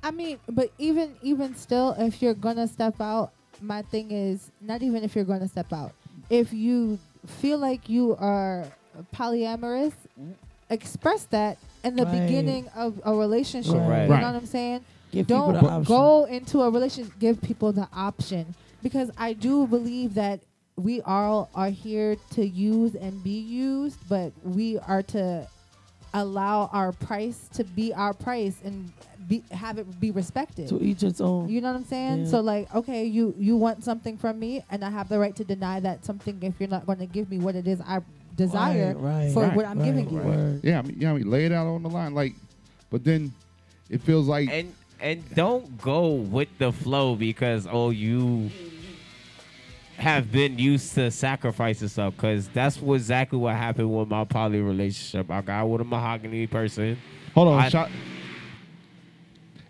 I 0.05 0.11
mean, 0.11 0.39
but 0.49 0.71
even 0.79 1.15
even 1.23 1.55
still, 1.57 1.95
if 1.99 2.21
you're 2.21 2.35
gonna 2.35 2.67
step 2.69 3.01
out, 3.01 3.31
my 3.61 3.83
thing 3.83 4.11
is 4.11 4.51
not 4.61 4.83
even 4.83 5.05
if 5.05 5.15
you're 5.15 5.25
going 5.25 5.41
to 5.41 5.49
step 5.49 5.73
out. 5.73 5.93
If 6.29 6.53
you 6.53 6.99
feel 7.27 7.59
like 7.59 7.89
you 7.89 8.17
are 8.19 8.67
polyamorous, 9.15 9.93
mm-hmm. 10.21 10.33
express 10.71 11.25
that 11.27 11.59
in 11.85 11.97
the 11.97 12.05
Right. 12.05 12.21
beginning 12.27 12.69
of 12.75 13.01
a 13.05 13.15
relationship. 13.15 13.75
Right. 13.75 14.03
You 14.03 14.09
know 14.09 14.15
Right. 14.15 14.25
what 14.25 14.35
I'm 14.35 14.47
saying? 14.47 14.85
Give 15.13 15.27
Don't 15.27 15.53
the 15.53 15.61
option. 15.61 15.85
go 15.85 16.25
into 16.25 16.63
a 16.63 16.71
relationship. 16.71 17.13
Give 17.19 17.41
people 17.41 17.73
the 17.73 17.89
option 17.95 18.55
because 18.83 19.11
I 19.19 19.35
do 19.35 19.67
believe 19.67 20.15
that 20.15 20.41
we 20.77 21.03
all 21.03 21.51
are 21.55 21.69
here 21.69 22.17
to 22.31 22.47
use 22.47 22.95
and 22.95 23.23
be 23.23 23.39
used, 23.39 23.99
but 24.09 24.33
we 24.43 24.79
are 24.79 25.03
to 25.03 25.47
allow 26.15 26.69
our 26.73 26.93
price 26.93 27.49
to 27.55 27.65
be 27.65 27.93
our 27.95 28.13
price 28.15 28.57
and 28.65 28.91
be 29.29 29.43
have 29.51 29.79
it 29.79 30.01
be 30.01 30.11
respected. 30.11 30.69
To 30.69 30.83
each 30.83 31.03
its 31.03 31.21
own. 31.21 31.49
You 31.49 31.61
know 31.61 31.69
what 31.73 31.77
I'm 31.79 31.85
saying? 31.85 32.25
Yeah. 32.25 32.31
So 32.31 32.41
like, 32.41 32.75
okay, 32.75 33.05
you 33.05 33.35
you 33.39 33.57
want 33.57 33.85
something 33.85 34.17
from 34.17 34.39
me, 34.41 34.65
and 34.71 34.83
I 34.85 34.91
have 34.91 35.09
the 35.11 35.19
right 35.19 35.37
to 35.37 35.45
deny 35.45 35.79
that 35.81 36.05
something 36.07 36.39
if 36.43 36.55
you're 36.59 36.69
not 36.71 36.87
going 36.87 36.99
to 36.99 37.07
give 37.07 37.31
me 37.31 37.39
what 37.39 37.55
it 37.55 37.67
is 37.69 37.81
I 37.83 38.01
desire 38.35 38.95
Right, 38.97 39.25
right, 39.27 39.33
for 39.33 39.43
right, 39.43 39.55
what 39.57 39.67
I'm 39.67 39.79
right, 39.79 39.85
giving 39.85 40.09
you. 40.11 40.21
right. 40.21 40.61
Yeah, 40.65 40.79
I 40.79 40.83
mean, 40.83 40.97
yeah, 40.99 41.11
I 41.11 41.15
mean, 41.15 41.31
lay 41.31 41.45
it 41.45 41.53
out 41.53 41.67
on 41.67 41.83
the 41.83 41.91
line, 41.91 42.15
like, 42.15 42.33
but 42.91 43.05
then 43.05 43.31
it 43.91 44.01
feels 44.01 44.27
like 44.27 44.49
and 44.51 44.73
and 45.03 45.35
don't 45.35 45.79
go 45.81 46.09
with 46.13 46.49
the 46.59 46.73
flow 46.73 47.15
because 47.17 47.67
oh 47.71 47.91
you 47.91 48.51
have 49.97 50.33
been 50.33 50.59
used 50.59 50.95
to 50.95 51.11
sacrificing 51.11 51.89
stuff 51.89 52.15
because 52.17 52.49
that's 52.49 52.81
what 52.81 52.95
exactly 52.95 53.39
what 53.39 53.55
happened 53.55 53.95
with 53.97 54.09
my 54.09 54.25
poly 54.25 54.61
relationship. 54.61 55.31
I 55.31 55.43
got 55.43 55.69
with 55.69 55.81
a 55.81 55.85
mahogany 55.85 56.47
person. 56.47 56.99
Hold 57.35 57.49
on, 57.49 57.61
I- 57.61 57.69
shot. 57.69 57.91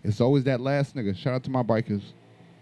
It's 0.05 0.21
always 0.21 0.45
that 0.45 0.61
last 0.61 0.97
nigga. 0.97 1.17
Shout 1.17 1.35
out 1.35 1.45
to 1.45 1.51
my 1.51 1.63
bikers. 1.63 2.03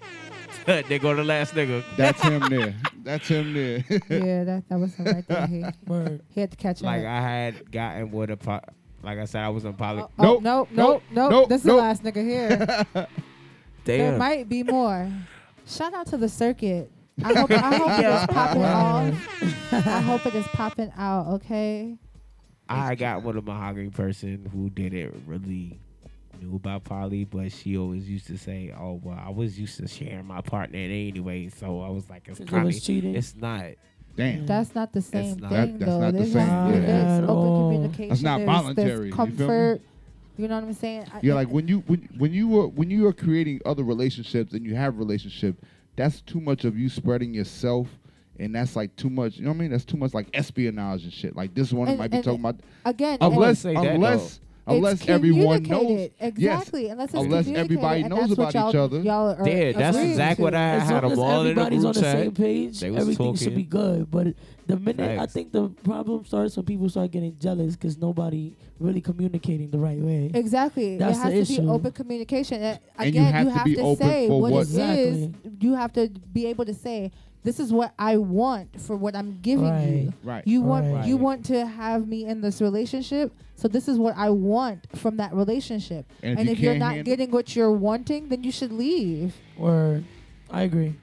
they 0.66 0.99
go 0.99 1.10
to 1.10 1.16
the 1.16 1.24
last 1.24 1.55
nigga. 1.55 1.82
That's 1.97 2.20
him 2.23 2.40
there. 2.50 2.74
That's 3.02 3.26
him 3.28 3.55
there. 3.55 3.82
yeah, 3.89 4.44
that 4.44 4.65
that 4.68 4.78
was 4.78 4.94
him 4.94 5.07
right 5.07 5.26
there. 5.26 5.47
He, 5.47 5.65
he 6.34 6.40
had 6.40 6.50
to 6.50 6.57
catch 6.57 6.82
Like 6.82 7.00
up. 7.00 7.07
I 7.08 7.20
had 7.23 7.73
gotten 7.73 8.10
with 8.10 8.31
a 8.31 8.36
po- 8.36 8.60
like 9.02 9.18
I 9.18 9.24
said 9.24 9.42
I 9.42 9.48
was 9.48 9.64
in 9.64 9.70
oh, 9.70 9.74
oh, 9.74 9.78
poly. 9.78 10.02
Oh, 10.18 10.38
nope, 10.40 10.68
nope, 10.72 11.02
nope, 11.10 11.30
nope. 11.30 11.48
This 11.48 11.60
is 11.60 11.66
the 11.66 11.74
last 11.74 12.02
nigga 12.02 12.24
here. 12.24 12.86
Damn. 13.84 13.98
There 13.98 14.18
might 14.18 14.48
be 14.48 14.62
more. 14.62 15.10
Shout 15.66 15.94
out 15.94 16.06
to 16.08 16.16
the 16.16 16.28
circuit. 16.28 16.90
I 17.24 17.34
hope, 17.38 17.50
I 17.50 17.74
hope 17.76 17.98
it 17.98 18.06
is 18.06 18.26
popping 18.26 18.64
off. 18.64 19.72
I 19.72 20.00
hope 20.00 20.26
it 20.26 20.34
is 20.34 20.46
popping 20.48 20.92
out. 20.96 21.26
Okay. 21.34 21.96
I 22.68 22.94
got 22.94 23.22
with 23.22 23.36
a 23.36 23.42
mahogany 23.42 23.90
person 23.90 24.48
who 24.52 24.70
didn't 24.70 25.24
really 25.26 25.80
knew 26.40 26.56
about 26.56 26.84
poly, 26.84 27.24
but 27.24 27.52
she 27.52 27.76
always 27.76 28.08
used 28.08 28.26
to 28.28 28.38
say, 28.38 28.72
"Oh 28.76 29.00
well, 29.02 29.18
I 29.20 29.30
was 29.30 29.58
used 29.58 29.78
to 29.78 29.88
sharing 29.88 30.26
my 30.26 30.40
partner 30.40 30.78
anyway." 30.78 31.48
So 31.48 31.80
I 31.80 31.88
was 31.90 32.08
like, 32.08 32.28
"It's 32.28 32.38
Think 32.38 32.50
it 32.50 32.52
kind 32.52 32.64
was 32.64 32.82
cheating? 32.82 33.14
It's 33.14 33.34
not. 33.34 33.64
Damn. 34.16 34.47
That's 34.47 34.74
not 34.74 34.92
the 34.92 35.00
same 35.02 35.36
not. 35.39 35.50
thing, 35.50 35.78
That- 35.78 35.78
that's 35.78 35.90
though. 35.92 36.00
not 36.00 36.12
the 36.12 36.18
There's, 36.18 36.32
same, 36.32 36.47
not- 36.47 36.74
yeah. 36.74 36.80
there's 36.80 37.18
At 37.18 37.24
open 37.24 37.36
all. 37.36 37.70
communication. 37.70 38.08
That's 38.10 38.22
not 38.22 38.36
there's, 38.39 38.47
voluntary, 38.47 38.86
There's 38.86 38.98
you 38.98 39.10
feel 39.16 39.26
me? 39.26 39.36
comfort. 39.36 39.80
You 40.36 40.48
know 40.48 40.55
what 40.56 40.64
I'm 40.64 40.72
saying? 40.72 41.05
I- 41.12 41.20
Yeah, 41.22 41.34
like 41.34 41.48
when 41.48 41.68
you 41.68 41.80
when 41.86 42.08
when 42.18 42.32
you 42.32 42.58
are 42.60 42.68
when 42.68 42.90
you 42.90 43.06
are 43.06 43.12
creating 43.12 43.60
other 43.66 43.82
relationships 43.84 44.52
and 44.52 44.64
you 44.64 44.74
have 44.74 44.98
relationship, 44.98 45.62
that's 45.97 46.20
too 46.22 46.40
much 46.40 46.64
of 46.64 46.78
you 46.78 46.89
spreading 46.89 47.34
yourself, 47.34 47.89
and 48.39 48.55
that's 48.55 48.74
like 48.76 48.94
too 48.97 49.10
much. 49.10 49.36
You 49.36 49.44
know 49.44 49.50
what 49.50 49.56
I 49.56 49.60
mean? 49.60 49.70
That's 49.70 49.84
too 49.84 49.97
much 49.98 50.14
like 50.14 50.28
espionage 50.34 51.05
and 51.05 51.12
shit. 51.12 51.36
Like 51.36 51.55
this 51.55 51.72
one 51.72 51.89
And- 51.89 51.98
might 51.98 52.10
be 52.10 52.16
and 52.18 52.24
talking 52.24 52.40
about 52.40 52.60
again, 52.86 53.18
and- 53.20 53.32
unless 53.34 53.58
say 53.60 53.74
that, 53.74 53.86
unless 53.86 54.26
It's 54.26 54.40
unless 54.66 55.08
everyone 55.08 55.62
knows 55.62 55.78
communicated. 55.80 56.39
Yes, 56.39 56.70
Unless 56.72 57.05
it's 57.10 57.14
unless 57.14 57.48
everybody 57.48 58.02
knows 58.05 58.30
about 58.32 58.48
each 58.50 58.55
y'all- 58.55 58.76
other. 58.76 59.00
Y'all 59.00 59.28
are 59.40 59.48
Yeah, 59.48 59.72
that's 59.72 59.97
agreeing 59.97 60.10
exactly 60.12 60.36
to. 60.36 60.42
what 60.44 60.55
I 60.55 60.70
As 60.76 60.82
had 60.82 60.90
long 60.90 61.02
them 61.02 61.12
as 61.12 61.18
all 61.18 61.40
in 61.40 61.47
a 61.47 61.50
everybody's 61.50 61.78
group 61.80 61.86
on 61.89 61.92
the 61.94 62.00
chat. 62.00 62.16
same 62.18 62.32
page, 62.32 62.80
They 62.80 62.90
was 62.90 63.00
everything 63.00 63.34
should 63.36 63.55
be 63.56 63.62
good. 63.64 64.10
But 64.10 64.26
the 64.66 64.76
minute 64.78 65.18
I 65.18 65.26
think 65.26 65.52
the 65.52 65.68
problem 65.82 66.24
starts 66.24 66.56
when 66.56 66.64
people 66.66 66.89
start 66.89 67.10
getting 67.10 67.36
jealous 67.40 67.74
because 67.76 67.98
nobody 67.98 68.55
really 68.78 69.00
communicating 69.00 69.70
the 69.70 69.78
right 69.78 69.98
way. 69.98 70.30
Exactly. 70.32 70.97
That's 70.97 71.18
there 71.18 71.30
the 71.30 71.36
has 71.39 71.48
to 71.48 71.62
be 71.62 71.68
open 71.68 71.92
communication. 71.92 72.62
And 72.62 72.78
And 72.98 73.14
you 73.14 73.20
again, 73.20 73.32
have 73.32 73.44
you 73.44 73.50
to 73.50 73.56
have 73.58 73.64
be 73.64 73.74
to, 73.76 73.80
open 73.82 74.06
say 74.08 74.28
for 74.28 74.40
what, 74.40 74.52
what- 74.52 74.60
it 74.62 74.68
is. 74.70 74.76
Exactly. 75.24 75.50
You 75.60 75.74
have 75.74 75.92
to 75.94 76.08
be 76.32 76.47
able 76.47 76.64
to 76.64 76.74
say, 76.74 77.10
"This 77.42 77.58
is 77.60 77.72
what 77.72 77.92
I 77.98 78.16
want 78.16 78.80
for 78.80 78.96
what 78.96 79.14
I'm 79.16 79.38
giving 79.42 79.64
you." 79.66 79.70
Right. 79.70 80.12
Right. 80.24 80.46
You 80.46 80.60
want 80.62 80.92
Right. 80.92 81.06
you 81.06 81.16
want 81.16 81.44
to 81.46 81.66
have 81.66 82.06
me 82.06 82.24
in 82.26 82.40
this 82.40 82.60
relationship, 82.60 83.32
so 83.56 83.68
this 83.68 83.88
is 83.88 83.98
what 83.98 84.16
I 84.16 84.30
want 84.30 84.86
from 84.96 85.16
that 85.18 85.32
relationship. 85.34 86.06
And 86.22 86.32
if 86.34 86.38
And 86.38 86.46
you 86.48 86.52
if 86.52 86.60
you're 86.60 86.72
can't 86.78 86.96
not 86.98 87.04
getting 87.04 87.30
what 87.30 87.54
you're 87.56 87.72
wanting, 87.72 88.28
then 88.28 88.42
you 88.44 88.50
should 88.52 88.72
leave. 88.72 89.34
Word. 89.58 90.04
I 90.50 90.62
agree. 90.62 90.94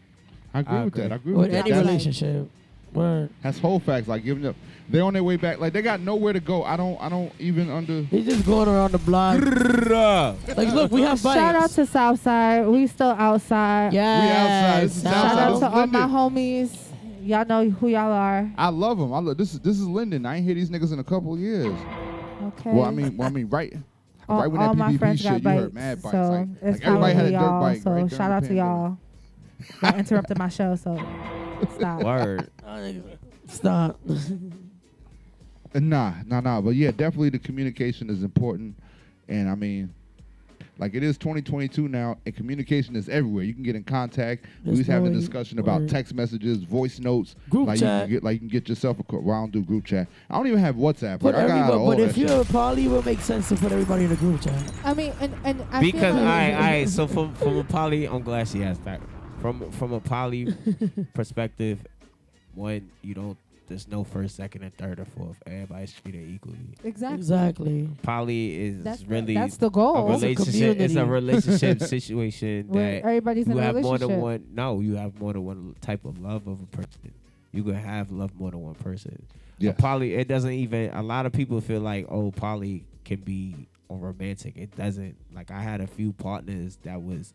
I 0.54 0.60
agree 0.62 0.76
I 0.78 0.84
with 0.86 0.94
agree. 0.94 1.04
that. 1.04 1.12
I 1.12 1.16
agree 1.16 1.34
With 1.34 1.52
that. 1.52 1.66
with 1.66 1.66
that. 1.66 1.78
any 1.78 1.88
relationship. 1.88 2.50
Word. 2.94 3.30
That's 3.44 3.60
whole 3.60 3.80
facts. 3.80 4.08
Like 4.08 4.24
giving 4.24 4.46
up. 4.46 4.56
They're 4.90 5.04
on 5.04 5.14
their 5.14 5.24
way 5.24 5.36
back. 5.36 5.60
Like 5.60 5.74
they 5.74 5.82
got 5.82 6.00
nowhere 6.00 6.32
to 6.34 6.40
go. 6.40 6.64
I 6.64 6.78
don't. 6.78 6.98
I 7.02 7.10
don't 7.10 7.32
even 7.40 7.70
under. 7.70 8.04
He's 8.04 8.26
just 8.26 8.46
going 8.46 8.70
around 8.70 8.94
the 8.94 8.98
block. 9.00 9.42
like, 10.58 10.74
look, 10.74 10.92
we 10.92 11.02
have 11.02 11.22
bikes. 11.22 11.40
Shout 11.40 11.56
out 11.56 11.70
to 11.72 11.86
Southside. 11.86 12.68
We 12.68 12.88
still 12.88 13.10
outside. 13.10 13.92
yes. 13.94 14.24
We 14.24 14.32
outside. 14.38 14.84
This 14.84 14.98
is 14.98 15.04
Shout 15.04 15.14
Southside. 15.14 15.40
out 15.40 15.50
to 15.50 15.56
is 15.56 15.64
all 15.64 15.88
my 15.88 16.00
homies. 16.08 16.78
Y'all 17.22 17.46
know 17.46 17.70
who 17.70 17.90
y'all 17.90 18.12
are. 18.14 18.50
I 18.58 18.70
love 18.70 18.98
them. 18.98 19.12
I 19.14 19.20
love 19.20 19.38
this. 19.38 19.54
Is 19.54 19.60
this 19.60 19.78
is 19.78 19.86
Linden. 19.86 20.26
I 20.26 20.38
ain't 20.38 20.46
hear 20.46 20.56
these 20.56 20.70
niggas 20.70 20.94
in 20.94 21.00
a 21.00 21.04
couple 21.04 21.34
of 21.34 21.40
years. 21.40 21.66
Okay. 22.42 22.72
Well, 22.72 22.86
I 22.86 22.92
mean, 22.92 23.18
well, 23.18 23.28
I 23.28 23.32
mean, 23.32 23.50
right. 23.50 23.74
all, 24.30 24.40
right 24.40 24.48
when 24.48 24.62
all 24.62 24.70
that 24.74 24.78
my 24.78 24.92
PvP 24.94 25.00
friends 25.00 25.20
shit, 25.20 25.30
got 25.32 25.36
you 25.38 25.44
bikes. 25.44 25.62
heard 25.62 25.74
mad 25.74 26.02
bikes. 26.02 26.12
So 26.14 26.22
like, 26.30 26.48
it's 26.62 26.80
like 26.80 26.88
everybody 26.88 27.14
had 27.14 27.26
a 27.26 27.32
dirt 27.32 27.40
y'all. 27.40 27.62
bike. 27.62 27.82
so 27.82 27.92
right 27.92 28.10
shout 28.12 28.32
out 28.32 28.44
to 28.46 28.54
y'all. 28.56 28.98
Y'all 29.84 29.96
interrupted 29.96 30.38
my 30.38 30.48
show, 30.48 30.76
so 30.76 30.96
stop. 31.76 32.04
Word. 32.04 32.50
Stop. 33.50 34.00
Uh, 35.76 35.80
Nah, 35.80 36.14
nah, 36.26 36.40
nah. 36.42 36.62
But 36.62 36.72
yeah, 36.76 36.92
definitely 36.92 37.30
the 37.30 37.40
communication 37.40 38.10
is 38.10 38.24
important. 38.24 38.76
And 39.28 39.50
I 39.50 39.56
mean, 39.56 39.94
like 40.80 40.94
it 40.94 41.02
is 41.04 41.18
2022 41.18 41.88
now, 41.88 42.18
and 42.26 42.36
communication 42.36 42.96
is 42.96 43.10
everywhere. 43.10 43.44
You 43.44 43.54
can 43.54 43.64
get 43.64 43.76
in 43.76 43.84
contact. 43.84 44.46
we 44.46 44.50
There's 44.66 44.78
was 44.80 44.88
having 44.88 45.08
a 45.08 45.10
no 45.10 45.16
way- 45.16 45.20
discussion 45.22 45.58
about 45.60 45.82
word. 45.82 45.90
text 45.90 46.14
messages, 46.14 46.60
voice 46.64 47.00
notes. 47.00 47.36
Group 47.50 47.68
like 47.68 47.80
chat. 47.80 48.02
You 48.02 48.06
can 48.06 48.12
get, 48.16 48.24
like 48.24 48.34
you 48.36 48.40
can 48.40 48.48
get 48.48 48.70
yourself 48.70 49.00
a. 49.00 49.04
co- 49.04 49.20
Well, 49.20 49.36
I 49.36 49.40
don't 49.42 49.52
do 49.52 49.64
group 49.64 49.86
chat. 49.86 50.08
I 50.30 50.38
don't 50.38 50.46
even 50.48 50.60
have 50.60 50.76
WhatsApp. 50.76 51.20
Put 51.20 51.34
Like, 51.34 51.44
I 51.46 51.48
got 51.48 51.58
out 51.58 51.74
everybody, 51.74 52.02
but 52.04 52.10
if 52.10 52.18
you're 52.18 52.42
a 52.42 52.46
poly, 52.46 52.86
it 52.86 52.90
would 52.90 53.06
make 53.06 53.22
sense 53.22 53.50
to 53.50 53.56
put 53.56 53.72
everybody 53.72 54.06
in 54.06 54.12
a 54.12 54.16
group 54.16 54.40
chat. 54.42 54.72
I 54.84 54.94
mean, 54.94 55.14
and 55.20 55.34
and 55.44 55.66
I 55.72 55.82
because 55.82 56.02
feel 56.02 56.10
all 56.20 56.22
like 56.22 56.26
right, 56.26 56.54
all 56.54 56.60
right. 56.62 56.90
So 56.90 57.08
from 57.16 57.34
from 57.36 57.58
a 57.58 57.64
poly, 57.64 58.06
I'm 58.08 58.22
glad 58.22 58.48
she 58.48 58.64
asked 58.64 58.86
that. 58.86 59.02
From 59.42 59.70
from 59.72 59.94
a 59.94 60.00
poly 60.00 60.54
perspective, 61.14 61.86
one 62.54 62.90
you 63.02 63.14
don't. 63.16 63.38
There's 63.68 63.88
no 63.88 64.04
first, 64.04 64.36
second, 64.38 64.64
and 64.64 64.74
third 64.76 65.00
or 65.00 65.06
fourth. 65.06 65.38
Everybody's 65.46 65.94
treated 65.94 66.30
equally. 66.30 66.58
exactly. 66.84 67.18
Exactly. 67.18 67.90
Poly 68.02 68.56
is 68.68 68.84
That's 68.84 69.02
the- 69.02 69.08
really 69.08 69.34
that's 69.34 69.58
the 69.58 69.68
a 69.68 69.70
goal. 69.70 70.14
It's 70.14 70.24
a 70.24 70.28
relationship. 70.28 70.80
It's 70.80 70.94
a 70.94 70.98
community. 71.02 71.12
relationship 71.12 71.82
situation 71.96 72.68
Where 72.70 72.92
that 73.02 73.04
everybody's 73.08 73.48
you 73.48 73.54
in 73.54 73.60
a 73.60 73.62
have 73.64 73.76
more 73.76 73.98
than 73.98 74.22
one. 74.22 74.46
No, 74.54 74.80
you 74.80 74.96
have 74.96 75.20
more 75.20 75.34
than 75.34 75.44
one 75.46 75.76
type 75.82 76.06
of 76.06 76.18
love 76.20 76.48
of 76.48 76.62
a 76.62 76.66
person. 76.68 77.12
You 77.52 77.64
can 77.64 77.76
have 77.76 78.12
love 78.12 78.34
more 78.40 78.52
than 78.52 78.62
one 78.62 78.76
person. 78.76 79.26
Yeah. 79.60 79.72
A 79.72 79.74
poly, 79.74 80.14
it 80.14 80.28
doesn't 80.28 80.52
even. 80.52 80.92
A 80.94 81.02
lot 81.02 81.26
of 81.26 81.34
people 81.34 81.60
feel 81.62 81.82
like, 81.82 82.06
oh, 82.10 82.32
poly 82.32 82.86
can 83.04 83.22
be 83.22 83.68
or 83.90 83.98
romantic. 83.98 84.56
It 84.58 84.76
doesn't. 84.78 85.16
Like 85.34 85.52
I 85.52 85.62
had 85.62 85.82
a 85.82 85.88
few 85.88 86.14
partners 86.14 86.78
that 86.84 87.02
was 87.02 87.34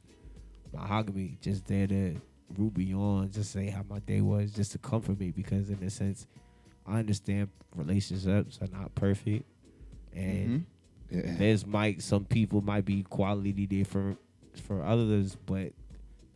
mahogany, 0.72 1.36
just 1.40 1.66
there 1.66 1.86
to 1.86 2.16
root 2.58 2.76
me 2.76 2.94
on, 2.94 3.30
just 3.30 3.52
say 3.52 3.68
how 3.68 3.84
my 3.88 3.98
day 4.00 4.20
was, 4.20 4.50
just 4.52 4.72
to 4.72 4.78
comfort 4.78 5.18
me. 5.18 5.30
Because 5.30 5.70
in 5.70 5.82
a 5.82 5.90
sense, 5.90 6.26
I 6.86 6.98
understand 6.98 7.48
relationships 7.74 8.58
are 8.60 8.68
not 8.68 8.94
perfect, 8.94 9.44
and 10.14 10.50
Mhm. 10.50 10.64
Yeah. 11.10 11.36
there's 11.36 11.66
might 11.66 12.02
some 12.02 12.24
people 12.24 12.60
might 12.62 12.84
be 12.84 13.02
quality 13.02 13.66
different 13.66 14.18
for 14.56 14.82
others, 14.82 15.36
but 15.46 15.72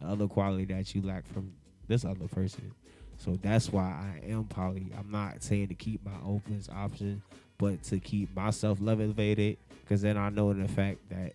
the 0.01 0.07
other 0.07 0.29
quality 0.29 0.65
that 0.67 0.95
you 0.95 1.03
lack 1.03 1.27
from 1.27 1.53
this 1.89 2.05
other 2.05 2.29
person. 2.29 2.73
So 3.19 3.37
that's 3.37 3.73
why 3.73 3.85
I 3.85 4.27
am 4.27 4.45
poly. 4.45 4.93
I'm 4.97 5.11
not 5.11 5.43
saying 5.43 5.69
to 5.69 5.75
keep 5.75 6.05
my 6.05 6.19
opens 6.25 6.69
option, 6.69 7.23
but 7.59 7.83
to 7.85 7.99
keep 7.99 8.35
myself 8.37 8.79
elevated, 8.81 9.57
because 9.81 10.03
then 10.03 10.17
I 10.19 10.29
know 10.29 10.51
in 10.51 10.61
the 10.61 10.69
fact 10.69 11.09
that 11.09 11.33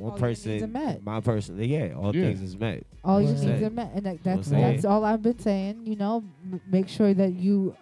one 0.00 0.12
All 0.12 0.18
your 0.18 0.28
needs 0.28 0.44
person, 0.44 0.64
are 0.64 0.66
met. 0.66 1.04
my 1.04 1.20
person, 1.20 1.62
yeah, 1.62 1.92
all 1.96 2.14
Yeah. 2.14 2.24
things 2.26 2.42
is 2.42 2.56
met. 2.58 2.84
all 3.04 3.20
your 3.20 3.32
That's 3.32 3.42
needs 3.44 3.62
it. 3.62 3.64
are 3.66 3.70
met, 3.70 3.90
and 3.94 4.06
that, 4.06 4.24
that's 4.24 4.50
I'm 4.52 4.60
that's 4.60 4.84
all 4.84 5.04
I've 5.04 5.22
been 5.22 5.38
saying. 5.38 5.82
You 5.86 5.96
know, 5.96 6.24
m- 6.50 6.60
make 6.70 6.88
sure 6.88 7.12
that 7.14 7.32
you, 7.34 7.76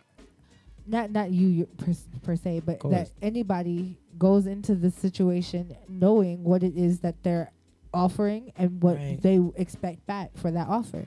not 0.87 1.11
not 1.13 1.31
you 1.31 1.49
you 1.49 1.67
per, 1.67 1.93
per 2.23 2.37
se, 2.37 2.63
but 2.65 2.81
that 2.91 3.11
anybody 3.23 3.97
goes 4.19 4.47
into 4.47 4.75
the 4.75 4.91
situation 4.91 5.77
knowing 5.89 6.43
what 6.45 6.63
it 6.63 6.77
is 6.77 7.01
that 7.01 7.23
they're 7.23 7.53
offering 7.95 8.53
and 8.57 8.83
what 8.83 8.97
Right. 8.97 9.19
they 9.23 9.41
expect 9.57 10.05
back 10.07 10.37
for 10.37 10.51
that 10.51 10.69
offer. 10.69 11.07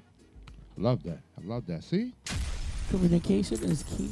Love 0.78 1.04
that. 1.04 1.20
I 1.38 1.46
love 1.46 1.66
that. 1.68 1.84
See, 1.84 2.14
Communication 2.90 3.62
is 3.64 3.84
key. 3.84 4.10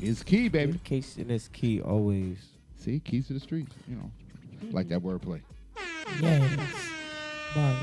it's 0.00 0.22
key, 0.22 0.48
baby. 0.48 0.72
Communication 0.72 1.30
is 1.30 1.48
key 1.48 1.80
always. 1.80 2.38
See, 2.76 3.00
keys 3.00 3.26
to 3.28 3.32
the 3.34 3.40
streets. 3.40 3.74
You 3.88 3.96
know, 3.96 4.10
like 4.70 4.88
that 4.88 5.00
mm-hmm. 5.00 5.08
wordplay. 5.08 5.40
Yes. 6.20 6.58
Bars. 7.54 7.76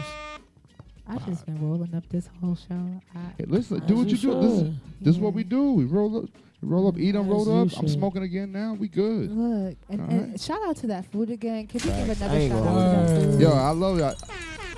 I 1.08 1.18
just 1.30 1.46
been 1.46 1.62
rolling 1.62 1.94
up 1.94 2.08
this 2.10 2.30
whole 2.42 2.56
show. 2.56 3.02
I, 3.16 3.20
Hey, 3.38 3.46
listen, 3.48 3.80
do 3.86 3.96
what 3.98 4.08
you 4.08 4.16
you 4.16 4.18
do. 4.18 4.42
This, 4.42 4.52
is- 4.52 4.60
should. 4.60 4.80
this 5.02 5.16
is 5.16 5.22
what 5.22 5.34
we 5.34 5.44
do. 5.44 5.74
We 5.74 5.86
roll 5.86 6.18
up, 6.24 6.26
roll 6.62 6.88
up, 6.88 6.98
eat 6.98 7.12
them, 7.12 7.28
roll 7.28 7.46
you 7.46 7.54
up. 7.72 7.78
I'm 7.78 7.88
smoking 7.88 8.24
again 8.24 8.52
now. 8.52 8.74
We 8.74 8.88
good. 8.88 9.30
Look, 9.32 9.78
and, 9.90 10.00
and 10.12 10.30
right. 10.32 10.40
shout 10.42 10.60
out 10.66 10.78
to 10.78 10.88
that 10.88 11.06
food 11.12 11.30
again. 11.30 11.68
Can 11.68 11.82
we 11.84 11.90
give 11.96 12.10
another 12.22 12.48
shout 12.50 12.52
out 12.66 13.08
to 13.08 13.14
that 13.14 13.32
food? 13.32 13.40
Yo, 13.42 13.52
I 13.52 13.70
love 13.70 14.00
y'all. 14.00 14.16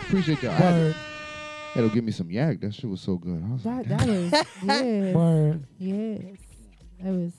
Appreciate 0.01 0.41
y'all. 0.43 0.51
I 0.51 0.55
had 0.55 0.69
to- 0.71 0.81
Word. 0.85 0.95
had 1.73 1.81
to 1.81 1.89
give 1.89 2.03
me 2.03 2.11
some 2.11 2.29
yak. 2.29 2.59
That 2.59 2.73
shit 2.73 2.89
was 2.89 2.99
so 3.01 3.15
good. 3.15 3.41
I 3.47 3.53
was 3.53 3.65
like, 3.65 3.87
That 3.87 3.99
that 3.99 4.07
was 4.07 4.31
yes, 4.63 5.15
Word. 5.15 5.63
yes. 5.79 6.21
That 7.01 7.13
was. 7.13 7.31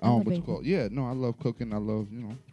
Um, 0.00 0.10
what's 0.18 0.26
elevated. 0.26 0.42
it 0.42 0.46
called? 0.46 0.64
Yeah, 0.66 0.88
no, 0.90 1.06
I 1.06 1.12
love 1.12 1.38
cooking. 1.40 1.72
I 1.72 1.78
love, 1.78 2.06
you 2.12 2.20
know, 2.20 2.30
a 2.36 2.47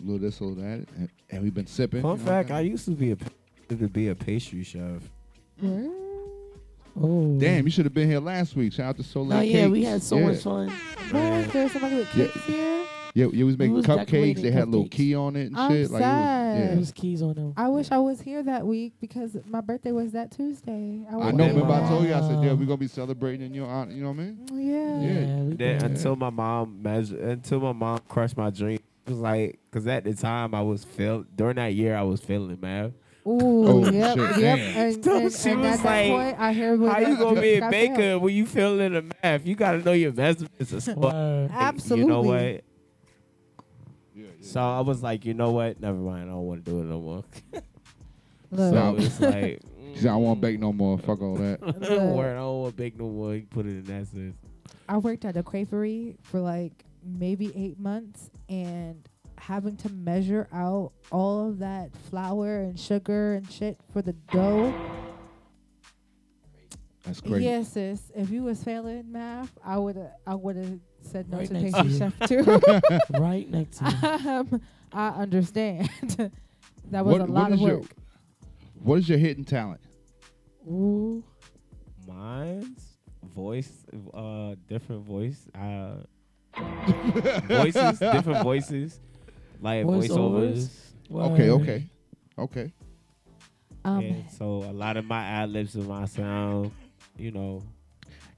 little 0.00 0.18
this, 0.18 0.40
a 0.40 0.44
little 0.44 0.62
that, 0.62 0.86
and, 0.96 1.08
and 1.30 1.42
we've 1.42 1.54
been 1.54 1.66
sipping. 1.66 2.02
Fun 2.02 2.12
you 2.12 2.24
know, 2.24 2.24
fact: 2.24 2.48
kinda- 2.48 2.58
I 2.58 2.62
used 2.62 2.84
to 2.86 2.90
be 2.92 3.12
a 3.12 3.16
to 3.68 3.88
be 3.88 4.08
a 4.08 4.14
pastry 4.14 4.62
chef. 4.64 5.02
Mm. 5.62 5.90
Oh. 6.98 7.36
Damn, 7.38 7.64
you 7.66 7.70
should 7.70 7.84
have 7.84 7.92
been 7.94 8.08
here 8.08 8.20
last 8.20 8.56
week. 8.56 8.72
Shout 8.72 8.86
out 8.90 8.96
to 8.96 9.02
Soleil 9.02 9.38
Oh 9.38 9.42
yeah, 9.42 9.66
we 9.66 9.84
had 9.84 10.02
so 10.02 10.16
yeah. 10.16 10.26
much 10.28 10.38
fun. 10.42 10.68
What? 11.10 11.52
There's 11.52 11.72
somebody 11.72 11.96
with 11.96 12.14
Yeah. 12.16 12.26
cakes 12.26 12.44
here. 12.46 12.72
Yeah, 13.14 13.24
yeah, 13.26 13.28
we 13.32 13.44
was 13.44 13.58
making 13.58 13.74
was 13.74 13.86
cupcakes. 13.86 14.40
They 14.42 14.50
had 14.50 14.64
a 14.64 14.70
little 14.70 14.88
key 14.88 15.14
on 15.14 15.36
it 15.36 15.46
and 15.46 15.56
I'm 15.56 15.70
shit. 15.72 15.90
Like 15.90 16.02
sad. 16.02 16.56
it 16.56 16.60
was, 16.60 16.68
There 16.68 16.78
was 16.78 16.92
keys 16.92 17.22
on 17.22 17.34
them. 17.34 17.54
I 17.56 17.68
wish 17.68 17.90
I 17.90 17.98
was 17.98 18.20
here 18.20 18.42
that 18.42 18.66
week 18.66 18.92
because 19.00 19.36
my 19.46 19.60
birthday 19.62 19.92
was 19.92 20.12
that 20.12 20.30
Tuesday. 20.30 21.00
yeah. 21.10 21.16
I 21.16 21.30
know. 21.30 21.36
been 21.46 21.54
Remember, 21.56 21.72
I 21.74 21.88
told 21.88 22.04
you. 22.06 22.14
I 22.14 22.20
said, 22.20 22.42
yeah, 22.44 22.52
we're 22.52 22.66
gonna 22.66 22.76
be 22.76 22.88
celebrating 22.88 23.46
in 23.46 23.54
your 23.54 23.68
honor. 23.68 23.92
You 23.92 24.02
know 24.02 24.10
what 24.12 24.20
I 24.20 24.24
mean? 24.24 24.46
Yeah. 24.52 25.00
Yeah. 25.00 25.42
we 25.44 25.54
Then 25.54 25.78
did. 25.78 25.82
until 25.82 26.16
my 26.16 26.30
mom 26.30 26.82
measure, 26.82 27.18
until 27.28 27.60
my 27.60 27.72
mom 27.72 28.00
crushed 28.08 28.36
my 28.36 28.50
dream. 28.50 28.80
It 29.06 29.10
was 29.10 29.18
like, 29.20 29.58
cause 29.70 29.86
at 29.86 30.04
the 30.04 30.14
time 30.14 30.54
I 30.54 30.62
was 30.62 30.84
feel 30.84 31.24
during 31.34 31.56
that 31.56 31.74
year 31.74 31.96
I 31.96 32.02
was 32.02 32.20
feeling 32.20 32.58
man. 32.60 32.92
Ooh, 33.26 33.38
Oh, 33.68 33.90
yep, 33.90 34.16
shit, 34.18 34.38
yep. 34.38 34.58
And, 34.58 35.04
So 35.04 35.16
and, 35.18 35.32
she 35.32 35.50
and 35.50 35.60
was 35.60 35.70
at 35.78 35.82
that 35.82 35.84
like, 35.84 36.10
point, 36.10 36.40
I 36.40 36.52
hear 36.52 36.76
what 36.76 36.92
How 36.92 36.98
you 37.00 37.06
that- 37.16 37.18
gonna 37.18 37.40
be 37.40 37.54
a 37.56 37.70
baker 37.70 37.94
failed. 37.96 38.22
when 38.22 38.34
you 38.34 38.46
feeling 38.46 38.92
the 38.92 39.04
math? 39.22 39.46
You 39.46 39.54
gotta 39.56 39.78
know 39.78 39.92
your 39.92 40.12
measurements 40.12 40.72
and 40.72 40.82
stuff. 40.82 40.96
Word. 40.96 41.50
Absolutely. 41.52 42.02
You 42.04 42.08
know 42.08 42.22
what? 42.22 42.64
So 44.40 44.60
I 44.60 44.80
was 44.80 45.02
like, 45.02 45.24
you 45.24 45.34
know 45.34 45.50
what? 45.50 45.80
Never 45.80 45.98
mind. 45.98 46.30
I 46.30 46.32
don't 46.32 46.46
want 46.46 46.64
to 46.64 46.70
do 46.70 46.80
it 46.80 46.84
no 46.84 47.00
more. 47.00 47.24
Look. 48.52 48.74
so 48.74 48.96
it's 48.98 49.20
like, 49.20 49.60
She 49.94 50.00
said, 50.02 50.10
I 50.12 50.16
won't 50.16 50.40
bake 50.40 50.60
no 50.60 50.72
more. 50.72 50.96
Fuck 50.98 51.20
all 51.20 51.34
that. 51.36 51.60
word, 52.14 52.32
I 52.32 52.38
don't 52.38 52.60
want 52.60 52.76
to 52.76 52.76
bake 52.76 52.96
no 52.98 53.08
more. 53.08 53.34
You 53.34 53.46
put 53.50 53.66
it 53.66 53.70
in 53.70 53.84
that 53.84 54.06
sense. 54.06 54.36
I 54.88 54.98
worked 54.98 55.24
at 55.24 55.36
a 55.36 55.42
creperie 55.42 56.16
for 56.22 56.38
like 56.40 56.84
maybe 57.06 57.52
eight 57.56 57.78
months 57.78 58.30
and 58.48 59.08
having 59.38 59.76
to 59.76 59.88
measure 59.92 60.48
out 60.52 60.92
all 61.12 61.48
of 61.48 61.58
that 61.60 61.90
flour 62.10 62.60
and 62.60 62.78
sugar 62.78 63.34
and 63.34 63.50
shit 63.50 63.78
for 63.92 64.02
the 64.02 64.12
dough. 64.32 64.74
That's 67.04 67.20
crazy. 67.20 67.44
Yes, 67.44 67.68
sis. 67.72 68.10
If 68.16 68.30
you 68.30 68.42
was 68.42 68.62
failing 68.64 69.12
math, 69.12 69.52
I 69.64 69.78
would 69.78 69.96
have 69.96 70.10
I 70.26 70.34
would 70.34 70.56
have 70.56 70.78
said 71.02 71.30
no 71.30 71.38
Right 71.38 71.46
to 71.48 71.52
next 71.54 71.74
pastry 71.74 71.92
to 71.92 71.98
chef 71.98 72.28
too. 72.28 73.00
right 73.20 73.48
next 73.58 73.78
to 73.78 73.84
you. 74.24 74.30
um, 74.30 74.60
I 74.92 75.08
understand. 75.10 75.88
that 76.90 77.04
was 77.04 77.18
What- 77.18 77.20
a 77.28 77.32
lot 77.32 77.48
of 77.52 77.54
is 77.58 77.60
your- 77.60 77.78
work. 77.80 77.90
What 78.82 78.98
is 79.00 79.08
your 79.08 79.18
hidden 79.18 79.44
talent? 79.44 79.80
Ooh. 80.68 81.22
Mine's 82.06 82.98
voice, 83.34 83.84
uh, 84.14 84.54
different 84.68 85.04
voice, 85.04 85.48
uh, 85.54 85.96
voices, 87.48 87.98
different 87.98 88.42
voices, 88.42 89.00
like 89.60 89.84
voiceovers. 89.84 90.68
Voiceovers? 91.10 91.32
Okay, 91.32 91.50
okay, 91.50 91.86
okay. 92.38 92.72
Um, 93.84 94.00
Yeah, 94.02 94.14
so 94.28 94.64
a 94.64 94.72
lot 94.72 94.96
of 94.96 95.04
my 95.04 95.22
ad 95.24 95.50
libs 95.50 95.74
and 95.74 95.86
my 95.86 96.06
sound, 96.06 96.72
you 97.16 97.30
know, 97.30 97.62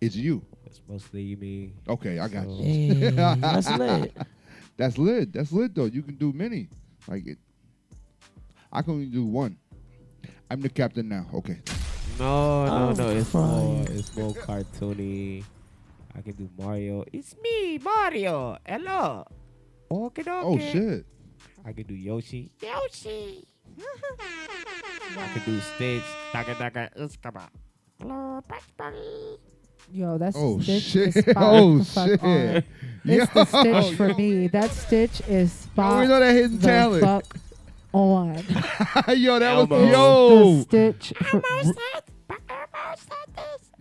It's 0.01 0.15
you. 0.17 0.43
it's 0.67 0.81
mostly 0.89 1.37
me. 1.37 1.73
Okay, 1.89 2.19
I 2.19 2.29
got 2.29 2.45
So- 2.45 2.51
you. 2.63 2.95
Hey, 2.95 3.11
that's 3.11 3.71
lit. 3.79 4.17
That's 4.77 4.97
lit. 4.97 5.33
That's 5.33 5.51
lit 5.51 5.75
though. 5.75 5.87
You 5.87 6.03
can 6.05 6.15
do 6.15 6.33
many. 6.33 6.69
Like 7.09 7.27
it. 7.27 7.39
I 8.71 8.81
can 8.83 8.93
only 8.95 9.07
do 9.07 9.25
one. 9.25 9.57
I'm 10.49 10.61
the 10.61 10.69
captain 10.69 11.09
now. 11.09 11.27
Okay. 11.35 11.59
No, 12.17 12.65
no, 12.65 12.73
Oh, 12.73 12.93
no. 12.93 13.09
It's 13.11 13.35
more, 13.35 13.85
it's 13.89 14.17
more 14.17 14.33
cartoony. 14.35 15.43
I 16.19 16.23
can 16.23 16.33
do 16.33 16.51
Mario. 16.59 17.05
It's 17.13 17.37
me, 17.41 17.79
Mario. 17.79 18.59
Hello. 18.67 19.25
Okay, 19.91 20.23
okay. 20.23 20.31
Oh 20.31 20.59
shit. 20.59 21.07
I 21.65 21.73
can 21.73 21.85
do 21.85 21.95
Yoshi. 21.95 22.51
Yoshi. 22.61 23.47
I 25.17 25.29
can 25.33 25.43
do 25.47 25.61
Stitch. 25.61 26.03
Daga 26.33 26.55
daga 26.59 26.91
uskaba. 26.99 27.49
Hello, 28.01 28.43
Bugs 28.49 29.39
Yo, 29.93 30.19
that's 30.19 30.37
Oh, 30.39 30.61
stitch 30.61 30.83
shit. 30.83 31.17
is 31.17 31.25
spot 31.25 31.37
Oh, 31.39 31.79
the 31.79 31.85
fuck 31.85 32.09
shit. 32.09 32.23
on. 32.23 32.63
It's 33.05 33.33
the 33.33 33.39
Yo, 33.39 33.45
stitch 33.81 33.97
for 33.97 34.09
yo. 34.09 34.15
me. 34.17 34.47
That 34.49 34.71
stitch 34.71 35.21
is 35.29 35.53
spot 35.53 36.01
we 36.03 36.07
know 36.09 36.21
that 36.21 36.35
hidden 36.35 36.59
the 36.59 36.67
talent. 36.67 37.05
fuck 37.05 37.37
on. 37.93 38.35
yo, 39.17 39.39
that 39.39 39.55
was 39.57 39.71
Elmo. 39.71 39.87
yo. 39.91 40.55
The 40.57 40.63
stitch. 40.65 41.13
For, 41.31 41.41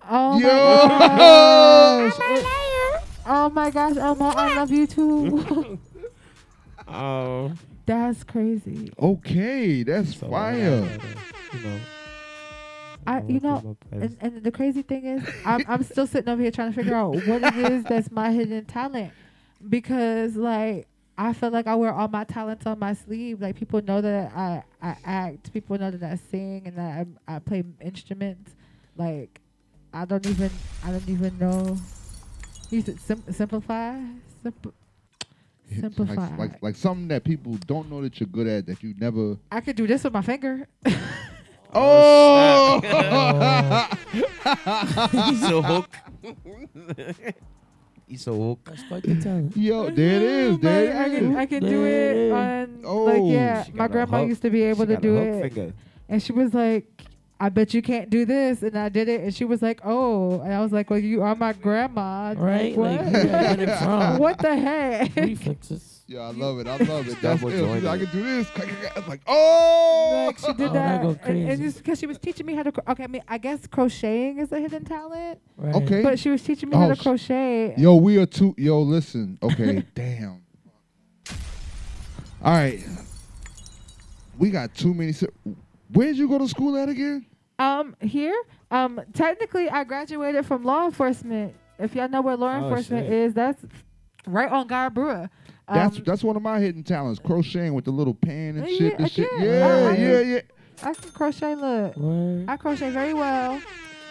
oh 0.10 0.40
Yo. 0.40 0.48
my 0.48 1.08
gosh. 1.18 2.14
Oh 3.30 3.50
my 3.50 3.70
gosh, 3.70 3.98
Elmo, 3.98 4.28
I 4.28 4.56
love 4.56 4.72
you 4.72 4.88
too. 4.88 5.78
Oh. 6.88 7.52
that's 7.86 8.24
crazy. 8.24 8.90
Okay, 8.98 9.84
that's 9.84 10.16
So, 10.18 10.30
fire. 10.30 10.88
You 11.54 11.60
know. 11.60 11.80
I, 13.06 13.22
you 13.28 13.40
know, 13.42 13.78
and, 13.92 14.16
and 14.22 14.44
the 14.44 14.52
crazy 14.52 14.82
thing 14.82 15.06
is, 15.06 15.30
I'm, 15.46 15.64
I'm 15.68 15.84
still 15.84 16.08
sitting 16.08 16.30
over 16.30 16.42
here 16.42 16.52
trying 16.52 16.72
to 16.72 16.76
figure 16.76 16.96
out 16.96 17.16
what 17.26 17.44
it 17.44 17.72
is 17.72 17.84
that's 17.84 18.10
my 18.12 18.32
hidden 18.32 18.64
talent, 18.66 19.12
because 19.70 20.36
like 20.38 20.88
I 21.18 21.34
feel 21.34 21.50
like 21.50 21.68
I 21.68 21.76
wear 21.76 21.92
all 21.94 22.08
my 22.10 22.24
talents 22.26 22.66
on 22.66 22.80
my 22.80 22.94
sleeve. 22.94 23.42
Like 23.42 23.56
people 23.56 23.82
know 23.82 24.00
that 24.02 24.32
I 24.36 24.64
I 24.82 24.96
act, 25.04 25.52
people 25.54 25.78
know 25.78 25.92
that 25.92 26.04
I 26.04 26.16
sing 26.16 26.64
and 26.66 26.78
that 26.78 27.08
I, 27.28 27.36
I 27.36 27.40
play 27.40 27.64
instruments. 27.82 28.56
Like 28.98 29.40
I 29.94 30.06
don't 30.06 30.26
even 30.28 30.50
I 30.84 30.92
don't 30.92 31.08
even 31.10 31.38
know. 31.40 31.78
You 32.70 32.82
said 32.82 33.00
sim- 33.00 33.24
simplify, 33.32 33.98
Simp- 34.44 34.74
simplify. 35.74 36.30
Like, 36.32 36.38
like 36.40 36.64
like 36.64 36.76
something 36.76 37.08
that 37.10 37.24
people 37.24 37.58
don't 37.66 37.90
know 37.90 38.02
that 38.02 38.20
you're 38.20 38.28
good 38.28 38.48
at 38.48 38.66
that 38.68 38.84
you 38.84 38.94
never. 39.00 39.38
I 39.52 39.62
could 39.62 39.76
do 39.76 39.88
this 39.88 40.04
with 40.04 40.14
my 40.14 40.22
finger. 40.22 40.68
Oh. 41.80 42.80
He's 44.14 45.44
a 45.44 45.62
hook. 45.62 45.90
He's 48.08 48.26
a 48.26 48.34
hook. 48.34 48.60
That's 48.64 48.84
quite 48.88 49.04
the 49.04 49.16
talent. 49.22 49.56
Yo, 49.58 49.90
there 49.90 50.16
it 50.16 50.22
is. 50.22 50.60
There 50.60 50.98
I 50.98 51.06
it 51.08 51.20
can. 51.20 51.36
I 51.36 51.46
can 51.46 51.64
do 51.64 51.84
it 51.86 51.90
it 51.92 52.18
is. 52.18 52.32
on 52.34 52.82
Oh. 52.86 53.04
like 53.04 53.22
yeah. 53.26 53.64
She 53.66 53.72
My 53.74 53.78
got 53.80 53.84
a 53.86 53.90
grandma 53.94 54.20
hook. 54.20 54.30
used 54.30 54.42
to 54.44 54.50
be 54.50 54.64
able 54.64 54.86
She 54.86 54.88
to 54.88 54.94
got 54.94 55.00
a 55.00 55.02
do 55.02 55.16
hook 55.18 55.28
it, 55.28 55.54
finger. 55.54 55.74
and 56.08 56.24
she 56.24 56.32
was 56.32 56.54
like, 56.54 56.86
"I 57.40 57.50
bet 57.50 57.74
you 57.74 57.82
can't 57.82 58.10
do 58.10 58.26
this," 58.26 58.64
and 58.64 58.78
I 58.78 58.90
did 58.90 59.08
it, 59.10 59.22
and 59.22 59.34
she 59.34 59.46
was 59.46 59.62
like, 59.62 59.82
"Oh," 59.84 60.42
and 60.42 60.54
I 60.54 60.62
was 60.62 60.72
like, 60.72 60.90
"Well, 60.90 61.00
you 61.00 61.22
are 61.24 61.36
my 61.36 61.54
grandma, 61.54 62.34
Right? 62.38 62.76
Like, 62.78 63.00
Like, 63.00 63.02
what? 63.02 63.12
where 63.14 63.24
did 63.24 63.34
I 63.34 63.56
get 63.56 63.60
it 63.70 63.78
from? 63.84 64.18
what 64.20 64.38
the 64.40 64.56
heck?" 64.58 65.16
Reflexes. 65.16 65.94
Yeah, 66.10 66.22
I 66.22 66.32
love 66.32 66.60
it. 66.60 66.68
I 66.68 66.78
love 66.78 67.06
it. 67.10 67.18
That's 67.22 67.42
Double 67.42 67.50
ill. 67.54 67.90
I 67.90 67.98
can 67.98 68.08
do 68.14 68.24
this. 68.24 68.48
It's 68.56 69.08
like, 69.10 69.20
oh. 69.28 70.24
Like 70.28 70.40
she 70.40 70.54
did 70.54 70.70
Oh, 70.70 70.74
that 70.74 70.74
that, 70.74 71.02
go 71.02 71.10
and, 71.10 71.20
and 71.20 71.48
crazy. 71.48 71.64
just 71.64 71.78
because 71.80 72.00
she 72.00 72.08
was 72.08 72.18
teaching 72.18 72.46
me 72.46 72.54
how 72.56 72.64
to. 72.64 72.72
cro- 72.72 72.84
Okay, 72.88 73.04
I 73.04 73.08
mean, 73.08 73.24
I 73.28 73.38
guess 73.38 73.68
crocheting 73.68 74.38
is 74.40 74.52
a 74.54 74.60
hidden 74.62 74.86
talent, 74.86 75.40
Right. 75.58 75.76
Okay. 75.76 76.02
but 76.04 76.18
she 76.18 76.30
was 76.30 76.42
teaching 76.42 76.70
me 76.70 76.78
how 76.78 76.90
Oh, 76.90 76.94
to 76.96 77.02
crochet. 77.02 77.74
Yo, 77.78 77.96
we 77.98 78.18
are 78.20 78.26
two. 78.26 78.56
Yo, 78.58 78.80
listen. 78.82 79.38
Okay, 79.44 79.84
damn. 79.96 80.44
All 82.42 82.54
right. 82.54 82.80
We 84.38 84.50
got 84.50 84.74
too 84.76 84.94
many. 84.94 85.12
si- 85.12 85.28
Where 85.92 86.08
did 86.08 86.18
you 86.18 86.30
go 86.30 86.38
to 86.38 86.48
school 86.48 86.78
at 86.78 86.88
again? 86.88 87.26
Um, 87.60 87.96
here, 88.02 88.36
um, 88.72 89.02
technically, 89.14 89.70
I 89.70 89.84
graduated 89.84 90.46
from 90.46 90.64
law 90.64 90.86
enforcement. 90.86 91.56
If 91.80 91.96
y'all 91.96 92.10
know 92.10 92.22
where 92.22 92.36
law 92.36 92.54
Oh, 92.56 92.64
enforcement 92.64 93.06
shit. 93.06 93.14
is, 93.14 93.34
that's 93.34 93.64
right 94.28 94.50
on 94.52 94.68
Guy 94.68 94.90
Brewer. 94.90 95.30
Um, 95.70 95.76
That's 95.76 96.00
that's 96.00 96.24
one 96.24 96.36
of 96.38 96.42
my 96.42 96.60
hidden 96.62 96.82
talents. 96.84 97.20
Crocheting 97.20 97.74
with 97.74 97.84
the 97.86 97.92
little 97.92 98.14
pan 98.14 98.56
and 98.58 98.70
Yeah, 98.70 98.78
shit. 98.78 98.94
I 98.94 98.98
and 99.04 99.12
shit. 99.12 99.30
Yeah, 99.40 99.68
I- 99.68 99.92
I 99.92 99.96
yeah, 99.98 100.20
yeah. 100.22 100.42
I 100.84 100.94
can 100.94 101.12
crochet. 101.12 101.56
Look, 101.56 101.98
Word. 101.98 102.46
I 102.48 102.56
crochet 102.58 102.90
very 102.92 103.14
well. 103.14 103.60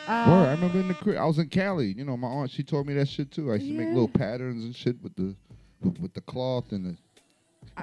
Um, 0.07 0.31
Word, 0.31 0.47
I 0.49 0.51
remember 0.53 0.81
in 0.81 0.89
the 0.89 0.95
crib. 0.95 1.17
I 1.17 1.25
was 1.25 1.39
in 1.39 1.49
Cali. 1.49 1.95
You 1.97 2.05
know, 2.05 2.17
my 2.17 2.29
aunt 2.29 2.51
she 2.51 2.63
taught 2.63 2.85
me 2.87 2.93
that 2.95 3.09
shit 3.09 3.31
too. 3.31 3.51
I 3.53 3.55
used 3.55 3.69
to 3.69 3.73
make 3.73 3.89
little 3.89 4.07
patterns 4.09 4.65
and 4.65 4.77
shit 4.77 5.01
with 5.03 5.15
the 5.17 5.35
with, 5.81 5.99
with 5.99 6.13
the 6.15 6.21
cloth 6.21 6.73
and 6.73 6.85
the. 6.85 6.97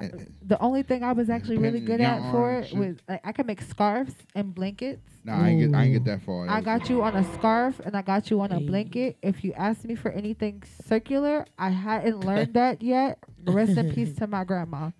And- 0.02 0.12
and- 0.14 0.34
the 0.42 0.60
only 0.60 0.82
thing 0.82 1.02
I 1.02 1.12
was 1.12 1.30
actually 1.30 1.58
really 1.58 1.80
good 1.80 2.00
at 2.00 2.20
yarn 2.20 2.32
for 2.32 2.52
it 2.52 2.68
shit. 2.68 2.78
was 2.78 2.96
like, 3.08 3.20
I 3.24 3.32
could 3.32 3.46
make 3.46 3.62
scarves 3.62 4.14
and 4.34 4.54
blankets. 4.54 5.02
nah, 5.24 5.40
I 5.42 5.48
ain't 5.50 5.60
get 5.72 5.78
I 5.78 5.84
ain't 5.84 5.92
get 5.94 6.04
that 6.04 6.22
far. 6.22 6.48
I 6.48 6.60
got 6.60 6.88
you 6.90 7.02
on 7.02 7.14
a 7.16 7.24
scarf 7.34 7.80
and 7.84 7.96
I 7.96 8.02
got 8.02 8.30
you 8.30 8.40
on 8.40 8.52
a 8.52 8.60
blanket. 8.60 9.16
If 9.22 9.42
you 9.44 9.52
asked 9.54 9.84
me 9.84 9.94
for 9.94 10.10
anything 10.10 10.62
circular, 10.86 11.46
I 11.58 11.70
hadn't 11.70 12.20
learned 12.20 12.54
that 12.60 12.82
yet. 12.82 13.18
Rest 13.44 13.76
in 13.76 13.92
peace 13.94 14.14
to 14.16 14.26
my 14.26 14.44
grandma. 14.44 14.90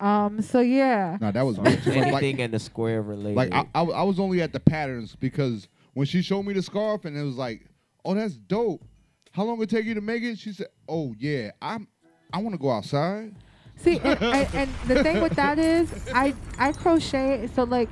Um. 0.00 0.42
So 0.42 0.60
yeah. 0.60 1.16
Nah, 1.20 1.30
that 1.30 1.42
was 1.42 1.58
way 1.58 1.76
too. 1.76 1.92
Anything 1.92 2.12
Like, 2.12 2.38
in 2.44 2.50
the 2.50 2.58
square 2.58 3.02
related. 3.02 3.36
like 3.36 3.52
I, 3.54 3.66
I, 3.74 3.82
I 3.84 4.02
was 4.02 4.18
only 4.18 4.42
at 4.42 4.52
the 4.52 4.60
patterns 4.60 5.14
because 5.14 5.68
when 5.94 6.06
she 6.06 6.22
showed 6.22 6.42
me 6.44 6.52
the 6.54 6.62
scarf 6.62 7.04
and 7.04 7.16
it 7.16 7.22
was 7.22 7.36
like, 7.36 7.66
oh, 8.04 8.14
that's 8.14 8.34
dope. 8.36 8.84
How 9.30 9.44
long 9.44 9.62
it 9.62 9.70
take 9.70 9.84
you 9.86 9.94
to 9.94 10.00
make 10.00 10.22
it? 10.24 10.38
She 10.38 10.52
said, 10.52 10.66
oh 10.88 11.14
yeah, 11.18 11.52
I'm, 11.62 11.86
I 12.32 12.38
want 12.38 12.54
to 12.54 12.58
go 12.58 12.70
outside. 12.70 13.34
See, 13.76 13.98
and, 13.98 14.22
and, 14.22 14.54
and 14.54 14.70
the 14.86 15.02
thing 15.02 15.20
with 15.20 15.34
that 15.34 15.58
is, 15.58 15.92
I 16.14 16.34
I 16.58 16.72
crochet. 16.72 17.48
So 17.54 17.64
like, 17.64 17.88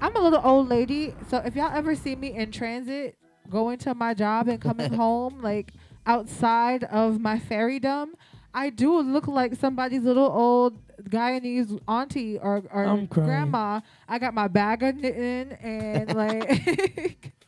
I'm 0.00 0.14
a 0.16 0.20
little 0.20 0.40
old 0.44 0.68
lady. 0.68 1.14
So 1.28 1.38
if 1.38 1.56
y'all 1.56 1.72
ever 1.72 1.94
see 1.94 2.14
me 2.16 2.34
in 2.34 2.50
transit, 2.50 3.16
going 3.48 3.78
to 3.78 3.94
my 3.94 4.14
job 4.14 4.48
and 4.48 4.60
coming 4.60 4.92
home, 5.04 5.40
like 5.40 5.72
outside 6.06 6.84
of 6.84 7.20
my 7.20 7.38
fairydom, 7.38 8.10
I 8.54 8.70
do 8.70 9.00
look 9.00 9.26
like 9.26 9.54
somebody's 9.54 10.02
little 10.02 10.26
old 10.26 10.78
Guyanese 11.02 11.80
auntie 11.88 12.38
or, 12.38 12.62
or 12.70 13.06
grandma. 13.08 13.80
I 14.08 14.18
got 14.18 14.34
my 14.34 14.48
bag 14.48 14.82
of 14.82 14.96
knitting 14.96 15.52
and 15.52 16.14
like. 16.14 17.32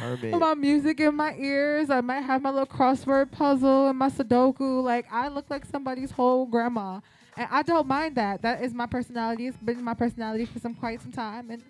Hermit. 0.00 0.38
my 0.38 0.54
music 0.54 1.00
in 1.00 1.14
my 1.16 1.34
ears. 1.36 1.90
I 1.90 2.00
might 2.00 2.20
have 2.22 2.42
my 2.42 2.50
little 2.50 2.66
crossword 2.66 3.30
puzzle 3.30 3.88
and 3.88 3.98
my 3.98 4.08
Sudoku. 4.08 4.82
Like 4.82 5.06
I 5.12 5.28
look 5.28 5.50
like 5.50 5.64
somebody's 5.66 6.10
whole 6.10 6.46
grandma, 6.46 7.00
and 7.36 7.48
I 7.50 7.62
don't 7.62 7.86
mind 7.86 8.16
that. 8.16 8.42
That 8.42 8.62
is 8.62 8.72
my 8.74 8.86
personality. 8.86 9.46
It's 9.48 9.56
been 9.58 9.82
my 9.82 9.94
personality 9.94 10.44
for 10.46 10.58
some 10.58 10.74
quite 10.74 11.00
some 11.02 11.12
time, 11.12 11.50
and 11.50 11.62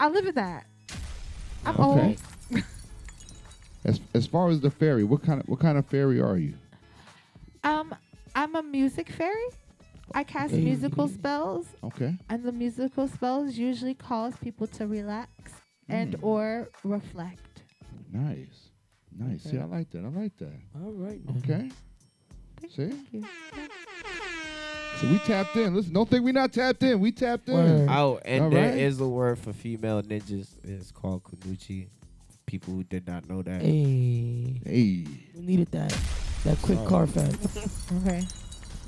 I 0.00 0.08
live 0.08 0.26
in 0.26 0.34
that. 0.36 0.66
I'm 1.66 1.78
Okay. 1.80 2.16
old. 2.52 2.64
As 3.84 4.00
as 4.12 4.26
far 4.26 4.48
as 4.50 4.60
the 4.60 4.70
fairy, 4.70 5.04
what 5.04 5.22
kind 5.22 5.40
of 5.40 5.48
what 5.48 5.60
kind 5.60 5.78
of 5.78 5.86
fairy 5.86 6.20
are 6.20 6.36
you? 6.36 6.54
Um, 7.64 7.94
I'm 8.34 8.54
a 8.56 8.62
music 8.62 9.08
fairy. 9.08 9.46
I 10.14 10.24
cast 10.24 10.52
Hey. 10.52 10.64
musical 10.64 11.06
spells. 11.08 11.66
Okay. 11.84 12.14
And 12.28 12.42
the 12.42 12.52
musical 12.52 13.06
spells 13.08 13.56
usually 13.56 13.94
cause 13.94 14.34
people 14.42 14.66
to 14.68 14.86
relax 14.86 15.52
and 15.88 16.14
Mm. 16.14 16.22
or 16.24 16.68
reflect. 16.82 17.40
Nice, 18.12 18.70
nice. 19.16 19.42
See, 19.42 19.58
I 19.58 19.64
like 19.64 19.90
that. 19.90 20.04
I 20.04 20.08
like 20.08 20.36
that. 20.38 20.52
All 20.82 20.92
right. 20.92 21.20
Okay. 21.38 21.70
See, 22.74 22.92
you. 23.12 23.24
so 25.00 25.08
we 25.08 25.18
tapped 25.20 25.54
in. 25.56 25.74
Listen, 25.74 25.92
don't 25.92 26.08
think 26.08 26.24
we 26.24 26.32
not 26.32 26.52
tapped 26.52 26.82
in. 26.82 26.98
We 27.00 27.12
tapped 27.12 27.48
in. 27.48 27.88
Oh, 27.88 28.18
and 28.24 28.44
All 28.44 28.50
there 28.50 28.70
right. 28.70 28.78
is 28.78 29.00
a 29.00 29.06
word 29.06 29.38
for 29.38 29.52
female 29.52 30.02
ninjas. 30.02 30.48
It's 30.64 30.90
called 30.90 31.22
kunoichi. 31.24 31.88
People 32.46 32.74
who 32.74 32.82
did 32.84 33.06
not 33.06 33.28
know 33.28 33.42
that. 33.42 33.60
Hey. 33.60 34.60
Hey. 34.64 35.04
We 35.36 35.40
needed 35.42 35.70
that. 35.72 35.96
That 36.44 36.56
quick 36.62 36.78
Sorry. 36.78 36.88
car 36.88 37.06
fact. 37.06 37.36
Okay. 38.02 38.20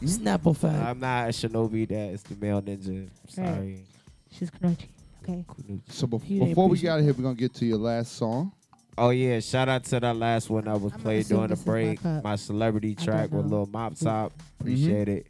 Hmm? 0.00 0.06
Snapple 0.06 0.56
fact. 0.56 0.78
I'm 0.82 0.98
not 0.98 1.26
a 1.26 1.28
shinobi. 1.28 1.86
That 1.88 2.10
is 2.14 2.22
the 2.22 2.34
male 2.36 2.62
ninja. 2.62 3.08
Sorry. 3.28 3.84
She's 4.32 4.50
kunoichi. 4.50 4.88
Okay. 5.22 5.44
So 5.90 6.06
bef- 6.06 6.26
before 6.26 6.68
we 6.70 6.78
get 6.78 6.90
out 6.92 6.98
of 7.00 7.04
here, 7.04 7.12
we're 7.12 7.22
gonna 7.22 7.34
get 7.34 7.52
to 7.54 7.66
your 7.66 7.76
last 7.76 8.12
song. 8.16 8.52
Oh 8.98 9.10
yeah! 9.10 9.40
Shout 9.40 9.68
out 9.68 9.84
to 9.84 10.00
that 10.00 10.16
last 10.16 10.50
one 10.50 10.64
that 10.64 10.80
was 10.80 10.92
I'ma 10.92 11.02
played 11.02 11.26
during 11.26 11.48
the 11.48 11.54
this 11.54 11.66
my 11.66 11.72
break. 11.72 12.04
My 12.04 12.36
celebrity 12.36 12.94
track 12.94 13.30
with. 13.30 13.46
Lil 13.46 13.66
Mop 13.66 13.96
Top. 13.96 14.32
Mm-hmm. 14.32 14.60
Appreciate 14.60 15.08
it. 15.08 15.26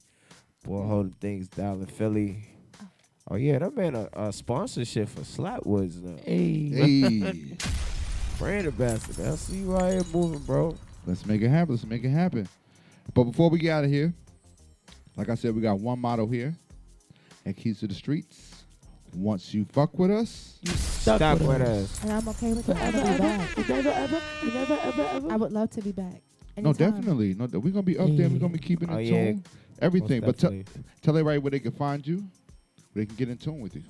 Boy, 0.64 0.82
holding 0.82 1.12
things 1.12 1.48
down 1.48 1.80
in 1.80 1.86
Philly. 1.86 2.44
Oh 3.28 3.36
yeah, 3.36 3.58
that 3.58 3.76
man 3.76 3.94
a, 3.94 4.08
a 4.12 4.32
sponsorship 4.32 5.08
for 5.08 5.20
Slapwoods 5.20 6.02
now. 6.02 6.16
Hey. 6.24 6.68
Hey, 6.68 7.56
Brand 8.38 8.66
ambassador. 8.66 9.30
I 9.30 9.34
see 9.36 9.58
you 9.58 9.76
out 9.76 9.92
here 9.92 10.02
moving, 10.12 10.40
bro. 10.40 10.76
let's 11.06 11.24
make 11.26 11.42
it 11.42 11.48
happen. 11.48 11.74
Let's 11.74 11.86
make 11.86 12.02
it 12.02 12.10
happen. 12.10 12.48
But 13.14 13.24
before 13.24 13.50
we 13.50 13.58
get 13.58 13.70
out 13.72 13.84
of 13.84 13.90
here, 13.90 14.12
like 15.16 15.28
I 15.28 15.34
said, 15.34 15.54
we 15.54 15.60
got 15.60 15.78
one 15.78 16.00
motto 16.00 16.26
here 16.26 16.54
at 17.46 17.56
Keys 17.56 17.80
to 17.80 17.86
the 17.86 17.94
Streets. 17.94 18.59
Once 19.14 19.52
you 19.54 19.64
fuck 19.66 19.98
with 19.98 20.10
us, 20.10 20.58
You 20.62 20.72
stuck, 20.72 21.16
Stuck 21.16 21.38
with, 21.40 21.48
with 21.48 21.60
us. 21.62 21.68
us. 21.68 22.02
And 22.04 22.12
I'm 22.12 22.28
okay 22.28 22.52
with 22.52 22.68
it. 22.68 22.76
I'm 22.76 22.92
Forever, 22.92 22.98
gonna 22.98 23.10
ever, 23.12 23.18
back. 23.22 23.68
never, 23.68 23.88
ever, 23.90 24.20
never, 24.54 24.74
ever, 24.82 25.02
ever. 25.12 25.32
I 25.32 25.36
would 25.36 25.52
love 25.52 25.70
to 25.70 25.82
be 25.82 25.92
back. 25.92 26.22
no, 26.58 26.72
definitely, 26.72 27.34
no, 27.34 27.46
we're 27.58 27.70
gonna 27.70 27.82
be 27.82 27.98
up 27.98 28.08
there. 28.16 28.28
We're 28.28 28.38
gonna 28.38 28.52
be 28.52 28.58
keeping 28.58 28.88
in 28.88 28.94
Oh, 28.94 29.04
tune, 29.04 29.44
everything. 29.80 30.20
Most 30.20 30.26
But 30.26 30.38
tell 30.38 30.50
definitely. 30.50 30.82
tell 31.02 31.16
everybody 31.16 31.38
where 31.38 31.50
they 31.50 31.60
can 31.60 31.72
find 31.72 32.06
you, 32.06 32.16
where 32.92 33.04
they 33.04 33.06
can 33.06 33.16
get 33.16 33.28
in 33.28 33.36
tune 33.38 33.60
with 33.60 33.74
you. 33.76 33.82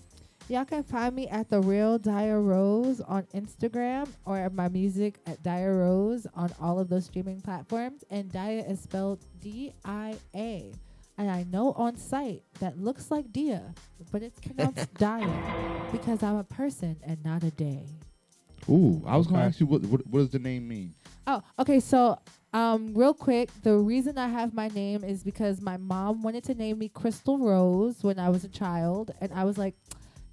Y'all 0.48 0.64
can 0.64 0.82
find 0.82 1.14
me 1.14 1.28
at 1.28 1.48
the 1.48 1.60
Real 1.60 1.96
Dia 1.98 2.36
Rose 2.36 3.00
on 3.02 3.22
Instagram 3.34 4.08
or 4.24 4.36
at 4.36 4.52
my 4.52 4.68
music 4.68 5.18
at 5.26 5.40
Dia 5.44 5.70
Rose 5.70 6.26
on 6.34 6.50
all 6.60 6.80
of 6.80 6.88
those 6.88 7.04
streaming 7.04 7.40
platforms. 7.40 8.02
And 8.10 8.30
Dia 8.32 8.64
is 8.64 8.80
spelled 8.80 9.20
D 9.40 9.72
I 9.84 10.16
A. 10.34 10.72
And 11.20 11.30
I 11.30 11.42
know 11.52 11.72
on 11.72 11.96
site 11.98 12.44
that 12.60 12.78
looks 12.78 13.10
like 13.10 13.30
Dia, 13.30 13.74
but 14.10 14.22
it's 14.22 14.40
pronounced 14.40 14.94
Dia 14.98 15.28
because 15.92 16.22
I'm 16.22 16.36
a 16.36 16.44
person 16.44 16.96
and 17.02 17.22
not 17.22 17.44
a 17.44 17.50
day. 17.50 17.84
Ooh, 18.70 19.02
I 19.06 19.18
was 19.18 19.26
gonna 19.26 19.42
ask 19.42 19.60
you 19.60 19.66
what, 19.66 19.82
what 19.82 20.06
what 20.06 20.20
does 20.20 20.30
the 20.30 20.38
name 20.38 20.66
mean? 20.66 20.94
Oh, 21.26 21.42
okay. 21.58 21.78
So, 21.78 22.18
um, 22.54 22.94
real 22.94 23.12
quick, 23.12 23.50
the 23.62 23.76
reason 23.76 24.16
I 24.16 24.28
have 24.28 24.54
my 24.54 24.68
name 24.68 25.04
is 25.04 25.22
because 25.22 25.60
my 25.60 25.76
mom 25.76 26.22
wanted 26.22 26.42
to 26.44 26.54
name 26.54 26.78
me 26.78 26.88
Crystal 26.88 27.36
Rose 27.36 28.02
when 28.02 28.18
I 28.18 28.30
was 28.30 28.44
a 28.44 28.48
child, 28.48 29.10
and 29.20 29.30
I 29.34 29.44
was 29.44 29.58
like, 29.58 29.74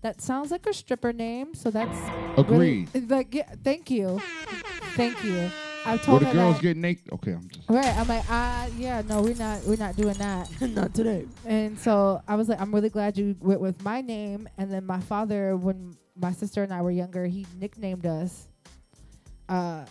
that 0.04 0.22
sounds 0.22 0.52
like 0.52 0.66
a 0.68 0.74
stripper 0.74 1.12
name. 1.12 1.54
So 1.54 1.70
that's 1.70 2.00
really- 2.50 2.88
Agreed. 2.94 3.12
like, 3.12 3.36
yeah, 3.36 3.52
thank 3.62 3.92
you, 3.92 4.22
thank 4.96 5.22
you. 5.22 5.52
I 5.88 5.92
Where 5.92 6.00
told 6.00 6.22
the 6.22 6.26
her 6.28 6.34
girls 6.34 6.56
that. 6.58 6.62
get 6.64 6.78
naked? 6.78 7.12
Okay, 7.14 7.32
I'm 7.32 7.48
just. 7.48 7.70
Right, 7.70 7.98
I'm 7.98 8.08
like, 8.08 8.24
ah, 8.30 8.68
yeah, 8.78 9.02
no, 9.08 9.22
we're 9.22 9.36
not, 9.36 9.64
we're 9.64 9.78
not 9.78 9.96
doing 9.96 10.16
that. 10.16 10.50
Not 10.62 10.94
today. 10.94 11.26
And 11.46 11.80
so 11.80 12.22
I 12.28 12.36
was 12.36 12.50
like, 12.50 12.60
I'm 12.60 12.74
really 12.76 12.90
glad 12.90 13.18
you 13.18 13.36
went 13.40 13.62
with 13.62 13.82
my 13.84 14.02
name. 14.02 14.50
And 14.58 14.72
then 14.72 14.86
my 14.86 15.00
father, 15.00 15.56
when 15.56 15.96
my 16.20 16.32
sister 16.34 16.62
and 16.64 16.74
I 16.74 16.82
were 16.82 16.92
younger, 16.92 17.26
he 17.26 17.46
nicknamed 17.60 18.06
us 18.06 18.48
uh, 19.48 19.86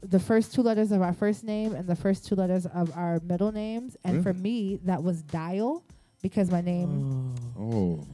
the 0.00 0.18
first 0.18 0.54
two 0.54 0.62
letters 0.62 0.90
of 0.90 1.02
our 1.02 1.12
first 1.12 1.44
name 1.44 1.74
and 1.74 1.86
the 1.86 1.94
first 1.94 2.26
two 2.26 2.34
letters 2.34 2.66
of 2.66 2.90
our 2.96 3.20
middle 3.20 3.52
names. 3.52 3.96
And 4.04 4.22
for 4.24 4.32
me, 4.34 4.80
that 4.84 5.02
was 5.02 5.22
Dial 5.22 5.84
because 6.20 6.50
my 6.50 6.60
name 6.60 7.34
Oh, 7.58 8.04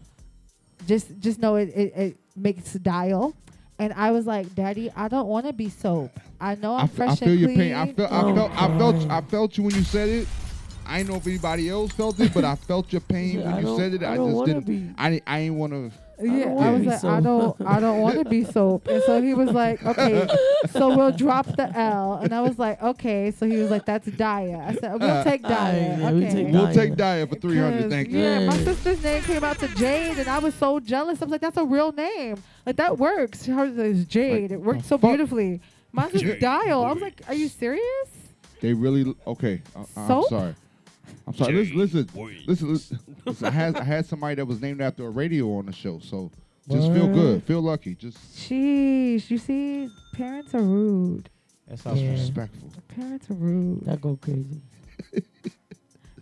just 0.86 1.18
just 1.20 1.38
know 1.38 1.56
it, 1.56 1.68
it, 1.74 1.92
it 1.96 2.16
makes 2.36 2.72
Dial. 2.74 3.34
And 3.78 3.92
I 3.92 4.10
was 4.10 4.26
like, 4.26 4.54
Daddy, 4.54 4.90
I 4.96 5.08
don't 5.08 5.28
want 5.28 5.46
to 5.46 5.52
be 5.52 5.68
soap. 5.68 6.10
I 6.40 6.54
know 6.56 6.74
I'm 6.74 6.80
I, 6.80 6.84
f- 6.84 6.90
fresh 6.92 7.10
I 7.10 7.14
feel 7.16 7.28
and 7.30 7.40
your 7.40 7.48
clean. 7.50 7.58
pain. 7.58 7.74
I 7.74 7.92
felt, 7.92 8.12
I 8.12 8.20
Oh, 8.22 8.34
felt, 8.34 8.50
I 8.52 8.78
felt, 8.78 9.10
I 9.10 9.20
felt 9.22 9.56
you 9.56 9.62
when 9.64 9.74
you 9.74 9.82
said 9.82 10.08
it. 10.08 10.28
I 10.86 10.98
didn't 10.98 11.10
know 11.10 11.16
if 11.16 11.26
anybody 11.26 11.68
else 11.68 11.92
felt 11.92 12.18
it, 12.18 12.32
but 12.34 12.44
I 12.44 12.54
felt 12.56 12.90
your 12.92 13.00
pain 13.02 13.38
Yeah, 13.38 13.44
when 13.44 13.54
I 13.54 13.58
you 13.60 13.66
don't- 13.66 13.78
said 13.78 13.94
it. 13.94 14.02
I 14.02 14.12
I, 14.12 14.16
don't 14.16 14.28
just 14.28 14.36
wanna 14.38 14.54
didn't. 14.54 14.66
be- 14.66 14.94
I, 14.98 15.10
didn't- 15.10 15.22
I 15.26 15.38
ain't 15.40 15.54
want 15.54 15.72
to. 15.74 15.92
Yeah, 16.20 16.44
don't 16.46 16.58
I, 16.62 16.70
was 16.70 16.80
be 16.80 16.86
like, 16.88 17.04
I 17.04 17.20
don't, 17.20 17.60
I 17.66 17.80
don't 17.80 18.00
want 18.00 18.18
to 18.18 18.24
be 18.24 18.44
soap. 18.44 18.88
And 18.88 19.02
so 19.04 19.22
he 19.22 19.34
was 19.34 19.50
like, 19.50 19.84
okay, 19.84 20.26
so 20.70 20.88
we'll 20.96 21.12
drop 21.12 21.46
the 21.56 21.70
L. 21.78 22.14
And 22.22 22.34
I 22.34 22.40
was 22.40 22.58
like, 22.58 22.82
okay. 22.82 23.30
So 23.30 23.46
he 23.46 23.56
was 23.58 23.70
like, 23.70 23.84
that's 23.84 24.06
Dia. 24.06 24.58
I 24.66 24.74
said, 24.74 25.00
we'll 25.00 25.10
uh, 25.10 25.24
take 25.24 25.42
Dia. 25.42 25.50
Aight, 25.56 25.98
yeah, 25.98 26.10
we 26.12 26.24
okay. 26.26 26.34
take 26.34 26.52
We'll 26.52 26.66
Dia. 26.66 26.74
take 26.74 26.96
Dia 26.96 27.26
for 27.26 27.34
three 27.36 27.58
hundred. 27.58 27.90
Thank 27.90 28.10
you. 28.10 28.18
Yeah, 28.18 28.46
my 28.46 28.56
sister's 28.58 29.02
name 29.02 29.22
came 29.22 29.44
out 29.44 29.58
to 29.60 29.68
Jade, 29.68 30.18
and 30.18 30.28
I 30.28 30.38
was 30.38 30.54
so 30.54 30.80
jealous. 30.80 31.22
I 31.22 31.26
was 31.26 31.32
like, 31.32 31.40
that's 31.40 31.56
a 31.56 31.64
real 31.64 31.92
name. 31.92 32.42
Like 32.66 32.76
that 32.76 32.98
works. 32.98 33.46
Hers 33.46 33.78
is 33.78 34.04
Jade. 34.04 34.52
It 34.52 34.60
worked 34.60 34.84
so 34.84 34.98
fuck? 34.98 35.10
beautifully. 35.10 35.60
Mine's 35.92 36.14
is 36.14 36.40
Dial. 36.40 36.84
I 36.84 36.92
was 36.92 37.02
like, 37.02 37.22
are 37.28 37.34
you 37.34 37.48
serious? 37.48 38.08
They 38.60 38.72
really 38.74 39.14
okay. 39.26 39.62
I, 39.76 39.80
I'm 39.96 40.06
Soap? 40.08 40.28
sorry. 40.28 40.54
I'm 41.28 41.34
sorry. 41.34 41.52
Listen, 41.54 41.76
listen, 41.76 42.08
listen, 42.46 42.68
listen, 42.72 42.98
listen. 43.26 43.46
I 43.46 43.50
had 43.50 43.76
I 43.76 43.84
had 43.84 44.06
somebody 44.06 44.34
that 44.36 44.46
was 44.46 44.60
named 44.60 44.80
after 44.80 45.06
a 45.06 45.10
radio 45.10 45.56
on 45.58 45.66
the 45.66 45.72
show, 45.72 45.98
so 46.00 46.30
just 46.70 46.90
feel 46.92 47.06
good, 47.08 47.44
feel 47.44 47.60
lucky, 47.60 47.94
just 47.94 48.16
Sheesh. 48.36 49.30
You 49.30 49.38
see, 49.38 49.90
parents 50.14 50.54
are 50.54 50.62
rude. 50.62 51.28
That's 51.66 51.82
sounds 51.82 52.00
Yeah. 52.00 52.12
respectful. 52.12 52.70
Parents 52.88 53.30
are 53.30 53.34
rude. 53.34 53.84
That 53.84 54.00
go 54.00 54.16
crazy. 54.20 54.60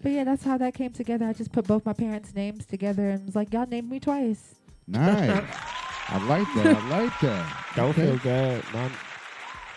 But 0.03 0.13
yeah, 0.13 0.25
that's 0.25 0.45
how 0.45 0.57
that 0.59 0.75
came 0.75 0.93
together. 0.93 1.25
I 1.27 1.33
just 1.33 1.51
put 1.51 1.67
both 1.67 1.85
my 1.85 1.93
parents' 1.93 2.33
names 2.35 2.65
together 2.65 3.09
and 3.11 3.27
was 3.27 3.35
like, 3.35 3.53
y'all 3.53 3.67
named 3.67 3.91
me 3.91 3.99
twice. 3.99 4.55
Nice. 4.87 5.31
I 6.09 6.25
like 6.29 6.47
that. 6.55 6.77
I 6.77 6.89
like 6.89 7.21
that. 7.23 7.65
Don't 7.75 7.91
Okay. 7.91 8.03
feel 8.07 8.19
good. 8.19 8.65
My 8.73 8.89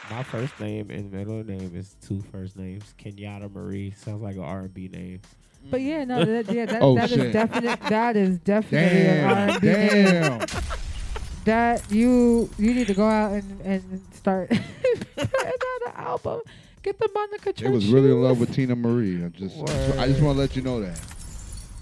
my 0.09 0.23
first 0.23 0.59
name 0.59 0.89
and 0.89 1.11
middle 1.11 1.43
name 1.43 1.71
is 1.75 1.95
two 2.05 2.21
first 2.31 2.57
names. 2.57 2.93
Kenyatta 2.99 3.51
Marie 3.51 3.91
sounds 3.91 4.21
like 4.21 4.35
an 4.35 4.43
R 4.43 4.61
and 4.61 4.73
B 4.73 4.87
name. 4.87 5.21
But 5.69 5.81
yeah, 5.81 6.05
no, 6.05 6.23
that, 6.23 6.51
yeah, 6.51 6.65
that, 6.65 6.81
Oh, 6.81 6.95
that 6.95 7.11
is 7.11 7.17
shit. 7.17 7.33
definite. 7.33 7.79
That 7.81 8.15
is 8.15 8.39
definitely 8.39 9.01
an 9.07 9.49
R&B 9.51 9.67
name. 9.67 10.39
That 11.45 11.83
you 11.91 12.49
you 12.57 12.73
need 12.73 12.87
to 12.87 12.93
go 12.93 13.07
out 13.07 13.33
and, 13.33 13.61
and 13.61 14.01
start 14.13 14.51
another 15.17 15.95
album. 15.95 16.41
Get 16.81 16.97
the 16.97 17.09
Monica 17.13 17.53
They 17.53 17.69
was 17.69 17.87
really 17.87 18.09
in 18.09 18.21
love 18.21 18.39
with 18.39 18.55
Teena 18.55 18.77
Marie. 18.77 19.23
I 19.23 19.29
just, 19.29 19.57
I 19.97 20.07
just 20.07 20.21
want 20.21 20.35
to 20.35 20.39
let 20.39 20.55
you 20.55 20.61
know 20.61 20.79
that. 20.79 20.99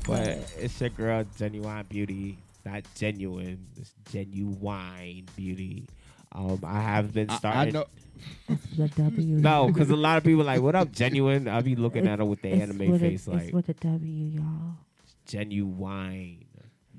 But 0.07 0.29
it's 0.57 0.79
your 0.81 0.89
girl, 0.89 1.23
Genuine 1.37 1.85
Beauty, 1.87 2.37
not 2.65 2.83
genuine. 2.95 3.65
It's 3.79 3.93
genuine 4.11 5.27
beauty. 5.35 5.87
Um, 6.31 6.59
I 6.63 6.81
have 6.81 7.13
been 7.13 7.29
I, 7.29 7.33
I 7.33 7.37
starting. 7.37 7.83
Know. 8.49 8.57
The 8.75 8.87
W. 8.89 9.35
No, 9.37 9.67
because 9.67 9.89
a 9.89 9.95
lot 9.95 10.17
of 10.17 10.23
people 10.23 10.43
like, 10.43 10.61
"What 10.61 10.75
up, 10.75 10.91
genuine?" 11.03 11.47
I'll 11.47 11.61
be 11.61 11.75
looking 11.75 12.07
at 12.07 12.19
her 12.19 12.25
with 12.25 12.41
the 12.41 12.49
anime 12.49 12.91
with 12.91 13.01
a- 13.03 13.09
face, 13.09 13.27
it's 13.27 13.27
like 13.27 13.53
with 13.53 13.69
a 13.69 13.73
W, 13.73 14.25
y'all. 14.39 14.75
genuine. 15.25 16.45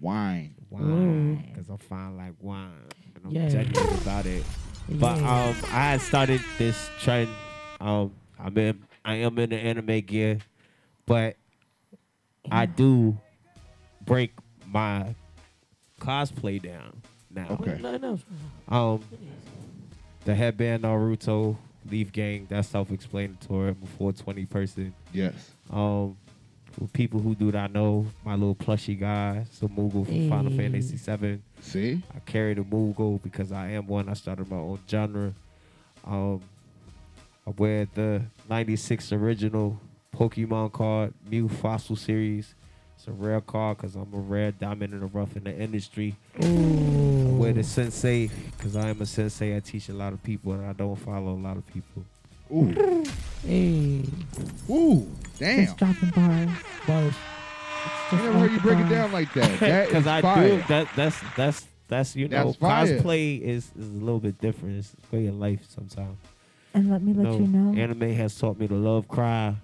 Wine. 0.01 0.55
Wine. 0.71 1.45
Because 1.53 1.69
I'm 1.69 1.79
fine 1.79 2.17
like 2.17 2.35
wine. 2.41 2.71
And 3.17 3.25
I'm 3.27 3.31
Yeah. 3.33 3.49
genuine 3.49 3.95
about 4.01 4.27
it. 4.27 4.45
But 4.89 5.19
Yeah. 5.19 5.49
um 5.49 5.55
I 5.73 5.91
had 5.91 6.01
started 6.01 6.41
this 6.57 6.89
trend. 7.01 7.29
Um 7.81 8.13
I'm 8.39 8.57
in 8.59 8.83
I 9.05 9.15
am 9.17 9.39
in 9.39 9.51
the 9.51 9.57
anime 9.57 10.01
gear, 10.03 10.39
but 11.07 11.37
I 12.51 12.67
do 12.67 13.19
break 14.05 14.33
my 14.67 15.15
cosplay 16.01 16.63
down 16.63 17.03
now. 17.31 17.49
Okay. 17.61 17.79
No, 17.83 17.97
no. 17.97 18.19
Um, 18.69 19.03
the 20.29 20.35
headband 20.35 20.83
Naruto, 20.83 21.57
Leaf 21.91 22.13
Gang, 22.13 22.47
that's 22.51 22.69
self-explanatory. 22.69 23.71
I'm 23.71 23.79
a 23.83 23.87
420 23.87 24.45
person. 24.45 24.95
Yes. 25.11 25.53
Um, 25.71 26.19
for 26.73 26.87
people 26.89 27.19
who 27.19 27.35
do 27.35 27.51
not 27.51 27.73
know, 27.73 28.05
my 28.27 28.35
little 28.35 28.55
plushy 28.55 28.95
guy, 28.95 29.47
Moogle 29.63 30.05
from 30.05 30.29
Final 30.29 30.53
Fantasy 30.53 30.99
VII. 30.99 31.41
See? 31.63 32.03
I 32.15 32.19
carry 32.31 32.53
the 32.53 32.61
Moogle 32.61 33.23
because 33.23 33.53
I 33.53 33.71
am 33.71 33.87
one. 33.87 34.11
I 34.11 34.13
started 34.13 34.51
my 34.51 34.59
own 34.59 34.79
genre. 34.87 35.33
Um, 36.05 36.43
I 37.47 37.51
wear 37.57 37.89
the 37.95 38.21
96 38.51 39.13
original 39.13 39.81
Pokemon 40.15 40.73
card, 40.75 41.15
Mew 41.31 41.49
Fossil 41.49 41.97
Series. 41.97 42.55
It's 42.97 43.09
a 43.09 43.13
rare 43.13 43.41
card 43.41 43.79
because 43.79 43.97
I'm 43.97 44.13
a 44.13 44.19
rare 44.19 44.53
diamond 44.53 44.93
in 44.93 45.01
the 45.01 45.07
rough 45.07 45.39
in 45.39 45.45
the 45.45 45.57
industry. 45.57 46.17
I 46.39 47.18
wear 47.39 47.53
the 47.53 47.63
Sensei 47.63 48.29
because 48.57 48.77
I 48.77 48.89
am 48.89 49.01
a 49.01 49.07
Sensei. 49.07 49.57
I 49.57 49.61
teach 49.61 49.89
a 49.89 49.95
lot 49.95 50.13
of 50.13 50.23
people 50.23 50.53
and 50.53 50.67
I 50.67 50.73
don't 50.73 50.97
follow 50.97 51.33
a 51.33 51.41
lot 51.41 51.57
of 51.57 51.67
people. 51.67 52.05
Ooh. 52.53 53.05
Hey. 53.47 54.03
Ooh. 54.69 55.07
Damn. 55.39 55.65
Just 55.67 55.77
dropping 55.77 56.11
bars. 56.11 56.51
Bars. 56.87 57.15
I 58.11 58.17
never 58.17 58.39
heard 58.41 58.53
you 58.53 58.61
break 58.61 58.79
it 58.79 58.89
down 58.89 59.13
like 59.13 59.33
that. 59.35 59.61
That 59.61 59.87
Because 59.89 60.07
I 60.07 60.21
fire. 60.21 60.49
do 60.49 60.63
that. 60.69 60.89
That's 60.97 61.17
that's 61.37 61.67
that's 61.89 62.17
you 62.17 62.29
know 62.29 62.57
That's 62.59 62.59
cosplay 62.59 63.41
is 63.41 63.71
is 63.79 63.89
a 63.89 64.05
little 64.05 64.19
bit 64.19 64.41
different. 64.41 64.79
It's 64.79 64.93
way 65.13 65.27
of 65.27 65.35
life 65.37 65.61
sometimes. 65.69 66.17
And 66.75 66.91
let 66.91 67.03
me 67.03 67.13
let 67.13 67.33
you 67.39 67.47
know. 67.47 67.79
Anime 67.81 68.13
has 68.15 68.39
taught 68.39 68.59
me 68.59 68.67
to 68.69 68.75
love, 68.75 69.09
cry, 69.09 69.55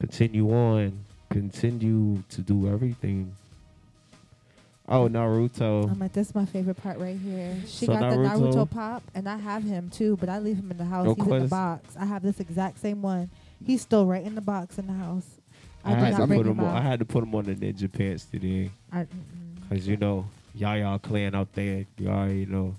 continue 0.00 0.50
on, 0.50 1.04
continue 1.30 2.22
to 2.30 2.40
do 2.40 2.68
everything. 2.68 3.34
Oh, 4.88 5.06
Naruto. 5.08 5.90
I'm 5.90 5.98
like, 5.98 6.12
this 6.14 6.28
is 6.28 6.34
my 6.34 6.46
favorite 6.46 6.76
part 6.82 6.98
right 6.98 7.16
here. 7.18 7.54
She 7.66 7.86
So 7.86 7.92
got 7.92 8.10
the 8.10 8.16
Naruto- 8.16 8.52
Naruto 8.54 8.70
pop, 8.70 9.02
and 9.14 9.28
I 9.28 9.36
have 9.36 9.62
him 9.62 9.90
too, 9.90 10.16
but 10.16 10.28
I 10.28 10.38
leave 10.38 10.56
him 10.56 10.70
in 10.70 10.78
the 10.78 10.84
house. 10.84 11.14
He's 11.16 11.26
in 11.26 11.42
the 11.42 11.48
box. 11.48 11.94
I 11.98 12.06
have 12.06 12.22
this 12.22 12.40
exact 12.40 12.80
same 12.80 13.02
one. 13.02 13.30
He's 13.64 13.82
still 13.82 14.06
right 14.06 14.24
in 14.24 14.34
the 14.34 14.40
box 14.40 14.78
in 14.78 14.86
the 14.86 14.94
house. 14.94 15.26
I, 15.84 15.92
I, 15.92 15.94
had 15.96 16.16
to 16.16 16.26
bring 16.26 16.40
put 16.40 16.46
him 16.46 16.58
him 16.58 16.64
on, 16.64 16.74
I 16.76 16.80
had 16.80 16.98
to 17.00 17.04
put 17.04 17.22
him 17.22 17.34
on 17.34 17.44
the 17.44 17.54
ninja 17.54 17.92
pants 17.92 18.24
today. 18.24 18.70
I- 18.92 19.06
Cause 19.68 19.86
you 19.86 19.98
know, 19.98 20.24
y'all 20.54 20.78
y'all 20.78 20.98
clan 20.98 21.34
out 21.34 21.52
there, 21.52 21.84
y'all 21.98 22.28
you 22.30 22.46
know. 22.46 22.74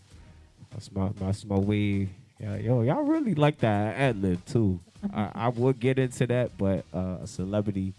That's 0.71 0.91
my 0.91 1.09
that's 1.19 1.45
my 1.45 1.57
wave. 1.57 2.09
Yeah, 2.39 2.55
yo, 2.55 2.81
y'all 2.81 3.03
really 3.03 3.35
like 3.35 3.59
that 3.59 3.95
ad 3.95 4.21
lib 4.21 4.43
too. 4.45 4.79
I, 5.13 5.29
I 5.35 5.47
would 5.49 5.79
get 5.79 5.99
into 5.99 6.25
that, 6.27 6.57
but 6.57 6.85
uh, 6.93 7.17
a 7.21 7.27
celebrity 7.27 7.93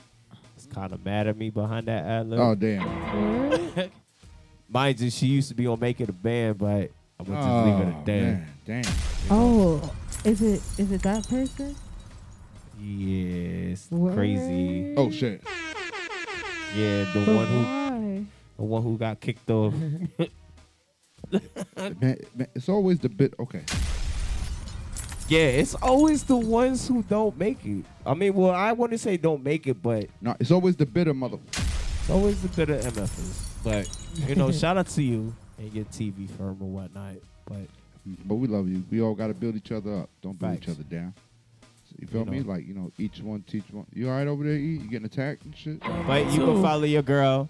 kind 0.70 0.92
of 0.92 1.04
mad 1.04 1.26
at 1.26 1.36
me 1.36 1.50
behind 1.50 1.86
that 1.88 2.04
ad 2.04 2.28
lib. 2.28 2.40
Oh, 2.40 2.54
damn. 2.54 3.90
Mind 4.68 5.00
you, 5.00 5.10
she 5.10 5.26
used 5.26 5.48
to 5.48 5.54
be 5.54 5.66
on 5.66 5.78
making 5.80 6.08
a 6.08 6.12
Band, 6.12 6.58
but 6.58 6.90
I'm 7.18 7.26
gonna 7.26 7.40
just 7.40 7.66
leave 7.66 7.88
it 7.88 7.94
Oh, 7.94 7.98
at 7.98 8.06
that. 8.06 8.22
man, 8.22 8.46
Damn. 8.66 8.92
Oh, 9.30 9.92
is 10.24 10.42
it 10.42 10.62
is 10.78 10.92
it 10.92 11.02
that 11.02 11.28
person? 11.28 11.74
Yeah, 12.80 13.74
crazy. 14.14 14.94
Oh 14.96 15.10
shit. 15.10 15.42
Yeah, 16.76 17.04
the 17.12 17.22
But 17.26 17.34
one 17.34 17.46
who 17.46 17.62
why? 17.62 18.24
the 18.56 18.62
one 18.64 18.82
who 18.82 18.96
got 18.96 19.20
kicked 19.20 19.50
off. 19.50 19.74
Man, 21.76 21.94
man, 22.00 22.18
it's 22.54 22.68
always 22.68 22.98
the 22.98 23.08
bit. 23.08 23.34
Okay. 23.38 23.62
Yeah, 25.30 25.46
it's 25.46 25.76
always 25.76 26.24
the 26.24 26.36
ones 26.36 26.88
who 26.88 27.04
don't 27.04 27.38
make 27.38 27.64
it. 27.64 27.84
I 28.04 28.14
mean, 28.14 28.34
well, 28.34 28.50
I 28.50 28.72
want 28.72 28.90
to 28.90 28.98
say 28.98 29.16
don't 29.16 29.44
make 29.44 29.68
it, 29.68 29.80
but 29.80 30.06
No, 30.20 30.34
it's 30.40 30.50
always 30.50 30.74
the 30.74 30.86
bitter 30.86 31.14
mother. 31.14 31.38
it's 31.52 32.10
always 32.10 32.42
the 32.42 32.48
bitter 32.48 32.76
MFs. 32.78 33.46
But 33.62 33.88
you 34.28 34.34
know, 34.34 34.50
shout 34.62 34.76
out 34.76 34.88
to 34.88 35.02
you 35.02 35.32
and 35.58 35.72
your 35.72 35.84
TV 35.84 36.28
firm 36.30 36.56
or 36.60 36.68
whatnot. 36.68 37.14
But 37.46 37.68
But 38.24 38.34
we 38.34 38.48
love 38.48 38.68
you. 38.68 38.82
We 38.90 39.00
all 39.00 39.14
got 39.14 39.28
to 39.28 39.34
build 39.34 39.54
each 39.54 39.70
other 39.70 39.98
up. 40.00 40.10
Don't 40.20 40.36
build 40.36 40.54
each 40.56 40.64
Facts. 40.66 40.80
other 40.80 40.88
down. 40.88 41.14
You 42.00 42.08
feel 42.08 42.24
You 42.24 42.30
me? 42.30 42.40
know. 42.40 42.48
Like 42.52 42.66
you 42.66 42.74
know, 42.74 42.90
each 42.98 43.20
one 43.20 43.42
teach 43.42 43.64
one. 43.70 43.86
You 43.94 44.08
all 44.10 44.16
right 44.16 44.26
over 44.26 44.42
there? 44.42 44.54
E? 44.54 44.78
You 44.78 44.88
getting 44.90 45.06
attacked 45.06 45.44
and 45.44 45.56
shit? 45.56 45.78
Uh, 45.84 46.02
but 46.08 46.26
you 46.32 46.40
can 46.44 46.60
follow 46.60 46.82
your 46.84 47.02
girl, 47.02 47.48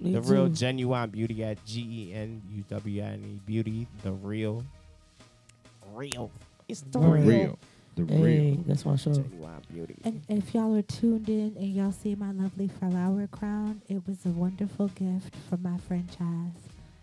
Me 0.00 0.12
the 0.12 0.22
real 0.22 0.48
too. 0.48 0.54
genuine 0.54 1.08
beauty 1.10 1.44
at 1.44 1.64
G 1.66 1.80
E 2.10 2.14
N 2.14 2.42
U 2.52 2.64
W 2.68 3.00
N 3.02 3.22
E 3.24 3.40
beauty, 3.46 3.86
the 4.02 4.10
real, 4.10 4.64
real. 5.92 6.30
It's 6.72 6.80
the 6.80 7.00
The 7.00 7.06
real, 7.06 7.22
real. 7.26 7.58
The 7.96 8.06
Hey, 8.14 8.22
real. 8.22 8.64
that's 8.66 8.86
my 8.86 8.96
show. 8.96 9.12
genuine 9.12 9.60
beauty. 9.70 9.94
And 10.04 10.22
if 10.30 10.54
y'all 10.54 10.74
are 10.74 10.80
tuned 10.80 11.28
in 11.28 11.54
and 11.58 11.66
y'all 11.74 11.92
see 11.92 12.14
my 12.14 12.32
lovely 12.32 12.68
flower 12.68 13.26
crown, 13.26 13.82
it 13.90 14.00
was 14.08 14.24
a 14.24 14.30
wonderful 14.30 14.88
gift 14.88 15.36
from 15.50 15.62
my 15.62 15.76
friend 15.76 16.08
Chaz. 16.18 16.52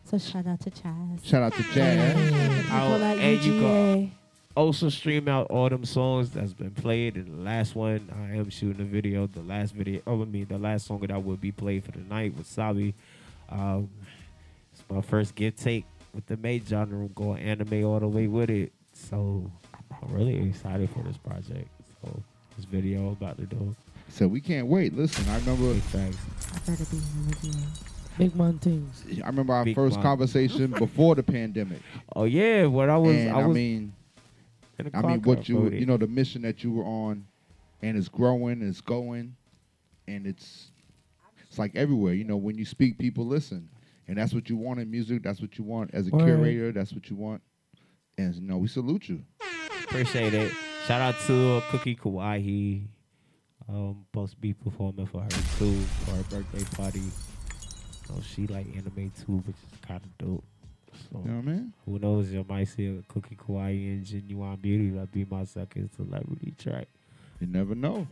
So 0.06 0.18
shout 0.18 0.48
out 0.48 0.60
to 0.62 0.72
Chaz. 0.72 1.24
Shout 1.24 1.44
out 1.44 1.54
to 1.54 1.62
And 1.80 2.64
people 2.64 2.76
Oh, 2.76 2.96
at 3.04 3.18
and 3.20 3.42
you 3.44 3.54
UGA. 3.62 4.10
also 4.56 4.90
stream 4.90 5.28
out 5.28 5.46
all 5.52 5.70
them 5.70 5.86
songs 5.86 6.32
that's 6.32 6.54
been 6.54 6.72
played. 6.72 7.16
And 7.16 7.28
the 7.38 7.44
last 7.44 7.76
one, 7.76 8.10
I 8.12 8.38
am 8.38 8.50
shooting 8.50 8.82
a 8.82 8.86
video. 8.86 9.28
The 9.28 9.42
last 9.42 9.76
video, 9.76 10.02
oh, 10.08 10.24
I 10.24 10.26
mean, 10.26 10.48
the 10.50 10.58
last 10.58 10.88
song 10.88 11.02
that 11.02 11.12
I 11.12 11.18
will 11.18 11.38
be 11.38 11.52
played 11.52 11.84
for 11.84 11.92
the 11.92 12.00
night 12.00 12.36
with 12.36 12.48
Sabi. 12.48 12.96
Um, 13.50 13.88
it's 14.74 14.82
my 14.90 15.02
first 15.02 15.36
get 15.36 15.58
take 15.58 15.86
with 16.16 16.26
the 16.26 16.38
main 16.38 16.66
genre. 16.66 16.98
I'm 16.98 17.10
going 17.14 17.44
anime 17.44 17.86
all 17.86 18.00
the 18.00 18.08
way 18.08 18.26
with 18.26 18.50
it. 18.50 18.72
So 19.00 19.50
I'm 20.03 20.14
really 20.14 20.36
excited 20.50 20.90
for 20.92 21.03
this 21.03 21.18
project. 21.18 21.68
So 22.02 22.22
this 22.56 22.66
video 22.66 23.00
I'm 23.08 23.08
about 23.14 23.38
to 23.38 23.45
do. 23.45 23.76
So 24.10 24.28
we 24.28 24.42
can't 24.42 24.68
wait. 24.68 24.95
Listen, 24.95 25.28
I 25.30 25.38
remember. 25.40 25.74
Big 25.74 25.84
facts. 25.84 26.18
I 26.53 26.60
better 26.72 26.86
be 26.86 26.98
in 26.98 27.28
the 27.30 27.36
video. 27.38 27.68
Big 28.18 28.36
man 28.36 28.60
things. 28.60 29.03
I 29.24 29.28
remember 29.28 29.53
our 29.53 29.64
Big 29.66 29.76
first 29.76 29.95
mom. 29.95 30.03
conversation 30.03 30.72
before 30.78 31.16
the 31.16 31.24
pandemic. 31.24 31.80
Oh 32.16 32.26
yeah, 32.26 32.66
when 32.66 32.90
I 32.90 32.98
was, 32.98 33.16
and 33.16 33.30
I 33.32 33.40
I, 33.40 33.45
was 33.45 33.56
mean, 33.56 33.94
I 34.94 35.02
mean, 35.02 35.22
what 35.22 35.48
you 35.48 35.60
voted. 35.61 35.80
you 35.80 35.86
know, 35.86 35.98
the 35.98 36.08
mission 36.08 36.42
that 36.42 36.64
you 36.64 36.72
were 36.72 36.84
on, 36.84 37.26
and 37.82 37.98
it's 37.98 38.10
growing, 38.10 38.61
it's 38.61 38.82
going, 38.82 39.36
and 40.08 40.28
it's 40.28 40.72
it's 41.48 41.58
like 41.58 41.76
everywhere. 41.76 42.14
You 42.14 42.26
know, 42.26 42.38
when 42.38 42.58
you 42.58 42.66
speak, 42.66 42.98
people 42.98 43.26
listen, 43.26 43.69
and 44.08 44.18
that's 44.18 44.34
what 44.34 44.50
you 44.50 44.58
want 44.58 44.80
in 44.80 44.92
music. 44.92 45.24
That's 45.24 45.40
what 45.40 45.58
you 45.58 45.64
want 45.64 45.92
as 45.94 46.08
a 46.08 46.11
Word. 46.11 46.26
curator. 46.26 46.72
That's 46.74 46.92
what 46.92 47.10
you 47.10 47.16
want, 47.16 47.42
and 48.20 48.36
you 48.36 48.42
know, 48.42 48.58
we 48.58 48.68
salute 48.68 49.10
you. 49.10 49.24
Appreciate 49.86 50.34
it. 50.34 50.52
Shout 50.86 51.02
out 51.02 51.16
to 51.28 51.54
uh, 51.58 51.62
Cookie 51.72 51.96
Kawaii. 51.96 52.86
Um, 53.68 54.06
supposed 54.12 54.34
to 54.34 54.38
be 54.40 54.54
performing 54.54 55.06
for 55.06 55.22
her 55.22 55.30
too 55.60 55.76
for 56.06 56.12
her 56.12 56.24
birthday 56.24 56.64
party. 56.76 57.04
So 58.08 58.16
she 58.22 58.48
like 58.48 58.66
anime 58.76 59.12
too, 59.26 59.38
which 59.46 59.56
is 59.56 59.80
kind 59.88 60.02
of 60.04 60.18
dope. 60.18 60.44
So 61.12 61.22
You 61.24 61.32
know 61.32 61.38
what 61.38 61.48
I 61.48 61.52
mean? 61.52 61.74
who 61.86 62.00
knows? 62.00 62.32
You 62.32 62.46
might 62.50 62.64
see 62.68 62.88
a 62.88 63.02
Cookie 63.14 63.36
Kawaii 63.36 63.94
and 63.94 64.04
Genuine 64.04 64.56
Beauty. 64.58 64.90
That'd 64.90 65.12
be 65.12 65.26
my 65.26 65.44
second 65.46 65.90
celebrity 65.96 66.54
track. 66.58 66.88
You 67.40 67.48
never 67.48 67.76
know. 67.76 68.08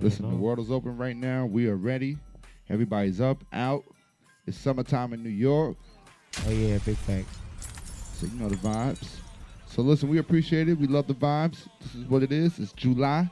Listen, 0.00 0.28
the 0.30 0.36
world 0.36 0.58
is 0.60 0.70
open 0.70 0.96
right 0.96 1.16
now. 1.16 1.46
We 1.46 1.68
are 1.68 1.76
ready. 1.76 2.16
Everybody's 2.68 3.20
up, 3.20 3.44
out. 3.52 3.84
It's 4.46 4.56
summertime 4.58 5.12
in 5.12 5.22
New 5.22 5.28
York, 5.30 5.76
Oh 6.46 6.50
yeah, 6.50 6.78
big 6.84 6.96
facts. 6.96 7.38
So 8.14 8.26
you 8.26 8.40
know 8.40 8.48
the 8.48 8.56
vibes. 8.56 9.16
So 9.66 9.82
listen, 9.82 10.08
we 10.08 10.18
appreciate 10.18 10.68
it. 10.68 10.78
We 10.78 10.86
love 10.86 11.06
the 11.06 11.14
vibes. 11.14 11.66
This 11.80 11.94
is 11.96 12.04
what 12.08 12.22
it 12.22 12.32
is. 12.32 12.58
It's 12.58 12.72
July. 12.72 13.30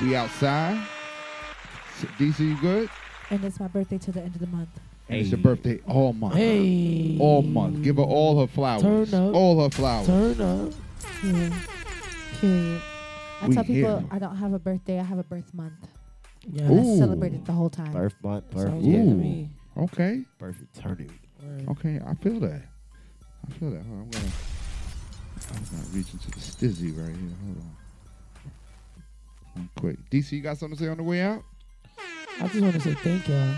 We 0.00 0.14
outside. 0.16 0.86
So, 2.00 2.06
DC, 2.18 2.40
you 2.40 2.60
good? 2.60 2.88
And 3.30 3.44
it's 3.44 3.58
my 3.58 3.66
birthday 3.66 3.98
to 3.98 4.12
the 4.12 4.22
end 4.22 4.34
of 4.34 4.40
the 4.40 4.46
month. 4.46 4.68
And 5.08 5.20
it's 5.20 5.30
your 5.30 5.38
birthday 5.38 5.80
all 5.86 6.12
month. 6.12 6.34
Hey. 6.34 7.18
All 7.20 7.42
month. 7.42 7.82
Give 7.82 7.96
her 7.96 8.02
all 8.02 8.40
her 8.40 8.46
flowers. 8.46 8.82
Turn 8.82 9.14
up. 9.14 9.34
All 9.34 9.62
her 9.62 9.70
flowers. 9.70 10.06
Turn 10.06 10.40
up. 10.40 10.72
Yeah. 11.24 11.60
Period. 12.40 12.82
I 13.40 13.48
We 13.48 13.54
tell 13.54 13.64
people 13.64 13.98
here. 13.98 14.08
I 14.10 14.18
don't 14.18 14.36
have 14.36 14.52
a 14.52 14.58
birthday, 14.58 14.98
I 14.98 15.02
have 15.02 15.18
a 15.18 15.24
birth 15.24 15.52
month. 15.52 15.72
Yeah. 16.50 16.62
And 16.62 16.80
I 16.80 16.96
celebrate 16.98 17.34
it 17.34 17.44
the 17.44 17.52
whole 17.52 17.70
time. 17.70 17.92
Birth 17.92 18.14
month, 18.22 18.50
birth 18.50 18.68
Sounds 18.68 18.86
year, 18.86 19.02
Ooh. 19.02 19.48
Okay. 19.84 20.24
birth 20.38 20.56
eternity. 20.74 21.10
Word. 21.42 21.68
Okay, 21.70 22.00
I 22.04 22.14
feel 22.14 22.40
that. 22.40 22.62
I 23.48 23.52
feel 23.54 23.70
that. 23.70 23.82
Hold 23.82 23.98
on, 23.98 24.02
I'm 24.02 24.10
gonna. 24.10 24.32
I'm 25.50 25.78
not 25.78 25.86
reaching 25.94 26.18
to 26.18 26.30
the 26.30 26.38
stizzy 26.38 26.96
right 26.96 27.14
here. 27.16 27.36
Hold 27.44 27.56
on. 27.58 27.76
One 29.54 29.70
quick. 29.78 29.96
DC, 30.10 30.32
you 30.32 30.40
got 30.42 30.58
something 30.58 30.76
to 30.76 30.84
say 30.84 30.90
on 30.90 30.96
the 30.98 31.02
way 31.02 31.20
out? 31.22 31.42
I 32.40 32.46
just 32.48 32.60
want 32.60 32.74
to 32.74 32.80
say 32.80 32.94
thank 32.94 33.28
y'all. 33.28 33.54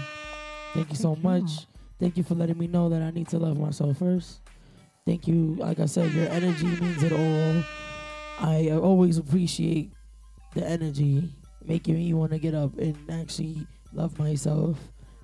Thank 0.75 0.91
you 0.91 0.97
so 0.97 1.15
Thank 1.15 1.25
you. 1.25 1.31
much. 1.31 1.51
Thank 1.99 2.17
you 2.17 2.23
for 2.23 2.35
letting 2.35 2.59
me 2.59 2.67
know 2.67 2.89
that 2.89 3.03
I 3.03 3.11
need 3.11 3.29
to 3.29 3.39
love 3.39 3.59
myself 3.59 3.99
first. 3.99 4.41
Thank 5.05 5.27
you. 5.27 5.57
Like 5.59 5.81
I 5.81 5.87
said, 5.87 6.13
your 6.13 6.29
energy 6.29 6.67
means 6.67 7.03
it 7.03 7.13
all. 7.13 7.63
I 8.39 8.71
always 8.71 9.19
appreciate 9.19 9.93
the 10.55 10.67
energy 10.67 11.31
making 11.65 11.95
me 11.95 12.15
want 12.15 12.31
to 12.33 12.39
get 12.39 12.55
up 12.55 12.77
and 12.79 12.97
actually 13.11 13.67
love 13.93 14.19
myself. 14.19 14.79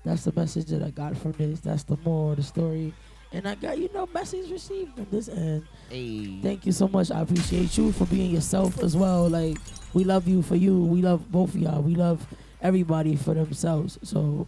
That's 0.05 0.25
the 0.25 0.33
message 0.33 0.67
that 0.67 0.83
I 0.83 0.91
got 0.91 1.17
from 1.17 1.33
this. 1.33 1.61
That's 1.61 1.85
the 1.85 1.97
moral 2.05 2.33
of 2.33 2.37
the 2.37 2.43
story. 2.43 2.93
And 3.33 3.47
I 3.47 3.55
got, 3.57 3.79
you 3.79 3.91
know, 3.93 4.09
message 4.15 4.51
received 4.51 4.95
from 4.95 5.07
this 5.11 5.29
end. 5.29 5.67
Hey. 5.91 6.39
Thank 6.41 6.65
you 6.65 6.73
so 6.73 6.89
much. 6.89 7.11
I 7.11 7.21
appreciate 7.21 7.77
you 7.77 7.93
for 7.93 8.07
being 8.07 8.31
yourself 8.31 8.83
as 8.83 8.97
well. 8.97 9.29
Like, 9.29 9.59
we 9.95 10.05
love 10.05 10.29
you 10.29 10.43
for 10.43 10.57
you. 10.57 10.85
We 10.85 11.03
love 11.03 11.31
both 11.31 11.55
of 11.55 11.61
y'all. 11.61 11.83
We 11.83 11.95
love 11.95 12.27
everybody 12.63 13.17
for 13.17 13.35
themselves. 13.35 13.99
So 14.03 14.47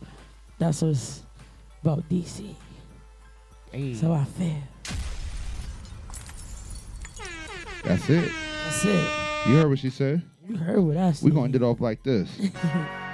that's 0.58 0.82
what's 0.82 1.22
about 1.82 2.08
DC. 2.08 2.54
Hey. 3.72 3.94
So 3.94 4.12
I 4.12 4.24
feel. 4.24 4.62
That's 7.84 8.08
it. 8.10 8.32
That's 8.64 8.84
it. 8.84 9.10
You 9.48 9.56
heard 9.56 9.68
what 9.68 9.78
she 9.78 9.90
said? 9.90 10.22
You 10.48 10.56
heard 10.56 10.80
what 10.80 10.96
I 10.96 11.12
said. 11.12 11.24
We 11.24 11.30
said. 11.30 11.34
gonna 11.34 11.44
end 11.46 11.56
it 11.56 11.62
off 11.62 11.80
like 11.80 12.02
this. 12.02 12.28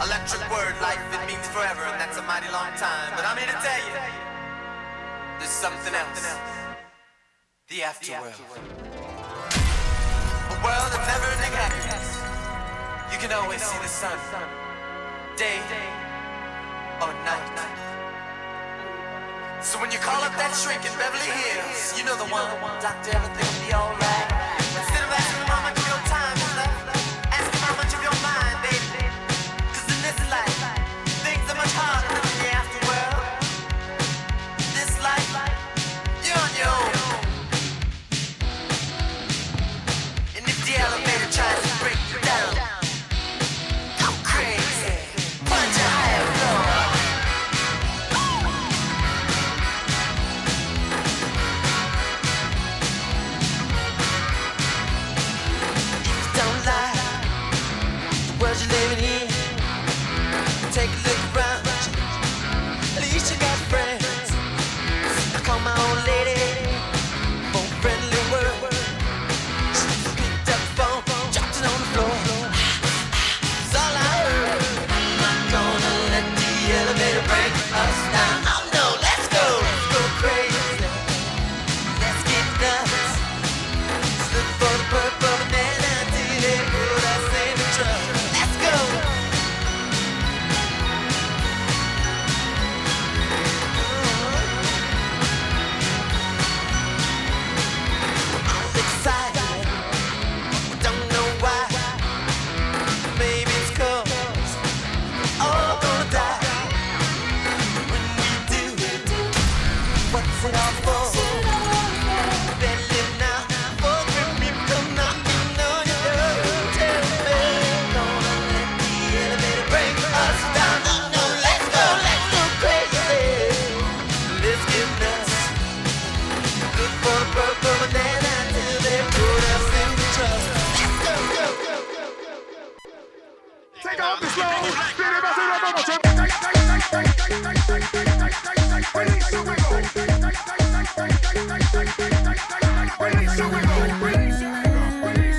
Electric 0.00 0.40
word, 0.50 0.72
life, 0.80 0.96
it 1.12 1.26
means 1.28 1.46
forever, 1.48 1.84
and 1.84 2.00
that's 2.00 2.16
a 2.16 2.22
mighty 2.22 2.48
long 2.48 2.72
time. 2.80 3.12
But 3.16 3.28
I'm 3.28 3.36
here 3.36 3.52
to 3.52 3.60
tell 3.60 3.80
you, 3.84 3.92
there's 5.36 5.52
something 5.52 5.92
else. 5.92 6.24
The 7.68 7.84
afterworld. 7.84 8.40
A 10.48 10.56
world 10.64 10.92
of 10.96 11.02
never-ending 11.04 11.52
happiness. 11.52 12.16
You 13.12 13.18
can 13.20 13.30
always 13.36 13.60
see 13.60 13.76
the 13.76 13.92
sun, 13.92 14.16
day 15.36 15.60
or 17.02 17.12
night. 17.28 17.60
So 19.60 19.78
when 19.78 19.92
you 19.92 19.98
call 19.98 20.24
up 20.24 20.32
that 20.40 20.56
shrink 20.56 20.80
in 20.80 20.96
Beverly 20.96 21.28
Hills, 21.28 21.92
you 21.98 22.04
know 22.08 22.16
the 22.16 22.24
one, 22.32 22.48
doctor, 22.80 23.12
everything 23.12 23.44
will 23.44 23.66
be 23.68 23.74
alright. 23.74 24.49